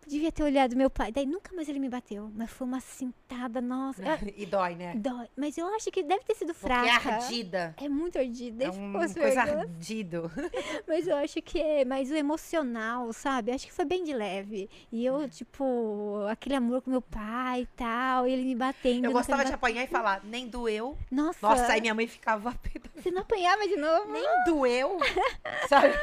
Devia 0.08 0.32
ter 0.32 0.44
olhado 0.44 0.76
meu 0.76 0.90
pai. 0.90 1.12
Daí 1.12 1.26
nunca 1.26 1.54
mais 1.56 1.70
ele 1.70 1.80
me 1.80 1.90
bateu. 1.90 2.32
Mas 2.36 2.50
foi 2.50 2.68
uma 2.68 2.80
cintada, 2.80 3.62
nossa. 3.62 4.02
E 4.36 4.46
dói, 4.46 4.76
né? 4.76 4.94
dói. 4.96 5.28
Mas 5.36 5.58
eu 5.58 5.68
acho 5.76 5.92
que 5.92 6.04
deve 6.04 6.24
ter 6.24 6.36
sido 6.36 6.54
Porque 6.54 6.66
é 6.72 7.00
fraca. 7.00 7.10
ardida. 7.16 7.76
É 7.78 7.88
muito 7.88 8.18
ardida. 8.18 8.66
É 8.66 8.70
uma 8.70 9.08
coisa 9.08 9.42
ardido. 9.42 10.32
Mas 10.88 11.08
eu 11.08 11.16
acho 11.18 11.42
que 11.42 11.60
é 11.60 11.86
mais 11.86 12.10
o 12.10 12.16
emocional, 12.16 13.12
sabe? 13.14 13.52
Acho 13.52 13.68
que 13.68 13.74
foi 13.74 13.86
bem 13.86 14.04
de 14.04 14.14
leve. 14.14 14.70
E 14.92 15.06
eu, 15.06 15.28
tipo, 15.30 16.26
aquele 16.30 16.56
amor 16.56 16.82
com 16.82 16.90
meu 16.90 17.02
pai 17.02 17.62
e 17.62 17.66
tal, 17.78 18.28
e 18.28 18.34
ele 18.34 18.44
me 18.44 18.56
batendo. 18.56 19.06
Eu 19.06 19.12
gostava 19.12 19.46
de 19.46 19.54
apanhar 19.54 19.84
e 19.84 19.88
falar, 19.88 20.24
nem 20.24 20.48
doeu. 20.48 20.98
Nossa, 21.12 21.48
Nossa, 21.48 21.74
aí 21.74 21.82
minha 21.82 21.94
mãe 21.94 22.08
ficava. 22.08 22.54
você 22.96 23.12
não 23.12 23.22
apanhava 23.22 23.68
de 23.68 23.76
novo? 23.76 24.12
Nem 24.12 24.44
doeu. 24.46 24.98
Sabe? 25.68 25.94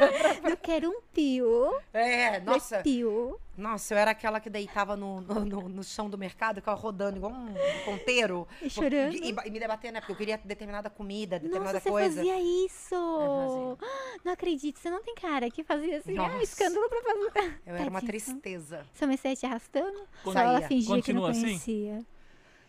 Eu 0.48 0.56
quero 0.56 0.90
um 0.90 1.00
pio. 1.12 1.74
É, 1.92 2.38
Nossa. 2.40 2.50
nossa. 2.50 2.78
Pio. 2.82 3.38
Nossa, 3.58 3.92
eu 3.92 3.98
era 3.98 4.12
aquela 4.12 4.38
que 4.38 4.48
deitava 4.48 4.96
no, 4.96 5.20
no, 5.20 5.44
no- 5.44 5.68
no 5.68 5.82
chão 5.82 6.08
do 6.08 6.16
mercado, 6.16 6.56
ficava 6.60 6.80
rodando 6.80 7.16
igual 7.16 7.32
um 7.32 7.54
ponteiro. 7.84 8.46
E 8.62 8.70
chorando. 8.70 9.14
E, 9.16 9.30
e 9.46 9.50
me 9.50 9.58
debatendo, 9.58 9.94
né? 9.94 10.00
Porque 10.00 10.12
eu 10.12 10.16
queria 10.16 10.38
determinada 10.44 10.88
comida, 10.88 11.40
determinada 11.40 11.72
Nossa, 11.74 11.80
você 11.82 11.90
coisa. 11.90 12.16
fazia 12.16 12.40
isso! 12.40 12.94
Eu 12.94 13.78
Não 14.24 14.32
acredito, 14.32 14.78
você 14.78 14.88
não 14.88 15.02
tem 15.02 15.14
cara 15.16 15.50
que 15.50 15.64
fazia 15.64 15.98
assim, 15.98 16.16
ah, 16.18 16.28
Nossa. 16.28 16.44
escândalo 16.44 16.88
pra 16.88 17.02
fazer. 17.02 17.60
Eu 17.66 17.74
era 17.74 17.90
uma 17.90 18.00
Tadinho. 18.00 18.06
tristeza. 18.12 18.86
Mãe 19.02 19.16
saía 19.16 19.34
te 19.36 19.44
arrastando? 19.46 20.06
Con- 20.22 20.32
Só 20.32 20.38
ela 20.38 20.60
fingia 20.62 21.02
que 21.02 21.12
não 21.12 21.22
Continua 21.22 21.30
assim? 21.30 21.40
conhecia. 21.42 22.04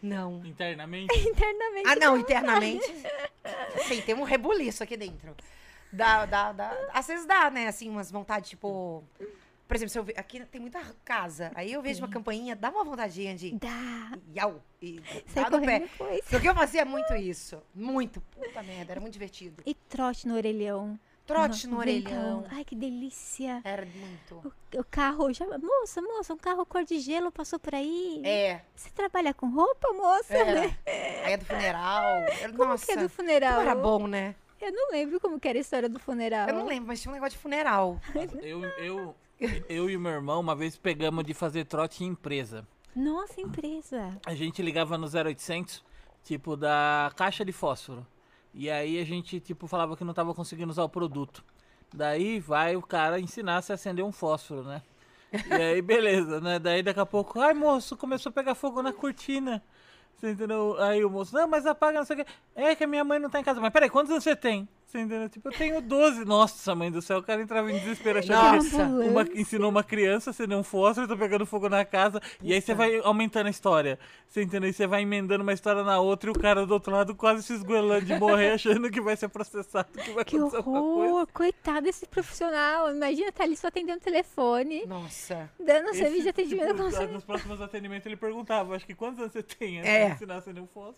Não. 0.01 0.43
Internamente. 0.45 1.13
Internamente. 1.29 1.87
Ah, 1.87 1.95
não, 1.97 2.17
internamente. 2.17 2.85
Sim, 3.87 4.01
tem 4.01 4.15
um 4.15 4.23
rebuliço 4.23 4.81
aqui 4.81 4.97
dentro. 4.97 5.35
Dá, 5.91 6.25
dá, 6.25 6.51
dá. 6.51 6.75
Às 6.93 7.05
vezes 7.07 7.25
dá, 7.25 7.49
né? 7.51 7.67
Assim, 7.67 7.89
umas 7.89 8.09
vontades, 8.09 8.49
tipo. 8.49 9.03
Por 9.69 9.75
exemplo, 9.75 9.91
se 9.91 9.99
eu 9.99 10.03
ve... 10.03 10.13
aqui 10.17 10.43
tem 10.45 10.59
muita 10.59 10.81
casa. 11.05 11.51
Aí 11.53 11.71
eu 11.71 11.79
vejo 11.79 12.01
uma 12.01 12.09
campainha, 12.09 12.55
dá 12.55 12.71
uma 12.71 12.83
vontadinha 12.83 13.35
de. 13.35 13.51
Dá. 13.51 14.17
Iau, 14.35 14.63
e 14.81 14.99
Sai 15.27 15.43
dá 15.47 15.59
no 15.59 15.63
pé. 15.63 15.79
depois. 15.81 16.25
Porque 16.27 16.49
eu 16.49 16.55
fazia 16.55 16.83
muito 16.85 17.13
isso. 17.15 17.61
Muito. 17.75 18.19
Puta 18.19 18.63
merda, 18.63 18.93
era 18.93 18.99
muito 18.99 19.13
divertido. 19.13 19.61
E 19.67 19.75
trote 19.75 20.27
no 20.27 20.33
orelhão. 20.33 20.99
Trote 21.27 21.67
no 21.67 21.77
Ventão. 21.77 22.39
orelhão. 22.39 22.45
Ai, 22.49 22.65
que 22.65 22.75
delícia. 22.75 23.61
Era 23.63 23.85
muito. 23.85 24.51
O, 24.75 24.79
o 24.79 24.83
carro 24.83 25.31
já. 25.31 25.45
Moça, 25.59 26.01
moça, 26.01 26.33
um 26.33 26.37
carro 26.37 26.65
cor 26.65 26.83
de 26.83 26.99
gelo 26.99 27.31
passou 27.31 27.59
por 27.59 27.75
aí. 27.75 28.23
É, 28.25 28.61
Você 28.75 28.89
trabalha 28.89 29.31
com 29.35 29.47
roupa, 29.51 29.93
moça? 29.93 30.33
era. 30.33 30.61
Né? 30.61 30.77
Aí 31.23 31.33
é 31.33 31.37
do 31.37 31.45
funeral. 31.45 32.03
Era- 32.03 32.51
Como 32.53 32.65
Nossa, 32.65 32.85
que 32.87 32.91
é 32.93 32.95
do 32.95 32.99
como 33.01 33.09
funeral? 33.09 33.61
era 33.61 33.75
bom, 33.75 34.07
né? 34.07 34.33
Eu 34.59 34.71
não 34.73 34.89
lembro 34.91 35.19
como 35.19 35.39
que 35.39 35.47
era 35.47 35.59
a 35.59 35.61
história 35.61 35.87
do 35.87 35.99
funeral. 35.99 36.49
Eu 36.49 36.55
não 36.55 36.65
lembro, 36.65 36.87
mas 36.87 36.99
tinha 36.99 37.11
um 37.11 37.13
negócio 37.13 37.37
de 37.37 37.41
funeral. 37.43 38.01
Eu, 38.41 38.65
eu, 38.65 39.15
eu 39.69 39.89
e 39.89 39.97
meu 39.97 40.11
irmão, 40.11 40.39
uma 40.39 40.55
vez 40.55 40.77
pegamos 40.77 41.23
de 41.23 41.33
fazer 41.33 41.65
trote 41.65 42.03
em 42.03 42.07
empresa. 42.07 42.67
Nossa, 42.95 43.39
empresa. 43.39 44.17
A 44.25 44.35
gente 44.35 44.61
ligava 44.61 44.97
no 44.97 45.07
0800, 45.07 45.83
tipo, 46.23 46.57
da 46.57 47.11
caixa 47.15 47.45
de 47.45 47.51
fósforo. 47.51 48.05
E 48.53 48.69
aí 48.69 48.99
a 48.99 49.05
gente, 49.05 49.39
tipo, 49.39 49.67
falava 49.67 49.95
que 49.95 50.03
não 50.03 50.13
tava 50.13 50.33
conseguindo 50.33 50.71
usar 50.71 50.83
o 50.83 50.89
produto. 50.89 51.43
Daí 51.93 52.39
vai 52.39 52.75
o 52.75 52.81
cara 52.81 53.19
ensinar 53.19 53.61
se 53.61 53.71
acender 53.71 54.03
um 54.03 54.11
fósforo, 54.11 54.63
né? 54.63 54.81
E 55.31 55.53
aí, 55.53 55.81
beleza, 55.81 56.41
né? 56.41 56.59
Daí 56.59 56.83
daqui 56.83 56.99
a 56.99 57.05
pouco, 57.05 57.39
ai 57.39 57.53
moço, 57.53 57.95
começou 57.95 58.31
a 58.31 58.33
pegar 58.33 58.55
fogo 58.55 58.81
na 58.81 58.91
cortina. 58.91 59.63
Você 60.15 60.31
entendeu? 60.31 60.75
Aí 60.79 61.03
o 61.05 61.09
moço, 61.09 61.33
não, 61.33 61.47
mas 61.47 61.65
apaga, 61.65 61.99
não 61.99 62.05
sei 62.05 62.17
o 62.21 62.25
que. 62.25 62.31
É 62.53 62.75
que 62.75 62.83
a 62.83 62.87
minha 62.87 63.03
mãe 63.03 63.19
não 63.19 63.29
tá 63.29 63.39
em 63.39 63.43
casa. 63.43 63.61
Mas 63.61 63.71
peraí, 63.71 63.89
quantos 63.89 64.11
anos 64.11 64.23
você 64.23 64.35
tem? 64.35 64.67
Você 64.89 65.01
entendeu? 65.01 65.29
Tipo, 65.29 65.49
eu 65.49 65.51
tenho 65.51 65.81
12. 65.81 66.25
Nossa, 66.25 66.73
mãe 66.73 66.91
do 66.91 66.99
céu, 66.99 67.19
o 67.19 67.23
cara 67.23 67.39
entrava 67.43 67.71
em 67.71 67.77
desespero 67.77 68.17
achando 68.17 68.63
que 68.67 68.75
Nossa. 68.75 68.83
uma, 68.85 69.21
ensinou 69.35 69.69
uma 69.69 69.83
criança 69.83 70.29
a 70.29 70.31
acender 70.31 70.57
um 70.57 70.63
fósforo, 70.63 71.07
tá 71.07 71.15
pegando 71.15 71.45
fogo 71.45 71.69
na 71.69 71.85
casa. 71.85 72.19
E 72.41 72.51
aí 72.51 72.59
você 72.59 72.73
vai 72.73 72.97
aumentando 73.03 73.45
a 73.45 73.49
história. 73.51 73.99
Você 74.27 74.41
entendeu? 74.41 74.67
E 74.67 74.73
você 74.73 74.87
vai 74.87 75.03
emendando 75.03 75.43
uma 75.43 75.53
história 75.53 75.83
na 75.83 75.99
outra 75.99 76.31
e 76.31 76.33
o 76.33 76.39
cara 76.39 76.65
do 76.65 76.73
outro 76.73 76.91
lado 76.91 77.13
quase 77.13 77.43
se 77.43 77.53
esgoelando 77.53 78.03
de 78.05 78.15
morrer, 78.17 78.51
achando 78.53 78.89
que 78.89 78.99
vai 78.99 79.15
ser 79.15 79.27
processado, 79.29 79.89
que 79.91 80.09
vai 80.11 80.25
Que 80.25 80.37
acontecer 80.37 80.57
alguma 80.57 80.79
coisa. 80.81 81.13
horror. 81.13 81.27
Coitado 81.33 81.81
desse 81.81 82.07
profissional. 82.07 82.91
Imagina 82.91 83.31
tá 83.31 83.43
ali 83.43 83.55
só 83.55 83.67
atendendo 83.67 83.99
o 83.99 84.01
telefone, 84.01 84.87
Nossa. 84.87 85.51
dando 85.59 85.89
Esse, 85.89 85.99
serviço 85.99 86.23
de 86.23 86.29
atendimento. 86.29 86.67
tipo, 86.89 86.97
com- 87.07 87.13
nos 87.13 87.23
próximos 87.23 87.61
atendimentos 87.61 88.07
ele 88.07 88.17
perguntava, 88.17 88.75
acho 88.75 88.87
que 88.87 88.95
quantos 88.95 89.19
anos 89.19 89.33
você 89.33 89.43
tem? 89.43 89.77
Antes 89.81 89.91
É. 89.91 90.09
ensinar 90.09 90.33
a 90.33 90.37
acender 90.39 90.63
um 90.63 90.67
fósforo. 90.67 90.97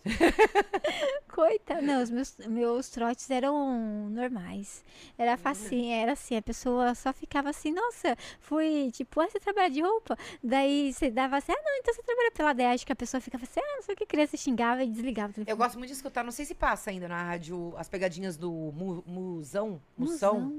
Coitado. 1.27 1.81
Não, 1.81 2.01
os 2.03 2.09
meus, 2.09 2.37
meus 2.47 2.89
trotes 2.89 3.29
eram 3.29 3.80
normais. 4.09 4.83
Era 5.17 5.37
facinho, 5.37 5.91
era 5.93 6.13
assim, 6.13 6.35
a 6.37 6.41
pessoa 6.41 6.93
só 6.95 7.11
ficava 7.13 7.49
assim, 7.49 7.71
nossa, 7.71 8.15
fui, 8.39 8.89
tipo, 8.91 9.19
ah, 9.21 9.27
você 9.27 9.39
trabalha 9.39 9.69
de 9.69 9.81
roupa? 9.81 10.17
Daí 10.43 10.93
você 10.93 11.09
dava 11.09 11.37
assim, 11.37 11.51
ah, 11.51 11.61
não, 11.63 11.77
então 11.79 11.93
você 11.93 12.03
trabalha 12.03 12.31
pela 12.31 12.53
DEA. 12.53 12.71
Acho 12.73 12.85
que 12.85 12.91
a 12.93 12.95
pessoa 12.95 13.19
ficava 13.21 13.43
assim, 13.43 13.59
ah, 13.59 13.75
não 13.77 13.83
sei 13.83 13.95
o 13.95 13.97
que, 13.97 14.05
criança 14.05 14.37
xingava 14.37 14.83
e 14.83 14.87
desligava. 14.87 15.33
Eu 15.45 15.57
gosto 15.57 15.77
muito 15.77 15.89
de 15.89 15.95
escutar, 15.95 16.23
não 16.23 16.31
sei 16.31 16.45
se 16.45 16.55
passa 16.55 16.89
ainda 16.89 17.07
na 17.07 17.23
rádio, 17.23 17.73
as 17.77 17.87
pegadinhas 17.89 18.37
do 18.37 18.51
mu, 18.51 19.03
Musão. 19.05 19.81
Musão. 19.97 20.53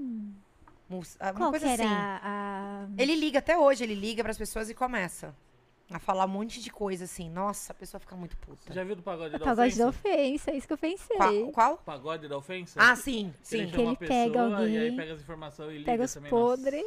Mus- 0.88 1.16
uma 1.20 1.32
Qual 1.32 1.50
coisa 1.50 1.72
assim. 1.72 1.84
a... 1.86 2.86
Ele 2.98 3.14
liga 3.14 3.38
até 3.38 3.56
hoje, 3.56 3.82
ele 3.82 3.94
liga 3.94 4.22
pras 4.22 4.36
pessoas 4.36 4.68
e 4.68 4.74
começa 4.74 5.34
a 5.96 6.00
falar 6.00 6.24
um 6.26 6.28
monte 6.28 6.60
de 6.60 6.70
coisa 6.70 7.04
assim. 7.04 7.28
Nossa, 7.30 7.72
a 7.72 7.74
pessoa 7.74 8.00
fica 8.00 8.14
muito 8.16 8.36
puta. 8.38 8.72
Já 8.72 8.84
viu 8.84 8.96
do 8.96 9.02
pagode 9.02 9.30
da 9.32 9.38
Pagode 9.38 9.76
da 9.78 9.88
ofensa? 9.88 10.08
ofensa, 10.14 10.50
é 10.50 10.56
isso 10.56 10.66
que 10.66 10.72
eu 10.72 10.78
pensei. 10.78 11.16
Qual? 11.16 11.52
qual? 11.52 11.76
Pagode 11.78 12.28
da 12.28 12.36
ofensa? 12.38 12.78
Ah, 12.80 12.94
sim, 12.96 13.32
Que 13.48 13.56
ele 13.56 13.66
sim. 13.66 13.72
Que 13.72 13.80
ele 13.80 13.96
pega 13.96 14.38
e 14.38 14.54
aí 14.54 14.78
alguém, 14.78 14.96
pega 14.96 15.12
as 15.14 15.20
informações 15.20 15.70
e 15.70 15.78
liga 15.78 15.84
Pega 15.90 16.04
os 16.04 16.14
também. 16.14 16.30
podres. 16.30 16.84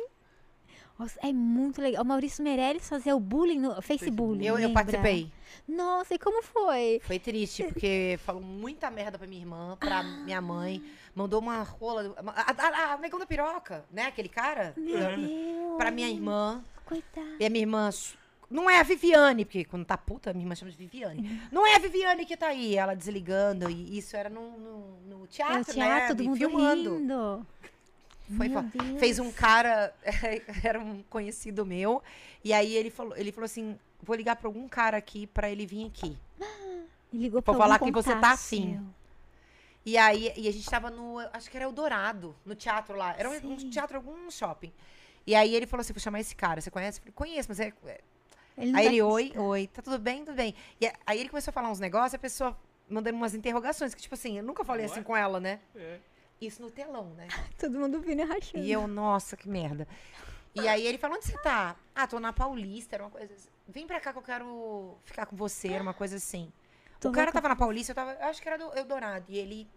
Nossa, 0.97 1.19
é 1.21 1.33
muito 1.33 1.81
legal. 1.81 2.01
O 2.03 2.05
Maurício 2.05 2.41
Meirelles 2.41 2.87
fazia 2.87 3.13
o 3.13 3.19
bullying 3.19 3.59
no 3.59 3.81
Facebook. 3.81 4.43
Eu, 4.45 4.57
eu 4.57 4.71
participei. 4.71 5.29
Nossa, 5.67 6.13
e 6.13 6.17
como 6.19 6.41
foi? 6.41 7.01
Foi 7.03 7.19
triste, 7.19 7.63
porque 7.65 8.17
falou 8.23 8.41
muita 8.41 8.89
merda 8.89 9.17
pra 9.17 9.27
minha 9.27 9.41
irmã, 9.41 9.75
pra 9.77 10.01
minha 10.03 10.39
mãe. 10.39 10.81
Mandou 11.13 11.41
uma 11.41 11.63
rola. 11.63 12.15
A, 12.25 12.97
negão 12.97 13.19
da 13.19 13.25
piroca, 13.25 13.83
né? 13.91 14.03
Aquele 14.05 14.29
cara. 14.29 14.73
Meu 14.77 14.97
Deus. 15.17 15.77
Pra 15.77 15.91
minha 15.91 16.07
irmã. 16.09 16.63
Coitada. 16.85 17.27
E 17.41 17.45
a 17.45 17.49
minha 17.49 17.63
irmã. 17.63 17.89
Não 18.49 18.69
é 18.69 18.79
a 18.79 18.83
Viviane, 18.83 19.43
porque 19.45 19.65
quando 19.65 19.85
tá 19.85 19.97
puta, 19.97 20.31
minha 20.33 20.43
irmã 20.43 20.55
chama 20.55 20.71
de 20.71 20.77
Viviane. 20.77 21.41
Não 21.51 21.65
é 21.65 21.75
a 21.75 21.79
Viviane 21.79 22.25
que 22.25 22.37
tá 22.37 22.47
aí, 22.47 22.75
ela 22.75 22.95
desligando. 22.95 23.69
E 23.69 23.97
isso 23.97 24.15
era 24.15 24.29
no, 24.29 24.51
no, 24.57 24.97
no 25.19 25.27
teatro, 25.27 25.57
É 25.57 25.61
o 25.61 25.65
teatro, 25.65 25.77
né? 25.99 26.07
todo 26.07 26.23
mundo 26.23 26.37
filmando. 26.37 26.97
rindo. 26.97 27.47
Foi. 28.37 28.49
Fez 28.99 29.19
um 29.19 29.31
cara, 29.31 29.93
era 30.63 30.79
um 30.79 31.03
conhecido 31.03 31.63
meu, 31.65 32.01
e 32.43 32.51
aí 32.53 32.73
ele 32.75 32.89
falou, 32.89 33.15
ele 33.17 33.31
falou 33.31 33.45
assim: 33.45 33.77
vou 34.01 34.15
ligar 34.15 34.35
pra 34.35 34.47
algum 34.47 34.67
cara 34.67 34.97
aqui 34.97 35.27
pra 35.27 35.49
ele 35.49 35.65
vir 35.65 35.85
aqui. 35.87 36.17
E 37.13 37.17
ligou 37.17 37.41
Pra 37.41 37.53
pra 37.53 37.63
falar 37.63 37.79
que 37.79 37.91
você 37.91 38.15
tá 38.15 38.31
afim. 38.31 38.73
seu. 38.77 38.83
E 39.85 39.95
aí 39.97 40.33
e 40.35 40.47
a 40.47 40.51
gente 40.51 40.67
tava 40.67 40.89
no, 40.89 41.19
acho 41.33 41.49
que 41.51 41.55
era 41.57 41.65
Eldorado, 41.65 42.35
no 42.43 42.55
teatro 42.55 42.95
lá. 42.97 43.13
Era 43.17 43.29
um, 43.29 43.33
um 43.53 43.59
Sim. 43.59 43.69
teatro, 43.69 43.97
algum 43.97 44.29
shopping. 44.31 44.73
E 45.27 45.35
aí 45.35 45.53
ele 45.53 45.67
falou 45.67 45.81
assim: 45.81 45.93
vou 45.93 45.99
chamar 46.01 46.19
esse 46.19 46.35
cara, 46.35 46.59
você 46.61 46.71
conhece? 46.71 46.97
Eu 46.99 47.03
falei, 47.03 47.13
conheço, 47.13 47.47
mas 47.49 47.59
é, 47.59 47.71
é- 47.85 48.01
Ele 48.57 48.67
Aí 48.67 48.71
vai 48.71 48.85
ele, 48.87 49.01
oi, 49.01 49.33
oi, 49.35 49.67
tá 49.67 49.81
tudo 49.81 49.99
bem? 49.99 50.23
Tudo 50.23 50.35
bem. 50.35 50.55
E 50.79 50.89
aí 51.05 51.19
ele 51.19 51.29
começou 51.29 51.51
a 51.51 51.53
falar 51.53 51.69
uns 51.69 51.79
negócios, 51.79 52.13
a 52.13 52.17
pessoa 52.19 52.57
mandando 52.89 53.17
umas 53.17 53.33
interrogações, 53.33 53.93
que 53.93 54.01
tipo 54.01 54.15
assim, 54.15 54.37
eu 54.37 54.43
nunca 54.43 54.63
falei 54.63 54.85
assim 54.85 55.03
com 55.03 55.15
ela, 55.15 55.39
né? 55.39 55.59
É. 55.75 55.99
Isso 56.39 56.61
no 56.61 56.69
telão, 56.71 57.09
né? 57.15 57.27
Todo 57.59 57.77
mundo 57.77 57.99
vindo 57.99 58.21
e 58.21 58.25
rachando. 58.25 58.63
E 58.63 58.71
eu, 58.71 58.87
nossa, 58.87 59.35
que 59.35 59.49
merda. 59.49 59.87
E 60.53 60.67
aí 60.67 60.85
ele 60.85 60.97
falou, 60.97 61.17
onde 61.17 61.25
você 61.25 61.37
tá? 61.41 61.75
Ah, 61.93 62.07
tô 62.07 62.19
na 62.19 62.31
Paulista, 62.31 62.95
era 62.95 63.03
uma 63.03 63.09
coisa 63.09 63.33
assim. 63.33 63.49
Vem 63.67 63.85
pra 63.87 63.99
cá 63.99 64.13
que 64.13 64.19
eu 64.19 64.23
quero 64.23 64.97
ficar 65.03 65.25
com 65.25 65.35
você, 65.35 65.69
era 65.69 65.83
uma 65.83 65.93
coisa 65.93 66.15
assim. 66.15 66.51
Tô 66.99 67.09
o 67.09 67.11
cara 67.11 67.25
louca. 67.25 67.33
tava 67.41 67.49
na 67.49 67.55
Paulista, 67.57 67.91
eu 67.91 67.95
tava, 67.95 68.13
eu 68.13 68.25
acho 68.27 68.41
que 68.41 68.47
era 68.47 68.57
do 68.57 68.77
Eldorado. 68.77 69.25
E 69.27 69.37
ele, 69.37 69.69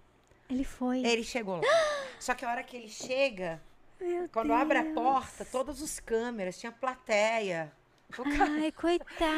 Ele 0.48 0.62
foi. 0.62 1.04
ele 1.04 1.24
chegou 1.24 1.56
lá. 1.56 1.62
Só 2.20 2.32
que 2.34 2.44
a 2.44 2.50
hora 2.50 2.62
que 2.62 2.76
ele 2.76 2.88
chega, 2.88 3.60
Meu 4.00 4.28
quando 4.28 4.52
abre 4.52 4.78
a 4.78 4.82
Deus. 4.82 4.94
porta, 4.94 5.44
todas 5.44 5.82
as 5.82 5.98
câmeras, 5.98 6.58
tinha 6.58 6.70
plateia. 6.70 7.72
Ai, 8.16 8.72
coitado. 8.76 9.28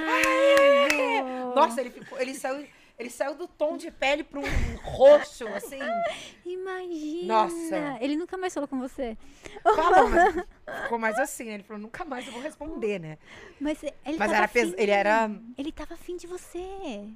Nossa, 1.55 1.81
ele, 1.81 1.91
ficou, 1.91 2.19
ele, 2.21 2.35
saiu, 2.35 2.67
ele 2.99 3.11
saiu 3.11 3.35
do 3.35 3.49
tom 3.49 3.77
de 3.77 3.91
pele 3.91 4.23
pra 4.23 4.39
um 4.41 4.45
roxo, 4.83 5.47
assim. 5.49 5.79
Imagina. 6.47 7.27
Nossa. 7.35 7.99
Ele 8.01 8.17
nunca 8.17 8.37
mais 8.37 8.55
falou 8.55 8.69
com 8.69 8.79
você. 8.79 9.17
Falou, 9.63 10.09
mas 10.09 10.35
ficou 10.85 10.99
mais 10.99 11.19
assim. 11.19 11.45
né? 11.45 11.55
Ele 11.55 11.63
falou, 11.65 11.83
nunca 11.83 12.05
mais 12.05 12.27
eu 12.27 12.33
vou 12.33 12.41
responder, 12.43 12.99
né? 13.01 13.19
Mas 13.61 13.83
ele 13.83 13.93
Mas 14.07 14.19
tava 14.19 14.35
era 14.37 14.45
afim. 14.45 14.75
ele 14.79 14.91
era- 14.91 15.31
Ele 15.59 15.73
tava 15.73 15.95
afim 15.95 16.17
de 16.17 16.27
você. 16.27 16.59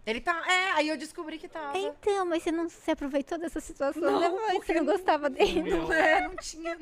Ele 0.06 0.20
tá. 0.20 0.42
É, 0.50 0.72
aí 0.72 0.88
eu 0.88 0.96
descobri 0.96 1.38
que 1.38 1.48
tava. 1.48 1.78
Então, 1.78 2.26
mas 2.26 2.42
você 2.42 2.50
não 2.52 2.68
se 2.68 2.90
aproveitou 2.90 3.38
dessa 3.38 3.60
situação 3.60 4.02
Não? 4.02 4.20
Você 4.38 4.52
porque 4.54 4.74
não 4.74 4.84
gostava 4.86 5.30
dele? 5.30 5.62
Não 5.62 5.92
é, 5.92 6.28
não 6.28 6.36
tinha. 6.36 6.78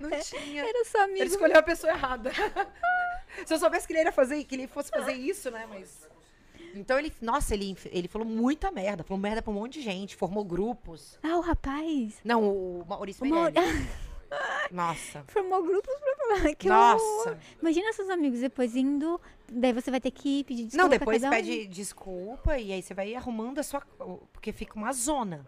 Não 0.00 0.10
tinha. 0.20 0.64
Era 0.68 0.84
só 0.84 1.04
amigo. 1.04 1.18
Ele 1.20 1.30
escolheu 1.30 1.58
a 1.58 1.62
pessoa 1.62 1.92
errada. 1.92 2.32
Se 3.44 3.52
eu 3.54 3.58
soubesse 3.58 3.86
que 3.86 3.92
ele 3.92 4.02
ia 4.02 4.12
fazer, 4.12 4.42
que 4.44 4.54
ele 4.54 4.66
fosse 4.66 4.90
fazer 4.90 5.12
isso, 5.12 5.50
né? 5.50 5.66
Mas. 5.68 6.08
Então 6.74 6.98
ele. 6.98 7.12
Nossa, 7.20 7.54
ele, 7.54 7.76
ele 7.86 8.08
falou 8.08 8.26
muita 8.26 8.70
merda. 8.70 9.02
Falou 9.02 9.20
merda 9.20 9.42
pra 9.42 9.50
um 9.50 9.54
monte 9.54 9.74
de 9.74 9.82
gente. 9.82 10.16
Formou 10.16 10.44
grupos. 10.44 11.18
Ah, 11.22 11.36
o 11.36 11.40
rapaz. 11.40 12.18
Não, 12.24 12.42
o 12.44 12.84
Maurício 12.86 13.24
O 13.24 13.28
Meirelles. 13.28 13.86
Nossa. 14.70 15.24
Formou 15.28 15.62
grupos 15.62 15.94
pra 16.00 16.16
falar 16.16 16.54
que 16.56 16.68
Nossa. 16.68 17.04
horror. 17.04 17.36
Imagina 17.60 17.92
seus 17.92 18.10
amigos 18.10 18.40
depois 18.40 18.74
indo, 18.74 19.20
daí 19.50 19.72
você 19.72 19.90
vai 19.90 20.00
ter 20.00 20.10
que 20.10 20.42
pedir 20.44 20.64
desculpa 20.64 20.82
Não, 20.82 20.88
depois 20.90 21.22
um. 21.22 21.30
pede 21.30 21.66
desculpa 21.68 22.58
e 22.58 22.72
aí 22.72 22.82
você 22.82 22.92
vai 22.92 23.14
arrumando 23.14 23.58
a 23.58 23.62
sua. 23.62 23.80
Porque 24.32 24.52
fica 24.52 24.74
uma 24.74 24.92
zona. 24.92 25.46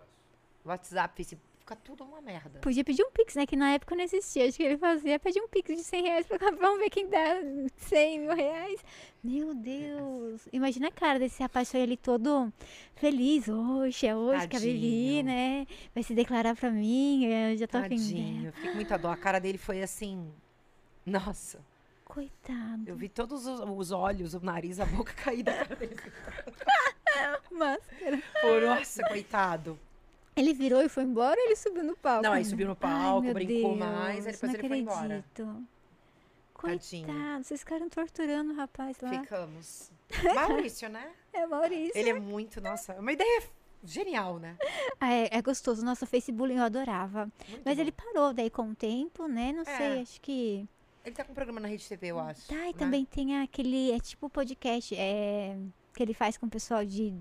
WhatsApp, 0.65 1.15
Facebook, 1.17 1.43
fica 1.69 1.77
tudo 1.77 2.05
uma 2.05 2.21
merda. 2.23 2.61
Podia 2.61 2.83
pedir 2.83 3.03
um 3.03 3.11
pix, 3.11 3.35
né? 3.35 3.45
Que 3.45 3.55
na 3.55 3.73
época 3.73 3.95
não 3.95 4.03
existia. 4.03 4.49
Acho 4.49 4.57
que 4.57 4.63
ele 4.63 4.79
fazia 4.79 5.19
pedir 5.19 5.41
um 5.43 5.49
pix 5.49 5.77
de 5.77 5.83
100 5.85 6.03
reais 6.03 6.27
pra 6.27 6.39
cá. 6.39 6.51
Vamos 6.51 6.79
ver 6.79 6.89
quem 6.89 7.09
dá 7.09 7.37
100 7.77 8.21
mil 8.21 8.35
reais. 8.35 8.83
Meu 9.23 9.55
Deus. 9.55 10.49
Imagina 10.51 10.89
a 10.89 10.91
cara 10.91 11.19
desse 11.19 11.43
rapaz 11.43 11.71
foi 11.71 11.83
ali 11.83 11.97
todo 11.97 12.51
feliz. 12.95 13.49
Hoje, 13.49 14.07
é 14.07 14.17
hoje 14.17 14.49
que 14.49 14.57
a 14.57 14.61
Vivi, 14.61 15.17
Tadinho. 15.19 15.25
né? 15.25 15.67
Vai 15.95 16.03
se 16.03 16.15
declarar 16.15 16.57
pra 16.57 16.71
mim. 16.71 17.27
Eu 17.27 17.57
já 17.59 17.67
tô 17.67 17.81
Tadinho, 17.81 18.47
eu 18.47 18.53
com 18.53 18.75
muita 18.75 18.97
dó. 18.97 19.11
A 19.11 19.17
cara 19.17 19.39
dele 19.39 19.59
foi 19.59 19.83
assim. 19.83 20.33
Nossa, 21.05 21.61
Coitado. 22.05 22.83
eu 22.87 22.97
vi 22.97 23.09
todos 23.09 23.47
os, 23.47 23.61
os 23.61 23.91
olhos, 23.91 24.35
o 24.35 24.41
nariz, 24.41 24.79
a 24.81 24.85
boca 24.87 25.13
cair 25.25 25.43
da 25.43 25.53
cara 25.53 25.77
dele. 25.77 25.97
Máscara. 27.51 28.23
Pô, 28.41 28.61
nossa, 28.61 29.03
coitado. 29.09 29.79
Ele 30.39 30.55
virou 30.55 30.81
e 30.83 30.89
foi 30.89 31.03
embora 31.05 31.39
ou 31.39 31.47
ele 31.47 31.57
subiu 31.57 31.85
no 31.85 31.97
palco? 31.97 32.23
Não, 32.23 32.33
aí 32.33 32.45
subiu 32.45 32.67
no 32.67 32.73
Ai, 32.73 32.77
palco, 32.79 33.23
meu 33.23 33.35
brincou 33.35 33.77
Deus, 33.77 33.79
mais, 33.79 34.27
aí 34.27 34.33
depois 34.33 34.55
ele 34.55 34.69
foi 34.69 34.79
embora. 34.79 35.01
acredito. 35.19 35.67
Tadinho. 36.61 37.07
Coitado, 37.07 37.45
vocês 37.45 37.61
ficaram 37.61 37.89
torturando 37.89 38.53
o 38.53 38.57
rapaz 38.57 38.97
lá. 39.01 39.11
Ficamos. 39.11 39.93
Maurício, 40.35 40.89
né? 40.89 41.11
É 41.33 41.47
Maurício. 41.47 41.93
Ele 41.97 42.11
é 42.11 42.19
muito, 42.19 42.61
nossa, 42.61 42.95
uma 42.95 43.13
ideia 43.13 43.43
genial, 43.85 44.39
né? 44.39 44.57
Ah, 45.01 45.13
é, 45.13 45.29
é 45.31 45.43
gostoso. 45.43 45.85
Nossa, 45.85 46.05
Facebook 46.05 46.53
eu 46.53 46.63
adorava. 46.63 47.31
Muito 47.49 47.63
Mas 47.65 47.77
bom. 47.77 47.83
ele 47.83 47.93
parou 47.93 48.33
daí 48.35 48.51
com 48.51 48.71
o 48.71 48.75
tempo, 48.75 49.29
né? 49.29 49.53
Não 49.53 49.63
É. 49.63 49.77
sei, 49.77 50.03
acho 50.03 50.21
que. 50.21 50.69
Ele 51.05 51.15
tá 51.15 51.25
com 51.25 51.31
um 51.33 51.35
programa 51.35 51.61
na 51.61 51.69
Rede 51.69 51.89
TV, 51.89 52.09
eu 52.09 52.19
acho. 52.19 52.49
Tá, 52.49 52.55
e 52.57 52.67
né? 52.67 52.73
também 52.77 53.05
tem 53.05 53.41
aquele. 53.41 53.93
É 53.93 54.01
tipo 54.01 54.29
podcast 54.29 54.95
é, 54.97 55.57
que 55.95 56.03
ele 56.03 56.13
faz 56.13 56.37
com 56.37 56.47
o 56.47 56.51
pessoal 56.51 56.85
de. 56.85 57.15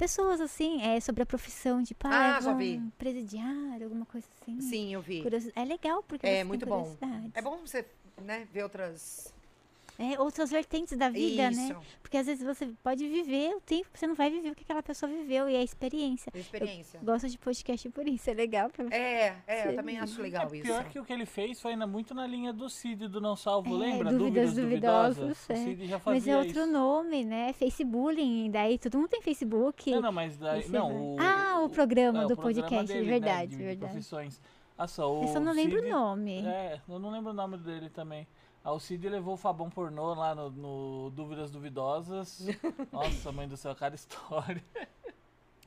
Pessoas 0.00 0.40
assim, 0.40 0.80
é 0.80 0.98
sobre 0.98 1.22
a 1.22 1.26
profissão, 1.26 1.84
tipo, 1.84 2.08
ah, 2.08 2.38
Ah, 2.38 2.40
já 2.40 2.54
vi. 2.54 2.80
presidiário, 2.96 3.84
alguma 3.84 4.06
coisa 4.06 4.26
assim. 4.40 4.58
Sim, 4.58 4.94
eu 4.94 5.02
vi. 5.02 5.20
Curiosi- 5.20 5.52
É 5.54 5.62
legal, 5.62 6.02
porque 6.02 6.26
É 6.26 6.42
muito 6.42 6.64
bom. 6.64 6.96
É 7.34 7.42
bom 7.42 7.58
você, 7.58 7.84
né, 8.22 8.48
ver 8.50 8.62
outras. 8.62 9.30
É, 10.02 10.18
outras 10.18 10.50
vertentes 10.50 10.96
da 10.96 11.10
vida, 11.10 11.50
Isso. 11.50 11.68
né? 11.74 11.76
Porque 12.00 12.16
às 12.16 12.26
vezes 12.26 12.42
você 12.42 12.66
pode 12.82 13.06
viver 13.06 13.54
o 13.54 13.60
tempo, 13.60 13.86
você 13.92 14.06
não 14.06 14.14
vai 14.14 14.30
viver 14.30 14.50
o 14.50 14.54
que 14.54 14.62
aquela 14.64 14.82
pessoa 14.82 15.12
viveu 15.12 15.46
e 15.46 15.54
é 15.54 15.58
a 15.58 15.62
experiência. 15.62 16.30
Experiência. 16.34 16.98
Gosto 17.02 17.28
de 17.28 17.36
podcast 17.38 17.86
por 17.90 18.08
isso, 18.08 18.30
é 18.30 18.32
legal 18.32 18.70
pra 18.70 18.86
É, 18.96 19.36
é, 19.46 19.68
eu 19.68 19.76
também 19.76 19.98
acho 19.98 20.22
legal 20.22 20.46
isso. 20.54 20.62
Pior 20.64 20.84
que 20.84 20.98
o 20.98 21.04
que 21.04 21.12
ele 21.12 21.26
fez 21.26 21.60
foi 21.60 21.72
ainda 21.72 21.86
muito 21.86 22.14
na 22.14 22.26
linha 22.26 22.50
do 22.50 22.70
Cid 22.70 23.08
do 23.08 23.20
Não 23.20 23.36
Salvo, 23.36 23.74
É, 23.76 23.78
lembra? 23.78 24.10
Dúvidas 24.10 24.54
Duvidosas, 24.54 25.16
duvidosas. 25.16 25.50
é. 25.50 25.52
O 25.52 25.56
Cid 25.56 25.86
já 25.86 25.96
Mas 25.96 26.02
fazia 26.04 26.32
é 26.32 26.36
outro 26.38 26.62
isso. 26.62 26.72
nome, 26.72 27.24
né? 27.24 27.52
Facebook, 27.52 28.48
daí 28.50 28.78
todo 28.78 28.96
mundo 28.96 29.08
tem 29.08 29.20
Facebook. 29.20 29.90
Não, 29.90 30.00
não, 30.00 30.12
mas 30.12 30.36
daí, 30.38 30.66
não, 30.70 30.88
vai- 30.88 30.96
o, 30.96 31.16
Ah, 31.20 31.60
o 31.62 31.68
programa 31.68 32.20
é, 32.24 32.26
do 32.26 32.36
programa 32.36 32.62
podcast, 32.68 32.86
dele, 32.92 33.04
né, 33.04 33.10
verdade, 33.10 33.50
de- 33.50 33.56
de 33.58 33.62
verdade. 33.64 33.92
profissões. 33.92 34.40
Ah, 34.78 34.86
só, 34.86 35.12
o 35.14 35.24
Eu 35.24 35.28
só 35.28 35.38
não 35.40 35.52
lembro 35.52 35.78
Cid- 35.80 35.88
o 35.92 35.94
nome. 35.94 36.38
É, 36.46 36.80
eu 36.88 36.98
não 36.98 37.10
lembro 37.10 37.32
o 37.32 37.34
nome 37.34 37.58
dele 37.58 37.90
também. 37.90 38.26
O 38.64 38.78
Cid 38.78 39.08
levou 39.08 39.34
o 39.34 39.36
Fabão 39.38 39.70
pornô 39.70 40.14
lá 40.14 40.34
no, 40.34 40.50
no 40.50 41.10
Dúvidas 41.10 41.50
Duvidosas. 41.50 42.46
Nossa, 42.92 43.32
mãe 43.32 43.48
do 43.48 43.56
céu, 43.56 43.74
cada 43.74 43.94
história. 43.94 44.62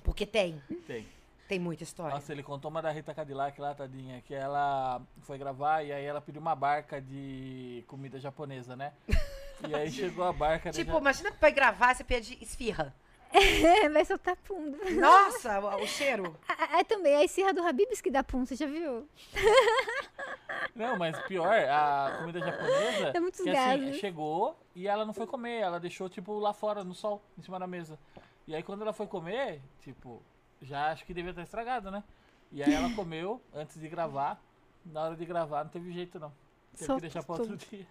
Porque 0.03 0.25
tem, 0.25 0.61
Tem. 0.85 1.07
tem 1.47 1.59
muita 1.59 1.83
história. 1.83 2.13
Nossa, 2.13 2.31
ele 2.31 2.43
contou 2.43 2.69
uma 2.69 2.81
da 2.81 2.91
Rita 2.91 3.13
Cadillac 3.13 3.59
lá, 3.59 3.73
tadinha, 3.73 4.21
que 4.21 4.33
ela 4.33 5.01
foi 5.21 5.37
gravar 5.37 5.81
e 5.81 5.91
aí 5.91 6.05
ela 6.05 6.21
pediu 6.21 6.41
uma 6.41 6.55
barca 6.55 7.01
de 7.01 7.83
comida 7.87 8.19
japonesa, 8.19 8.75
né? 8.75 8.93
E 9.65 9.73
aí 9.73 9.89
chegou 9.89 10.25
a 10.25 10.33
barca 10.33 10.71
Tipo, 10.71 10.91
ja- 10.93 10.97
imagina 10.99 11.31
pra 11.31 11.47
ir 11.47 11.53
gravar, 11.53 11.95
você 11.95 12.03
pede 12.03 12.37
esfirra. 12.41 12.93
É, 13.33 13.89
vai 13.89 14.05
soltar 14.05 14.35
pum. 14.37 14.77
Nossa, 14.99 15.59
o, 15.59 15.83
o 15.83 15.87
cheiro. 15.87 16.37
Ah, 16.75 16.83
também, 16.83 17.15
a 17.15 17.23
esfirra 17.23 17.53
do 17.53 17.61
Habibs 17.61 18.01
que 18.01 18.09
dá 18.09 18.23
pum, 18.23 18.45
você 18.45 18.55
já 18.55 18.65
viu? 18.65 19.07
Não, 20.75 20.97
mas 20.97 21.19
pior, 21.23 21.53
a 21.53 22.17
comida 22.19 22.39
japonesa. 22.39 23.11
É 23.13 23.19
muitos 23.19 23.41
que 23.41 23.49
assim, 23.49 23.93
chegou 23.93 24.57
e 24.75 24.87
ela 24.87 25.05
não 25.05 25.13
foi 25.13 25.27
comer, 25.27 25.59
ela 25.59 25.79
deixou, 25.79 26.09
tipo, 26.09 26.39
lá 26.39 26.51
fora, 26.51 26.83
no 26.83 26.95
sol, 26.95 27.21
em 27.37 27.43
cima 27.43 27.59
da 27.59 27.67
mesa. 27.67 27.99
E 28.47 28.55
aí 28.55 28.63
quando 28.63 28.81
ela 28.81 28.93
foi 28.93 29.05
comer, 29.05 29.61
tipo, 29.81 30.21
já 30.61 30.91
acho 30.91 31.05
que 31.05 31.13
devia 31.13 31.29
estar 31.31 31.43
estragado, 31.43 31.91
né? 31.91 32.03
E 32.51 32.63
aí 32.63 32.73
ela 32.73 32.93
comeu 32.95 33.41
antes 33.53 33.79
de 33.79 33.87
gravar. 33.87 34.41
Na 34.85 35.03
hora 35.03 35.15
de 35.15 35.25
gravar 35.25 35.63
não 35.63 35.71
teve 35.71 35.91
jeito 35.91 36.19
não. 36.19 36.29
Teve 36.29 36.77
que 36.77 36.85
Soltou 36.85 37.01
deixar 37.01 37.23
pra 37.23 37.35
outro 37.35 37.57
tudo. 37.57 37.69
dia. 37.69 37.87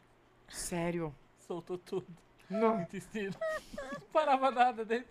Sério. 0.49 1.15
Soltou 1.39 1.79
tudo. 1.79 2.07
Não. 2.52 2.76
No 2.76 2.82
intestino. 2.82 3.34
Não 3.76 4.00
parava 4.12 4.50
nada 4.50 4.84
dentro. 4.84 5.08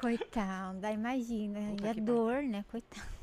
Coitada, 0.00 0.90
imagina. 0.90 1.60
Puta 1.70 1.86
e 1.86 1.90
a 1.90 1.92
dor, 1.94 2.42
né? 2.42 2.64
Coitada. 2.70 3.14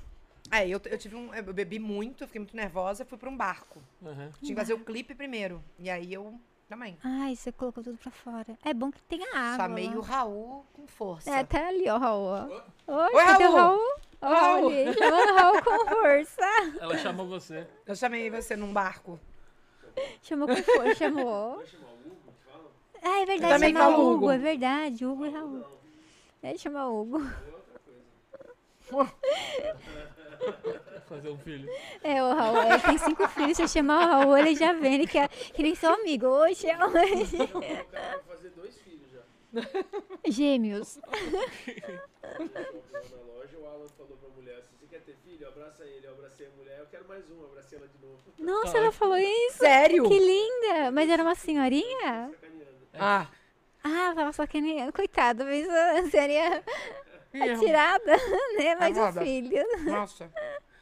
É, 0.52 0.68
eu, 0.68 0.82
eu 0.84 0.98
tive 0.98 1.16
um. 1.16 1.34
Eu 1.34 1.54
bebi 1.54 1.80
muito, 1.80 2.26
fiquei 2.28 2.40
muito 2.40 2.56
nervosa, 2.56 3.06
fui 3.06 3.18
pra 3.18 3.30
um 3.30 3.38
barco. 3.38 3.82
Uhum. 4.02 4.30
Tinha 4.40 4.54
que 4.54 4.56
fazer 4.56 4.74
o 4.74 4.80
clipe 4.80 5.16
primeiro. 5.16 5.64
E 5.80 5.90
aí 5.90 6.14
eu 6.14 6.38
também. 6.68 6.98
Ai, 7.04 7.36
você 7.36 7.52
colocou 7.52 7.82
tudo 7.84 7.98
pra 7.98 8.12
fora. 8.12 8.58
É 8.64 8.74
bom 8.74 8.92
que 8.92 9.02
tenha 9.04 9.28
água. 9.34 9.66
Chamei 9.66 9.88
lá. 9.88 9.96
o 9.96 10.02
Raul 10.02 10.66
com 10.74 10.88
força. 10.88 11.30
É, 11.30 11.44
tá 11.44 11.68
ali, 11.68 11.90
ó, 11.90 11.98
Raul. 11.98 12.26
ó. 12.28 12.46
Oi, 12.88 13.14
Oi, 13.14 13.24
Raul? 13.24 13.56
Raul? 13.56 13.80
Raul. 14.22 14.66
Olha, 14.68 14.94
chamando 14.94 15.30
o 15.32 15.36
Raul 15.36 15.64
com 15.64 15.86
força. 15.88 16.46
Ela 16.80 16.98
chamou 16.98 17.28
você. 17.28 17.68
Eu 17.86 17.96
chamei 17.96 18.30
você 18.30 18.56
num 18.56 18.74
barco. 18.74 19.20
Chamou 20.22 20.48
com 20.48 20.56
força, 20.64 20.96
chamou. 20.96 21.64
Ah, 23.02 23.22
é 23.22 23.26
verdade, 23.26 23.54
também 23.54 23.74
chama 23.74 23.86
falo 23.86 24.04
Hugo, 24.04 24.14
Hugo. 24.16 24.32
é 24.32 24.38
verdade, 24.38 25.06
Hugo 25.06 25.26
e 25.26 25.30
Raul. 25.30 25.66
Ele 26.44 26.58
chama 26.58 26.88
Hugo. 26.88 27.20
Fazer 31.08 31.30
um 31.30 31.38
filho. 31.38 31.70
É, 32.04 32.24
o 32.24 32.34
Raul, 32.34 32.64
ele 32.64 32.80
tem 32.80 32.98
cinco 32.98 33.28
filhos, 33.30 33.58
se 33.58 33.64
eu 33.64 33.68
chamar 33.68 34.06
o 34.06 34.08
Raul, 34.08 34.38
ele 34.38 34.56
já 34.56 34.74
vem, 34.74 34.96
ele 34.96 35.08
quer, 35.08 35.28
que 35.30 35.62
nem 35.62 35.76
seu 35.76 35.94
amigo. 35.94 36.26
Hoje 36.28 36.68
é 36.68 36.78
hoje. 36.86 37.36
O 37.36 37.48
cara 37.48 37.86
vai 37.92 38.20
fazer 38.36 38.50
dois 38.52 38.78
filhos 38.80 39.10
já. 39.12 39.22
Gêmeos. 40.28 40.98
Na 40.98 41.18
loja, 43.34 43.58
o 43.60 43.66
Alan 43.68 43.88
falou 43.98 44.18
pra 44.18 44.30
mulher, 44.36 44.62
se 44.64 44.70
você 44.80 44.86
quer 44.90 45.02
ter 45.02 45.16
filho, 45.24 45.48
abraça 45.48 45.84
ele. 45.84 46.08
Eu 46.08 46.12
abracei 46.14 46.48
a 46.48 46.50
mulher, 46.58 46.80
eu 46.80 46.86
quero 46.88 47.08
mais 47.08 47.30
um, 47.30 47.44
abracei 47.46 47.78
ela 47.78 47.88
de 47.88 47.98
novo. 48.06 48.18
Nossa, 48.40 48.78
ela 48.78 48.92
falou 48.92 49.18
isso. 49.18 49.58
Sério? 49.58 50.08
Que 50.08 50.18
linda. 50.18 50.92
Mas 50.92 51.10
era 51.10 51.22
uma 51.24 51.36
senhorinha? 51.36 52.32
Sacaneando. 52.32 52.71
Ah. 52.94 53.28
Ah, 53.84 54.12
tava 54.16 54.32
sacaneando. 54.34 54.94
Coitada, 54.94 55.44
mas 55.46 55.68
ah, 55.70 56.10
seria 56.10 56.64
atirada, 57.34 58.12
né? 58.58 58.78
Um 58.80 58.84
Amada. 59.00 59.22
filho. 59.22 59.64
Nossa. 59.86 60.32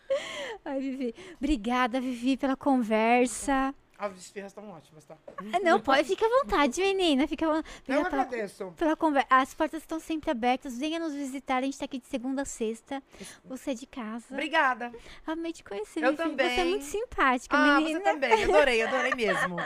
Ai, 0.66 0.80
Vivi. 0.80 1.16
Obrigada, 1.38 2.02
Vivi, 2.02 2.36
pela 2.36 2.56
conversa. 2.56 3.74
As 3.98 4.16
esfirras 4.18 4.52
estão 4.52 4.70
ótimas, 4.72 5.04
tá? 5.06 5.18
Ah, 5.54 5.60
Não, 5.62 5.78
pode, 5.80 6.08
fica 6.08 6.26
à 6.26 6.30
vontade, 6.42 6.80
menina. 6.82 7.28
Fica 7.28 7.46
à 7.46 7.56
vontade. 7.56 7.76
Eu 7.86 8.00
agradeço. 8.06 8.74
pela 8.78 8.96
conversa. 8.96 9.28
As 9.30 9.54
portas 9.54 9.82
estão 9.84 10.00
sempre 10.00 10.32
abertas. 10.32 10.78
Venha 10.78 10.98
nos 11.00 11.14
visitar. 11.14 11.58
A 11.58 11.62
gente 11.64 11.78
tá 11.78 11.84
aqui 11.84 12.00
de 12.00 12.08
segunda 12.08 12.44
a 12.44 12.46
sexta. 12.46 13.04
Você 13.44 13.72
é 13.72 13.74
de 13.74 13.86
casa. 13.86 14.26
Obrigada. 14.32 14.92
Amei 15.28 15.52
te 15.52 15.66
conhecer. 15.66 16.02
Eu 16.02 16.12
Vivi. 16.16 16.24
Você 16.24 16.24
é 16.24 16.50
também. 16.56 16.66
muito 16.70 16.86
simpática, 16.86 17.58
Ah, 17.58 17.78
menina. 17.82 18.00
você 18.00 18.06
também. 18.06 18.44
Adorei, 18.46 18.82
adorei 18.84 19.16
mesmo. 19.16 19.58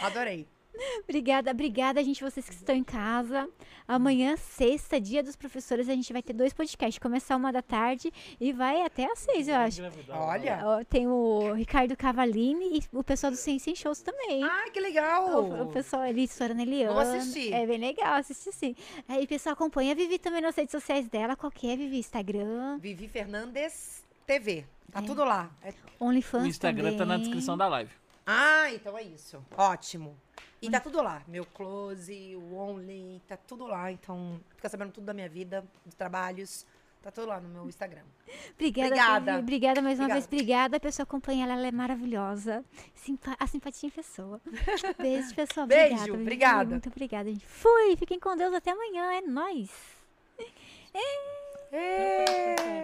Adorei. 0.00 0.48
Obrigada, 1.04 1.50
obrigada, 1.50 2.02
gente, 2.02 2.22
vocês 2.22 2.48
que 2.48 2.54
estão 2.54 2.74
em 2.74 2.82
casa. 2.84 3.48
Amanhã, 3.86 4.36
sexta, 4.36 5.00
dia 5.00 5.22
dos 5.22 5.36
professores, 5.36 5.88
a 5.88 5.94
gente 5.94 6.12
vai 6.12 6.22
ter 6.22 6.32
dois 6.32 6.52
podcasts. 6.52 6.98
Começar 6.98 7.36
uma 7.36 7.52
da 7.52 7.60
tarde 7.62 8.12
e 8.40 8.52
vai 8.52 8.82
até 8.82 9.04
às 9.04 9.18
seis, 9.18 9.48
eu 9.48 9.56
acho. 9.56 9.82
Olha. 10.10 10.84
Tem 10.88 11.06
o 11.06 11.52
Ricardo 11.52 11.96
Cavalini 11.96 12.78
e 12.78 12.82
o 12.96 13.04
pessoal 13.04 13.30
do 13.30 13.36
Ciência 13.36 13.70
em 13.70 13.74
Shows 13.76 14.00
também. 14.02 14.42
Ai, 14.42 14.70
que 14.70 14.80
legal. 14.80 15.42
O, 15.42 15.62
o 15.64 15.66
pessoal 15.72 16.02
ali, 16.02 16.26
Sorana 16.26 16.62
Eliana. 16.62 16.92
Vou 16.92 17.02
assistir. 17.02 17.52
É 17.52 17.66
bem 17.66 17.78
legal, 17.78 18.14
assistir 18.14 18.52
sim. 18.52 18.74
Aí 19.08 19.24
o 19.24 19.28
pessoal 19.28 19.52
acompanha 19.52 19.92
a 19.92 19.94
Vivi 19.94 20.18
também 20.18 20.40
nas 20.40 20.56
redes 20.56 20.72
sociais 20.72 21.08
dela. 21.08 21.36
Qual 21.36 21.50
que 21.52 21.68
é, 21.70 21.76
Vivi? 21.76 21.98
Instagram, 21.98 22.78
Vivi 22.78 23.08
Fernandes 23.08 24.02
TV. 24.26 24.64
Tá 24.90 25.00
É. 25.00 25.02
tudo 25.02 25.24
lá. 25.24 25.50
É- 25.62 25.72
OnlyFans 26.00 26.44
O 26.44 26.46
Instagram 26.46 26.92
tá 26.96 27.04
na 27.04 27.14
também. 27.14 27.20
descrição 27.20 27.56
da 27.56 27.68
live. 27.68 27.90
Ah, 28.26 28.72
então 28.72 28.96
é 28.96 29.02
isso. 29.02 29.44
Ótimo. 29.56 30.16
E 30.60 30.70
tá 30.70 30.78
tudo 30.80 31.02
lá. 31.02 31.22
Meu 31.26 31.44
close, 31.44 32.36
o 32.36 32.54
Only, 32.54 33.20
tá 33.26 33.36
tudo 33.36 33.66
lá. 33.66 33.90
Então, 33.90 34.40
fica 34.56 34.68
sabendo 34.68 34.92
tudo 34.92 35.04
da 35.04 35.12
minha 35.14 35.28
vida, 35.28 35.64
dos 35.84 35.94
trabalhos. 35.94 36.64
Tá 37.02 37.10
tudo 37.10 37.26
lá 37.26 37.40
no 37.40 37.48
meu 37.48 37.68
Instagram. 37.68 38.04
Obrigada, 38.54 38.86
Obrigada. 38.86 39.38
Obrigada 39.40 39.82
mais 39.82 39.98
uma 39.98 40.04
Obrigada. 40.04 40.20
vez. 40.20 40.24
Obrigada. 40.40 40.76
A 40.76 40.80
pessoa 40.80 41.02
acompanha 41.02 41.44
ela, 41.44 41.54
ela 41.54 41.66
é 41.66 41.72
maravilhosa. 41.72 42.64
Simpa- 42.94 43.36
a 43.40 43.46
simpatia 43.48 43.88
em 43.88 43.90
pessoa. 43.90 44.40
Beijo, 44.98 45.34
pessoal. 45.34 45.66
Beijo, 45.66 45.94
obrigada, 45.94 46.20
obrigada. 46.20 46.70
Muito 46.70 46.88
obrigada, 46.88 47.28
gente. 47.28 47.44
Fui. 47.44 47.96
Fiquem 47.96 48.20
com 48.20 48.36
Deus. 48.36 48.54
Até 48.54 48.70
amanhã. 48.70 49.14
É 49.14 49.20
nóis. 49.20 49.70
Ê! 50.94 52.82